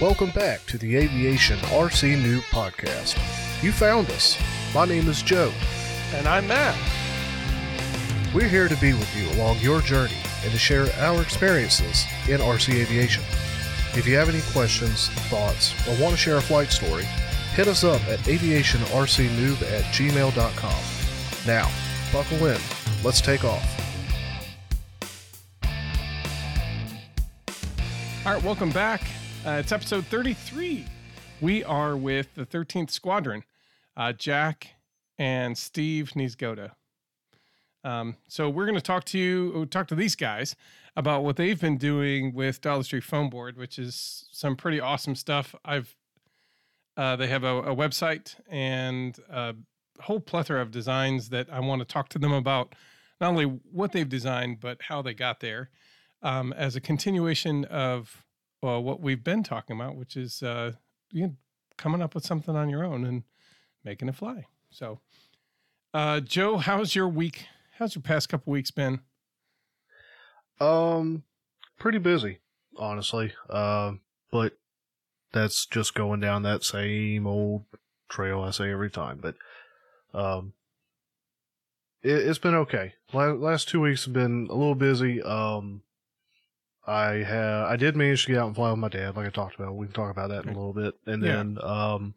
Welcome 0.00 0.30
back 0.30 0.64
to 0.68 0.78
the 0.78 0.96
Aviation 0.96 1.58
RC 1.58 2.22
Noob 2.22 2.40
Podcast. 2.44 3.18
You 3.62 3.70
found 3.70 4.08
us. 4.08 4.38
My 4.74 4.86
name 4.86 5.10
is 5.10 5.20
Joe. 5.20 5.52
And 6.14 6.26
I'm 6.26 6.46
Matt. 6.46 6.74
We're 8.32 8.48
here 8.48 8.66
to 8.66 8.76
be 8.76 8.94
with 8.94 9.14
you 9.14 9.30
along 9.32 9.58
your 9.58 9.82
journey 9.82 10.16
and 10.42 10.52
to 10.52 10.58
share 10.58 10.86
our 11.00 11.20
experiences 11.20 12.06
in 12.26 12.40
RC 12.40 12.76
aviation. 12.76 13.22
If 13.92 14.06
you 14.06 14.16
have 14.16 14.30
any 14.30 14.40
questions, 14.52 15.10
thoughts, 15.28 15.74
or 15.86 16.02
want 16.02 16.14
to 16.14 16.18
share 16.18 16.38
a 16.38 16.40
flight 16.40 16.72
story, 16.72 17.04
hit 17.52 17.68
us 17.68 17.84
up 17.84 18.00
at 18.08 18.20
aviationrcnoob 18.20 19.60
at 19.70 19.84
gmail.com. 19.92 20.82
Now, 21.46 21.70
buckle 22.10 22.46
in. 22.46 22.60
Let's 23.04 23.20
take 23.20 23.44
off. 23.44 23.66
All 28.24 28.32
right, 28.32 28.42
welcome 28.42 28.70
back. 28.70 29.02
Uh, 29.46 29.52
it's 29.52 29.72
episode 29.72 30.04
33. 30.04 30.84
We 31.40 31.64
are 31.64 31.96
with 31.96 32.34
the 32.34 32.44
13th 32.44 32.90
Squadron, 32.90 33.42
uh, 33.96 34.12
Jack 34.12 34.74
and 35.16 35.56
Steve 35.56 36.12
Niezgoda. 36.14 36.72
Um, 37.82 38.16
so 38.28 38.50
we're 38.50 38.66
going 38.66 38.74
to 38.74 38.82
talk 38.82 39.04
to 39.06 39.18
you, 39.18 39.64
talk 39.70 39.88
to 39.88 39.94
these 39.94 40.14
guys 40.14 40.56
about 40.94 41.24
what 41.24 41.36
they've 41.36 41.58
been 41.58 41.78
doing 41.78 42.34
with 42.34 42.60
Dollar 42.60 42.82
Tree 42.82 43.00
Foam 43.00 43.30
Board, 43.30 43.56
which 43.56 43.78
is 43.78 44.28
some 44.30 44.56
pretty 44.56 44.78
awesome 44.78 45.14
stuff. 45.14 45.54
I've 45.64 45.96
uh, 46.98 47.16
they 47.16 47.28
have 47.28 47.42
a, 47.42 47.62
a, 47.62 47.74
website 47.74 48.34
and 48.50 49.18
a 49.30 49.54
whole 50.00 50.20
plethora 50.20 50.60
of 50.60 50.70
designs 50.70 51.30
that 51.30 51.50
I 51.50 51.60
want 51.60 51.80
to 51.80 51.86
talk 51.86 52.10
to 52.10 52.18
them 52.18 52.32
about, 52.32 52.74
not 53.22 53.30
only 53.30 53.44
what 53.44 53.92
they've 53.92 54.08
designed 54.08 54.60
but 54.60 54.82
how 54.82 55.00
they 55.00 55.14
got 55.14 55.40
there, 55.40 55.70
um, 56.20 56.52
as 56.52 56.76
a 56.76 56.80
continuation 56.80 57.64
of 57.64 58.26
well, 58.62 58.82
what 58.82 59.00
we've 59.00 59.24
been 59.24 59.42
talking 59.42 59.76
about, 59.76 59.96
which 59.96 60.16
is 60.16 60.42
uh, 60.42 60.72
you 61.12 61.22
know, 61.26 61.34
coming 61.76 62.02
up 62.02 62.14
with 62.14 62.24
something 62.24 62.56
on 62.56 62.68
your 62.68 62.84
own 62.84 63.04
and 63.04 63.22
making 63.84 64.08
it 64.08 64.14
fly. 64.14 64.46
So, 64.70 65.00
uh, 65.94 66.20
Joe, 66.20 66.58
how's 66.58 66.94
your 66.94 67.08
week? 67.08 67.46
How's 67.78 67.94
your 67.94 68.02
past 68.02 68.28
couple 68.28 68.52
weeks 68.52 68.70
been? 68.70 69.00
Um, 70.60 71.22
pretty 71.78 71.98
busy, 71.98 72.38
honestly. 72.76 73.32
Uh, 73.48 73.92
but 74.30 74.52
that's 75.32 75.66
just 75.66 75.94
going 75.94 76.20
down 76.20 76.42
that 76.42 76.62
same 76.62 77.26
old 77.26 77.64
trail 78.08 78.42
I 78.42 78.50
say 78.50 78.70
every 78.70 78.90
time. 78.90 79.20
But 79.22 79.36
um, 80.12 80.52
it, 82.02 82.26
has 82.26 82.38
been 82.38 82.54
okay. 82.54 82.94
Last 83.12 83.68
two 83.68 83.80
weeks 83.80 84.04
have 84.04 84.14
been 84.14 84.48
a 84.50 84.54
little 84.54 84.74
busy. 84.74 85.22
Um, 85.22 85.82
I 86.90 87.22
have 87.22 87.66
I 87.66 87.76
did 87.76 87.94
manage 87.94 88.24
to 88.24 88.32
get 88.32 88.40
out 88.40 88.48
and 88.48 88.56
fly 88.56 88.70
with 88.70 88.80
my 88.80 88.88
dad, 88.88 89.16
like 89.16 89.26
I 89.26 89.30
talked 89.30 89.54
about. 89.54 89.76
We 89.76 89.86
can 89.86 89.94
talk 89.94 90.10
about 90.10 90.30
that 90.30 90.44
in 90.44 90.50
a 90.50 90.58
little 90.58 90.72
bit, 90.72 90.94
and 91.06 91.22
yeah. 91.22 91.36
then 91.36 91.58
um, 91.62 92.14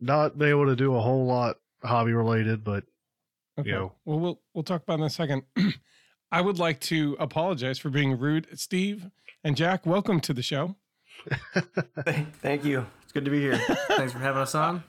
not 0.00 0.36
be 0.36 0.46
able 0.46 0.66
to 0.66 0.74
do 0.74 0.96
a 0.96 1.00
whole 1.00 1.26
lot 1.26 1.58
hobby 1.84 2.12
related, 2.12 2.64
but 2.64 2.82
okay. 3.56 3.68
you 3.68 3.74
know, 3.74 3.92
well, 4.04 4.18
we'll 4.18 4.40
we'll 4.52 4.64
talk 4.64 4.82
about 4.82 4.94
it 4.94 5.02
in 5.02 5.06
a 5.06 5.10
second. 5.10 5.42
I 6.32 6.40
would 6.40 6.58
like 6.58 6.80
to 6.80 7.16
apologize 7.20 7.78
for 7.78 7.88
being 7.88 8.18
rude, 8.18 8.48
Steve 8.58 9.06
and 9.44 9.56
Jack. 9.56 9.86
Welcome 9.86 10.18
to 10.22 10.34
the 10.34 10.42
show. 10.42 10.74
Thank 12.42 12.64
you. 12.64 12.86
It's 13.04 13.12
good 13.12 13.24
to 13.24 13.30
be 13.30 13.40
here. 13.40 13.58
Thanks 13.88 14.12
for 14.12 14.18
having 14.18 14.42
us 14.42 14.56
on. 14.56 14.82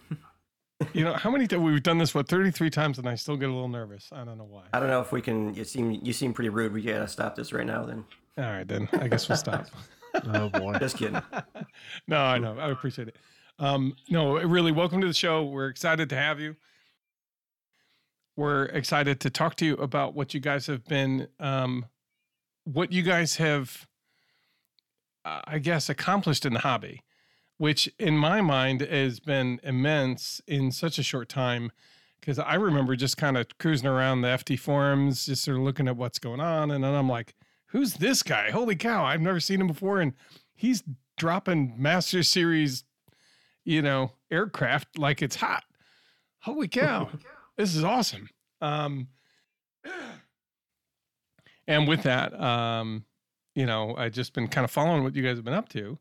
you 0.93 1.03
know 1.03 1.13
how 1.13 1.29
many 1.29 1.45
times 1.45 1.61
we've 1.61 1.83
done 1.83 1.99
this? 1.99 2.15
What 2.15 2.27
thirty 2.27 2.49
three 2.49 2.71
times, 2.71 2.97
and 2.97 3.07
I 3.07 3.13
still 3.13 3.37
get 3.37 3.49
a 3.49 3.53
little 3.53 3.69
nervous. 3.69 4.09
I 4.11 4.23
don't 4.23 4.39
know 4.39 4.45
why. 4.45 4.63
I 4.73 4.79
don't 4.79 4.89
know 4.89 5.01
if 5.01 5.11
we 5.11 5.21
can. 5.21 5.53
You 5.53 5.63
seem 5.63 5.91
you 5.91 6.11
seem 6.11 6.33
pretty 6.33 6.49
rude. 6.49 6.73
We 6.73 6.81
gotta 6.81 7.07
stop 7.07 7.35
this 7.35 7.53
right 7.53 7.67
now. 7.67 7.85
Then. 7.85 8.05
All 8.37 8.45
right, 8.45 8.67
then 8.67 8.87
I 8.93 9.09
guess 9.09 9.27
we'll 9.27 9.37
stop. 9.37 9.67
oh 10.25 10.49
boy, 10.49 10.77
just 10.79 10.97
kidding. 10.97 11.21
no, 12.07 12.17
I 12.17 12.37
know. 12.37 12.57
I 12.57 12.69
appreciate 12.69 13.09
it. 13.09 13.17
Um, 13.59 13.93
no, 14.09 14.37
really, 14.39 14.71
welcome 14.71 15.01
to 15.01 15.07
the 15.07 15.13
show. 15.13 15.43
We're 15.43 15.67
excited 15.67 16.09
to 16.09 16.15
have 16.15 16.39
you. 16.39 16.55
We're 18.37 18.65
excited 18.65 19.19
to 19.19 19.29
talk 19.29 19.55
to 19.57 19.65
you 19.65 19.73
about 19.75 20.15
what 20.15 20.33
you 20.33 20.39
guys 20.39 20.67
have 20.67 20.85
been, 20.85 21.27
um, 21.41 21.85
what 22.63 22.93
you 22.93 23.03
guys 23.03 23.35
have, 23.35 23.85
uh, 25.25 25.41
I 25.43 25.59
guess, 25.59 25.89
accomplished 25.89 26.45
in 26.45 26.53
the 26.53 26.59
hobby, 26.61 27.01
which 27.57 27.93
in 27.99 28.17
my 28.17 28.39
mind 28.39 28.79
has 28.79 29.19
been 29.19 29.59
immense 29.61 30.41
in 30.47 30.71
such 30.71 30.97
a 30.97 31.03
short 31.03 31.27
time. 31.27 31.71
Because 32.21 32.39
I 32.39 32.53
remember 32.53 32.95
just 32.95 33.17
kind 33.17 33.35
of 33.35 33.47
cruising 33.57 33.87
around 33.87 34.21
the 34.21 34.29
FT 34.29 34.57
forums, 34.57 35.25
just 35.25 35.43
sort 35.43 35.57
of 35.57 35.63
looking 35.63 35.87
at 35.89 35.97
what's 35.97 36.19
going 36.19 36.39
on, 36.39 36.71
and 36.71 36.83
then 36.83 36.93
I'm 36.93 37.09
like, 37.09 37.35
who's 37.71 37.95
this 37.95 38.21
guy? 38.21 38.51
Holy 38.51 38.75
cow, 38.75 39.03
I've 39.03 39.21
never 39.21 39.39
seen 39.39 39.61
him 39.61 39.67
before. 39.67 39.99
And 39.99 40.13
he's 40.53 40.83
dropping 41.17 41.73
Master 41.77 42.23
Series, 42.23 42.83
you 43.63 43.81
know, 43.81 44.11
aircraft 44.29 44.97
like 44.97 45.21
it's 45.21 45.37
hot. 45.37 45.63
Holy 46.41 46.67
cow, 46.67 47.09
this 47.57 47.75
is 47.75 47.83
awesome. 47.83 48.29
Um, 48.61 49.07
and 51.67 51.87
with 51.87 52.03
that, 52.03 52.39
um, 52.39 53.05
you 53.55 53.65
know, 53.65 53.95
I've 53.97 54.13
just 54.13 54.33
been 54.33 54.47
kind 54.47 54.65
of 54.65 54.71
following 54.71 55.03
what 55.03 55.15
you 55.15 55.23
guys 55.23 55.37
have 55.37 55.45
been 55.45 55.53
up 55.53 55.69
to. 55.69 55.97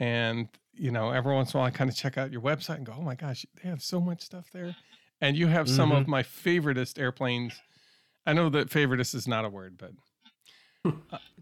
And, 0.00 0.48
you 0.72 0.90
know, 0.90 1.10
every 1.10 1.34
once 1.34 1.52
in 1.52 1.58
a 1.58 1.60
while 1.60 1.68
I 1.68 1.70
kind 1.70 1.90
of 1.90 1.96
check 1.96 2.18
out 2.18 2.32
your 2.32 2.40
website 2.40 2.76
and 2.76 2.86
go, 2.86 2.94
oh 2.96 3.02
my 3.02 3.14
gosh, 3.14 3.46
they 3.62 3.68
have 3.68 3.82
so 3.82 4.00
much 4.00 4.22
stuff 4.22 4.48
there. 4.52 4.74
And 5.20 5.36
you 5.36 5.46
have 5.46 5.68
some 5.68 5.90
mm-hmm. 5.90 5.98
of 5.98 6.08
my 6.08 6.24
favoriteest 6.24 6.98
airplanes. 6.98 7.54
I 8.26 8.32
know 8.32 8.48
that 8.50 8.70
favoriteest 8.70 9.14
is 9.14 9.28
not 9.28 9.44
a 9.44 9.48
word, 9.48 9.76
but 9.78 9.92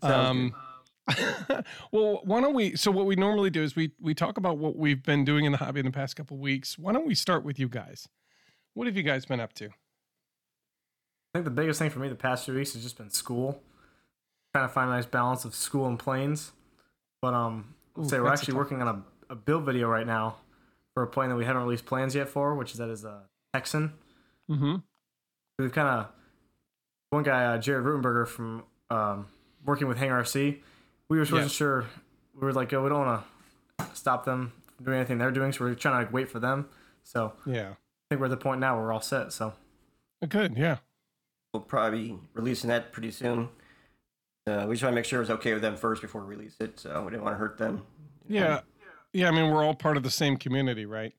um, 0.03 0.55
well, 1.93 2.21
why 2.25 2.41
don't 2.41 2.55
we? 2.55 2.77
So, 2.77 2.91
what 2.91 3.07
we 3.07 3.17
normally 3.17 3.51
do 3.51 3.63
is 3.63 3.75
we 3.75 3.93
we 4.01 4.15
talk 4.15 4.39
about 4.39 4.59
what 4.59 4.77
we've 4.77 5.03
been 5.03 5.25
doing 5.25 5.45
in 5.45 5.53
the 5.53 5.59
hobby 5.59 5.81
in 5.81 5.87
the 5.87 5.93
past 5.93 6.17
couple 6.17 6.37
weeks. 6.37 6.79
Why 6.79 6.93
don't 6.93 7.07
we 7.07 7.15
start 7.15 7.45
with 7.45 7.59
you 7.59 7.69
guys? 7.69 8.09
What 8.75 8.87
have 8.87 8.97
you 8.97 9.03
guys 9.03 9.27
been 9.27 9.41
up 9.41 9.53
to? 9.55 9.67
I 9.67 11.39
think 11.39 11.45
the 11.45 11.51
biggest 11.51 11.79
thing 11.79 11.91
for 11.91 11.99
me 12.01 12.09
the 12.09 12.15
past 12.15 12.45
few 12.45 12.55
weeks 12.55 12.73
has 12.75 12.83
just 12.83 12.99
been 12.99 13.11
school. 13.11 13.63
Trying 14.55 14.69
to 14.69 14.73
find 14.73 14.91
a 14.91 14.95
nice 14.95 15.07
balance 15.07 15.45
of 15.45 15.55
school 15.55 15.87
and 15.87 15.99
planes. 15.99 16.53
But 17.23 17.35
um, 17.35 17.75
Ooh, 17.99 18.09
say 18.09 18.19
we're 18.19 18.33
actually 18.33 18.55
working 18.55 18.83
on 18.83 18.89
a, 18.89 19.33
a 19.33 19.37
build 19.37 19.65
video 19.65 19.89
right 19.89 20.07
now 20.07 20.37
for 20.95 21.03
a 21.03 21.07
plane 21.07 21.29
that 21.29 21.37
we 21.37 21.45
haven't 21.45 21.63
released 21.63 21.87
plans 21.87 22.15
yet 22.15 22.29
for, 22.29 22.55
which 22.55 22.73
is 22.73 22.79
that 22.79 22.89
is 22.89 23.05
a 23.05 23.23
Texan. 23.55 23.93
Mm-hmm. 24.51 24.77
We've 25.59 25.73
kind 25.73 25.89
of 25.89 26.07
one 27.11 27.23
guy, 27.23 27.45
uh, 27.45 27.59
Jared 27.59 27.85
Rutenberger 27.85 28.27
from 28.27 28.65
um, 28.91 29.27
working 29.65 29.89
with 29.89 29.99
Hangar 29.99 30.23
RC, 30.23 30.59
we 31.09 31.17
were 31.17 31.23
wasn't 31.23 31.43
yeah. 31.43 31.49
sure. 31.49 31.87
We 32.35 32.41
were 32.41 32.53
like, 32.53 32.73
oh, 32.73 32.83
we 32.83 32.89
don't 32.89 33.07
want 33.07 33.25
to 33.79 33.87
stop 33.95 34.25
them 34.25 34.53
from 34.77 34.85
doing 34.87 34.99
anything 34.99 35.19
they're 35.19 35.31
doing, 35.31 35.53
so 35.53 35.65
we're 35.65 35.75
trying 35.75 35.95
to 35.95 35.99
like, 36.05 36.13
wait 36.13 36.29
for 36.29 36.41
them. 36.41 36.69
So 37.05 37.33
yeah, 37.47 37.71
I 37.71 37.75
think 38.09 38.21
we're 38.21 38.27
at 38.27 38.31
the 38.31 38.37
point 38.37 38.61
now 38.61 38.77
where 38.77 38.87
we're 38.87 38.93
all 38.93 39.01
set. 39.01 39.33
So 39.33 39.55
good, 40.29 40.57
yeah. 40.57 40.79
We'll 41.53 41.63
probably 41.63 42.11
be 42.11 42.19
releasing 42.35 42.69
that 42.69 42.93
pretty 42.93 43.11
soon. 43.11 43.49
Uh, 44.47 44.67
we 44.69 44.75
just 44.75 44.83
want 44.83 44.93
to 44.93 44.97
make 44.97 45.05
sure 45.05 45.21
it's 45.21 45.31
okay 45.31 45.53
with 45.53 45.63
them 45.63 45.77
first 45.77 46.01
before 46.01 46.23
we 46.23 46.35
release 46.35 46.57
it. 46.61 46.79
So 46.81 47.03
we 47.03 47.11
didn't 47.11 47.25
want 47.25 47.35
to 47.35 47.39
hurt 47.39 47.59
them. 47.59 47.83
Yeah, 48.29 48.61
yeah. 49.13 49.29
I 49.29 49.31
mean, 49.33 49.51
we're 49.51 49.65
all 49.65 49.75
part 49.75 49.97
of 49.97 50.03
the 50.03 50.11
same 50.11 50.37
community, 50.37 50.87
right? 50.87 51.13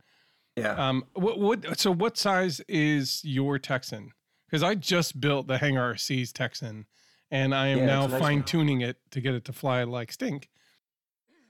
Yeah. 0.55 0.73
Um. 0.73 1.05
What? 1.13 1.39
What? 1.39 1.79
So, 1.79 1.91
what 1.91 2.17
size 2.17 2.61
is 2.67 3.21
your 3.23 3.59
Texan? 3.59 4.11
Because 4.47 4.63
I 4.63 4.75
just 4.75 5.19
built 5.19 5.47
the 5.47 5.57
Hangar 5.57 5.93
RC's 5.93 6.33
Texan 6.33 6.85
and 7.31 7.55
I 7.55 7.67
am 7.67 7.79
yeah, 7.79 7.85
now 7.85 8.07
nice 8.07 8.19
fine 8.19 8.43
tuning 8.43 8.81
it 8.81 8.97
to 9.11 9.21
get 9.21 9.33
it 9.33 9.45
to 9.45 9.53
fly 9.53 9.83
like 9.83 10.11
stink. 10.11 10.49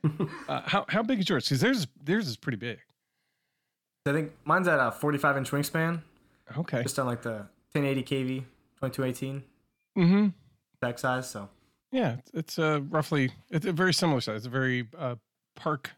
uh, 0.47 0.61
how 0.65 0.85
how 0.87 1.03
big 1.03 1.19
is 1.19 1.29
yours? 1.29 1.45
Because 1.45 1.61
theirs 1.61 1.87
theirs 2.01 2.27
is 2.27 2.37
pretty 2.37 2.57
big. 2.57 2.79
I 4.05 4.13
think 4.13 4.31
mine's 4.45 4.67
at 4.67 4.79
a 4.79 4.91
45 4.91 5.37
inch 5.37 5.51
wingspan. 5.51 6.01
Okay. 6.57 6.83
Just 6.83 6.97
on 6.97 7.05
like 7.05 7.21
the 7.21 7.47
1080 7.73 8.03
kV 8.03 8.27
2218. 8.81 9.43
Mm-hmm. 9.97 10.27
Back 10.79 10.99
size. 10.99 11.29
So. 11.29 11.49
Yeah, 11.91 12.17
it's 12.33 12.57
a 12.57 12.75
uh, 12.75 12.79
roughly 12.79 13.31
it's 13.49 13.65
a 13.65 13.73
very 13.73 13.93
similar 13.93 14.21
size. 14.21 14.37
It's 14.37 14.45
a 14.45 14.49
very 14.49 14.87
uh, 14.97 15.15
park 15.55 15.91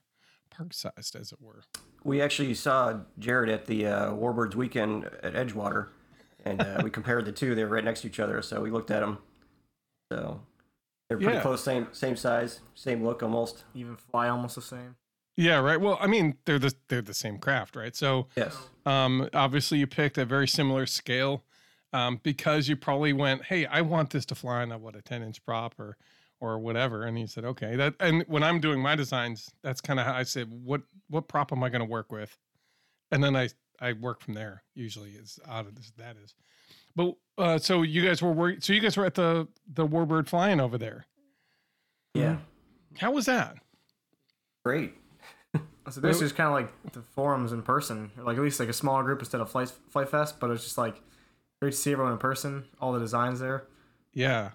park 0.49 0.73
sized, 0.73 1.15
as 1.15 1.31
it 1.31 1.41
were. 1.41 1.63
We 2.03 2.21
actually 2.21 2.53
saw 2.55 2.99
Jared 3.19 3.49
at 3.49 3.67
the 3.67 3.85
uh, 3.85 4.11
Warbirds 4.11 4.55
weekend 4.55 5.05
at 5.21 5.33
Edgewater, 5.33 5.89
and 6.43 6.61
uh, 6.61 6.81
we 6.83 6.89
compared 6.89 7.25
the 7.25 7.31
two. 7.31 7.55
They 7.55 7.63
were 7.63 7.69
right 7.69 7.83
next 7.83 8.01
to 8.01 8.07
each 8.07 8.19
other, 8.19 8.41
so 8.41 8.59
we 8.61 8.71
looked 8.71 8.91
at 8.91 9.01
them 9.01 9.19
so 10.11 10.41
they're 11.07 11.17
pretty 11.17 11.35
yeah. 11.35 11.41
close, 11.41 11.63
same 11.63 11.87
same 11.91 12.15
size, 12.15 12.61
same 12.75 13.03
look 13.03 13.21
almost. 13.23 13.63
Even 13.73 13.95
fly 13.95 14.29
almost 14.29 14.55
the 14.55 14.61
same. 14.61 14.95
Yeah, 15.35 15.59
right. 15.59 15.81
Well, 15.81 15.97
I 15.99 16.07
mean, 16.07 16.37
they're 16.45 16.59
the 16.59 16.73
they're 16.87 17.01
the 17.01 17.13
same 17.13 17.37
craft, 17.39 17.75
right? 17.75 17.95
So 17.95 18.27
yes. 18.35 18.57
Um, 18.85 19.29
obviously, 19.33 19.79
you 19.79 19.87
picked 19.87 20.17
a 20.17 20.25
very 20.25 20.47
similar 20.47 20.85
scale, 20.85 21.43
um, 21.91 22.19
because 22.23 22.67
you 22.67 22.75
probably 22.75 23.13
went, 23.13 23.45
"Hey, 23.45 23.65
I 23.65 23.81
want 23.81 24.11
this 24.11 24.25
to 24.27 24.35
fly 24.35 24.61
on 24.61 24.71
a 24.71 24.77
what 24.77 24.95
a 24.95 25.01
ten 25.01 25.23
inch 25.23 25.43
prop 25.43 25.79
or 25.79 25.97
or 26.39 26.59
whatever," 26.59 27.03
and 27.03 27.17
he 27.17 27.25
said, 27.25 27.45
"Okay." 27.45 27.75
That 27.75 27.95
and 27.99 28.23
when 28.27 28.43
I'm 28.43 28.59
doing 28.59 28.79
my 28.79 28.95
designs, 28.95 29.51
that's 29.63 29.81
kind 29.81 29.99
of 29.99 30.05
how 30.05 30.13
I 30.13 30.23
said, 30.23 30.49
"What 30.51 30.81
what 31.09 31.27
prop 31.27 31.51
am 31.51 31.63
I 31.63 31.69
going 31.69 31.81
to 31.81 31.85
work 31.85 32.11
with?" 32.11 32.37
And 33.11 33.23
then 33.23 33.35
I 33.35 33.49
I 33.79 33.93
work 33.93 34.21
from 34.21 34.35
there. 34.35 34.63
Usually, 34.75 35.15
as 35.21 35.39
odd 35.47 35.67
as 35.79 35.91
that 35.97 36.15
is. 36.23 36.35
But 36.95 37.15
uh, 37.37 37.57
so 37.57 37.81
you 37.81 38.05
guys 38.05 38.21
were 38.21 38.31
working. 38.31 38.61
So 38.61 38.73
you 38.73 38.79
guys 38.79 38.97
were 38.97 39.05
at 39.05 39.15
the 39.15 39.47
the 39.67 39.87
Warbird 39.87 40.27
flying 40.27 40.59
over 40.59 40.77
there. 40.77 41.05
Yeah. 42.13 42.37
How 42.97 43.11
was 43.11 43.25
that? 43.25 43.57
Great. 44.63 44.93
So 45.89 45.99
this 45.99 46.21
is 46.21 46.31
kind 46.31 46.47
of 46.47 46.53
like 46.53 46.93
the 46.93 47.01
forums 47.01 47.51
in 47.51 47.61
person, 47.61 48.09
like 48.17 48.37
at 48.37 48.41
least 48.41 48.57
like 48.57 48.69
a 48.69 48.73
smaller 48.73 49.03
group 49.03 49.19
instead 49.19 49.41
of 49.41 49.51
Flight 49.51 49.69
Flite 49.89 50.07
Fest. 50.07 50.39
But 50.39 50.49
it's 50.49 50.63
just 50.63 50.77
like 50.77 51.01
great 51.61 51.71
to 51.71 51.77
see 51.77 51.91
everyone 51.91 52.13
in 52.13 52.19
person, 52.19 52.63
all 52.79 52.93
the 52.93 52.99
designs 52.99 53.41
there. 53.41 53.65
Yeah. 54.13 54.51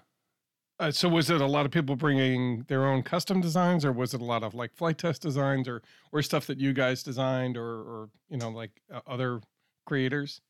Uh, 0.79 0.89
so 0.89 1.07
was 1.07 1.29
it 1.29 1.39
a 1.39 1.45
lot 1.45 1.67
of 1.67 1.71
people 1.71 1.95
bringing 1.95 2.63
their 2.67 2.85
own 2.85 3.03
custom 3.03 3.41
designs, 3.41 3.85
or 3.85 3.91
was 3.91 4.15
it 4.15 4.21
a 4.21 4.25
lot 4.25 4.43
of 4.43 4.55
like 4.55 4.73
Flite 4.75 4.97
Test 4.97 5.21
designs, 5.21 5.67
or 5.67 5.83
or 6.11 6.23
stuff 6.23 6.47
that 6.47 6.57
you 6.57 6.73
guys 6.73 7.03
designed, 7.03 7.57
or 7.57 7.79
or 7.81 8.09
you 8.29 8.37
know 8.37 8.49
like 8.49 8.81
uh, 8.91 9.01
other 9.05 9.39
creators? 9.85 10.41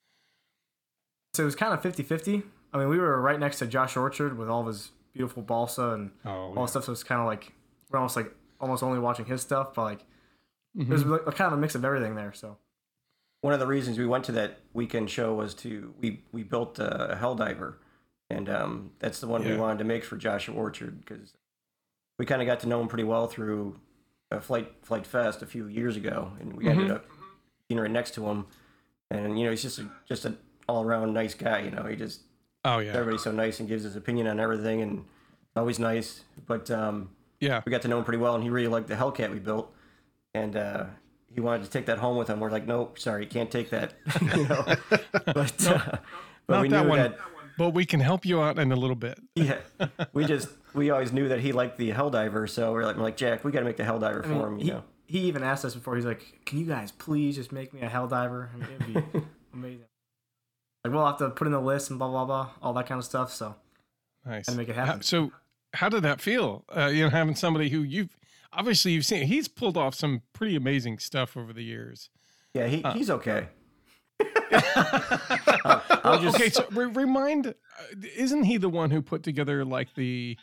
So 1.33 1.43
it 1.43 1.45
was 1.45 1.55
kind 1.55 1.73
of 1.73 1.81
50-50. 1.81 2.43
I 2.73 2.77
mean, 2.77 2.89
we 2.89 2.97
were 2.97 3.19
right 3.21 3.39
next 3.39 3.59
to 3.59 3.67
Josh 3.67 3.95
Orchard 3.97 4.37
with 4.37 4.49
all 4.49 4.61
of 4.61 4.67
his 4.67 4.91
beautiful 5.13 5.41
balsa 5.43 5.89
and 5.91 6.11
Oh, 6.25 6.29
all 6.29 6.53
yeah. 6.55 6.61
the 6.61 6.67
stuff. 6.67 6.83
So 6.85 6.91
it's 6.91 7.03
kind 7.03 7.21
of 7.21 7.27
like 7.27 7.53
we're 7.89 7.97
almost 7.99 8.15
like 8.15 8.33
almost 8.59 8.83
only 8.83 8.99
watching 8.99 9.25
his 9.25 9.41
stuff, 9.41 9.73
but 9.73 9.83
like 9.83 10.05
Mhm. 10.77 10.87
there's 10.87 11.05
like 11.05 11.21
a 11.25 11.31
kind 11.31 11.47
of 11.51 11.53
a 11.57 11.61
mix 11.61 11.75
of 11.75 11.83
everything 11.83 12.15
there. 12.15 12.33
So 12.33 12.57
One 13.41 13.53
of 13.53 13.59
the 13.61 13.67
reasons 13.67 13.97
we 13.97 14.05
went 14.05 14.25
to 14.25 14.31
that 14.33 14.59
weekend 14.73 15.09
show 15.09 15.33
was 15.33 15.53
to 15.55 15.93
we 15.99 16.23
we 16.31 16.43
built 16.43 16.77
a 16.77 17.15
hell 17.19 17.35
diver, 17.35 17.79
and 18.29 18.49
um, 18.49 18.91
that's 18.99 19.19
the 19.21 19.27
one 19.27 19.43
we 19.45 19.55
wanted 19.55 19.77
to 19.79 19.85
make 19.85 20.03
for 20.03 20.17
Joshua 20.17 20.53
Orchard 20.55 20.99
because 20.99 21.33
we 22.19 22.25
kind 22.25 22.41
of 22.41 22.45
got 22.47 22.59
to 22.61 22.67
know 22.67 22.81
him 22.81 22.87
pretty 22.89 23.05
well 23.05 23.27
through 23.27 23.79
a 24.29 24.41
flight 24.41 24.73
Flite 24.83 25.07
Fest 25.07 25.41
a 25.41 25.45
few 25.45 25.67
years 25.67 25.95
ago, 25.95 26.33
and 26.41 26.53
we 26.57 26.67
ended 26.67 26.89
Mhm. 26.89 26.95
up 26.95 27.05
being 27.69 27.79
right 27.79 27.89
next 27.89 28.13
to 28.15 28.27
him, 28.27 28.45
and 29.09 29.39
you 29.39 29.45
know 29.45 29.51
he's 29.51 29.61
just 29.63 29.79
a, 29.79 29.89
just 30.05 30.25
an 30.25 30.37
all 30.69 30.83
around 30.83 31.13
nice 31.13 31.33
guy. 31.33 31.59
You 31.61 31.71
know 31.71 31.83
he 31.83 31.95
just 31.95 32.21
Oh 32.65 32.79
yeah. 32.79 32.91
everybody's 32.93 33.23
so 33.23 33.31
nice 33.31 33.59
and 33.59 33.67
gives 33.69 33.83
his 33.83 33.95
opinion 33.95 34.27
on 34.27 34.39
everything, 34.39 34.81
and 34.81 35.05
always 35.55 35.79
nice. 35.79 36.21
But 36.45 36.69
um, 36.69 37.09
Yeah. 37.39 37.61
we 37.65 37.69
got 37.71 37.81
to 37.83 37.87
know 37.87 37.97
him 37.99 38.03
pretty 38.03 38.19
well, 38.21 38.35
and 38.35 38.43
he 38.43 38.49
really 38.49 38.67
liked 38.67 38.87
the 38.87 38.95
Hellcat 38.95 39.31
we 39.31 39.39
built, 39.39 39.73
and 40.33 40.55
uh, 40.55 40.85
he 41.33 41.39
wanted 41.41 41.63
to 41.63 41.69
take 41.69 41.85
that 41.85 41.99
home 41.99 42.17
with 42.17 42.27
him. 42.29 42.39
We're 42.39 42.51
like, 42.51 42.67
nope, 42.67 42.99
sorry, 42.99 43.23
you 43.23 43.29
can't 43.29 43.49
take 43.51 43.69
that. 43.69 43.93
you 44.35 44.47
know, 44.47 44.63
but 45.25 45.67
uh, 45.67 45.97
but 46.47 46.55
Not 46.55 46.61
we 46.63 46.67
that 46.69 46.83
knew 46.83 46.89
one. 46.89 46.99
that. 46.99 47.17
But 47.57 47.69
we 47.71 47.85
can 47.85 47.99
help 47.99 48.25
you 48.25 48.41
out 48.41 48.57
in 48.57 48.71
a 48.71 48.75
little 48.75 48.95
bit. 48.95 49.19
Yeah, 49.35 49.59
we 50.13 50.25
just 50.25 50.49
we 50.73 50.89
always 50.91 51.11
knew 51.13 51.27
that 51.29 51.39
he 51.39 51.51
liked 51.53 51.77
the 51.77 51.91
Helldiver, 51.91 52.49
so 52.49 52.71
we're 52.73 52.83
like, 52.85 52.95
we're 52.97 53.03
like 53.03 53.17
Jack, 53.17 53.43
we 53.45 53.51
got 53.51 53.59
to 53.59 53.65
make 53.65 53.77
the 53.77 53.83
Helldiver 53.83 54.19
I 54.25 54.27
for 54.27 54.47
him. 54.47 54.57
mean, 54.57 54.59
You 54.59 54.65
he, 54.65 54.71
know, 54.71 54.83
he 55.07 55.19
even 55.21 55.43
asked 55.43 55.63
us 55.65 55.75
before. 55.75 55.95
He's 55.95 56.05
like, 56.05 56.41
"Can 56.45 56.59
you 56.59 56.65
guys 56.65 56.91
please 56.91 57.35
just 57.35 57.51
make 57.53 57.73
me 57.73 57.81
a 57.81 57.89
hell 57.89 58.07
diver? 58.07 58.49
I 58.53 58.57
mean, 58.57 58.67
it'd 58.79 59.13
be 59.13 59.21
amazing." 59.53 59.85
Like 60.83 60.93
we'll 60.93 61.05
have 61.05 61.17
to 61.17 61.29
put 61.29 61.45
in 61.47 61.53
the 61.53 61.59
list 61.61 61.89
and 61.89 61.99
blah 61.99 62.07
blah 62.09 62.25
blah, 62.25 62.49
all 62.61 62.73
that 62.73 62.87
kind 62.87 62.99
of 62.99 63.05
stuff. 63.05 63.31
So 63.33 63.55
Nice. 64.25 64.47
And 64.47 64.57
make 64.57 64.69
it 64.69 64.75
happen. 64.75 65.01
so, 65.01 65.31
how 65.73 65.87
did 65.89 66.03
that 66.03 66.19
feel? 66.21 66.65
Uh, 66.75 66.87
you 66.87 67.03
know, 67.03 67.09
having 67.09 67.35
somebody 67.35 67.69
who 67.69 67.81
you've 67.81 68.15
obviously 68.53 68.91
you've 68.91 69.05
seen. 69.05 69.27
He's 69.27 69.47
pulled 69.47 69.77
off 69.77 69.95
some 69.95 70.21
pretty 70.33 70.55
amazing 70.55 70.99
stuff 70.99 71.35
over 71.37 71.53
the 71.53 71.63
years. 71.63 72.09
yeah, 72.53 72.67
he, 72.67 72.83
Uh. 72.83 72.93
he's 72.93 73.09
okay. 73.09 73.47
Well, 76.03 76.19
just- 76.21 76.35
okay, 76.37 76.49
so 76.49 76.65
re- 76.71 76.85
remind, 76.85 77.47
uh, 77.47 77.53
isn't 78.15 78.43
he 78.45 78.57
the 78.57 78.69
one 78.69 78.89
who 78.91 79.01
put 79.01 79.21
together 79.23 79.63
like 79.63 79.93
the 79.95 80.37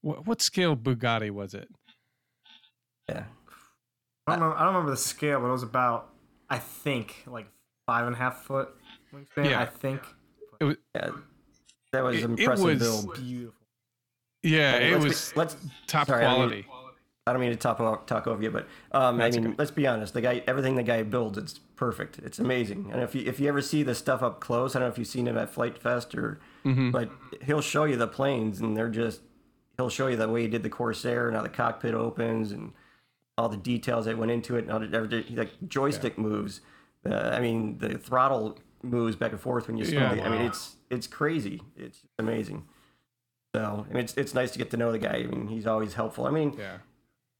what, 0.00 0.26
what 0.26 0.40
scale 0.42 0.76
Bugatti 0.76 1.30
was 1.30 1.54
it? 1.54 1.68
Yeah, 3.08 3.24
I 4.26 4.32
don't, 4.36 4.40
remember, 4.42 4.56
I 4.56 4.58
don't 4.64 4.74
remember 4.74 4.90
the 4.92 4.96
scale, 4.96 5.40
but 5.40 5.48
it 5.48 5.52
was 5.52 5.62
about 5.62 6.10
I 6.50 6.58
think 6.58 7.24
like 7.26 7.46
five 7.86 8.06
and 8.06 8.14
a 8.14 8.18
half 8.18 8.44
foot 8.44 8.68
wingspan. 9.14 9.50
Yeah. 9.50 9.60
I 9.62 9.66
think 9.66 10.00
it 10.60 10.78
yeah, 10.94 11.10
that 11.92 12.04
was 12.04 12.16
It- 12.18 12.24
an 12.24 12.32
it 12.34 12.40
impressive 12.40 12.64
was- 12.64 12.78
build. 13.04 13.14
beautiful. 13.16 13.54
Yeah, 14.42 14.74
I 14.74 14.78
mean, 14.78 14.88
it 14.88 14.92
let's 14.92 15.02
be- 15.04 15.08
was 15.08 15.36
let's 15.36 15.56
top 15.86 16.06
sorry, 16.06 16.24
I 16.24 16.28
mean- 16.28 16.36
quality. 16.36 16.66
I 17.26 17.32
don't 17.32 17.42
mean 17.42 17.50
to 17.50 17.56
talk 17.56 17.78
over, 17.78 18.00
talk 18.06 18.26
over 18.26 18.42
you, 18.42 18.50
but 18.50 18.66
um, 18.92 19.20
I 19.20 19.28
mean, 19.30 19.48
okay. 19.48 19.54
let's 19.58 19.70
be 19.70 19.86
honest. 19.86 20.14
The 20.14 20.22
guy, 20.22 20.42
everything 20.46 20.76
the 20.76 20.82
guy 20.82 21.02
builds, 21.02 21.36
it's 21.36 21.58
perfect. 21.76 22.18
It's 22.20 22.38
amazing. 22.38 22.88
And 22.90 23.02
if 23.02 23.14
you 23.14 23.20
if 23.26 23.38
you 23.38 23.48
ever 23.48 23.60
see 23.60 23.82
the 23.82 23.94
stuff 23.94 24.22
up 24.22 24.40
close, 24.40 24.74
I 24.74 24.78
don't 24.78 24.88
know 24.88 24.92
if 24.92 24.96
you've 24.98 25.08
seen 25.08 25.28
him 25.28 25.36
at 25.36 25.50
Flite 25.50 25.76
Fest 25.76 26.14
or, 26.14 26.40
Mhm. 26.64 26.90
but 26.90 27.10
he'll 27.42 27.60
show 27.60 27.84
you 27.84 27.96
the 27.96 28.06
planes, 28.08 28.60
and 28.60 28.74
they're 28.74 28.88
just 28.88 29.20
he'll 29.76 29.90
show 29.90 30.06
you 30.06 30.16
the 30.16 30.26
way 30.26 30.40
he 30.42 30.48
did 30.48 30.62
the 30.62 30.70
Corsair 30.70 31.26
and 31.28 31.36
how 31.36 31.42
the 31.42 31.50
cockpit 31.50 31.92
opens 31.94 32.50
and 32.50 32.72
all 33.36 33.50
the 33.50 33.58
details 33.58 34.06
that 34.06 34.16
went 34.16 34.30
into 34.30 34.56
it, 34.56 34.60
and 34.60 34.70
how 34.70 34.78
the, 34.78 34.96
every- 34.96 35.22
like 35.36 35.50
joystick 35.68 36.16
moves. 36.16 36.62
Uh, 37.04 37.14
I 37.14 37.40
mean, 37.40 37.76
the 37.76 37.98
throttle 37.98 38.56
moves 38.82 39.16
back 39.16 39.32
and 39.32 39.40
forth 39.40 39.66
when 39.68 39.76
you 39.76 39.84
Yeah, 39.84 40.14
slow. 40.14 40.24
I 40.24 40.28
mean, 40.28 40.42
it's 40.42 40.76
it's 40.90 41.06
crazy. 41.06 41.62
It's 41.76 42.00
amazing. 42.18 42.66
So 43.54 43.86
I 43.88 43.92
mean, 43.92 44.04
it's 44.04 44.14
it's 44.16 44.34
nice 44.34 44.50
to 44.52 44.58
get 44.58 44.70
to 44.70 44.76
know 44.76 44.92
the 44.92 44.98
guy. 44.98 45.16
I 45.16 45.22
mean, 45.24 45.48
he's 45.48 45.66
always 45.66 45.94
helpful. 45.94 46.26
I 46.26 46.30
mean, 46.30 46.54
Yeah, 46.58 46.78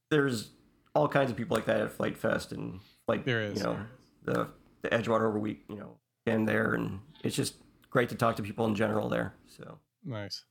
there's 0.09 0.49
all 0.95 1.07
kinds 1.07 1.29
of 1.31 1.37
people 1.37 1.55
like 1.55 1.65
that 1.65 1.81
at 1.81 1.91
Flite 1.91 2.17
Fest 2.17 2.51
and 2.51 2.79
like 3.07 3.25
There 3.25 3.41
is. 3.41 3.57
you 3.57 3.63
know 3.63 3.77
the 4.23 4.47
the 4.81 4.89
Edgewater 4.89 5.27
over 5.27 5.37
week 5.39 5.63
you 5.69 5.75
know 5.75 5.97
and 6.25 6.47
there 6.47 6.73
and 6.73 6.99
it's 7.23 7.35
just 7.35 7.55
great 7.89 8.09
to 8.09 8.15
talk 8.15 8.35
to 8.37 8.43
people 8.43 8.65
in 8.65 8.75
general 8.75 9.07
there. 9.09 9.33
So 9.47 9.77
nice. 10.03 10.45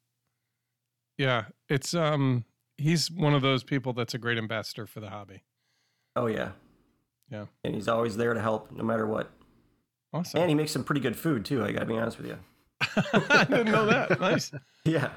Yeah, 1.17 1.47
it's 1.69 1.95
um, 1.95 2.45
he's 2.77 3.11
one 3.11 3.35
of 3.35 3.43
those 3.43 3.65
people 3.65 3.93
that's 3.93 4.15
a 4.15 4.19
great 4.19 4.39
ambassador 4.39 4.87
for 4.87 5.01
the 5.01 5.11
hobby. 5.11 5.43
oh 6.15 6.27
yeah, 6.27 6.53
Yeah. 7.31 7.47
and 7.65 7.75
he's 7.75 7.89
always 7.89 8.17
there 8.17 8.35
to 8.35 8.41
help 8.41 8.71
no 8.71 8.85
matter 8.85 9.07
what. 9.07 9.31
Awesome. 10.13 10.41
And 10.41 10.49
he 10.49 10.55
makes 10.55 10.73
some 10.73 10.85
pretty 10.85 11.01
good 11.01 11.17
food 11.17 11.45
too. 11.45 11.65
I 11.65 11.73
gotta 11.73 11.87
be 11.87 11.97
honest 11.99 12.19
with 12.19 12.27
you. 12.29 12.39
I 13.31 13.45
didn't 13.45 13.67
know 13.73 13.87
that. 13.87 14.19
Nice. 14.21 14.51
Yeah, 14.85 15.11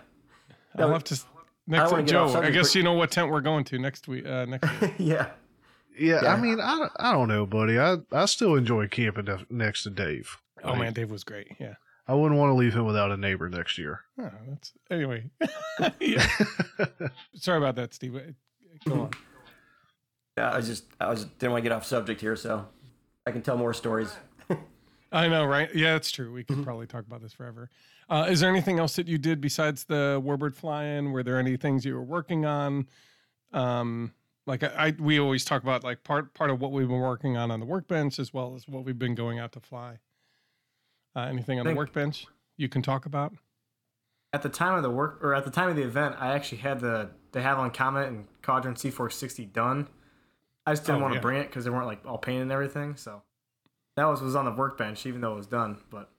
I'll 0.78 0.88
No, 0.88 0.94
have 0.94 1.04
to. 1.06 1.20
Next 1.68 1.92
wanna 1.92 2.04
week, 2.04 2.08
get 2.12 2.16
off 2.18 2.34
Joe. 2.34 2.42
I 2.42 2.50
guess 2.52 2.70
but- 2.70 2.76
you 2.76 2.84
know 2.84 2.94
what 2.94 3.12
tent 3.12 3.30
we're 3.32 3.42
going 3.42 3.64
to 3.66 3.80
next 3.80 4.08
week. 4.08 4.26
Uh, 4.26 4.46
next 4.46 4.82
week. 4.82 4.94
yeah. 4.98 5.28
Yeah, 6.00 6.22
Yeah. 6.24 6.34
I 6.34 6.40
mean, 6.40 6.60
I, 6.62 6.78
don't- 6.78 6.92
I 7.00 7.12
don't 7.12 7.28
know, 7.28 7.46
buddy. 7.46 7.78
I, 7.78 7.98
I 8.14 8.26
still 8.26 8.56
enjoy 8.56 8.88
camping 8.88 9.26
ne- 9.26 9.46
next 9.50 9.84
to 9.84 9.90
Dave. 9.90 10.38
Oh 10.64 10.70
Like, 10.72 10.80
man, 10.80 10.94
Dave 10.94 11.12
was 11.12 11.26
great. 11.26 11.48
Yeah. 11.60 11.74
I 12.08 12.14
wouldn't 12.16 12.40
want 12.40 12.50
to 12.50 12.54
leave 12.56 12.74
him 12.74 12.86
without 12.86 13.12
a 13.12 13.18
neighbor 13.18 13.50
next 13.50 13.78
year. 13.78 14.00
Oh, 14.20 14.30
that's 14.50 14.72
anyway. 14.90 15.30
Sorry 17.36 17.58
about 17.58 17.76
that, 17.76 17.94
Steve. 17.94 18.20
Go 18.88 18.94
on. 19.02 19.12
Yeah, 20.38 20.52
I 20.52 20.58
was 20.58 20.68
just 20.68 20.86
I 21.00 21.10
was 21.10 21.26
didn't 21.26 21.52
want 21.52 21.64
to 21.64 21.70
get 21.70 21.76
off 21.76 21.86
subject 21.86 22.22
here, 22.22 22.36
so 22.36 22.68
I 23.28 23.32
can 23.32 23.42
tell 23.42 23.58
more 23.58 23.74
stories. 23.74 24.16
I 25.12 25.28
know, 25.28 25.46
right? 25.46 25.74
Yeah, 25.76 25.96
it's 25.96 26.12
true. 26.12 26.32
We 26.32 26.44
could 26.44 26.56
Mm-hmm. 26.58 26.64
probably 26.64 26.88
talk 26.88 27.06
about 27.06 27.22
this 27.22 27.34
forever. 27.34 27.70
Uh, 28.10 28.28
is 28.30 28.40
there 28.40 28.50
anything 28.50 28.80
else 28.80 28.96
that 28.96 29.08
you 29.08 29.18
did 29.18 29.42
besides 29.42 29.84
the 29.86 30.22
warbird 30.26 30.54
fly-in? 30.56 31.12
Were 31.12 31.24
there 31.24 31.38
any 31.40 31.58
things 31.58 31.86
you 31.86 31.96
were 31.96 32.04
working 32.04 32.46
on? 32.46 32.88
Um, 33.54 34.14
like 34.48 34.64
I, 34.64 34.68
I, 34.88 34.96
we 35.00 35.20
always 35.20 35.44
talk 35.46 35.64
about 35.64 35.84
like 35.84 36.04
part 36.04 36.34
part 36.34 36.50
of 36.50 36.60
what 36.62 36.72
we've 36.72 36.88
been 36.88 37.00
working 37.00 37.38
on 37.38 37.52
on 37.52 37.60
the 37.60 37.66
workbench 37.66 38.18
as 38.20 38.34
well 38.34 38.56
as 38.56 38.68
what 38.68 38.86
we've 38.86 38.98
been 38.98 39.16
going 39.16 39.40
out 39.40 39.52
to 39.54 39.60
fly. 39.60 40.00
Uh, 41.16 41.22
anything 41.22 41.60
on 41.60 41.66
the 41.68 41.76
workbench 41.76 42.26
you 42.58 42.70
can 42.70 42.82
talk 42.82 43.06
about? 43.06 43.34
At 44.34 44.42
the 44.44 44.50
time 44.50 44.76
of 44.76 44.84
the 44.84 44.90
work 44.90 45.20
or 45.22 45.36
at 45.36 45.44
the 45.44 45.52
time 45.52 45.68
of 45.70 45.76
the 45.76 45.84
event, 45.84 46.16
I 46.18 46.34
actually 46.34 46.60
had 46.60 46.80
the 46.80 47.10
De 47.34 47.42
Havilland 47.42 47.74
Comet 47.74 48.08
and 48.08 48.28
Caudron 48.42 48.76
C460 48.76 49.52
done. 49.52 49.88
I 50.66 50.72
just 50.72 50.86
didn't 50.86 51.00
Oh, 51.00 51.02
want 51.02 51.14
to 51.14 51.18
yeah. 51.18 51.22
bring 51.22 51.42
it 51.42 51.48
because 51.48 51.66
they 51.66 51.70
weren't 51.70 51.86
like 51.88 52.06
all 52.06 52.18
painted 52.18 52.44
and 52.44 52.52
everything. 52.52 52.96
So 52.96 53.22
that 53.96 54.06
was 54.06 54.22
was 54.22 54.36
on 54.36 54.46
the 54.46 54.52
workbench, 54.52 55.06
even 55.06 55.22
though 55.22 55.34
it 55.34 55.38
was 55.38 55.48
done. 55.48 55.78
But 55.90 56.10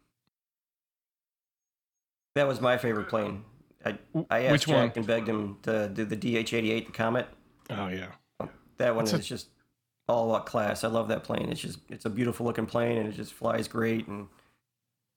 That 2.34 2.46
was 2.48 2.60
my 2.60 2.78
favorite 2.78 3.08
plane. 3.08 3.44
I 3.84 4.44
asked 4.44 4.52
which 4.52 4.66
Jack 4.66 4.76
one? 4.76 4.92
and 4.96 5.06
begged 5.06 5.28
him 5.28 5.58
to 5.62 5.88
do 5.88 6.04
the 6.04 6.16
DH-88, 6.16 6.86
the 6.86 6.92
Comet. 6.92 7.26
Oh 7.70 7.88
yeah. 7.88 8.12
That 8.78 8.94
one 8.94 9.04
That's 9.04 9.14
a- 9.14 9.18
is 9.18 9.26
just 9.26 9.48
all 10.08 10.30
about 10.30 10.46
class. 10.46 10.84
I 10.84 10.88
love 10.88 11.08
that 11.08 11.24
plane. 11.24 11.48
It's 11.50 11.60
just 11.60 11.78
it's 11.88 12.04
a 12.04 12.10
beautiful 12.10 12.46
looking 12.46 12.66
plane 12.66 12.98
and 12.98 13.08
it 13.08 13.12
just 13.16 13.32
flies 13.32 13.66
great 13.68 14.06
and 14.06 14.28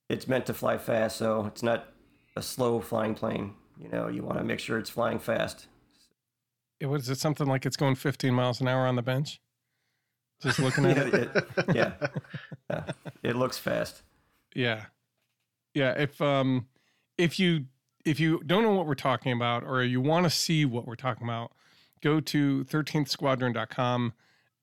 it's 0.09 0.27
meant 0.27 0.45
to 0.47 0.53
fly 0.53 0.77
fast, 0.77 1.17
so 1.17 1.45
it's 1.45 1.63
not 1.63 1.87
a 2.35 2.41
slow 2.41 2.79
flying 2.79 3.15
plane. 3.15 3.53
You 3.79 3.89
know, 3.89 4.07
you 4.07 4.23
want 4.23 4.37
to 4.37 4.43
make 4.43 4.59
sure 4.59 4.77
it's 4.77 4.89
flying 4.89 5.19
fast. 5.19 5.67
It 6.79 6.85
was 6.87 7.07
it 7.09 7.17
something 7.19 7.47
like 7.47 7.65
it's 7.65 7.77
going 7.77 7.95
15 7.95 8.33
miles 8.33 8.61
an 8.61 8.67
hour 8.67 8.85
on 8.85 8.95
the 8.95 9.01
bench? 9.01 9.39
Just 10.41 10.59
looking 10.59 10.85
at 10.91 10.97
yeah, 10.97 11.03
it. 11.03 11.35
it, 11.35 11.75
yeah. 11.75 11.91
Yeah. 12.69 12.83
It 13.23 13.35
looks 13.35 13.57
fast. 13.57 14.01
Yeah. 14.55 14.85
Yeah. 15.73 15.91
If 15.91 16.19
um 16.21 16.67
if 17.17 17.39
you 17.39 17.65
if 18.05 18.19
you 18.19 18.41
don't 18.45 18.63
know 18.63 18.73
what 18.73 18.85
we're 18.87 18.95
talking 18.95 19.31
about 19.31 19.63
or 19.63 19.83
you 19.83 20.01
want 20.01 20.25
to 20.25 20.29
see 20.29 20.65
what 20.65 20.85
we're 20.87 20.95
talking 20.95 21.27
about, 21.27 21.51
go 22.01 22.19
to 22.19 22.63
13thsquadron.com 22.65 24.13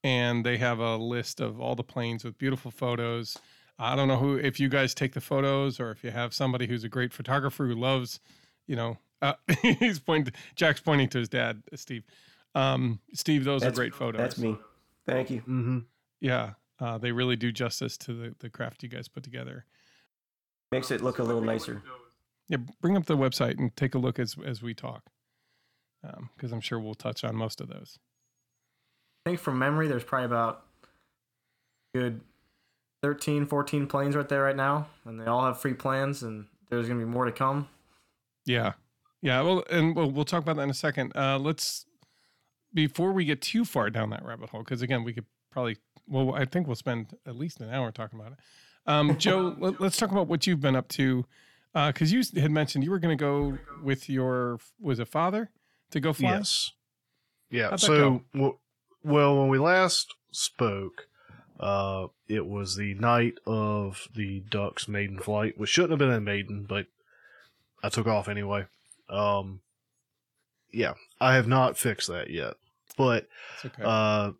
and 0.04 0.44
they 0.44 0.56
have 0.58 0.78
a 0.78 0.96
list 0.96 1.40
of 1.40 1.60
all 1.60 1.74
the 1.74 1.82
planes 1.84 2.24
with 2.24 2.38
beautiful 2.38 2.70
photos. 2.70 3.36
I 3.78 3.96
don't 3.96 4.08
know 4.08 4.16
who 4.18 4.36
if 4.36 4.60
you 4.60 4.68
guys 4.68 4.94
take 4.94 5.12
the 5.14 5.20
photos 5.20 5.80
or 5.80 5.90
if 5.90 6.04
you 6.04 6.10
have 6.10 6.34
somebody 6.34 6.66
who's 6.66 6.84
a 6.84 6.88
great 6.88 7.12
photographer 7.12 7.66
who 7.66 7.74
loves, 7.74 8.20
you 8.66 8.76
know, 8.76 8.98
uh, 9.22 9.34
he's 9.62 9.98
pointing 9.98 10.34
Jack's 10.56 10.80
pointing 10.80 11.08
to 11.10 11.18
his 11.18 11.28
dad, 11.28 11.62
Steve. 11.74 12.04
Um, 12.54 13.00
Steve, 13.14 13.44
those 13.44 13.62
That's- 13.62 13.76
are 13.76 13.80
great 13.80 13.94
photos. 13.94 14.20
That's 14.20 14.38
me. 14.38 14.56
Thank 15.06 15.30
you. 15.30 15.40
hmm 15.40 15.78
Yeah. 16.20 16.54
Uh, 16.80 16.98
they 16.98 17.12
really 17.12 17.36
do 17.36 17.52
justice 17.52 17.96
to 17.98 18.12
the, 18.12 18.34
the 18.40 18.50
craft 18.50 18.82
you 18.82 18.88
guys 18.88 19.06
put 19.06 19.22
together. 19.22 19.66
Makes 20.72 20.90
it 20.90 21.00
look 21.02 21.18
a 21.18 21.22
little 21.22 21.42
nicer. 21.42 21.82
Yeah, 22.48 22.58
bring 22.80 22.96
up 22.96 23.06
the 23.06 23.16
website 23.16 23.58
and 23.58 23.74
take 23.76 23.94
a 23.94 23.98
look 23.98 24.18
as 24.18 24.36
as 24.44 24.62
we 24.62 24.74
talk, 24.74 25.04
because 26.34 26.50
I'm 26.50 26.60
sure 26.60 26.80
we'll 26.80 26.94
touch 26.94 27.24
on 27.24 27.36
most 27.36 27.60
of 27.60 27.68
those. 27.68 27.98
I 29.24 29.30
think 29.30 29.40
from 29.40 29.58
memory, 29.58 29.86
there's 29.86 30.02
probably 30.02 30.26
about 30.26 30.64
good 31.94 32.20
13, 33.02 33.46
14 33.46 33.86
planes 33.86 34.16
right 34.16 34.28
there 34.28 34.42
right 34.42 34.56
now, 34.56 34.88
and 35.04 35.20
they 35.20 35.26
all 35.26 35.44
have 35.44 35.60
free 35.60 35.74
plans, 35.74 36.22
and 36.22 36.46
there's 36.70 36.88
going 36.88 36.98
to 36.98 37.04
be 37.04 37.10
more 37.10 37.26
to 37.26 37.32
come. 37.32 37.68
Yeah. 38.46 38.72
Yeah. 39.20 39.40
Well, 39.42 39.64
and 39.70 39.94
we'll, 39.94 40.10
we'll 40.10 40.24
talk 40.24 40.42
about 40.42 40.56
that 40.56 40.62
in 40.62 40.70
a 40.70 40.74
second. 40.74 41.12
Uh, 41.16 41.38
let's, 41.38 41.86
before 42.74 43.12
we 43.12 43.24
get 43.24 43.40
too 43.40 43.64
far 43.64 43.90
down 43.90 44.10
that 44.10 44.24
rabbit 44.24 44.50
hole, 44.50 44.60
because 44.60 44.82
again, 44.82 45.04
we 45.04 45.12
could 45.12 45.26
probably, 45.50 45.76
well, 46.06 46.34
I 46.34 46.44
think 46.44 46.66
we'll 46.66 46.76
spend 46.76 47.16
at 47.26 47.36
least 47.36 47.60
an 47.60 47.70
hour 47.70 47.90
talking 47.90 48.18
about 48.18 48.32
it. 48.32 48.38
Um, 48.86 49.16
Joe, 49.18 49.54
let, 49.58 49.80
us 49.80 49.96
talk 49.96 50.10
about 50.10 50.28
what 50.28 50.46
you've 50.46 50.60
been 50.60 50.76
up 50.76 50.88
to. 50.88 51.24
Because 51.74 52.12
uh, 52.12 52.16
you 52.16 52.40
had 52.40 52.50
mentioned 52.50 52.84
you 52.84 52.90
were 52.90 52.98
going 52.98 53.16
to 53.16 53.22
go 53.22 53.56
with 53.82 54.10
your, 54.10 54.58
was 54.78 54.98
it 54.98 55.08
father 55.08 55.50
to 55.90 56.00
go 56.00 56.12
fly? 56.12 56.32
Yes. 56.32 56.72
Yeah. 57.50 57.76
So, 57.76 58.24
well, 58.34 58.60
well, 59.02 59.38
when 59.38 59.48
we 59.48 59.58
last 59.58 60.14
spoke, 60.32 61.06
uh, 61.58 62.08
it 62.28 62.46
was 62.46 62.76
the 62.76 62.94
night 62.94 63.34
of 63.46 64.08
the 64.14 64.40
Ducks 64.50 64.88
maiden 64.88 65.18
flight, 65.18 65.58
which 65.58 65.70
shouldn't 65.70 65.92
have 65.92 65.98
been 65.98 66.10
a 66.10 66.20
maiden, 66.20 66.66
but 66.68 66.86
I 67.82 67.88
took 67.88 68.06
off 68.06 68.28
anyway. 68.28 68.66
Um, 69.08 69.60
yeah, 70.72 70.94
I 71.20 71.34
have 71.34 71.46
not 71.46 71.78
fixed 71.78 72.08
that 72.08 72.30
yet, 72.30 72.54
but 72.96 73.28
okay. 73.64 73.82
uh, 73.84 74.32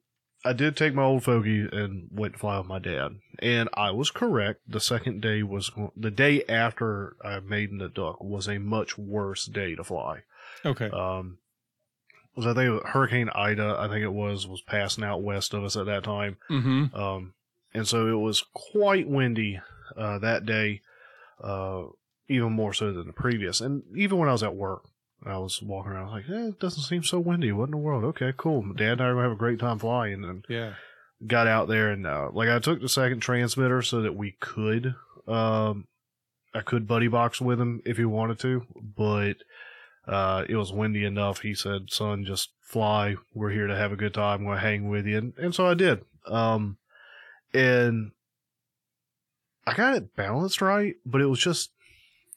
I 0.45 0.53
did 0.53 0.77
take 0.77 0.95
my 0.95 1.05
old 1.05 1.25
fogey 1.25 1.69
and 1.73 2.09
went 2.11 2.35
to 2.35 2.39
fly 2.39 2.59
with 2.59 2.67
my 2.67 2.79
dad, 2.79 3.17
and 3.39 3.69
I 3.75 3.91
was 3.91 4.11
correct. 4.11 4.61
The 4.69 4.81
second 4.81 5.21
day 5.21 5.43
was 5.43 5.71
the 5.97 6.11
day 6.11 6.43
after 6.49 7.17
I 7.25 7.41
made 7.41 7.79
the 7.79 7.89
duck 7.89 8.23
was 8.23 8.49
a 8.49 8.59
much 8.59 8.99
worse 8.99 9.47
day 9.47 9.75
to 9.75 9.85
fly. 9.85 10.23
Okay. 10.65 10.91
Um, 10.91 11.39
was 12.35 12.47
I 12.47 12.55
think 12.55 12.83
Hurricane 12.85 13.31
Ida, 13.35 13.77
I 13.79 13.89
think 13.89 14.03
it 14.03 14.13
was, 14.13 14.47
was 14.47 14.63
passing 14.63 15.05
out 15.05 15.23
west 15.23 15.55
of 15.55 15.65
us 15.65 15.77
at 15.77 15.87
that 15.87 16.05
time. 16.05 16.39
Mm-hmm. 16.51 16.95
Um, 16.95 17.35
and 17.75 17.87
so 17.87 18.07
it 18.09 18.21
was 18.21 18.45
quite 18.55 19.09
windy 19.09 19.61
uh, 19.97 20.19
that 20.19 20.47
day, 20.47 20.81
uh, 21.43 21.85
even 22.29 22.53
more 22.53 22.73
so 22.73 22.93
than 22.93 23.07
the 23.07 23.13
previous. 23.13 23.61
And 23.61 23.83
even 23.97 24.19
when 24.19 24.29
I 24.29 24.33
was 24.33 24.43
at 24.43 24.57
work, 24.57 24.85
I 25.25 25.39
was 25.39 25.63
walking 25.63 25.93
around, 25.93 26.09
I 26.09 26.15
was 26.15 26.29
like, 26.29 26.37
eh, 26.37 26.49
it 26.49 26.61
doesn't 26.61 26.83
seem 26.83 27.03
so 27.05 27.19
windy. 27.19 27.53
What 27.53 27.67
in 27.67 27.73
the 27.73 27.77
world? 27.77 28.05
Okay, 28.05 28.33
cool. 28.37 28.63
Dad 28.75 28.93
and 28.93 29.03
I 29.03 29.13
were 29.13 29.23
having 29.23 29.37
a 29.37 29.39
great 29.39 29.59
time 29.59 29.79
flying. 29.79 30.25
And 30.25 30.45
yeah, 30.49 30.75
got 31.27 31.47
out 31.47 31.69
there 31.69 31.91
and 31.91 32.07
uh, 32.07 32.31
like 32.33 32.49
I 32.49 32.59
took 32.59 32.81
the 32.81 32.89
second 32.89 33.21
transmitter 33.21 33.83
so 33.83 34.03
that 34.03 34.17
we 34.17 34.37
could, 34.41 34.95
um, 35.29 35.87
I 36.55 36.61
could 36.61 36.87
buddy 36.87 37.09
box 37.09 37.41
with 37.41 37.61
him 37.61 37.81
if 37.85 37.97
he 37.97 38.05
wanted 38.05 38.39
to, 38.41 38.63
but 38.97 39.35
uh, 40.07 40.45
it 40.49 40.57
was 40.57 40.73
windy 40.73 41.05
enough. 41.05 41.41
He 41.41 41.55
said, 41.55 41.91
"Son, 41.91 42.25
just 42.25 42.51
fly. 42.61 43.17
We're 43.35 43.51
here 43.51 43.69
to 43.69 43.77
have 43.77 43.93
a 43.93 43.97
good 43.97 44.15
time. 44.15 44.41
I'm 44.41 44.47
going 44.47 44.57
to 44.57 44.63
hang 44.63 44.89
with 44.89 45.07
you," 45.07 45.19
and, 45.19 45.33
and 45.39 45.55
so 45.55 45.67
I 45.67 45.75
did. 45.75 46.05
Um, 46.27 46.79
and 47.55 48.11
I 49.67 49.75
got 49.75 49.95
it 49.95 50.17
balanced 50.17 50.61
right, 50.61 50.95
but 51.07 51.21
it 51.21 51.27
was 51.27 51.39
just 51.39 51.71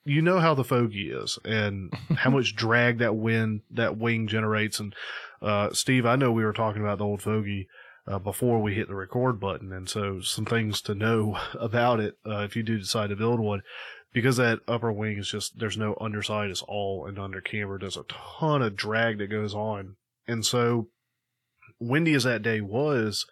you 0.05 0.21
know 0.21 0.39
how 0.39 0.53
the 0.53 0.63
fogey 0.63 1.09
is 1.09 1.37
and 1.43 1.91
how 2.15 2.29
much 2.29 2.55
drag 2.55 2.99
that 2.99 3.15
wind 3.15 3.61
that 3.71 3.97
wing 3.97 4.27
generates. 4.27 4.79
And 4.79 4.95
uh, 5.41 5.71
Steve, 5.73 6.05
I 6.05 6.15
know 6.15 6.31
we 6.31 6.45
were 6.45 6.53
talking 6.53 6.81
about 6.81 6.99
the 6.99 7.05
old 7.05 7.23
fogey 7.23 7.67
uh, 8.07 8.19
before 8.19 8.61
we 8.61 8.75
hit 8.75 8.87
the 8.87 8.95
record 8.95 9.39
button, 9.39 9.73
and 9.73 9.89
so 9.89 10.21
some 10.21 10.45
things 10.45 10.79
to 10.81 10.95
know 10.95 11.37
about 11.59 11.99
it 11.99 12.17
uh, 12.25 12.39
if 12.39 12.55
you 12.55 12.63
do 12.63 12.77
decide 12.77 13.09
to 13.09 13.15
build 13.15 13.39
one 13.39 13.63
because 14.13 14.37
that 14.37 14.59
upper 14.67 14.93
wing 14.93 15.17
is 15.17 15.27
just 15.27 15.59
there's 15.59 15.77
no 15.77 15.97
underside 15.99 16.49
it's 16.49 16.61
all 16.61 17.05
an 17.05 17.19
under 17.19 17.41
camber 17.41 17.77
there's 17.77 17.97
a 17.97 18.05
ton 18.07 18.61
of 18.61 18.75
drag 18.75 19.17
that 19.17 19.27
goes 19.27 19.53
on. 19.53 19.95
And 20.27 20.45
so 20.45 20.87
windy 21.79 22.13
as 22.13 22.23
that 22.23 22.41
day 22.41 22.61
was 22.61 23.25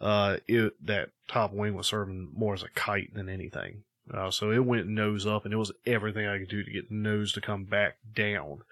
uh 0.00 0.36
it 0.46 0.74
that 0.84 1.08
top 1.26 1.52
wing 1.52 1.74
was 1.74 1.88
serving 1.88 2.30
more 2.36 2.54
as 2.54 2.62
a 2.62 2.68
kite 2.74 3.12
than 3.14 3.28
anything 3.28 3.82
uh, 4.12 4.30
so 4.30 4.50
it 4.50 4.64
went 4.64 4.88
nose 4.88 5.26
up 5.26 5.44
and 5.44 5.54
it 5.54 5.58
was 5.58 5.72
everything 5.86 6.26
i 6.26 6.38
could 6.38 6.48
do 6.48 6.62
to 6.62 6.70
get 6.70 6.88
the 6.88 6.94
nose 6.94 7.32
to 7.32 7.40
come 7.40 7.64
back 7.64 7.96
down 8.14 8.62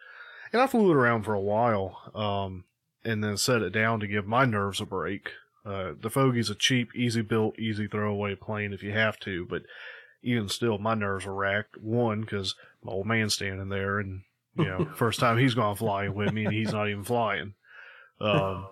and 0.52 0.60
i 0.60 0.66
flew 0.66 0.90
it 0.90 0.96
around 0.96 1.22
for 1.22 1.34
a 1.34 1.40
while 1.40 2.10
um 2.14 2.64
and 3.04 3.24
then 3.24 3.36
set 3.36 3.62
it 3.62 3.70
down 3.70 4.00
to 4.00 4.06
give 4.06 4.26
my 4.26 4.44
nerves 4.44 4.80
a 4.80 4.86
break 4.86 5.30
uh, 5.64 5.92
the 6.00 6.10
fogey's 6.10 6.50
a 6.50 6.54
cheap, 6.54 6.94
easy 6.94 7.22
built, 7.22 7.58
easy 7.58 7.86
throwaway 7.86 8.34
plane 8.34 8.72
if 8.72 8.82
you 8.82 8.92
have 8.92 9.18
to, 9.20 9.46
but 9.46 9.62
even 10.22 10.48
still, 10.48 10.78
my 10.78 10.94
nerves 10.94 11.26
were 11.26 11.34
racked. 11.34 11.76
One, 11.76 12.22
because 12.22 12.54
my 12.82 12.92
old 12.92 13.06
man's 13.06 13.34
standing 13.34 13.68
there, 13.68 13.98
and 13.98 14.22
you 14.56 14.64
know, 14.64 14.86
first 14.96 15.20
time 15.20 15.38
he's 15.38 15.54
gone 15.54 15.76
flying 15.76 16.14
with 16.14 16.32
me, 16.32 16.44
and 16.46 16.54
he's 16.54 16.72
not 16.72 16.88
even 16.88 17.04
flying. 17.04 17.54
Um, 18.22 18.66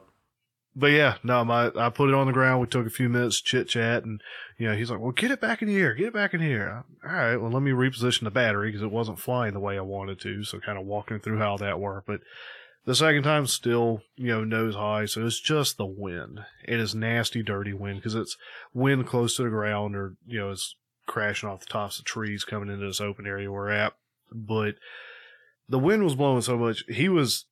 but 0.79 0.93
yeah, 0.93 1.17
no, 1.25 1.45
my 1.45 1.73
I 1.77 1.91
put 1.91 2.09
it 2.09 2.15
on 2.15 2.29
the 2.29 2.33
ground. 2.33 2.61
We 2.61 2.69
took 2.69 2.87
a 2.87 2.91
few 2.91 3.09
minutes 3.09 3.41
chit 3.41 3.69
chat, 3.69 4.05
and 4.05 4.21
you 4.59 4.69
know, 4.69 4.77
he's 4.77 4.91
like, 4.91 5.01
"Well, 5.01 5.11
get 5.11 5.33
it 5.33 5.41
back 5.41 5.61
in 5.61 5.69
here, 5.69 5.95
get 5.95 6.09
it 6.09 6.15
back 6.15 6.35
in 6.35 6.41
here." 6.41 6.85
All 7.05 7.13
right, 7.13 7.37
well, 7.37 7.51
let 7.51 7.63
me 7.63 7.73
reposition 7.73 8.23
the 8.23 8.31
battery 8.31 8.69
because 8.69 8.83
it 8.83 8.93
wasn't 8.93 9.19
flying 9.19 9.55
the 9.55 9.61
way 9.61 9.77
I 9.77 9.83
wanted 9.83 10.21
to. 10.21 10.45
So, 10.45 10.61
kind 10.61 10.79
of 10.79 10.87
walking 10.87 11.19
through 11.19 11.39
how 11.39 11.57
that 11.59 11.81
worked, 11.81 12.07
but. 12.07 12.21
The 12.85 12.95
second 12.95 13.25
time, 13.25 13.47
still, 13.47 14.01
you 14.17 14.29
know, 14.29 14.45
nose 14.45 14.75
high, 14.75 15.05
so 15.05 15.27
it's 15.27 15.39
just 15.39 15.77
the 15.77 15.85
wind. 15.85 16.41
It 16.67 16.81
is 16.81 16.95
nasty, 16.95 17.43
dirty 17.43 17.75
wind 17.75 17.99
because 17.99 18.15
it's 18.15 18.35
wind 18.73 19.07
close 19.07 19.37
to 19.37 19.43
the 19.43 19.51
ground, 19.51 19.95
or 19.95 20.15
you 20.27 20.39
know, 20.39 20.53
it's 20.53 20.75
crashing 21.07 21.51
off 21.51 21.61
the 21.61 21.67
tops 21.67 21.99
of 21.99 22.07
trees 22.07 22.45
coming 22.45 22.71
into 22.71 22.87
this 22.87 23.01
open 23.01 23.27
area 23.27 23.53
we're 23.53 23.69
at. 23.69 23.93
But 24.33 24.77
the 25.69 25.79
wind 25.79 26.03
was 26.03 26.15
blowing 26.15 26.41
so 26.41 26.57
much, 26.57 26.85
he 26.89 27.11
was. 27.11 27.45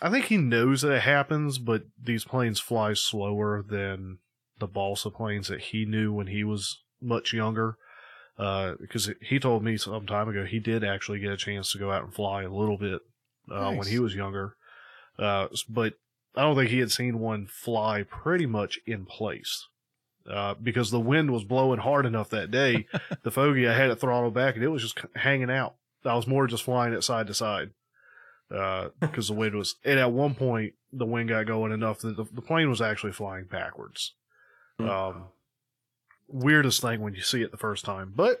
I 0.00 0.10
think 0.10 0.26
he 0.26 0.36
knows 0.36 0.82
that 0.82 0.92
it 0.92 1.02
happens, 1.02 1.58
but 1.58 1.84
these 2.00 2.24
planes 2.24 2.60
fly 2.60 2.94
slower 2.94 3.64
than 3.66 4.18
the 4.58 4.66
balsa 4.66 5.10
planes 5.10 5.48
that 5.48 5.60
he 5.60 5.84
knew 5.84 6.12
when 6.12 6.28
he 6.28 6.44
was 6.44 6.82
much 7.00 7.32
younger. 7.32 7.76
Uh, 8.38 8.74
because 8.80 9.10
he 9.20 9.40
told 9.40 9.64
me 9.64 9.76
some 9.76 10.06
time 10.06 10.28
ago 10.28 10.44
he 10.44 10.60
did 10.60 10.84
actually 10.84 11.18
get 11.18 11.32
a 11.32 11.36
chance 11.36 11.72
to 11.72 11.78
go 11.78 11.90
out 11.90 12.04
and 12.04 12.14
fly 12.14 12.44
a 12.44 12.48
little 12.48 12.78
bit 12.78 13.00
uh, 13.50 13.70
nice. 13.70 13.78
when 13.78 13.86
he 13.88 13.98
was 13.98 14.14
younger. 14.14 14.54
Uh, 15.18 15.48
but 15.68 15.94
I 16.36 16.42
don't 16.42 16.54
think 16.54 16.70
he 16.70 16.78
had 16.78 16.92
seen 16.92 17.18
one 17.18 17.48
fly 17.48 18.04
pretty 18.04 18.46
much 18.46 18.78
in 18.86 19.06
place 19.06 19.66
uh, 20.30 20.54
because 20.54 20.92
the 20.92 21.00
wind 21.00 21.32
was 21.32 21.42
blowing 21.42 21.80
hard 21.80 22.06
enough 22.06 22.30
that 22.30 22.52
day. 22.52 22.86
the 23.24 23.32
fogey, 23.32 23.66
I 23.66 23.76
had 23.76 23.90
it 23.90 23.98
throttled 23.98 24.34
back 24.34 24.54
and 24.54 24.62
it 24.62 24.68
was 24.68 24.82
just 24.82 25.00
hanging 25.16 25.50
out. 25.50 25.74
I 26.04 26.14
was 26.14 26.28
more 26.28 26.46
just 26.46 26.62
flying 26.62 26.92
it 26.92 27.02
side 27.02 27.26
to 27.26 27.34
side 27.34 27.70
because 28.48 29.30
uh, 29.30 29.34
the 29.34 29.38
wind 29.38 29.54
was. 29.54 29.76
And 29.84 29.98
at 29.98 30.12
one 30.12 30.34
point, 30.34 30.74
the 30.92 31.06
wind 31.06 31.28
got 31.28 31.46
going 31.46 31.72
enough 31.72 32.00
that 32.00 32.16
the, 32.16 32.24
the 32.24 32.42
plane 32.42 32.68
was 32.68 32.80
actually 32.80 33.12
flying 33.12 33.44
backwards. 33.44 34.14
Mm-hmm. 34.80 34.90
Um, 34.90 35.24
weirdest 36.28 36.82
thing 36.82 37.00
when 37.00 37.14
you 37.14 37.22
see 37.22 37.42
it 37.42 37.50
the 37.50 37.56
first 37.56 37.84
time, 37.84 38.12
but 38.14 38.40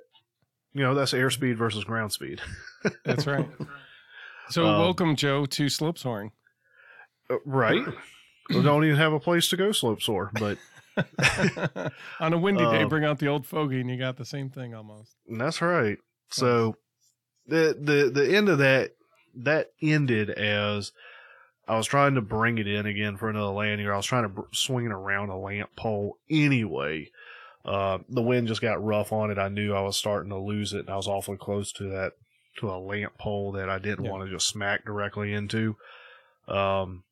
you 0.72 0.82
know 0.82 0.94
that's 0.94 1.12
airspeed 1.12 1.56
versus 1.56 1.84
ground 1.84 2.12
speed. 2.12 2.40
that's 3.04 3.26
right. 3.26 3.48
So 4.50 4.66
um, 4.66 4.78
welcome, 4.78 5.16
Joe, 5.16 5.46
to 5.46 5.68
slope 5.68 5.98
soaring. 5.98 6.32
Uh, 7.28 7.36
right. 7.44 7.84
we 8.50 8.62
don't 8.62 8.84
even 8.84 8.96
have 8.96 9.12
a 9.12 9.20
place 9.20 9.48
to 9.50 9.56
go 9.56 9.72
slope 9.72 10.00
soar, 10.00 10.30
but 10.38 10.58
On 12.20 12.32
a 12.32 12.38
windy 12.38 12.64
day, 12.64 12.82
um, 12.82 12.88
bring 12.88 13.04
out 13.04 13.18
the 13.18 13.28
old 13.28 13.46
fogey, 13.46 13.80
and 13.80 13.90
you 13.90 13.96
got 13.96 14.16
the 14.16 14.24
same 14.24 14.50
thing 14.50 14.74
almost. 14.74 15.14
That's 15.28 15.60
right. 15.60 15.98
So 16.30 16.76
the 17.46 17.76
the 17.80 18.10
the 18.12 18.36
end 18.36 18.48
of 18.48 18.58
that 18.58 18.92
that 19.34 19.72
ended 19.82 20.30
as 20.30 20.92
I 21.66 21.76
was 21.76 21.86
trying 21.86 22.14
to 22.14 22.20
bring 22.20 22.58
it 22.58 22.66
in 22.66 22.86
again 22.86 23.16
for 23.16 23.28
another 23.28 23.52
landing, 23.52 23.86
or 23.86 23.94
I 23.94 23.96
was 23.96 24.06
trying 24.06 24.24
to 24.24 24.28
br- 24.28 24.40
swing 24.52 24.86
it 24.86 24.92
around 24.92 25.30
a 25.30 25.38
lamp 25.38 25.70
pole 25.76 26.18
anyway. 26.30 27.10
Uh, 27.64 27.98
the 28.08 28.22
wind 28.22 28.48
just 28.48 28.62
got 28.62 28.82
rough 28.82 29.12
on 29.12 29.30
it. 29.30 29.38
I 29.38 29.48
knew 29.48 29.74
I 29.74 29.82
was 29.82 29.96
starting 29.96 30.30
to 30.30 30.38
lose 30.38 30.72
it, 30.72 30.80
and 30.80 30.90
I 30.90 30.96
was 30.96 31.08
awfully 31.08 31.36
close 31.36 31.72
to 31.72 31.84
that 31.90 32.12
to 32.58 32.70
a 32.70 32.78
lamp 32.78 33.18
pole 33.18 33.52
that 33.52 33.68
I 33.68 33.78
didn't 33.78 34.04
yeah. 34.04 34.10
want 34.10 34.24
to 34.24 34.30
just 34.30 34.48
smack 34.48 34.84
directly 34.84 35.32
into. 35.32 35.76
Um, 36.46 37.04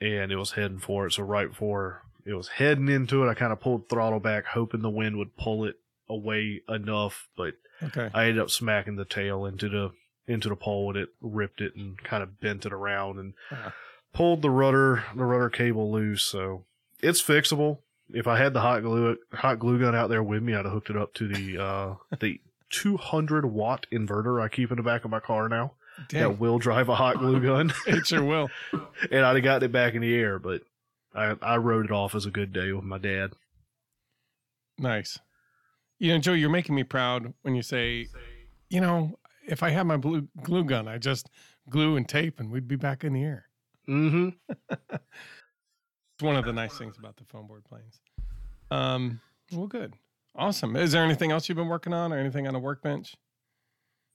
and 0.00 0.30
it 0.30 0.36
was 0.36 0.52
heading 0.52 0.78
for 0.78 1.06
it. 1.06 1.12
So 1.12 1.24
right 1.24 1.48
before 1.48 2.02
it 2.28 2.34
was 2.34 2.48
heading 2.48 2.88
into 2.88 3.24
it. 3.24 3.30
I 3.30 3.34
kind 3.34 3.52
of 3.52 3.60
pulled 3.60 3.88
throttle 3.88 4.20
back, 4.20 4.44
hoping 4.44 4.82
the 4.82 4.90
wind 4.90 5.16
would 5.16 5.36
pull 5.36 5.64
it 5.64 5.76
away 6.08 6.60
enough, 6.68 7.26
but 7.36 7.54
okay. 7.82 8.10
I 8.12 8.24
ended 8.24 8.40
up 8.40 8.50
smacking 8.50 8.96
the 8.96 9.06
tail 9.06 9.46
into 9.46 9.68
the 9.68 9.90
into 10.28 10.48
the 10.48 10.56
pole 10.56 10.90
and 10.90 10.98
it 10.98 11.08
ripped 11.20 11.60
it 11.60 11.74
and 11.74 11.98
kind 12.04 12.22
of 12.22 12.40
bent 12.40 12.66
it 12.66 12.72
around 12.72 13.18
and 13.18 13.34
uh-huh. 13.50 13.70
pulled 14.12 14.42
the 14.42 14.50
rudder 14.50 15.04
the 15.16 15.24
rudder 15.24 15.50
cable 15.50 15.90
loose. 15.90 16.22
So 16.22 16.64
it's 17.00 17.22
fixable. 17.22 17.78
If 18.10 18.26
I 18.26 18.38
had 18.38 18.52
the 18.52 18.60
hot 18.60 18.82
glue 18.82 19.16
hot 19.32 19.58
glue 19.58 19.78
gun 19.80 19.94
out 19.94 20.08
there 20.08 20.22
with 20.22 20.42
me, 20.42 20.54
I'd 20.54 20.64
have 20.64 20.72
hooked 20.72 20.90
it 20.90 20.96
up 20.96 21.14
to 21.14 21.28
the 21.28 21.62
uh, 21.62 21.94
the 22.20 22.40
200 22.70 23.46
watt 23.46 23.86
inverter 23.90 24.42
I 24.42 24.48
keep 24.48 24.70
in 24.70 24.76
the 24.76 24.82
back 24.82 25.04
of 25.04 25.10
my 25.10 25.20
car 25.20 25.48
now. 25.48 25.72
Dang. 26.08 26.22
That 26.22 26.38
will 26.38 26.58
drive 26.58 26.88
a 26.88 26.94
hot 26.94 27.18
glue 27.18 27.40
gun. 27.40 27.72
it 27.86 28.06
sure 28.06 28.22
will. 28.22 28.50
and 29.10 29.24
I'd 29.24 29.36
have 29.36 29.44
gotten 29.44 29.66
it 29.66 29.72
back 29.72 29.94
in 29.94 30.02
the 30.02 30.14
air, 30.14 30.38
but 30.38 30.62
I 31.14 31.36
I 31.42 31.56
wrote 31.56 31.86
it 31.86 31.90
off 31.90 32.14
as 32.14 32.26
a 32.26 32.30
good 32.30 32.52
day 32.52 32.72
with 32.72 32.84
my 32.84 32.98
dad. 32.98 33.32
Nice. 34.78 35.18
You 35.98 36.12
know, 36.12 36.18
Joe, 36.20 36.34
you're 36.34 36.50
making 36.50 36.76
me 36.76 36.84
proud 36.84 37.34
when 37.42 37.56
you 37.56 37.62
say, 37.62 38.06
you 38.70 38.80
know, 38.80 39.18
if 39.48 39.62
I 39.62 39.70
had 39.70 39.86
my 39.86 39.96
blue 39.96 40.28
glue 40.42 40.64
gun, 40.64 40.86
I 40.86 40.98
just 40.98 41.28
glue 41.68 41.96
and 41.96 42.08
tape 42.08 42.38
and 42.38 42.50
we'd 42.50 42.68
be 42.68 42.76
back 42.76 43.02
in 43.04 43.12
the 43.12 43.24
air. 43.24 43.46
Mm-hmm. 43.88 44.28
it's 44.70 46.22
one 46.22 46.36
of 46.36 46.44
the 46.44 46.52
nice 46.52 46.76
things 46.76 46.98
about 46.98 47.16
the 47.16 47.24
foam 47.24 47.46
board 47.46 47.64
planes. 47.64 48.00
Um, 48.70 49.20
Well, 49.52 49.66
good. 49.66 49.94
Awesome. 50.36 50.76
Is 50.76 50.92
there 50.92 51.02
anything 51.02 51.32
else 51.32 51.48
you've 51.48 51.56
been 51.56 51.68
working 51.68 51.92
on 51.94 52.12
or 52.12 52.18
anything 52.18 52.46
on 52.46 52.54
a 52.54 52.58
workbench? 52.58 53.16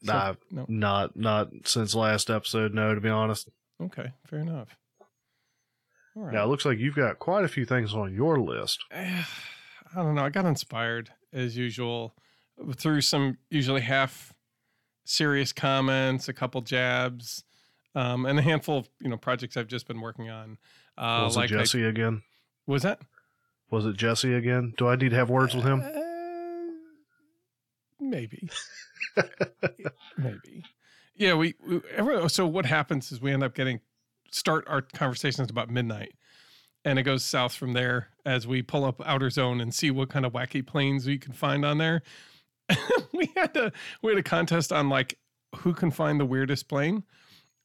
So, 0.03 0.13
nah, 0.13 0.33
no. 0.51 0.65
Not 0.67 1.15
not 1.15 1.49
since 1.65 1.95
last 1.95 2.29
episode, 2.29 2.73
no, 2.73 2.93
to 2.93 3.01
be 3.01 3.09
honest. 3.09 3.49
Okay, 3.81 4.11
fair 4.27 4.39
enough. 4.39 4.77
All 6.15 6.23
right. 6.23 6.33
Now 6.33 6.43
it 6.43 6.47
looks 6.47 6.65
like 6.65 6.77
you've 6.77 6.95
got 6.95 7.19
quite 7.19 7.43
a 7.43 7.47
few 7.47 7.65
things 7.65 7.93
on 7.93 8.13
your 8.13 8.39
list. 8.39 8.83
I 8.93 9.25
don't 9.95 10.15
know. 10.15 10.25
I 10.25 10.29
got 10.29 10.45
inspired 10.45 11.09
as 11.31 11.57
usual 11.57 12.13
through 12.75 13.01
some 13.01 13.37
usually 13.49 13.81
half 13.81 14.33
serious 15.05 15.53
comments, 15.53 16.27
a 16.27 16.33
couple 16.33 16.61
jabs, 16.61 17.43
um, 17.95 18.25
and 18.25 18.39
a 18.39 18.41
handful 18.41 18.79
of 18.79 18.89
you 19.01 19.09
know 19.09 19.17
projects 19.17 19.57
I've 19.57 19.67
just 19.67 19.87
been 19.87 20.01
working 20.01 20.29
on. 20.29 20.57
Uh, 20.97 21.21
was 21.25 21.37
like 21.37 21.51
it 21.51 21.55
Jesse 21.55 21.85
I, 21.85 21.89
again? 21.89 22.23
Was 22.67 22.83
that? 22.83 23.01
Was 23.69 23.85
it 23.85 23.97
Jesse 23.97 24.33
again? 24.33 24.73
Do 24.77 24.87
I 24.87 24.95
need 24.95 25.09
to 25.09 25.15
have 25.15 25.29
words 25.29 25.55
with 25.55 25.65
him? 25.65 25.81
Uh, 25.81 25.89
maybe. 27.99 28.47
maybe. 30.17 30.63
Yeah, 31.15 31.35
we, 31.35 31.55
we 31.67 31.81
every, 31.95 32.29
so 32.29 32.45
what 32.47 32.65
happens 32.65 33.11
is 33.11 33.21
we 33.21 33.31
end 33.31 33.43
up 33.43 33.55
getting 33.55 33.79
start 34.31 34.65
our 34.67 34.81
conversations 34.81 35.49
about 35.49 35.69
midnight 35.69 36.13
and 36.85 36.99
it 36.99 37.03
goes 37.03 37.23
south 37.23 37.53
from 37.53 37.73
there 37.73 38.09
as 38.25 38.47
we 38.47 38.61
pull 38.61 38.83
up 38.83 38.97
Outerzone 38.99 39.61
and 39.61 39.73
see 39.73 39.91
what 39.91 40.09
kind 40.09 40.25
of 40.25 40.33
wacky 40.33 40.65
planes 40.65 41.05
we 41.05 41.17
can 41.17 41.33
find 41.33 41.65
on 41.65 41.77
there. 41.77 42.01
we 43.13 43.31
had 43.35 43.55
a 43.55 43.71
we 44.01 44.11
had 44.11 44.19
a 44.19 44.23
contest 44.23 44.71
on 44.71 44.89
like 44.89 45.17
who 45.57 45.73
can 45.73 45.91
find 45.91 46.19
the 46.19 46.25
weirdest 46.25 46.67
plane, 46.67 47.03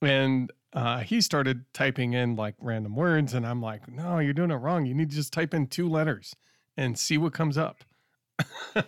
and 0.03 0.53
uh, 0.73 1.01
he 1.01 1.21
started 1.21 1.65
typing 1.73 2.13
in 2.13 2.37
like 2.37 2.55
random 2.61 2.95
words, 2.95 3.35
and 3.35 3.47
I'm 3.47 3.63
like, 3.63 3.89
no, 3.89 4.19
you're 4.19 4.35
doing 4.35 4.51
it 4.51 4.57
wrong. 4.57 4.87
You 4.87 4.95
need 4.95 5.11
to 5.11 5.17
just 5.17 5.33
type 5.33 5.55
in 5.55 5.67
two 5.67 5.89
letters 5.89 6.37
and 6.77 6.99
see 6.99 7.19
what 7.19 7.33
comes 7.33 7.57
up. 7.57 7.85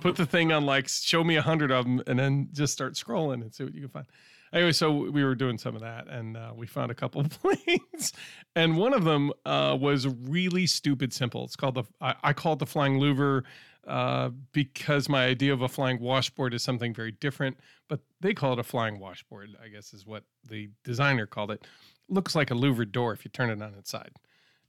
Put 0.00 0.16
the 0.16 0.26
thing 0.26 0.52
on 0.52 0.64
like 0.64 0.88
show 0.88 1.24
me 1.24 1.36
a 1.36 1.42
hundred 1.42 1.70
of 1.70 1.84
them, 1.84 2.02
and 2.06 2.18
then 2.18 2.48
just 2.52 2.72
start 2.72 2.94
scrolling 2.94 3.42
and 3.42 3.52
see 3.54 3.64
what 3.64 3.74
you 3.74 3.80
can 3.82 3.90
find. 3.90 4.06
Anyway, 4.52 4.72
so 4.72 4.92
we 4.92 5.24
were 5.24 5.34
doing 5.34 5.56
some 5.56 5.74
of 5.74 5.80
that, 5.80 6.06
and 6.08 6.36
uh, 6.36 6.52
we 6.54 6.66
found 6.66 6.90
a 6.90 6.94
couple 6.94 7.22
of 7.22 7.30
planes, 7.42 8.12
and 8.54 8.76
one 8.76 8.92
of 8.92 9.04
them 9.04 9.32
uh, 9.46 9.76
was 9.80 10.06
really 10.06 10.66
stupid 10.66 11.12
simple. 11.12 11.44
It's 11.44 11.56
called 11.56 11.76
the 11.76 11.84
I, 12.00 12.14
I 12.22 12.32
call 12.34 12.52
it 12.52 12.58
the 12.58 12.66
Flying 12.66 13.00
Louver 13.00 13.44
uh, 13.86 14.30
because 14.52 15.08
my 15.08 15.24
idea 15.26 15.52
of 15.52 15.62
a 15.62 15.68
flying 15.68 16.00
washboard 16.00 16.54
is 16.54 16.62
something 16.62 16.94
very 16.94 17.12
different, 17.12 17.58
but 17.88 18.00
they 18.20 18.34
call 18.34 18.52
it 18.52 18.58
a 18.58 18.62
flying 18.62 18.98
washboard, 18.98 19.50
I 19.62 19.68
guess 19.68 19.92
is 19.92 20.06
what 20.06 20.24
the 20.48 20.70
designer 20.84 21.26
called 21.26 21.50
it. 21.50 21.66
Looks 22.08 22.34
like 22.34 22.50
a 22.50 22.54
louvered 22.54 22.92
door 22.92 23.12
if 23.12 23.24
you 23.24 23.30
turn 23.30 23.50
it 23.50 23.62
on 23.62 23.74
its 23.74 23.90
side. 23.90 24.12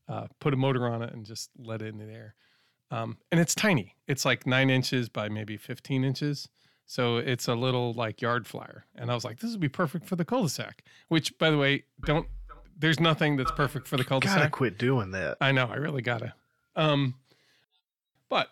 Uh, 0.07 0.27
put 0.39 0.53
a 0.53 0.57
motor 0.57 0.87
on 0.87 1.01
it 1.01 1.13
and 1.13 1.25
just 1.25 1.49
let 1.57 1.81
it 1.81 1.87
in 1.87 1.97
the 1.97 2.11
air. 2.11 2.35
Um, 2.91 3.17
and 3.31 3.39
it's 3.39 3.55
tiny. 3.55 3.95
It's 4.07 4.25
like 4.25 4.45
nine 4.45 4.69
inches 4.69 5.09
by 5.09 5.29
maybe 5.29 5.57
15 5.57 6.03
inches. 6.03 6.49
So 6.85 7.17
it's 7.17 7.47
a 7.47 7.55
little 7.55 7.93
like 7.93 8.21
yard 8.21 8.45
flyer. 8.45 8.85
And 8.95 9.09
I 9.09 9.15
was 9.15 9.23
like, 9.23 9.39
this 9.39 9.51
would 9.51 9.59
be 9.59 9.69
perfect 9.69 10.05
for 10.05 10.15
the 10.15 10.25
cul-de-sac, 10.25 10.83
which 11.07 11.37
by 11.37 11.49
the 11.49 11.57
way, 11.57 11.85
don't, 12.05 12.27
there's 12.77 12.99
nothing 12.99 13.37
that's 13.37 13.51
perfect 13.51 13.87
for 13.87 13.97
the 13.97 14.03
cul-de-sac. 14.03 14.37
Gotta 14.37 14.49
quit 14.49 14.77
doing 14.77 15.11
that. 15.11 15.37
I 15.39 15.51
know. 15.51 15.67
I 15.67 15.75
really 15.75 16.01
gotta. 16.01 16.33
Um, 16.75 17.15
but 18.29 18.49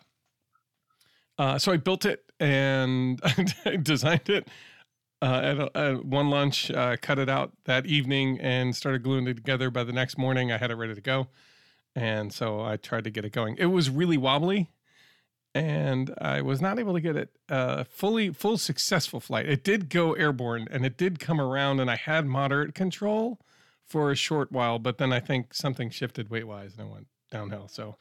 uh, 1.42 1.58
so 1.58 1.72
I 1.72 1.76
built 1.76 2.04
it 2.04 2.24
and 2.38 3.20
I 3.66 3.76
designed 3.82 4.28
it 4.28 4.46
uh, 5.20 5.40
at, 5.42 5.58
a, 5.58 5.76
at, 5.76 6.04
one 6.04 6.30
lunch, 6.30 6.70
uh, 6.70 6.96
cut 7.02 7.18
it 7.18 7.28
out 7.28 7.52
that 7.64 7.84
evening, 7.84 8.38
and 8.40 8.76
started 8.76 9.02
gluing 9.02 9.26
it 9.26 9.34
together. 9.34 9.68
By 9.68 9.82
the 9.82 9.92
next 9.92 10.16
morning, 10.16 10.52
I 10.52 10.58
had 10.58 10.70
it 10.70 10.76
ready 10.76 10.94
to 10.94 11.00
go, 11.00 11.28
and 11.96 12.32
so 12.32 12.60
I 12.60 12.76
tried 12.76 13.04
to 13.04 13.10
get 13.10 13.24
it 13.24 13.30
going. 13.30 13.56
It 13.58 13.66
was 13.66 13.90
really 13.90 14.16
wobbly, 14.16 14.70
and 15.52 16.14
I 16.20 16.42
was 16.42 16.60
not 16.60 16.78
able 16.78 16.94
to 16.94 17.00
get 17.00 17.16
it 17.16 17.30
uh, 17.48 17.84
fully 17.84 18.30
full 18.30 18.56
successful 18.56 19.18
flight. 19.18 19.48
It 19.48 19.64
did 19.64 19.90
go 19.90 20.12
airborne, 20.12 20.68
and 20.70 20.86
it 20.86 20.96
did 20.96 21.18
come 21.18 21.40
around, 21.40 21.80
and 21.80 21.90
I 21.90 21.96
had 21.96 22.24
moderate 22.24 22.74
control 22.74 23.40
for 23.84 24.12
a 24.12 24.16
short 24.16 24.52
while, 24.52 24.78
but 24.78 24.98
then 24.98 25.12
I 25.12 25.18
think 25.18 25.54
something 25.54 25.90
shifted 25.90 26.30
weight 26.30 26.46
wise, 26.46 26.74
and 26.78 26.88
I 26.88 26.92
went 26.92 27.06
downhill. 27.32 27.66
So. 27.66 27.96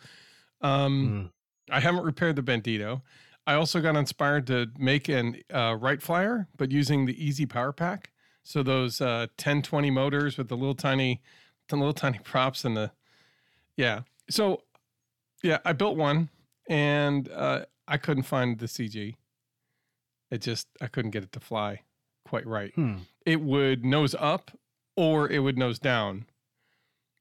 Um, 0.61 1.07
mm 1.07 1.29
I 1.71 1.79
haven't 1.79 2.03
repaired 2.03 2.35
the 2.35 2.43
Bandito. 2.43 3.01
I 3.47 3.55
also 3.55 3.81
got 3.81 3.95
inspired 3.95 4.47
to 4.47 4.67
make 4.77 5.09
an 5.09 5.37
uh, 5.53 5.75
Wright 5.79 6.01
Flyer, 6.01 6.47
but 6.57 6.71
using 6.71 7.05
the 7.05 7.23
Easy 7.23 7.45
Power 7.45 7.71
Pack. 7.71 8.11
So 8.43 8.63
those 8.63 9.01
uh, 9.01 9.27
1020 9.37 9.89
motors 9.91 10.37
with 10.37 10.47
the 10.47 10.57
little 10.57 10.75
tiny, 10.75 11.21
the 11.69 11.75
little 11.75 11.93
tiny 11.93 12.19
props 12.23 12.65
and 12.65 12.77
the, 12.77 12.91
yeah. 13.75 14.01
So, 14.29 14.63
yeah, 15.43 15.57
I 15.65 15.73
built 15.73 15.97
one, 15.97 16.29
and 16.69 17.29
uh, 17.29 17.65
I 17.87 17.97
couldn't 17.97 18.23
find 18.23 18.59
the 18.59 18.67
CG. 18.67 19.15
It 20.29 20.41
just 20.41 20.67
I 20.79 20.87
couldn't 20.87 21.11
get 21.11 21.23
it 21.23 21.31
to 21.33 21.39
fly 21.39 21.81
quite 22.25 22.47
right. 22.47 22.73
Hmm. 22.73 22.95
It 23.25 23.41
would 23.41 23.83
nose 23.83 24.15
up 24.17 24.51
or 24.95 25.29
it 25.29 25.39
would 25.39 25.57
nose 25.57 25.79
down, 25.79 26.25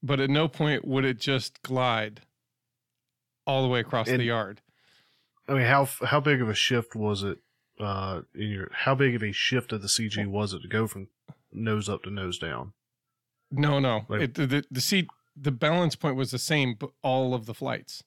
but 0.01 0.19
at 0.19 0.29
no 0.29 0.47
point 0.47 0.87
would 0.87 1.03
it 1.03 1.19
just 1.19 1.61
glide 1.61 2.21
all 3.45 3.63
the 3.63 3.67
way 3.67 3.81
across 3.81 4.07
and, 4.07 4.19
the 4.19 4.25
yard. 4.25 4.61
I 5.47 5.53
mean, 5.53 5.65
how 5.65 5.87
how 6.05 6.19
big 6.19 6.41
of 6.41 6.49
a 6.49 6.53
shift 6.53 6.95
was 6.95 7.23
it? 7.23 7.39
Uh, 7.79 8.21
in 8.35 8.49
your 8.49 8.69
how 8.71 8.93
big 8.93 9.15
of 9.15 9.23
a 9.23 9.31
shift 9.31 9.71
of 9.71 9.81
the 9.81 9.87
CG 9.87 10.25
was 10.27 10.53
it 10.53 10.61
to 10.61 10.67
go 10.67 10.87
from 10.87 11.07
nose 11.51 11.89
up 11.89 12.03
to 12.03 12.11
nose 12.11 12.37
down? 12.37 12.73
No, 13.51 13.79
no. 13.79 14.05
Like, 14.07 14.21
it, 14.21 14.33
the 14.35 14.63
the 14.69 14.81
seat 14.81 15.07
the 15.35 15.51
balance 15.51 15.95
point 15.95 16.15
was 16.15 16.31
the 16.31 16.39
same, 16.39 16.75
but 16.77 16.91
all 17.01 17.33
of 17.33 17.45
the 17.45 17.53
flights. 17.53 18.03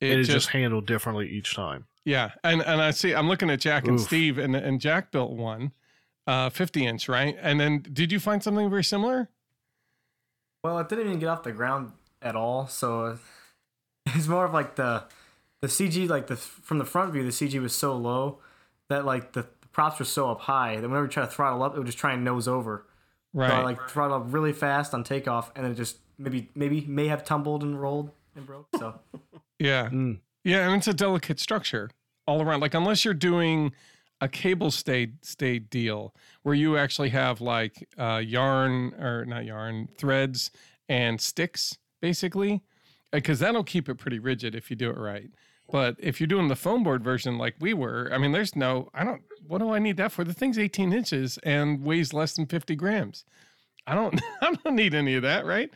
It, 0.00 0.10
it 0.10 0.16
just, 0.18 0.30
just, 0.30 0.48
handled 0.48 0.86
differently 0.86 1.28
each 1.28 1.54
time. 1.54 1.86
Yeah, 2.04 2.32
and 2.44 2.62
and 2.62 2.80
I 2.80 2.90
see 2.92 3.14
I'm 3.14 3.28
looking 3.28 3.50
at 3.50 3.60
Jack 3.60 3.86
and 3.88 3.98
Oof. 3.98 4.06
Steve, 4.06 4.38
and 4.38 4.54
and 4.54 4.80
Jack 4.80 5.10
built 5.10 5.32
one, 5.32 5.72
uh, 6.26 6.50
50 6.50 6.86
inch, 6.86 7.08
right? 7.08 7.36
And 7.40 7.58
then 7.58 7.84
did 7.92 8.12
you 8.12 8.20
find 8.20 8.42
something 8.42 8.70
very 8.70 8.84
similar? 8.84 9.30
Well, 10.62 10.78
it 10.78 10.88
didn't 10.88 11.06
even 11.06 11.18
get 11.18 11.28
off 11.28 11.42
the 11.42 11.52
ground 11.52 11.92
at 12.22 12.36
all, 12.36 12.66
so 12.68 13.18
it's 14.06 14.28
more 14.28 14.44
of 14.44 14.52
like 14.52 14.76
the 14.76 15.04
the 15.66 15.72
CG 15.72 16.08
like 16.08 16.28
the 16.28 16.36
from 16.36 16.78
the 16.78 16.84
front 16.84 17.12
view 17.12 17.24
the 17.24 17.30
CG 17.30 17.60
was 17.60 17.74
so 17.74 17.96
low 17.96 18.38
that 18.88 19.04
like 19.04 19.32
the, 19.32 19.42
the 19.42 19.68
props 19.72 19.98
were 19.98 20.04
so 20.04 20.30
up 20.30 20.40
high 20.42 20.76
that 20.76 20.82
whenever 20.82 21.04
you 21.04 21.10
try 21.10 21.24
to 21.24 21.30
throttle 21.30 21.62
up 21.62 21.74
it 21.74 21.78
would 21.78 21.86
just 21.86 21.98
try 21.98 22.12
and 22.12 22.24
nose 22.24 22.48
over. 22.48 22.86
Right. 23.32 23.50
So, 23.50 23.62
like 23.62 23.88
throttle 23.88 24.16
up 24.16 24.24
really 24.28 24.52
fast 24.52 24.94
on 24.94 25.04
takeoff 25.04 25.50
and 25.56 25.64
then 25.64 25.72
it 25.72 25.74
just 25.74 25.98
maybe 26.18 26.50
maybe 26.54 26.82
may 26.82 27.08
have 27.08 27.24
tumbled 27.24 27.62
and 27.62 27.80
rolled 27.80 28.10
and 28.34 28.46
broke. 28.46 28.68
So 28.78 28.94
yeah, 29.58 29.88
mm. 29.88 30.20
yeah, 30.44 30.66
and 30.66 30.76
it's 30.76 30.88
a 30.88 30.94
delicate 30.94 31.40
structure 31.40 31.90
all 32.26 32.40
around. 32.40 32.60
Like 32.60 32.74
unless 32.74 33.04
you're 33.04 33.14
doing 33.14 33.72
a 34.20 34.28
cable 34.28 34.70
stay 34.70 35.10
stayed 35.20 35.68
deal 35.68 36.14
where 36.42 36.54
you 36.54 36.78
actually 36.78 37.10
have 37.10 37.40
like 37.40 37.88
uh, 37.98 38.22
yarn 38.24 38.94
or 38.94 39.26
not 39.26 39.44
yarn 39.44 39.88
threads 39.98 40.50
and 40.88 41.20
sticks 41.20 41.76
basically 42.00 42.62
because 43.12 43.38
that'll 43.40 43.64
keep 43.64 43.88
it 43.88 43.96
pretty 43.96 44.18
rigid 44.18 44.54
if 44.54 44.70
you 44.70 44.76
do 44.76 44.90
it 44.90 44.96
right. 44.96 45.30
But 45.70 45.96
if 45.98 46.20
you're 46.20 46.28
doing 46.28 46.48
the 46.48 46.56
foam 46.56 46.82
board 46.82 47.02
version 47.02 47.38
like 47.38 47.56
we 47.58 47.74
were, 47.74 48.08
I 48.12 48.18
mean, 48.18 48.32
there's 48.32 48.54
no, 48.54 48.88
I 48.94 49.04
don't, 49.04 49.22
what 49.46 49.58
do 49.58 49.72
I 49.72 49.78
need 49.78 49.96
that 49.96 50.12
for? 50.12 50.22
The 50.22 50.34
thing's 50.34 50.58
18 50.58 50.92
inches 50.92 51.38
and 51.42 51.82
weighs 51.82 52.12
less 52.12 52.34
than 52.34 52.46
50 52.46 52.76
grams. 52.76 53.24
I 53.86 53.94
don't, 53.94 54.20
I 54.40 54.54
don't 54.64 54.76
need 54.76 54.94
any 54.94 55.14
of 55.14 55.22
that, 55.22 55.44
right? 55.44 55.70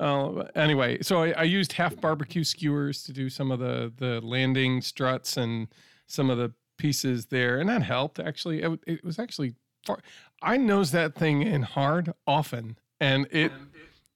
Uh, 0.00 0.44
anyway, 0.56 1.00
so 1.00 1.22
I, 1.22 1.30
I, 1.30 1.42
used 1.44 1.74
half 1.74 1.94
barbecue 2.00 2.42
skewers 2.42 3.04
to 3.04 3.12
do 3.12 3.28
some 3.28 3.52
of 3.52 3.60
the 3.60 3.92
the 3.98 4.20
landing 4.20 4.80
struts 4.80 5.36
and 5.36 5.68
some 6.08 6.28
of 6.28 6.38
the 6.38 6.52
pieces 6.76 7.26
there, 7.26 7.60
and 7.60 7.68
that 7.68 7.82
helped. 7.82 8.18
Actually, 8.18 8.62
it, 8.62 8.80
it 8.84 9.04
was 9.04 9.20
actually 9.20 9.54
far. 9.86 10.00
I 10.42 10.56
nose 10.56 10.90
that 10.90 11.14
thing 11.14 11.42
in 11.42 11.62
hard 11.62 12.12
often, 12.26 12.78
and 13.00 13.28
it 13.30 13.52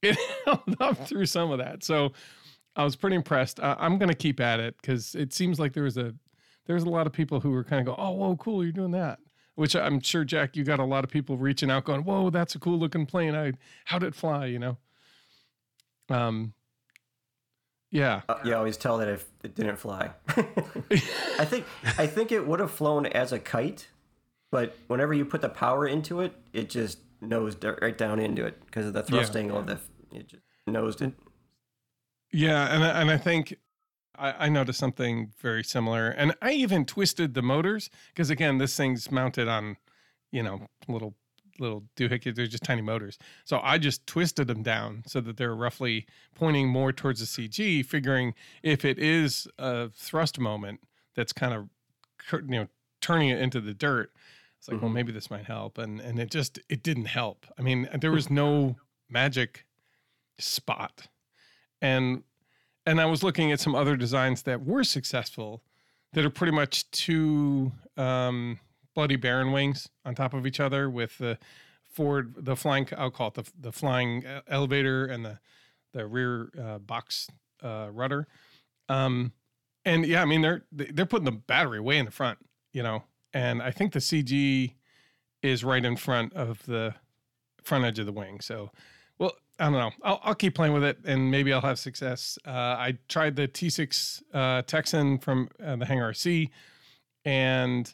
it 0.03 0.19
held 0.45 0.77
up 0.81 1.07
through 1.07 1.27
some 1.27 1.53
of 1.53 1.59
that. 1.59 1.85
So 1.85 2.13
I 2.77 2.85
was 2.85 2.95
pretty 2.95 3.17
impressed. 3.17 3.59
Uh, 3.59 3.75
I'm 3.79 3.99
going 3.99 4.11
to 4.11 4.15
keep 4.15 4.39
at 4.39 4.61
it 4.61 4.77
because 4.81 5.15
it 5.15 5.33
seems 5.33 5.59
like 5.59 5.73
there 5.73 5.85
was 5.85 5.97
a 5.97 6.15
there's 6.67 6.83
a 6.83 6.91
lot 6.91 7.07
of 7.07 7.13
people 7.13 7.41
who 7.41 7.51
were 7.51 7.65
kind 7.65 7.81
of 7.81 7.87
go, 7.87 8.03
oh, 8.03 8.11
whoa, 8.11 8.37
cool, 8.37 8.63
you're 8.63 8.73
doing 8.73 8.91
that. 8.91 9.21
Which 9.55 9.75
I'm 9.75 10.01
sure, 10.01 10.25
Jack, 10.25 10.57
you 10.57 10.65
got 10.65 10.81
a 10.81 10.85
lot 10.85 11.05
of 11.05 11.11
people 11.11 11.39
reaching 11.39 11.71
out, 11.71 11.85
going, 11.85 12.05
whoa, 12.05 12.29
that's 12.29 12.55
a 12.55 12.59
cool 12.59 12.79
looking 12.79 13.07
plane. 13.07 13.35
I 13.35 13.53
how 13.87 13.99
did 13.99 14.09
it 14.09 14.15
fly? 14.15 14.47
You 14.47 14.59
know. 14.59 14.79
Um. 16.11 16.53
Yeah. 17.91 18.23
Uh, 18.29 18.37
you 18.45 18.55
always 18.55 18.77
tell 18.77 18.99
that 18.99 19.09
if 19.09 19.25
it 19.43 19.55
didn't 19.55 19.77
fly. 19.77 20.11
I 20.29 21.47
think 21.47 21.65
I 21.97 22.07
think 22.07 22.33
it 22.33 22.47
would 22.47 22.61
have 22.61 22.71
flown 22.71 23.07
as 23.07 23.33
a 23.33 23.39
kite, 23.39 23.89
but 24.51 24.77
whenever 24.89 25.15
you 25.15 25.25
put 25.25 25.41
the 25.41 25.49
power 25.49 25.87
into 25.87 26.21
it, 26.21 26.35
it 26.53 26.69
just 26.69 26.99
nosed 27.23 27.65
right 27.81 27.97
down 27.97 28.19
into 28.21 28.45
it 28.45 28.61
because 28.67 28.87
of 28.87 28.93
the 28.93 29.03
thrust 29.03 29.35
yeah. 29.35 29.41
angle 29.41 29.59
of 29.59 29.67
the. 29.67 29.79
It 30.13 30.29
just 30.29 30.43
nosed 30.67 31.01
it. 31.01 31.15
Yeah, 32.37 32.67
and 32.75 32.85
and 32.85 33.11
I 33.11 33.17
think 33.17 33.57
I, 34.19 34.47
I 34.47 34.49
noticed 34.51 34.79
something 34.79 35.33
very 35.41 35.65
similar, 35.65 36.09
and 36.09 36.35
I 36.43 36.53
even 36.53 36.85
twisted 36.85 37.33
the 37.33 37.41
motors 37.41 37.89
because 38.09 38.29
again, 38.29 38.59
this 38.59 38.77
thing's 38.77 39.11
mounted 39.11 39.49
on, 39.49 39.79
you 40.31 40.43
know, 40.43 40.67
little 40.87 41.15
little 41.59 41.85
doohickey. 41.97 42.35
They're 42.35 42.47
just 42.47 42.63
tiny 42.63 42.83
motors. 42.83 43.17
So 43.47 43.59
I 43.63 43.79
just 43.79 44.07
twisted 44.07 44.49
them 44.49 44.63
down 44.63 45.05
so 45.07 45.23
that 45.23 45.39
they're 45.39 45.55
roughly 45.55 46.05
pointing 46.35 46.69
more 46.69 46.93
towards 46.93 47.21
the 47.21 47.49
CG, 47.49 47.87
figuring 47.87 48.35
if 48.63 48.85
it 48.85 48.99
is 48.99 49.49
a 49.59 49.89
thrust 49.89 50.39
moment 50.39 50.81
that's 51.15 51.33
kind 51.33 51.55
of 51.55 51.71
you 52.33 52.61
know 52.61 52.69
turning 53.01 53.31
it 53.31 53.41
into 53.41 53.63
the 53.63 53.73
dirt. 53.73 54.13
It's 54.59 54.69
like, 54.69 54.77
mm-hmm. 54.77 54.85
well, 54.85 54.93
maybe 54.93 55.11
this 55.11 55.31
might 55.31 55.47
help, 55.47 55.79
and 55.79 56.01
and 56.01 56.19
it 56.19 56.31
just 56.31 56.59
it 56.69 56.83
didn't 56.83 57.07
help. 57.07 57.47
I 57.59 57.63
mean, 57.63 57.89
there 57.99 58.13
was 58.13 58.29
no 58.29 58.77
magic 59.09 59.65
spot, 60.39 61.09
and 61.87 62.23
and 62.85 63.01
I 63.01 63.07
was 63.07 63.23
looking 63.23 63.51
at 63.53 63.61
some 63.61 63.75
other 63.75 63.97
designs 63.97 64.43
that 64.43 64.65
were 64.65 64.85
successful 64.85 65.63
that 66.13 66.25
are 66.25 66.31
pretty 66.31 66.53
much 66.53 66.91
two 66.91 67.73
um, 67.97 68.61
bloody 68.95 69.17
baron 69.17 69.53
wings 69.53 69.89
on 70.05 70.15
top 70.15 70.35
of 70.35 70.47
each 70.47 70.61
other 70.61 70.89
with 70.89 71.19
the 71.19 71.39
forward 71.91 72.35
the 72.37 72.57
flying 72.57 72.89
I'll 72.97 73.11
call 73.11 73.29
it 73.29 73.35
the 73.35 73.51
the 73.59 73.73
flying 73.73 74.25
elevator 74.49 75.07
and 75.07 75.25
the 75.25 75.39
the 75.93 76.07
rear 76.07 76.51
uh, 76.61 76.79
box 76.79 77.29
uh, 77.63 77.89
rudder. 77.91 78.27
Um, 78.89 79.33
and 79.85 80.05
yeah, 80.07 80.23
I 80.23 80.25
mean 80.25 80.43
they're 80.43 80.65
they're 80.73 81.07
putting 81.07 81.25
the 81.25 81.33
battery 81.33 81.81
way 81.81 81.99
in 81.99 82.05
the 82.05 82.11
front, 82.11 82.39
you 82.73 82.83
know, 82.83 83.05
and 83.33 83.63
I 83.63 83.71
think 83.71 83.93
the 83.93 84.01
CG 84.01 84.75
is 85.43 85.65
right 85.65 85.85
in 85.85 85.97
front 85.97 86.33
of 86.35 86.65
the 86.67 86.95
front 87.63 87.85
edge 87.85 87.99
of 87.99 88.07
the 88.07 88.13
wing. 88.13 88.41
So, 88.41 88.71
well, 89.19 89.33
I 89.59 89.65
don't 89.65 89.73
know. 89.73 89.91
I'll, 90.03 90.21
I'll 90.23 90.35
keep 90.35 90.55
playing 90.55 90.75
with 90.75 90.85
it 90.85 90.99
and 91.05 91.31
maybe 91.31 91.53
I'll 91.53 91.61
have 91.61 91.79
success. 91.79 92.39
Uh, 92.47 92.51
I 92.51 92.99
tried 93.09 93.37
the 93.37 93.49
T6 93.49 94.23
uh, 94.35 94.63
Texan 94.63 95.19
from 95.19 95.49
uh, 95.63 95.77
the 95.77 95.87
Hangar 95.87 96.13
C, 96.13 96.51
and 97.25 97.93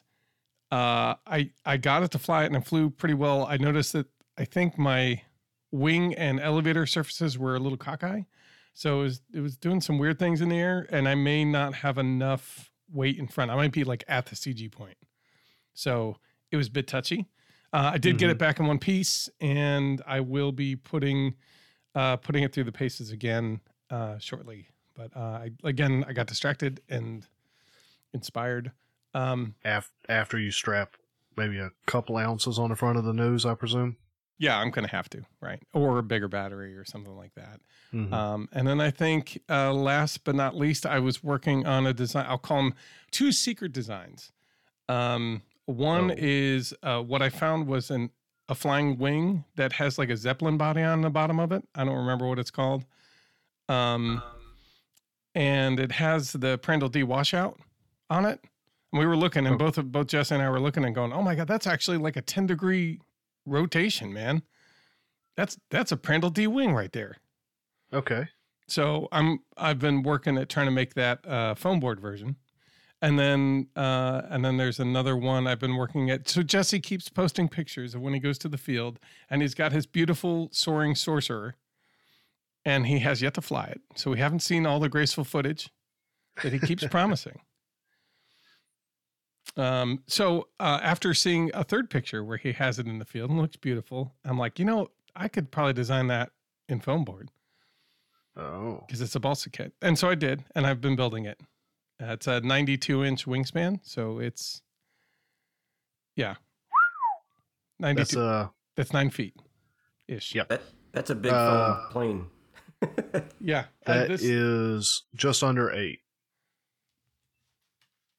uh, 0.71 1.15
I 1.25 1.51
I 1.65 1.77
got 1.77 2.03
it 2.03 2.11
to 2.11 2.19
fly 2.19 2.43
it 2.43 2.47
and 2.47 2.55
it 2.55 2.65
flew 2.65 2.89
pretty 2.89 3.15
well. 3.15 3.45
I 3.45 3.57
noticed 3.57 3.93
that 3.93 4.07
I 4.37 4.45
think 4.45 4.77
my 4.77 5.21
wing 5.71 6.13
and 6.15 6.39
elevator 6.39 6.85
surfaces 6.85 7.37
were 7.37 7.55
a 7.55 7.59
little 7.59 7.77
cockeye. 7.77 8.21
So 8.73 9.01
it 9.01 9.03
was, 9.03 9.21
it 9.33 9.39
was 9.39 9.57
doing 9.57 9.81
some 9.81 9.97
weird 9.97 10.19
things 10.19 10.41
in 10.41 10.49
the 10.49 10.59
air 10.59 10.87
and 10.89 11.07
I 11.07 11.15
may 11.15 11.45
not 11.45 11.75
have 11.75 11.97
enough 11.97 12.71
weight 12.91 13.17
in 13.17 13.27
front. 13.27 13.51
I 13.51 13.55
might 13.55 13.71
be 13.71 13.83
like 13.83 14.03
at 14.07 14.27
the 14.27 14.35
CG 14.35 14.71
point. 14.71 14.97
So 15.73 16.17
it 16.51 16.57
was 16.57 16.67
a 16.67 16.71
bit 16.71 16.87
touchy. 16.87 17.27
Uh, 17.73 17.91
I 17.93 17.97
did 17.97 18.11
mm-hmm. 18.11 18.17
get 18.17 18.29
it 18.29 18.37
back 18.37 18.59
in 18.59 18.67
one 18.67 18.77
piece, 18.77 19.29
and 19.41 20.01
I 20.05 20.19
will 20.19 20.51
be 20.51 20.75
putting 20.75 21.33
uh, 21.95 22.17
putting 22.17 22.43
it 22.43 22.53
through 22.53 22.65
the 22.65 22.71
paces 22.71 23.11
again 23.11 23.61
uh, 23.89 24.17
shortly. 24.19 24.67
But 24.95 25.15
uh, 25.15 25.19
I, 25.19 25.51
again, 25.63 26.05
I 26.07 26.13
got 26.13 26.27
distracted 26.27 26.81
and 26.87 27.25
inspired. 28.13 28.71
Um, 29.15 29.55
after 29.65 29.91
after 30.07 30.39
you 30.39 30.51
strap 30.51 30.95
maybe 31.35 31.57
a 31.57 31.71
couple 31.87 32.17
ounces 32.17 32.59
on 32.59 32.69
the 32.69 32.75
front 32.75 32.99
of 32.99 33.05
the 33.05 33.13
nose, 33.13 33.45
I 33.45 33.55
presume. 33.55 33.97
Yeah, 34.37 34.59
I'm 34.59 34.71
gonna 34.71 34.87
have 34.87 35.09
to, 35.09 35.23
right? 35.41 35.61
Or 35.73 35.99
a 35.99 36.03
bigger 36.03 36.27
battery 36.27 36.75
or 36.75 36.85
something 36.85 37.15
like 37.15 37.33
that. 37.35 37.59
Mm-hmm. 37.93 38.13
Um, 38.13 38.49
and 38.51 38.67
then 38.67 38.81
I 38.81 38.91
think, 38.91 39.39
uh, 39.49 39.71
last 39.71 40.23
but 40.23 40.35
not 40.35 40.55
least, 40.55 40.85
I 40.85 40.99
was 40.99 41.23
working 41.23 41.65
on 41.65 41.87
a 41.87 41.93
design. 41.93 42.25
I'll 42.27 42.37
call 42.37 42.57
them 42.57 42.73
two 43.11 43.31
secret 43.31 43.71
designs. 43.71 44.31
Um, 44.89 45.43
one 45.65 46.11
oh. 46.11 46.15
is 46.17 46.73
uh, 46.83 47.01
what 47.01 47.21
I 47.21 47.29
found 47.29 47.67
was 47.67 47.89
an 47.89 48.09
a 48.49 48.55
flying 48.55 48.97
wing 48.97 49.45
that 49.55 49.73
has 49.73 49.97
like 49.97 50.09
a 50.09 50.17
zeppelin 50.17 50.57
body 50.57 50.81
on 50.81 51.01
the 51.01 51.09
bottom 51.09 51.39
of 51.39 51.51
it. 51.51 51.63
I 51.75 51.85
don't 51.85 51.95
remember 51.95 52.27
what 52.27 52.39
it's 52.39 52.51
called. 52.51 52.85
Um, 53.69 54.21
and 55.33 55.79
it 55.79 55.93
has 55.93 56.33
the 56.33 56.59
Prandtl 56.59 56.91
D 56.91 57.03
washout 57.03 57.59
on 58.09 58.25
it. 58.25 58.39
And 58.91 58.99
we 58.99 59.05
were 59.05 59.17
looking, 59.17 59.47
and 59.47 59.55
oh. 59.55 59.57
both 59.57 59.83
both 59.85 60.07
Jess 60.07 60.31
and 60.31 60.41
I 60.41 60.49
were 60.49 60.59
looking 60.59 60.85
and 60.85 60.93
going, 60.93 61.13
"Oh 61.13 61.23
my 61.23 61.35
god, 61.35 61.47
that's 61.47 61.65
actually 61.65 61.97
like 61.97 62.15
a 62.15 62.21
ten 62.21 62.45
degree 62.45 62.99
rotation, 63.45 64.13
man. 64.13 64.43
That's 65.35 65.57
that's 65.71 65.91
a 65.91 65.97
Prandtl 65.97 66.33
D 66.33 66.45
wing 66.45 66.73
right 66.73 66.91
there." 66.91 67.17
Okay. 67.91 68.27
So 68.67 69.07
I'm 69.11 69.39
I've 69.57 69.79
been 69.79 70.03
working 70.03 70.37
at 70.37 70.49
trying 70.49 70.67
to 70.67 70.71
make 70.71 70.93
that 70.93 71.25
uh, 71.27 71.55
foam 71.55 71.79
board 71.79 71.99
version 71.99 72.35
and 73.03 73.19
then 73.19 73.67
uh, 73.75 74.21
and 74.29 74.45
then 74.45 74.55
there's 74.55 74.79
another 74.79 75.17
one 75.17 75.45
I've 75.45 75.59
been 75.59 75.75
working 75.75 76.09
at. 76.09 76.29
So 76.29 76.41
Jesse 76.41 76.79
keeps 76.79 77.09
posting 77.09 77.49
pictures 77.49 77.93
of 77.93 78.01
when 78.01 78.13
he 78.13 78.19
goes 78.19 78.37
to 78.39 78.47
the 78.47 78.57
field, 78.57 78.97
and 79.29 79.41
he's 79.41 79.53
got 79.53 79.73
his 79.73 79.85
beautiful 79.85 80.47
soaring 80.53 80.95
sorcerer, 80.95 81.55
and 82.63 82.87
he 82.87 82.99
has 82.99 83.21
yet 83.21 83.33
to 83.33 83.41
fly 83.41 83.65
it. 83.65 83.81
So 83.95 84.11
we 84.11 84.19
haven't 84.19 84.39
seen 84.39 84.65
all 84.65 84.79
the 84.79 84.87
graceful 84.87 85.25
footage 85.25 85.69
that 86.41 86.53
he 86.53 86.59
keeps 86.59 86.87
promising. 86.91 87.41
Um, 89.57 90.01
so 90.07 90.47
uh, 90.61 90.79
after 90.81 91.13
seeing 91.13 91.51
a 91.53 91.65
third 91.65 91.89
picture 91.89 92.23
where 92.23 92.37
he 92.37 92.53
has 92.53 92.79
it 92.79 92.87
in 92.87 92.99
the 92.99 93.05
field 93.05 93.29
and 93.29 93.39
looks 93.39 93.57
beautiful, 93.57 94.15
I'm 94.23 94.37
like, 94.37 94.59
you 94.59 94.65
know, 94.65 94.87
I 95.13 95.27
could 95.27 95.51
probably 95.51 95.73
design 95.73 96.07
that 96.07 96.31
in 96.69 96.79
foam 96.79 97.03
board. 97.03 97.31
Oh, 98.37 98.81
because 98.87 99.01
it's 99.01 99.13
a 99.13 99.19
balsa 99.19 99.49
kit, 99.49 99.73
and 99.81 99.99
so 99.99 100.09
I 100.09 100.15
did, 100.15 100.45
and 100.55 100.65
I've 100.65 100.79
been 100.79 100.95
building 100.95 101.25
it. 101.25 101.41
Uh, 102.03 102.13
it's 102.13 102.27
a 102.27 102.41
92 102.41 103.03
inch 103.05 103.25
wingspan, 103.25 103.79
so 103.83 104.19
it's 104.19 104.61
yeah, 106.15 106.35
92. 107.79 107.95
That's, 107.95 108.15
uh, 108.17 108.47
that's 108.75 108.93
nine 108.93 109.09
feet 109.09 109.35
ish. 110.07 110.35
Yeah, 110.35 110.43
That, 110.49 110.63
that's 110.91 111.09
a 111.09 111.15
big 111.15 111.31
uh, 111.31 111.87
plane. 111.91 112.27
yeah, 113.39 113.65
that 113.85 114.09
this... 114.09 114.21
is 114.21 115.03
just 115.15 115.43
under 115.43 115.71
eight. 115.71 115.99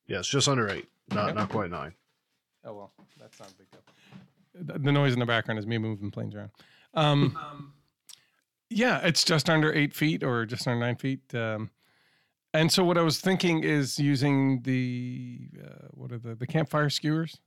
Yes, 0.06 0.26
just 0.28 0.48
under 0.48 0.68
eight. 0.70 0.88
Not 1.10 1.26
yep. 1.26 1.34
not 1.34 1.48
quite 1.50 1.70
nine. 1.70 1.94
Oh 2.64 2.74
well, 2.74 2.92
that's 3.20 3.38
not 3.38 3.50
a 3.50 3.54
big 3.54 3.66
deal. 3.70 4.78
The 4.82 4.92
noise 4.92 5.12
in 5.12 5.18
the 5.18 5.26
background 5.26 5.58
is 5.58 5.66
me 5.66 5.78
moving 5.78 6.10
planes 6.10 6.34
around. 6.34 6.50
Um, 6.94 7.36
um, 7.36 7.72
yeah, 8.70 9.00
it's 9.04 9.24
just 9.24 9.50
under 9.50 9.72
eight 9.72 9.92
feet 9.92 10.22
or 10.22 10.46
just 10.46 10.66
under 10.66 10.80
nine 10.80 10.96
feet. 10.96 11.34
Um, 11.34 11.70
and 12.54 12.72
so 12.72 12.84
what 12.84 12.96
I 12.96 13.02
was 13.02 13.20
thinking 13.20 13.62
is 13.64 13.98
using 13.98 14.62
the 14.62 15.50
uh, 15.62 15.88
what 15.90 16.12
are 16.12 16.18
the 16.18 16.34
the 16.34 16.46
campfire 16.46 16.88
skewers, 16.88 17.38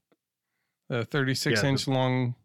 the 0.89 1.05
36 1.05 1.63
yeah, 1.63 1.69
inch 1.69 1.85
the, 1.85 1.91
long. 1.91 2.35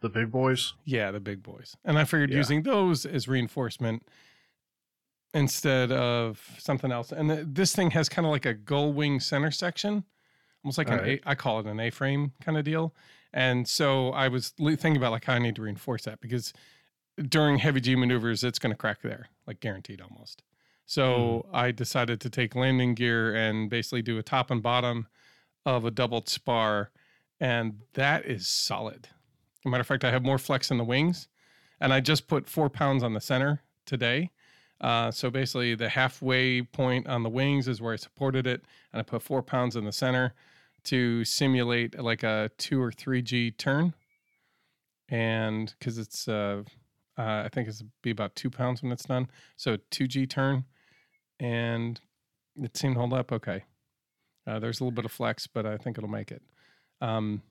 The 0.00 0.08
big 0.08 0.32
boys. 0.32 0.74
Yeah, 0.84 1.10
the 1.10 1.20
big 1.20 1.42
boys, 1.42 1.76
and 1.84 1.98
I 1.98 2.04
figured 2.04 2.30
yeah. 2.30 2.38
using 2.38 2.62
those 2.62 3.06
as 3.06 3.28
reinforcement 3.28 4.02
instead 5.34 5.92
of 5.92 6.50
something 6.58 6.90
else. 6.90 7.12
And 7.12 7.28
the, 7.28 7.46
this 7.46 7.74
thing 7.74 7.90
has 7.90 8.08
kind 8.08 8.24
of 8.24 8.32
like 8.32 8.46
a 8.46 8.54
gull 8.54 8.92
wing 8.92 9.20
center 9.20 9.50
section, 9.50 10.04
almost 10.64 10.78
like 10.78 10.88
All 10.88 10.94
an 10.94 11.00
right. 11.00 11.20
A. 11.24 11.30
I 11.30 11.34
call 11.34 11.60
it 11.60 11.66
an 11.66 11.78
A 11.78 11.90
frame 11.90 12.32
kind 12.40 12.56
of 12.56 12.64
deal. 12.64 12.94
And 13.34 13.68
so 13.68 14.10
I 14.10 14.28
was 14.28 14.54
thinking 14.58 14.96
about 14.96 15.12
like 15.12 15.26
how 15.26 15.34
I 15.34 15.38
need 15.38 15.56
to 15.56 15.62
reinforce 15.62 16.04
that 16.04 16.22
because 16.22 16.54
during 17.28 17.58
heavy 17.58 17.80
G 17.80 17.94
maneuvers, 17.94 18.42
it's 18.42 18.58
going 18.58 18.72
to 18.72 18.78
crack 18.78 19.02
there, 19.02 19.28
like 19.46 19.60
guaranteed 19.60 20.00
almost. 20.00 20.42
So 20.86 21.46
mm. 21.46 21.56
I 21.56 21.72
decided 21.72 22.20
to 22.22 22.30
take 22.30 22.54
landing 22.54 22.94
gear 22.94 23.34
and 23.34 23.68
basically 23.68 24.02
do 24.02 24.18
a 24.18 24.22
top 24.22 24.50
and 24.50 24.62
bottom 24.62 25.08
of 25.66 25.84
a 25.84 25.90
doubled 25.90 26.28
spar. 26.28 26.90
And 27.40 27.80
that 27.94 28.24
is 28.24 28.46
solid. 28.46 29.08
Matter 29.64 29.80
of 29.80 29.86
fact, 29.86 30.04
I 30.04 30.12
have 30.12 30.22
more 30.22 30.38
flex 30.38 30.70
in 30.70 30.78
the 30.78 30.84
wings. 30.84 31.28
And 31.80 31.92
I 31.92 32.00
just 32.00 32.28
put 32.28 32.48
four 32.48 32.70
pounds 32.70 33.02
on 33.02 33.12
the 33.12 33.20
center 33.20 33.62
today. 33.84 34.30
Uh, 34.80 35.10
so 35.10 35.28
basically, 35.28 35.74
the 35.74 35.88
halfway 35.88 36.62
point 36.62 37.06
on 37.06 37.22
the 37.22 37.28
wings 37.28 37.66
is 37.66 37.82
where 37.82 37.92
I 37.92 37.96
supported 37.96 38.46
it. 38.46 38.62
And 38.92 39.00
I 39.00 39.02
put 39.02 39.22
four 39.22 39.42
pounds 39.42 39.76
in 39.76 39.84
the 39.84 39.92
center 39.92 40.34
to 40.84 41.24
simulate 41.24 41.98
like 41.98 42.22
a 42.22 42.50
two 42.56 42.80
or 42.80 42.92
three 42.92 43.20
G 43.20 43.50
turn. 43.50 43.92
And 45.08 45.74
because 45.78 45.98
it's, 45.98 46.28
uh, 46.28 46.62
uh, 47.18 47.42
I 47.44 47.48
think 47.52 47.68
it's 47.68 47.82
be 48.02 48.10
about 48.10 48.36
two 48.36 48.50
pounds 48.50 48.82
when 48.82 48.92
it's 48.92 49.04
done. 49.04 49.28
So 49.56 49.76
2G 49.90 50.28
turn 50.28 50.64
and 51.40 52.00
it 52.56 52.76
seemed 52.76 52.94
to 52.94 53.00
hold 53.00 53.12
up 53.12 53.32
okay. 53.32 53.64
Uh, 54.46 54.58
there's 54.58 54.80
a 54.80 54.84
little 54.84 54.94
bit 54.94 55.04
of 55.04 55.12
flex, 55.12 55.46
but 55.46 55.66
I 55.66 55.76
think 55.76 55.98
it'll 55.98 56.08
make 56.08 56.30
it. 56.30 56.42
Um, 57.00 57.42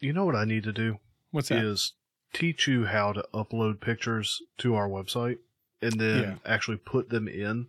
you 0.00 0.12
know 0.12 0.24
what 0.24 0.34
I 0.34 0.44
need 0.44 0.64
to 0.64 0.72
do? 0.72 0.98
What's 1.30 1.48
that? 1.48 1.64
Is 1.64 1.92
teach 2.32 2.66
you 2.66 2.84
how 2.84 3.12
to 3.12 3.24
upload 3.32 3.80
pictures 3.80 4.42
to 4.58 4.74
our 4.74 4.88
website 4.88 5.38
and 5.80 6.00
then 6.00 6.22
yeah. 6.22 6.34
actually 6.44 6.76
put 6.76 7.08
them 7.08 7.28
in. 7.28 7.66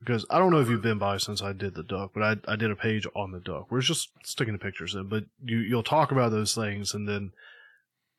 Because 0.00 0.26
I 0.28 0.38
don't 0.38 0.50
know 0.50 0.60
if 0.60 0.68
you've 0.68 0.82
been 0.82 0.98
by 0.98 1.16
since 1.16 1.40
I 1.40 1.54
did 1.54 1.74
the 1.74 1.82
duck, 1.82 2.10
but 2.12 2.22
I, 2.22 2.52
I 2.52 2.56
did 2.56 2.70
a 2.70 2.76
page 2.76 3.06
on 3.16 3.32
the 3.32 3.40
duck 3.40 3.70
where 3.70 3.78
it's 3.78 3.88
just 3.88 4.10
sticking 4.22 4.52
the 4.52 4.58
pictures 4.58 4.94
in. 4.94 5.08
But 5.08 5.24
you 5.42 5.58
you'll 5.58 5.82
talk 5.82 6.12
about 6.12 6.30
those 6.30 6.54
things, 6.54 6.92
and 6.92 7.08
then 7.08 7.32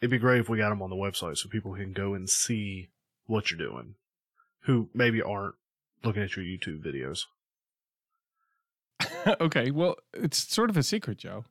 it'd 0.01 0.10
be 0.10 0.17
great 0.17 0.39
if 0.39 0.49
we 0.49 0.58
got 0.58 0.69
them 0.69 0.81
on 0.81 0.89
the 0.89 0.95
website 0.95 1.38
so 1.38 1.47
people 1.47 1.75
can 1.75 1.93
go 1.93 2.15
and 2.15 2.27
see 2.27 2.89
what 3.27 3.51
you're 3.51 3.60
doing, 3.60 3.95
who 4.63 4.89
maybe 4.95 5.21
aren't 5.21 5.53
looking 6.03 6.23
at 6.23 6.36
your 6.36 6.45
YouTube 6.45 6.84
videos. 6.84 7.25
okay, 9.41 9.71
well, 9.71 9.95
it's 10.13 10.38
sort 10.38 10.69
of 10.69 10.77
a 10.77 10.84
secret, 10.84 11.17
Joe. 11.17 11.45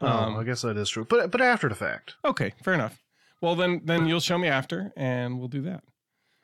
Oh, 0.00 0.06
um, 0.06 0.36
I 0.36 0.44
guess 0.44 0.62
that 0.62 0.76
is 0.76 0.88
true, 0.88 1.04
but 1.04 1.30
but 1.30 1.40
after 1.40 1.68
the 1.68 1.74
fact. 1.74 2.14
Okay, 2.24 2.54
fair 2.62 2.74
enough. 2.74 3.02
Well, 3.40 3.54
then 3.54 3.82
then 3.84 4.06
you'll 4.06 4.20
show 4.20 4.38
me 4.38 4.48
after, 4.48 4.92
and 4.96 5.38
we'll 5.38 5.48
do 5.48 5.62
that. 5.62 5.82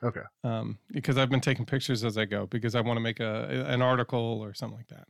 Okay. 0.03 0.21
Um, 0.43 0.77
because 0.91 1.17
I've 1.17 1.29
been 1.29 1.41
taking 1.41 1.65
pictures 1.65 2.03
as 2.03 2.17
I 2.17 2.25
go 2.25 2.45
because 2.45 2.75
I 2.75 2.81
want 2.81 2.97
to 2.97 3.01
make 3.01 3.19
a 3.19 3.65
an 3.67 3.81
article 3.81 4.39
or 4.43 4.53
something 4.53 4.77
like 4.77 4.89
that. 4.89 5.07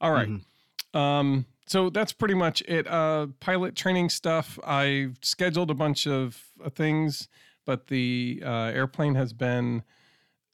All 0.00 0.12
right. 0.12 0.28
mm-hmm. 0.28 0.98
Um, 0.98 1.46
so 1.66 1.90
that's 1.90 2.12
pretty 2.12 2.34
much 2.34 2.62
it. 2.62 2.86
Uh, 2.86 3.28
pilot 3.40 3.74
training 3.74 4.08
stuff. 4.08 4.58
I've 4.64 5.18
scheduled 5.22 5.70
a 5.70 5.74
bunch 5.74 6.06
of 6.06 6.42
uh, 6.64 6.70
things, 6.70 7.28
but 7.66 7.88
the 7.88 8.42
uh, 8.44 8.70
airplane 8.72 9.14
has 9.16 9.32
been 9.32 9.82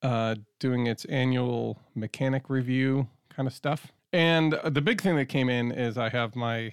uh, 0.04 0.36
doing 0.60 0.86
its 0.86 1.04
annual 1.06 1.80
mechanic 1.94 2.48
review 2.48 3.08
kind 3.34 3.48
of 3.48 3.54
stuff. 3.54 3.88
And 4.12 4.56
the 4.64 4.80
big 4.80 5.00
thing 5.00 5.16
that 5.16 5.26
came 5.26 5.48
in 5.48 5.72
is 5.72 5.98
I 5.98 6.10
have 6.10 6.36
my 6.36 6.72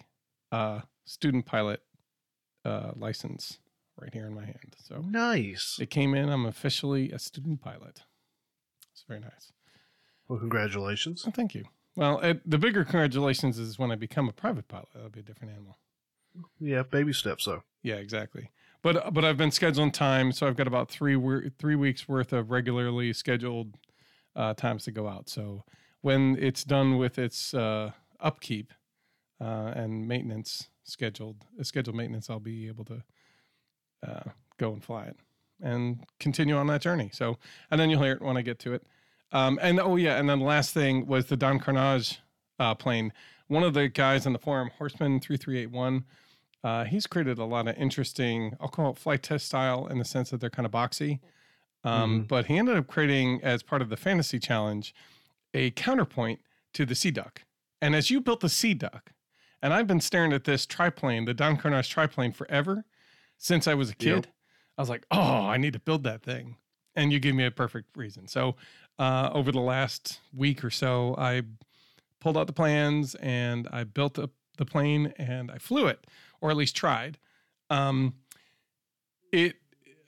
uh, 0.51 0.81
student 1.05 1.45
pilot 1.45 1.81
uh, 2.65 2.91
license 2.95 3.57
right 3.99 4.13
here 4.13 4.27
in 4.27 4.35
my 4.35 4.45
hand. 4.45 4.75
So 4.85 5.03
nice. 5.07 5.79
It 5.81 5.89
came 5.89 6.13
in. 6.13 6.29
I'm 6.29 6.45
officially 6.45 7.11
a 7.11 7.17
student 7.17 7.61
pilot. 7.61 8.03
It's 8.91 9.03
very 9.07 9.21
nice. 9.21 9.51
Well, 10.27 10.37
congratulations. 10.37 11.23
Oh, 11.25 11.31
thank 11.31 11.55
you. 11.55 11.63
Well, 11.95 12.19
it, 12.19 12.47
the 12.49 12.57
bigger 12.57 12.83
congratulations 12.83 13.57
is 13.57 13.79
when 13.79 13.91
I 13.91 13.95
become 13.95 14.29
a 14.29 14.33
private 14.33 14.67
pilot. 14.67 14.89
That'll 14.93 15.09
be 15.09 15.21
a 15.21 15.23
different 15.23 15.53
animal. 15.53 15.77
Yeah, 16.59 16.83
baby 16.83 17.13
steps. 17.13 17.45
So 17.45 17.63
yeah, 17.81 17.95
exactly. 17.95 18.51
But 18.83 19.13
but 19.13 19.23
I've 19.23 19.37
been 19.37 19.51
scheduling 19.51 19.93
time, 19.93 20.31
so 20.31 20.47
I've 20.47 20.55
got 20.55 20.67
about 20.67 20.89
three 20.89 21.15
three 21.59 21.75
weeks 21.75 22.07
worth 22.07 22.33
of 22.33 22.49
regularly 22.49 23.13
scheduled 23.13 23.77
uh, 24.35 24.53
times 24.55 24.85
to 24.85 24.91
go 24.91 25.07
out. 25.07 25.29
So 25.29 25.63
when 26.01 26.35
it's 26.39 26.63
done 26.63 26.97
with 26.97 27.19
its 27.19 27.53
uh, 27.53 27.91
upkeep 28.19 28.73
uh, 29.39 29.73
and 29.75 30.07
maintenance 30.07 30.69
scheduled 30.83 31.45
uh, 31.59 31.63
scheduled 31.63 31.95
maintenance, 31.95 32.29
I'll 32.29 32.39
be 32.39 32.67
able 32.67 32.85
to 32.85 33.03
uh, 34.07 34.29
go 34.57 34.73
and 34.73 34.83
fly 34.83 35.05
it 35.05 35.17
and 35.61 36.03
continue 36.19 36.55
on 36.55 36.65
that 36.67 36.81
journey. 36.81 37.11
So 37.13 37.37
and 37.69 37.79
then 37.79 37.89
you'll 37.91 38.01
hear 38.01 38.13
it 38.13 38.21
when 38.21 38.37
I 38.37 38.41
get 38.41 38.57
to 38.59 38.73
it. 38.73 38.83
Um, 39.31 39.59
and 39.61 39.79
oh 39.79 39.95
yeah, 39.95 40.17
and 40.17 40.27
then 40.27 40.39
the 40.39 40.45
last 40.45 40.73
thing 40.73 41.05
was 41.05 41.27
the 41.27 41.37
Don 41.37 41.59
Karnage 41.59 42.17
uh, 42.59 42.73
plane. 42.73 43.13
One 43.47 43.63
of 43.63 43.73
the 43.73 43.89
guys 43.89 44.25
in 44.25 44.33
the 44.33 44.39
forum, 44.39 44.71
Horseman 44.77 45.19
three 45.19 45.37
three 45.37 45.59
eight 45.59 45.71
one. 45.71 46.05
Uh, 46.63 46.83
he's 46.85 47.07
created 47.07 47.39
a 47.39 47.45
lot 47.45 47.67
of 47.67 47.75
interesting, 47.77 48.55
I'll 48.59 48.67
call 48.67 48.91
it 48.91 48.97
Flite 48.97 49.23
Test 49.23 49.47
style 49.47 49.87
in 49.87 49.97
the 49.97 50.05
sense 50.05 50.29
that 50.29 50.39
they're 50.39 50.49
kind 50.49 50.65
of 50.65 50.71
boxy. 50.71 51.19
Um, 51.83 52.19
mm-hmm. 52.19 52.23
But 52.27 52.45
he 52.45 52.57
ended 52.57 52.77
up 52.77 52.87
creating, 52.87 53.41
as 53.43 53.63
part 53.63 53.81
of 53.81 53.89
the 53.89 53.97
fantasy 53.97 54.37
challenge, 54.37 54.93
a 55.53 55.71
counterpoint 55.71 56.39
to 56.73 56.85
the 56.85 56.95
Sea 56.95 57.11
Duck. 57.11 57.41
And 57.81 57.95
as 57.95 58.11
you 58.11 58.21
built 58.21 58.41
the 58.41 58.49
Sea 58.49 58.75
Duck, 58.75 59.11
and 59.61 59.73
I've 59.73 59.87
been 59.87 60.01
staring 60.01 60.33
at 60.33 60.43
this 60.43 60.65
triplane, 60.65 61.25
the 61.25 61.33
Don 61.33 61.57
Karnage 61.57 61.89
triplane, 61.89 62.31
forever 62.31 62.85
since 63.37 63.67
I 63.67 63.73
was 63.73 63.89
a 63.89 63.95
kid. 63.95 64.25
Yep. 64.25 64.27
I 64.77 64.81
was 64.81 64.89
like, 64.89 65.05
oh, 65.11 65.19
I 65.19 65.57
need 65.57 65.73
to 65.73 65.79
build 65.79 66.03
that 66.03 66.23
thing. 66.23 66.57
And 66.95 67.11
you 67.11 67.19
gave 67.19 67.35
me 67.35 67.45
a 67.45 67.51
perfect 67.51 67.95
reason. 67.95 68.27
So 68.27 68.55
uh, 68.99 69.29
over 69.33 69.51
the 69.51 69.59
last 69.59 70.19
week 70.35 70.63
or 70.63 70.69
so, 70.69 71.15
I 71.17 71.43
pulled 72.19 72.37
out 72.37 72.47
the 72.47 72.53
plans 72.53 73.15
and 73.15 73.67
I 73.71 73.83
built 73.83 74.19
up 74.19 74.31
the 74.57 74.65
plane 74.65 75.13
and 75.17 75.49
I 75.51 75.57
flew 75.57 75.87
it, 75.87 76.05
or 76.41 76.51
at 76.51 76.57
least 76.57 76.75
tried. 76.75 77.17
Um, 77.69 78.15
it 79.31 79.55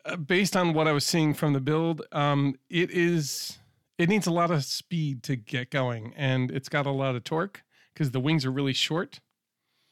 uh, 0.06 0.18
based 0.18 0.58
on 0.58 0.74
what 0.74 0.88
I 0.88 0.92
was 0.92 1.06
seeing 1.06 1.34
from 1.34 1.54
the 1.54 1.62
build, 1.62 2.02
um, 2.12 2.56
it 2.70 2.92
is 2.92 3.58
it 3.98 4.10
needs 4.10 4.28
a 4.28 4.32
lot 4.32 4.52
of 4.52 4.66
speed 4.66 5.24
to 5.24 5.36
get 5.36 5.70
going, 5.70 6.14
and 6.18 6.52
it's 6.52 6.68
got 6.68 6.86
a 6.86 6.92
lot 6.92 7.16
of 7.16 7.24
torque 7.24 7.64
because 7.94 8.12
the 8.12 8.20
wings 8.20 8.46
are 8.46 8.52
really 8.52 8.74
short 8.74 9.22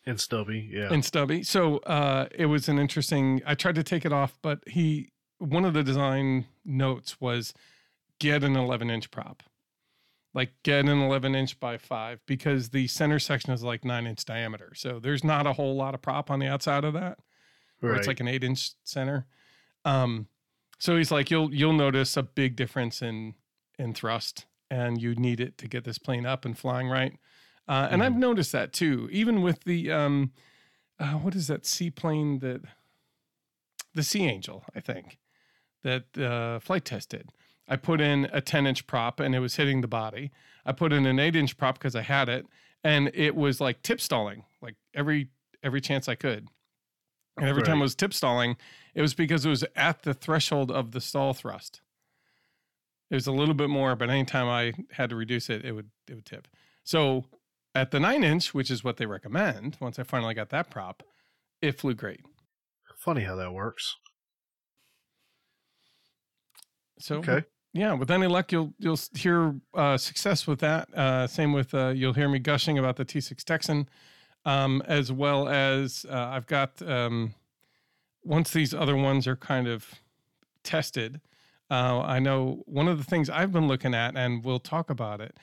and 0.06 0.20
stubby. 0.20 0.70
Yeah, 0.72 0.92
and 0.92 1.06
stubby. 1.06 1.44
So 1.44 1.78
uh, 1.80 2.28
it 2.34 2.48
was 2.48 2.68
an 2.68 2.80
interesting. 2.80 3.42
I 3.46 3.56
tried 3.56 3.76
to 3.76 3.84
take 3.84 4.06
it 4.06 4.12
off, 4.12 4.38
but 4.42 4.68
he 4.68 5.12
one 5.38 5.66
of 5.66 5.74
the 5.74 5.84
design 5.84 6.46
notes 6.66 7.20
was 7.20 7.54
get 8.20 8.44
an 8.44 8.56
11 8.56 8.92
inch 8.92 9.10
prop 9.10 9.42
like 10.34 10.52
get 10.64 10.86
an 10.86 11.02
11 11.02 11.36
inch 11.36 11.60
by 11.60 11.78
5 11.78 12.22
because 12.26 12.70
the 12.70 12.88
center 12.88 13.20
section 13.20 13.52
is 13.52 13.64
like 13.64 13.84
9 13.84 14.08
inch 14.08 14.26
diameter 14.26 14.74
so 14.76 15.00
there's 15.00 15.24
not 15.24 15.48
a 15.48 15.54
whole 15.54 15.76
lot 15.76 15.94
of 15.94 16.02
prop 16.02 16.32
on 16.32 16.40
the 16.40 16.48
outside 16.48 16.84
of 16.84 16.94
that 16.94 17.18
right. 17.82 17.98
it's 17.98 18.08
like 18.08 18.20
an 18.20 18.28
8 18.28 18.44
inch 18.44 18.72
center 18.84 19.26
um 19.86 20.28
so 20.80 20.98
he's 20.98 21.12
like 21.12 21.30
you'll 21.30 21.54
you'll 21.54 21.74
notice 21.74 22.18
a 22.18 22.24
big 22.24 22.56
difference 22.56 23.02
in 23.02 23.36
in 23.78 23.94
thrust 23.94 24.46
and 24.70 25.02
you 25.02 25.16
need 25.16 25.40
it 25.40 25.58
to 25.58 25.68
get 25.68 25.84
this 25.84 25.98
plane 25.98 26.26
up 26.26 26.46
and 26.46 26.58
flying 26.58 26.88
right 26.88 27.14
uh, 27.68 27.88
and 27.92 28.02
mm. 28.02 28.06
i've 28.06 28.16
noticed 28.16 28.52
that 28.52 28.74
too 28.74 29.10
even 29.12 29.42
with 29.42 29.64
the 29.64 29.92
um 29.92 30.32
uh, 31.00 31.14
what 31.14 31.36
is 31.36 31.48
that 31.48 31.66
seaplane 31.66 32.40
that 32.40 32.62
the 33.94 34.04
sea 34.04 34.26
angel 34.26 34.64
i 34.76 34.80
think 34.80 35.18
that 35.84 36.16
uh, 36.18 36.60
flight 36.60 36.86
tested 36.86 37.30
I 37.72 37.78
put 37.78 38.02
in 38.02 38.28
a 38.34 38.42
10 38.42 38.68
inch 38.68 38.86
prop 38.86 39.22
and 39.22 39.34
it 39.34 39.40
was 39.40 39.56
hitting 39.56 39.80
the 39.80 39.88
body. 39.88 40.30
I 40.66 40.74
put 40.74 40.92
in 40.92 41.06
an 41.06 41.20
eight 41.20 41.38
inch 41.38 41.58
prop 41.58 41.80
because 41.80 41.96
I 41.96 42.02
had 42.02 42.28
it 42.28 42.46
and 42.84 43.10
it 43.14 43.34
was 43.34 43.62
like 43.62 43.82
tip 43.82 44.02
stalling, 44.02 44.44
like 44.62 44.76
every 44.94 45.30
every 45.64 45.80
chance 45.80 46.10
I 46.10 46.16
could. 46.16 46.50
And 47.38 47.48
every 47.48 47.62
right. 47.62 47.70
time 47.70 47.80
it 47.80 47.84
was 47.84 47.96
tip 47.96 48.14
stalling, 48.14 48.58
it 48.94 49.02
was 49.02 49.14
because 49.14 49.46
it 49.46 49.50
was 49.50 49.64
at 49.74 50.04
the 50.04 50.14
threshold 50.14 50.70
of 50.70 50.92
the 50.92 51.00
stall 51.00 51.34
thrust. 51.34 51.80
It 53.10 53.16
was 53.16 53.26
a 53.26 53.32
little 53.32 53.54
bit 53.54 53.70
more, 53.70 53.96
but 53.96 54.10
anytime 54.10 54.50
I 54.50 54.74
had 54.92 55.10
to 55.12 55.16
reduce 55.16 55.50
it, 55.50 55.64
it 55.64 55.72
would 55.72 55.92
it 56.10 56.16
would 56.16 56.26
tip. 56.26 56.50
So 56.84 57.24
at 57.74 57.92
the 57.92 58.02
nine 58.02 58.26
inch, 58.26 58.54
which 58.54 58.70
is 58.70 58.84
what 58.84 58.98
they 58.98 59.06
recommend, 59.06 59.78
once 59.80 59.98
I 59.98 60.04
finally 60.04 60.34
got 60.34 60.50
that 60.50 60.70
prop, 60.70 61.04
it 61.62 61.80
flew 61.80 61.94
great. 61.94 62.20
Funny 62.98 63.22
how 63.22 63.38
that 63.38 63.54
works. 63.54 63.96
So 67.00 67.20
okay. 67.20 67.46
Yeah, 67.74 67.94
with 67.94 68.12
any 68.12 68.28
luck, 68.28 68.52
you'll 68.52 68.74
you'll 68.80 69.00
hear 69.16 69.56
uh, 69.74 69.98
success 69.98 70.46
with 70.46 70.60
that. 70.60 70.94
Uh, 70.94 71.26
same 71.28 71.54
with 71.54 71.74
uh, 71.74 71.90
you'll 71.90 72.14
hear 72.14 72.28
me 72.28 72.40
gushing 72.40 72.78
about 72.78 72.98
the 72.98 73.06
T6 73.06 73.44
Texan, 73.44 73.88
um, 74.44 74.84
as 74.88 75.12
well 75.12 75.48
as 75.48 76.06
uh, 76.10 76.16
I've 76.16 76.48
got 76.48 76.82
um, 76.82 77.34
once 78.24 78.52
these 78.52 78.74
other 78.74 78.98
ones 78.98 79.26
are 79.26 79.38
kind 79.38 79.68
of 79.68 79.86
tested. 80.64 81.22
Uh, 81.70 82.02
I 82.02 82.20
know 82.20 82.64
one 82.66 82.90
of 82.90 82.98
the 82.98 83.06
things 83.06 83.30
I've 83.30 83.54
been 83.54 83.70
looking 83.70 83.94
at, 83.94 84.18
and 84.18 84.44
we'll 84.44 84.60
talk 84.60 84.90
about 84.90 85.22
it, 85.22 85.38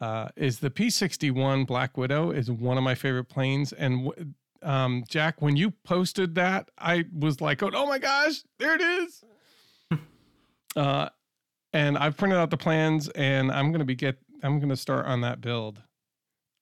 uh, 0.00 0.28
is 0.34 0.58
the 0.58 0.70
P61 0.70 1.64
Black 1.64 1.96
Widow 1.96 2.32
is 2.32 2.50
one 2.50 2.76
of 2.76 2.82
my 2.82 2.96
favorite 2.96 3.28
planes, 3.28 3.72
and 3.72 4.34
um, 4.62 5.04
Jack, 5.08 5.40
when 5.40 5.54
you 5.54 5.70
posted 5.70 6.34
that, 6.34 6.70
I 6.76 7.04
was 7.16 7.40
like, 7.40 7.62
oh, 7.62 7.70
oh 7.72 7.86
my 7.86 7.98
gosh, 7.98 8.42
there 8.58 8.74
it 8.74 8.80
is. 8.80 9.24
Uh, 10.76 11.08
and 11.72 11.98
I've 11.98 12.16
printed 12.16 12.38
out 12.38 12.50
the 12.50 12.56
plans, 12.56 13.08
and 13.10 13.50
I'm 13.50 13.72
gonna 13.72 13.84
be 13.84 13.94
get 13.94 14.18
I'm 14.42 14.60
gonna 14.60 14.76
start 14.76 15.06
on 15.06 15.20
that 15.22 15.40
build 15.40 15.82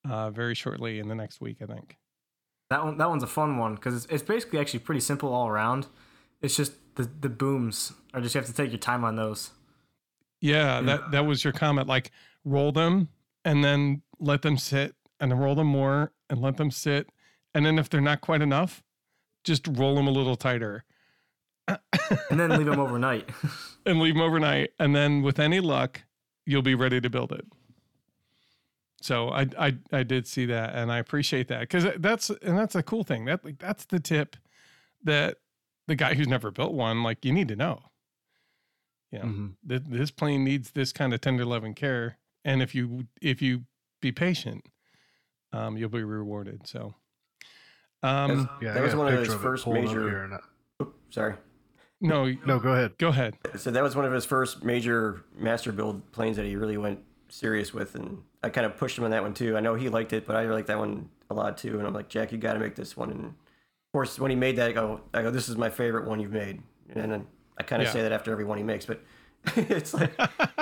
uh, 0.08 0.30
very 0.30 0.54
shortly 0.54 0.98
in 0.98 1.08
the 1.08 1.14
next 1.14 1.40
week, 1.40 1.58
I 1.62 1.66
think. 1.66 1.96
That 2.70 2.84
one 2.84 2.98
that 2.98 3.08
one's 3.08 3.22
a 3.22 3.28
fun 3.28 3.58
one 3.58 3.74
because 3.74 3.94
it's, 3.94 4.06
it's 4.06 4.22
basically 4.22 4.58
actually 4.58 4.80
pretty 4.80 5.00
simple 5.00 5.32
all 5.32 5.48
around. 5.48 5.86
It's 6.42 6.56
just 6.56 6.72
the 6.96 7.08
the 7.20 7.28
booms 7.28 7.92
are 8.14 8.20
just 8.20 8.34
you 8.34 8.40
have 8.40 8.48
to 8.48 8.54
take 8.54 8.70
your 8.70 8.78
time 8.78 9.04
on 9.04 9.16
those. 9.16 9.50
Yeah, 10.40 10.80
that 10.82 11.10
that 11.12 11.26
was 11.26 11.44
your 11.44 11.52
comment. 11.52 11.88
Like 11.88 12.10
roll 12.44 12.72
them 12.72 13.08
and 13.44 13.62
then 13.62 14.02
let 14.18 14.42
them 14.42 14.58
sit, 14.58 14.94
and 15.20 15.30
then 15.30 15.38
roll 15.38 15.54
them 15.54 15.68
more 15.68 16.12
and 16.28 16.40
let 16.40 16.56
them 16.56 16.70
sit, 16.70 17.08
and 17.54 17.64
then 17.64 17.78
if 17.78 17.88
they're 17.88 18.00
not 18.00 18.20
quite 18.20 18.42
enough, 18.42 18.82
just 19.44 19.68
roll 19.68 19.94
them 19.94 20.08
a 20.08 20.10
little 20.10 20.36
tighter 20.36 20.84
and 21.68 22.40
then 22.40 22.50
leave 22.50 22.66
them 22.66 22.80
overnight. 22.80 23.28
and 23.87 24.01
leave 24.01 24.14
them 24.14 24.22
overnight, 24.22 24.70
and 24.79 24.94
then 24.94 25.22
with 25.22 25.38
any 25.38 25.61
luck, 25.61 26.03
you'll 26.44 26.62
be 26.62 26.75
ready 26.75 27.01
to 27.01 27.11
build 27.11 27.33
it. 27.33 27.46
So 29.01 29.29
I 29.31 29.46
I 29.59 29.77
I 29.92 30.03
did 30.03 30.27
see 30.27 30.46
that, 30.46 30.75
and 30.75 30.90
I 30.90 30.99
appreciate 30.99 31.49
that 31.49 31.61
because 31.61 31.87
that's 31.99 32.31
and 32.31 32.59
that's 32.59 32.75
a 32.75 32.83
cool 32.83 33.05
thing. 33.05 33.25
That 33.27 33.44
like 33.44 33.59
that's 33.59 33.85
the 33.85 34.01
tip 34.01 34.37
that 35.05 35.37
the 35.87 35.94
guy 35.94 36.14
who's 36.14 36.29
never 36.29 36.51
built 36.51 36.72
one 36.72 37.03
like 37.03 37.25
you 37.25 37.33
need 37.33 37.49
to 37.49 37.57
know. 37.57 37.83
You 39.12 39.18
know, 39.20 39.25
mm-hmm. 39.25 39.68
th- 39.68 39.83
this 39.87 40.11
plane 40.11 40.44
needs 40.44 40.72
this 40.72 40.92
kind 40.92 41.14
of 41.14 41.20
tender 41.20 41.44
love 41.44 41.62
and 41.62 41.77
care, 41.77 42.18
and 42.44 42.62
if 42.62 42.75
you 42.75 43.07
if 43.22 43.40
you 43.40 43.64
be 44.01 44.12
patient, 44.12 44.64
um, 45.53 45.77
you'll 45.77 45.88
be 45.88 46.03
rewarded. 46.03 46.66
So, 46.66 46.94
um, 48.03 48.49
yeah, 48.61 48.72
that 48.72 48.83
was 48.83 48.96
one 48.96 49.12
of 49.12 49.20
his 49.20 49.35
first 49.35 49.66
major. 49.66 50.40
Oops, 50.83 50.94
sorry. 51.11 51.35
No, 52.00 52.32
no, 52.44 52.59
go 52.59 52.72
ahead. 52.72 52.98
Go 52.98 53.09
ahead. 53.09 53.37
So 53.56 53.70
that 53.70 53.82
was 53.82 53.96
one 53.96 54.04
of 54.04 54.12
his 54.12 54.24
first 54.24 54.62
major 54.62 55.24
master 55.37 55.72
build 55.72 56.12
planes 56.12 56.37
that 56.37 56.44
he 56.44 56.56
really 56.56 56.76
went 56.76 57.00
serious 57.28 57.72
with, 57.72 57.94
and 57.94 58.22
I 58.42 58.50
kind 58.50 58.66
of 58.66 58.76
pushed 58.76 58.98
him 58.98 59.04
on 59.04 59.11
that 59.11 59.22
one 59.22 59.35
too. 59.35 59.56
I 59.56 59.61
know 59.61 59.74
he 59.74 59.88
liked 59.88 60.12
it, 60.12 60.26
but 60.26 60.37
I 60.37 60.46
like 60.46 60.66
that 60.66 60.78
one 60.78 61.09
a 61.30 61.35
lot 61.35 61.56
too. 61.56 61.78
And 61.78 61.87
I'm 61.87 61.94
like, 61.94 62.09
Jack, 62.09 62.32
you 62.32 62.38
got 62.38 62.52
to 62.52 62.59
make 62.59 62.74
this 62.74 62.96
one. 62.96 63.11
And 63.11 63.24
of 63.24 63.35
course, 63.92 64.18
when 64.18 64.30
he 64.30 64.37
made 64.37 64.56
that, 64.56 64.70
I 64.70 64.72
go, 64.72 65.00
I 65.14 65.22
go, 65.22 65.30
this 65.30 65.48
is 65.48 65.56
my 65.56 65.70
favorite 65.70 66.06
one 66.06 66.20
you've 66.20 66.32
made. 66.32 66.62
And 66.90 67.12
then 67.12 67.26
I 67.59 67.62
kind 67.62 67.82
of 67.82 67.88
yeah. 67.88 67.92
say 67.92 68.02
that 68.02 68.12
after 68.12 68.30
every 68.30 68.44
one 68.44 68.59
he 68.59 68.64
makes, 68.64 68.87
but 68.87 69.00
it's 69.56 69.94
like, 69.94 70.12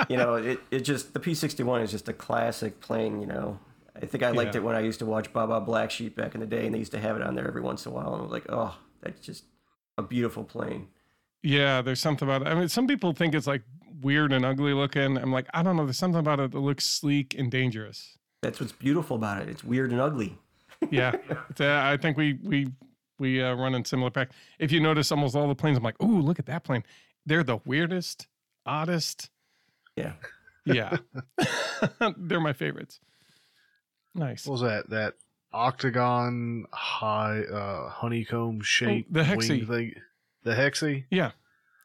you 0.09 0.17
know, 0.17 0.35
it, 0.35 0.59
it 0.71 0.79
just 0.81 1.13
the 1.13 1.19
P61 1.19 1.83
is 1.83 1.91
just 1.91 2.07
a 2.07 2.13
classic 2.13 2.79
plane. 2.79 3.19
You 3.19 3.27
know, 3.27 3.59
I 3.95 4.05
think 4.05 4.23
I 4.23 4.31
liked 4.31 4.55
yeah. 4.55 4.61
it 4.61 4.63
when 4.63 4.75
I 4.75 4.81
used 4.81 4.99
to 4.99 5.05
watch 5.05 5.31
Baa 5.33 5.47
Baa 5.47 5.59
Black 5.59 5.91
Sheep 5.91 6.15
back 6.15 6.33
in 6.33 6.41
the 6.41 6.47
day, 6.47 6.65
and 6.65 6.73
they 6.73 6.79
used 6.79 6.91
to 6.93 6.99
have 6.99 7.15
it 7.15 7.21
on 7.21 7.35
there 7.35 7.47
every 7.47 7.61
once 7.61 7.85
in 7.85 7.91
a 7.91 7.95
while, 7.95 8.13
and 8.13 8.21
I 8.21 8.21
was 8.21 8.31
like, 8.31 8.45
oh, 8.49 8.77
that's 9.01 9.21
just 9.21 9.45
a 9.97 10.03
beautiful 10.03 10.43
plane. 10.43 10.87
Yeah, 11.45 11.83
there's 11.83 11.99
something 11.99 12.27
about 12.27 12.41
it. 12.41 12.47
I 12.47 12.55
mean, 12.55 12.67
some 12.69 12.87
people 12.87 13.13
think 13.13 13.35
it's 13.35 13.45
like 13.45 13.61
weird 14.01 14.33
and 14.33 14.43
ugly 14.43 14.73
looking. 14.73 15.15
I'm 15.17 15.31
like, 15.31 15.47
I 15.53 15.61
don't 15.61 15.75
know. 15.75 15.85
There's 15.85 15.97
something 15.99 16.19
about 16.19 16.39
it 16.39 16.51
that 16.51 16.59
looks 16.59 16.85
sleek 16.87 17.35
and 17.37 17.51
dangerous. 17.51 18.17
That's 18.41 18.59
what's 18.59 18.71
beautiful 18.71 19.15
about 19.15 19.43
it. 19.43 19.49
It's 19.49 19.63
weird 19.63 19.91
and 19.91 20.01
ugly. 20.01 20.39
yeah, 20.89 21.15
uh, 21.59 21.65
I 21.67 21.97
think 21.97 22.17
we 22.17 22.39
we 22.43 22.67
we 23.19 23.43
uh, 23.43 23.53
run 23.53 23.75
in 23.75 23.85
similar 23.85 24.09
pack. 24.09 24.31
If 24.57 24.71
you 24.71 24.79
notice, 24.79 25.11
almost 25.11 25.35
all 25.35 25.47
the 25.47 25.55
planes, 25.55 25.77
I'm 25.77 25.83
like, 25.83 26.01
"Ooh, 26.03 26.19
look 26.19 26.39
at 26.39 26.47
that 26.47 26.63
plane." 26.63 26.83
They're 27.27 27.43
the 27.43 27.59
weirdest, 27.65 28.27
oddest. 28.65 29.29
Yeah. 29.95 30.13
Yeah, 30.65 30.97
they're 32.17 32.39
my 32.41 32.53
favorites. 32.53 32.99
Nice. 34.15 34.47
What 34.47 34.53
was 34.53 34.61
that? 34.61 34.89
That 34.89 35.13
octagon 35.53 36.65
high 36.73 37.41
uh 37.41 37.89
honeycomb 37.89 38.61
shape 38.61 39.05
Oh, 39.09 39.13
the 39.13 39.23
hexy. 39.23 39.49
wing 39.49 39.65
thing. 39.67 39.93
The 40.45 40.53
hexy? 40.53 41.05
Yeah, 41.09 41.31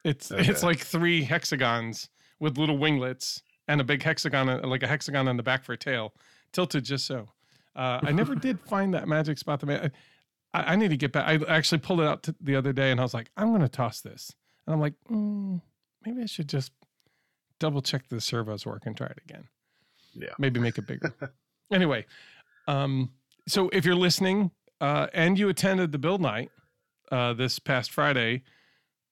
it's 0.05 0.31
it's 0.31 0.63
like 0.63 0.79
three 0.79 1.23
hexagons 1.23 2.09
with 2.39 2.57
little 2.57 2.77
winglets 2.77 3.41
and 3.67 3.81
a 3.81 3.83
big 3.83 4.01
hexagon, 4.03 4.61
like 4.61 4.83
a 4.83 4.87
hexagon 4.87 5.27
on 5.27 5.35
the 5.35 5.43
back 5.43 5.63
for 5.65 5.73
a 5.73 5.77
tail, 5.77 6.13
tilted 6.53 6.85
just 6.85 7.05
so. 7.05 7.29
Uh, 7.75 7.99
I 8.03 8.11
never 8.11 8.35
did 8.47 8.59
find 8.61 8.93
that 8.93 9.07
magic 9.07 9.37
spot. 9.37 9.59
To 9.61 9.65
ma- 9.65 9.87
I, 10.53 10.73
I 10.73 10.75
need 10.75 10.89
to 10.91 10.97
get 10.97 11.11
back. 11.11 11.27
I 11.27 11.53
actually 11.53 11.79
pulled 11.79 12.01
it 12.01 12.07
out 12.07 12.23
t- 12.23 12.35
the 12.39 12.55
other 12.55 12.71
day, 12.71 12.91
and 12.91 12.99
I 12.99 13.03
was 13.03 13.13
like, 13.13 13.31
I'm 13.35 13.49
going 13.49 13.61
to 13.61 13.69
toss 13.69 14.01
this, 14.01 14.33
and 14.65 14.73
I'm 14.73 14.79
like, 14.79 14.93
mm, 15.09 15.61
maybe 16.05 16.21
I 16.21 16.27
should 16.27 16.47
just 16.47 16.71
double 17.59 17.81
check 17.81 18.07
the 18.09 18.21
servos 18.21 18.65
work 18.65 18.83
and 18.85 18.95
try 18.95 19.07
it 19.07 19.19
again. 19.27 19.47
Yeah. 20.13 20.33
maybe 20.37 20.59
make 20.59 20.77
it 20.77 20.85
bigger. 20.85 21.13
anyway, 21.71 22.05
um, 22.67 23.11
so 23.47 23.69
if 23.69 23.85
you're 23.85 23.95
listening 23.95 24.51
uh, 24.81 25.07
and 25.13 25.39
you 25.39 25.47
attended 25.49 25.91
the 25.91 25.97
build 25.97 26.21
night 26.21 26.51
uh, 27.11 27.33
this 27.33 27.59
past 27.59 27.91
Friday, 27.91 28.43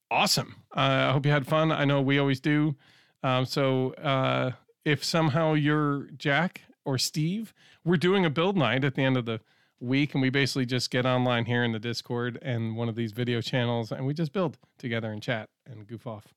awesome. 0.09 0.55
Uh, 0.75 1.07
I 1.09 1.11
hope 1.11 1.25
you 1.25 1.31
had 1.31 1.45
fun. 1.47 1.71
I 1.71 1.85
know 1.85 2.01
we 2.01 2.17
always 2.17 2.39
do. 2.39 2.75
Um, 3.23 3.45
so 3.45 3.91
uh, 3.93 4.51
if 4.85 5.03
somehow 5.03 5.53
you're 5.53 6.07
Jack 6.17 6.61
or 6.85 6.97
Steve, 6.97 7.53
we're 7.83 7.97
doing 7.97 8.25
a 8.25 8.29
build 8.29 8.57
night 8.57 8.83
at 8.83 8.95
the 8.95 9.03
end 9.03 9.17
of 9.17 9.25
the 9.25 9.41
week, 9.79 10.13
and 10.13 10.21
we 10.21 10.29
basically 10.29 10.65
just 10.65 10.89
get 10.91 11.05
online 11.05 11.45
here 11.45 11.63
in 11.63 11.71
the 11.71 11.79
Discord 11.79 12.39
and 12.41 12.75
one 12.75 12.89
of 12.89 12.95
these 12.95 13.11
video 13.11 13.41
channels, 13.41 13.91
and 13.91 14.05
we 14.05 14.13
just 14.13 14.31
build 14.33 14.57
together 14.77 15.11
and 15.11 15.21
chat 15.21 15.49
and 15.69 15.87
goof 15.87 16.07
off. 16.07 16.33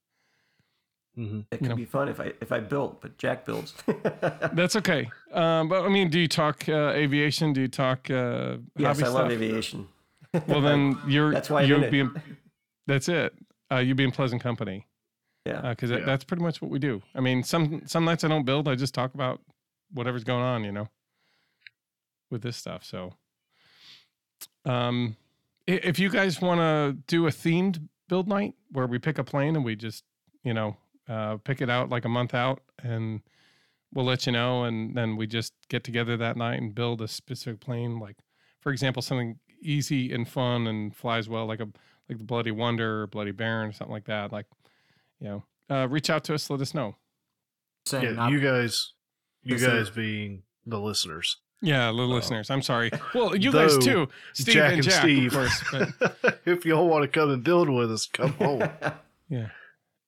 Mm-hmm. 1.18 1.40
It 1.50 1.60
You 1.62 1.68
know. 1.68 1.76
be 1.76 1.84
fun 1.84 2.08
if 2.08 2.18
I 2.20 2.32
if 2.40 2.52
I 2.52 2.60
built, 2.60 3.02
but 3.02 3.18
Jack 3.18 3.44
builds. 3.44 3.74
That's 4.54 4.76
okay. 4.76 5.10
Um, 5.32 5.68
but 5.68 5.84
I 5.84 5.88
mean, 5.90 6.08
do 6.08 6.18
you 6.18 6.28
talk 6.28 6.66
uh, 6.68 6.92
aviation? 6.94 7.52
Do 7.52 7.60
you 7.60 7.68
talk 7.68 8.10
uh, 8.10 8.56
yes, 8.78 8.86
hobby 8.86 8.88
I 8.88 8.92
stuff? 8.94 9.14
love 9.14 9.30
aviation. 9.30 9.88
Well, 10.46 10.60
then 10.60 10.98
you're 11.06 11.32
That's 11.32 11.50
why 11.50 11.62
you'll 11.62 11.84
in 11.84 11.94
it. 11.94 12.14
be. 12.14 12.20
That's 12.86 13.08
it. 13.08 13.34
Uh, 13.70 13.78
you 13.78 13.94
be 13.94 14.04
in 14.04 14.10
pleasant 14.12 14.42
company. 14.42 14.86
Yeah. 15.44 15.70
because 15.70 15.90
Yeah. 15.90 16.00
that's 16.00 16.24
pretty 16.24 16.42
much 16.42 16.62
what 16.62 16.70
we 16.70 16.78
do. 16.78 17.02
I 17.14 17.20
mean, 17.20 17.42
some 17.42 17.82
some 17.86 18.04
nights 18.04 18.24
I 18.24 18.28
don't 18.28 18.44
build; 18.44 18.68
I 18.68 18.74
just 18.74 18.94
talk 18.94 19.14
about 19.14 19.40
whatever's 19.92 20.24
going 20.24 20.42
on, 20.42 20.64
you 20.64 20.72
know, 20.72 20.88
with 22.30 22.42
this 22.42 22.56
stuff. 22.56 22.84
So, 22.84 23.12
um, 24.64 25.16
if 25.66 25.98
you 25.98 26.08
guys 26.08 26.40
want 26.40 26.60
to 26.60 26.96
do 27.06 27.26
a 27.26 27.30
themed 27.30 27.88
build 28.08 28.28
night 28.28 28.54
where 28.70 28.86
we 28.86 28.98
pick 28.98 29.18
a 29.18 29.24
plane 29.24 29.56
and 29.56 29.64
we 29.64 29.76
just, 29.76 30.04
you 30.44 30.54
know, 30.54 30.76
uh, 31.08 31.36
pick 31.38 31.60
it 31.60 31.68
out 31.70 31.88
like 31.90 32.04
a 32.04 32.08
month 32.08 32.34
out, 32.34 32.60
and 32.82 33.20
we'll 33.92 34.04
let 34.04 34.26
you 34.26 34.32
know, 34.32 34.64
and 34.64 34.96
then 34.96 35.16
we 35.16 35.26
just 35.26 35.52
get 35.68 35.84
together 35.84 36.16
that 36.16 36.36
night 36.36 36.60
and 36.60 36.74
build 36.74 37.00
a 37.02 37.08
specific 37.08 37.60
plane, 37.60 37.98
like, 37.98 38.16
for 38.60 38.72
example, 38.72 39.02
something 39.02 39.38
easy 39.62 40.12
and 40.12 40.28
fun 40.28 40.66
and 40.66 40.94
flies 40.94 41.28
well, 41.28 41.46
like 41.46 41.60
a 41.60 41.68
like 42.08 42.18
the 42.18 42.24
Bloody 42.24 42.50
Wonder 42.50 43.02
or 43.02 43.06
Bloody 43.06 43.30
Baron 43.30 43.70
or 43.70 43.72
something 43.72 43.92
like 43.92 44.04
that, 44.06 44.32
like 44.32 44.46
you 45.20 45.28
know, 45.28 45.44
uh, 45.74 45.86
reach 45.88 46.10
out 46.10 46.24
to 46.24 46.34
us. 46.34 46.50
Let 46.50 46.60
us 46.60 46.74
know. 46.74 46.96
Saying 47.86 48.14
Yeah, 48.16 48.28
you 48.28 48.40
guys 48.40 48.92
you 49.42 49.54
Listen. 49.56 49.70
guys 49.70 49.90
being 49.90 50.42
the 50.66 50.78
listeners. 50.78 51.38
Yeah, 51.60 51.86
the 51.92 51.98
Uh, 51.98 52.06
listeners. 52.06 52.50
I'm 52.50 52.62
sorry. 52.62 52.90
Well, 53.14 53.36
you 53.36 53.52
guys 53.52 53.78
too, 53.78 54.08
Steve 54.32 54.54
Jack 54.54 54.64
and 54.72 54.74
and 54.74 54.82
Jack, 54.82 55.02
Steve. 55.02 55.34
of 55.36 55.50
course. 55.70 55.92
But 56.22 56.40
if 56.44 56.64
y'all 56.66 56.88
want 56.88 57.02
to 57.02 57.08
come 57.08 57.30
and 57.30 57.42
build 57.44 57.68
with 57.70 57.92
us, 57.92 58.06
come 58.06 58.32
home. 58.34 58.62
yeah, 59.28 59.48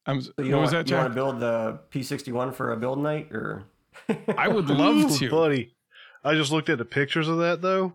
I'm. 0.07 0.21
So 0.21 0.33
you 0.39 0.53
what 0.53 0.63
was 0.63 0.73
want, 0.73 0.87
that, 0.87 0.91
you 0.91 0.97
want 0.97 1.11
to 1.11 1.15
build 1.15 1.41
the 1.41 1.79
P61 1.93 2.55
for 2.55 2.73
a 2.73 2.77
build 2.77 2.99
night, 2.99 3.31
or 3.33 3.65
I 4.37 4.49
would 4.49 4.69
love 4.69 4.97
Ooh, 4.97 5.17
to. 5.19 5.31
buddy. 5.31 5.75
I 6.25 6.35
just 6.35 6.51
looked 6.51 6.69
at 6.71 6.79
the 6.79 6.85
pictures 6.85 7.29
of 7.29 7.39
that 7.39 7.63
though. 7.63 7.95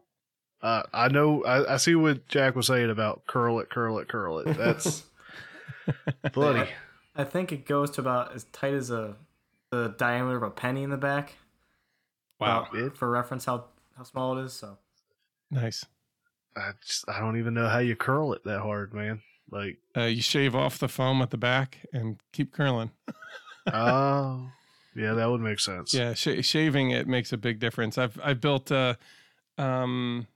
Uh, 0.61 0.83
I 0.93 1.07
know. 1.07 1.43
I, 1.43 1.75
I 1.75 1.77
see 1.77 1.95
what 1.95 2.27
Jack 2.27 2.55
was 2.55 2.67
saying 2.67 2.89
about 2.89 3.25
curl 3.27 3.59
it, 3.59 3.69
curl 3.69 3.97
it, 3.99 4.07
curl 4.07 4.39
it. 4.39 4.57
That's 4.57 5.03
bloody. 6.33 6.69
I 7.15 7.23
think 7.23 7.51
it 7.51 7.65
goes 7.65 7.91
to 7.91 8.01
about 8.01 8.33
as 8.35 8.45
tight 8.51 8.73
as 8.73 8.91
a 8.91 9.15
the 9.71 9.93
diameter 9.97 10.37
of 10.37 10.43
a 10.43 10.49
penny 10.49 10.83
in 10.83 10.89
the 10.89 10.97
back. 10.97 11.35
Wow, 12.39 12.67
About- 12.69 12.75
It- 12.75 12.97
for 12.97 13.09
reference, 13.09 13.45
how 13.45 13.65
how 13.97 14.03
small 14.03 14.37
it 14.37 14.43
is. 14.45 14.53
So 14.53 14.77
nice. 15.51 15.85
I 16.55 16.71
just, 16.85 17.07
I 17.07 17.19
don't 17.19 17.37
even 17.37 17.53
know 17.53 17.67
how 17.69 17.79
you 17.79 17.95
curl 17.95 18.33
it 18.33 18.43
that 18.43 18.59
hard, 18.61 18.93
man. 18.93 19.21
Like, 19.51 19.77
Uh, 19.95 20.03
you 20.03 20.21
shave 20.21 20.55
off 20.55 20.77
the 20.79 20.87
foam 20.89 21.21
at 21.21 21.29
the 21.29 21.37
back 21.37 21.79
and 21.93 22.19
keep 22.33 22.51
curling. 22.51 22.91
oh, 23.73 24.49
yeah, 24.95 25.13
that 25.13 25.29
would 25.29 25.41
make 25.41 25.59
sense. 25.59 25.93
Yeah, 25.93 26.13
sh- 26.15 26.43
shaving 26.45 26.91
it 26.91 27.07
makes 27.07 27.31
a 27.31 27.37
big 27.37 27.59
difference. 27.59 27.97
I've 27.97 28.19
I've 28.23 28.41
built 28.41 28.71
uh 28.71 28.95
um 29.57 30.27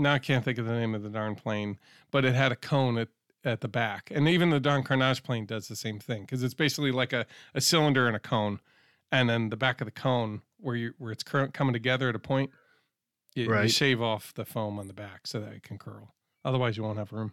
now 0.00 0.14
I 0.14 0.18
can't 0.18 0.44
think 0.44 0.58
of 0.58 0.66
the 0.66 0.72
name 0.72 0.94
of 0.94 1.02
the 1.02 1.08
darn 1.08 1.34
plane, 1.34 1.78
but 2.10 2.24
it 2.24 2.34
had 2.34 2.52
a 2.52 2.56
cone 2.56 2.98
at 2.98 3.08
at 3.42 3.62
the 3.62 3.68
back, 3.68 4.10
and 4.14 4.28
even 4.28 4.50
the 4.50 4.60
darn 4.60 4.82
Karnage 4.82 5.22
plane 5.22 5.46
does 5.46 5.68
the 5.68 5.76
same 5.76 5.98
thing 5.98 6.22
because 6.22 6.42
it's 6.42 6.54
basically 6.54 6.92
like 6.92 7.12
a, 7.12 7.24
a 7.54 7.60
cylinder 7.60 8.06
and 8.06 8.14
a 8.14 8.20
cone, 8.20 8.60
and 9.10 9.30
then 9.30 9.48
the 9.48 9.56
back 9.56 9.80
of 9.80 9.86
the 9.86 9.92
cone 9.92 10.42
where 10.58 10.76
you 10.76 10.94
where 10.98 11.12
it's 11.12 11.22
cur- 11.22 11.48
coming 11.48 11.72
together 11.72 12.08
at 12.08 12.14
a 12.14 12.18
point, 12.18 12.50
you, 13.34 13.46
you 13.62 13.68
shave 13.68 14.02
off 14.02 14.34
the 14.34 14.44
foam 14.44 14.78
on 14.78 14.88
the 14.88 14.92
back 14.92 15.26
so 15.26 15.40
that 15.40 15.52
it 15.52 15.62
can 15.62 15.78
curl. 15.78 16.14
Otherwise, 16.44 16.76
you 16.76 16.82
won't 16.82 16.98
have 16.98 17.12
room. 17.12 17.32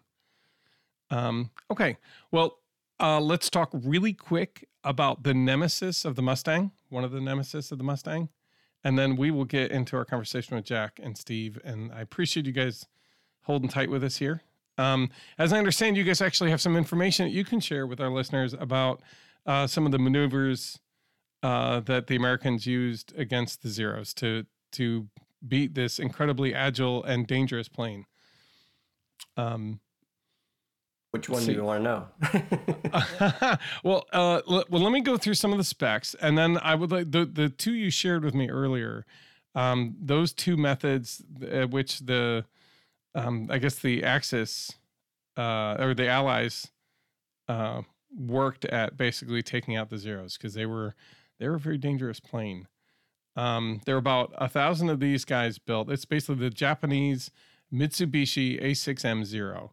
Um, 1.10 1.52
okay, 1.72 1.98
well, 2.32 2.60
uh, 3.00 3.20
let's 3.20 3.50
talk 3.50 3.70
really 3.74 4.14
quick 4.14 4.68
about 4.84 5.24
the 5.24 5.34
nemesis 5.34 6.06
of 6.06 6.16
the 6.16 6.22
Mustang, 6.22 6.72
one 6.90 7.04
of 7.04 7.12
the 7.12 7.22
nemesis 7.22 7.72
of 7.72 7.78
the 7.78 7.84
Mustang, 7.84 8.30
and 8.84 8.98
then 8.98 9.16
we 9.16 9.32
will 9.32 9.46
get 9.46 9.72
into 9.72 9.98
our 9.98 10.06
conversation 10.06 10.56
with 10.56 10.66
Jack 10.66 11.00
and 11.02 11.18
Steve. 11.18 11.60
And 11.64 11.92
I 11.92 12.02
appreciate 12.02 12.46
you 12.46 12.52
guys 12.52 12.86
holding 13.44 13.70
tight 13.70 13.90
with 13.90 14.04
us 14.04 14.18
here. 14.18 14.44
Um, 14.78 15.10
as 15.38 15.52
I 15.52 15.58
understand, 15.58 15.98
you 15.98 16.04
guys 16.04 16.22
actually 16.22 16.52
have 16.52 16.62
some 16.62 16.78
information 16.78 17.26
that 17.26 17.32
you 17.32 17.44
can 17.44 17.60
share 17.60 17.88
with 17.88 18.00
our 18.00 18.10
listeners 18.10 18.54
about 18.54 19.02
uh, 19.46 19.66
some 19.66 19.86
of 19.86 19.92
the 19.92 20.00
maneuvers 20.00 20.80
uh, 21.44 21.80
that 21.82 22.08
the 22.08 22.16
Americans 22.16 22.66
used 22.68 23.14
against 23.18 23.64
the 23.64 23.70
Zeros 23.70 24.14
to 24.16 24.46
to 24.74 25.08
beat 25.48 25.76
this 25.76 26.00
incredibly 26.00 26.54
agile 26.54 27.04
and 27.04 27.26
dangerous 27.28 27.70
plane. 27.70 28.06
Um, 29.36 29.80
which 31.12 31.30
one 31.30 31.42
See. 31.42 31.48
do 31.48 31.54
you 31.54 31.64
want 31.64 31.84
to 31.84 32.08
know? 32.92 33.58
well, 33.84 34.06
uh, 34.14 34.42
l- 34.50 34.66
well, 34.70 34.82
let 34.82 34.92
me 34.92 35.02
go 35.02 35.18
through 35.18 35.36
some 35.36 35.52
of 35.52 35.58
the 35.58 35.64
specs, 35.64 36.16
and 36.22 36.38
then 36.38 36.58
I 36.62 36.76
would 36.76 36.92
like 36.92 37.12
the 37.12 37.26
the 37.26 37.50
two 37.50 37.74
you 37.74 37.90
shared 37.90 38.24
with 38.24 38.34
me 38.34 38.50
earlier. 38.50 39.06
Um, 39.56 39.96
those 40.00 40.34
two 40.34 40.56
methods, 40.56 41.24
at 41.50 41.72
which 41.72 42.00
the, 42.00 42.46
um, 43.16 43.48
I 43.50 43.58
guess 43.58 43.80
the 43.80 44.04
Axis, 44.04 44.74
uh, 45.36 45.78
or 45.80 45.96
the 45.96 46.08
Allies, 46.08 46.68
uh, 47.48 47.82
worked 48.16 48.66
at 48.66 48.98
basically 48.98 49.42
taking 49.42 49.76
out 49.76 49.90
the 49.90 49.98
zeros 49.98 50.38
because 50.38 50.54
they 50.54 50.66
were 50.66 50.94
they 51.40 51.48
were 51.48 51.56
a 51.56 51.60
very 51.60 51.78
dangerous 51.78 52.20
plane. 52.20 52.68
Um, 53.36 53.82
there 53.86 53.96
are 53.96 54.00
about 54.00 54.34
a 54.38 54.50
thousand 54.50 54.90
of 54.90 55.00
these 55.00 55.24
guys 55.24 55.60
built. 55.60 55.90
It's 55.90 56.06
basically 56.06 56.36
the 56.36 56.50
Japanese 56.50 57.32
Mitsubishi 57.72 58.62
A6M0. 58.62 59.70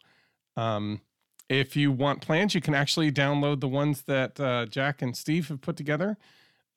Um, 0.57 1.01
if 1.49 1.77
you 1.77 1.93
want 1.93 2.21
plans, 2.21 2.55
you 2.55 2.61
can 2.61 2.75
actually 2.75 3.13
download 3.13 3.61
the 3.61 3.69
ones 3.69 4.03
that 4.03 4.41
uh, 4.41 4.67
Jack 4.67 5.03
and 5.03 5.17
Steve 5.17 5.49
have 5.49 5.61
put 5.61 5.77
together, 5.77 6.17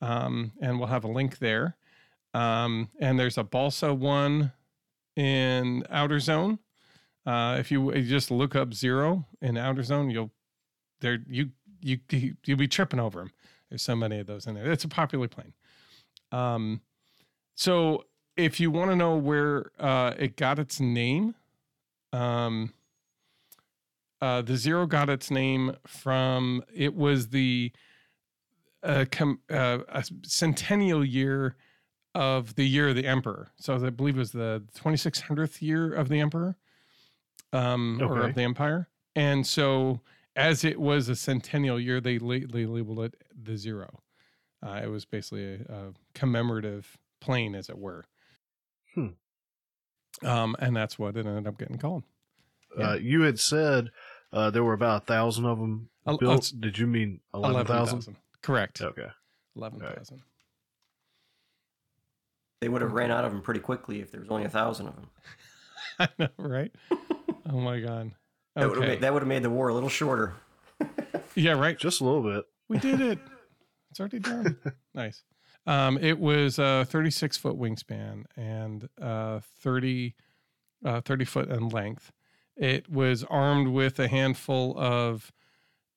um, 0.00 0.52
and 0.60 0.78
we'll 0.78 0.88
have 0.88 1.04
a 1.04 1.08
link 1.08 1.38
there. 1.38 1.76
Um, 2.34 2.90
and 3.00 3.18
there's 3.18 3.38
a 3.38 3.44
balsa 3.44 3.94
one 3.94 4.52
in 5.16 5.84
Outerzone. 5.90 6.58
Uh, 7.24 7.56
if 7.58 7.70
you, 7.70 7.94
you 7.94 8.02
just 8.08 8.30
look 8.30 8.54
up 8.54 8.74
zero 8.74 9.26
in 9.40 9.54
Outerzone, 9.54 10.12
you'll 10.12 10.30
there 11.00 11.18
you 11.28 11.50
you 11.80 11.98
you'll 12.44 12.58
be 12.58 12.68
tripping 12.68 13.00
over 13.00 13.20
them. 13.20 13.30
There's 13.68 13.82
so 13.82 13.94
many 13.96 14.18
of 14.18 14.26
those 14.26 14.46
in 14.46 14.54
there. 14.54 14.70
It's 14.70 14.84
a 14.84 14.88
popular 14.88 15.28
plane. 15.28 15.52
Um, 16.32 16.80
so 17.54 18.04
if 18.36 18.60
you 18.60 18.70
want 18.70 18.90
to 18.90 18.96
know 18.96 19.16
where 19.16 19.70
uh, 19.78 20.14
it 20.18 20.36
got 20.36 20.58
its 20.58 20.80
name, 20.80 21.34
um, 22.12 22.72
uh, 24.20 24.42
the 24.42 24.56
zero 24.56 24.86
got 24.86 25.08
its 25.08 25.30
name 25.30 25.76
from 25.86 26.62
it 26.74 26.94
was 26.94 27.28
the 27.28 27.72
uh, 28.82 29.04
com, 29.10 29.40
uh, 29.50 29.78
a 29.88 30.04
centennial 30.22 31.04
year 31.04 31.56
of 32.14 32.54
the 32.56 32.66
year 32.66 32.88
of 32.88 32.96
the 32.96 33.06
emperor. 33.06 33.52
So 33.56 33.74
I 33.74 33.90
believe 33.90 34.16
it 34.16 34.20
was 34.20 34.32
the 34.32 34.64
2600th 34.76 35.62
year 35.62 35.92
of 35.92 36.08
the 36.08 36.20
emperor 36.20 36.56
um, 37.52 38.00
or 38.02 38.22
of 38.22 38.34
the 38.34 38.42
empire. 38.42 38.88
And 39.14 39.46
so 39.46 40.00
as 40.34 40.64
it 40.64 40.80
was 40.80 41.08
a 41.08 41.16
centennial 41.16 41.78
year, 41.78 42.00
they, 42.00 42.18
lately 42.18 42.66
labeled 42.66 43.00
it 43.00 43.14
the 43.40 43.56
zero. 43.56 44.00
Uh, 44.64 44.80
it 44.82 44.88
was 44.88 45.04
basically 45.04 45.44
a, 45.44 45.72
a 45.72 45.92
commemorative 46.14 46.98
plane, 47.20 47.54
as 47.54 47.68
it 47.68 47.78
were. 47.78 48.06
Um, 50.24 50.56
and 50.58 50.74
that's 50.76 50.98
what 50.98 51.16
it 51.16 51.26
ended 51.26 51.46
up 51.46 51.58
getting 51.58 51.78
called. 51.78 52.02
Uh, 52.78 52.94
you 52.94 53.22
had 53.22 53.38
said 53.40 53.90
uh, 54.32 54.50
there 54.50 54.64
were 54.64 54.72
about 54.74 55.02
a 55.02 55.06
thousand 55.06 55.44
of 55.46 55.58
them 55.58 55.88
El- 56.06 56.18
built. 56.18 56.38
it's 56.38 56.50
Did 56.50 56.78
you 56.78 56.86
mean 56.86 57.20
eleven 57.34 57.66
thousand? 57.66 58.16
Correct. 58.42 58.80
Okay. 58.80 59.08
Eleven 59.56 59.80
thousand. 59.80 60.22
They 62.60 62.68
would 62.68 62.82
have 62.82 62.92
ran 62.92 63.10
out 63.10 63.24
of 63.24 63.32
them 63.32 63.40
pretty 63.40 63.60
quickly 63.60 64.00
if 64.00 64.10
there 64.10 64.20
was 64.20 64.30
only 64.30 64.44
a 64.44 64.48
thousand 64.48 64.88
of 64.88 64.96
them. 64.96 65.10
I 66.00 66.08
know, 66.18 66.28
right? 66.38 66.72
oh 67.50 67.60
my 67.60 67.78
god. 67.80 68.12
That 68.56 68.68
would 68.68 68.74
have 68.76 68.78
Okay. 68.78 68.86
made, 68.94 69.00
that 69.02 69.12
would 69.12 69.22
have 69.22 69.28
made 69.28 69.42
the 69.42 69.50
war 69.50 69.68
a 69.68 69.74
little 69.74 69.88
shorter. 69.88 70.34
Yeah, 71.34 71.52
right. 71.52 71.78
Just 71.78 72.00
a 72.00 72.04
little 72.04 72.22
bit. 72.22 72.44
We 72.68 72.78
did 72.78 73.00
it. 73.00 73.18
It's 73.90 74.00
already 74.00 74.18
done. 74.18 74.56
nice. 74.94 75.22
Um, 75.68 75.96
it 75.98 76.18
was 76.18 76.58
a 76.58 76.84
36 76.88 77.36
foot 77.36 77.56
wingspan 77.56 78.24
and 78.36 78.88
uh, 79.00 79.38
30, 79.60 80.16
uh, 80.84 81.00
30 81.02 81.24
foot 81.26 81.48
in 81.48 81.68
length. 81.68 82.10
It 82.58 82.90
was 82.90 83.24
armed 83.24 83.68
with 83.68 83.98
a 84.00 84.08
handful 84.08 84.76
of 84.78 85.32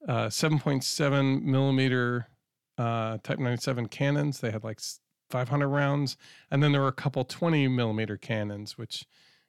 uh, 0.08 0.28
7.7 0.28 1.44
millimeter 1.44 2.28
uh, 2.78 3.18
Type 3.24 3.40
97 3.40 3.88
cannons. 3.88 4.40
They 4.40 4.52
had 4.52 4.64
like 4.64 4.80
500 5.30 5.68
rounds. 5.68 6.18
And 6.50 6.62
then 6.62 6.72
there 6.72 6.82
were 6.82 6.88
a 6.88 6.94
couple 6.94 7.24
20 7.24 7.68
millimeter 7.68 8.18
cannons, 8.18 8.78
which 8.78 9.06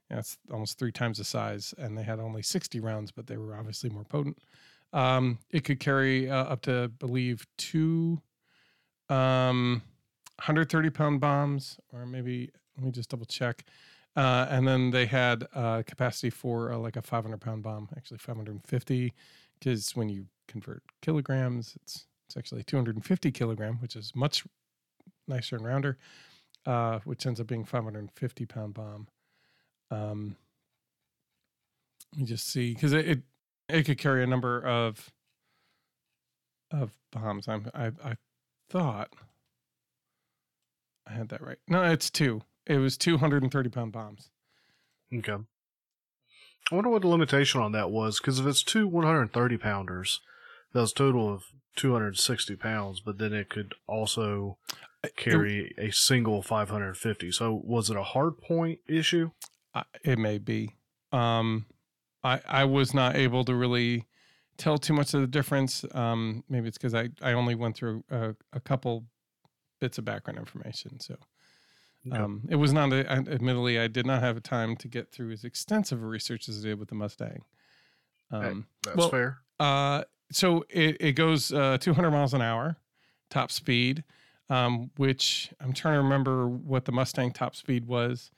you 0.09 0.17
know, 0.17 0.19
that's 0.19 0.39
almost 0.51 0.79
three 0.79 0.93
times 0.93 1.19
the 1.19 1.25
size. 1.25 1.75
And 1.79 1.97
they 1.97 2.03
had 2.03 2.19
only 2.19 2.43
60 2.43 2.81
rounds, 2.81 3.11
but 3.13 3.27
they 3.27 3.37
were 3.37 3.57
obviously 3.57 3.91
more 3.91 4.05
potent. 4.05 4.39
Um, 4.93 5.39
it 5.51 5.65
could 5.65 5.81
carry 5.81 6.31
uh, 6.31 6.45
up 6.45 6.63
to, 6.63 6.85
I 6.85 6.87
believe, 6.87 7.47
two 7.57 8.21
um, 9.09 9.83
130 10.37 10.91
pound 10.91 11.21
bombs, 11.21 11.79
or 11.93 12.05
maybe 12.07 12.51
let 12.77 12.85
me 12.85 12.91
just 12.91 13.11
double 13.11 13.27
check. 13.27 13.65
Uh, 14.15 14.47
and 14.51 14.69
then 14.69 14.91
they 14.91 15.07
had 15.07 15.47
uh, 15.55 15.83
capacity 15.87 16.29
for 16.29 16.73
uh, 16.73 16.77
like 16.77 16.97
a 16.97 17.03
500 17.03 17.41
pound 17.41 17.63
bomb, 17.63 17.89
actually 17.97 18.19
550, 18.19 19.13
because 19.59 19.97
when 19.97 20.09
you 20.09 20.27
convert 20.49 20.83
kilograms, 21.01 21.75
it's 21.83 22.07
it's 22.29 22.37
actually 22.37 22.63
250 22.63 23.31
kilogram, 23.33 23.79
which 23.81 23.97
is 23.97 24.13
much 24.15 24.45
nicer 25.29 25.57
and 25.57 25.65
rounder, 25.65 25.99
uh, 26.67 26.99
which 27.05 27.27
ends 27.27 27.41
up 27.41 27.47
being 27.47 27.65
550 27.65 28.47
pound 28.47 28.75
bomb. 28.75 29.09
Um, 29.91 30.37
let 32.13 32.21
me 32.21 32.27
just 32.27 32.49
see, 32.49 32.75
because 32.75 32.93
it, 32.93 33.09
it 33.09 33.23
it 33.69 33.83
could 33.85 33.99
carry 33.99 34.23
a 34.23 34.27
number 34.27 34.63
of 34.63 35.11
of 36.71 36.93
bombs. 37.11 37.49
I'm 37.49 37.71
I 37.75 37.87
I 38.05 38.17
thought 38.69 39.15
I 41.07 41.13
had 41.13 41.29
that 41.31 41.41
right. 41.41 41.59
No, 41.69 41.83
it's 41.85 42.11
two. 42.11 42.43
It 42.67 42.79
was 42.79 42.97
230 42.97 43.71
pound 43.71 43.93
bombs. 43.93 44.31
Okay. 45.15 45.37
I 46.71 46.75
wonder 46.75 46.91
what 46.91 47.03
the 47.03 47.09
limitation 47.09 47.61
on 47.61 47.73
that 47.73 47.91
was, 47.91 48.19
because 48.19 48.39
if 48.39 48.47
it's 48.47 48.63
two 48.63 48.87
130 48.87 49.57
pounders, 49.59 50.21
that 50.73 50.81
was 50.81 50.93
a 50.93 50.95
total 50.95 51.33
of 51.33 51.45
260 51.77 52.57
pounds, 52.57 53.01
but 53.01 53.19
then 53.19 53.33
it 53.33 53.49
could 53.49 53.75
also 53.87 54.59
carry 55.17 55.75
a 55.77 55.91
single 55.91 56.43
550. 56.43 57.33
So 57.33 57.61
was 57.65 57.91
it 57.91 57.97
a 57.97 58.03
hard 58.03 58.39
point 58.39 58.81
issue? 58.87 59.31
It 60.05 60.19
may 60.19 60.39
be. 60.39 60.77
Um, 61.13 61.67
I 62.23 62.41
I 62.47 62.65
was 62.65 62.95
not 62.95 63.17
able 63.17 63.45
to 63.45 63.55
really 63.55 64.07
tell 64.57 64.79
too 64.79 64.93
much 64.93 65.15
of 65.15 65.21
the 65.21 65.27
difference. 65.27 65.85
Um, 65.95 66.45
maybe 66.49 66.69
it's 66.69 66.79
because 66.79 66.95
I 66.95 67.09
I 67.21 67.33
only 67.33 67.55
went 67.55 67.77
through 67.77 68.05
a, 68.11 68.35
a 68.53 68.61
couple 68.61 69.05
bits 69.81 69.99
of 69.99 70.05
background 70.05 70.39
information, 70.39 71.01
so 71.01 71.17
Um, 72.11 72.43
it 72.49 72.57
was 72.57 72.73
not. 72.73 72.93
A, 72.93 73.09
admittedly, 73.09 73.79
I 73.79 73.87
did 73.87 74.07
not 74.07 74.23
have 74.23 74.37
a 74.37 74.41
time 74.41 74.77
to 74.77 74.89
get 74.89 75.13
through 75.13 75.31
as 75.31 75.45
extensive 75.45 76.03
a 76.03 76.07
research 76.07 76.49
as 76.49 76.59
I 76.59 76.69
did 76.69 76.79
with 76.79 76.89
the 76.89 76.97
Mustang. 76.97 77.45
Um, 78.31 78.67
That's 78.83 78.97
well, 78.97 79.09
fair. 79.09 79.39
Uh, 79.61 80.03
so 80.33 80.65
it, 80.69 80.97
it 80.99 81.13
goes 81.13 81.53
uh, 81.53 81.79
200 81.79 82.11
miles 82.11 82.35
an 82.35 82.43
hour, 82.43 82.77
top 83.31 83.53
speed, 83.53 84.03
um, 84.51 84.91
which 84.97 85.53
I'm 85.61 85.73
trying 85.73 85.95
to 85.95 86.03
remember 86.03 86.49
what 86.49 86.87
the 86.87 86.93
Mustang 86.93 87.31
top 87.33 87.55
speed 87.55 87.87
was. 87.87 88.31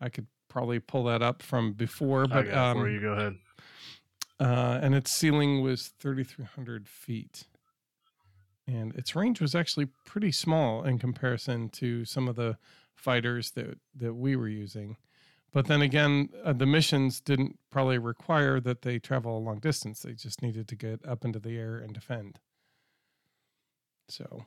I 0.00 0.08
could 0.08 0.26
probably 0.48 0.80
pull 0.80 1.04
that 1.04 1.22
up 1.22 1.42
from 1.42 1.72
before, 1.72 2.26
but 2.26 2.52
um, 2.52 2.86
you. 2.86 3.00
Go 3.00 3.12
ahead. 3.12 3.36
uh, 4.40 4.80
and 4.82 4.94
its 4.94 5.10
ceiling 5.10 5.62
was 5.62 5.88
3,300 6.00 6.88
feet, 6.88 7.44
and 8.66 8.94
its 8.96 9.16
range 9.16 9.40
was 9.40 9.54
actually 9.54 9.86
pretty 10.04 10.32
small 10.32 10.84
in 10.84 10.98
comparison 10.98 11.70
to 11.70 12.04
some 12.04 12.28
of 12.28 12.36
the 12.36 12.58
fighters 12.96 13.52
that 13.52 13.78
that 13.94 14.14
we 14.14 14.34
were 14.36 14.48
using. 14.48 14.96
But 15.52 15.66
then 15.66 15.80
again, 15.80 16.28
uh, 16.44 16.52
the 16.52 16.66
missions 16.66 17.20
didn't 17.20 17.58
probably 17.70 17.96
require 17.98 18.60
that 18.60 18.82
they 18.82 18.98
travel 18.98 19.38
a 19.38 19.40
long 19.40 19.58
distance. 19.58 20.00
They 20.02 20.12
just 20.12 20.42
needed 20.42 20.68
to 20.68 20.76
get 20.76 21.06
up 21.06 21.24
into 21.24 21.38
the 21.38 21.56
air 21.56 21.78
and 21.78 21.94
defend. 21.94 22.40
So 24.08 24.44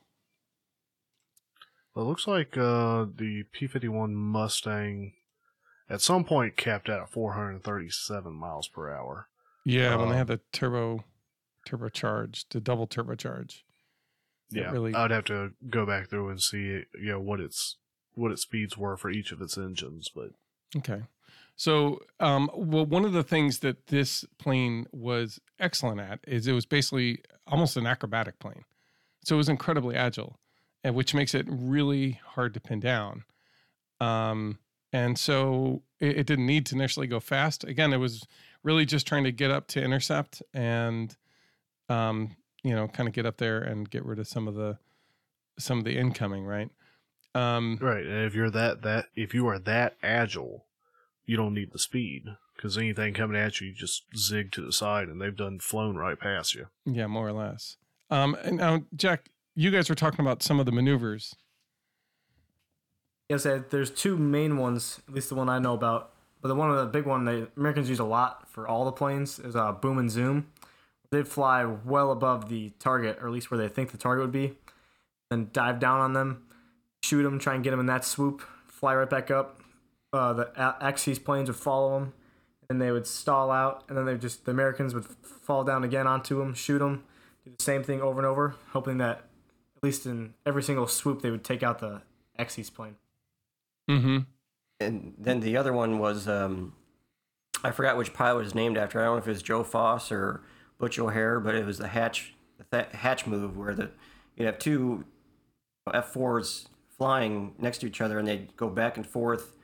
Well, 1.94 2.04
it 2.04 2.08
looks 2.08 2.26
like 2.28 2.56
uh, 2.56 3.06
the 3.14 3.44
P51 3.52 4.12
Mustang 4.12 5.14
at 5.88 6.00
some 6.00 6.24
point 6.24 6.56
capped 6.56 6.88
out 6.88 7.00
at 7.02 7.10
437 7.10 8.32
miles 8.32 8.68
per 8.68 8.92
hour. 8.92 9.28
yeah, 9.64 9.96
when 9.96 10.06
they 10.08 10.12
Um, 10.12 10.18
had 10.18 10.26
the 10.28 10.40
turbo 10.52 11.04
turbocharged, 11.68 12.50
the 12.50 12.60
double 12.60 12.86
turbocharge. 12.86 13.62
Yeah, 14.50 14.70
really- 14.70 14.94
I'd 14.94 15.10
have 15.10 15.24
to 15.26 15.52
go 15.68 15.84
back 15.86 16.08
through 16.08 16.30
and 16.30 16.40
see, 16.40 16.58
you 16.58 16.84
know, 16.94 17.20
what 17.20 17.40
its 17.40 17.76
what 18.20 18.32
its 18.32 18.42
speeds 18.42 18.76
were 18.76 18.96
for 18.96 19.10
each 19.10 19.32
of 19.32 19.40
its 19.40 19.56
engines, 19.56 20.10
but 20.14 20.30
Okay. 20.76 21.02
So, 21.56 22.00
um, 22.20 22.50
well, 22.54 22.86
one 22.86 23.04
of 23.04 23.12
the 23.12 23.22
things 23.22 23.58
that 23.58 23.88
this 23.88 24.24
plane 24.38 24.86
was 24.92 25.40
excellent 25.58 26.00
at 26.00 26.20
is 26.26 26.46
it 26.46 26.52
was 26.52 26.64
basically 26.64 27.22
almost 27.46 27.76
an 27.76 27.86
acrobatic 27.86 28.38
plane. 28.38 28.64
So 29.24 29.34
it 29.34 29.38
was 29.38 29.48
incredibly 29.48 29.94
agile, 29.94 30.38
and 30.82 30.94
which 30.94 31.12
makes 31.12 31.34
it 31.34 31.46
really 31.50 32.20
hard 32.24 32.54
to 32.54 32.60
pin 32.60 32.80
down. 32.80 33.24
Um, 34.00 34.58
and 34.92 35.18
so 35.18 35.82
it, 35.98 36.18
it 36.18 36.26
didn't 36.26 36.46
need 36.46 36.66
to 36.66 36.74
initially 36.74 37.06
go 37.06 37.20
fast. 37.20 37.64
Again, 37.64 37.92
it 37.92 37.98
was 37.98 38.26
really 38.62 38.86
just 38.86 39.06
trying 39.06 39.24
to 39.24 39.32
get 39.32 39.50
up 39.50 39.66
to 39.68 39.82
intercept 39.82 40.42
and, 40.54 41.14
um, 41.90 42.36
you 42.62 42.74
know, 42.74 42.88
kind 42.88 43.08
of 43.08 43.14
get 43.14 43.26
up 43.26 43.36
there 43.36 43.60
and 43.60 43.90
get 43.90 44.04
rid 44.04 44.18
of 44.18 44.28
some 44.28 44.48
of 44.48 44.54
the 44.54 44.78
some 45.58 45.78
of 45.78 45.84
the 45.84 45.98
incoming, 45.98 46.46
right? 46.46 46.70
Um, 47.34 47.78
right. 47.80 48.04
And 48.04 48.26
if 48.26 48.34
you're 48.34 48.50
that 48.50 48.82
that 48.82 49.06
if 49.14 49.34
you 49.34 49.46
are 49.46 49.58
that 49.60 49.96
agile, 50.02 50.66
you 51.26 51.36
don't 51.36 51.54
need 51.54 51.72
the 51.72 51.78
speed 51.78 52.24
because 52.56 52.76
anything 52.76 53.14
coming 53.14 53.40
at 53.40 53.60
you, 53.60 53.68
you 53.68 53.74
just 53.74 54.04
zig 54.16 54.52
to 54.52 54.60
the 54.60 54.72
side, 54.72 55.08
and 55.08 55.20
they've 55.20 55.36
done 55.36 55.60
flown 55.60 55.96
right 55.96 56.18
past 56.18 56.54
you. 56.54 56.66
Yeah, 56.84 57.06
more 57.06 57.28
or 57.28 57.32
less. 57.32 57.76
Um, 58.10 58.36
and 58.42 58.58
now, 58.58 58.82
Jack, 58.94 59.30
you 59.54 59.70
guys 59.70 59.88
were 59.88 59.94
talking 59.94 60.20
about 60.20 60.42
some 60.42 60.60
of 60.60 60.66
the 60.66 60.72
maneuvers. 60.72 61.34
Yes, 63.28 63.46
there's 63.70 63.90
two 63.90 64.16
main 64.16 64.56
ones, 64.56 65.00
at 65.06 65.14
least 65.14 65.28
the 65.28 65.36
one 65.36 65.48
I 65.48 65.60
know 65.60 65.74
about. 65.74 66.12
But 66.42 66.48
the 66.48 66.54
one 66.54 66.70
of 66.70 66.76
the 66.76 66.86
big 66.86 67.04
one 67.06 67.24
the 67.24 67.48
Americans 67.56 67.88
use 67.88 67.98
a 67.98 68.04
lot 68.04 68.48
for 68.48 68.66
all 68.66 68.84
the 68.84 68.92
planes 68.92 69.38
is 69.38 69.54
uh, 69.54 69.72
boom 69.72 69.98
and 69.98 70.10
zoom. 70.10 70.48
They 71.10 71.22
fly 71.22 71.64
well 71.64 72.12
above 72.12 72.48
the 72.48 72.70
target, 72.78 73.18
or 73.20 73.26
at 73.26 73.32
least 73.32 73.50
where 73.50 73.58
they 73.58 73.68
think 73.68 73.90
the 73.90 73.98
target 73.98 74.24
would 74.24 74.32
be, 74.32 74.56
then 75.28 75.50
dive 75.52 75.78
down 75.78 76.00
on 76.00 76.12
them, 76.12 76.46
shoot 77.02 77.22
them, 77.22 77.38
try 77.38 77.54
and 77.54 77.64
get 77.64 77.70
them 77.70 77.80
in 77.80 77.86
that 77.86 78.04
swoop, 78.04 78.42
fly 78.66 78.94
right 78.94 79.08
back 79.08 79.30
up. 79.30 79.60
Uh, 80.12 80.32
the 80.32 80.76
Axis 80.80 81.18
planes 81.18 81.48
would 81.48 81.56
follow 81.56 81.98
them, 81.98 82.12
and 82.68 82.80
they 82.80 82.90
would 82.90 83.06
stall 83.06 83.50
out, 83.50 83.84
and 83.88 83.96
then 83.96 84.06
they 84.06 84.16
just 84.16 84.44
the 84.44 84.50
Americans 84.50 84.94
would 84.94 85.04
fall 85.04 85.64
down 85.64 85.84
again 85.84 86.06
onto 86.06 86.38
them, 86.38 86.54
shoot 86.54 86.80
them, 86.80 87.04
do 87.44 87.52
the 87.56 87.62
same 87.62 87.82
thing 87.82 88.00
over 88.00 88.18
and 88.18 88.26
over, 88.26 88.56
hoping 88.72 88.98
that 88.98 89.24
at 89.76 89.84
least 89.84 90.06
in 90.06 90.34
every 90.44 90.62
single 90.62 90.86
swoop 90.86 91.22
they 91.22 91.30
would 91.30 91.44
take 91.44 91.62
out 91.62 91.78
the 91.78 92.02
Axis 92.38 92.70
plane. 92.70 92.96
Mm-hmm. 93.88 94.18
And 94.80 95.14
then 95.18 95.40
the 95.40 95.56
other 95.56 95.72
one 95.72 95.98
was 95.98 96.26
um, 96.26 96.74
I 97.62 97.70
forgot 97.70 97.96
which 97.96 98.12
pilot 98.12 98.44
was 98.44 98.54
named 98.54 98.76
after. 98.76 99.00
I 99.00 99.04
don't 99.04 99.14
know 99.14 99.18
if 99.18 99.26
it 99.26 99.30
was 99.30 99.42
Joe 99.42 99.62
Foss 99.62 100.10
or 100.10 100.42
Butch 100.78 100.98
O'Hare, 100.98 101.40
but 101.40 101.54
it 101.54 101.66
was 101.66 101.78
the 101.78 101.88
Thach 101.88 102.30
the 102.58 102.64
Thach 102.64 103.26
move 103.26 103.56
where 103.56 103.74
the 103.74 103.90
you'd 104.36 104.46
have 104.46 104.58
two 104.58 105.04
F 105.92 106.06
fours 106.12 106.68
flying 107.00 107.54
next 107.58 107.78
to 107.78 107.86
each 107.86 108.02
other 108.02 108.18
and 108.18 108.28
they'd 108.28 108.54
go 108.58 108.68
back 108.68 108.98
and 108.98 109.06
forth, 109.06 109.56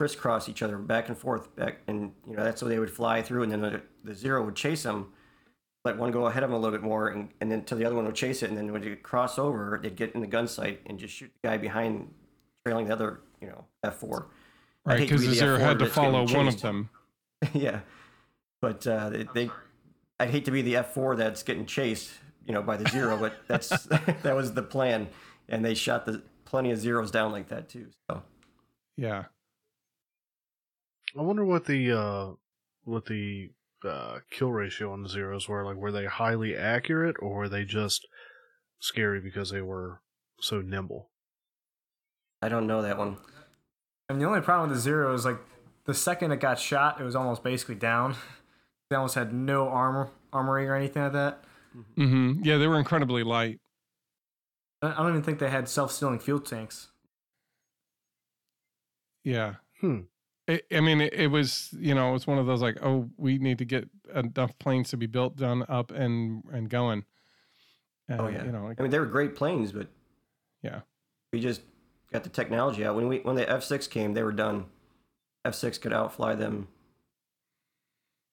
crisscross 0.00 0.48
each 0.48 0.60
other, 0.60 0.76
back 0.76 1.08
and 1.08 1.16
forth, 1.16 1.54
back, 1.54 1.78
and 1.86 2.12
you 2.26 2.34
know 2.34 2.42
that's 2.42 2.60
what 2.60 2.68
they 2.68 2.80
would 2.80 2.90
fly 2.90 3.22
through, 3.22 3.44
and 3.44 3.52
then 3.52 3.60
the, 3.60 3.80
the 4.02 4.12
zero 4.12 4.44
would 4.44 4.56
chase 4.56 4.82
them. 4.82 5.12
Let 5.84 5.96
one 5.98 6.10
go 6.10 6.26
ahead 6.26 6.42
of 6.42 6.50
them 6.50 6.58
a 6.58 6.60
little 6.60 6.76
bit 6.76 6.84
more, 6.84 7.08
and, 7.08 7.28
and 7.40 7.52
then 7.52 7.62
till 7.62 7.78
the 7.78 7.84
other 7.84 7.94
one 7.94 8.06
would 8.06 8.16
chase 8.16 8.42
it, 8.42 8.48
and 8.48 8.58
then 8.58 8.72
when 8.72 8.82
they 8.82 8.96
cross 8.96 9.38
over, 9.38 9.78
they'd 9.80 9.94
get 9.94 10.16
in 10.16 10.20
the 10.20 10.26
gun 10.26 10.48
sight 10.48 10.80
and 10.86 10.98
just 10.98 11.14
shoot 11.14 11.30
the 11.42 11.48
guy 11.48 11.56
behind, 11.56 12.12
trailing 12.66 12.86
the 12.86 12.92
other, 12.92 13.20
you 13.40 13.46
know, 13.46 13.64
F 13.84 13.94
four. 13.94 14.26
Right, 14.84 14.98
because 14.98 15.20
the 15.20 15.28
the 15.28 15.34
zero 15.34 15.58
F4 15.58 15.60
had 15.60 15.78
to 15.78 15.86
follow 15.86 16.26
one 16.26 16.48
of 16.48 16.60
them. 16.60 16.90
yeah, 17.52 17.80
but 18.60 18.84
uh, 18.84 19.10
they, 19.10 19.28
they, 19.32 19.50
I'd 20.18 20.30
hate 20.30 20.44
to 20.46 20.50
be 20.50 20.62
the 20.62 20.78
F 20.78 20.92
four 20.92 21.14
that's 21.14 21.44
getting 21.44 21.66
chased, 21.66 22.10
you 22.44 22.52
know, 22.52 22.62
by 22.62 22.76
the 22.76 22.90
zero. 22.90 23.16
but 23.16 23.34
that's 23.46 23.68
that 24.24 24.34
was 24.34 24.54
the 24.54 24.62
plan, 24.62 25.06
and 25.48 25.64
they 25.64 25.74
shot 25.74 26.04
the 26.04 26.22
plenty 26.44 26.70
of 26.70 26.78
zeros 26.78 27.10
down 27.10 27.32
like 27.32 27.48
that 27.48 27.68
too. 27.68 27.88
So 28.10 28.22
Yeah. 28.96 29.24
I 31.16 31.22
wonder 31.22 31.44
what 31.44 31.64
the 31.66 31.92
uh, 31.92 32.32
what 32.84 33.06
the 33.06 33.50
uh, 33.84 34.18
kill 34.30 34.50
ratio 34.50 34.92
on 34.92 35.02
the 35.02 35.08
zeros 35.08 35.48
were. 35.48 35.64
Like, 35.64 35.76
were 35.76 35.92
they 35.92 36.06
highly 36.06 36.56
accurate, 36.56 37.16
or 37.20 37.36
were 37.36 37.48
they 37.48 37.64
just 37.64 38.06
scary 38.80 39.20
because 39.20 39.50
they 39.50 39.60
were 39.62 40.00
so 40.40 40.60
nimble? 40.60 41.10
I 42.42 42.48
don't 42.48 42.66
know 42.66 42.82
that 42.82 42.98
one. 42.98 43.18
And 44.08 44.20
the 44.20 44.26
only 44.26 44.40
problem 44.40 44.68
with 44.68 44.78
the 44.78 44.82
zero 44.82 45.14
is 45.14 45.24
like 45.24 45.38
the 45.86 45.94
second 45.94 46.32
it 46.32 46.40
got 46.40 46.58
shot, 46.58 47.00
it 47.00 47.04
was 47.04 47.16
almost 47.16 47.42
basically 47.42 47.76
down. 47.76 48.16
They 48.90 48.96
almost 48.96 49.14
had 49.14 49.32
no 49.32 49.70
armor, 49.70 50.10
armoring 50.30 50.68
or 50.68 50.76
anything 50.76 51.02
like 51.02 51.14
that. 51.14 51.42
Mm-hmm. 51.96 52.44
Yeah, 52.44 52.58
they 52.58 52.66
were 52.66 52.78
incredibly 52.78 53.22
light. 53.24 53.58
I 54.84 54.96
don't 54.96 55.10
even 55.10 55.22
think 55.22 55.38
they 55.38 55.50
had 55.50 55.68
self-sealing 55.68 56.18
fuel 56.18 56.40
tanks. 56.40 56.88
Yeah. 59.22 59.54
Hmm. 59.80 60.00
It, 60.46 60.66
I 60.70 60.80
mean, 60.80 61.00
it, 61.00 61.14
it, 61.14 61.26
was 61.28 61.74
you 61.78 61.94
know 61.94 62.10
it 62.10 62.12
was 62.12 62.26
one 62.26 62.38
of 62.38 62.46
those 62.46 62.60
like 62.60 62.76
oh 62.82 63.08
we 63.16 63.38
need 63.38 63.58
to 63.58 63.64
get 63.64 63.88
enough 64.14 64.58
planes 64.58 64.90
to 64.90 64.96
be 64.96 65.06
built, 65.06 65.36
done 65.36 65.64
up, 65.68 65.90
and 65.90 66.42
and 66.52 66.68
going. 66.68 67.04
And, 68.08 68.20
oh 68.20 68.28
yeah. 68.28 68.44
You 68.44 68.52
know, 68.52 68.64
like, 68.64 68.78
I 68.78 68.82
mean 68.82 68.90
they 68.90 68.98
were 68.98 69.06
great 69.06 69.36
planes, 69.36 69.72
but 69.72 69.88
yeah, 70.62 70.80
we 71.32 71.40
just 71.40 71.62
got 72.12 72.24
the 72.24 72.28
technology 72.28 72.84
out 72.84 72.94
when 72.94 73.08
we 73.08 73.18
when 73.20 73.36
the 73.36 73.48
F 73.48 73.64
six 73.64 73.86
came, 73.86 74.12
they 74.12 74.22
were 74.22 74.32
done. 74.32 74.66
F 75.46 75.54
six 75.54 75.78
could 75.78 75.92
outfly 75.94 76.34
them. 76.34 76.68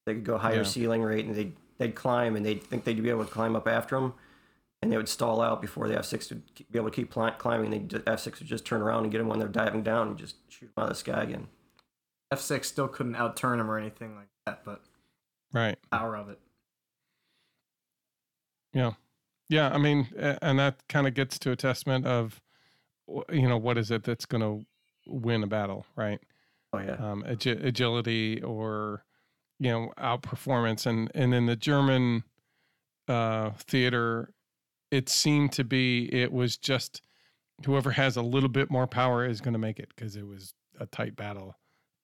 They 0.06 0.16
could 0.16 0.26
go 0.26 0.38
higher 0.38 0.58
yeah. 0.58 0.64
ceiling 0.64 1.02
rate, 1.02 1.26
and 1.26 1.36
they 1.36 1.54
they'd 1.78 1.96
climb, 1.96 2.36
and 2.36 2.46
they'd 2.46 2.62
think 2.62 2.84
they'd 2.84 3.02
be 3.02 3.10
able 3.10 3.24
to 3.24 3.32
climb 3.32 3.56
up 3.56 3.68
after 3.70 3.96
them, 3.96 4.14
and 4.82 4.92
they 4.92 4.98
would 4.98 5.10
stall 5.10 5.42
out 5.42 5.62
before 5.62 5.88
the 5.88 5.98
F 5.98 6.06
six 6.06 6.30
would 6.30 6.44
be 6.72 6.80
able 6.80 6.90
to 6.90 6.96
keep 6.96 7.12
climbing. 7.12 7.88
The 7.88 8.04
F 8.08 8.20
six 8.20 8.40
would 8.40 8.48
just 8.48 8.66
turn 8.66 8.82
around 8.82 9.04
and 9.04 9.12
get 9.12 9.20
them 9.20 9.28
when 9.28 9.40
they're 9.40 9.48
diving 9.48 9.84
down, 9.84 10.10
and 10.10 10.18
just 10.18 10.36
shoot 10.50 10.68
them 10.76 10.84
out 10.84 10.84
of 10.84 10.90
the 10.90 10.96
sky 10.96 11.24
again. 11.24 11.48
F 12.32 12.40
six 12.40 12.68
still 12.68 12.88
couldn't 12.88 13.16
outturn 13.16 13.58
them 13.58 13.70
or 13.70 13.78
anything 13.78 14.16
like 14.16 14.30
that, 14.46 14.64
but 14.66 14.82
right 15.54 15.78
power 15.92 16.16
of 16.16 16.30
it. 16.30 16.40
Yeah, 18.74 18.92
yeah. 19.50 19.70
I 19.70 19.78
mean, 19.78 20.08
and 20.16 20.58
that 20.60 20.88
kind 20.88 21.08
of 21.08 21.14
gets 21.14 21.38
to 21.40 21.52
a 21.52 21.56
testament 21.56 22.06
of, 22.06 22.42
you 23.30 23.50
know, 23.50 23.58
what 23.58 23.78
is 23.78 23.92
it 23.92 24.04
that's 24.04 24.26
going 24.26 24.42
to 24.42 24.66
win 25.06 25.44
a 25.44 25.48
battle, 25.48 25.86
right? 25.96 26.20
Oh 26.74 26.80
yeah. 26.80 26.94
Um, 26.94 27.26
ag- 27.28 27.46
agility 27.48 28.42
or 28.42 29.04
you 29.60 29.70
know 29.70 29.92
outperformance, 29.98 30.86
and 30.86 31.12
and 31.14 31.34
in 31.34 31.48
the 31.48 31.58
German 31.58 32.24
uh, 33.10 33.52
theater, 33.58 34.34
it 34.92 35.10
seemed 35.10 35.54
to 35.54 35.64
be 35.64 36.14
it 36.14 36.32
was 36.32 36.58
just 36.58 37.02
whoever 37.66 37.92
has 37.92 38.18
a 38.18 38.22
little 38.22 38.50
bit 38.50 38.70
more 38.70 38.88
power 38.88 39.26
is 39.26 39.42
going 39.42 39.54
to 39.54 39.60
make 39.60 39.80
it 39.80 39.90
because 39.96 40.16
it 40.16 40.28
was 40.28 40.54
a 40.80 40.86
tight 40.86 41.16
battle. 41.16 41.56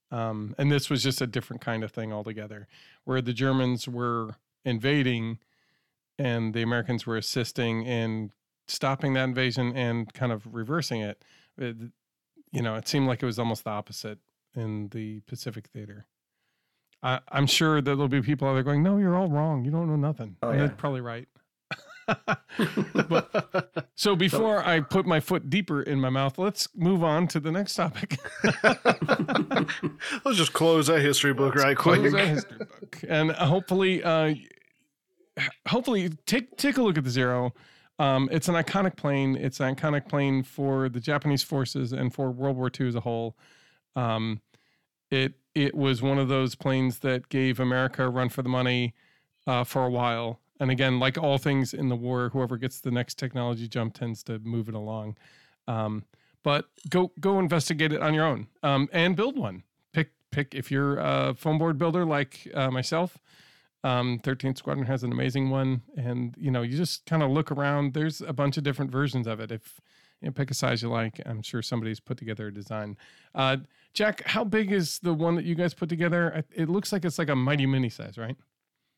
Um, 0.09 0.55
and 0.57 0.71
this 0.71 0.89
was 0.89 1.03
just 1.03 1.21
a 1.21 1.27
different 1.27 1.61
kind 1.61 1.83
of 1.83 1.91
thing 1.91 2.13
altogether, 2.13 2.67
where 3.03 3.21
the 3.21 3.33
Germans 3.33 3.87
were 3.87 4.35
invading 4.63 5.39
and 6.17 6.53
the 6.53 6.61
Americans 6.61 7.05
were 7.05 7.17
assisting 7.17 7.85
in 7.85 8.31
stopping 8.67 9.13
that 9.13 9.25
invasion 9.25 9.75
and 9.75 10.13
kind 10.13 10.31
of 10.31 10.53
reversing 10.53 11.01
it. 11.01 11.23
it 11.57 11.75
you 12.51 12.61
know, 12.61 12.75
it 12.75 12.87
seemed 12.87 13.07
like 13.07 13.21
it 13.21 13.25
was 13.25 13.37
almost 13.37 13.65
the 13.65 13.69
opposite 13.69 14.19
in 14.55 14.89
the 14.89 15.19
Pacific 15.21 15.67
Theater. 15.67 16.05
I, 17.03 17.19
am 17.31 17.45
sure 17.45 17.75
that 17.75 17.83
there'll 17.83 18.07
be 18.07 18.21
people 18.21 18.47
out 18.47 18.53
there 18.53 18.63
going, 18.63 18.81
"No, 18.81 18.97
you're 18.97 19.15
all 19.15 19.29
wrong. 19.29 19.63
You 19.63 19.71
don't 19.71 19.87
know 19.87 19.95
nothing." 19.95 20.37
Oh, 20.41 20.51
yeah. 20.51 20.59
That's 20.59 20.73
probably 20.77 21.01
right. 21.01 21.27
but, 23.09 23.89
so 23.95 24.15
before 24.15 24.65
I 24.65 24.79
put 24.79 25.05
my 25.05 25.19
foot 25.19 25.49
deeper 25.49 25.81
in 25.81 25.99
my 25.99 26.09
mouth, 26.09 26.37
let's 26.37 26.69
move 26.75 27.03
on 27.03 27.27
to 27.29 27.39
the 27.39 27.51
next 27.51 27.75
topic. 27.75 28.17
let's 30.23 30.37
just 30.37 30.53
close 30.53 30.87
that 30.87 31.01
history 31.01 31.33
book 31.33 31.55
let's 31.55 31.65
right 31.65 31.77
quick. 31.77 32.01
history 32.01 32.57
book, 32.57 32.99
and 33.07 33.31
hopefully, 33.31 34.03
uh, 34.03 34.35
hopefully, 35.67 36.09
take 36.25 36.55
take 36.57 36.77
a 36.77 36.81
look 36.81 36.97
at 36.97 37.03
the 37.03 37.09
zero. 37.09 37.53
Um, 37.99 38.29
it's 38.31 38.47
an 38.47 38.55
iconic 38.55 38.95
plane. 38.95 39.35
It's 39.35 39.59
an 39.59 39.75
iconic 39.75 40.07
plane 40.07 40.43
for 40.43 40.87
the 40.87 40.99
Japanese 40.99 41.43
forces 41.43 41.93
and 41.93 42.13
for 42.13 42.31
World 42.31 42.55
War 42.55 42.71
II 42.79 42.87
as 42.87 42.95
a 42.95 43.01
whole. 43.01 43.35
Um, 43.95 44.41
it 45.09 45.33
it 45.55 45.75
was 45.75 46.01
one 46.01 46.19
of 46.19 46.27
those 46.27 46.55
planes 46.55 46.99
that 46.99 47.29
gave 47.29 47.59
America 47.59 48.05
a 48.05 48.09
run 48.09 48.29
for 48.29 48.43
the 48.43 48.49
money 48.49 48.93
uh, 49.47 49.63
for 49.63 49.83
a 49.83 49.89
while. 49.89 50.39
And 50.59 50.71
again, 50.71 50.99
like 50.99 51.17
all 51.17 51.37
things 51.37 51.73
in 51.73 51.89
the 51.89 51.95
war, 51.95 52.29
whoever 52.29 52.57
gets 52.57 52.79
the 52.79 52.91
next 52.91 53.15
technology 53.15 53.67
jump 53.67 53.93
tends 53.93 54.23
to 54.23 54.39
move 54.39 54.69
it 54.69 54.75
along. 54.75 55.17
Um, 55.67 56.03
but 56.43 56.69
go 56.89 57.11
go 57.19 57.39
investigate 57.39 57.91
it 57.91 58.01
on 58.01 58.13
your 58.13 58.25
own 58.25 58.47
um, 58.63 58.87
and 58.93 59.15
build 59.15 59.37
one. 59.37 59.63
Pick 59.93 60.11
pick 60.31 60.55
if 60.55 60.71
you're 60.71 60.97
a 60.97 61.35
foam 61.35 61.57
board 61.57 61.77
builder 61.77 62.05
like 62.05 62.49
uh, 62.53 62.71
myself. 62.71 63.17
Um, 63.83 64.19
13th 64.23 64.57
Squadron 64.57 64.85
has 64.87 65.03
an 65.03 65.11
amazing 65.11 65.49
one, 65.49 65.81
and 65.95 66.33
you 66.37 66.49
know 66.51 66.61
you 66.61 66.77
just 66.77 67.05
kind 67.05 67.21
of 67.21 67.31
look 67.31 67.51
around. 67.51 67.93
There's 67.93 68.21
a 68.21 68.33
bunch 68.33 68.57
of 68.57 68.63
different 68.63 68.91
versions 68.91 69.27
of 69.27 69.39
it. 69.39 69.51
If 69.51 69.79
you 70.21 70.27
know, 70.27 70.31
pick 70.31 70.49
a 70.49 70.53
size 70.53 70.81
you 70.81 70.89
like, 70.89 71.21
I'm 71.25 71.41
sure 71.41 71.61
somebody's 71.61 71.99
put 71.99 72.17
together 72.17 72.47
a 72.47 72.53
design. 72.53 72.97
Uh, 73.35 73.57
Jack, 73.93 74.23
how 74.25 74.43
big 74.43 74.71
is 74.71 74.99
the 74.99 75.13
one 75.13 75.35
that 75.35 75.45
you 75.45 75.55
guys 75.55 75.73
put 75.73 75.89
together? 75.89 76.43
It 76.53 76.69
looks 76.69 76.91
like 76.91 77.05
it's 77.05 77.19
like 77.19 77.29
a 77.29 77.35
mighty 77.35 77.65
mini 77.65 77.89
size, 77.89 78.17
right? 78.17 78.35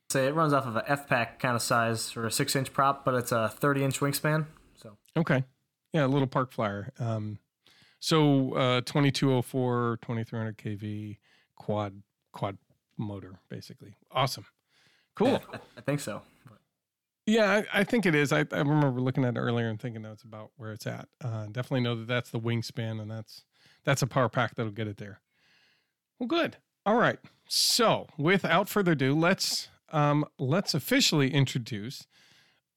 Say 0.10 0.28
it 0.28 0.34
runs 0.34 0.54
off 0.54 0.66
of 0.66 0.76
a 0.76 0.84
F-Pack 0.90 1.40
kind 1.40 1.56
of 1.56 1.62
size 1.62 2.16
or 2.18 2.26
a 2.26 2.32
six 2.32 2.56
inch 2.56 2.74
prop, 2.74 3.06
but 3.06 3.14
it's 3.14 3.32
a 3.32 3.50
30 3.50 3.84
inch 3.84 4.00
wingspan. 4.00 4.46
So 4.76 4.98
okay, 5.16 5.44
yeah, 5.94 6.06
a 6.06 6.08
little 6.08 6.28
park 6.28 6.52
flyer. 6.52 6.92
Um, 7.00 7.40
so 8.00 8.54
uh, 8.54 8.82
2204, 8.82 10.00
2300 10.02 10.58
kV 10.58 11.18
quad 11.56 12.02
quad 12.32 12.58
motor, 12.98 13.40
basically. 13.50 13.96
Awesome, 14.12 14.46
cool. 15.16 15.28
Yeah, 15.28 15.40
I, 15.54 15.60
I, 15.78 15.82
think 15.82 16.00
so. 16.00 16.22
Yeah, 17.26 17.62
I, 17.74 17.82
I, 17.82 17.84
think 17.84 18.06
it 18.06 18.16
is. 18.16 18.34
I, 18.34 18.40
I 18.52 18.60
remember 18.60 19.00
looking 19.02 19.24
at 19.26 19.36
it 19.36 19.40
earlier 19.40 19.70
and 19.70 19.80
thinking 19.80 20.02
that's 20.02 20.24
about 20.24 20.52
where 20.58 20.72
it's 20.72 20.88
at. 20.88 21.08
Uh, 21.24 21.46
definitely 21.46 21.82
know 21.82 21.96
that 21.96 22.08
that's 22.08 22.32
the 22.32 22.40
wingspan, 22.40 23.00
and 23.00 23.12
that's 23.12 23.44
that's 23.84 24.02
a 24.02 24.08
power 24.08 24.30
pack 24.30 24.56
that'll 24.56 24.72
get 24.72 24.88
it 24.88 24.98
there. 24.98 25.22
Well, 26.18 26.28
good. 26.28 26.58
All 26.86 26.96
right. 26.96 27.20
So, 27.48 28.08
without 28.18 28.70
further 28.70 28.94
ado, 28.94 29.14
let's 29.14 29.70
um, 29.92 30.26
let's 30.38 30.74
officially 30.74 31.34
introduce 31.34 32.08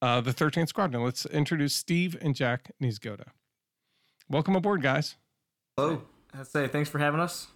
uh, 0.00 0.20
the 0.20 0.32
13th 0.32 0.68
Squadron. 0.68 1.04
Let's 1.04 1.26
introduce 1.26 1.74
Steve 1.74 2.16
and 2.20 2.34
Jack 2.34 2.72
Niezgoda. 2.82 3.28
Welcome 4.28 4.56
aboard, 4.56 4.82
guys. 4.82 5.16
Hello. 5.76 6.02
I 6.38 6.42
say 6.44 6.68
thanks 6.68 6.88
for 6.88 6.98
having 6.98 7.20
us. 7.20 7.48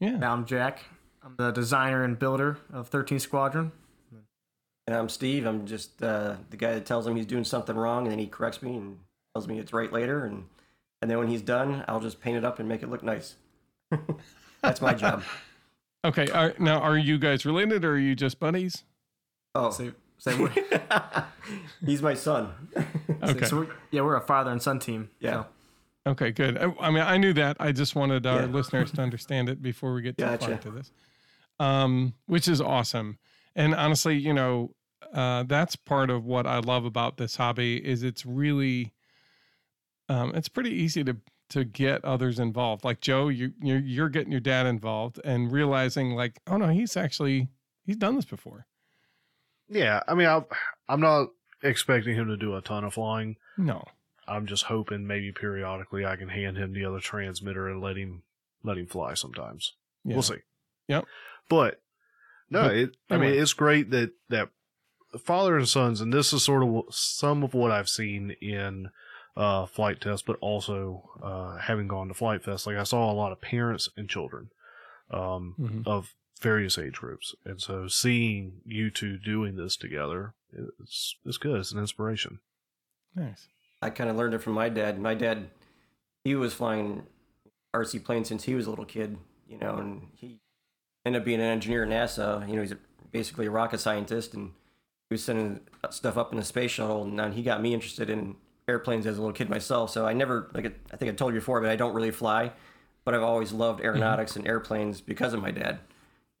Yeah. 0.00 0.16
Now 0.16 0.32
I'm 0.32 0.44
Jack. 0.44 0.84
I'm 1.22 1.34
the 1.36 1.50
designer 1.50 2.04
and 2.04 2.18
builder 2.18 2.58
of 2.72 2.90
13th 2.90 3.20
Squadron. 3.20 3.72
And 4.86 4.96
I'm 4.96 5.08
Steve. 5.08 5.44
I'm 5.44 5.66
just 5.66 6.02
uh, 6.02 6.36
the 6.48 6.56
guy 6.56 6.72
that 6.72 6.86
tells 6.86 7.06
him 7.06 7.14
he's 7.14 7.26
doing 7.26 7.44
something 7.44 7.76
wrong, 7.76 8.04
and 8.04 8.12
then 8.12 8.18
he 8.18 8.26
corrects 8.26 8.62
me 8.62 8.74
and 8.74 8.98
tells 9.34 9.46
me 9.46 9.58
it's 9.58 9.74
right 9.74 9.92
later. 9.92 10.24
And 10.24 10.44
and 11.02 11.10
then 11.10 11.18
when 11.18 11.28
he's 11.28 11.42
done, 11.42 11.84
I'll 11.86 12.00
just 12.00 12.20
paint 12.20 12.38
it 12.38 12.44
up 12.44 12.58
and 12.58 12.68
make 12.68 12.82
it 12.82 12.88
look 12.88 13.02
nice. 13.02 13.36
That's 14.62 14.80
my 14.80 14.94
job. 14.94 15.22
Okay. 16.04 16.30
Are, 16.30 16.54
now, 16.60 16.78
are 16.78 16.96
you 16.96 17.18
guys 17.18 17.44
related, 17.44 17.84
or 17.84 17.94
are 17.94 17.98
you 17.98 18.14
just 18.14 18.38
buddies? 18.38 18.84
Oh, 19.58 19.70
same, 19.70 19.96
same 20.18 20.40
way. 20.40 20.52
He's 21.84 22.00
my 22.00 22.14
son. 22.14 22.52
okay. 23.24 23.44
So, 23.44 23.56
we're, 23.56 23.68
yeah, 23.90 24.02
we're 24.02 24.14
a 24.14 24.20
father 24.20 24.52
and 24.52 24.62
son 24.62 24.78
team. 24.78 25.10
Yeah. 25.18 25.42
So. 25.42 25.46
Okay, 26.12 26.30
good. 26.30 26.56
I, 26.56 26.72
I, 26.78 26.90
mean, 26.92 27.02
I 27.02 27.16
knew 27.16 27.32
that. 27.32 27.56
I 27.58 27.72
just 27.72 27.96
wanted 27.96 28.24
our 28.24 28.42
yeah. 28.42 28.46
listeners 28.46 28.92
to 28.92 29.02
understand 29.02 29.48
it 29.48 29.60
before 29.60 29.92
we 29.94 30.02
get 30.02 30.16
too 30.16 30.24
gotcha. 30.24 30.44
far 30.44 30.52
into 30.52 30.70
this, 30.70 30.92
um, 31.58 32.14
which 32.26 32.46
is 32.46 32.60
awesome. 32.60 33.18
And 33.56 33.74
honestly, 33.74 34.16
you 34.16 34.32
know, 34.32 34.70
uh, 35.12 35.42
that's 35.42 35.74
part 35.74 36.08
of 36.08 36.24
what 36.24 36.46
I 36.46 36.60
love 36.60 36.84
about 36.84 37.16
this 37.16 37.34
hobby 37.34 37.84
is 37.84 38.04
it's 38.04 38.24
really, 38.24 38.94
um, 40.08 40.32
it's 40.36 40.48
pretty 40.48 40.70
easy 40.70 41.02
to 41.02 41.16
to 41.50 41.64
get 41.64 42.04
others 42.04 42.38
involved. 42.38 42.84
Like 42.84 43.00
Joe, 43.00 43.28
you 43.28 43.54
you're, 43.60 43.80
you're 43.80 44.08
getting 44.08 44.30
your 44.30 44.40
dad 44.40 44.66
involved 44.66 45.18
and 45.24 45.50
realizing 45.50 46.10
like, 46.10 46.38
oh 46.46 46.58
no, 46.58 46.68
he's 46.68 46.96
actually 46.96 47.48
he's 47.84 47.96
done 47.96 48.14
this 48.14 48.24
before. 48.24 48.66
Yeah, 49.68 50.00
I 50.08 50.14
mean, 50.14 50.26
I, 50.26 50.42
I'm 50.88 51.00
not 51.00 51.28
expecting 51.62 52.14
him 52.14 52.28
to 52.28 52.36
do 52.36 52.56
a 52.56 52.62
ton 52.62 52.84
of 52.84 52.94
flying. 52.94 53.36
No, 53.56 53.84
I'm 54.26 54.46
just 54.46 54.64
hoping 54.64 55.06
maybe 55.06 55.32
periodically 55.32 56.04
I 56.04 56.16
can 56.16 56.28
hand 56.28 56.56
him 56.56 56.72
the 56.72 56.84
other 56.84 57.00
transmitter 57.00 57.68
and 57.68 57.80
let 57.80 57.96
him 57.96 58.22
let 58.62 58.78
him 58.78 58.86
fly 58.86 59.14
sometimes. 59.14 59.74
Yeah. 60.04 60.14
We'll 60.14 60.22
see. 60.22 60.36
Yep. 60.88 61.04
But 61.48 61.80
no, 62.50 62.62
but, 62.62 62.76
it. 62.76 62.96
I 63.10 63.16
mean, 63.18 63.34
it's 63.34 63.52
great 63.52 63.90
that 63.90 64.12
that 64.28 64.50
father 65.18 65.56
and 65.56 65.68
sons, 65.68 66.00
and 66.00 66.12
this 66.12 66.32
is 66.32 66.42
sort 66.42 66.62
of 66.62 66.94
some 66.94 67.42
of 67.42 67.54
what 67.54 67.70
I've 67.70 67.88
seen 67.88 68.36
in 68.40 68.90
uh, 69.36 69.66
Flite 69.66 70.00
Test, 70.00 70.26
but 70.26 70.36
also 70.40 71.10
uh, 71.22 71.58
having 71.58 71.88
gone 71.88 72.08
to 72.08 72.14
Flite 72.14 72.42
Fest, 72.42 72.66
like 72.66 72.76
I 72.76 72.82
saw 72.82 73.10
a 73.10 73.14
lot 73.14 73.32
of 73.32 73.40
parents 73.40 73.88
and 73.96 74.08
children 74.08 74.50
um, 75.10 75.54
mm-hmm. 75.58 75.82
of 75.86 76.14
various 76.40 76.78
age 76.78 76.94
groups, 76.94 77.34
and 77.44 77.60
so 77.60 77.88
seeing 77.88 78.60
you 78.64 78.90
two 78.90 79.18
doing 79.18 79.56
this 79.56 79.76
together, 79.76 80.34
it's 80.80 81.16
it's 81.24 81.38
good. 81.38 81.60
It's 81.60 81.72
an 81.72 81.78
inspiration. 81.78 82.40
Nice. 83.14 83.48
I 83.80 83.90
kind 83.90 84.10
of 84.10 84.16
learned 84.16 84.34
it 84.34 84.38
from 84.38 84.54
my 84.54 84.68
dad. 84.68 84.98
My 85.00 85.14
dad, 85.14 85.50
he 86.24 86.34
was 86.34 86.54
flying 86.54 87.04
RC 87.74 88.04
planes 88.04 88.28
since 88.28 88.44
he 88.44 88.54
was 88.54 88.66
a 88.66 88.70
little 88.70 88.84
kid, 88.84 89.18
you 89.48 89.58
know, 89.58 89.76
and 89.76 90.08
he 90.14 90.40
ended 91.04 91.22
up 91.22 91.26
being 91.26 91.40
an 91.40 91.46
engineer 91.46 91.84
at 91.84 91.88
NASA. 91.88 92.46
You 92.48 92.56
know, 92.56 92.62
he's 92.62 92.74
basically 93.12 93.46
a 93.46 93.50
rocket 93.50 93.78
scientist, 93.78 94.34
and 94.34 94.52
he 95.08 95.14
was 95.14 95.24
sending 95.24 95.60
stuff 95.90 96.16
up 96.16 96.32
in 96.32 96.38
the 96.38 96.44
space 96.44 96.72
shuttle. 96.72 97.04
And 97.04 97.18
then 97.18 97.32
he 97.32 97.42
got 97.42 97.62
me 97.62 97.74
interested 97.74 98.10
in 98.10 98.36
airplanes 98.68 99.06
as 99.06 99.16
a 99.16 99.20
little 99.20 99.34
kid 99.34 99.48
myself. 99.48 99.90
So 99.90 100.06
I 100.06 100.12
never, 100.12 100.50
like 100.54 100.66
I 100.92 100.96
think 100.96 101.10
I 101.10 101.14
told 101.14 101.34
you 101.34 101.40
before, 101.40 101.60
but 101.60 101.70
I 101.70 101.76
don't 101.76 101.94
really 101.94 102.10
fly. 102.10 102.52
But 103.04 103.14
I've 103.14 103.22
always 103.22 103.52
loved 103.52 103.80
aeronautics 103.82 104.32
mm-hmm. 104.32 104.40
and 104.40 104.48
airplanes 104.48 105.00
because 105.00 105.32
of 105.32 105.40
my 105.40 105.50
dad. 105.50 105.78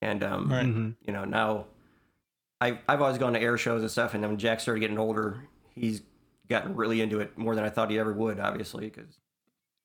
And 0.00 0.22
um, 0.22 0.52
right. 0.52 0.64
mm-hmm. 0.64 0.90
you 1.02 1.12
know, 1.12 1.24
now 1.24 1.66
I 2.60 2.78
I've 2.88 3.00
always 3.00 3.18
gone 3.18 3.32
to 3.32 3.40
air 3.40 3.58
shows 3.58 3.82
and 3.82 3.90
stuff. 3.90 4.14
And 4.14 4.22
then 4.22 4.30
when 4.30 4.38
Jack 4.38 4.60
started 4.60 4.80
getting 4.80 4.98
older, 4.98 5.48
he's 5.74 6.02
gotten 6.48 6.76
really 6.76 7.00
into 7.00 7.20
it 7.20 7.36
more 7.36 7.54
than 7.54 7.64
I 7.64 7.70
thought 7.70 7.90
he 7.90 7.98
ever 7.98 8.12
would. 8.12 8.40
Obviously, 8.40 8.86
because 8.86 9.18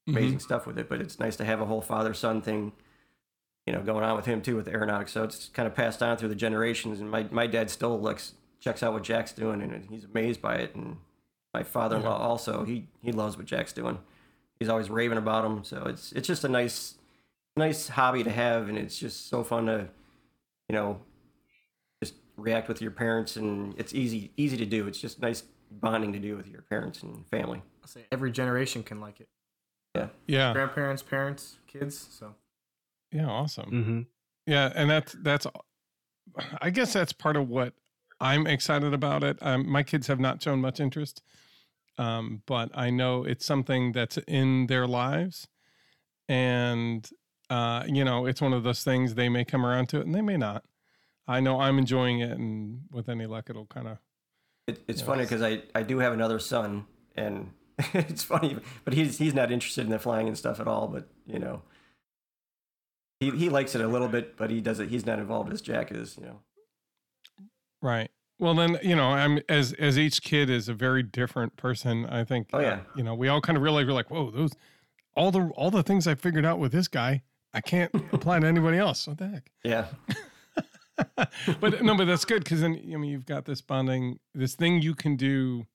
amazing 0.08 0.32
mm-hmm. 0.32 0.40
stuff 0.40 0.68
with 0.68 0.78
it. 0.78 0.90
But 0.90 1.02
it's 1.02 1.20
nice 1.20 1.36
to 1.38 1.46
have 1.46 1.62
a 1.62 1.66
whole 1.66 1.82
father 1.82 2.14
son 2.14 2.42
thing 2.42 2.74
you 3.66 3.72
know, 3.72 3.82
going 3.82 4.04
on 4.04 4.16
with 4.16 4.26
him 4.26 4.42
too 4.42 4.56
with 4.56 4.68
aeronautics. 4.68 5.12
So 5.14 5.24
it's 5.24 5.50
kind 5.50 5.68
of 5.68 5.76
passed 5.76 6.04
on 6.04 6.18
through 6.18 6.30
the 6.30 6.36
generations. 6.36 7.00
And 7.00 7.10
my, 7.10 7.24
my 7.32 7.48
dad 7.48 7.70
still 7.70 8.00
looks 8.00 8.34
checks 8.60 8.84
out 8.84 8.94
what 8.94 9.04
Jack's 9.04 9.34
doing 9.34 9.62
and 9.62 9.86
he's 9.90 10.06
amazed 10.06 10.42
by 10.42 10.56
it. 10.56 10.76
And 10.76 10.98
my 11.54 11.64
father-in-law 11.64 12.18
yeah. 12.18 12.26
also 12.26 12.64
he 12.64 12.88
he 13.02 13.12
loves 13.12 13.38
what 13.38 13.46
Jack's 13.46 13.74
doing. 13.74 14.00
He's 14.60 14.70
always 14.70 14.90
raving 14.90 15.18
about 15.18 15.46
him. 15.46 15.64
So 15.64 15.84
it's 15.86 16.12
it's 16.12 16.28
just 16.28 16.44
a 16.44 16.50
nice 16.50 16.96
nice 17.56 17.90
hobby 17.90 18.24
to 18.24 18.32
have, 18.32 18.70
and 18.70 18.78
it's 18.78 18.98
just 18.98 19.30
so 19.30 19.44
fun 19.44 19.68
to 19.68 19.90
you 20.74 20.80
know 20.80 21.00
just 22.02 22.16
react 22.36 22.68
with 22.68 22.82
your 22.82 22.92
parents, 22.92 23.36
and 23.36 23.76
it's 23.78 23.94
easy 23.94 24.32
easy 24.38 24.58
to 24.58 24.66
do. 24.66 24.88
It's 24.88 25.00
just 25.00 25.22
nice 25.22 25.44
bonding 25.70 26.12
to 26.14 26.20
do 26.20 26.36
with 26.36 26.48
your 26.48 26.64
parents 26.64 27.04
and 27.04 27.28
family. 27.28 27.62
I'll 27.84 27.88
say 27.88 28.06
every 28.12 28.32
generation 28.32 28.82
can 28.82 29.00
like 29.00 29.20
it. 29.20 29.30
Yeah. 29.96 30.08
Yeah. 30.28 30.54
Grandparents, 30.54 31.04
parents, 31.04 31.58
kids. 31.68 32.08
So 32.10 32.34
yeah, 33.12 33.28
awesome. 33.28 33.72
Mm-hmm. 33.72 34.02
Yeah, 34.48 34.74
and 34.76 34.90
that's 34.90 35.14
that's. 35.22 35.46
I 36.62 36.72
guess 36.72 36.94
that's 36.94 37.14
part 37.14 37.36
of 37.36 37.50
what 37.50 37.74
I'm 38.20 38.48
excited 38.48 38.94
about 38.94 39.24
it. 39.24 39.38
Um, 39.42 39.70
my 39.70 39.84
kids 39.84 40.08
have 40.08 40.20
not 40.20 40.42
shown 40.42 40.62
much 40.62 40.80
interest, 40.80 41.22
um, 42.00 42.42
but 42.48 42.72
I 42.74 42.90
know 42.90 43.24
it's 43.24 43.46
something 43.46 43.92
that's 43.92 44.18
in 44.28 44.66
their 44.68 44.88
lives, 44.88 45.48
and 46.28 47.08
uh, 47.50 47.84
you 47.88 48.04
know, 48.04 48.26
it's 48.26 48.42
one 48.42 48.54
of 48.54 48.64
those 48.64 48.84
things 48.84 49.16
they 49.16 49.30
may 49.30 49.46
come 49.46 49.66
around 49.66 49.90
to 49.90 50.00
it 50.00 50.06
and 50.06 50.16
they 50.16 50.22
may 50.22 50.38
not. 50.38 50.64
I 51.28 51.40
know 51.40 51.62
I'm 51.62 51.78
enjoying 51.78 52.20
it, 52.20 52.32
and 52.32 52.82
with 52.92 53.08
any 53.08 53.26
luck, 53.26 53.50
it'll 53.50 53.66
kind 53.66 53.88
of. 53.88 53.98
It, 54.68 54.84
it's 54.88 55.02
funny 55.02 55.24
because 55.24 55.42
I 55.42 55.62
I 55.74 55.84
do 55.84 56.00
have 56.00 56.14
another 56.14 56.40
son, 56.40 56.86
and 57.16 57.52
it's 57.94 58.24
funny, 58.24 58.58
but 58.84 58.94
he's 58.94 59.18
he's 59.18 59.34
not 59.34 59.52
interested 59.52 59.86
in 59.86 59.90
the 59.90 60.00
flying 60.00 60.28
and 60.28 60.38
stuff 60.38 60.60
at 60.60 60.68
all. 60.68 60.88
But 60.88 61.08
you 61.26 61.40
know, 61.40 61.62
he 63.20 63.32
he 63.32 63.50
likes 63.50 63.74
it 63.76 63.82
a 63.82 63.88
little 63.88 64.10
bit, 64.10 64.36
but 64.36 64.50
he 64.50 64.60
does 64.60 64.80
it. 64.80 64.90
He's 64.90 65.06
not 65.06 65.20
involved 65.20 65.52
as 65.54 65.62
Jack 65.62 65.92
is. 65.92 66.18
You 66.18 66.26
know. 66.26 66.40
Right. 67.82 68.12
Well, 68.40 68.56
then 68.56 68.78
you 68.84 68.96
know, 68.96 69.10
I'm 69.10 69.40
as 69.48 69.74
as 69.74 69.98
each 69.98 70.22
kid 70.24 70.50
is 70.50 70.68
a 70.68 70.74
very 70.74 71.04
different 71.04 71.56
person. 71.56 72.06
I 72.06 72.26
think. 72.26 72.50
Oh 72.52 72.60
yeah. 72.60 72.74
Uh, 72.74 72.80
you 72.98 73.04
know, 73.04 73.16
we 73.16 73.30
all 73.30 73.42
kind 73.42 73.56
of 73.56 73.64
realize 73.64 73.86
we're 73.86 73.94
like, 73.94 74.12
whoa, 74.12 74.30
those 74.30 74.52
all 75.16 75.32
the 75.32 75.50
all 75.56 75.72
the 75.72 75.84
things 75.84 76.08
I 76.08 76.16
figured 76.16 76.46
out 76.46 76.60
with 76.60 76.72
this 76.72 76.88
guy, 76.88 77.24
I 77.54 77.62
can't 77.62 77.94
apply 78.12 78.40
to 78.40 78.48
anybody 78.48 78.78
else. 78.78 79.08
What 79.08 79.18
the 79.18 79.28
heck? 79.28 79.52
Yeah. 79.64 79.88
but 81.60 81.82
no, 81.82 81.96
but 81.96 82.06
that's 82.06 82.26
good 82.26 82.44
because 82.44 82.62
then 82.62 82.80
I 82.94 82.98
mean 82.98 83.12
you've 83.12 83.26
got 83.26 83.46
this 83.46 83.62
bonding, 83.62 84.20
this 84.34 84.56
thing 84.56 84.82
you 84.82 84.96
can 84.96 85.16
do 85.16 85.68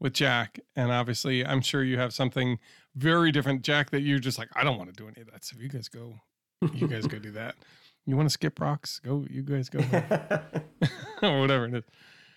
with 0.00 0.12
Jack, 0.12 0.60
and 0.76 0.90
obviously 0.90 1.44
I'm 1.44 1.60
sure 1.60 1.82
you 1.82 1.98
have 1.98 2.12
something 2.12 2.58
very 2.94 3.32
different, 3.32 3.62
Jack, 3.62 3.90
that 3.90 4.00
you're 4.00 4.18
just 4.18 4.38
like 4.38 4.48
I 4.54 4.64
don't 4.64 4.78
want 4.78 4.94
to 4.94 4.96
do 4.96 5.08
any 5.08 5.20
of 5.22 5.30
that. 5.32 5.44
So 5.44 5.56
you 5.58 5.68
guys 5.68 5.88
go 5.88 6.14
you 6.72 6.88
guys 6.88 7.06
go 7.06 7.18
do 7.18 7.30
that. 7.32 7.56
You 8.06 8.16
want 8.16 8.28
to 8.28 8.32
skip 8.32 8.60
rocks? 8.60 9.00
Go. 9.00 9.24
You 9.30 9.42
guys 9.42 9.68
go. 9.68 9.80
or 11.22 11.40
whatever 11.40 11.66
it 11.66 11.74
is. 11.74 11.84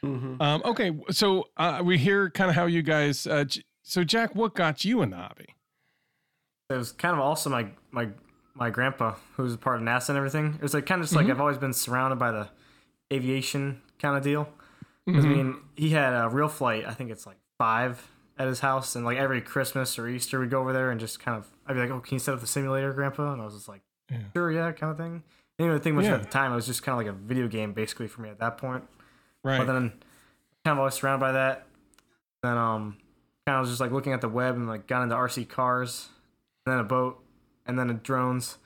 Mm-hmm. 0.04 0.42
Um, 0.42 0.62
okay, 0.64 0.92
so 1.10 1.50
uh, 1.58 1.82
we 1.84 1.98
hear 1.98 2.30
kind 2.30 2.50
of 2.50 2.56
how 2.56 2.68
you 2.68 2.82
guys. 2.82 3.28
Uh, 3.28 3.46
so 3.82 4.04
Jack, 4.04 4.36
what 4.36 4.54
got 4.54 4.86
you 4.86 5.02
in 5.02 5.10
the 5.10 5.18
hobby? 5.18 5.48
It 6.70 6.76
was 6.76 6.92
kind 6.92 7.14
of 7.14 7.20
also 7.20 7.50
my 7.50 7.68
my 7.92 8.10
my 8.58 8.70
grandpa, 8.70 9.16
who's 9.36 9.54
a 9.54 9.58
part 9.58 9.78
of 9.78 9.84
NASA 9.84 10.10
and 10.10 10.18
everything. 10.18 10.56
It 10.56 10.62
was 10.62 10.74
like 10.74 10.86
kind 10.86 11.02
of 11.02 11.06
just 11.06 11.16
like 11.16 11.26
mm-hmm. 11.26 11.34
I've 11.34 11.42
always 11.42 11.58
been 11.58 11.74
surrounded 11.74 12.18
by 12.18 12.32
the 12.32 12.50
aviation 13.12 13.82
kind 14.00 14.18
of 14.18 14.24
deal. 14.24 14.50
Mm-hmm. 15.08 15.20
I 15.20 15.22
mean, 15.22 15.56
he 15.76 15.92
had 15.92 16.14
a 16.14 16.30
RealFlight. 16.30 16.88
I 16.88 16.94
think 16.94 17.12
it's 17.12 17.26
like 17.26 17.38
five 17.58 18.10
at 18.38 18.48
his 18.48 18.60
house, 18.60 18.96
and 18.96 19.06
like 19.06 19.18
every 19.18 19.42
Christmas 19.42 19.98
or 19.98 20.08
Easter, 20.08 20.40
we'd 20.40 20.50
go 20.50 20.60
over 20.60 20.74
there 20.74 20.92
and 20.92 21.00
just 21.00 21.20
kind 21.20 21.38
of. 21.38 21.48
I'd 21.66 21.74
be 21.74 21.80
like, 21.80 21.90
"Oh, 21.90 22.00
can 22.00 22.16
you 22.16 22.20
set 22.20 22.34
up 22.34 22.42
the 22.42 22.48
simulator, 22.48 22.92
Grandpa?" 22.94 23.34
And 23.34 23.42
I 23.42 23.46
was 23.46 23.54
just 23.54 23.68
like, 23.68 23.82
yeah. 24.12 24.20
sure, 24.34 24.52
yeah, 24.52 24.72
kind 24.72 24.92
of 24.92 24.98
thing. 24.98 25.24
I 25.60 25.64
didn't 25.64 25.72
even 25.74 25.82
think 25.82 25.96
much 25.96 26.06
yeah. 26.06 26.16
at 26.16 26.24
the 26.24 26.30
time. 26.30 26.52
It 26.52 26.56
was 26.56 26.66
just 26.66 26.84
kind 26.84 27.00
of 27.00 27.06
like 27.06 27.14
a 27.14 27.18
video 27.18 27.48
game 27.48 27.74
basically 27.74 28.08
for 28.08 28.22
me 28.22 28.30
at 28.30 28.40
that 28.40 28.58
point. 28.58 28.84
Right. 29.44 29.58
But 29.58 29.66
then 29.66 29.90
kind 30.64 30.74
of 30.74 30.80
always 30.80 30.96
surrounded 30.96 31.20
by 31.20 31.32
that. 31.34 31.66
Then 32.44 32.58
um 32.58 32.98
kind 33.46 33.58
of 33.58 33.62
was 33.62 33.70
just 33.70 33.82
like 33.82 33.92
looking 33.92 34.14
at 34.14 34.22
the 34.22 34.30
web 34.30 34.56
and 34.56 34.68
like 34.68 34.88
got 34.88 35.04
into 35.04 35.16
RC 35.16 35.50
cars, 35.50 36.10
and 36.66 36.74
then 36.74 36.80
a 36.80 36.84
boat, 36.84 37.24
and 37.68 37.78
then 37.78 37.88
the 37.88 37.94
drones. 37.94 38.58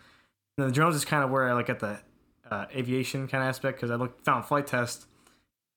And 0.58 0.68
the 0.68 0.72
drones 0.72 0.96
is 0.96 1.06
kind 1.06 1.24
of 1.24 1.30
where 1.30 1.50
I 1.50 1.54
like 1.54 1.70
at 1.70 1.80
the 1.80 2.00
uh, 2.50 2.66
aviation 2.76 3.28
kind 3.28 3.44
of 3.44 3.50
aspect 3.50 3.78
because 3.78 3.92
I 3.92 3.96
looked 3.96 4.26
found 4.26 4.46
Flite 4.46 4.68
Test. 4.68 5.08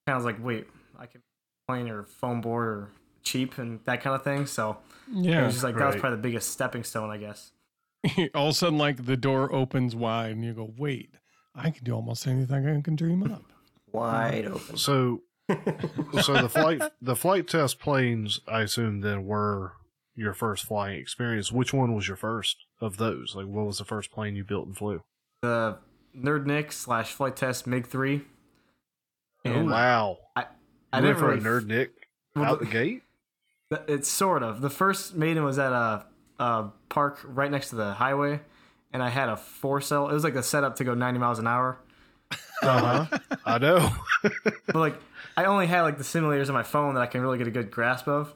Kind 0.06 0.16
of 0.16 0.24
was 0.24 0.24
like, 0.24 0.44
wait, 0.44 0.66
I 0.98 1.06
can 1.06 1.22
plane 1.66 1.88
or 1.88 2.04
foam 2.04 2.40
board 2.40 2.66
or 2.66 2.90
cheap 3.22 3.58
and 3.58 3.80
that 3.84 4.02
kind 4.02 4.14
of 4.14 4.22
thing. 4.22 4.46
So 4.46 4.78
yeah, 5.12 5.42
it 5.42 5.46
was 5.46 5.54
just 5.54 5.64
like 5.64 5.74
right. 5.74 5.80
that 5.80 5.94
was 5.94 6.00
probably 6.00 6.16
the 6.16 6.22
biggest 6.22 6.50
stepping 6.50 6.84
stone, 6.84 7.10
I 7.10 7.16
guess. 7.16 7.52
all 8.34 8.48
of 8.48 8.50
a 8.50 8.54
sudden, 8.54 8.78
like 8.78 9.06
the 9.06 9.16
door 9.16 9.52
opens 9.52 9.94
wide, 9.94 10.32
and 10.32 10.44
you 10.44 10.52
go, 10.52 10.72
"Wait, 10.76 11.10
I 11.54 11.70
can 11.70 11.84
do 11.84 11.92
almost 11.92 12.26
anything 12.26 12.66
I 12.66 12.80
can 12.80 12.96
dream 12.96 13.22
up." 13.22 13.42
Wide 13.92 14.46
open. 14.46 14.76
So, 14.76 15.22
so 16.20 16.32
the 16.34 16.48
flight 16.48 16.82
the 17.00 17.14
Flite 17.14 17.46
Test 17.46 17.78
planes, 17.78 18.40
I 18.48 18.62
assume, 18.62 19.02
then 19.02 19.24
were 19.24 19.74
your 20.16 20.32
first 20.34 20.64
flying 20.64 20.98
experience. 20.98 21.50
Which 21.52 21.72
one 21.72 21.94
was 21.94 22.08
your 22.08 22.16
first 22.16 22.56
of 22.80 22.96
those? 22.96 23.34
Like, 23.34 23.46
what 23.46 23.66
was 23.66 23.78
the 23.78 23.84
first 23.84 24.10
plane 24.10 24.36
you 24.36 24.44
built 24.44 24.66
and 24.66 24.76
flew? 24.76 25.02
The 25.42 25.78
Nerd 26.16 26.46
Nick 26.46 26.72
slash 26.72 27.12
Flite 27.12 27.36
Test 27.36 27.66
MiG 27.66 27.86
three. 27.86 28.22
Oh 29.46 29.64
wow! 29.64 30.18
I 30.34 30.46
I 30.92 31.00
didn't 31.00 31.18
for 31.18 31.28
really 31.28 31.40
a 31.40 31.42
Nerd 31.42 31.66
Nick 31.66 31.90
out 32.36 32.60
the 32.60 32.66
gate. 32.66 33.02
It's 33.88 34.08
sort 34.08 34.42
of 34.42 34.60
the 34.60 34.70
first 34.70 35.14
maiden 35.14 35.44
was 35.44 35.58
at 35.58 35.72
a 35.72 36.06
uh, 36.38 36.68
park 36.88 37.20
right 37.24 37.50
next 37.50 37.70
to 37.70 37.76
the 37.76 37.94
highway, 37.94 38.40
and 38.92 39.02
I 39.02 39.08
had 39.08 39.28
a 39.28 39.36
four 39.36 39.80
cell. 39.80 40.08
It 40.08 40.14
was 40.14 40.24
like 40.24 40.34
a 40.34 40.42
setup 40.42 40.76
to 40.76 40.84
go 40.84 40.94
90 40.94 41.18
miles 41.18 41.38
an 41.38 41.46
hour. 41.46 41.78
Uh 42.62 43.06
huh. 43.06 43.18
I 43.44 43.58
know. 43.58 43.90
but 44.22 44.74
like, 44.74 44.94
I 45.36 45.44
only 45.44 45.66
had 45.66 45.82
like 45.82 45.98
the 45.98 46.04
simulators 46.04 46.48
on 46.48 46.54
my 46.54 46.62
phone 46.62 46.94
that 46.94 47.02
I 47.02 47.06
can 47.06 47.20
really 47.20 47.36
get 47.36 47.46
a 47.46 47.50
good 47.50 47.70
grasp 47.70 48.08
of. 48.08 48.32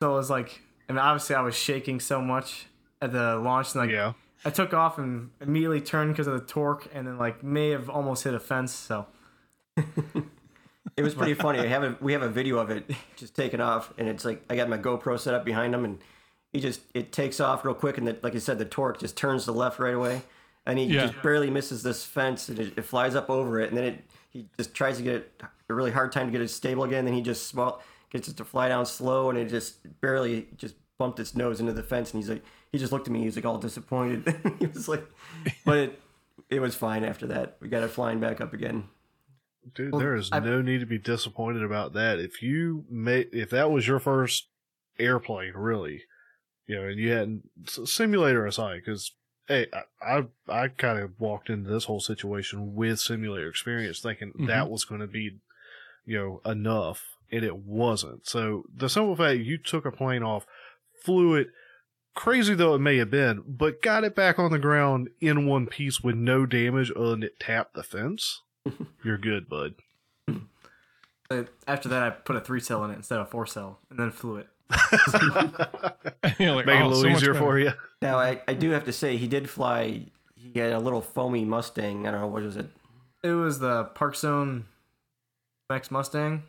So 0.00 0.12
it 0.12 0.14
was 0.14 0.30
like, 0.30 0.60
and 0.88 0.98
obviously 0.98 1.36
I 1.36 1.42
was 1.42 1.54
shaking 1.54 2.00
so 2.00 2.20
much 2.20 2.66
at 3.00 3.12
the 3.12 3.36
launch, 3.36 3.74
and 3.74 3.82
like, 3.82 3.90
yeah. 3.90 4.12
I 4.44 4.50
took 4.50 4.72
off 4.72 4.98
and 4.98 5.30
immediately 5.40 5.80
turned 5.80 6.12
because 6.12 6.26
of 6.26 6.34
the 6.34 6.46
torque, 6.46 6.88
and 6.94 7.06
then 7.06 7.18
like 7.18 7.42
may 7.42 7.70
have 7.70 7.88
almost 7.90 8.24
hit 8.24 8.34
a 8.34 8.40
fence. 8.40 8.72
So. 8.72 9.06
it 10.96 11.02
was 11.02 11.14
pretty 11.14 11.34
funny. 11.34 11.60
I 11.60 11.66
have 11.66 11.84
a, 11.84 11.96
we 12.00 12.12
have 12.12 12.22
a 12.22 12.28
video 12.28 12.58
of 12.58 12.70
it 12.70 12.90
just 13.16 13.34
taking 13.34 13.60
off, 13.60 13.92
and 13.98 14.08
it's 14.08 14.24
like 14.24 14.42
I 14.50 14.56
got 14.56 14.68
my 14.68 14.78
GoPro 14.78 15.18
set 15.18 15.34
up 15.34 15.44
behind 15.44 15.74
him, 15.74 15.84
and 15.84 15.98
he 16.52 16.60
just 16.60 16.80
it 16.94 17.12
takes 17.12 17.40
off 17.40 17.64
real 17.64 17.74
quick, 17.74 17.98
and 17.98 18.06
the, 18.06 18.16
like 18.22 18.34
I 18.34 18.38
said, 18.38 18.58
the 18.58 18.64
torque 18.64 19.00
just 19.00 19.16
turns 19.16 19.44
to 19.44 19.52
the 19.52 19.58
left 19.58 19.78
right 19.78 19.94
away, 19.94 20.22
and 20.66 20.78
he 20.78 20.86
yeah. 20.86 21.06
just 21.06 21.22
barely 21.22 21.50
misses 21.50 21.82
this 21.82 22.04
fence, 22.04 22.48
and 22.48 22.58
it, 22.58 22.74
it, 22.76 22.82
flies 22.82 23.14
up 23.14 23.30
over 23.30 23.60
it, 23.60 23.68
and 23.68 23.76
then 23.76 23.84
it 23.84 24.04
he 24.30 24.48
just 24.56 24.74
tries 24.74 24.96
to 24.98 25.02
get 25.02 25.14
it 25.14 25.42
a 25.68 25.74
really 25.74 25.90
hard 25.90 26.12
time 26.12 26.26
to 26.26 26.32
get 26.32 26.40
it 26.40 26.48
stable 26.48 26.84
again. 26.84 27.04
Then 27.04 27.14
he 27.14 27.22
just 27.22 27.46
small 27.46 27.82
gets 28.10 28.28
it 28.28 28.36
to 28.36 28.44
fly 28.44 28.68
down 28.68 28.86
slow, 28.86 29.30
and 29.30 29.38
it 29.38 29.48
just 29.48 30.00
barely 30.00 30.48
just 30.56 30.74
bumped 30.98 31.20
its 31.20 31.34
nose 31.34 31.60
into 31.60 31.72
the 31.72 31.82
fence, 31.82 32.12
and 32.12 32.22
he's 32.22 32.30
like 32.30 32.42
he 32.72 32.78
just 32.78 32.92
looked 32.92 33.06
at 33.06 33.12
me, 33.12 33.22
he's 33.22 33.36
like 33.36 33.44
all 33.44 33.58
disappointed. 33.58 34.36
he 34.58 34.66
was 34.66 34.88
like, 34.88 35.04
but 35.64 35.78
it, 35.78 36.00
it 36.50 36.60
was 36.60 36.74
fine 36.74 37.04
after 37.04 37.26
that. 37.28 37.56
We 37.60 37.68
got 37.68 37.82
it 37.82 37.88
flying 37.88 38.20
back 38.20 38.40
up 38.40 38.52
again. 38.52 38.88
Dude, 39.74 39.92
well, 39.92 40.00
there 40.00 40.14
is 40.14 40.30
I, 40.32 40.40
no 40.40 40.62
need 40.62 40.80
to 40.80 40.86
be 40.86 40.98
disappointed 40.98 41.62
about 41.62 41.92
that. 41.94 42.18
If 42.18 42.42
you 42.42 42.84
made, 42.90 43.28
if 43.32 43.50
that 43.50 43.70
was 43.70 43.86
your 43.86 43.98
first 43.98 44.48
airplane, 44.98 45.52
really, 45.54 46.04
you 46.66 46.76
know, 46.76 46.88
and 46.88 46.98
you 46.98 47.10
hadn't 47.10 47.48
simulator 47.66 48.46
aside, 48.46 48.82
because 48.84 49.12
hey, 49.46 49.66
I 49.72 49.82
I, 50.02 50.24
I 50.48 50.68
kind 50.68 50.98
of 50.98 51.18
walked 51.18 51.50
into 51.50 51.70
this 51.70 51.84
whole 51.84 52.00
situation 52.00 52.74
with 52.74 53.00
simulator 53.00 53.48
experience, 53.48 54.00
thinking 54.00 54.28
mm-hmm. 54.28 54.46
that 54.46 54.70
was 54.70 54.84
going 54.84 55.00
to 55.00 55.06
be, 55.06 55.38
you 56.06 56.18
know, 56.18 56.50
enough, 56.50 57.04
and 57.30 57.44
it 57.44 57.56
wasn't. 57.56 58.26
So 58.26 58.64
the 58.74 58.88
simple 58.88 59.16
fact 59.16 59.40
you 59.40 59.58
took 59.58 59.84
a 59.84 59.92
plane 59.92 60.22
off, 60.22 60.46
flew 61.04 61.34
it, 61.34 61.48
crazy 62.14 62.54
though 62.54 62.74
it 62.74 62.80
may 62.80 62.96
have 62.98 63.10
been, 63.10 63.42
but 63.46 63.82
got 63.82 64.04
it 64.04 64.14
back 64.14 64.38
on 64.38 64.50
the 64.50 64.58
ground 64.58 65.08
in 65.20 65.46
one 65.46 65.66
piece 65.66 66.00
with 66.00 66.16
no 66.16 66.46
damage 66.46 66.92
other 66.94 67.10
than 67.10 67.22
it 67.22 67.40
tapped 67.40 67.74
the 67.74 67.82
fence. 67.82 68.42
You're 69.04 69.18
good, 69.18 69.48
bud. 69.48 69.74
After 71.66 71.90
that, 71.90 72.02
I 72.02 72.10
put 72.10 72.36
a 72.36 72.40
three 72.40 72.60
cell 72.60 72.84
in 72.84 72.90
it 72.90 72.96
instead 72.96 73.18
of 73.18 73.28
four 73.28 73.46
cell, 73.46 73.80
and 73.90 73.98
then 73.98 74.10
flew 74.10 74.36
it. 74.36 74.48
like, 76.22 76.38
Make 76.38 76.40
oh, 76.40 76.58
it 76.58 76.66
a 76.66 76.88
little 76.88 76.94
so 76.94 77.08
easier 77.08 77.34
for 77.34 77.58
you. 77.58 77.72
Now, 78.00 78.18
I, 78.18 78.40
I 78.48 78.54
do 78.54 78.70
have 78.70 78.86
to 78.86 78.92
say, 78.92 79.18
he 79.18 79.28
did 79.28 79.50
fly 79.50 80.06
he 80.52 80.58
had 80.58 80.72
a 80.72 80.78
little 80.78 81.00
foamy 81.00 81.44
Mustang. 81.44 82.06
I 82.06 82.10
don't 82.10 82.20
know 82.20 82.26
what 82.26 82.42
was 82.42 82.56
it. 82.56 82.66
It 83.22 83.32
was 83.32 83.58
the 83.58 83.86
ParkZone 83.94 84.64
X 85.70 85.90
Mustang. 85.90 86.44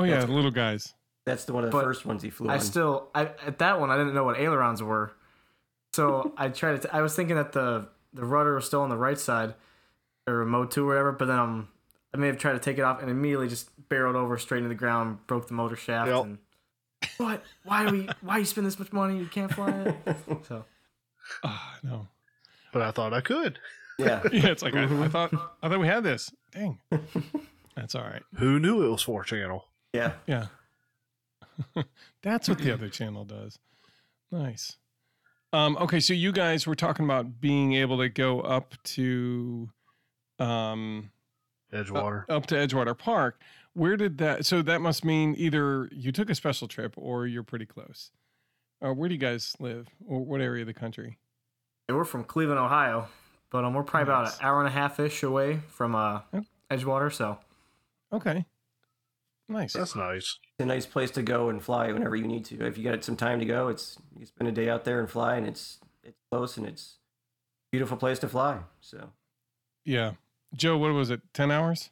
Oh 0.00 0.04
yeah, 0.04 0.24
the 0.24 0.32
little 0.32 0.50
guys. 0.50 0.94
That's 1.24 1.44
the 1.44 1.52
one 1.52 1.64
of 1.64 1.70
the 1.70 1.76
But 1.76 1.84
first 1.84 2.06
ones 2.06 2.22
he 2.22 2.30
flew 2.30 2.48
I 2.48 2.54
on. 2.54 2.60
still, 2.60 3.08
I 3.14 3.22
at 3.46 3.58
that 3.58 3.80
one, 3.80 3.90
I 3.90 3.96
didn't 3.96 4.14
know 4.14 4.24
what 4.24 4.38
ailerons 4.38 4.82
were, 4.82 5.12
so 5.92 6.32
I 6.38 6.48
tried 6.48 6.82
to. 6.82 6.94
I 6.94 7.02
was 7.02 7.14
thinking 7.16 7.36
that 7.36 7.52
the 7.52 7.88
the 8.12 8.24
rudder 8.24 8.54
was 8.54 8.64
still 8.66 8.82
on 8.82 8.88
the 8.90 8.96
right 8.96 9.18
side, 9.18 9.54
or 10.26 10.44
mode 10.44 10.70
two 10.70 10.84
or 10.84 10.88
whatever. 10.88 11.12
But 11.12 11.26
then 11.26 11.38
um, 11.38 11.68
I 12.14 12.18
may 12.18 12.26
have 12.28 12.38
tried 12.38 12.52
to 12.52 12.58
take 12.58 12.78
it 12.78 12.82
off 12.82 13.00
and 13.00 13.10
immediately 13.10 13.48
just 13.48 13.70
barreled 13.88 14.16
over 14.16 14.38
straight 14.38 14.58
into 14.58 14.68
the 14.68 14.74
ground, 14.74 15.18
broke 15.26 15.48
the 15.48 15.54
motor 15.54 15.76
shaft. 15.76 16.08
Yep. 16.10 16.24
And 16.24 16.38
what? 17.18 17.42
Why 17.64 17.86
do 17.86 17.92
we? 17.92 18.08
Why 18.20 18.38
you 18.38 18.44
spend 18.44 18.66
this 18.66 18.78
much 18.78 18.92
money? 18.92 19.18
You 19.18 19.26
can't 19.26 19.52
fly 19.52 19.70
it. 20.06 20.16
So 20.46 20.64
Oh, 21.42 21.60
no. 21.82 22.06
But 22.72 22.82
I 22.82 22.90
thought 22.92 23.12
I 23.14 23.20
could. 23.20 23.58
yeah. 23.98 24.22
Yeah, 24.30 24.48
it's 24.48 24.62
like 24.62 24.74
I, 24.76 24.84
I 24.84 25.08
thought. 25.08 25.32
I 25.62 25.68
thought 25.68 25.80
we 25.80 25.86
had 25.88 26.04
this. 26.04 26.30
Dang. 26.52 26.78
That's 27.74 27.94
all 27.94 28.02
right. 28.04 28.22
Who 28.38 28.58
knew 28.60 28.84
it 28.84 28.88
was 28.90 29.02
four 29.02 29.24
channel? 29.24 29.64
Yeah. 29.96 30.12
Yeah. 30.26 30.46
That's 32.22 32.48
what 32.48 32.58
the 32.58 32.72
other 32.72 32.88
channel 32.88 33.24
does. 33.24 33.58
Nice. 34.30 34.76
Um, 35.52 35.76
okay, 35.78 36.00
so 36.00 36.12
you 36.12 36.32
guys 36.32 36.66
were 36.66 36.74
talking 36.74 37.04
about 37.04 37.40
being 37.40 37.72
able 37.74 37.98
to 37.98 38.08
go 38.08 38.40
up 38.40 38.74
to 38.84 39.70
um 40.38 41.10
Edgewater. 41.72 42.24
up 42.28 42.46
to 42.46 42.54
Edgewater 42.56 42.96
Park. 42.96 43.40
Where 43.72 43.96
did 43.96 44.18
that 44.18 44.44
so 44.46 44.62
that 44.62 44.80
must 44.80 45.04
mean 45.04 45.34
either 45.38 45.88
you 45.92 46.12
took 46.12 46.28
a 46.30 46.34
special 46.34 46.68
trip 46.68 46.94
or 46.96 47.26
you're 47.26 47.42
pretty 47.42 47.66
close. 47.66 48.10
Uh, 48.84 48.92
where 48.92 49.08
do 49.08 49.14
you 49.14 49.20
guys 49.20 49.54
live? 49.58 49.88
Or 50.06 50.20
what 50.24 50.40
area 50.42 50.62
of 50.62 50.66
the 50.66 50.74
country? 50.74 51.18
Yeah, 51.88 51.94
we're 51.94 52.04
from 52.04 52.24
Cleveland, 52.24 52.58
Ohio, 52.60 53.08
but 53.50 53.64
um, 53.64 53.72
we're 53.72 53.82
probably 53.84 54.12
Nice. 54.12 54.34
about 54.34 54.40
an 54.40 54.46
hour 54.46 54.58
and 54.58 54.68
a 54.68 54.72
half 54.72 55.00
ish 55.00 55.22
away 55.22 55.60
from 55.68 55.94
uh, 55.94 56.20
Yep. 56.34 56.44
Edgewater. 56.70 57.12
So 57.12 57.38
Okay. 58.12 58.44
Nice. 59.48 59.74
That's 59.74 59.94
nice. 59.94 60.38
It's 60.58 60.64
a 60.64 60.66
nice 60.66 60.86
place 60.86 61.10
to 61.12 61.22
go 61.22 61.48
and 61.48 61.62
fly 61.62 61.92
whenever 61.92 62.16
you 62.16 62.26
need 62.26 62.44
to. 62.46 62.66
If 62.66 62.76
you 62.76 62.84
got 62.84 63.04
some 63.04 63.16
time 63.16 63.38
to 63.38 63.44
go, 63.46 63.68
it's 63.68 63.96
you 64.18 64.26
spend 64.26 64.48
a 64.48 64.52
day 64.52 64.68
out 64.68 64.84
there 64.84 64.98
and 65.00 65.08
fly, 65.08 65.36
and 65.36 65.46
it's 65.46 65.78
it's 66.02 66.18
close 66.30 66.56
and 66.56 66.66
it's 66.66 66.94
a 67.68 67.70
beautiful 67.70 67.96
place 67.96 68.18
to 68.20 68.28
fly. 68.28 68.58
So 68.80 69.10
Yeah. 69.84 70.12
Joe, 70.54 70.78
what 70.78 70.92
was 70.92 71.10
it? 71.10 71.20
10 71.34 71.50
hours? 71.50 71.90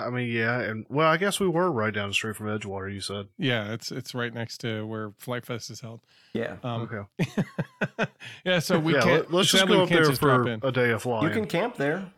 I 0.00 0.10
mean, 0.10 0.28
yeah, 0.28 0.58
and 0.60 0.86
well, 0.88 1.06
I 1.08 1.18
guess 1.18 1.38
we 1.38 1.46
were 1.46 1.70
right 1.70 1.94
down 1.94 2.08
the 2.08 2.14
street 2.14 2.34
from 2.34 2.46
Edgewater. 2.48 2.92
You 2.92 3.00
said 3.00 3.28
Yeah, 3.38 3.72
it's 3.72 3.92
it's 3.92 4.12
right 4.12 4.34
next 4.34 4.58
to 4.62 4.84
where 4.84 5.12
Flite 5.18 5.46
Fest 5.46 5.70
is 5.70 5.80
held. 5.80 6.00
yeah, 6.32 6.56
Um, 6.64 6.88
okay. 7.20 8.06
yeah, 8.44 8.58
so 8.58 8.80
we 8.80 8.94
yeah, 8.94 9.02
can't. 9.02 9.32
let, 9.32 9.42
us 9.42 9.52
just 9.52 9.68
go 9.68 9.84
up 9.84 9.88
there 9.88 10.04
just 10.04 10.20
for 10.20 10.42
a 10.62 10.72
day 10.72 10.90
of 10.90 11.02
flying. 11.02 11.28
you 11.28 11.30
can 11.32 11.46
camp 11.46 11.76
there. 11.76 12.10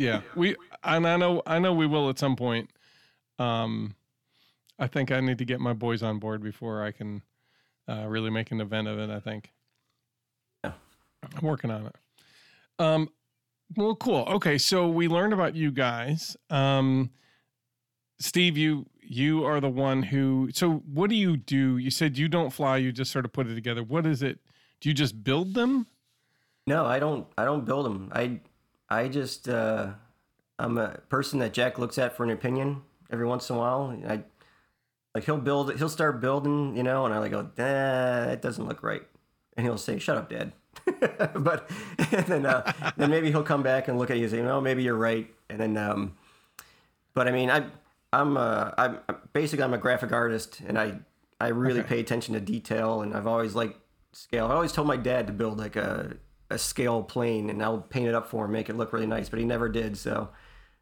Yeah, 0.00 0.22
we 0.34 0.56
and 0.82 1.06
I 1.06 1.16
know 1.16 1.42
I 1.46 1.58
know 1.58 1.74
we 1.74 1.86
will 1.86 2.08
at 2.08 2.18
some 2.18 2.36
point. 2.36 2.70
Um, 3.38 3.94
I 4.78 4.86
think 4.86 5.12
I 5.12 5.20
need 5.20 5.38
to 5.38 5.44
get 5.44 5.60
my 5.60 5.74
boys 5.74 6.02
on 6.02 6.18
board 6.18 6.42
before 6.42 6.82
I 6.82 6.90
can 6.90 7.22
uh, 7.86 8.06
really 8.06 8.30
make 8.30 8.50
an 8.50 8.60
event 8.60 8.88
of 8.88 8.98
it. 8.98 9.10
I 9.10 9.20
think. 9.20 9.50
Yeah. 10.64 10.72
I'm 11.22 11.46
working 11.46 11.70
on 11.70 11.86
it. 11.86 11.96
Um, 12.78 13.10
well, 13.76 13.94
cool. 13.94 14.24
Okay, 14.28 14.56
so 14.56 14.88
we 14.88 15.06
learned 15.06 15.32
about 15.32 15.54
you 15.54 15.70
guys. 15.70 16.36
Um, 16.48 17.10
Steve, 18.18 18.56
you 18.56 18.86
you 19.02 19.44
are 19.44 19.60
the 19.60 19.68
one 19.68 20.02
who. 20.02 20.48
So, 20.52 20.82
what 20.92 21.10
do 21.10 21.16
you 21.16 21.36
do? 21.36 21.76
You 21.76 21.90
said 21.90 22.16
you 22.16 22.28
don't 22.28 22.50
fly. 22.50 22.78
You 22.78 22.90
just 22.90 23.10
sort 23.10 23.26
of 23.26 23.32
put 23.32 23.46
it 23.46 23.54
together. 23.54 23.82
What 23.82 24.06
is 24.06 24.22
it? 24.22 24.38
Do 24.80 24.88
you 24.88 24.94
just 24.94 25.22
build 25.22 25.52
them? 25.54 25.86
No, 26.66 26.86
I 26.86 26.98
don't. 26.98 27.26
I 27.36 27.44
don't 27.44 27.64
build 27.64 27.84
them. 27.84 28.10
I 28.14 28.40
I 28.90 29.08
just 29.08 29.48
uh, 29.48 29.92
I'm 30.58 30.78
a 30.78 30.98
person 31.08 31.38
that 31.40 31.52
Jack 31.52 31.78
looks 31.78 31.98
at 31.98 32.16
for 32.16 32.24
an 32.24 32.30
opinion 32.30 32.82
every 33.10 33.26
once 33.26 33.48
in 33.50 33.56
a 33.56 33.58
while. 33.58 33.96
I 34.06 34.22
like 35.14 35.24
he'll 35.24 35.38
build. 35.38 35.74
He'll 35.76 35.88
start 35.88 36.20
building, 36.20 36.76
you 36.76 36.82
know, 36.82 37.04
and 37.04 37.14
I 37.14 37.18
like 37.18 37.30
go, 37.30 37.48
that 37.56 38.42
doesn't 38.42 38.66
look 38.66 38.82
right, 38.82 39.02
and 39.56 39.64
he'll 39.66 39.78
say, 39.78 39.98
"Shut 39.98 40.16
up, 40.16 40.28
Dad." 40.30 40.52
but 41.34 41.70
and 42.12 42.26
then 42.26 42.46
uh, 42.46 42.72
then 42.96 43.10
maybe 43.10 43.30
he'll 43.30 43.42
come 43.42 43.62
back 43.62 43.88
and 43.88 43.98
look 43.98 44.10
at 44.10 44.16
you 44.16 44.24
and 44.24 44.30
say, 44.30 44.42
"No, 44.42 44.60
maybe 44.60 44.82
you're 44.82 44.96
right," 44.96 45.28
and 45.48 45.60
then 45.60 45.76
um, 45.76 46.16
but 47.14 47.26
I 47.28 47.32
mean, 47.32 47.50
I 47.50 47.64
I'm 48.12 48.36
uh, 48.36 48.70
I'm 48.78 48.98
I'm- 49.08 49.18
basically 49.32 49.64
I'm 49.64 49.74
a 49.74 49.78
graphic 49.78 50.12
artist, 50.12 50.60
and 50.66 50.78
I 50.78 50.98
I 51.40 51.48
really 51.48 51.80
Okay. 51.80 51.88
pay 51.88 52.00
attention 52.00 52.34
to 52.34 52.40
detail, 52.40 53.02
and 53.02 53.14
I've 53.14 53.26
always 53.26 53.54
liked 53.54 53.78
scale. 54.12 54.46
I 54.46 54.54
always 54.54 54.72
told 54.72 54.86
my 54.88 54.96
dad 54.96 55.26
to 55.28 55.32
build 55.32 55.58
like 55.58 55.76
a 55.76 56.16
a 56.50 56.58
scale 56.58 57.02
plane, 57.02 57.48
and 57.50 57.62
I'll 57.62 57.78
paint 57.80 58.08
it 58.08 58.14
up 58.14 58.28
for 58.28 58.44
him, 58.44 58.52
make 58.52 58.68
it 58.68 58.76
look 58.76 58.92
really 58.92 59.06
nice, 59.06 59.28
but 59.28 59.38
he 59.38 59.44
never 59.44 59.68
did. 59.68 59.96
So, 59.96 60.28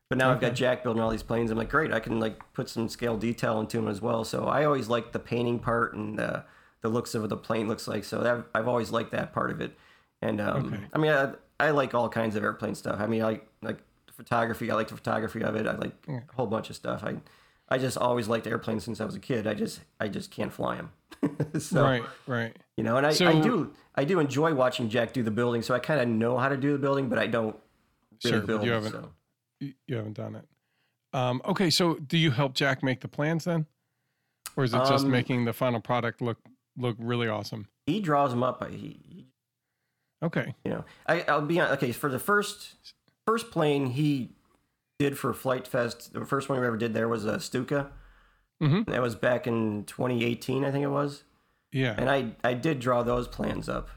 but 0.08 0.16
now 0.18 0.30
I've 0.30 0.40
got 0.40 0.54
Jack 0.54 0.82
building 0.82 1.02
all 1.02 1.10
these 1.10 1.22
planes. 1.22 1.50
I'm 1.50 1.58
like, 1.58 1.68
great, 1.68 1.92
I 1.92 2.00
can 2.00 2.18
like 2.20 2.40
put 2.54 2.68
some 2.68 2.88
scale 2.88 3.16
detail 3.16 3.60
into 3.60 3.76
them 3.76 3.88
as 3.88 4.00
well. 4.00 4.24
So 4.24 4.44
I 4.46 4.64
always 4.64 4.88
like 4.88 5.12
the 5.12 5.18
painting 5.18 5.58
part 5.58 5.94
and 5.94 6.18
the 6.18 6.44
the 6.80 6.88
looks 6.88 7.14
of 7.14 7.22
what 7.22 7.28
the 7.30 7.36
plane 7.36 7.68
looks 7.68 7.86
like. 7.88 8.04
So 8.04 8.22
that 8.22 8.46
I've 8.54 8.68
always 8.68 8.90
liked 8.90 9.10
that 9.12 9.32
part 9.32 9.50
of 9.50 9.60
it. 9.60 9.76
And 10.22 10.40
um, 10.40 10.72
Okay. 10.74 10.84
I 10.94 10.98
mean, 10.98 11.10
I, 11.12 11.32
I 11.60 11.70
like 11.70 11.92
all 11.94 12.08
kinds 12.08 12.36
of 12.36 12.42
airplane 12.44 12.74
stuff. 12.74 13.00
I 13.00 13.06
mean, 13.06 13.22
I 13.22 13.40
like 13.62 13.80
photography. 14.12 14.70
I 14.70 14.74
like 14.74 14.88
the 14.88 14.96
photography 14.96 15.42
of 15.42 15.54
it. 15.56 15.66
I 15.66 15.74
like 15.76 15.92
Yeah. 16.08 16.20
a 16.28 16.34
whole 16.34 16.46
bunch 16.46 16.70
of 16.70 16.76
stuff. 16.76 17.02
I 17.04 17.16
I 17.70 17.78
just 17.78 17.98
always 17.98 18.28
liked 18.28 18.46
airplanes 18.46 18.84
since 18.84 19.00
I 19.00 19.04
was 19.04 19.14
a 19.14 19.20
kid. 19.20 19.46
I 19.46 19.54
just 19.54 19.80
I 20.00 20.08
just 20.08 20.30
can't 20.30 20.52
fly 20.52 20.76
them. 20.76 20.90
so 21.60 21.82
right, 21.82 22.02
right. 22.26 22.56
you 22.76 22.84
know, 22.84 22.96
and 22.96 23.06
I, 23.06 23.10
I 23.10 23.40
do 23.40 23.72
I 23.94 24.04
do 24.04 24.20
enjoy 24.20 24.54
watching 24.54 24.88
Jack 24.88 25.12
do 25.12 25.22
the 25.22 25.30
building. 25.30 25.62
So 25.62 25.74
I 25.74 25.78
kind 25.78 26.00
of 26.00 26.08
know 26.08 26.38
how 26.38 26.48
to 26.48 26.56
do 26.56 26.72
the 26.72 26.78
building, 26.78 27.08
but 27.08 27.18
I 27.18 27.26
don't 27.26 27.56
really 28.24 28.38
Sure, 28.38 28.46
build. 28.46 28.64
you 28.64 28.72
haven't- 28.72 28.92
so. 28.92 29.10
You 29.60 29.96
haven't 29.96 30.12
done 30.14 30.36
it. 30.36 30.44
Um, 31.12 31.42
okay, 31.44 31.68
so 31.68 31.94
do 31.94 32.16
you 32.16 32.30
help 32.30 32.54
Jack 32.54 32.82
make 32.82 33.00
the 33.00 33.08
plans 33.08 33.44
then, 33.44 33.66
or 34.56 34.62
is 34.64 34.72
it 34.72 34.78
just 34.86 35.04
Um, 35.06 35.10
making 35.10 35.46
the 35.46 35.52
final 35.52 35.80
product 35.80 36.20
look 36.22 36.38
look 36.76 36.96
really 37.00 37.26
awesome? 37.28 37.66
He 37.86 38.00
draws 38.00 38.30
them 38.30 38.42
up. 38.44 38.62
I- 38.62 38.70
He, 38.70 39.00
he 39.08 39.26
Okay, 40.22 40.54
you 40.64 40.70
know, 40.72 40.84
I 41.06 41.22
I'll 41.28 41.42
be 41.42 41.58
on, 41.60 41.70
okay 41.72 41.92
for 41.92 42.10
the 42.10 42.18
first 42.18 42.74
first 43.26 43.50
plane 43.50 43.86
he 43.86 44.30
did 44.98 45.16
for 45.16 45.32
Flite 45.32 45.66
Fest. 45.68 46.12
The 46.12 46.24
first 46.24 46.48
one 46.48 46.60
we 46.60 46.66
ever 46.66 46.76
did 46.76 46.92
there 46.94 47.08
was 47.08 47.24
a 47.24 47.38
Stuka. 47.40 47.90
Mhm. 48.60 48.86
That 48.86 49.00
was 49.00 49.14
back 49.14 49.46
in 49.46 49.84
2018, 49.84 50.64
I 50.64 50.70
think 50.72 50.82
it 50.84 50.88
was. 50.88 51.22
yeah, 51.70 51.94
And 51.96 52.10
I 52.10 52.32
I 52.42 52.54
did 52.54 52.80
draw 52.80 53.02
those 53.02 53.28
plans 53.28 53.68
up. 53.68 53.88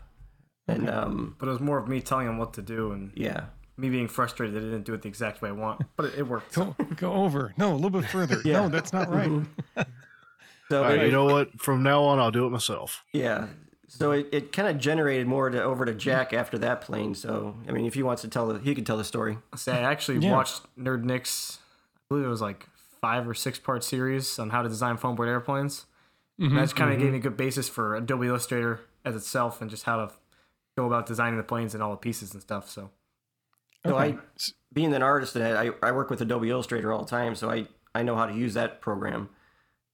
And 0.68 0.90
um 0.90 1.36
But 1.40 1.48
it 1.50 1.52
was 1.52 1.60
more 1.60 1.80
of 1.80 1.88
me 1.88 2.02
telling 2.02 2.28
him 2.28 2.38
what 2.38 2.54
to 2.54 2.62
do 2.62 2.92
and 2.92 3.12
yeah. 3.16 3.46
me 3.78 3.90
being 3.90 4.08
frustrated 4.08 4.54
that 4.56 4.60
I 4.60 4.70
didn't 4.70 4.84
do 4.86 4.94
it 4.94 5.02
the 5.02 5.08
exact 5.10 5.42
way 5.42 5.50
I 5.50 5.54
want. 5.54 5.82
But 5.96 6.08
it, 6.08 6.20
it 6.20 6.28
worked. 6.28 6.54
go 6.54 6.76
go 6.96 7.14
over. 7.14 7.54
No, 7.58 7.74
a 7.74 7.76
little 7.76 7.90
bit 7.90 8.06
further. 8.10 8.40
Yeah. 8.46 8.62
No, 8.62 8.70
that's 8.70 8.94
not 8.94 9.10
right. 9.10 9.32
So 10.70 10.84
All 10.84 10.90
right, 10.90 11.06
you 11.06 11.12
know 11.12 11.26
what? 11.26 11.60
From 11.60 11.84
now 11.84 12.02
on, 12.04 12.18
I'll 12.20 12.32
do 12.32 12.46
it 12.46 12.50
myself. 12.50 13.04
Yeah. 13.12 13.48
So 13.94 14.12
it, 14.12 14.30
it 14.32 14.52
kind 14.54 14.70
of 14.70 14.78
generated 14.78 15.28
more 15.28 15.50
to 15.50 15.62
over 15.62 15.84
to 15.86 15.94
Jack 15.94 16.32
after 16.34 16.58
that 16.60 16.80
plane. 16.82 17.14
So 17.14 17.56
I 17.68 17.72
mean, 17.72 17.86
if 17.86 17.94
he 17.94 18.04
wants 18.04 18.22
to 18.22 18.30
tell, 18.30 18.48
the, 18.48 18.60
he 18.60 18.74
could 18.74 18.86
tell 18.86 18.98
the 18.98 19.04
story. 19.04 19.38
Say, 19.56 19.74
I 19.74 19.92
actually 19.92 20.20
Yeah. 20.20 20.32
watched 20.32 20.62
Nerd 20.78 21.04
Nick's, 21.04 21.60
I 21.96 22.00
believe 22.10 22.26
it 22.26 22.30
was 22.30 22.42
like 22.42 22.68
five 23.02 23.28
or 23.28 23.34
six 23.34 23.60
part 23.60 23.84
series 23.84 24.40
on 24.40 24.50
how 24.52 24.62
to 24.62 24.70
design 24.70 24.96
foam 24.98 25.16
board 25.16 25.28
airplanes. 25.28 25.86
And 26.40 26.58
that 26.58 26.62
just 26.64 26.76
kind 26.76 26.92
of 26.92 27.00
gave 27.00 27.12
me 27.12 27.18
a 27.18 27.22
good 27.22 27.38
basis 27.38 27.68
for 27.70 27.96
Adobe 27.96 28.28
Illustrator 28.28 28.80
as 29.06 29.16
itself 29.16 29.62
and 29.62 29.70
just 29.70 29.84
how 29.84 29.98
to 29.98 30.12
go 30.78 30.86
about 30.88 31.06
designing 31.06 31.38
the 31.38 31.44
planes 31.44 31.74
and 31.74 31.84
all 31.84 31.92
the 31.92 31.98
pieces 31.98 32.34
and 32.34 32.42
stuff. 32.42 32.70
So 32.70 32.90
So 33.86 33.98
I, 33.98 34.18
being 34.74 34.94
an 34.94 35.04
artist, 35.04 35.36
and 35.36 35.44
I, 35.46 35.70
I 35.84 35.92
work 35.92 36.10
with 36.10 36.22
Adobe 36.22 36.50
Illustrator 36.50 36.94
all 36.94 37.02
the 37.04 37.10
time, 37.10 37.36
so 37.36 37.50
I, 37.50 37.68
I 37.94 38.04
know 38.04 38.16
how 38.16 38.26
to 38.26 38.34
use 38.34 38.54
that 38.54 38.80
program. 38.82 39.30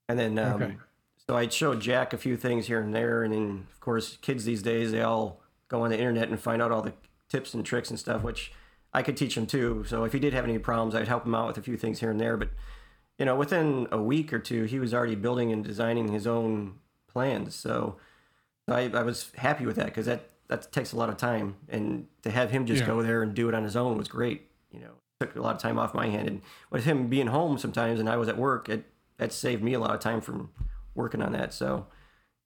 And 0.08 0.18
then, 0.20 0.38
um, 0.38 0.62
Okay. 0.62 0.78
So 1.30 1.36
I 1.36 1.48
showed 1.50 1.82
Jack 1.82 2.14
a 2.14 2.18
few 2.18 2.38
things 2.38 2.68
here 2.68 2.80
and 2.80 2.94
there, 2.94 3.24
and 3.24 3.34
then 3.34 3.68
of 3.74 3.80
course, 3.80 4.18
kids 4.22 4.46
these 4.46 4.62
days 4.62 4.92
they 4.92 5.02
all 5.02 5.42
go 5.68 5.82
on 5.82 5.90
the 5.90 5.98
internet 5.98 6.30
and 6.30 6.40
find 6.40 6.62
out 6.62 6.72
all 6.72 6.82
the 6.82 6.94
tips 7.30 7.54
and 7.54 7.66
tricks 7.66 7.90
and 7.90 8.00
stuff, 8.00 8.24
which 8.24 8.52
I 8.94 9.04
could 9.04 9.18
teach 9.18 9.36
him 9.36 9.46
too. 9.46 9.84
So 9.88 10.06
if 10.06 10.14
he 10.14 10.20
did 10.20 10.34
have 10.34 10.46
any 10.46 10.58
problems, 10.58 10.96
I'd 10.96 11.08
help 11.10 11.26
him 11.26 11.36
out 11.36 11.48
with 11.48 11.58
a 11.58 11.62
few 11.62 11.76
things 11.78 12.00
here 12.00 12.10
and 12.10 12.20
there. 12.20 12.38
But 12.38 12.50
you 13.20 13.26
know, 13.26 13.36
within 13.36 13.88
a 13.92 14.02
week 14.02 14.32
or 14.32 14.40
two, 14.40 14.64
he 14.64 14.80
was 14.80 14.94
already 14.94 15.16
building 15.16 15.52
and 15.52 15.64
designing 15.64 16.10
his 16.14 16.26
own 16.28 16.76
plans. 17.12 17.56
So 17.56 17.98
I, 18.68 18.90
I 18.94 19.04
was 19.04 19.32
happy 19.38 19.66
with 19.66 19.76
that 19.76 19.86
because 19.88 20.06
that 20.06 20.30
that 20.48 20.72
takes 20.72 20.94
a 20.94 20.96
lot 20.96 21.10
of 21.10 21.18
time, 21.18 21.58
and 21.68 22.08
to 22.22 22.32
have 22.32 22.52
him 22.52 22.66
just 22.66 22.82
Yeah. 22.82 22.88
go 22.88 23.02
there 23.02 23.22
and 23.22 23.34
do 23.34 23.50
it 23.50 23.56
on 23.56 23.64
his 23.64 23.76
own 23.76 23.98
was 23.98 24.08
great. 24.08 24.50
You 24.72 24.80
know, 24.80 24.92
took 25.20 25.36
a 25.36 25.42
lot 25.42 25.56
of 25.56 25.62
time 25.62 25.78
off 25.78 25.94
my 25.94 26.08
hand, 26.08 26.30
and 26.30 26.42
with 26.70 26.86
him 26.86 27.08
being 27.10 27.28
home 27.28 27.58
sometimes 27.58 28.00
and 28.00 28.08
I 28.08 28.16
was 28.16 28.30
at 28.30 28.38
work, 28.38 28.70
it 28.70 28.86
that 29.18 29.34
saved 29.34 29.62
me 29.62 29.74
a 29.74 29.80
lot 29.80 29.94
of 29.94 30.00
time 30.00 30.22
from 30.22 30.52
working 30.98 31.22
on 31.22 31.32
that. 31.32 31.54
So 31.54 31.88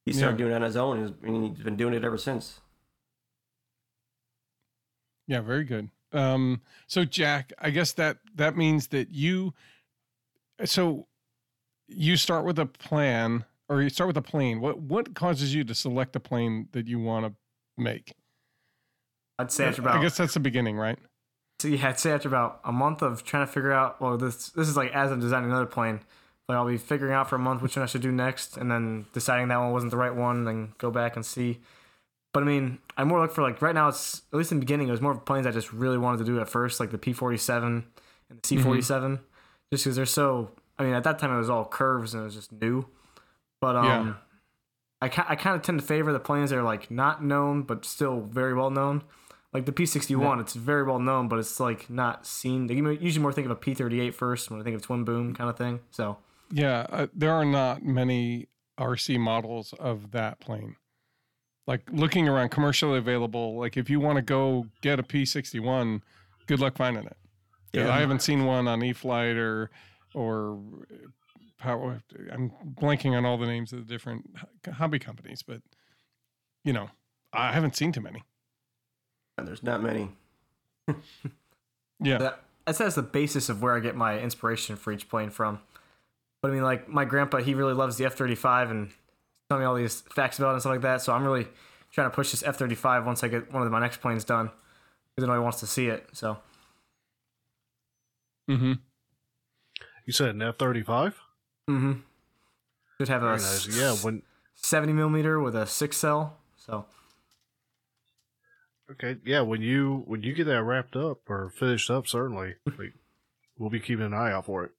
he 0.05 0.13
started 0.13 0.33
Yeah. 0.39 0.45
doing 0.45 0.51
it 0.51 0.55
on 0.55 0.61
his 0.61 0.75
own, 0.75 1.15
and 1.23 1.55
he's 1.55 1.63
been 1.63 1.77
doing 1.77 1.93
it 1.93 2.03
ever 2.03 2.17
since. 2.17 2.59
Yeah, 5.27 5.41
very 5.41 5.63
good. 5.63 5.89
Um, 6.11 6.61
so 6.87 7.05
Jack, 7.05 7.53
I 7.57 7.69
guess 7.69 7.93
that 7.93 8.17
that 8.35 8.57
means 8.57 8.87
that 8.87 9.11
you, 9.11 9.53
so 10.65 11.07
you 11.87 12.17
start 12.17 12.43
with 12.45 12.59
a 12.59 12.65
plan, 12.65 13.45
or 13.69 13.81
you 13.81 13.89
start 13.89 14.07
with 14.07 14.17
a 14.17 14.21
plane. 14.21 14.59
What 14.59 14.79
what 14.79 15.15
causes 15.15 15.55
you 15.55 15.63
to 15.63 15.73
select 15.73 16.15
a 16.15 16.19
plane 16.19 16.67
that 16.73 16.87
you 16.87 16.99
want 16.99 17.25
to 17.25 17.33
make? 17.81 18.13
I'd 19.39 19.51
say 19.51 19.65
after 19.65 19.81
about. 19.81 19.97
I 19.97 20.01
guess 20.01 20.17
that's 20.17 20.33
the 20.33 20.39
beginning, 20.41 20.77
right? 20.77 20.99
So 21.61 21.69
yeah, 21.69 21.89
I'd 21.89 21.99
say 21.99 22.11
after 22.11 22.27
about 22.27 22.59
a 22.65 22.71
month 22.73 23.01
of 23.01 23.23
trying 23.23 23.45
to 23.45 23.51
figure 23.51 23.71
out. 23.71 24.01
Well, 24.01 24.17
this 24.17 24.49
this 24.49 24.67
is 24.67 24.75
like 24.75 24.91
as 24.91 25.11
I'm 25.11 25.21
designing 25.21 25.49
another 25.49 25.65
plane. 25.65 26.01
Like 26.51 26.57
I'll 26.57 26.67
be 26.67 26.75
figuring 26.75 27.13
out 27.13 27.29
for 27.29 27.37
a 27.37 27.39
month 27.39 27.61
which 27.61 27.77
one 27.77 27.83
I 27.83 27.85
should 27.85 28.01
do 28.01 28.11
next, 28.11 28.57
and 28.57 28.69
then 28.69 29.05
deciding 29.13 29.47
that 29.47 29.57
one 29.57 29.71
wasn't 29.71 29.91
the 29.91 29.97
right 29.97 30.13
one, 30.13 30.39
and 30.39 30.47
then 30.47 30.73
go 30.79 30.91
back 30.91 31.15
and 31.15 31.25
see. 31.25 31.61
But 32.33 32.43
I 32.43 32.45
mean, 32.45 32.79
I 32.97 33.05
more 33.05 33.21
look 33.21 33.31
for 33.31 33.41
like 33.41 33.61
right 33.61 33.73
now. 33.73 33.87
It's 33.87 34.23
at 34.33 34.37
least 34.37 34.51
in 34.51 34.57
the 34.57 34.65
beginning, 34.65 34.89
it 34.89 34.91
was 34.91 34.99
more 34.99 35.13
of 35.13 35.23
planes 35.23 35.47
I 35.47 35.51
just 35.51 35.71
really 35.71 35.97
wanted 35.97 36.17
to 36.17 36.23
do 36.25 36.41
at 36.41 36.49
first, 36.49 36.81
like 36.81 36.91
the 36.91 36.97
P47 36.97 37.63
and 37.63 37.83
the 38.29 38.35
C47, 38.35 38.65
mm-hmm. 38.65 39.15
just 39.71 39.85
because 39.85 39.95
they're 39.95 40.05
so. 40.05 40.51
I 40.77 40.83
mean, 40.83 40.93
at 40.93 41.05
that 41.05 41.19
time 41.19 41.33
it 41.33 41.37
was 41.37 41.49
all 41.49 41.63
curves 41.63 42.13
and 42.13 42.19
it 42.19 42.25
was 42.25 42.35
just 42.35 42.51
new. 42.51 42.85
But 43.61 43.77
um, 43.77 43.85
yeah. 43.85 44.13
I 45.01 45.05
I 45.05 45.35
kind 45.37 45.55
of 45.55 45.61
tend 45.61 45.79
to 45.79 45.85
favor 45.85 46.11
the 46.11 46.19
planes 46.19 46.49
that 46.49 46.59
are 46.59 46.63
like 46.63 46.91
not 46.91 47.23
known 47.23 47.61
but 47.61 47.85
still 47.85 48.19
very 48.19 48.53
well 48.53 48.71
known. 48.71 49.03
Like 49.53 49.65
the 49.65 49.71
P61, 49.71 50.41
it's 50.41 50.53
very 50.53 50.83
well 50.83 50.99
known, 50.99 51.29
but 51.29 51.39
it's 51.39 51.61
like 51.61 51.89
not 51.89 52.25
seen. 52.25 52.67
They 52.67 52.75
usually 52.75 53.21
more 53.21 53.31
think 53.31 53.45
of 53.45 53.51
a 53.51 53.55
P38 53.55 54.13
first 54.13 54.51
when 54.51 54.59
I 54.59 54.63
think 54.65 54.75
of 54.75 54.81
twin 54.81 55.05
boom 55.05 55.33
kind 55.33 55.49
of 55.49 55.57
thing. 55.57 55.79
So 55.91 56.17
yeah, 56.51 56.85
uh, 56.89 57.07
there 57.13 57.31
are 57.31 57.45
not 57.45 57.83
many 57.83 58.47
RC 58.79 59.19
models 59.19 59.73
of 59.79 60.11
that 60.11 60.39
plane. 60.39 60.75
Like 61.67 61.81
looking 61.91 62.27
around 62.27 62.49
commercially 62.49 62.97
available, 62.97 63.57
like 63.57 63.77
if 63.77 63.89
you 63.89 63.99
want 63.99 64.17
to 64.17 64.21
go 64.21 64.67
get 64.81 64.99
a 64.99 65.03
P61, 65.03 66.01
good 66.47 66.59
luck 66.59 66.75
finding 66.75 67.05
it. 67.05 67.17
Yeah. 67.73 67.93
I 67.93 67.99
haven't 67.99 68.21
seen 68.21 68.45
one 68.45 68.67
on 68.67 68.83
E-flite 68.83 69.37
or 69.37 69.69
or 70.13 70.59
power. 71.57 72.01
I'm 72.31 72.51
blanking 72.75 73.15
on 73.15 73.25
all 73.25 73.37
the 73.37 73.45
names 73.45 73.71
of 73.71 73.79
the 73.79 73.85
different 73.85 74.35
hobby 74.73 74.99
companies, 74.99 75.43
but 75.43 75.61
you 76.65 76.73
know, 76.73 76.89
I 77.31 77.53
haven't 77.53 77.75
seen 77.75 77.91
too 77.91 78.01
many. 78.01 78.23
There's 79.37 79.63
not 79.63 79.81
many. 79.81 80.09
yeah, 81.99 82.17
that, 82.17 82.43
that's 82.65 82.95
the 82.95 83.01
basis 83.01 83.47
of 83.49 83.61
where 83.61 83.75
I 83.75 83.79
get 83.79 83.95
my 83.95 84.19
inspiration 84.19 84.75
for 84.75 84.91
each 84.91 85.09
plane 85.09 85.29
from. 85.29 85.61
But 86.41 86.51
I 86.51 86.53
mean, 86.53 86.63
like 86.63 86.89
my 86.89 87.05
grandpa, 87.05 87.37
he 87.37 87.53
really 87.53 87.73
loves 87.73 87.97
the 87.97 88.05
F 88.05 88.15
thirty 88.15 88.35
five 88.35 88.71
and 88.71 88.89
telling 89.49 89.61
me 89.63 89.67
all 89.67 89.75
these 89.75 90.01
facts 90.01 90.39
about 90.39 90.49
it 90.49 90.53
and 90.53 90.61
stuff 90.61 90.71
like 90.71 90.81
that. 90.81 91.01
So 91.01 91.13
I'm 91.13 91.23
really 91.23 91.47
trying 91.91 92.09
to 92.09 92.15
push 92.15 92.31
this 92.31 92.43
F 92.43 92.57
thirty 92.57 92.75
five 92.75 93.05
once 93.05 93.23
I 93.23 93.27
get 93.27 93.53
one 93.53 93.61
of 93.61 93.71
my 93.71 93.79
next 93.79 94.01
planes 94.01 94.23
done, 94.23 94.49
because 95.15 95.27
nobody 95.27 95.43
wants 95.43 95.59
to 95.59 95.67
see 95.67 95.87
it. 95.87 96.07
So. 96.13 96.37
Hmm. 98.47 98.73
You 100.05 100.13
said 100.13 100.29
an 100.29 100.41
F 100.41 100.57
thirty 100.57 100.81
five. 100.81 101.19
Hmm. 101.67 101.93
Should 102.97 103.09
have 103.09 103.23
a 103.23 103.27
nice. 103.27 103.67
yeah 103.67 103.93
when 103.95 104.23
seventy 104.55 104.93
millimeter 104.93 105.39
with 105.39 105.55
a 105.55 105.67
six 105.67 105.97
cell. 105.97 106.37
So. 106.55 106.85
Okay, 108.91 109.17
yeah. 109.25 109.41
When 109.41 109.61
you 109.61 110.03
when 110.07 110.23
you 110.23 110.33
get 110.33 110.45
that 110.47 110.63
wrapped 110.63 110.95
up 110.95 111.29
or 111.29 111.49
finished 111.51 111.89
up, 111.89 112.07
certainly 112.07 112.55
like, 112.65 112.93
we'll 113.57 113.69
be 113.69 113.79
keeping 113.79 114.05
an 114.05 114.13
eye 114.13 114.31
out 114.31 114.47
for 114.47 114.65
it. 114.65 114.71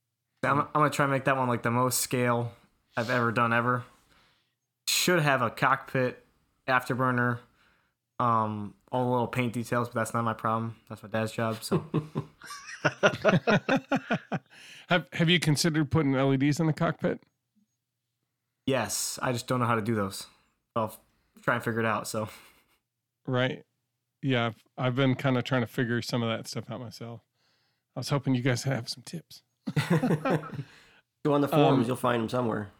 I'm, 0.45 0.61
I'm 0.61 0.67
gonna 0.73 0.91
try 0.91 1.05
and 1.05 1.13
make 1.13 1.25
that 1.25 1.37
one 1.37 1.49
like 1.49 1.63
the 1.63 1.71
most 1.71 2.01
scale 2.01 2.53
I've 2.97 3.11
ever 3.11 3.33
done 3.33 3.53
ever. 3.53 3.85
Should 4.89 5.21
have 5.21 5.43
a 5.43 5.51
cockpit, 5.51 6.25
afterburner, 6.69 7.39
um, 8.19 8.75
all 8.91 9.05
the 9.05 9.11
little 9.11 9.27
paint 9.27 9.53
details, 9.53 9.89
but 9.89 9.95
that's 9.95 10.15
not 10.15 10.25
my 10.25 10.33
problem. 10.33 10.77
That's 10.89 11.03
my 11.03 11.09
dad's 11.09 11.33
job. 11.33 11.63
So, 11.63 11.85
have 14.89 15.07
have 15.13 15.29
you 15.31 15.39
considered 15.39 15.91
putting 15.91 16.13
LEDs 16.13 16.59
in 16.61 16.67
the 16.67 16.73
cockpit? 16.73 17.21
Yes, 18.67 19.19
I 19.23 19.33
just 19.33 19.47
don't 19.47 19.61
know 19.61 19.67
how 19.67 19.75
to 19.75 19.83
do 19.83 19.95
those. 19.95 20.27
I'll 20.77 20.97
try 21.43 21.55
and 21.55 21.65
figure 21.65 21.81
it 21.81 21.87
out. 21.87 22.07
So, 22.09 22.29
right, 23.27 23.63
yeah, 24.23 24.47
I've, 24.47 24.65
I've 24.79 24.95
been 24.97 25.15
kind 25.15 25.37
of 25.37 25.45
trying 25.45 25.63
to 25.63 25.67
figure 25.67 26.03
some 26.03 26.23
of 26.23 26.29
that 26.29 26.49
stuff 26.49 26.65
out 26.71 26.81
myself. 26.81 27.21
I 27.97 28.01
was 28.01 28.09
hoping 28.09 28.35
you 28.35 28.43
guys 28.43 28.63
have 28.65 28.89
some 28.89 29.03
tips. 29.05 29.43
Go 31.25 31.35
on 31.35 31.41
the 31.41 31.49
forums, 31.49 31.85
um, 31.85 31.85
you'll 31.87 31.97
find 31.97 32.23
them 32.23 32.29
somewhere. 32.29 32.71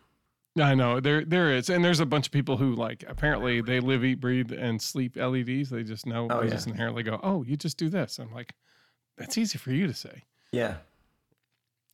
I 0.61 0.75
know 0.75 1.01
there 1.01 1.25
there 1.25 1.55
is, 1.55 1.71
and 1.71 1.83
there's 1.85 2.01
a 2.01 2.07
bunch 2.07 2.27
of 2.27 2.33
people 2.33 2.59
who 2.59 2.75
like 2.75 3.05
apparently 3.09 3.63
they 3.63 3.81
live, 3.81 4.05
eat, 4.05 4.21
breathe, 4.21 4.53
and 4.53 4.83
sleep 4.83 5.17
LEDs. 5.17 5.71
They 5.71 5.83
just 5.83 6.07
know. 6.07 6.29
Oh, 6.31 6.41
they 6.41 6.47
yeah. 6.47 6.53
just 6.53 6.67
inherently 6.67 7.03
go, 7.03 7.19
"Oh, 7.23 7.43
you 7.43 7.57
just 7.57 7.79
do 7.79 7.89
this." 7.89 8.19
I'm 8.19 8.33
like, 8.35 8.53
that's 9.17 9.39
easy 9.39 9.57
for 9.57 9.73
you 9.73 9.87
to 9.87 9.95
say. 9.95 10.25
Yeah. 10.53 10.77